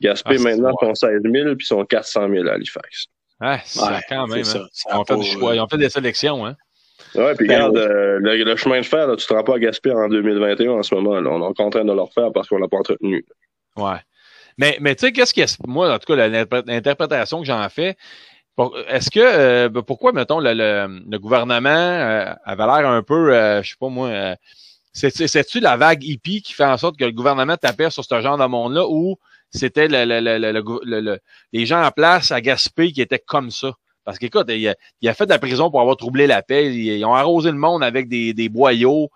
Gaspé, 0.00 0.30
Ah, 0.34 0.38
c'est 0.38 0.44
maintenant, 0.44 0.72
sont 0.80 0.94
16 0.94 1.20
000, 1.30 1.54
puis 1.56 1.66
sont 1.66 1.84
400 1.84 2.28
000 2.30 2.46
à 2.48 2.52
Halifax. 2.52 3.08
Ah, 3.40 3.58
c'est 3.64 3.80
Ouais, 3.80 4.00
quand 4.08 4.26
même. 4.26 4.38
hein. 4.40 4.44
ça. 4.44 4.60
Ça 4.72 4.90
Ils 4.92 4.96
ont 4.96 5.02
a 5.02 5.04
fait 5.04 5.16
du 5.16 5.24
choix, 5.26 5.50
euh, 5.50 5.54
ils 5.56 5.60
ont 5.60 5.68
fait 5.68 5.78
des 5.78 5.90
sélections, 5.90 6.44
hein. 6.46 6.56
Ouais, 7.14 7.34
puis 7.36 7.46
Ben 7.46 7.54
regarde, 7.56 7.76
oui. 7.76 7.80
euh, 7.82 8.18
le, 8.20 8.36
le 8.44 8.56
chemin 8.56 8.80
de 8.80 8.84
fer, 8.84 9.06
là, 9.06 9.16
tu 9.16 9.26
te 9.26 9.32
rends 9.32 9.44
pas 9.44 9.54
à 9.54 9.58
Gaspé 9.58 9.92
en 9.92 10.08
2021 10.08 10.72
en 10.72 10.82
ce 10.82 10.94
moment. 10.94 11.20
Là. 11.20 11.30
On 11.30 11.40
est 11.52 11.60
en 11.60 11.70
train 11.70 11.84
de 11.84 11.92
le 11.92 12.00
refaire 12.02 12.32
parce 12.34 12.48
qu'on 12.48 12.58
l'a 12.58 12.68
pas 12.68 12.76
entretenu. 12.78 13.24
Ouais. 13.76 13.96
Mais, 14.58 14.76
mais 14.80 14.94
tu 14.96 15.06
sais, 15.06 15.12
qu'est-ce 15.12 15.32
que 15.32 15.40
moi, 15.68 15.94
en 15.94 15.98
tout 15.98 16.12
cas, 16.12 16.28
l'interprétation 16.66 17.38
que 17.40 17.46
j'en 17.46 17.66
fais, 17.68 17.96
est-ce 18.88 19.10
que 19.10 19.20
euh, 19.20 19.68
ben, 19.68 19.82
pourquoi, 19.82 20.12
mettons, 20.12 20.40
le, 20.40 20.52
le, 20.52 21.00
le 21.08 21.18
gouvernement 21.18 21.68
euh, 21.70 22.32
avait 22.44 22.66
l'air 22.66 22.88
un 22.90 23.02
peu, 23.04 23.32
euh, 23.32 23.62
je 23.62 23.70
sais 23.70 23.76
pas 23.78 23.88
moi, 23.88 24.08
euh, 24.08 24.34
c'est- 24.92 25.10
c'est- 25.16 25.28
c'est-tu 25.28 25.60
la 25.60 25.76
vague 25.76 26.02
hippie 26.02 26.42
qui 26.42 26.52
fait 26.52 26.64
en 26.64 26.76
sorte 26.76 26.98
que 26.98 27.04
le 27.04 27.12
gouvernement 27.12 27.56
tapait 27.56 27.90
sur 27.90 28.04
ce 28.04 28.20
genre 28.20 28.36
de 28.36 28.44
monde-là 28.46 28.84
ou 28.88 29.16
c'était 29.50 29.88
le, 29.88 30.04
le, 30.04 31.00
le, 31.00 31.20
les 31.52 31.66
gens 31.66 31.82
en 31.82 31.90
place 31.90 32.32
à 32.32 32.40
Gaspé 32.40 32.92
qui 32.92 33.00
étaient 33.00 33.18
comme 33.18 33.50
ça? 33.50 33.72
Parce 34.04 34.18
qu'écoute, 34.18 34.46
il 34.48 34.74
il 35.00 35.08
a 35.08 35.14
fait 35.14 35.26
de 35.26 35.30
la 35.30 35.38
prison 35.38 35.70
pour 35.70 35.80
avoir 35.80 35.96
troublé 35.96 36.26
la 36.26 36.42
paix. 36.42 36.74
Ils, 36.74 37.04
ont 37.04 37.14
arrosé 37.14 37.50
le 37.50 37.58
monde 37.58 37.84
avec 37.84 38.08
des, 38.08 38.32
des 38.32 38.48
boyaux. 38.48 39.10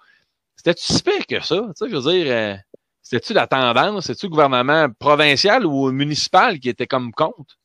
C'était-tu 0.57 0.85
si 0.85 1.03
que 1.27 1.41
ça? 1.41 1.57
Tu 1.57 1.73
sais, 1.75 1.91
je 1.91 1.97
veux 1.97 2.13
dire, 2.13 2.27
euh, 2.29 2.55
c'était-tu 3.03 3.33
la 3.33 3.47
tendance? 3.47 4.07
C'était-tu 4.07 4.27
le 4.27 4.31
gouvernement 4.31 4.89
provincial 4.99 5.67
ou 5.67 5.91
municipal 5.91 6.59
qui 6.61 6.69
était 6.69 6.87
comme 6.87 7.13
contre? 7.13 7.59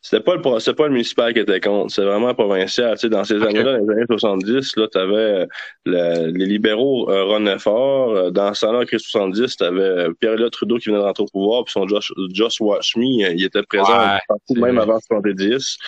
C'était 0.00 0.22
pas 0.22 0.36
le 0.36 0.60
c'était 0.60 0.74
pas 0.76 0.86
le 0.86 0.92
municipal 0.92 1.34
qui 1.34 1.40
était 1.40 1.58
contre, 1.60 1.92
c'est 1.92 2.04
vraiment 2.04 2.32
provincial. 2.32 2.94
Tu 2.96 3.00
sais, 3.00 3.08
dans 3.08 3.24
ces 3.24 3.34
années-là, 3.42 3.78
dans 3.78 3.84
les 3.84 3.92
années 3.94 4.04
70, 4.08 4.76
là, 4.76 4.86
t'avais 4.86 5.14
euh, 5.16 5.46
le- 5.86 6.30
les 6.38 6.46
libéraux 6.46 7.10
euh, 7.10 7.24
René 7.24 7.58
Fort. 7.58 8.10
Euh, 8.10 8.30
Dans 8.30 8.54
ce 8.54 8.64
temps-là, 8.64 8.84
en 8.84 8.98
70, 8.98 9.56
t'avais 9.56 9.80
euh, 9.80 10.12
Pierre-Éliott 10.20 10.52
Trudeau 10.52 10.78
qui 10.78 10.88
venait 10.90 10.98
de 11.00 11.04
rentrer 11.04 11.24
au 11.24 11.26
pouvoir, 11.26 11.64
puis 11.64 11.72
son 11.72 11.86
Josh, 11.88 12.12
Just 12.32 12.60
Watch 12.60 12.96
Me, 12.96 13.04
il 13.32 13.44
était 13.44 13.62
présent 13.64 13.88
Ouais, 13.98 14.18
partout, 14.28 14.42
c'est 14.54 14.60
même 14.60 14.78
avant 14.78 15.00
70. 15.00 15.78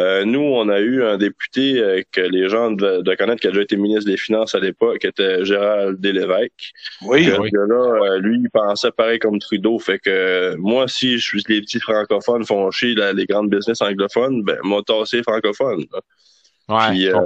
Euh, 0.00 0.24
nous, 0.24 0.40
on 0.40 0.68
a 0.68 0.80
eu 0.80 1.04
un 1.04 1.18
député 1.18 1.78
euh, 1.78 2.02
que 2.10 2.22
les 2.22 2.48
gens 2.48 2.70
de 2.70 3.14
connaître 3.16 3.40
qui 3.40 3.48
a 3.48 3.50
déjà 3.50 3.62
été 3.62 3.76
ministre 3.76 4.10
des 4.10 4.16
Finances 4.16 4.54
à 4.54 4.60
l'époque, 4.60 5.00
qui 5.00 5.06
était 5.06 5.44
Gérald 5.44 6.00
Delévesque. 6.00 6.72
Oui. 7.02 7.26
Que 7.26 7.38
oui. 7.38 7.50
ce 7.52 7.56
gars-là, 7.56 8.04
euh, 8.04 8.18
lui, 8.18 8.38
il 8.38 8.50
pensait 8.50 8.90
pareil 8.92 9.18
comme 9.18 9.38
Trudeau. 9.38 9.78
Fait 9.78 9.98
que 9.98 10.54
moi, 10.56 10.88
si 10.88 11.18
je 11.18 11.26
suis 11.26 11.44
les 11.48 11.60
petits 11.60 11.80
francophones 11.80 12.44
font 12.44 12.70
chier 12.70 12.94
les 13.14 13.26
grandes 13.26 13.50
business 13.50 13.82
anglophones, 13.82 14.42
ben 14.42 14.58
moi 14.62 14.82
tassé 14.86 15.22
francophone. 15.22 15.84
là. 15.92 16.00
Ouais, 16.70 16.90
Puis 16.90 17.08
euh. 17.08 17.18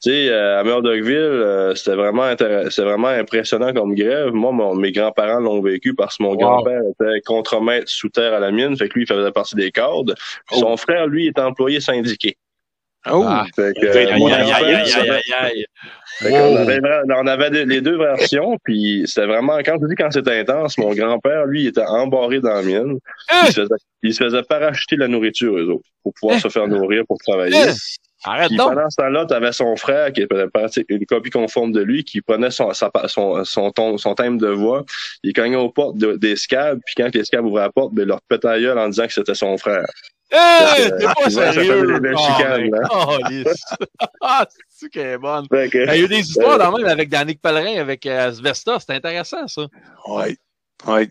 Tu 0.00 0.10
sais, 0.10 0.28
euh, 0.30 0.60
à 0.60 0.64
Murdochville, 0.64 1.16
euh, 1.16 1.74
c'était 1.74 1.96
vraiment 1.96 2.30
c'était 2.30 2.82
vraiment 2.82 3.08
impressionnant 3.08 3.72
comme 3.72 3.94
grève. 3.94 4.32
Moi, 4.32 4.52
mon- 4.52 4.74
mes 4.76 4.92
grands-parents 4.92 5.40
l'ont 5.40 5.60
vécu 5.60 5.94
parce 5.94 6.16
que 6.18 6.22
mon 6.22 6.30
Wow. 6.30 6.36
grand-père 6.38 6.80
était 6.92 7.20
contremaître 7.26 7.88
sous 7.88 8.08
terre 8.08 8.32
à 8.34 8.38
la 8.38 8.50
mine, 8.52 8.76
fait 8.76 8.88
que 8.88 8.94
lui, 8.94 9.02
il 9.02 9.12
faisait 9.12 9.32
partie 9.32 9.56
des 9.56 9.70
cadres. 9.72 10.14
Puis 10.46 10.56
Oh. 10.58 10.60
Son 10.60 10.76
frère, 10.76 11.06
lui, 11.08 11.26
était 11.26 11.40
employé 11.40 11.80
syndiqué. 11.80 12.36
Oh, 13.10 13.24
Ah. 13.26 13.46
Fait 13.56 13.72
que, 13.80 13.86
euh, 13.86 13.92
aïe, 13.94 14.06
aïe, 14.12 15.32
aïe, 15.38 15.66
avait, 16.56 16.80
on 17.16 17.26
avait 17.26 17.64
les 17.64 17.80
deux 17.80 17.96
versions, 17.96 18.56
puis 18.64 19.04
c'était 19.06 19.26
vraiment, 19.26 19.58
quand 19.58 19.76
je 19.80 19.86
dis 19.86 19.94
quand 19.94 20.10
c'était 20.10 20.40
intense, 20.40 20.76
mon 20.78 20.92
grand-père, 20.92 21.46
lui, 21.46 21.62
il 21.62 21.66
était 21.68 21.84
embarré 21.86 22.40
dans 22.40 22.54
la 22.54 22.62
mine. 22.62 22.98
Hein? 23.30 23.42
Il 23.46 23.52
se 23.52 23.60
faisait, 23.62 23.74
il 24.02 24.14
se 24.14 24.24
faisait 24.24 24.42
parachuter 24.42 24.96
la 24.96 25.08
nourriture, 25.08 25.56
eux 25.56 25.68
autres, 25.70 25.88
pour 26.02 26.12
pouvoir 26.14 26.36
Hein? 26.36 26.40
se 26.40 26.48
faire 26.48 26.66
nourrir, 26.66 27.04
pour 27.06 27.18
travailler. 27.18 27.56
Arrête 28.24 28.48
Puis 28.48 28.56
donc! 28.56 28.74
pendant 28.74 28.90
ce 28.90 28.96
temps-là, 28.96 29.26
tu 29.26 29.34
avais 29.34 29.52
son 29.52 29.76
frère 29.76 30.12
qui 30.12 30.22
était 30.22 30.36
une 30.88 31.06
copie 31.06 31.30
conforme 31.30 31.70
de 31.72 31.80
lui, 31.80 32.02
qui 32.04 32.20
prenait 32.20 32.50
son, 32.50 32.72
sa- 32.72 32.90
son, 33.06 33.44
son, 33.44 33.70
ton, 33.70 33.96
son 33.96 34.14
thème 34.14 34.38
de 34.38 34.48
voix, 34.48 34.84
il 35.22 35.32
cognait 35.32 35.56
aux 35.56 35.70
portes 35.70 35.96
de- 35.98 36.16
des 36.16 36.34
scabs, 36.36 36.80
puis 36.84 36.94
quand 36.96 37.14
les 37.14 37.24
scabs 37.24 37.44
ouvraient 37.44 37.62
la 37.62 37.70
porte, 37.72 37.94
ben, 37.94 38.02
il 38.02 38.08
leur 38.08 38.20
pétait 38.28 38.48
la 38.48 38.60
gueule 38.60 38.78
en 38.78 38.88
disant 38.88 39.06
que 39.06 39.12
c'était 39.12 39.34
son 39.36 39.56
frère. 39.56 39.84
Hey, 40.30 40.82
Euh, 40.92 40.98
t'es 40.98 41.04
pas 41.06 41.14
ouais, 41.24 41.30
ça 41.30 41.52
fait 41.52 41.64
sérieux! 41.64 42.00
Oh, 42.90 43.16
oh. 43.18 43.18
Ah, 44.20 44.46
c'est 44.68 44.90
qu'elle 44.90 45.06
est 45.06 45.18
bonne? 45.18 45.46
Que- 45.48 45.66
Il 45.72 45.86
y 45.86 45.88
a 45.88 45.96
eu 45.98 46.08
des 46.08 46.18
histoires 46.28 46.58
dans 46.58 46.76
même 46.76 46.86
avec 46.86 47.08
Danick 47.08 47.40
Pellerin, 47.40 47.80
avec 47.80 48.04
euh, 48.04 48.28
Asbestos. 48.28 48.80
C'était 48.80 48.94
intéressant, 48.94 49.46
ça. 49.48 49.62
oui. 50.08 50.36
Oui. 50.86 51.10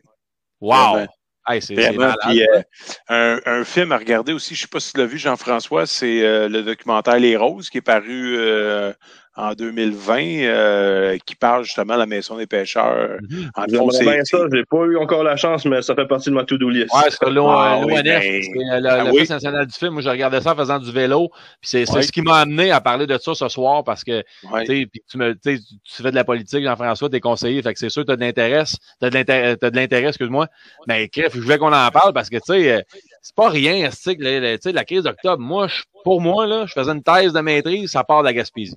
Wow! 0.62 1.06
Vraiment. 1.48 1.54
Hey, 1.56 1.62
c'est 1.62 1.76
c'est 1.76 1.82
Vraiment. 1.82 2.00
malade. 2.00 2.18
Puis, 2.28 2.42
euh, 2.48 2.62
un, 3.10 3.40
un 3.46 3.64
film 3.64 3.92
à 3.92 3.98
regarder 3.98 4.34
aussi, 4.34 4.56
je 4.56 4.60
ne 4.60 4.62
sais 4.64 4.68
pas 4.72 4.80
si 4.80 4.92
tu 4.94 4.98
l'as 5.00 5.06
vu, 5.06 5.18
Jean-François, 5.18 5.86
c'est 5.86 6.24
euh, 6.24 6.50
le 6.50 6.64
documentaire 6.64 7.20
Les 7.20 7.38
Roses 7.38 7.70
qui 7.70 7.78
est 7.78 7.82
paru 7.82 8.38
euh, 8.38 8.94
en 9.38 9.54
2020, 9.54 10.20
euh, 10.46 11.18
qui 11.26 11.36
parle 11.36 11.64
justement 11.64 11.94
de 11.94 12.00
la 12.00 12.06
Maison 12.08 12.38
des 12.38 12.48
pêcheurs. 12.48 13.18
Mhm. 13.30 13.50
En 13.56 13.62
fond, 13.62 13.68
J'aimerais 13.92 14.04
bien 14.16 14.24
c'est- 14.26 14.38
ça, 14.38 14.44
j'ai 14.52 14.64
pas 14.66 14.84
eu 14.86 14.98
encore 14.98 15.24
la 15.24 15.36
chance, 15.36 15.64
mais 15.66 15.82
ça 15.84 15.94
fait 15.96 16.08
partie 16.08 16.30
de 16.30 16.36
ma 16.36 16.44
to-do 16.44 16.70
list. 16.70 16.92
Ouais, 16.94 17.02
c'est 17.10 17.18
Ah 17.22 17.28
oui, 17.28 17.34
l'ONF, 17.36 18.04
ben, 18.04 18.22
c'est 18.22 18.40
euh, 18.74 18.80
le, 18.80 18.90
ah 18.90 19.04
le 19.04 19.12
oui. 19.12 19.20
Fest 19.20 19.32
national 19.32 19.68
du 19.68 19.74
film. 19.74 19.94
Moi, 19.94 20.02
je 20.02 20.10
regardais 20.10 20.42
ça 20.42 20.54
en 20.54 20.56
faisant 20.56 20.80
du 20.80 20.92
vélo. 20.92 21.30
Puis 21.62 21.70
c'est 21.70 21.90
Ouais. 21.92 22.02
ce 22.02 22.12
qui 22.12 22.22
m'a 22.22 22.38
amené 22.40 22.72
à 22.72 22.82
parler 22.82 23.06
de 23.06 23.18
ça 23.18 23.36
ce 23.36 23.48
soir 23.48 23.84
parce 23.84 24.04
que 24.04 24.24
Ouais. 24.52 24.66
tu 24.66 24.80
sais, 24.82 24.86
puis 24.92 25.02
tu 25.10 25.18
me, 25.18 25.34
tu 25.34 25.56
sais, 25.58 25.60
tu 25.84 26.02
fais 26.04 26.10
de 26.12 26.16
la 26.16 26.24
politique, 26.24 26.64
Jean-François, 26.64 27.10
t'es 27.10 27.20
conseiller, 27.20 27.62
fait 27.62 27.74
que 27.74 27.80
c'est 27.80 27.90
sûr 27.90 28.02
que 28.04 28.08
t'as 28.08 28.16
de 28.16 28.22
l'intérêt, 28.22 28.64
t'as 29.00 29.10
de 29.10 29.16
l'intérêt, 29.16 29.56
t'as 29.58 29.70
de 29.70 29.76
l'intérêt, 29.76 30.08
excuse-moi. 30.08 30.48
Mais 30.88 31.10
je 31.16 31.40
voulais 31.40 31.58
qu'on 31.60 31.74
en 31.74 31.90
parle 31.92 32.12
parce 32.14 32.30
que 32.30 32.38
tu 32.38 32.42
sais, 32.54 32.72
euh, 32.72 32.82
c'est 33.22 33.36
pas 33.36 33.50
rien, 33.50 33.90
tu 33.90 33.96
sais, 33.98 34.16
que 34.16 34.24
le- 34.24 34.40
le- 34.40 34.56
tu 34.58 34.64
sais, 34.64 34.72
la 34.72 34.84
crise 34.84 35.04
d'octobre. 35.04 35.42
Moi, 35.44 35.68
je- 35.68 35.84
pour 36.04 36.22
moi 36.22 36.48
là, 36.48 36.66
je 36.66 36.74
faisais 36.74 36.92
une 36.92 37.04
thèse 37.04 37.34
de 37.34 37.40
maîtrise, 37.42 37.92
ça 37.92 38.04
part 38.04 38.22
de 38.22 38.26
la 38.26 38.34
Gaspésie. 38.34 38.76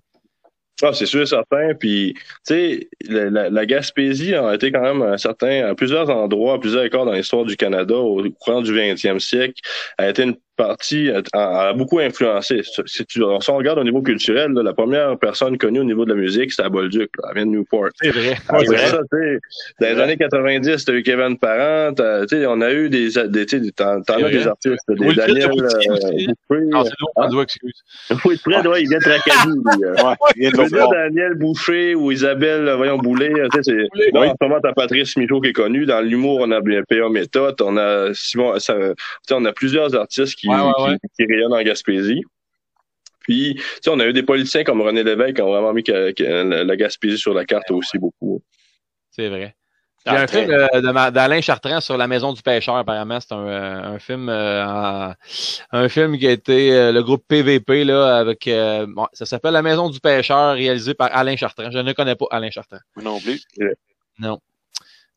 Ah, 0.82 0.92
c'est 0.94 1.06
sûr 1.06 1.28
certain. 1.28 1.74
Puis, 1.78 2.14
tu 2.14 2.20
sais, 2.44 2.88
la, 3.08 3.28
la- 3.30 3.50
la 3.50 3.66
Gaspésie 3.66 4.34
a 4.34 4.54
été 4.54 4.72
quand 4.72 4.80
même 4.82 5.02
un 5.02 5.18
certain, 5.18 5.66
à 5.68 5.74
plusieurs 5.74 6.08
endroits, 6.08 6.54
à 6.54 6.58
plusieurs 6.58 6.84
écarts 6.84 7.04
dans 7.04 7.12
l'histoire 7.12 7.44
du 7.44 7.56
Canada 7.56 7.94
au 7.96 8.22
courant 8.40 8.62
du 8.62 8.74
20e 8.74 9.20
siècle, 9.20 9.60
a 9.98 10.08
été 10.08 10.22
une 10.22 10.36
partie, 10.60 11.10
a, 11.10 11.68
a 11.68 11.72
beaucoup 11.72 11.98
influencé. 11.98 12.60
Si, 12.86 13.04
tu, 13.06 13.20
si 13.40 13.50
on 13.50 13.56
regarde 13.56 13.78
au 13.78 13.84
niveau 13.84 14.02
culturel, 14.02 14.52
là, 14.52 14.62
la 14.62 14.74
première 14.74 15.18
personne 15.18 15.56
connue 15.56 15.80
au 15.80 15.84
niveau 15.84 16.04
de 16.04 16.10
la 16.10 16.20
musique, 16.20 16.52
c'était 16.52 16.68
Bolduc, 16.68 17.10
là, 17.18 17.28
elle 17.30 17.36
vient 17.36 17.46
de 17.46 17.50
Newport. 17.52 17.88
C'est 18.00 18.10
vrai. 18.10 18.36
Après 18.48 18.64
vrai. 18.64 18.86
ça, 18.86 19.00
tu 19.10 19.18
sais, 19.18 19.38
dans 19.80 19.96
les 19.96 20.02
années 20.02 20.16
90, 20.16 20.84
t'as 20.84 20.92
eu 20.92 21.02
Kevin 21.02 21.38
Parent, 21.38 21.94
tu 21.94 22.46
on 22.46 22.60
a 22.60 22.72
eu 22.72 22.90
des, 22.90 23.08
des, 23.28 23.46
tu 23.46 23.72
t'en 23.72 24.00
as 24.00 24.30
des 24.30 24.46
artistes, 24.46 24.84
des 24.88 25.14
Daniel, 25.14 25.50
euh, 25.50 25.68
c'est 25.70 26.50
long, 26.50 27.10
François, 27.14 27.42
excuse. 27.42 27.72
Ouais, 28.10 28.82
il 28.82 28.88
vient 28.88 28.98
de 28.98 29.02
Tracadie, 29.02 29.58
euh. 29.84 29.92
Ouais, 29.94 30.14
il 30.36 30.50
vient 30.50 30.50
de. 30.50 30.90
Daniel 30.90 31.34
Boucher 31.34 31.94
ou 31.94 32.12
Isabelle, 32.12 32.68
euh, 32.68 32.76
voyons, 32.76 32.98
Boulet, 32.98 33.32
tu 33.52 33.62
sais, 33.62 33.62
c'est, 33.62 33.88
oui. 34.18 34.28
en 34.28 34.32
ce 34.32 34.36
moment, 34.40 34.60
t'as 34.62 34.72
Patrice 34.72 35.16
Michaud 35.16 35.40
qui 35.40 35.48
est 35.48 35.52
connu. 35.52 35.86
Dans 35.86 36.00
l'humour, 36.00 36.40
on 36.42 36.50
a 36.50 36.60
bien 36.60 36.82
P.A. 36.88 37.08
Méthode, 37.08 37.60
on 37.62 37.76
a 37.76 38.12
Simon, 38.14 38.58
ça, 38.58 38.74
tu 39.26 39.34
on 39.34 39.44
a 39.44 39.52
plusieurs 39.52 39.94
artistes 39.94 40.36
qui, 40.36 40.48
Ouais, 40.50 40.60
ouais, 40.84 40.90
ouais. 40.90 40.98
qui, 41.16 41.24
qui 41.26 41.32
rayonnent 41.32 41.52
en 41.54 41.62
Gaspésie. 41.62 42.22
Puis, 43.20 43.54
tu 43.56 43.62
sais, 43.82 43.90
on 43.90 44.00
a 44.00 44.06
eu 44.06 44.12
des 44.12 44.22
politiciens 44.22 44.64
comme 44.64 44.80
René 44.80 45.02
Lévesque 45.04 45.36
qui 45.36 45.42
ont 45.42 45.50
vraiment 45.50 45.72
mis 45.72 45.82
que- 45.84 46.12
que 46.12 46.22
la, 46.22 46.64
la 46.64 46.76
Gaspésie 46.76 47.18
sur 47.18 47.34
la 47.34 47.44
carte 47.44 47.70
aussi 47.70 47.98
beaucoup. 47.98 48.42
C'est 49.10 49.28
vrai. 49.28 49.54
Il 50.06 50.12
y 50.12 50.16
a 50.16 50.20
un 50.22 50.26
film 50.26 50.50
euh, 50.50 51.10
d'Alain 51.10 51.42
Chartrand 51.42 51.80
sur 51.82 51.98
la 51.98 52.08
maison 52.08 52.32
du 52.32 52.40
pêcheur, 52.40 52.76
apparemment. 52.76 53.20
C'est 53.20 53.34
un, 53.34 53.46
euh, 53.46 53.82
un 53.94 53.98
film 53.98 54.30
euh, 54.30 54.64
en- 54.64 55.12
un 55.72 55.88
film 55.90 56.16
qui 56.16 56.26
a 56.26 56.30
été 56.30 56.72
euh, 56.72 56.90
le 56.90 57.02
groupe 57.02 57.22
PVP 57.28 57.84
là, 57.84 58.16
avec 58.16 58.48
euh, 58.48 58.86
bon, 58.88 59.06
ça 59.12 59.26
s'appelle 59.26 59.52
La 59.52 59.60
maison 59.60 59.90
du 59.90 60.00
pêcheur, 60.00 60.54
réalisé 60.54 60.94
par 60.94 61.10
Alain 61.14 61.36
Chartrand. 61.36 61.70
Je 61.70 61.78
ne 61.78 61.92
connais 61.92 62.14
pas 62.14 62.24
Alain 62.30 62.50
Chartrand. 62.50 62.78
Moi 62.96 63.04
non 63.04 63.20
plus. 63.20 63.42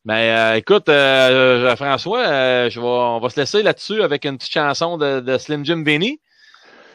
Mais 0.06 0.32
euh, 0.32 0.58
écoute, 0.58 0.90
euh, 0.90 1.74
François, 1.78 2.28
euh, 2.28 2.70
je 2.70 2.80
vais, 2.80 2.86
on 2.86 3.20
va 3.20 3.30
se 3.30 3.40
laisser 3.40 3.64
là-dessus 3.64 4.04
avec 4.04 4.26
une 4.26 4.38
petite 4.38 4.52
chanson 4.52 4.98
de, 4.98 5.22
de 5.22 5.38
Slim 5.38 5.64
Jim 5.64 5.78
Benny. 5.78 6.20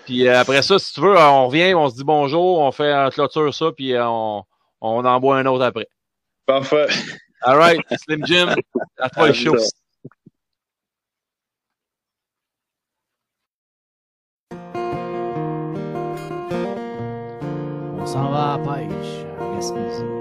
Puis 0.05 0.29
euh, 0.29 0.41
après 0.41 0.61
ça, 0.63 0.79
si 0.79 0.93
tu 0.93 1.01
veux, 1.01 1.17
on 1.17 1.47
revient, 1.49 1.73
on 1.75 1.89
se 1.89 1.97
dit 1.97 2.05
bonjour, 2.05 2.59
on 2.61 2.71
fait 2.71 2.93
un 2.93 3.11
clôture 3.11 3.55
ça, 3.55 3.73
puis 3.73 3.95
euh, 3.95 4.07
on, 4.07 4.43
on 4.83 5.05
en 5.05 5.21
boit 5.21 5.39
un 5.39 5.47
autre 5.47 5.65
après. 5.65 5.89
Parfait. 6.45 6.87
All 7.43 7.57
right, 7.57 7.81
Slim 8.05 8.27
Jim, 8.27 8.55
à 8.99 9.09
toi 9.09 9.29
le 9.29 9.33
show. 9.33 9.57
On 18.01 18.07
s'en 18.07 18.31
va 18.31 18.55
à 18.55 18.59
la 18.59 18.65
pêche 18.65 19.27
à 19.41 19.55
Gaspésie. 19.55 20.18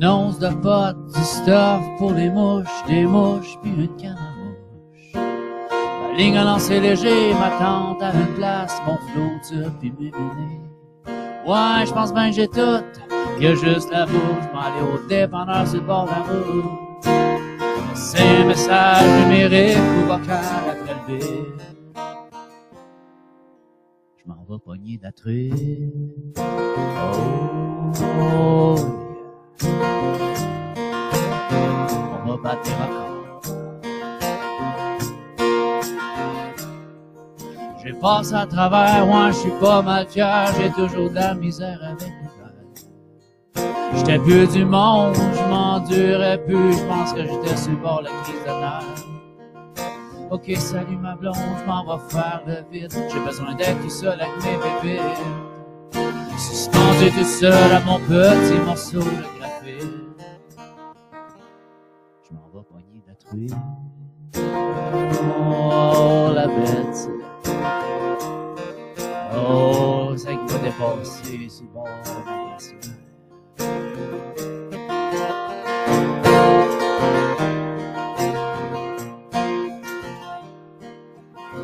Une 0.00 0.06
once 0.06 0.38
de 0.38 0.48
potes, 0.62 1.12
du 1.12 1.24
stuff 1.24 1.82
pour 1.98 2.12
les 2.12 2.30
mouches, 2.30 2.84
des 2.86 3.04
mouches, 3.04 3.58
puis 3.60 3.72
une 3.72 3.96
canne 3.96 4.16
à 4.16 4.30
mouche. 4.38 5.12
La 5.12 6.16
ligne 6.16 6.38
a 6.38 6.44
lancé 6.44 6.78
léger, 6.78 7.34
ma 7.34 7.50
tante 7.58 8.00
à 8.00 8.12
une 8.12 8.32
place, 8.36 8.80
mon 8.86 8.96
flot, 8.96 9.40
puis 9.80 9.92
mes 9.98 10.12
ménés. 10.12 10.60
Ouais, 11.44 11.84
je 11.84 11.92
pense 11.92 12.14
bien 12.14 12.30
que 12.30 12.36
j'ai 12.36 12.46
tout, 12.46 12.60
a 12.60 13.54
juste 13.56 13.90
la 13.90 14.06
bouche, 14.06 14.46
m'en 14.54 14.60
aller 14.60 14.82
au 14.82 15.08
dépanneur 15.08 15.66
sur 15.66 15.80
le 15.80 15.86
bord 15.86 16.04
de 16.04 16.10
la. 16.10 17.94
C'est 17.94 18.20
un 18.20 18.44
message 18.44 19.24
numérique 19.24 19.78
ou 19.78 20.06
vocal 20.06 20.44
après 20.70 20.94
le. 21.08 21.18
Je 24.16 24.24
m'en 24.26 24.44
vais 24.48 24.58
pogner 24.64 24.96
de 24.98 25.02
la 25.02 25.10
truite. 25.10 26.38
Oh, 28.20 29.07
J'ai 37.82 37.92
passé 37.94 38.34
à 38.34 38.46
travers, 38.46 39.06
moi 39.06 39.30
je 39.30 39.36
suis 39.36 39.50
pas 39.60 40.04
fier, 40.06 40.46
j'ai 40.58 40.70
toujours 40.70 41.10
de 41.10 41.14
la 41.14 41.34
misère 41.34 41.78
avec 41.82 42.08
l'hiver. 42.08 42.52
J'étais 43.94 44.18
plus 44.18 44.48
du 44.48 44.64
monde, 44.64 45.14
je 45.14 45.44
m'endurais 45.48 46.38
plus, 46.44 46.72
je 46.72 46.84
pense 46.84 47.12
que 47.12 47.24
j'étais 47.24 47.56
sur 47.56 47.76
bord 47.78 48.02
la 48.02 48.10
crise 48.22 48.42
de 48.44 48.50
nerfs. 48.60 49.04
Ok, 50.30 50.50
salut 50.56 50.96
ma 50.96 51.16
blonde, 51.16 51.34
je 51.36 51.64
m'en 51.66 51.84
vais 51.84 52.02
faire 52.08 52.42
le 52.46 52.56
vide, 52.70 52.92
j'ai 52.92 53.20
besoin 53.20 53.54
d'être 53.54 53.80
tout 53.82 53.90
seul 53.90 54.20
avec 54.20 54.36
mes 54.44 54.56
bébés. 54.56 55.00
Suspendu 56.38 57.10
tout 57.10 57.24
seul 57.24 57.72
à 57.72 57.80
mon 57.80 57.98
petit 57.98 58.60
morceau 58.64 59.00
de 59.00 59.04
graphite. 59.38 59.82
Je 62.22 62.34
m'en 62.34 62.48
vais 62.54 62.62
pogner 62.62 63.02
de 63.02 63.08
la 63.08 63.14
truite. 63.16 63.54
Oh, 65.20 66.30
la 66.32 66.46
bête. 66.46 67.10
Oh, 69.36 70.16
ça 70.16 70.30
qui 70.30 70.54
le 71.62 71.68
bord 71.72 71.86
de 72.04 72.10
la 72.24 72.36
glacière. 72.50 72.78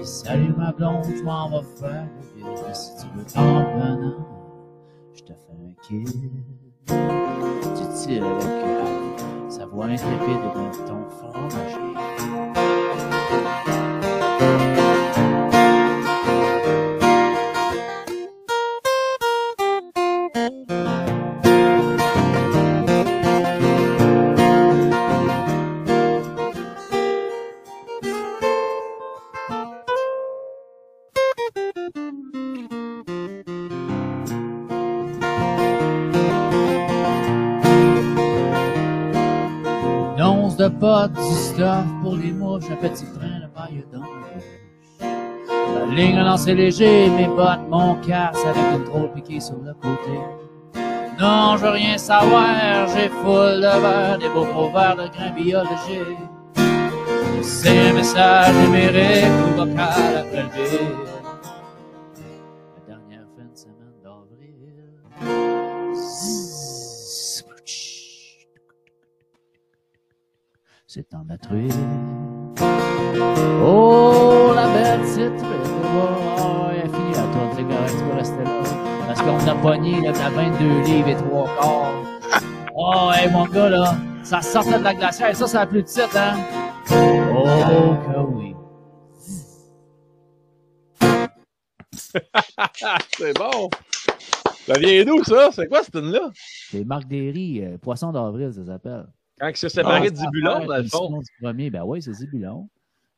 Salut 0.03 0.55
ma 0.57 0.73
blonde, 0.73 1.07
je 1.17 1.23
m'en 1.23 1.49
vais 1.49 1.67
faire 1.79 2.09
le. 2.17 2.75
Si 2.75 2.91
tu 2.97 3.07
veux 3.17 3.25
t'en 3.25 4.34
je 5.27 5.33
te 5.33 5.39
fais 5.39 5.53
un 5.53 5.73
kill. 5.83 6.05
Tu 6.87 8.07
tires 8.07 8.27
avec 8.27 8.45
euh, 8.45 9.49
sa 9.49 9.67
voix 9.67 9.87
intrépide 9.87 10.43
d'un 10.55 10.71
ton 10.87 11.09
fromager. 11.11 11.94
Petit 42.89 43.07
train 43.07 43.41
de 43.41 43.49
dans 43.93 44.01
la 44.01 44.07
bouche. 44.07 44.45
La 45.01 45.87
ligne 45.87 46.19
a 46.19 46.25
lancé 46.25 46.55
léger, 46.55 47.09
mes 47.09 47.27
bottes, 47.27 47.67
mon 47.71 47.95
casse 48.03 48.45
avec 48.45 48.63
une 48.75 48.85
drôle 48.85 49.11
piquée 49.13 49.41
sur 49.41 49.57
le 49.57 49.73
côté. 49.75 50.21
Non, 51.19 51.57
je 51.57 51.63
veux 51.63 51.71
rien 51.71 51.97
savoir, 51.97 52.87
j'ai 52.89 53.09
full 53.09 53.61
de 53.63 53.81
verre, 53.81 54.19
des 54.19 54.29
beaux 54.29 54.45
gros 54.45 54.71
verres 54.71 54.97
de 54.97 55.09
grains 55.09 55.31
biologiques. 55.31 56.29
C'est 57.43 57.89
un 57.89 57.93
message 57.95 58.55
numérique 58.57 59.33
ou 59.47 59.57
vocal 59.57 60.17
après 60.19 60.43
le. 60.43 60.49
La 62.75 62.83
dernière 62.87 63.27
fin 63.35 63.45
de 63.51 63.57
semaine 63.57 63.97
d'avril. 64.03 64.75
C'est 70.87 71.15
en 71.15 71.25
la 71.29 71.39
truite. 71.39 72.44
Oh, 72.61 74.53
la 74.55 74.67
belle 74.69 75.01
petite 75.01 75.37
truite. 75.37 75.71
Oh, 75.97 76.69
elle 76.73 76.81
a 76.81 76.83
fini 76.85 77.13
la 77.13 77.23
tourne, 77.23 77.51
c'est 77.57 77.65
correct, 77.65 77.95
tu 77.99 78.05
peux 78.05 78.17
rester 78.17 78.45
là. 78.45 78.63
Parce 79.07 79.21
qu'on 79.23 79.39
a 79.49 79.55
pogné, 79.55 80.01
là, 80.01 80.13
la 80.13 80.31
22 80.31 80.81
livres 80.83 81.09
et 81.09 81.17
3 81.17 81.47
quarts. 81.57 81.93
Oh, 82.75 83.11
hey, 83.15 83.31
mon 83.31 83.47
gars, 83.47 83.69
là, 83.71 83.97
ça 84.23 84.41
sortait 84.43 84.79
de 84.79 84.85
la 84.85 84.95
glacière. 84.95 85.35
Ça, 85.37 85.47
c'est 85.47 85.57
la 85.57 85.67
plus 85.67 85.83
petite, 85.83 86.15
hein? 86.17 86.37
Oh, 86.91 87.97
que 88.07 88.19
oui. 88.33 88.55
C'est 93.19 93.37
bon. 93.37 93.69
Ça 94.67 94.79
vient 94.79 95.05
d'où, 95.05 95.23
ça? 95.25 95.51
C'est 95.53 95.69
quoi, 95.69 95.83
cette 95.83 95.95
là 95.97 96.31
C'est 96.71 96.85
Marc 96.85 97.07
Derry, 97.07 97.63
euh, 97.63 97.77
Poisson 97.79 98.13
d'avril, 98.13 98.53
ça 98.53 98.65
s'appelle. 98.65 99.07
Quand 99.45 99.51
il 99.51 99.57
s'est 99.59 99.69
séparé 99.69 100.11
de 100.11 100.17
Ah, 100.17 100.21
Zibulon, 100.21 100.65
dans 100.65 100.77
le 100.79 100.85
fond? 100.85 101.19
du 101.19 101.27
premier, 101.43 101.69
ben 101.69 101.83
oui, 101.85 102.01
c'est 102.01 102.15
Zibulon. 102.15 102.67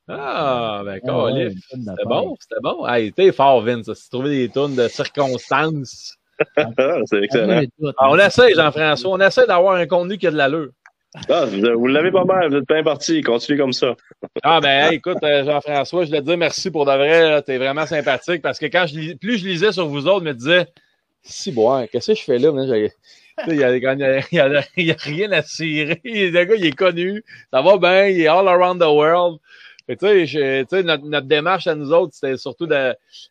Ah, 0.08 0.82
ben, 0.84 0.98
Ah, 1.04 1.06
tonne 1.06 1.50
C'était 1.50 2.04
bon, 2.04 2.36
c'était 2.40 2.60
bon. 2.60 2.84
Hey, 2.84 3.12
t'es 3.12 3.30
fort, 3.30 3.62
Vince. 3.62 3.86
Tu 3.86 4.10
trouvé 4.10 4.30
des 4.30 4.48
tonnes 4.48 4.74
de 4.74 4.88
circonstances. 4.88 6.16
Ah, 6.56 6.98
c'est 7.04 7.22
excellent. 7.22 7.62
On 8.00 8.18
essaie, 8.18 8.54
Jean-François. 8.54 9.10
On 9.10 9.20
essaie 9.20 9.46
d'avoir 9.46 9.76
un 9.76 9.86
contenu 9.86 10.18
qui 10.18 10.26
a 10.26 10.32
de 10.32 10.36
l'allure. 10.36 10.70
Ah, 11.28 11.44
vous 11.46 11.86
l'avez 11.86 12.10
pas 12.10 12.24
mal, 12.24 12.50
vous 12.50 12.56
êtes 12.56 12.66
bien 12.66 12.82
parti. 12.82 13.20
Continuez 13.20 13.58
comme 13.60 13.72
ça. 13.72 13.94
Ah, 14.42 14.60
ben, 14.60 14.90
hey, 14.90 14.96
écoute, 14.96 15.18
euh, 15.22 15.44
Jean-François, 15.44 16.02
je 16.02 16.08
voulais 16.08 16.22
te 16.22 16.26
dire 16.26 16.38
merci 16.38 16.72
pour 16.72 16.86
de 16.86 16.90
vrai. 16.90 17.40
T'es 17.42 17.56
vraiment 17.58 17.86
sympathique 17.86 18.42
parce 18.42 18.58
que 18.58 18.66
quand 18.66 18.86
je 18.88 18.98
lis, 18.98 19.14
plus 19.14 19.38
je 19.38 19.46
lisais 19.46 19.70
sur 19.70 19.86
vous 19.86 20.08
autres, 20.08 20.24
je 20.24 20.30
me 20.30 20.34
disais, 20.34 20.66
si, 21.22 21.52
bon, 21.52 21.86
qu'est-ce 21.86 22.12
que 22.12 22.18
je 22.18 22.24
fais 22.24 22.38
là? 22.38 22.50
Il 23.48 23.54
y, 23.56 23.64
a, 23.64 23.68
a- 23.70 23.70
a- 23.70 24.58
a 24.58 24.96
rien 25.02 25.32
à 25.32 25.42
tirer. 25.42 26.00
Le 26.04 26.44
gars, 26.44 26.54
il 26.54 26.64
est 26.66 26.72
connu. 26.76 27.22
Ça 27.52 27.62
va 27.62 27.76
bien. 27.78 28.06
Il 28.06 28.20
est 28.20 28.28
all 28.28 28.48
around 28.48 28.80
the 28.80 28.86
world. 28.86 29.38
Tu 29.88 29.96
sais, 30.26 30.82
notre, 30.82 31.04
notre 31.04 31.26
démarche 31.28 31.66
à 31.68 31.74
nous 31.76 31.92
autres, 31.92 32.14
c'était 32.14 32.36
surtout 32.36 32.66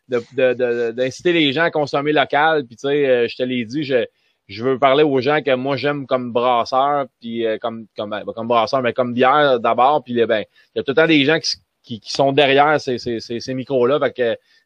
d'inciter 0.08 1.32
les 1.32 1.52
gens 1.52 1.64
à 1.64 1.70
consommer 1.70 2.12
local. 2.12 2.64
Puis, 2.66 2.76
tu 2.76 2.88
sais, 2.88 3.06
euh, 3.08 3.28
je 3.28 3.36
te 3.36 3.42
l'ai 3.42 3.64
dit, 3.66 3.82
je, 3.84 4.06
je 4.48 4.64
veux 4.64 4.78
parler 4.78 5.02
aux 5.04 5.20
gens 5.20 5.42
que 5.42 5.54
moi, 5.54 5.76
j'aime 5.76 6.06
comme 6.06 6.32
brasseur, 6.32 7.06
puis 7.20 7.44
euh, 7.46 7.58
comme, 7.58 7.86
comme, 7.96 8.10
ben, 8.10 8.24
comme 8.34 8.48
brasseur, 8.48 8.80
mais 8.82 8.92
comme 8.94 9.12
bière 9.12 9.60
d'abord. 9.60 10.02
Puis, 10.04 10.14
ben, 10.24 10.44
il 10.74 10.78
y 10.78 10.80
a 10.80 10.82
tout 10.82 10.92
le 10.92 10.94
temps 10.94 11.06
des 11.06 11.24
gens 11.24 11.38
qui, 11.40 11.56
qui, 11.82 12.00
qui 12.00 12.12
sont 12.12 12.32
derrière 12.32 12.80
ces, 12.80 12.98
ces, 12.98 13.20
ces, 13.20 13.40
ces 13.40 13.54
micros-là. 13.54 13.98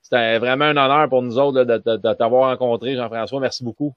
C'était 0.03 0.39
vraiment 0.39 0.67
un 0.67 0.77
honneur 0.77 1.09
pour 1.09 1.23
nous 1.23 1.39
autres 1.39 1.59
là, 1.62 1.65
de, 1.65 1.79
de, 1.79 1.97
de 1.97 2.15
t'avoir 2.15 2.51
rencontré, 2.51 2.95
Jean-François. 2.95 3.41
Merci 3.41 3.65
beaucoup. 3.65 3.95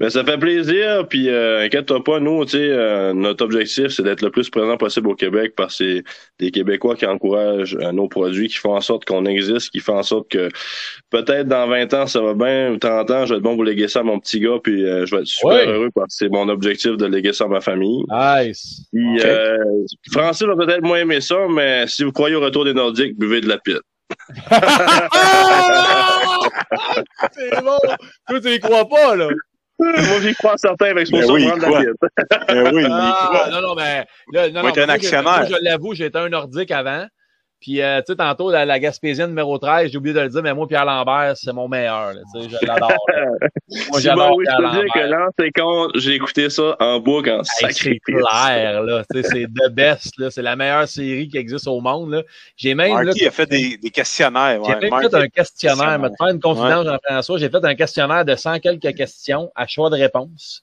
Ben, 0.00 0.10
ça 0.10 0.22
fait 0.24 0.38
plaisir, 0.38 1.08
puis 1.08 1.28
euh, 1.28 1.64
inquiète-toi 1.64 2.04
pas, 2.04 2.20
nous, 2.20 2.44
tu 2.44 2.52
sais, 2.52 2.58
euh, 2.60 3.12
notre 3.12 3.44
objectif, 3.44 3.88
c'est 3.88 4.04
d'être 4.04 4.22
le 4.22 4.30
plus 4.30 4.48
présent 4.48 4.76
possible 4.76 5.08
au 5.08 5.16
Québec 5.16 5.54
parce 5.56 5.76
que 5.78 5.96
c'est 5.96 6.04
des 6.38 6.52
Québécois 6.52 6.94
qui 6.94 7.04
encouragent 7.04 7.76
euh, 7.80 7.90
nos 7.90 8.06
produits, 8.06 8.46
qui 8.46 8.58
font 8.58 8.76
en 8.76 8.80
sorte 8.80 9.04
qu'on 9.04 9.24
existe, 9.26 9.70
qui 9.70 9.80
font 9.80 9.98
en 9.98 10.04
sorte 10.04 10.30
que 10.30 10.50
peut-être 11.10 11.48
dans 11.48 11.66
20 11.66 11.92
ans, 11.94 12.06
ça 12.06 12.20
va 12.20 12.34
bien, 12.34 12.70
ou 12.70 12.76
30 12.78 13.10
ans, 13.10 13.26
je 13.26 13.30
vais 13.34 13.38
être 13.38 13.42
bon 13.42 13.56
pour 13.56 13.64
léguer 13.64 13.88
ça 13.88 13.98
à 14.00 14.02
mon 14.04 14.20
petit 14.20 14.38
gars, 14.38 14.58
puis 14.62 14.84
euh, 14.84 15.04
je 15.04 15.16
vais 15.16 15.22
être 15.22 15.26
super 15.28 15.48
Ouais. 15.50 15.66
heureux 15.66 15.90
parce 15.92 16.16
que 16.16 16.24
c'est 16.26 16.28
mon 16.28 16.48
objectif 16.48 16.96
de 16.96 17.06
léguer 17.06 17.32
ça 17.32 17.44
à 17.46 17.48
ma 17.48 17.60
famille. 17.60 18.04
Nice. 18.08 18.82
Puis, 18.92 19.16
Ok. 19.18 19.24
euh, 19.24 19.56
Francis 20.12 20.46
va 20.46 20.54
peut-être 20.54 20.82
moins 20.82 20.98
aimer 20.98 21.20
ça, 21.20 21.38
mais 21.50 21.88
si 21.88 22.04
vous 22.04 22.12
croyez 22.12 22.36
au 22.36 22.40
retour 22.40 22.64
des 22.64 22.72
Nordiques, 22.72 23.18
buvez 23.18 23.40
de 23.40 23.48
la 23.48 23.58
pite. 23.58 23.80
C'est 27.32 27.62
bon! 27.62 27.76
Toi, 28.28 28.40
tu 28.40 28.48
y 28.54 28.60
crois 28.60 28.88
pas, 28.88 29.16
là? 29.16 29.28
Moi, 29.78 30.20
j'y 30.22 30.34
crois 30.34 30.56
certain 30.56 30.86
avec 30.86 31.06
ce 31.06 31.12
Ben 31.12 31.30
oui. 31.30 31.46
Ben 32.48 32.72
oui, 32.74 32.82
il 32.82 32.88
Ah, 32.90 33.28
croit. 33.30 33.50
non, 33.50 33.60
non, 33.68 33.74
mais 33.76 34.04
là, 34.32 34.50
non, 34.50 34.62
non, 34.62 34.68
un 34.76 34.88
actionnaire. 34.88 35.22
Moi, 35.22 35.44
je 35.44 35.64
l'avoue, 35.64 35.94
j'étais 35.94 36.18
un 36.18 36.28
nordique 36.28 36.70
avant. 36.70 37.06
Puis, 37.60 37.82
euh, 37.82 37.98
tu 37.98 38.12
sais, 38.12 38.16
tantôt, 38.16 38.52
la, 38.52 38.64
la 38.64 38.78
Gaspésienne 38.78 39.30
numéro 39.30 39.58
13, 39.58 39.90
j'ai 39.90 39.98
oublié 39.98 40.14
de 40.14 40.20
le 40.20 40.28
dire, 40.28 40.42
mais 40.44 40.54
moi, 40.54 40.68
Pierre 40.68 40.84
Lambert, 40.84 41.32
c'est 41.36 41.52
mon 41.52 41.66
meilleur. 41.66 42.12
là, 42.12 42.20
Tu 42.32 42.42
sais, 42.42 42.48
je 42.50 42.66
l'adore. 42.66 42.92
là. 43.08 43.24
Moi, 43.90 44.00
j'adore 44.00 44.36
oui, 44.36 44.44
je 44.48 44.56
Pierre 44.56 44.70
peux 44.70 44.76
dire 44.80 44.92
que 44.94 44.98
Lambert. 45.00 45.18
là, 45.18 45.28
c'est 45.38 45.50
con, 45.50 45.88
j'ai 45.96 46.14
écouté 46.14 46.50
ça 46.50 46.76
en 46.78 47.00
boucle, 47.00 47.30
en 47.30 47.40
Hey, 47.66 47.72
c'est 47.74 47.98
clair, 47.98 48.82
là. 48.84 49.02
Tu 49.12 49.22
sais, 49.22 49.28
c'est 49.28 49.46
the 49.46 49.72
best, 49.72 50.16
là. 50.18 50.30
C'est 50.30 50.42
la 50.42 50.54
meilleure 50.54 50.86
série 50.86 51.26
qui 51.28 51.36
existe 51.36 51.66
au 51.66 51.80
monde, 51.80 52.12
là. 52.12 52.22
J'ai 52.56 52.74
même, 52.74 52.96
là, 52.98 53.04
Marky 53.06 53.26
a 53.26 53.30
fait 53.32 53.46
des, 53.46 53.76
des 53.76 53.90
questionnaires. 53.90 54.60
J'ai 54.64 54.74
Ouais, 54.74 54.90
même 54.90 55.00
fait 55.10 55.14
un 55.16 55.28
questionnaire, 55.28 55.98
me 55.98 56.08
te 56.08 56.14
faire 56.16 56.28
une 56.28 56.40
confidence, 56.40 56.86
Jean-François. 56.86 57.38
J'ai 57.38 57.48
fait 57.50 57.64
un 57.64 57.74
questionnaire 57.74 58.24
de 58.24 58.36
100 58.36 58.60
quelques 58.60 58.94
questions 58.94 59.50
à 59.56 59.66
choix 59.66 59.90
de 59.90 59.96
réponse. 59.96 60.62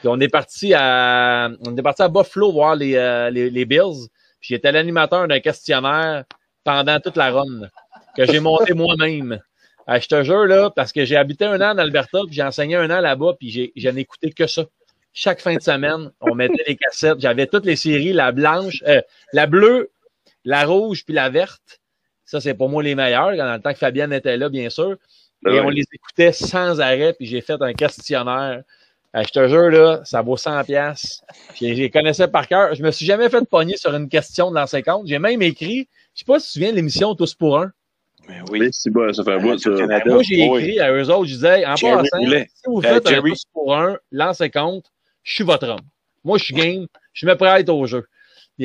Puis 0.00 0.08
on 0.08 0.18
est 0.20 0.28
parti 0.28 0.72
à, 0.74 1.50
on 1.66 1.76
est 1.76 1.82
parti 1.82 2.00
à 2.00 2.08
Buffalo 2.08 2.50
voir 2.52 2.74
les, 2.76 2.96
euh, 2.96 3.28
les, 3.28 3.50
les 3.50 3.64
Bills. 3.66 4.08
Puis 4.40 4.54
j'étais 4.54 4.72
l'animateur 4.72 5.28
d'un 5.28 5.40
questionnaire 5.40 6.24
pendant 6.64 6.98
toute 7.00 7.16
la 7.16 7.30
run 7.30 7.68
que 8.16 8.26
j'ai 8.26 8.40
monté 8.40 8.74
moi-même. 8.74 9.40
Euh, 9.88 10.00
je 10.00 10.06
te 10.06 10.22
jure, 10.22 10.46
là, 10.46 10.70
parce 10.70 10.92
que 10.92 11.04
j'ai 11.04 11.16
habité 11.16 11.44
un 11.46 11.60
an 11.60 11.74
en 11.74 11.78
Alberta, 11.78 12.20
puis 12.26 12.34
j'ai 12.34 12.42
enseigné 12.42 12.76
un 12.76 12.90
an 12.90 13.00
là-bas, 13.00 13.34
puis 13.38 13.72
j'en 13.76 13.96
ai 13.96 14.00
écouté 14.00 14.30
que 14.32 14.46
ça. 14.46 14.64
Chaque 15.12 15.40
fin 15.40 15.54
de 15.56 15.60
semaine, 15.62 16.10
on 16.20 16.34
mettait 16.34 16.62
les 16.66 16.76
cassettes. 16.76 17.18
J'avais 17.20 17.46
toutes 17.46 17.66
les 17.66 17.76
séries, 17.76 18.12
la 18.12 18.30
blanche, 18.30 18.82
euh, 18.86 19.00
la 19.32 19.46
bleue, 19.46 19.90
la 20.44 20.64
rouge, 20.64 21.04
puis 21.04 21.14
la 21.14 21.28
verte. 21.30 21.80
Ça, 22.24 22.40
c'est 22.40 22.54
pour 22.54 22.68
moi 22.68 22.82
les 22.82 22.94
meilleurs, 22.94 23.36
dans 23.36 23.52
le 23.54 23.60
temps 23.60 23.72
que 23.72 23.78
Fabienne 23.78 24.12
était 24.12 24.36
là, 24.36 24.48
bien 24.48 24.70
sûr. 24.70 24.96
Et 25.46 25.50
Ouais. 25.50 25.60
on 25.60 25.68
les 25.70 25.84
écoutait 25.92 26.32
sans 26.32 26.80
arrêt, 26.80 27.14
puis 27.14 27.26
j'ai 27.26 27.40
fait 27.40 27.60
un 27.60 27.72
questionnaire. 27.72 28.62
Euh, 29.16 29.22
je 29.26 29.30
te 29.32 29.48
jure, 29.48 29.70
là, 29.70 30.00
ça 30.04 30.22
vaut 30.22 30.36
100 30.36 30.62
pièces. 30.64 31.22
Je 31.60 31.66
les 31.66 31.90
connaissais 31.90 32.28
par 32.28 32.46
cœur. 32.46 32.74
Je 32.74 32.82
me 32.82 32.90
suis 32.92 33.04
jamais 33.06 33.28
fait 33.28 33.44
pogner 33.48 33.76
sur 33.76 33.94
une 33.94 34.08
question 34.08 34.50
de 34.50 34.54
l'an 34.56 34.66
50. 34.66 35.06
J'ai 35.06 35.18
même 35.18 35.42
écrit, 35.42 35.88
je 36.14 36.20
sais 36.20 36.24
pas 36.24 36.38
si 36.38 36.46
tu 36.46 36.48
te 36.48 36.52
souviens 36.54 36.70
de 36.70 36.76
l'émission 36.76 37.14
Tous 37.16 37.34
pour 37.34 37.58
un. 37.58 37.72
Ben 38.28 38.44
Oui, 38.50 38.68
c'est 38.70 38.90
bon, 38.90 39.12
ça 39.12 39.24
fait 39.24 39.32
un 39.32 39.38
bout, 39.38 39.58
ça. 39.58 39.70
Moi, 39.70 40.22
j'ai 40.22 40.48
Oui. 40.48 40.62
écrit 40.62 40.80
à 40.80 40.92
eux 40.92 41.10
autres, 41.10 41.26
je 41.26 41.34
disais, 41.34 41.66
en 41.66 41.74
Jerry 41.74 41.96
passant, 42.02 42.18
si 42.20 42.62
vous 42.66 42.78
Euh, 42.78 42.82
faites 42.82 43.06
un. 43.08 43.20
Tous 43.22 43.44
pour 43.52 43.76
un, 43.76 43.96
l'an 44.12 44.32
50, 44.32 44.84
je 45.24 45.34
suis 45.34 45.44
votre 45.44 45.68
homme. 45.68 45.80
Moi, 46.22 46.38
je 46.38 46.44
suis 46.44 46.54
game, 46.54 46.86
je 47.12 47.26
me 47.26 47.34
prête 47.34 47.68
au 47.68 47.86
jeu. 47.86 48.06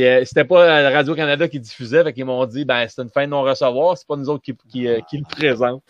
Euh, 0.04 0.24
c'était 0.26 0.44
pas 0.44 0.64
euh, 0.82 0.90
Radio-Canada 0.94 1.48
qui 1.48 1.60
diffusait, 1.60 2.04
fait 2.04 2.12
qu'ils 2.14 2.26
m'ont 2.26 2.46
dit, 2.46 2.66
ben, 2.66 2.86
c'est 2.88 3.02
une 3.02 3.10
fin 3.10 3.24
de 3.26 3.30
non-recevoir, 3.32 3.98
c'est 3.98 4.06
pas 4.08 4.16
nous 4.18 4.30
autres 4.30 4.44
qui, 4.44 4.54
qui, 4.70 4.88
euh, 4.88 5.00
qui 5.10 5.18
le 5.18 5.24
présentent. 5.24 5.84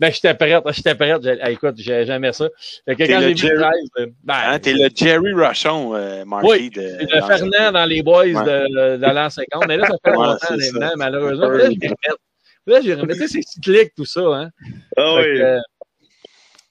Ben, 0.00 0.10
j'étais 0.12 0.34
prête, 0.34 0.64
j'étais 0.72 0.94
prête. 0.96 1.20
Ah, 1.40 1.50
écoute, 1.50 1.74
j'ai 1.78 2.04
jamais 2.04 2.32
ça. 2.32 2.48
Fait 2.84 2.94
que 2.96 3.04
T'es 3.04 3.08
quand 3.08 3.20
le 3.20 3.28
j'ai 3.28 3.34
vu 3.34 3.38
Jerry. 3.38 3.58
13, 3.94 4.06
ben, 4.24 4.34
Hein, 4.46 4.58
T'es 4.58 4.72
le 4.72 4.88
Jerry 4.94 5.32
Rochon, 5.32 5.94
euh, 5.94 6.24
Marky. 6.24 6.48
Oui, 6.50 6.70
de, 6.70 6.80
le 6.80 7.20
dans- 7.20 7.26
Fernand 7.28 7.72
dans 7.72 7.84
les 7.84 8.02
boys 8.02 8.24
Ouais. 8.24 8.32
de, 8.34 8.96
de 8.96 9.06
l'an 9.14 9.30
50. 9.30 9.64
Mais 9.68 9.76
là, 9.76 9.86
ça 9.86 9.96
fait 10.04 10.10
Ouais, 10.16 10.26
longtemps, 10.26 10.38
ça. 10.88 10.92
malheureusement. 10.96 11.48
Là, 11.48 11.68
je. 11.70 11.88
Là, 12.66 12.80
j'ai 12.82 12.94
remis. 12.94 13.14
C'est 13.16 13.28
cyclique, 13.42 13.92
tout 13.96 14.04
ça, 14.04 14.20
hein. 14.22 14.48
Ah 14.96 15.16
Fait 15.20 15.30
oui. 15.32 15.38
que, 15.38 15.42
euh, 15.42 15.58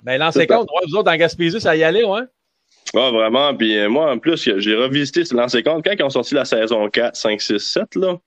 ben, 0.03 0.17
l'an 0.17 0.31
50, 0.31 0.67
ouais, 0.69 0.87
vous 0.89 0.95
autres, 0.95 1.11
en 1.11 1.15
Gaspésie, 1.15 1.61
ça 1.61 1.75
y 1.75 1.83
allait, 1.83 2.03
ouais. 2.03 2.21
Ah, 2.95 3.09
vraiment. 3.11 3.55
Puis 3.55 3.77
euh, 3.77 3.89
moi, 3.89 4.11
en 4.11 4.17
plus, 4.17 4.49
j'ai 4.57 4.75
revisité 4.75 5.23
l'an 5.31 5.47
50 5.47 5.83
quand 5.83 5.93
ils 5.97 6.03
ont 6.03 6.09
sorti 6.09 6.35
la 6.35 6.45
saison 6.45 6.89
4, 6.89 7.15
5, 7.15 7.41
6, 7.41 7.59
7, 7.59 7.95
là. 7.95 8.17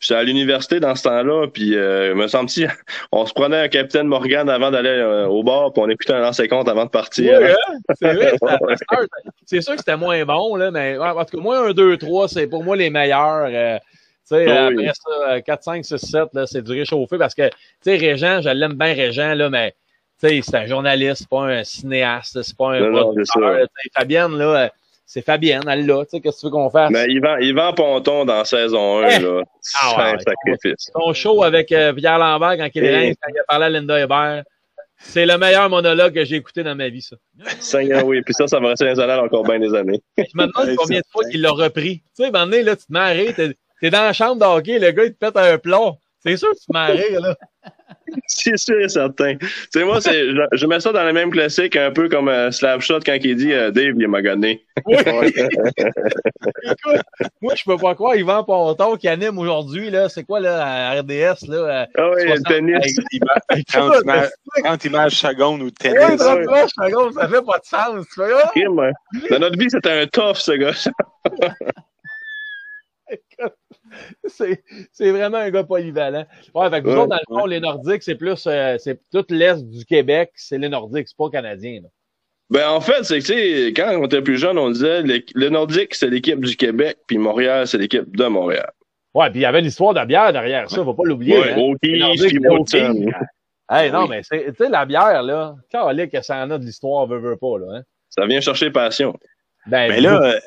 J'étais 0.00 0.14
à 0.18 0.22
l'université 0.24 0.80
dans 0.80 0.94
ce 0.94 1.04
temps-là, 1.04 1.46
puis 1.46 1.76
euh, 1.76 2.14
me 2.14 2.26
semble 2.26 2.50
on 3.12 3.24
se 3.24 3.32
prenait 3.32 3.60
un 3.60 3.68
capitaine 3.68 4.06
Morgan 4.08 4.48
avant 4.50 4.70
d'aller 4.70 4.88
euh, 4.88 5.26
au 5.26 5.42
bar, 5.42 5.72
puis 5.72 5.82
on 5.82 5.88
écoutait 5.88 6.12
un 6.12 6.20
l'an 6.20 6.32
50 6.32 6.68
avant 6.68 6.84
de 6.84 6.90
partir. 6.90 7.40
Ouais, 7.40 7.52
hein? 7.52 7.78
C'est 8.00 8.12
vrai, 8.12 8.32
sûr 9.62 9.72
que 9.74 9.78
c'était 9.78 9.96
moins 9.96 10.24
bon, 10.24 10.56
là, 10.56 10.70
mais 10.70 10.98
en 10.98 11.24
tout 11.24 11.36
cas, 11.36 11.42
moi, 11.42 11.68
1, 11.68 11.72
2, 11.72 11.96
3, 11.98 12.28
c'est 12.28 12.46
pour 12.46 12.64
moi 12.64 12.76
les 12.76 12.90
meilleurs. 12.90 13.46
euh, 13.48 13.78
tu 14.28 14.36
sais, 14.36 14.46
Ah 14.50 14.68
oui. 14.68 14.86
après 14.86 14.92
ça, 14.94 15.30
euh, 15.30 15.40
4, 15.40 15.62
5, 15.62 15.84
6, 15.84 15.96
7, 15.98 16.22
là, 16.34 16.46
c'est 16.46 16.62
du 16.62 16.72
réchauffé 16.72 17.18
parce 17.18 17.34
que, 17.34 17.48
tu 17.48 17.54
sais, 17.82 17.96
Régent, 17.96 18.40
je 18.42 18.50
l'aime 18.50 18.74
bien, 18.74 18.92
Régent, 18.94 19.34
là, 19.34 19.50
mais, 19.50 19.74
c'est 20.20 20.54
un 20.54 20.66
journaliste, 20.66 21.16
c'est 21.22 21.28
pas 21.28 21.42
un 21.44 21.64
cinéaste, 21.64 22.42
c'est 22.42 22.56
pas 22.56 22.72
un 22.72 22.80
Non, 22.90 23.02
producteur, 23.02 23.66
Fabienne, 23.94 24.36
là, 24.36 24.64
euh, 24.64 24.68
c'est 25.06 25.22
Fabienne, 25.22 25.62
elle 25.68 25.86
là, 25.86 26.04
qu'est-ce 26.04 26.22
que 26.22 26.28
tu 26.40 26.46
veux 26.46 26.50
qu'on 26.50 26.70
fasse? 26.70 26.90
Mais 26.90 27.06
Yvan, 27.08 27.38
Yvan 27.38 27.72
Ponton 27.72 28.24
dans 28.24 28.44
saison 28.44 29.00
1, 29.02 29.08
Eh! 29.08 29.18
là, 29.20 29.42
Ah 29.42 29.48
c'est 29.62 29.96
ouais, 29.96 30.02
un 30.14 30.18
sacrifice. 30.18 30.90
Son 30.94 31.12
show 31.14 31.42
avec 31.42 31.72
euh, 31.72 31.92
Pierre 31.92 32.18
Lambert 32.18 32.56
quand 32.58 32.68
il 32.74 32.84
Eh. 32.84 32.94
rince, 32.96 33.16
quand 33.20 33.32
il 33.34 33.38
a 33.40 33.44
parlé 33.48 33.64
à 33.66 33.68
Linda 33.70 33.98
Hébert, 34.00 34.44
c'est 35.02 35.24
le 35.24 35.38
meilleur 35.38 35.70
monologue 35.70 36.12
que 36.12 36.24
j'ai 36.26 36.36
écouté 36.36 36.62
dans 36.62 36.74
ma 36.74 36.88
vie, 36.90 37.00
ça. 37.00 37.16
Seigneur, 37.58 38.04
oui. 38.04 38.20
Puis 38.22 38.34
ça, 38.34 38.46
ça 38.46 38.60
dans 38.60 38.68
les 38.68 39.00
annales 39.00 39.20
encore 39.20 39.44
bien 39.44 39.58
des 39.58 39.74
années. 39.74 40.00
Je 40.18 40.22
me 40.34 40.46
demande 40.46 40.76
combien 40.76 40.98
de 40.98 41.04
fois 41.10 41.24
qu'il 41.24 41.40
l'a 41.40 41.50
repris. 41.52 42.00
Tu 42.00 42.04
sais, 42.16 42.24
à 42.24 42.26
un 42.28 42.30
moment 42.32 42.44
donné, 42.44 42.62
là, 42.62 42.76
tu 42.76 42.84
te 42.84 42.98
rire, 42.98 43.34
t'es, 43.34 43.56
t'es 43.80 43.88
dans 43.90 44.02
la 44.02 44.12
chambre 44.12 44.36
de 44.40 44.44
hockey, 44.44 44.78
le 44.78 44.90
gars, 44.90 45.04
il 45.04 45.14
te 45.14 45.18
pète 45.18 45.36
un 45.38 45.56
plat. 45.56 45.94
C'est 46.22 46.36
sûr 46.36 46.50
que 46.50 46.56
tu 46.58 46.66
te 46.66 46.92
rire, 47.08 47.20
là. 47.22 47.34
C'est 48.26 48.56
sûr 48.56 48.80
et 48.80 48.88
certain. 48.88 49.36
Tu 49.36 49.46
sais, 49.72 49.84
moi, 49.84 50.00
c'est, 50.00 50.30
je, 50.30 50.42
je 50.52 50.66
mets 50.66 50.80
ça 50.80 50.92
dans 50.92 51.04
le 51.04 51.12
même 51.12 51.30
classique, 51.30 51.76
un 51.76 51.90
peu 51.90 52.08
comme 52.08 52.28
euh, 52.28 52.50
Slapshot 52.50 53.00
quand 53.04 53.16
il 53.22 53.36
dit 53.36 53.52
euh, 53.52 53.70
Dave, 53.70 53.94
il 53.98 54.08
m'a 54.08 54.22
gagné. 54.22 54.64
Oui. 54.86 54.96
Écoute, 56.64 57.02
moi, 57.40 57.54
je 57.54 57.64
peux 57.64 57.76
pas 57.76 57.94
croire, 57.94 58.16
Yvan 58.16 58.44
Ponton 58.44 58.96
qui 58.96 59.08
anime 59.08 59.38
aujourd'hui, 59.38 59.90
là, 59.90 60.08
c'est 60.08 60.24
quoi, 60.24 60.40
là, 60.40 60.64
à 60.64 61.00
RDS, 61.00 61.46
là? 61.48 61.56
euh, 61.56 61.86
Ah 61.96 62.10
oui, 62.10 62.22
le 62.24 62.36
60 62.36 62.44
tennis. 62.46 62.98
Hey, 63.50 63.64
30 63.64 63.92
écoute, 63.92 64.02
images, 64.04 64.28
30 64.64 64.84
images 64.84 65.12
secondes 65.12 65.62
ou 65.62 65.70
tennis. 65.70 66.16
30 66.18 66.38
images 66.44 66.70
secondes, 66.70 67.12
ça 67.14 67.28
fait 67.28 67.42
pas 67.42 67.58
de 67.58 67.64
sens. 67.64 68.06
Tu 68.14 68.22
ah! 68.22 68.50
Hein. 68.56 68.92
Dans 69.30 69.38
notre 69.38 69.58
vie, 69.58 69.70
c'était 69.70 70.00
un 70.02 70.06
tough, 70.06 70.36
ce 70.36 70.52
gars. 70.52 70.70
c'est, 74.24 74.62
c'est 74.92 75.10
vraiment 75.10 75.38
un 75.38 75.50
gars 75.50 75.64
polyvalent. 75.64 76.26
Ouais, 76.54 76.70
fait 76.70 76.80
que 76.82 76.86
vous 76.86 76.92
Ouais, 76.92 76.98
autres, 77.00 77.08
dans 77.08 77.16
le 77.28 77.40
fond, 77.40 77.46
les 77.46 77.60
Nordiques, 77.60 78.02
c'est 78.02 78.14
plus, 78.14 78.46
euh, 78.46 78.76
c'est 78.78 79.00
tout 79.12 79.24
l'Est 79.30 79.62
du 79.68 79.84
Québec, 79.84 80.30
c'est 80.34 80.58
les 80.58 80.68
Nordiques, 80.68 81.08
c'est 81.08 81.16
pas 81.16 81.30
Canadien, 81.30 81.80
là. 81.82 81.88
Ben, 82.50 82.68
en 82.68 82.80
fait, 82.80 83.04
c'est 83.04 83.20
que, 83.20 83.24
tu 83.24 83.32
sais, 83.32 83.66
quand 83.68 83.96
on 83.96 84.06
était 84.06 84.22
plus 84.22 84.36
jeune, 84.36 84.58
on 84.58 84.70
disait 84.70 85.02
le, 85.02 85.22
le 85.34 85.48
Nordique, 85.50 85.94
c'est 85.94 86.08
l'équipe 86.08 86.40
du 86.44 86.56
Québec, 86.56 86.98
puis 87.06 87.16
Montréal, 87.16 87.66
c'est 87.68 87.78
l'équipe 87.78 88.16
de 88.16 88.24
Montréal. 88.26 88.72
Ouais, 89.14 89.30
puis 89.30 89.38
il 89.40 89.42
y 89.42 89.46
avait 89.46 89.60
l'histoire 89.60 89.92
de 89.94 89.98
la 90.00 90.04
bière 90.06 90.32
derrière 90.32 90.68
ça, 90.68 90.82
faut 90.82 90.94
pas 90.94 91.04
l'oublier. 91.04 91.38
Ouais, 91.38 91.52
hein. 91.52 91.56
Nordiques. 91.56 92.38
Hey, 93.72 93.92
non, 93.92 94.02
Oui. 94.02 94.06
mais 94.10 94.22
c'est, 94.24 94.46
tu 94.46 94.64
sais, 94.64 94.68
la 94.68 94.84
bière, 94.84 95.22
là, 95.22 95.54
calique 95.70 96.10
que 96.10 96.20
ça 96.22 96.42
en 96.44 96.50
a 96.50 96.58
de 96.58 96.64
l'histoire, 96.64 97.06
veut, 97.06 97.20
veut 97.20 97.36
pas, 97.36 97.56
là, 97.60 97.76
hein. 97.78 97.82
Ça 98.08 98.26
vient 98.26 98.40
chercher 98.40 98.72
passion. 98.72 99.16
Ben, 99.66 99.88
Mais 99.88 100.00
là, 100.00 100.20
euh, 100.20 100.40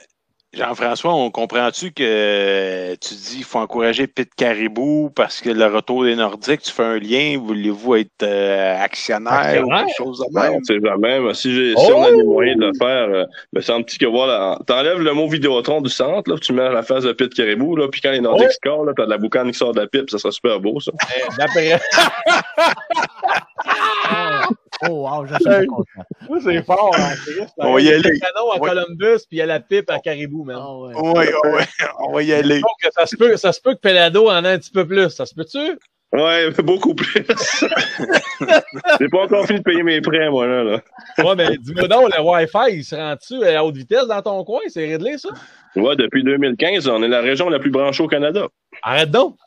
Jean-François, 0.53 1.15
on 1.15 1.31
comprend-tu 1.31 1.91
que 1.93 2.93
tu 3.01 3.15
dis 3.15 3.37
qu'il 3.37 3.43
faut 3.43 3.57
encourager 3.57 4.05
Pete 4.05 4.35
Caribou 4.35 5.09
parce 5.15 5.41
que 5.41 5.49
le 5.49 5.65
retour 5.65 6.03
des 6.03 6.15
Nordiques, 6.15 6.61
tu 6.61 6.71
fais 6.71 6.83
un 6.83 6.99
lien, 6.99 7.39
voulez-vous 7.43 7.95
être 7.95 8.21
euh, 8.21 8.75
actionnaire, 8.79 9.33
Actionnaire? 9.33 9.65
ou 9.65 9.69
quelque 9.87 9.95
chose 9.97 10.19
de 10.19 10.39
même? 10.39 10.53
on 10.53 10.63
sait 10.63 10.77
jamais. 10.83 11.19
mais 11.21 11.33
si, 11.33 11.55
j'ai, 11.55 11.75
si 11.75 11.87
Oh! 11.89 11.93
on 11.95 12.03
a 12.03 12.11
les 12.11 12.23
moyens 12.23 12.59
de 12.59 12.65
le 12.67 12.71
faire, 12.77 13.07
euh, 13.09 13.23
me 13.53 13.61
semble-t-il 13.61 13.97
que 13.97 14.05
voilà, 14.05 14.59
t'enlèves 14.67 14.99
le 14.99 15.13
mot 15.13 15.27
Vidéotron 15.27 15.81
du 15.81 15.89
centre, 15.89 16.29
là, 16.29 16.35
puis 16.37 16.45
tu 16.45 16.53
mets 16.53 16.69
la 16.69 16.83
face 16.83 17.03
de 17.03 17.13
Pete 17.13 17.33
Caribou, 17.33 17.75
là, 17.75 17.87
puis 17.87 17.99
quand 18.01 18.11
les 18.11 18.21
Nordiques 18.21 18.49
Oh! 18.51 18.57
scorent, 18.63 18.85
là, 18.85 18.93
t'as 18.95 19.05
de 19.05 19.09
la 19.09 19.17
boucane 19.17 19.51
qui 19.51 19.57
sort 19.57 19.73
de 19.73 19.79
la 19.81 19.87
pipe, 19.87 20.11
ça 20.11 20.19
serait 20.19 20.31
super 20.31 20.59
beau, 20.59 20.79
ça. 20.79 20.91
Oh, 24.89 25.07
wow, 25.07 25.25
je 25.25 25.35
suis 25.35 25.67
content. 25.67 26.41
c'est 26.43 26.63
fort, 26.65 26.95
hein. 26.97 27.13
On 27.57 27.73
va 27.73 27.81
y 27.81 27.83
il 27.83 27.89
y 27.89 27.93
a 27.93 27.95
aller. 27.95 28.09
le 28.09 28.19
canon 28.19 28.51
à 28.51 28.59
Ouais. 28.59 28.69
Columbus, 28.69 29.19
puis 29.27 29.33
il 29.33 29.37
y 29.37 29.41
a 29.41 29.45
la 29.45 29.59
pipe 29.59 29.89
à 29.89 29.99
Caribou, 29.99 30.43
man. 30.43 30.57
Ah 30.59 30.77
ouais. 30.77 30.93
Oui, 30.95 31.25
oui, 31.45 31.63
on 31.99 32.11
va 32.13 32.23
y 32.23 32.33
aller. 32.33 32.59
Donc, 32.59 32.91
ça 32.95 33.05
se 33.05 33.15
peut, 33.15 33.37
ça 33.37 33.53
se 33.53 33.61
peut 33.61 33.75
que 33.75 33.79
Pelado 33.79 34.29
en 34.29 34.43
ait 34.43 34.53
un 34.53 34.57
petit 34.57 34.71
peu 34.71 34.85
plus. 34.87 35.09
Ça 35.09 35.25
se 35.25 35.35
peut-tu? 35.35 35.77
Ouais, 36.11 36.51
beaucoup 36.63 36.93
plus. 36.93 37.25
J'ai 38.99 39.07
pas 39.09 39.23
encore 39.23 39.47
fini 39.47 39.59
de 39.59 39.63
payer 39.63 39.81
mes 39.81 39.99
prêts, 39.99 40.29
moi, 40.29 40.45
là. 40.45 40.63
là. 40.63 40.81
Ouais, 41.17 41.35
mais 41.35 41.57
dis-moi 41.57 41.87
donc, 41.87 42.15
le 42.15 42.21
Wi-Fi, 42.21 42.75
il 42.77 42.83
se 42.83 42.95
rend-tu 42.95 43.43
à 43.45 43.63
haute 43.65 43.75
vitesse 43.75 44.05
dans 44.05 44.21
ton 44.21 44.43
coin? 44.43 44.59
C'est 44.67 44.87
réglé, 44.87 45.17
ça? 45.17 45.29
Ouais, 45.75 45.95
depuis 45.95 46.23
2015, 46.23 46.87
on 46.87 47.01
est 47.01 47.07
la 47.07 47.21
région 47.21 47.49
la 47.49 47.57
plus 47.57 47.71
branchée 47.71 48.03
au 48.03 48.07
Canada. 48.07 48.47
Arrête 48.83 49.09
donc! 49.09 49.37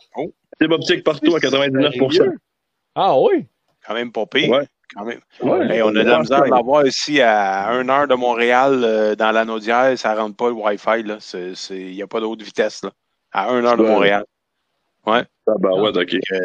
C'est 0.60 0.72
optique 0.72 1.04
partout 1.04 1.36
à 1.36 1.40
99 1.40 1.92
Sérieux? 1.92 2.32
Ah 2.94 3.16
oui? 3.20 3.46
Quand 3.86 3.94
même 3.94 4.10
pas 4.10 4.26
pire. 4.26 4.50
Ouais. 4.50 4.66
Quand 4.94 5.04
même. 5.04 5.20
Ouais, 5.42 5.66
Hey, 5.76 5.82
on 5.82 5.88
a 5.88 5.92
de 5.92 6.08
la 6.08 6.18
misère 6.20 6.42
à 6.42 6.46
l'avoir 6.48 6.86
ici 6.86 7.20
à 7.20 7.68
1 7.70 7.88
heure 7.88 8.06
de 8.08 8.14
Montréal, 8.14 8.82
euh, 8.84 9.14
dans 9.14 9.30
l'anneau 9.32 9.58
d'hier, 9.58 9.98
ça 9.98 10.14
rentre 10.14 10.36
pas 10.36 10.48
le 10.48 10.54
Wi-Fi. 10.54 11.02
là. 11.04 11.16
C'est- 11.20 11.54
c'est- 11.54 11.76
Il 11.78 11.94
n'y 11.94 12.02
a 12.02 12.06
pas 12.06 12.20
d'autre 12.20 12.44
vitesse. 12.44 12.82
Là. 12.84 12.90
À 13.32 13.50
1 13.50 13.64
heure 13.64 13.76
de 13.76 13.82
Ouais. 13.82 13.88
Montréal. 13.90 14.24
Ah, 15.06 15.22
bah 15.60 15.70
ouais, 15.74 15.90
ok. 15.96 16.10
Fait 16.10 16.18
que, 16.18 16.36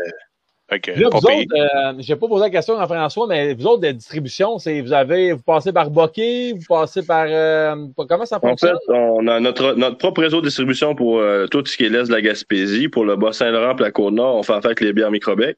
fait 0.70 0.80
que, 0.80 0.92
Là, 1.00 1.10
pas 1.10 1.18
vous 1.20 1.28
payé. 1.28 1.48
autres, 1.52 1.56
euh, 1.60 1.94
j'ai 2.00 2.16
pas 2.16 2.28
posé 2.28 2.44
la 2.44 2.50
question 2.52 2.78
à 2.80 2.86
François, 2.86 3.28
mais 3.28 3.54
vous 3.56 3.66
autres 3.66 3.82
de 3.82 3.92
distribution, 3.92 4.58
c'est 4.60 4.80
vous 4.82 4.94
avez 4.94 5.34
vous 5.34 5.42
passez 5.42 5.74
par 5.74 5.90
Bokeh, 5.90 6.54
vous 6.54 6.64
passez 6.70 7.04
par 7.06 7.26
euh, 7.28 7.76
comment 8.08 8.26
ça 8.26 8.38
En 8.38 8.40
fait, 8.40 8.48
fonctionne? 8.50 8.78
on 8.90 9.28
a 9.28 9.40
notre, 9.40 9.74
notre 9.74 9.98
propre 9.98 10.22
réseau 10.22 10.40
de 10.42 10.46
distribution 10.46 10.94
pour 10.96 11.18
euh, 11.20 11.48
tout 11.48 11.66
ce 11.66 11.76
qui 11.76 11.86
est 11.86 11.90
l'Est 11.90 12.08
de 12.08 12.14
la 12.14 12.22
Gaspésie. 12.22 12.88
Pour 12.88 13.04
le 13.06 13.16
Bas-Saint-Laurent 13.16 13.76
et 13.78 13.82
la 13.82 13.92
Côte-Nord, 13.92 14.36
on 14.36 14.44
fait 14.44 14.54
affaire 14.54 14.68
avec 14.68 14.82
les 14.82 14.94
bières 14.94 15.12
Microbec. 15.12 15.58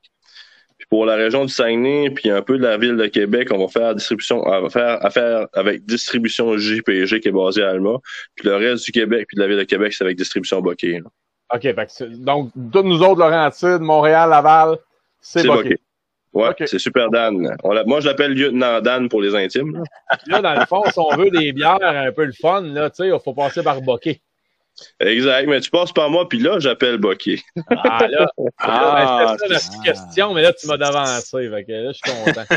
Pour 0.94 1.07
la 1.07 1.15
région 1.15 1.44
du 1.44 1.52
Saguenay, 1.52 2.11
puis 2.11 2.30
un 2.30 2.44
peu 2.44 2.56
de 2.60 2.61
la 2.61 2.78
ville 2.78 2.95
de 2.95 3.07
Québec, 3.07 3.48
on 3.52 3.57
va 3.57 3.68
faire 3.68 3.95
distribution, 3.95 4.44
on 4.45 4.61
va 4.61 4.70
faire 4.70 5.03
affaire 5.03 5.48
avec 5.53 5.84
distribution 5.86 6.56
JPG 6.56 7.20
qui 7.20 7.30
est 7.30 7.32
basée 7.32 7.64
à 7.64 7.72
Alma. 7.72 7.98
Puis 8.36 8.48
le 8.48 8.57
reste 8.57 8.86
du 8.86 8.91
Québec 8.91 9.26
puis 9.28 9.36
de 9.36 9.41
la 9.41 9.48
ville 9.48 9.57
de 9.57 9.64
Québec, 9.64 9.91
c'est 9.91 10.03
avec 10.03 10.18
distribution 10.18 10.61
Bokeh. 10.61 10.99
là. 10.99 11.10
OK, 11.56 11.61
fait 11.64 12.03
donc 12.24 12.52
tous 12.72 12.84
nous 12.84 13.02
autres, 13.02 13.22
Laurentides, 13.22 13.82
Montréal, 13.82 14.30
Laval, 14.30 14.78
c'est 15.20 15.48
Bokeh. 15.48 15.80
Bokeh. 16.32 16.61
Ouais, 16.61 16.68
c'est 16.68 16.78
super 16.78 17.10
Dan. 17.10 17.57
On 17.64 17.74
moi, 17.88 17.99
je 17.99 18.06
l'appelle 18.06 18.36
lieutenant 18.36 18.80
Dan 18.80 19.10
pour 19.10 19.24
les 19.24 19.34
intimes. 19.34 19.74
là. 19.74 19.82
Là, 20.28 20.41
dans 20.44 20.60
le 20.60 20.65
fond, 20.68 20.84
si 20.91 20.99
on 20.99 21.18
veut 21.18 21.32
des 21.32 21.53
bières 21.53 21.80
un 21.82 22.11
peu 22.11 22.26
le 22.26 22.34
fun, 22.40 22.61
là, 22.61 22.91
tu 22.91 22.98
sais, 22.98 23.07
il 23.07 23.20
faut 23.20 23.34
passer 23.34 23.64
par 23.64 23.82
Bokeh. 23.82 24.22
Exact. 24.99 25.47
Mais 25.47 25.60
tu 25.61 25.69
passes 25.69 25.91
par 25.91 26.10
moi, 26.10 26.27
puis 26.27 26.39
là, 26.39 26.60
j'appelle 26.60 26.97
Bokeh. 26.97 27.41
Ah, 27.69 28.07
là, 28.07 28.27
Ah, 28.60 29.35
c'était 29.39 29.47
ça 29.47 29.53
la 29.53 29.60
petite 29.60 29.84
question, 29.84 30.34
mais 30.34 30.41
là, 30.41 30.53
tu 30.53 30.68
m'as 30.68 30.77
devancé. 30.77 31.49
Fait 31.49 31.64
que 31.64 31.72
là, 31.72 31.91
je 31.91 31.99
suis 32.03 32.23
content. 32.23 32.55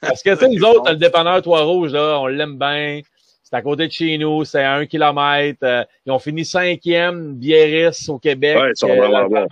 Parce 0.00 0.22
que, 0.22 0.30
tu 0.30 0.36
sais, 0.36 0.48
nous 0.48 0.64
autres, 0.64 0.90
le 0.90 0.96
dépanneur 0.96 1.42
Trois-Rouges, 1.42 1.92
là, 1.92 2.18
on 2.20 2.26
l'aime 2.26 2.58
bien. 2.58 3.00
C'est 3.42 3.56
à 3.56 3.62
côté 3.62 3.86
de 3.86 3.92
chez 3.92 4.16
nous, 4.16 4.44
c'est 4.44 4.62
à 4.62 4.74
un 4.74 4.86
kilomètre. 4.86 5.58
Euh, 5.62 5.84
ils 6.06 6.12
ont 6.12 6.18
fini 6.18 6.44
cinquième 6.44 7.34
biériste 7.34 8.08
au 8.08 8.18
Québec. 8.18 8.56
Ouais, 8.56 8.70
ils 8.70 8.78
sont 8.78 8.88
euh, 8.88 8.96
vraiment 8.96 9.28
bons. 9.28 9.46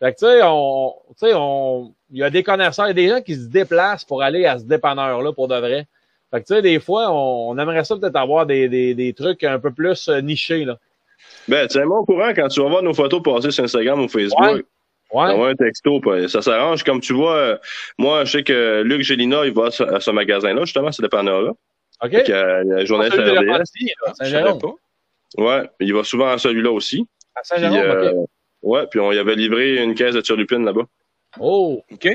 Fait 0.00 0.12
que, 0.12 0.18
tu 0.18 0.26
sais, 0.26 0.40
on, 0.42 0.94
tu 1.10 1.26
sais, 1.26 1.32
on, 1.34 1.94
il 2.10 2.18
y 2.18 2.22
a 2.24 2.30
des 2.30 2.42
connaisseurs, 2.42 2.86
il 2.86 2.88
y 2.88 2.90
a 2.90 2.94
des 2.94 3.08
gens 3.08 3.20
qui 3.20 3.34
se 3.34 3.48
déplacent 3.48 4.04
pour 4.04 4.22
aller 4.22 4.46
à 4.46 4.58
ce 4.58 4.64
dépanneur-là 4.64 5.32
pour 5.32 5.46
de 5.46 5.56
vrai. 5.56 5.86
Fait 6.30 6.40
que, 6.40 6.46
tu 6.46 6.54
sais, 6.54 6.62
des 6.62 6.80
fois, 6.80 7.10
on, 7.12 7.50
on 7.50 7.58
aimerait 7.58 7.84
ça 7.84 7.96
peut-être 7.96 8.16
avoir 8.16 8.46
des, 8.46 8.68
des, 8.68 8.94
des 8.94 9.12
trucs 9.12 9.44
un 9.44 9.58
peu 9.58 9.72
plus 9.72 10.08
euh, 10.08 10.20
nichés, 10.20 10.64
là. 10.64 10.78
Ben, 11.48 11.66
tiens-moi 11.66 11.98
au 11.98 12.04
courant 12.04 12.32
quand 12.34 12.48
tu 12.48 12.60
vas 12.60 12.68
voir 12.68 12.82
nos 12.82 12.94
photos 12.94 13.22
passer 13.22 13.50
sur 13.50 13.64
Instagram 13.64 14.00
ou 14.02 14.08
Facebook. 14.08 14.40
Ouais. 14.40 14.62
Ouais. 15.12 15.32
Envoie 15.32 15.48
un 15.48 15.54
texto, 15.56 15.98
puis 16.00 16.28
ça 16.28 16.40
s'arrange. 16.40 16.84
Comme 16.84 17.00
tu 17.00 17.12
vois, 17.14 17.34
euh, 17.34 17.56
moi, 17.98 18.24
je 18.24 18.30
sais 18.32 18.44
que 18.44 18.82
Luc 18.82 19.02
Gélina, 19.02 19.44
il 19.44 19.52
va 19.52 19.66
à 19.66 19.70
ce, 20.00 20.10
magasin-là, 20.12 20.60
justement, 20.64 20.92
ce 20.92 21.02
dépanneur-là. 21.02 21.50
OK. 22.04 22.10
Fait 22.12 22.22
que, 22.22 22.32
euh, 22.32 22.86
journaliste 22.86 23.18
RDS. 23.18 23.64
Saint-Jérôme. 24.14 24.60
pas. 24.60 24.72
Ouais, 25.38 25.68
il 25.80 25.92
va 25.94 26.04
souvent 26.04 26.28
à 26.28 26.38
celui-là 26.38 26.70
aussi. 26.70 27.06
À 27.34 27.42
Saint-Jérôme, 27.42 27.76
euh, 27.76 28.10
OK. 28.12 28.28
ouais, 28.62 28.86
puis 28.88 29.00
on 29.00 29.10
y 29.10 29.18
avait 29.18 29.34
livré 29.34 29.82
une 29.82 29.94
caisse 29.94 30.14
de 30.14 30.20
turlupine 30.20 30.64
là-bas. 30.64 30.84
Oh! 31.40 31.82
OK. 31.92 32.08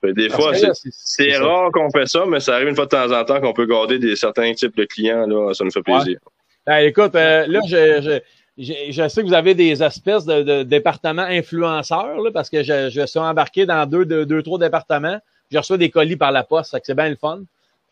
Fait 0.00 0.12
des 0.12 0.30
fois, 0.30 0.54
c'est 0.54 0.72
c'est- 0.74 0.90
c'est 0.92 1.36
rare 1.38 1.70
qu'on 1.72 1.90
fait 1.90 2.06
ça, 2.06 2.24
mais 2.26 2.40
ça 2.40 2.54
arrive 2.54 2.68
une 2.68 2.76
fois 2.76 2.84
de 2.84 2.90
temps 2.90 3.10
en 3.12 3.24
temps 3.24 3.40
qu'on 3.40 3.52
peut 3.52 3.66
garder 3.66 3.98
des 3.98 4.16
certains 4.16 4.52
types 4.54 4.76
de 4.76 4.84
clients, 4.84 5.26
là, 5.26 5.52
ça 5.54 5.64
nous 5.64 5.70
fait 5.70 5.82
plaisir. 5.82 6.18
Ben, 6.66 6.78
écoute, 6.78 7.14
euh, 7.14 7.46
là, 7.48 7.60
je, 7.66 8.00
je, 8.02 8.20
je, 8.58 9.08
sais 9.08 9.22
que 9.22 9.26
vous 9.26 9.34
avez 9.34 9.54
des 9.54 9.82
espèces 9.82 10.24
de, 10.24 10.42
de 10.42 10.62
départements 10.64 11.22
influenceurs, 11.22 12.20
là, 12.20 12.30
parce 12.32 12.50
que 12.50 12.62
je, 12.62 13.04
suis 13.06 13.18
embarqué 13.18 13.66
dans 13.66 13.88
deux, 13.88 14.04
deux, 14.04 14.26
deux, 14.26 14.42
trois 14.42 14.58
départements. 14.58 15.18
Je 15.50 15.58
reçois 15.58 15.78
des 15.78 15.90
colis 15.90 16.16
par 16.16 16.32
la 16.32 16.42
poste, 16.42 16.72
que 16.72 16.84
c'est 16.84 16.94
bien 16.94 17.08
le 17.08 17.16
fun. 17.16 17.42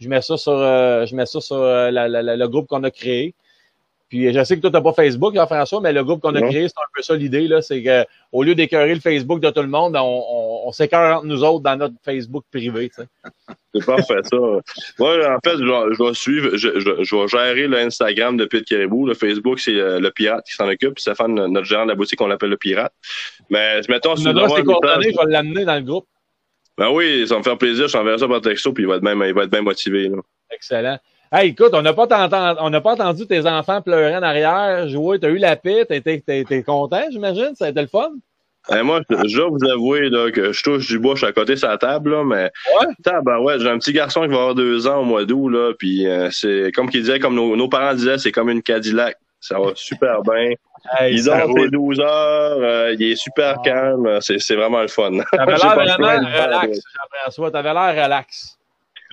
Je 0.00 0.08
mets 0.08 0.20
ça 0.20 0.36
sur, 0.36 0.52
euh, 0.52 1.06
je 1.06 1.14
mets 1.14 1.24
ça 1.24 1.40
sur 1.40 1.56
euh, 1.56 1.90
le 1.90 2.46
groupe 2.48 2.66
qu'on 2.66 2.82
a 2.84 2.90
créé. 2.90 3.34
Puis 4.08 4.32
je 4.32 4.44
sais 4.44 4.56
que 4.56 4.60
toi, 4.60 4.70
t'as 4.70 4.80
pas 4.80 4.92
Facebook, 4.92 5.34
là, 5.34 5.46
François, 5.46 5.80
mais 5.80 5.92
le 5.92 6.04
groupe 6.04 6.20
qu'on 6.20 6.34
a 6.36 6.40
Non. 6.40 6.48
créé, 6.48 6.68
c'est 6.68 6.78
un 6.78 6.88
peu 6.94 7.02
ça 7.02 7.16
l'idée, 7.16 7.48
là. 7.48 7.60
C'est 7.60 7.82
que 7.82 8.04
au 8.30 8.44
lieu 8.44 8.54
d'écœurer 8.54 8.94
le 8.94 9.00
Facebook 9.00 9.40
de 9.40 9.50
tout 9.50 9.62
le 9.62 9.68
monde, 9.68 9.96
on, 9.96 10.00
on, 10.00 10.68
on 10.68 10.72
s'écœure 10.72 11.16
entre 11.18 11.26
nous 11.26 11.42
autres 11.42 11.62
dans 11.64 11.76
notre 11.76 11.96
Facebook 12.04 12.44
privé, 12.52 12.90
tu. 12.94 13.02
C'est 13.74 13.84
parfait, 13.84 14.20
ça. 14.24 14.36
Moi, 14.98 15.36
en 15.36 15.38
fait, 15.44 15.58
je 15.58 15.96
dois 15.98 16.14
suivre, 16.14 16.56
je, 16.56 16.80
je, 16.80 17.04
je 17.04 17.16
vais 17.16 17.28
gérer 17.28 17.66
le 17.68 17.78
Instagram 17.78 18.36
de 18.38 18.46
Pete 18.46 18.64
Caribou. 18.64 19.06
Le 19.06 19.12
Facebook, 19.12 19.60
c'est 19.60 19.74
euh, 19.74 20.00
le 20.00 20.10
pirate 20.10 20.46
qui 20.46 20.54
s'en 20.54 20.66
occupe. 20.66 20.94
Puis 20.94 21.02
Stéphane, 21.02 21.34
notre 21.34 21.66
gérant 21.66 21.84
de 21.84 21.90
la 21.90 21.94
boutique, 21.94 22.18
on 22.22 22.26
l'appelle 22.26 22.48
le 22.48 22.56
pirate. 22.56 22.94
Mais, 23.50 23.80
mettons, 23.90 24.14
Tu 24.14 24.22
si 24.22 24.28
tu 24.28 24.64
coordonnées, 24.64 25.12
je 25.12 25.18
vais 25.26 25.30
l'amener 25.30 25.66
dans 25.66 25.74
le 25.74 25.82
groupe. 25.82 26.06
Ben 26.78 26.90
oui, 26.90 27.26
ça 27.26 27.34
va 27.34 27.38
me 27.40 27.44
faire 27.44 27.58
plaisir. 27.58 27.86
Je 27.88 27.92
t'enverrai 27.92 28.16
ça 28.18 28.28
par 28.28 28.40
texto, 28.40 28.72
puis 28.72 28.84
il 28.84 28.86
va 28.86 28.96
être 28.96 29.02
bien, 29.02 29.12
il 29.12 29.34
va 29.34 29.42
être 29.44 29.50
bien 29.50 29.62
motivé, 29.62 30.08
là. 30.08 30.16
Excellent. 30.50 30.98
Hey, 31.38 31.50
écoute, 31.50 31.72
on 31.74 31.82
n'a 31.82 31.92
pas, 31.92 32.06
t'entend- 32.06 32.54
on 32.60 32.70
n'a 32.70 32.80
pas 32.80 32.92
entendu 32.92 33.26
tes 33.26 33.46
enfants 33.46 33.82
pleurer 33.82 34.16
en 34.16 34.22
arrière, 34.22 34.88
jouer, 34.88 35.18
t'as 35.18 35.28
eu 35.28 35.36
la 35.36 35.54
paix, 35.56 35.84
t'es, 35.84 36.62
content, 36.62 37.02
j'imagine? 37.10 37.54
Ça 37.54 37.66
a 37.66 37.68
été 37.68 37.80
le 37.82 37.88
fun? 37.88 38.12
Eh, 38.74 38.82
moi, 38.82 39.00
je 39.10 39.36
dois 39.36 39.50
vous 39.50 39.68
avouer 39.70 40.08
là, 40.08 40.30
que 40.30 40.52
je 40.52 40.62
touche 40.62 40.86
du 40.88 40.98
bois, 40.98 41.12
je 41.14 41.18
suis 41.18 41.26
à 41.26 41.32
côté 41.32 41.52
de 41.52 41.58
sa 41.58 41.76
table, 41.76 42.12
là, 42.12 42.24
mais 42.24 42.50
Ouais. 42.80 42.86
ben 43.22 43.38
ouais, 43.40 43.58
j'ai 43.60 43.68
un 43.68 43.78
petit 43.78 43.92
garçon 43.92 44.22
qui 44.22 44.28
va 44.28 44.36
avoir 44.36 44.54
deux 44.54 44.86
ans 44.88 45.00
au 45.02 45.04
mois 45.04 45.24
d'août, 45.26 45.50
là, 45.50 45.72
puis 45.78 46.06
euh, 46.06 46.30
c'est 46.30 46.72
comme 46.74 46.88
qu'il 46.88 47.02
disait, 47.02 47.18
comme 47.18 47.34
nos, 47.34 47.54
nos 47.54 47.68
parents 47.68 47.92
disaient, 47.94 48.16
c'est 48.18 48.32
comme 48.32 48.48
une 48.48 48.62
Cadillac. 48.62 49.16
Ça 49.38 49.58
va 49.60 49.72
super 49.74 50.22
bien. 50.22 50.52
Hey, 50.98 51.16
il 51.16 51.24
dort 51.24 51.36
ses 51.36 51.42
roule. 51.42 51.70
12 51.70 52.00
heures, 52.00 52.58
euh, 52.60 52.94
il 52.98 53.02
est 53.12 53.16
super 53.16 53.56
Ah. 53.58 53.62
calme, 53.62 54.18
c'est 54.20 54.54
vraiment 54.56 54.80
le 54.80 54.88
fun. 54.88 55.10
T'avais 55.32 55.52
l'air 55.56 55.74
vraiment 55.74 56.06
relax, 56.16 56.78
Jean-François. 56.78 57.50
T'avais 57.50 57.74
l'air 57.74 58.04
relax. 58.04 58.55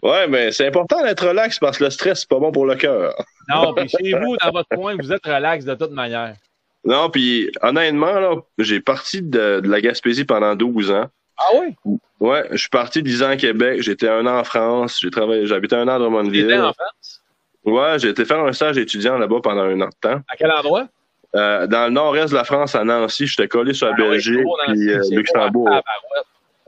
Ouais, 0.03 0.27
mais 0.27 0.51
c'est 0.51 0.67
important 0.67 1.01
d'être 1.01 1.25
relax 1.27 1.59
parce 1.59 1.77
que 1.77 1.85
le 1.85 1.89
stress, 1.89 2.19
c'est 2.21 2.29
pas 2.29 2.37
bon 2.39 2.51
pour 2.51 2.65
le 2.65 2.75
cœur. 2.75 3.15
Non, 3.49 3.73
puis 3.73 3.87
chez 3.87 4.11
vous, 4.19 4.35
dans 4.37 4.51
votre 4.51 4.67
coin, 4.75 4.95
vous 4.99 5.11
êtes 5.13 5.25
relax 5.25 5.63
de 5.63 5.73
toute 5.75 5.91
manière. 5.91 6.35
Non, 6.83 7.09
puis 7.09 7.49
honnêtement, 7.61 8.19
là, 8.19 8.35
j'ai 8.57 8.81
parti 8.81 9.21
de, 9.21 9.61
de 9.61 9.69
la 9.69 9.79
Gaspésie 9.79 10.25
pendant 10.25 10.55
12 10.55 10.91
ans. 10.91 11.05
Ah 11.37 11.57
oui? 11.57 11.97
Ouais, 12.19 12.45
je 12.51 12.57
suis 12.57 12.69
parti 12.69 13.01
10 13.01 13.23
ans 13.23 13.29
à 13.29 13.37
Québec, 13.37 13.81
j'étais 13.81 14.09
un 14.09 14.25
an 14.27 14.39
en 14.39 14.43
France, 14.43 14.99
j'ai 15.01 15.09
travaillé, 15.09 15.45
j'habitais 15.45 15.77
un 15.77 15.87
an 15.87 15.95
à 15.95 15.99
Drummondville. 15.99 16.47
T'étais 16.47 16.59
en 16.59 16.73
France? 16.73 17.21
Ouais, 17.63 17.97
j'ai 17.99 18.09
été 18.09 18.25
faire 18.25 18.39
un 18.39 18.51
stage 18.51 18.77
étudiant 18.77 19.17
là-bas 19.17 19.39
pendant 19.41 19.61
un 19.61 19.79
an 19.79 19.87
de 19.87 19.95
temps. 20.01 20.21
À 20.29 20.35
quel 20.37 20.51
endroit? 20.51 20.87
Euh, 21.35 21.65
dans 21.65 21.85
le 21.85 21.91
nord-est 21.91 22.31
de 22.31 22.35
la 22.35 22.43
France, 22.43 22.75
à 22.75 22.83
Nancy, 22.83 23.25
j'étais 23.25 23.47
collé 23.47 23.73
sur 23.73 23.87
la 23.87 23.93
Ah 23.97 24.01
Belgique 24.01 24.45
puis 24.67 24.89
euh, 24.89 25.01
Luxembourg. 25.11 25.69
ah. 25.71 25.81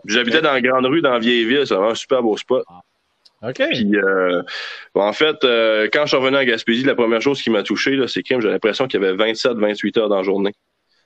J'habitais 0.06 0.42
dans 0.42 0.54
la 0.54 0.62
grande 0.62 0.86
rue, 0.86 1.02
dans 1.02 1.12
la 1.14 1.20
vieille 1.20 1.46
ville, 1.46 1.68
c'est 1.68 1.76
un 1.76 1.94
super 1.96 2.22
beau 2.24 2.38
spot. 2.38 2.64
OK. 3.48 3.62
Puis, 3.70 3.96
euh, 3.96 4.42
en 4.94 5.14
fait, 5.14 5.44
euh, 5.44 5.88
quand 5.92 6.02
je 6.04 6.10
suis 6.10 6.18
revenu 6.18 6.38
en 6.38 6.44
Gaspésie, 6.44 6.84
la 6.84 6.96
première 6.96 7.22
chose 7.22 7.42
qui 7.42 7.50
m'a 7.50 7.64
touché, 7.64 7.98
c'est 8.08 8.24
que 8.24 8.40
j'ai 8.40 8.50
l'impression 8.50 8.88
qu'il 8.88 9.02
y 9.02 9.06
avait 9.06 9.16
27-28 9.16 9.98
heures 10.00 10.10
dans 10.10 10.18
la 10.18 10.24
journée. 10.24 10.52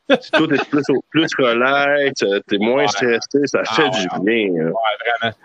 Tout 0.33 0.51
est 0.53 0.69
plus, 0.69 0.83
plus 1.11 1.27
relax, 1.37 2.23
euh, 2.23 2.39
t'es 2.47 2.57
moins 2.57 2.81
Ouais. 2.83 2.87
stressé, 2.87 3.39
ça 3.45 3.61
Ah, 3.67 3.73
fait 3.75 3.83
ouais, 3.83 3.89
du 3.89 4.07
bien. 4.25 4.63
hein. 4.63 4.67
Ouais, 4.67 5.19
vraiment. 5.21 5.35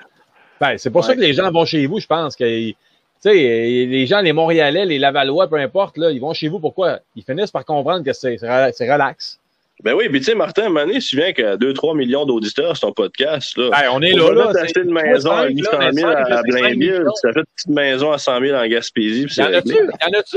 Ben, 0.60 0.78
c'est 0.78 0.90
pour 0.90 1.02
Ouais. 1.02 1.06
ça 1.08 1.14
que 1.14 1.20
les 1.20 1.34
gens 1.34 1.50
vont 1.50 1.64
chez 1.64 1.86
vous, 1.86 2.00
je 2.00 2.06
pense. 2.06 2.34
Que, 2.36 2.44
tu 2.70 2.74
sais, 3.20 3.34
les 3.34 4.06
gens, 4.06 4.20
les 4.20 4.32
Montréalais, 4.32 4.86
les 4.86 4.98
Lavallois, 4.98 5.48
peu 5.48 5.56
importe, 5.56 5.98
là, 5.98 6.10
ils 6.10 6.20
vont 6.20 6.32
chez 6.32 6.48
vous. 6.48 6.60
Pourquoi? 6.60 7.00
Ils 7.16 7.22
finissent 7.24 7.50
par 7.50 7.64
comprendre 7.64 8.04
que 8.04 8.12
c'est 8.12 8.36
relax. 8.40 9.38
Ben 9.82 9.92
oui, 9.94 10.08
puis 10.08 10.20
tu 10.20 10.26
sais, 10.26 10.34
Martin, 10.34 10.66
à 10.74 10.80
donné, 10.84 10.94
tu 10.94 11.00
te 11.00 11.04
souviens 11.04 11.32
qu'à 11.32 11.56
2-3 11.56 11.96
millions 11.96 12.24
d'auditeurs 12.24 12.76
sur 12.76 12.86
ton 12.88 12.92
podcast, 12.94 13.56
là. 13.58 13.70
On 13.92 14.00
est 14.02 14.16
Faut 14.16 14.32
là, 14.32 14.52
là. 14.52 14.64
c'est- 14.66 14.80
une 14.80 14.92
maison 14.92 15.32
à 15.32 15.42
cinq, 15.42 15.50
800 15.50 15.78
là, 15.78 15.92
000 15.92 16.08
cinq, 16.12 16.16
à 16.16 16.26
cinq 16.36 16.42
Blainville, 16.46 17.02
puis 17.04 17.12
ça 17.16 17.32
fait 17.32 17.40
une 17.40 17.44
petite 17.56 17.68
maison 17.70 18.12
à 18.12 18.18
100 18.18 18.40
000 18.40 18.56
en 18.56 18.66
Gaspésie, 18.66 19.26
puis 19.26 19.34
Y 19.36 19.42
en 19.42 19.46
c'est 19.48 19.54
a-tu? 19.56 19.72
réglé. 19.72 19.86
Y 20.00 20.04
en 20.04 20.18
a-tu? 20.18 20.36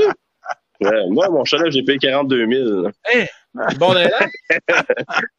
Ouais, 0.80 1.06
moi, 1.08 1.28
mon 1.30 1.44
chalet, 1.44 1.70
j'ai 1.72 1.82
payé 1.82 1.98
42 1.98 2.46
000. 2.46 2.82
là. 2.82 2.90
Bon, 3.78 3.94
d'un 3.94 4.04
lac? 4.08 4.30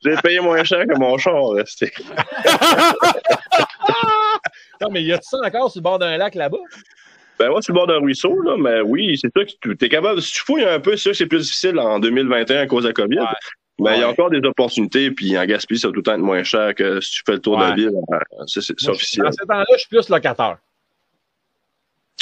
J'ai 0.03 0.15
payé 0.23 0.39
moins 0.41 0.63
cher 0.65 0.85
que 0.85 0.97
mon 0.97 1.17
char. 1.17 1.51
c'était- 1.65 1.91
Non, 4.81 4.89
mais 4.91 5.03
y 5.03 5.11
a-tu 5.13 5.27
ça 5.29 5.37
encore 5.45 5.71
sur 5.71 5.79
le 5.79 5.83
bord 5.83 5.99
d'un 5.99 6.17
lac 6.17 6.35
là-bas? 6.35 6.57
Ben 7.37 7.49
moi, 7.49 7.61
sur 7.61 7.73
le 7.73 7.77
bord 7.79 7.87
d'un 7.87 7.99
ruisseau, 7.99 8.41
là, 8.41 8.55
mais 8.57 8.81
oui, 8.81 9.17
c'est 9.17 9.29
sûr 9.35 9.45
que 9.61 9.71
tu 9.73 9.85
es 9.85 9.89
capable. 9.89 10.21
Si 10.21 10.33
tu 10.33 10.41
fouilles 10.41 10.65
un 10.65 10.79
peu, 10.79 10.91
c'est 10.91 11.03
sûr 11.03 11.11
que 11.11 11.17
c'est 11.17 11.25
plus 11.27 11.39
difficile 11.45 11.79
en 11.79 11.99
2021 11.99 12.61
à 12.61 12.67
cause 12.67 12.83
de 12.83 12.89
la 12.89 12.93
COVID. 12.93 13.19
Ouais. 13.19 13.25
Mais 13.79 13.97
il 13.97 14.01
y 14.01 14.03
a 14.03 14.09
encore 14.09 14.29
des 14.29 14.39
opportunités, 14.45 15.11
puis 15.11 15.37
en 15.37 15.45
Gaspésie, 15.45 15.81
ça 15.81 15.87
va 15.87 15.91
tout 15.93 15.99
le 15.99 16.03
temps 16.03 16.13
être 16.13 16.19
moins 16.19 16.43
cher 16.43 16.75
que 16.75 16.99
si 17.01 17.11
tu 17.11 17.23
fais 17.25 17.33
le 17.33 17.39
tour 17.39 17.57
de 17.57 17.63
la 17.63 17.73
ville. 17.75 17.91
euh, 18.11 18.17
C'est 18.47 18.87
officiel. 18.89 19.25
Dans 19.25 19.31
ces 19.31 19.45
temps-là, 19.45 19.65
je 19.73 19.77
suis 19.79 19.87
plus 19.89 20.09
locataire. 20.09 20.57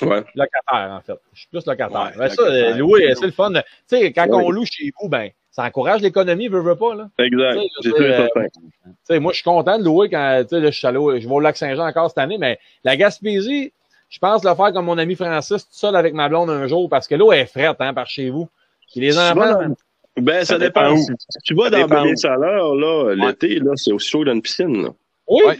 Ouais. 0.03 0.23
Locataire, 0.35 0.91
en 0.91 1.01
fait. 1.01 1.17
Je 1.33 1.39
suis 1.39 1.47
plus 1.49 1.65
locataire. 1.65 1.99
Ouais, 2.01 2.17
Ben, 2.17 2.29
ça, 2.29 2.41
locataire. 2.43 2.75
euh, 2.75 2.77
louer, 2.77 3.13
c'est 3.15 3.25
le 3.25 3.31
fun. 3.31 3.51
Tu 3.53 3.61
sais, 3.87 4.13
quand 4.13 4.27
Ouais. 4.27 4.43
on 4.45 4.51
loue 4.51 4.65
chez 4.65 4.91
vous, 5.01 5.09
ben, 5.09 5.29
ça 5.49 5.63
encourage 5.63 6.01
l'économie, 6.01 6.47
veut, 6.49 6.61
veut 6.61 6.75
pas, 6.75 6.93
là. 6.93 7.09
Exact. 7.17 7.53
Tu 7.55 7.61
sais, 7.61 7.67
C'est 7.81 7.89
sûr 7.89 8.01
et 8.05 8.07
dire, 8.17 8.27
certain. 9.07 9.19
Moi, 9.19 9.31
je 9.31 9.35
suis 9.37 9.43
content 9.43 9.79
de 9.79 9.83
louer 9.83 10.09
quand, 10.09 10.43
tu 10.47 10.55
sais, 10.55 10.61
je 10.63 10.69
suis 10.71 10.85
allé 10.87 10.97
au- 10.97 11.19
je 11.19 11.27
vais 11.27 11.33
au 11.33 11.39
Lac-Saint-Jean 11.39 11.87
encore 11.87 12.09
cette 12.09 12.19
année, 12.19 12.37
mais 12.37 12.59
la 12.83 12.95
Gaspésie, 12.95 13.73
je 14.09 14.19
pense 14.19 14.43
le 14.43 14.53
faire 14.53 14.71
comme 14.71 14.85
mon 14.85 14.99
ami 14.99 15.15
Francis, 15.15 15.63
tout 15.67 15.73
seul 15.73 15.95
avec 15.95 16.13
ma 16.13 16.29
blonde 16.29 16.51
un 16.51 16.67
jour, 16.67 16.87
parce 16.89 17.07
que 17.07 17.15
l'eau 17.15 17.31
est 17.31 17.47
frette, 17.47 17.77
hein, 17.79 17.95
par 17.95 18.05
chez 18.07 18.29
vous. 18.29 18.47
Puis 18.91 19.01
les 19.01 19.17
enfants, 19.17 19.73
Ben, 20.17 20.39
ça, 20.39 20.53
Ça 20.53 20.59
dépend. 20.59 20.81
dépend 20.89 20.95
où. 20.99 21.05
Tu 21.43 21.53
vas 21.53 21.63
Ça 21.65 21.69
dans 21.69 21.87
Belle 21.87 22.13
où. 22.13 22.17
Saleur, 22.17 22.75
là, 22.75 23.13
l'été, 23.15 23.59
là, 23.59 23.71
c'est 23.75 23.91
aussi 23.91 24.09
chaud 24.09 24.19
que 24.21 24.25
dans 24.25 24.33
une 24.33 24.41
piscine. 24.41 24.83
là. 24.83 24.89
oui, 25.27 25.43
Ouais. 25.45 25.59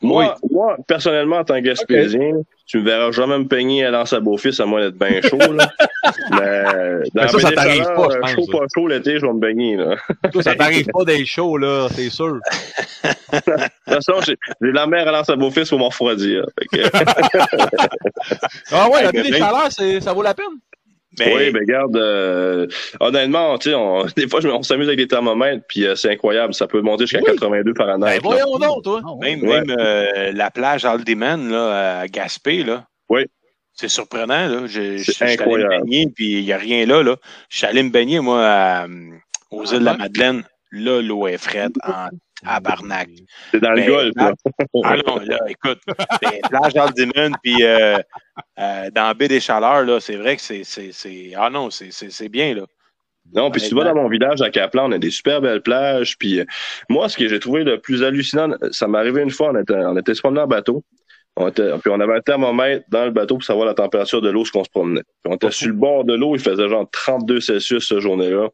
Moi, 0.00 0.36
moi, 0.52 0.76
personnellement, 0.86 1.38
en 1.38 1.44
tant 1.44 1.54
que 1.56 1.60
Gaspésien, 1.64 2.30
tu 2.66 2.78
me 2.78 2.84
verras 2.84 3.10
jamais 3.10 3.36
me 3.36 3.48
peigner 3.48 3.84
à 3.84 3.90
lancer 3.90 4.14
à 4.14 4.20
beau-fils 4.20 4.60
à 4.60 4.64
moins 4.64 4.80
d'être 4.80 4.96
bien 4.96 5.20
chaud. 5.22 5.36
Là. 5.38 5.68
Mais 6.30 6.62
dans 7.14 7.22
Mais 7.22 7.28
ça, 7.28 7.38
ça 7.40 7.50
la 7.50 7.56
t'arrive 7.56 7.82
chaleur, 7.82 7.94
pas, 7.96 8.08
je 8.14 8.18
pense, 8.20 8.30
Chaud, 8.30 8.44
ça. 8.52 8.58
pas 8.58 8.64
chaud, 8.72 8.86
l'été, 8.86 9.18
je 9.18 9.26
vais 9.26 9.32
me 9.32 9.40
baigner. 9.40 9.76
Là. 9.76 9.96
Toi, 10.30 10.40
ça 10.44 10.54
t'arrive 10.54 10.86
pas 10.86 11.02
d'être 11.04 11.26
chaud, 11.26 11.58
là, 11.58 11.88
c'est 11.90 12.10
sûr. 12.10 12.34
De 13.02 13.40
toute 13.40 13.64
façon, 13.86 14.12
j'ai 14.24 14.36
j'ai 14.62 14.70
la 14.72 14.86
mer 14.86 15.08
à 15.08 15.10
lancer 15.12 15.32
à 15.32 15.36
beau-fils 15.36 15.68
pour 15.68 15.80
m'en 15.80 15.88
refroidir. 15.88 16.44
Fait 16.60 16.78
que- 16.78 16.88
Ah 18.70 18.88
ouais, 18.90 19.02
la 19.02 19.10
baie 19.12 19.22
des 19.22 19.30
ben, 19.32 19.38
chaleurs, 19.38 19.72
c'est- 19.72 20.00
ça 20.00 20.12
vaut 20.12 20.22
la 20.22 20.34
peine. 20.34 20.46
Mais, 21.18 21.34
Oui, 21.34 21.50
ben 21.50 21.64
garde, 21.64 21.96
euh, 21.96 22.66
honnêtement, 23.00 23.58
tu 23.58 23.70
sais, 23.70 23.74
on, 23.74 24.04
des 24.16 24.28
fois, 24.28 24.40
je- 24.40 24.48
on 24.48 24.62
s'amuse 24.62 24.86
avec 24.88 24.98
des 24.98 25.08
thermomètres, 25.08 25.64
puis 25.68 25.86
euh, 25.86 25.94
c'est 25.94 26.10
incroyable, 26.10 26.54
ça 26.54 26.66
peut 26.66 26.80
monter 26.80 27.04
jusqu'à 27.06 27.18
Oui. 27.24 27.32
82 27.38 27.72
Ben, 27.72 27.84
Fahrenheit. 27.84 28.14
là. 28.14 28.20
voyons 28.22 28.58
donc, 28.58 28.84
toi. 28.84 29.00
Ah 29.04 29.12
ouais. 29.14 29.36
même, 29.36 29.48
Ouais. 29.48 29.60
même 29.60 29.76
euh, 29.78 30.32
la 30.32 30.50
plage 30.50 30.84
Aldeman, 30.84 31.50
là, 31.50 32.00
à 32.00 32.08
Gaspé, 32.08 32.62
là. 32.64 32.86
Oui. 33.08 33.24
C'est 33.72 33.88
surprenant, 33.88 34.48
là. 34.48 34.66
Je, 34.66 34.96
je, 34.98 35.10
suis 35.12 35.22
allé 35.24 35.36
me 35.36 35.40
incroyable. 35.42 35.76
baigner, 35.84 36.06
puis 36.14 36.38
il 36.40 36.44
n'y 36.44 36.52
a 36.52 36.56
rien 36.58 36.84
là, 36.84 37.02
là. 37.02 37.16
Je 37.48 37.58
suis 37.58 37.66
allé 37.66 37.82
me 37.82 37.90
baigner, 37.90 38.18
moi, 38.20 38.44
à, 38.44 38.86
aux 39.50 39.62
Ah, 39.62 39.72
îles 39.74 39.80
de 39.80 39.84
la? 39.84 39.96
Madeleine. 39.96 40.42
Là, 40.72 41.00
l'eau 41.00 41.26
est 41.26 41.38
frette 41.38 41.72
en 41.86 42.08
tabarnak. 42.44 43.08
C'est 43.50 43.60
dans 43.60 43.70
le 43.70 43.76
Ben, 43.76 43.88
golfe, 43.88 44.12
là. 44.16 44.32
Ah 44.84 44.96
non, 45.06 45.18
là, 45.18 45.38
écoute, 45.48 45.80
les 46.22 46.40
plages 46.48 46.74
d'Aldeman, 46.74 47.36
puis 47.42 47.64
euh, 47.64 47.98
euh, 48.58 48.90
dans 48.90 49.04
la 49.04 49.14
baie 49.14 49.28
des 49.28 49.40
Chaleurs, 49.40 49.84
là, 49.84 50.00
c'est 50.00 50.16
vrai 50.16 50.36
que 50.36 50.42
c'est, 50.42 50.64
c'est, 50.64 50.90
c'est, 50.92 51.32
ah 51.36 51.50
non, 51.50 51.70
c'est, 51.70 51.90
c'est, 51.90 52.10
c'est 52.10 52.28
bien, 52.28 52.54
là. 52.54 52.64
Non, 53.34 53.50
puis 53.50 53.60
si 53.60 53.68
tu 53.68 53.74
vas 53.74 53.84
dans 53.84 53.94
mon 53.94 54.08
village 54.08 54.40
à 54.40 54.48
Caplan, 54.48 54.88
on 54.88 54.92
a 54.92 54.98
des 54.98 55.10
super 55.10 55.40
belles 55.40 55.60
plages. 55.60 56.16
Puis 56.18 56.40
euh, 56.40 56.44
moi, 56.88 57.08
ce 57.08 57.16
que 57.18 57.28
j'ai 57.28 57.38
trouvé 57.38 57.62
le 57.62 57.78
plus 57.78 58.02
hallucinant, 58.02 58.54
ça 58.70 58.88
m'est 58.88 58.98
arrivé 58.98 59.22
une 59.22 59.30
fois, 59.30 59.50
on 59.50 59.60
était, 59.60 59.74
on 59.74 59.96
était 59.98 60.14
se 60.14 60.20
promener 60.20 60.40
en 60.40 60.46
bateau. 60.46 60.82
On 61.36 61.48
était, 61.48 61.70
puis 61.78 61.90
on 61.90 62.00
avait 62.00 62.16
un 62.16 62.20
thermomètre 62.20 62.86
dans 62.88 63.04
le 63.04 63.10
bateau 63.10 63.36
pour 63.36 63.44
savoir 63.44 63.66
la 63.66 63.74
température 63.74 64.20
de 64.20 64.30
l'eau 64.30 64.44
ce 64.44 64.50
qu'on 64.50 64.64
se 64.64 64.70
promenait. 64.70 65.02
Puis 65.22 65.32
on 65.32 65.34
était 65.34 65.50
sur 65.50 65.68
le 65.68 65.74
bord 65.74 66.04
de 66.04 66.14
l'eau, 66.14 66.34
il 66.34 66.40
faisait 66.40 66.68
genre 66.68 66.88
32 66.90 67.40
Celsius 67.40 67.86
cette 67.88 68.00
journée-là. 68.00 68.48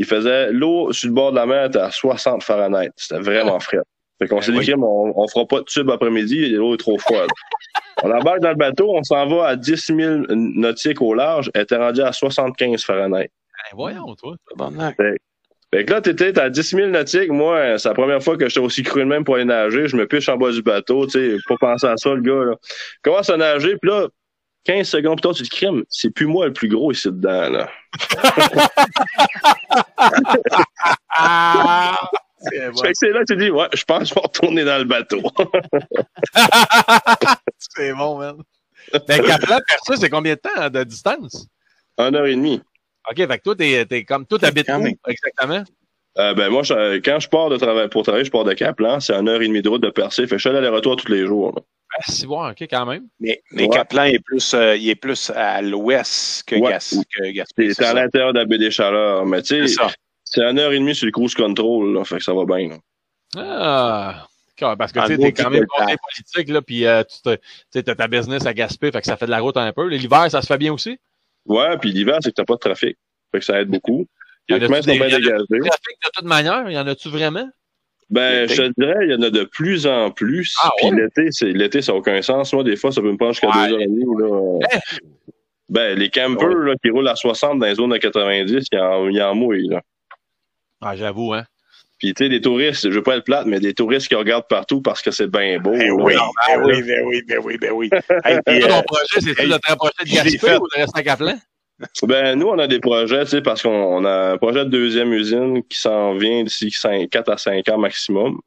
Il 0.00 0.06
faisait 0.06 0.50
l'eau 0.50 0.92
sur 0.92 1.08
le 1.08 1.14
bord 1.14 1.30
de 1.30 1.36
la 1.36 1.44
mer 1.44 1.66
était 1.66 1.78
à 1.78 1.90
60 1.90 2.42
Fahrenheit. 2.42 2.90
C'était 2.96 3.20
vraiment 3.20 3.60
frais. 3.60 3.80
Fait 4.18 4.26
qu'on 4.28 4.40
s'est 4.40 4.50
Ben 4.50 4.60
dit, 4.60 4.68
crime, 4.68 4.82
on, 4.82 5.12
on 5.14 5.28
fera 5.28 5.46
pas 5.46 5.58
de 5.58 5.64
tube 5.64 5.90
après-midi, 5.90 6.48
l'eau 6.48 6.72
est 6.72 6.78
trop 6.78 6.98
froide. 6.98 7.28
on 8.02 8.10
embarque 8.10 8.40
dans 8.40 8.48
le 8.48 8.56
bateau, 8.56 8.94
on 8.94 9.02
s'en 9.02 9.26
va 9.26 9.48
à 9.48 9.56
10 9.56 9.94
000 9.94 10.20
nautiques 10.30 11.02
au 11.02 11.12
large, 11.12 11.50
elle 11.52 11.62
était 11.62 11.76
rendue 11.76 12.00
à 12.00 12.12
75 12.12 12.82
Fahrenheit. 12.82 13.28
Ben, 13.28 13.76
voyons, 13.76 14.14
toi. 14.14 14.36
Tabarnak. 14.48 14.96
Fait 15.72 15.84
que 15.84 15.92
là, 15.92 16.00
t'étais 16.00 16.38
à 16.38 16.48
10 16.48 16.62
000 16.62 16.88
nautiques. 16.88 17.30
Moi, 17.30 17.76
c'est 17.76 17.88
la 17.88 17.94
première 17.94 18.22
fois 18.22 18.38
que 18.38 18.48
j'étais 18.48 18.60
aussi 18.60 18.82
cru 18.82 19.00
de 19.00 19.04
même 19.04 19.24
pour 19.24 19.34
aller 19.34 19.44
nager. 19.44 19.86
Je 19.86 19.96
me 19.96 20.06
piche 20.06 20.30
en 20.30 20.38
bas 20.38 20.50
du 20.50 20.62
bateau, 20.62 21.06
tu 21.06 21.12
sais, 21.12 21.36
pas 21.46 21.56
penser 21.60 21.86
à 21.86 21.96
ça, 21.98 22.14
le 22.14 22.22
gars, 22.22 22.44
là. 22.44 22.56
Commence 23.02 23.28
à 23.28 23.36
nager, 23.36 23.76
puis 23.76 23.90
là, 23.90 24.08
15 24.64 24.88
secondes 24.88 25.16
plus 25.16 25.22
tard, 25.22 25.34
tu 25.34 25.38
te 25.42 25.44
dis, 25.44 25.50
crime, 25.50 25.84
c'est 25.88 26.10
plus 26.10 26.26
moi 26.26 26.46
le 26.46 26.52
plus 26.52 26.68
gros 26.68 26.92
ici 26.92 27.08
dedans, 27.08 27.48
là. 27.50 27.70
C'est 32.42 32.72
que 32.72 32.90
c'est 32.94 33.10
là 33.10 33.20
que 33.20 33.34
tu 33.34 33.36
dis, 33.36 33.50
ouais, 33.50 33.66
je 33.74 33.84
pense 33.84 34.04
que 34.04 34.08
je 34.08 34.14
vais 34.14 34.20
retourner 34.22 34.64
dans 34.64 34.78
le 34.78 34.84
bateau. 34.84 35.20
C'est 37.58 37.92
bon, 37.92 38.18
man. 38.18 38.36
Ben, 39.06 39.22
Caplan, 39.22 39.58
Percé, 39.68 40.00
c'est 40.00 40.08
combien 40.08 40.34
de 40.34 40.40
temps 40.40 40.70
de 40.70 40.82
distance? 40.84 41.46
Une 41.98 42.16
heure 42.16 42.26
et 42.26 42.34
demie. 42.34 42.60
OK, 43.10 43.16
fait 43.16 43.38
que 43.38 43.42
toi, 43.42 43.54
t'es, 43.54 43.84
t'es 43.84 44.04
comme, 44.04 44.24
toi, 44.26 44.38
t'habites 44.38 44.66
Quand 44.66 44.80
où? 44.80 44.86
Exactement? 45.06 45.62
Euh, 46.18 46.34
ben, 46.34 46.48
moi, 46.48 46.62
je- 46.62 46.96
quand 46.98 47.20
je 47.20 47.28
pars 47.28 47.50
de 47.50 47.56
travail, 47.58 47.88
pour 47.88 48.02
travailler, 48.04 48.24
je 48.24 48.30
pars 48.30 48.44
de 48.44 48.54
Caplan. 48.54 49.00
C'est 49.00 49.12
une 49.14 49.28
heure 49.28 49.42
et 49.42 49.46
demie 49.46 49.60
de 49.62 49.68
route 49.68 49.82
de 49.82 49.90
percée. 49.90 50.22
Fait 50.26 50.36
que 50.36 50.38
je 50.38 50.48
fais 50.48 50.54
l'aller-retour 50.54 50.96
tous 50.96 51.12
les 51.12 51.26
jours, 51.26 51.52
là. 51.54 51.62
Ben, 51.98 52.14
si, 52.14 52.24
voir, 52.26 52.52
OK, 52.52 52.62
quand 52.70 52.86
même. 52.86 53.08
Mais, 53.18 53.42
mais 53.50 53.64
Ouais. 53.64 53.76
Caplan 53.76 54.04
est 54.04 54.20
plus, 54.24 54.54
euh, 54.54 54.76
il 54.76 54.88
est 54.88 54.94
plus 54.94 55.30
à 55.30 55.60
l'ouest 55.60 56.44
que, 56.46 56.54
Ouais. 56.54 56.70
Gas, 56.70 56.96
que 57.16 57.30
Gaspé. 57.32 57.68
C'est 57.68 57.82
c'est 57.82 57.84
à 57.84 57.94
l'intérieur 57.94 58.32
de 58.32 58.38
la 58.38 58.44
baie 58.44 58.58
des 58.58 58.70
Chaleurs. 58.70 59.26
Mais 59.26 59.42
tu 59.42 59.66
C'est 59.66 59.74
sais, 59.74 59.82
c'est 60.24 60.42
une 60.42 60.58
heure 60.58 60.72
et 60.72 60.78
demie 60.78 60.94
sur 60.94 61.06
le 61.06 61.12
cruise 61.12 61.34
control, 61.34 61.94
là. 61.94 62.04
Fait 62.04 62.18
que 62.18 62.22
ça 62.24 62.32
va 62.32 62.44
bien, 62.44 62.68
là. 62.68 62.76
Ah! 63.36 64.26
Parce 64.76 64.92
que 64.92 65.00
tu 65.00 65.06
sais, 65.06 65.16
gros, 65.16 65.24
t'es 65.24 65.32
tu 65.32 65.42
quand 65.42 65.50
même 65.50 65.66
conseiller 65.66 65.96
politique, 65.96 66.48
là, 66.52 66.62
puis 66.62 66.84
euh, 66.86 67.02
tu 67.04 67.36
tu 67.72 67.82
t'as 67.82 67.94
ta 67.94 68.08
business 68.08 68.44
à 68.44 68.52
Gaspé, 68.52 68.92
fait 68.92 69.00
que 69.00 69.06
ça 69.06 69.16
fait 69.16 69.26
de 69.26 69.30
la 69.30 69.40
route 69.40 69.56
un 69.56 69.72
peu. 69.72 69.88
L'hiver, 69.88 70.30
ça 70.30 70.42
se 70.42 70.46
fait 70.46 70.58
bien 70.58 70.72
aussi? 70.72 70.98
Ouais, 71.46 71.78
puis 71.78 71.92
l'hiver, 71.92 72.18
c'est 72.20 72.30
que 72.30 72.34
t'as 72.34 72.44
pas 72.44 72.54
de 72.54 72.58
trafic. 72.58 72.98
Fait 73.32 73.38
que 73.38 73.44
ça 73.44 73.60
aide 73.60 73.68
beaucoup. 73.68 74.06
Y 74.48 74.58
bien 74.58 74.68
y 74.68 74.68
a-. 74.68 74.68
Le 74.68 75.60
trafic, 75.60 75.96
de 76.04 76.10
toute 76.12 76.26
manière, 76.26 76.68
y 76.70 76.78
en 76.78 76.86
a-tu 76.86 77.08
vraiment? 77.08 77.48
Ben, 78.10 78.48
je 78.48 78.62
te 78.62 78.72
dirais, 78.76 78.96
il 79.06 79.10
y 79.12 79.14
en 79.14 79.22
a 79.22 79.30
de 79.30 79.44
plus 79.44 79.86
en 79.86 80.10
plus. 80.10 80.56
Ah, 80.62 80.70
puis 80.78 80.88
ouais? 80.90 80.96
l'été, 80.96 81.28
c'est 81.30 81.52
l'été, 81.52 81.80
ça 81.80 81.92
n'a 81.92 81.98
aucun 81.98 82.20
sens. 82.22 82.52
Moi, 82.52 82.64
des 82.64 82.76
fois, 82.76 82.90
ça 82.90 83.00
peut 83.00 83.10
me 83.12 83.16
prendre 83.16 83.32
jusqu'à 83.32 83.48
Ouais. 83.48 83.68
deux 83.68 83.74
heures 83.74 83.80
et 83.80 83.86
demie. 83.86 84.04
Là. 84.18 84.58
Ben, 85.68 85.96
les 85.96 86.10
campers 86.10 86.48
là, 86.48 86.74
qui 86.82 86.90
roulent 86.90 87.06
à 87.06 87.14
60 87.14 87.60
dans 87.60 87.66
les 87.66 87.76
zones 87.76 87.90
de 87.90 87.98
90, 87.98 88.66
ils 88.72 88.78
en, 88.78 89.08
ils 89.08 89.22
en 89.22 89.34
mouillent. 89.36 89.68
Là. 89.68 89.80
Ah, 90.80 90.96
j'avoue, 90.96 91.32
hein. 91.34 91.44
Puis, 92.00 92.14
tu 92.14 92.24
sais, 92.24 92.28
des 92.30 92.40
touristes, 92.40 92.88
je 92.90 92.94
veux 92.94 93.02
pas 93.02 93.16
être 93.18 93.24
plate, 93.24 93.46
mais 93.46 93.60
des 93.60 93.74
touristes 93.74 94.08
qui 94.08 94.14
regardent 94.14 94.48
partout 94.48 94.80
parce 94.80 95.02
que 95.02 95.10
c'est 95.10 95.26
bien 95.26 95.58
beau. 95.60 95.72
Ben 95.72 95.86
là. 95.86 95.94
oui, 95.94 96.14
là. 96.14 96.22
ben 96.48 96.64
oui, 96.64 96.82
ben 96.82 97.04
oui, 97.04 97.22
ben 97.28 97.38
oui, 97.44 97.58
ben 97.58 97.70
oui. 97.72 97.90
Hey, 98.24 98.38
puis, 98.44 98.62
euh, 98.64 98.68
ton 98.68 98.82
projet, 98.82 99.20
c'est-tu 99.20 99.40
hey, 99.42 99.48
de 99.48 99.56
te 99.58 99.68
rapprocher 99.68 99.92
de 100.04 100.08
Gaspé 100.10 100.56
ou 100.56 100.66
de 100.74 100.80
rester 100.80 100.98
à 100.98 101.02
Caplan? 101.02 101.38
Ben, 102.02 102.38
nous, 102.38 102.46
on 102.46 102.58
a 102.58 102.66
des 102.66 102.80
projets, 102.80 103.24
tu 103.24 103.30
sais, 103.30 103.42
parce 103.42 103.62
qu'on 103.62 103.70
on 103.70 104.04
a 104.04 104.32
un 104.32 104.36
projet 104.36 104.64
de 104.64 104.70
deuxième 104.70 105.12
usine 105.12 105.62
qui 105.64 105.78
s'en 105.78 106.14
vient 106.14 106.42
d'ici 106.42 106.70
4 107.10 107.30
à 107.30 107.36
5 107.38 107.68
ans 107.70 107.78
maximum. 107.78 108.38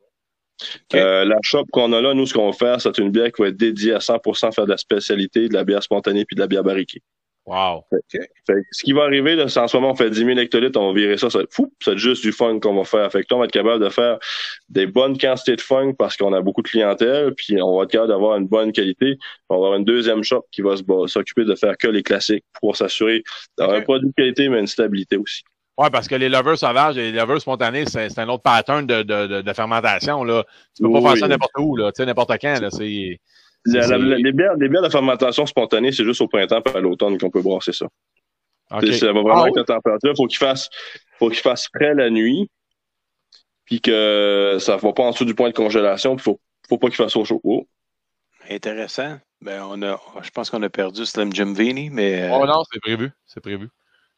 Euh, 0.93 1.25
la 1.25 1.37
shop 1.41 1.65
qu'on 1.71 1.91
a 1.93 2.01
là, 2.01 2.13
nous, 2.13 2.25
ce 2.25 2.33
qu'on 2.33 2.51
va 2.51 2.53
faire, 2.53 2.79
c'est 2.79 2.97
une 2.99 3.09
bière 3.09 3.31
qui 3.31 3.41
va 3.41 3.47
être 3.49 3.57
dédiée 3.57 3.93
à 3.93 3.99
100% 3.99 4.53
faire 4.53 4.65
de 4.65 4.71
la 4.71 4.77
spécialité, 4.77 5.49
de 5.49 5.53
la 5.53 5.63
bière 5.63 5.81
spontanée 5.81 6.25
puis 6.25 6.35
de 6.35 6.41
la 6.41 6.47
bière 6.47 6.63
barriquée. 6.63 7.01
Wow. 7.45 7.83
Fait 7.89 7.99
que 8.47 8.61
ce 8.71 8.83
qui 8.83 8.93
va 8.93 9.03
arriver, 9.03 9.35
là, 9.35 9.49
c'est 9.49 9.59
en 9.59 9.67
ce 9.67 9.75
moment, 9.75 9.91
on 9.91 9.95
fait 9.95 10.09
10 10.09 10.17
000 10.25 10.39
hectolitres, 10.39 10.79
on 10.79 10.87
va 10.87 10.93
virer 10.93 11.17
ça, 11.17 11.29
ça 11.29 11.39
c'est 11.81 11.97
juste 11.97 12.23
du 12.23 12.31
fun 12.31 12.57
qu'on 12.61 12.73
va 12.75 12.85
faire. 12.85 13.11
Fait 13.11 13.23
que 13.23 13.27
là, 13.31 13.35
on 13.35 13.39
va 13.39 13.45
être 13.45 13.51
capable 13.51 13.83
de 13.83 13.89
faire 13.89 14.17
des 14.69 14.87
bonnes 14.87 15.17
quantités 15.17 15.57
de 15.57 15.61
fun 15.61 15.91
parce 15.97 16.15
qu'on 16.15 16.31
a 16.31 16.41
beaucoup 16.41 16.61
de 16.61 16.69
clientèle, 16.69 17.33
puis 17.35 17.61
on 17.61 17.77
va 17.77 17.83
être 17.83 17.91
capable 17.91 18.09
d'avoir 18.11 18.37
une 18.37 18.47
bonne 18.47 18.71
qualité. 18.71 19.17
On 19.49 19.55
va 19.55 19.65
avoir 19.65 19.75
une 19.77 19.83
deuxième 19.83 20.23
shop 20.23 20.45
qui 20.53 20.61
va 20.61 20.75
s'occuper 21.07 21.43
de 21.43 21.55
faire 21.55 21.77
que 21.77 21.87
les 21.87 22.01
classiques 22.01 22.45
pour 22.61 22.77
s'assurer 22.77 23.23
d'avoir 23.57 23.77
un 23.77 23.81
produit 23.81 24.07
de 24.07 24.13
qualité, 24.15 24.47
mais 24.47 24.59
une 24.61 24.67
stabilité 24.67 25.17
aussi. 25.17 25.43
Ouais, 25.77 25.89
parce 25.89 26.07
que 26.07 26.15
les 26.15 26.29
lovers 26.29 26.57
sauvages 26.57 26.97
et 26.97 27.11
les 27.11 27.19
lovers 27.19 27.41
spontanés, 27.41 27.85
c'est 27.87 28.19
un 28.19 28.29
autre 28.29 28.43
pattern 28.43 28.85
de, 28.87 29.01
de, 29.01 29.27
de, 29.27 29.41
de 29.41 29.53
fermentation, 29.53 30.23
là. 30.23 30.45
Tu 30.77 30.83
peux 30.83 30.91
pas 30.91 30.99
Oui. 30.99 31.09
faire 31.09 31.17
ça 31.17 31.27
n'importe 31.27 31.51
où, 31.57 31.75
là. 31.75 31.91
Tu 31.91 31.97
sais, 31.97 32.05
n'importe 32.05 32.31
quand, 32.39 32.61
là. 32.61 32.69
C'est. 32.69 33.19
La- 33.65 33.81
c'est- 33.83 33.89
la- 33.91 33.97
la- 33.97 34.17
les, 34.17 34.31
bières, 34.33 34.55
les 34.55 34.67
bières 34.69 34.81
de 34.81 34.89
fermentation 34.89 35.45
spontanée, 35.45 35.91
c'est 35.91 36.03
juste 36.03 36.21
au 36.21 36.27
printemps 36.27 36.61
et 36.65 36.77
à 36.77 36.79
l'automne 36.79 37.17
qu'on 37.17 37.29
peut 37.29 37.41
brasser 37.41 37.71
ça. 37.73 37.85
OK. 38.71 38.81
Tu 38.81 38.87
sais, 38.93 38.99
Ça 38.99 39.05
va 39.07 39.13
vraiment 39.21 39.35
Ah 39.39 39.41
avec 39.43 39.55
la 39.55 39.63
température. 39.63 40.13
Faut 40.17 40.27
qu'il 40.27 40.37
fasse, 40.37 40.69
faut 41.19 41.29
qu'il 41.29 41.39
fasse 41.39 41.67
frais 41.73 41.93
la 41.93 42.09
nuit, 42.09 42.49
puis 43.65 43.79
que 43.81 44.57
ça 44.59 44.75
va 44.77 44.91
pas 44.93 45.03
en 45.03 45.11
dessous 45.11 45.25
du 45.25 45.35
point 45.35 45.49
de 45.49 45.53
congélation. 45.55 46.15
Puis 46.15 46.23
faut, 46.23 46.39
faut 46.67 46.77
pas 46.77 46.87
qu'il 46.87 46.95
fasse 46.97 47.11
trop 47.11 47.23
chaud. 47.25 47.39
Oh. 47.43 47.65
intéressant. 48.49 49.17
Ben, 49.41 49.61
on 49.69 49.81
a, 49.83 49.99
je 50.21 50.29
pense 50.31 50.49
qu'on 50.49 50.61
a 50.63 50.69
perdu 50.69 51.05
Slim 51.05 51.33
Jim 51.33 51.53
Vini, 51.53 51.89
mais 51.89 52.23
euh, 52.23 52.29
Oh 52.33 52.45
non, 52.45 52.63
c'est 52.71 52.79
prévu. 52.81 53.11
C'est 53.25 53.41
prévu. 53.41 53.69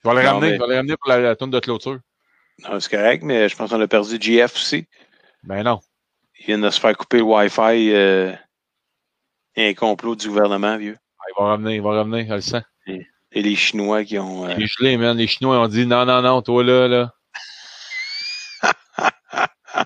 Je 0.03 0.09
vais 0.09 0.15
les 0.15 0.23
Non, 0.23 0.33
ramener. 0.33 0.51
mais- 0.51 0.55
Je 0.57 0.61
vais 0.61 0.67
les 0.69 0.75
ramener 0.77 0.95
pour 0.97 1.09
la, 1.09 1.19
la 1.19 1.35
tourne 1.35 1.51
de 1.51 1.59
clôture. 1.59 1.99
non, 2.63 2.79
c'est 2.79 2.95
correct, 2.95 3.23
mais 3.23 3.49
je 3.49 3.55
pense 3.55 3.69
qu'on 3.71 3.81
a 3.81 3.87
perdu 3.87 4.17
GF 4.19 4.53
aussi. 4.55 4.85
Ben 5.43 5.63
non. 5.63 5.79
Il 6.39 6.45
vient 6.47 6.59
de 6.59 6.69
se 6.69 6.79
faire 6.79 6.95
couper 6.97 7.17
le 7.17 7.23
Wi-Fi. 7.23 7.91
euh, 7.93 8.33
un 9.57 9.73
complot 9.73 10.15
du 10.15 10.27
gouvernement, 10.29 10.77
vieux. 10.77 10.97
Ah, 11.19 11.23
Il 11.29 11.33
va 11.43 11.51
revenir, 11.53 11.71
il 11.73 11.81
va 11.81 11.99
revenir, 12.01 12.25
je 12.27 12.33
le 12.33 12.41
sens. 12.41 12.63
Et 12.87 13.41
les 13.41 13.55
Chinois 13.55 14.03
qui 14.05 14.17
ont. 14.19 14.45
euh, 14.47 14.53
Les 14.55 14.65
gelés, 14.67 14.97
man. 14.97 15.17
Les 15.17 15.27
Chinois 15.27 15.59
ont 15.59 15.67
dit 15.67 15.85
non, 15.85 16.05
non, 16.05 16.21
non, 16.21 16.41
toi 16.41 16.63
là, 16.63 16.87
là. 16.87 17.11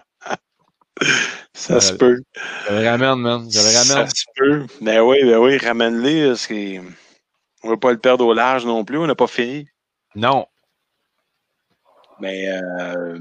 ça 1.54 1.80
se 1.80 1.94
Euh, 1.94 1.98
peut. 1.98 2.22
Je 2.68 2.74
le 2.74 2.88
ramène, 2.88 3.16
man. 3.20 3.42
Je 3.52 3.58
le 3.58 3.64
Ça 3.64 3.94
ramène. 3.96 4.10
se 4.10 4.26
peut. 4.36 4.66
Ben 4.82 5.02
oui, 5.02 5.18
ben 5.24 5.38
oui, 5.38 5.58
ramène-les. 5.58 6.28
parce 6.28 6.48
que 6.48 6.80
On 7.64 7.70
va 7.70 7.78
pas 7.78 7.92
le 7.92 7.98
perdre 8.00 8.26
au 8.26 8.34
large 8.34 8.66
non 8.66 8.86
plus. 8.86 8.98
On 8.98 9.08
n'a 9.08 9.16
pas 9.16 9.28
fini. 9.28 9.68
Non. 10.16 10.46
Mais 12.20 12.50
euh, 12.50 13.18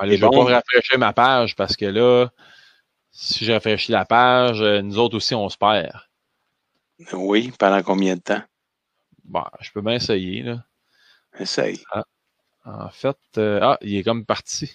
allez, 0.00 0.16
je 0.16 0.20
vais 0.22 0.28
bon. 0.28 0.44
pas 0.46 0.54
rafraîchir 0.54 0.98
ma 0.98 1.12
page 1.12 1.56
parce 1.56 1.76
que 1.76 1.86
là, 1.86 2.28
si 3.16 3.44
je 3.46 3.52
rafraîchis 3.52 3.92
la 3.92 4.04
page, 4.04 4.60
euh, 4.60 4.82
nous 4.82 4.98
autres 4.98 5.16
aussi, 5.16 5.34
on 5.34 5.48
se 5.48 5.56
perd. 5.56 5.90
oui, 7.14 7.52
pendant 7.58 7.82
combien 7.82 8.16
de 8.16 8.20
temps? 8.20 8.42
Bon, 9.24 9.44
je 9.60 9.70
peux 9.72 9.80
bien 9.80 9.94
essayer, 9.94 10.42
là. 10.42 10.64
Essaye. 11.38 11.82
En 12.64 12.90
fait, 12.90 13.16
euh, 13.38 13.60
ah, 13.62 13.78
il 13.80 13.96
est 13.96 14.02
comme 14.02 14.24
parti. 14.26 14.70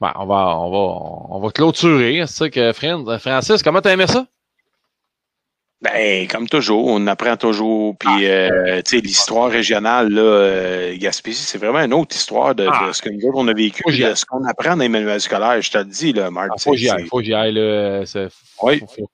Bon, 0.00 0.10
on 0.16 0.26
va, 0.26 0.58
on 0.58 0.70
va, 0.70 1.36
on 1.36 1.40
va 1.40 1.50
clôturer. 1.50 2.26
C'est 2.26 2.34
ça 2.34 2.50
que 2.50 2.72
Fran- 2.72 3.18
Francis, 3.18 3.62
comment 3.62 3.80
t'as 3.80 3.92
aimé 3.92 4.06
ça? 4.06 4.26
Ben, 5.82 6.28
comme 6.28 6.46
toujours, 6.46 6.86
on 6.88 7.06
apprend 7.06 7.36
toujours. 7.38 7.96
Puis, 7.98 8.26
euh, 8.26 8.82
tu 8.84 8.96
sais, 8.96 9.00
l'histoire 9.00 9.50
régionale, 9.50 10.10
là, 10.10 10.20
euh, 10.20 10.96
Gaspésie, 10.98 11.42
c'est 11.42 11.56
vraiment 11.56 11.78
une 11.80 11.94
autre 11.94 12.14
histoire 12.14 12.54
de, 12.54 12.64
de 12.64 12.70
Ah. 12.70 12.90
ce 12.92 13.00
que 13.00 13.08
nous 13.08 13.20
autres, 13.26 13.38
on 13.38 13.48
a 13.48 13.54
vécu, 13.54 13.82
de 13.86 14.14
ce 14.14 14.26
qu'on 14.26 14.44
apprend 14.44 14.76
dans 14.76 14.82
les 14.82 14.90
manuels 14.90 15.22
scolaires. 15.22 15.60
Je 15.62 15.70
te 15.70 15.78
le 15.78 15.84
dis, 15.84 16.12
là, 16.12 16.30
Marc. 16.30 16.50
Ah, 16.52 16.58
faut 16.58 16.72
que 16.72 16.76
j'y 16.76 16.90
aille, 16.90 17.06
faut 17.06 17.18
que 17.18 17.24
j'y 17.24 17.32
aille, 17.34 17.52
là. 17.54 18.04
c'est- 18.04 18.28
Oui. 18.62 18.78
faut- 18.80 18.86
faut- 18.88 19.10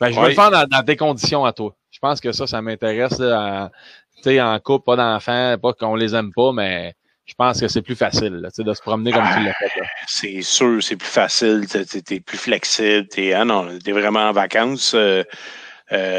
Ben, 0.00 0.10
je 0.10 0.14
veux 0.16 0.22
Oui. 0.22 0.28
le 0.30 0.34
faire 0.34 0.50
dans, 0.50 0.64
dans 0.64 0.82
tes 0.84 0.96
conditions 0.96 1.44
à 1.44 1.52
toi. 1.52 1.74
Je 1.90 1.98
pense 2.00 2.20
que 2.20 2.32
ça, 2.32 2.46
ça 2.48 2.60
m'intéresse, 2.62 3.18
là, 3.20 3.66
en- 3.66 3.68
tu 4.16 4.22
sais, 4.24 4.40
en 4.40 4.58
couple, 4.58 4.84
pas 4.86 4.96
d'enfants, 4.96 5.54
pas 5.62 5.72
qu'on 5.72 5.94
les 5.94 6.14
aime 6.16 6.32
pas, 6.34 6.52
mais 6.52 6.94
je 7.26 7.34
pense 7.36 7.60
que 7.60 7.68
c'est 7.68 7.82
plus 7.82 7.96
facile, 7.96 8.34
là, 8.42 8.48
tu 8.50 8.56
sais, 8.56 8.64
de 8.64 8.74
se 8.74 8.80
promener 8.82 9.12
comme 9.12 9.22
tu 9.36 9.44
l'as 9.44 9.54
fait, 9.54 9.80
là. 9.80 9.86
c'est 10.08 10.42
sûr, 10.42 10.82
c'est 10.82 10.96
plus 10.96 11.06
facile, 11.08 11.64
t'es, 11.70 11.84
t'es- 11.84 12.02
t'es 12.02 12.20
plus 12.20 12.38
flexible, 12.38 13.06
t'es, 13.08 13.32
ah 13.34 13.44
non, 13.44 13.68
t'es 13.84 13.92
vraiment 13.92 14.28
en 14.28 14.32
vacances. 14.32 14.94
Euh, 14.94 15.22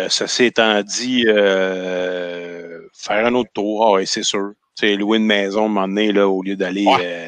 ceci 0.10 0.46
étant 0.46 0.82
dit, 0.82 1.26
euh, 1.28 2.80
faire 2.94 3.26
un 3.26 3.34
autre 3.36 3.52
tour, 3.54 3.86
ah 3.86 3.92
ouais, 3.94 4.06
c'est 4.06 4.24
sûr. 4.24 4.52
Tu 4.78 4.88
sais, 4.88 4.96
louer 4.96 5.18
une 5.18 5.26
maison, 5.26 5.70
donné, 5.70 6.12
là, 6.12 6.28
au 6.28 6.42
lieu 6.42 6.56
d'aller 6.56 6.86
Ouais. 6.86 6.96
euh, 7.02 7.28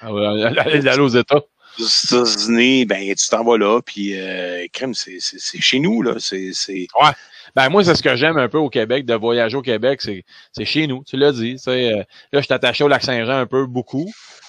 Ah, 0.00 0.12
ouais, 0.12 0.44
Aller 0.58 0.80
d'aller 0.80 1.00
aux 1.00 1.08
États. 1.08 1.42
États-Unis, 1.78 2.84
ben, 2.84 3.14
tu 3.14 3.28
t'en 3.28 3.42
vas 3.44 3.56
là, 3.56 3.80
puis 3.80 4.12
euh, 4.20 4.66
crème, 4.72 4.92
c'est, 4.92 5.16
c'est, 5.20 5.38
c'est 5.40 5.60
chez 5.60 5.78
nous, 5.78 6.02
là. 6.02 6.14
C'est, 6.18 6.50
c'est, 6.52 6.86
Ben, 7.56 7.68
moi, 7.68 7.84
c'est 7.84 7.94
ce 7.94 8.02
que 8.02 8.16
j'aime 8.16 8.36
un 8.38 8.48
peu 8.48 8.58
au 8.58 8.68
Québec, 8.68 9.04
de 9.06 9.14
voyager 9.14 9.56
au 9.56 9.62
Québec, 9.62 10.00
c'est, 10.02 10.24
c'est 10.52 10.64
chez 10.64 10.86
nous, 10.86 11.02
tu 11.04 11.16
l'as 11.16 11.32
dit, 11.32 11.52
tu 11.54 11.58
sais, 11.58 11.92
euh, 11.92 11.96
là, 12.32 12.40
je 12.40 12.44
suis 12.44 12.52
attaché 12.54 12.84
au 12.84 12.88
Lac-Saint-Jean 12.88 13.38
un 13.38 13.46
peu, 13.46 13.66
beaucoup. 13.66 14.06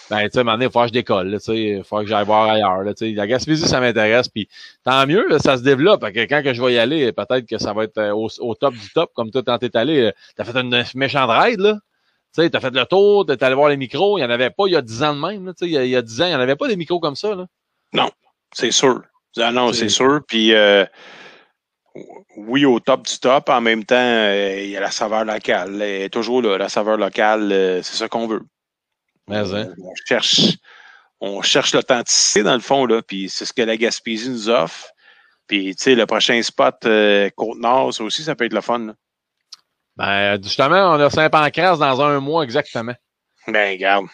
Ben, 0.10 0.24
tu 0.26 0.32
sais, 0.32 0.40
à 0.40 0.42
un 0.42 0.44
moment 0.44 0.58
donné, 0.58 0.66
il 0.66 0.72
faut 0.72 0.82
que 0.82 0.88
je 0.88 0.94
décolle, 0.94 1.32
tu 1.34 1.40
sais, 1.40 1.58
il 1.58 1.84
faut 1.84 2.00
que 2.02 2.08
j'aille 2.08 2.26
voir 2.26 2.50
ailleurs, 2.50 2.84
là, 2.84 2.94
tu 2.94 3.10
sais. 3.10 3.12
La 3.16 3.28
Gaspésie, 3.28 3.68
ça 3.68 3.80
m'intéresse, 3.80 4.28
puis 4.28 4.50
tant 4.84 5.06
mieux, 5.08 5.28
là, 5.30 5.40
ça 5.40 5.58
se 5.58 5.64
développe. 5.64 6.02
Que 6.12 6.26
quand 6.26 6.44
que 6.44 6.54
je 6.54 6.62
vais 6.62 6.74
y 6.74 6.78
aller, 6.78 7.12
peut-être 7.14 7.46
que 7.48 7.58
ça 7.58 7.72
va 7.74 7.86
être 7.86 7.98
euh, 7.98 8.12
au, 8.12 8.28
au 8.40 8.56
top 8.56 8.74
du 8.74 8.90
top, 8.94 9.12
comme 9.14 9.32
toi, 9.32 9.42
quand 9.46 9.58
t'es 9.58 9.76
allé, 9.78 10.02
euh, 10.02 10.12
t'as 10.36 10.44
fait 10.44 10.60
une 10.60 10.84
méchante 10.96 11.30
ride, 11.32 11.60
là. 11.62 11.74
Tu 12.36 12.42
sais, 12.44 12.50
t'as 12.50 12.60
fait 12.62 12.74
le 12.74 12.86
tour, 12.86 13.26
t'es 13.26 13.42
allé 13.44 13.56
voir 13.56 13.70
les 13.70 13.78
micros, 13.78 14.18
il 14.18 14.22
y 14.22 14.24
en 14.26 14.30
avait 14.30 14.50
pas 14.50 14.64
il 14.68 14.72
y 14.74 14.76
a 14.78 14.82
10 14.82 15.04
ans 15.04 15.14
de 15.16 15.20
même, 15.20 15.48
tu 15.54 15.66
sais, 15.66 15.66
il 15.66 15.72
y 15.74 15.78
a- 15.78 15.84
il 15.84 15.90
y 15.90 15.96
a 15.98 16.02
10 16.02 16.22
ans, 16.22 16.28
il 16.28 16.32
y 16.32 16.36
en 16.36 16.40
avait 16.40 16.56
pas 16.56 16.68
des 16.70 16.78
micros 16.78 17.00
comme 17.02 17.16
ça, 17.18 17.36
là. 17.36 17.46
c'est 18.54 18.72
sûr. 18.72 19.02
Ah 19.38 19.52
non, 19.52 19.72
C'est- 19.72 19.80
c'est 19.80 19.90
sûr. 19.90 20.20
Puis, 20.28 20.54
euh, 20.54 20.86
oui, 22.38 22.66
au 22.66 22.80
top 22.80 23.06
du 23.06 23.20
top, 23.20 23.50
en 23.50 23.62
même 23.62 23.84
temps, 23.84 23.96
euh, 23.98 24.62
il 24.62 24.70
y 24.70 24.78
a 24.78 24.80
la 24.80 24.92
saveur 24.92 25.26
locale. 25.26 25.82
Elle 25.82 26.04
est 26.04 26.10
toujours 26.10 26.42
là, 26.42 26.58
la 26.58 26.70
saveur 26.70 26.98
locale, 26.98 27.52
euh, 27.52 27.82
c'est 27.82 27.98
ça 27.98 28.08
qu'on 28.08 28.28
veut. 28.28 28.44
Mais, 29.28 29.54
hein. 29.54 29.74
On 29.78 29.94
cherche, 30.08 30.58
on 31.20 31.42
cherche 31.42 31.74
l'authenticité 31.74 32.44
dans 32.44 32.54
le 32.54 32.62
fond, 32.62 32.86
là, 32.86 33.02
puis 33.02 33.30
c'est 33.30 33.46
ce 33.46 33.54
que 33.54 33.62
la 33.62 33.78
Gaspésie 33.78 34.30
nous 34.30 34.50
offre. 34.50 34.92
Puis, 35.48 35.76
tu 35.76 35.84
sais, 35.84 35.96
le 35.96 36.06
prochain 36.06 36.42
spot, 36.42 36.76
euh, 36.86 37.30
Côte-Nord, 37.36 37.94
ça 37.94 38.04
aussi, 38.04 38.24
ça 38.24 38.36
peut 38.36 38.46
être 38.46 38.54
le 38.54 38.62
fun. 38.62 38.80
là. 38.80 38.94
Ben, 39.98 40.42
justement, 40.42 40.94
on 40.94 41.00
a 41.00 41.10
Saint-Pancras 41.10 41.78
dans 41.78 42.02
un 42.02 42.20
mois 42.22 42.44
exactement. 42.44 42.96
Ben, 43.48 43.72
regarde, 43.72 44.06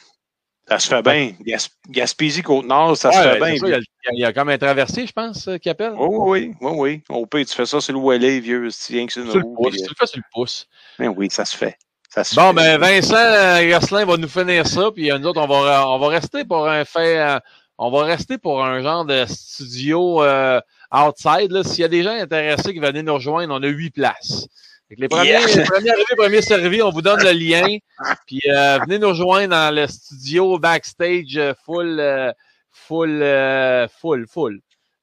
ça 0.67 0.79
se 0.79 0.87
fait 0.87 1.01
bien. 1.01 1.31
Gas- 1.41 1.69
Gaspésie, 1.89 2.41
Côte-Nord, 2.41 2.97
ça 2.97 3.11
se 3.11 3.17
fait 3.17 3.33
c'est 3.33 3.39
bien. 3.39 3.57
ça, 3.57 3.67
il, 3.67 3.71
y 3.71 3.75
a, 3.75 3.79
il 4.13 4.19
y 4.19 4.25
a 4.25 4.33
comme 4.33 4.49
un 4.49 4.57
traversier, 4.57 5.07
je 5.07 5.11
pense, 5.13 5.47
euh, 5.47 5.57
qui 5.57 5.69
appelle. 5.69 5.93
Oui, 5.97 6.07
oui, 6.09 6.55
oui, 6.61 6.71
oui. 6.75 7.01
Au 7.09 7.25
pire, 7.25 7.45
tu 7.45 7.53
fais 7.53 7.65
ça 7.65 7.79
sur 7.79 7.93
le 7.93 7.99
Wallet, 7.99 8.39
vieux, 8.39 8.69
rien 8.89 9.05
que 9.07 9.13
c'est 9.13 9.21
une 9.21 9.27
le 9.33 9.39
roue, 9.41 9.69
puis, 9.69 9.77
tu 9.77 9.83
le 9.89 9.95
fais 9.97 10.07
sur 10.07 10.17
le 10.17 10.23
pouce. 10.33 10.67
ben 10.99 11.13
oui, 11.15 11.29
ça 11.31 11.45
se 11.45 11.55
fait. 11.55 11.77
Ça 12.09 12.23
se 12.23 12.35
Bon, 12.35 12.49
fait. 12.49 12.55
ben 12.55 12.77
Vincent 12.79 13.15
euh, 13.15 13.69
Gosselin 13.69 14.05
va 14.05 14.17
nous 14.17 14.27
finir 14.29 14.65
ça, 14.67 14.91
puis 14.91 15.11
euh, 15.11 15.17
nous 15.19 15.27
autres, 15.27 15.41
on 15.41 15.47
va, 15.47 15.87
on 15.89 15.99
va 15.99 16.07
rester 16.07 16.43
pour 16.45 16.67
un 16.67 16.83
fait, 16.85 17.39
on 17.77 17.91
va 17.91 18.03
rester 18.03 18.37
pour 18.37 18.63
un 18.65 18.81
genre 18.81 19.05
de 19.05 19.25
studio 19.27 20.23
euh, 20.23 20.59
outside. 20.91 21.51
là. 21.51 21.63
S'il 21.63 21.81
y 21.81 21.83
a 21.83 21.89
des 21.89 22.03
gens 22.03 22.11
intéressés 22.11 22.73
qui 22.73 22.79
veulent 22.79 22.97
nous 22.99 23.13
rejoindre, 23.13 23.53
on 23.53 23.61
a 23.61 23.67
huit 23.67 23.91
places. 23.91 24.47
Les 24.89 25.07
premiers, 25.09 25.29
Yeah. 25.31 25.45
les 25.47 25.63
premiers 25.65 25.89
arrivés, 25.89 26.15
premiers 26.15 26.41
servis, 26.41 26.81
on 26.81 26.91
vous 26.91 27.01
donne 27.01 27.21
le 27.21 27.31
lien. 27.31 27.77
Puis 28.25 28.41
euh, 28.49 28.79
venez 28.85 28.99
nous 28.99 29.09
rejoindre 29.09 29.49
dans 29.49 29.75
le 29.75 29.85
studio 29.87 30.57
backstage 30.59 31.35
euh, 31.35 31.53
full, 31.65 31.99
euh, 31.99 32.31
full, 32.71 33.21
euh, 33.21 33.87
full, 33.99 34.25
full. 34.31 34.59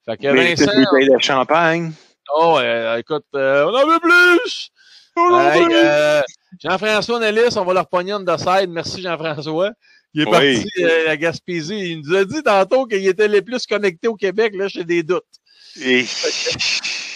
Fait 0.07 0.17
que 0.17 0.29
Mais 0.29 0.55
Vincent, 0.55 0.65
toutes 0.67 0.75
les 0.77 0.85
bouteilles 0.87 1.11
de 1.17 1.19
champagne? 1.23 1.93
oh, 2.35 2.59
écoute, 2.99 3.27
euh, 3.35 3.67
on 3.67 3.75
en 3.75 3.87
veut 3.87 4.01
plus! 4.01 4.71
Jean-François 6.63 7.21
Nellis, 7.21 7.57
on 7.57 7.65
va 7.65 7.75
leur 7.75 7.87
pogner 7.89 8.15
on 8.15 8.25
the 8.25 8.39
side. 8.39 8.71
Merci 8.71 9.03
Jean-François. 9.03 9.71
Il 10.15 10.23
est 10.23 10.27
Oui. 10.27 10.31
parti 10.31 10.85
à 11.09 11.17
Gaspésie. 11.17 11.93
Il 11.93 12.01
nous 12.03 12.15
a 12.17 12.25
dit 12.25 12.43
tantôt 12.43 12.87
qu'il 12.87 13.07
était 13.07 13.29
les 13.29 13.43
plus 13.43 13.67
connectés 13.67 14.09
au 14.09 14.15
Québec. 14.15 14.55
Là, 14.57 14.69
j'ai 14.69 14.85
des 14.85 15.03
doutes. 15.03 15.25
Et... 15.83 16.05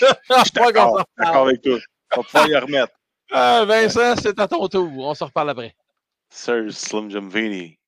Je 0.01 0.03
suis 0.03 0.53
d'accord 0.55 1.05
avec 1.47 1.63
toi. 1.63 1.79
On 2.17 2.21
va 2.21 2.23
pouvoir 2.23 2.49
y 2.49 2.57
remettre. 2.57 2.93
Ah, 3.31 3.65
Vincent, 3.67 4.15
c'est 4.21 4.39
à 4.41 4.49
ton 4.49 4.67
tour. 4.69 4.91
On 4.99 5.15
se 5.15 5.25
reparle 5.25 5.51
après. 5.51 5.75
Sir 6.31 6.71
Slim 6.71 7.11
Jim 7.11 7.29
Vini. 7.29 7.79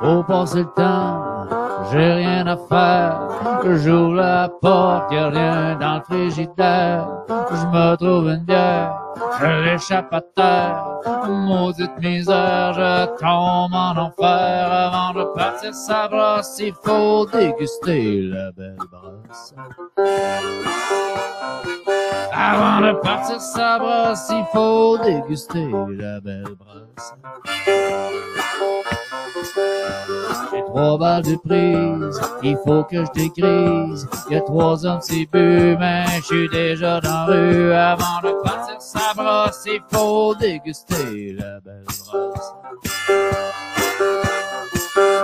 Faut 0.00 0.22
passer 0.22 0.58
le 0.58 0.72
temps, 0.76 1.48
j'ai 1.90 2.12
rien 2.12 2.46
à 2.46 2.56
faire. 2.68 3.20
J'ouvre 3.64 4.14
la 4.14 4.48
porte, 4.48 5.10
y'a 5.12 5.28
rien 5.28 5.76
dans 5.76 5.96
le 5.96 6.02
frigidaire. 6.04 7.08
Je 7.28 7.66
me 7.66 7.96
trouve 7.96 8.28
une 8.28 8.44
bière, 8.44 8.94
je 9.40 9.64
l'échappe 9.64 10.12
à 10.12 10.20
terre. 10.20 10.84
Maudite 11.28 11.98
misère, 11.98 12.72
je 12.74 13.06
tombe 13.18 13.74
en 13.74 13.96
enfer. 13.96 14.72
Avant 14.72 15.12
de 15.18 15.24
partir 15.34 15.74
sa 15.74 16.08
brosse, 16.08 16.56
il 16.58 16.72
faut 16.84 17.26
déguster 17.26 18.22
la 18.22 18.52
belle 18.52 18.76
brosse. 18.90 19.54
Avant 22.32 22.80
de 22.86 22.92
partir 23.00 23.40
sa 23.40 23.78
brosse, 23.78 24.28
il 24.30 24.44
faut 24.52 24.98
déguster 24.98 25.70
la 25.90 26.20
belle 26.20 26.54
brosse. 26.58 27.14
J'ai 30.52 30.62
trois 30.64 30.98
balles 30.98 31.22
de 31.22 31.36
prise, 31.36 32.20
il 32.42 32.56
faut 32.64 32.84
que 32.84 33.04
je 33.04 33.12
dégrise. 33.12 34.08
A 34.30 34.40
trois 34.40 34.86
ans 34.86 35.00
c'est 35.00 35.26
bu, 35.32 35.76
mais 35.78 36.04
je 36.16 36.22
suis 36.22 36.48
déjà 36.48 37.00
dans 37.00 37.26
rue. 37.26 37.72
Avant 37.72 38.20
de 38.22 38.42
partir 38.42 38.80
sa 38.80 39.14
brosse, 39.14 39.64
il 39.66 39.80
faut 39.92 40.34
déguster 40.34 41.36
la 41.38 41.60
belle 41.60 41.84
brosse. 41.84 42.54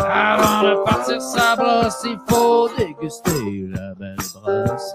Avant 0.08 0.62
de 0.62 0.84
partir 0.84 1.20
sa 1.20 1.56
brosse, 1.56 2.02
il 2.04 2.18
faut 2.28 2.68
déguster 2.76 3.68
la 3.74 3.94
belle 3.94 4.16
brosse. 4.34 4.94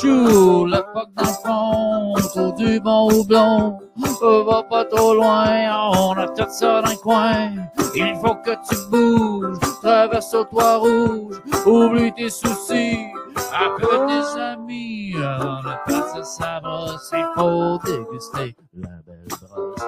Chou, 0.00 0.64
le 0.66 0.80
poc 0.92 1.08
dans 1.16 1.24
le 1.24 2.22
fond, 2.22 2.50
du 2.56 2.80
bon 2.80 3.12
houblon. 3.12 3.78
On 4.22 4.44
va 4.44 4.62
pas 4.62 4.84
trop 4.84 5.14
loin, 5.14 5.90
on 5.92 6.12
a 6.12 6.26
tout 6.28 6.44
ça 6.48 6.80
dans 6.82 6.90
le 6.90 6.96
coin. 6.96 7.50
Il 7.94 8.16
faut 8.16 8.34
que 8.36 8.52
tu 8.68 8.76
bouges, 8.90 9.58
traverse 9.82 10.34
au 10.34 10.44
toit 10.44 10.78
rouge, 10.78 11.40
oublie 11.66 12.12
tes 12.14 12.30
soucis, 12.30 13.06
appelle 13.52 14.06
tes 14.06 14.40
amis. 14.40 15.14
Avant 15.16 15.60
de 15.60 15.74
passer 15.86 16.22
sa 16.24 16.60
brosse, 16.60 17.10
il 17.12 17.26
faut 17.36 17.78
déguster 17.84 18.56
la 18.74 18.88
belle 19.06 19.28
brosse. 19.28 19.84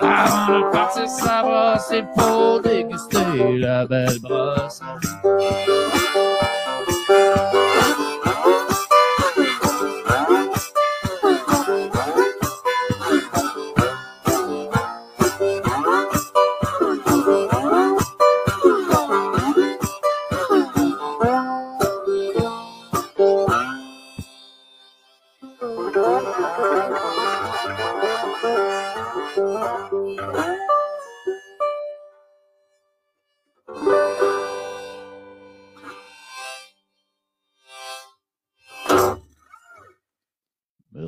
Avant 0.00 0.60
de 0.60 1.06
sa 1.06 1.42
brosse, 1.42 1.92
il 1.92 2.06
faut 2.16 2.60
déguster 2.60 3.58
la 3.58 3.86
belle 3.86 4.20
brosse. 4.20 4.80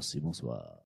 Merci, 0.01 0.19
bonsoir. 0.19 0.79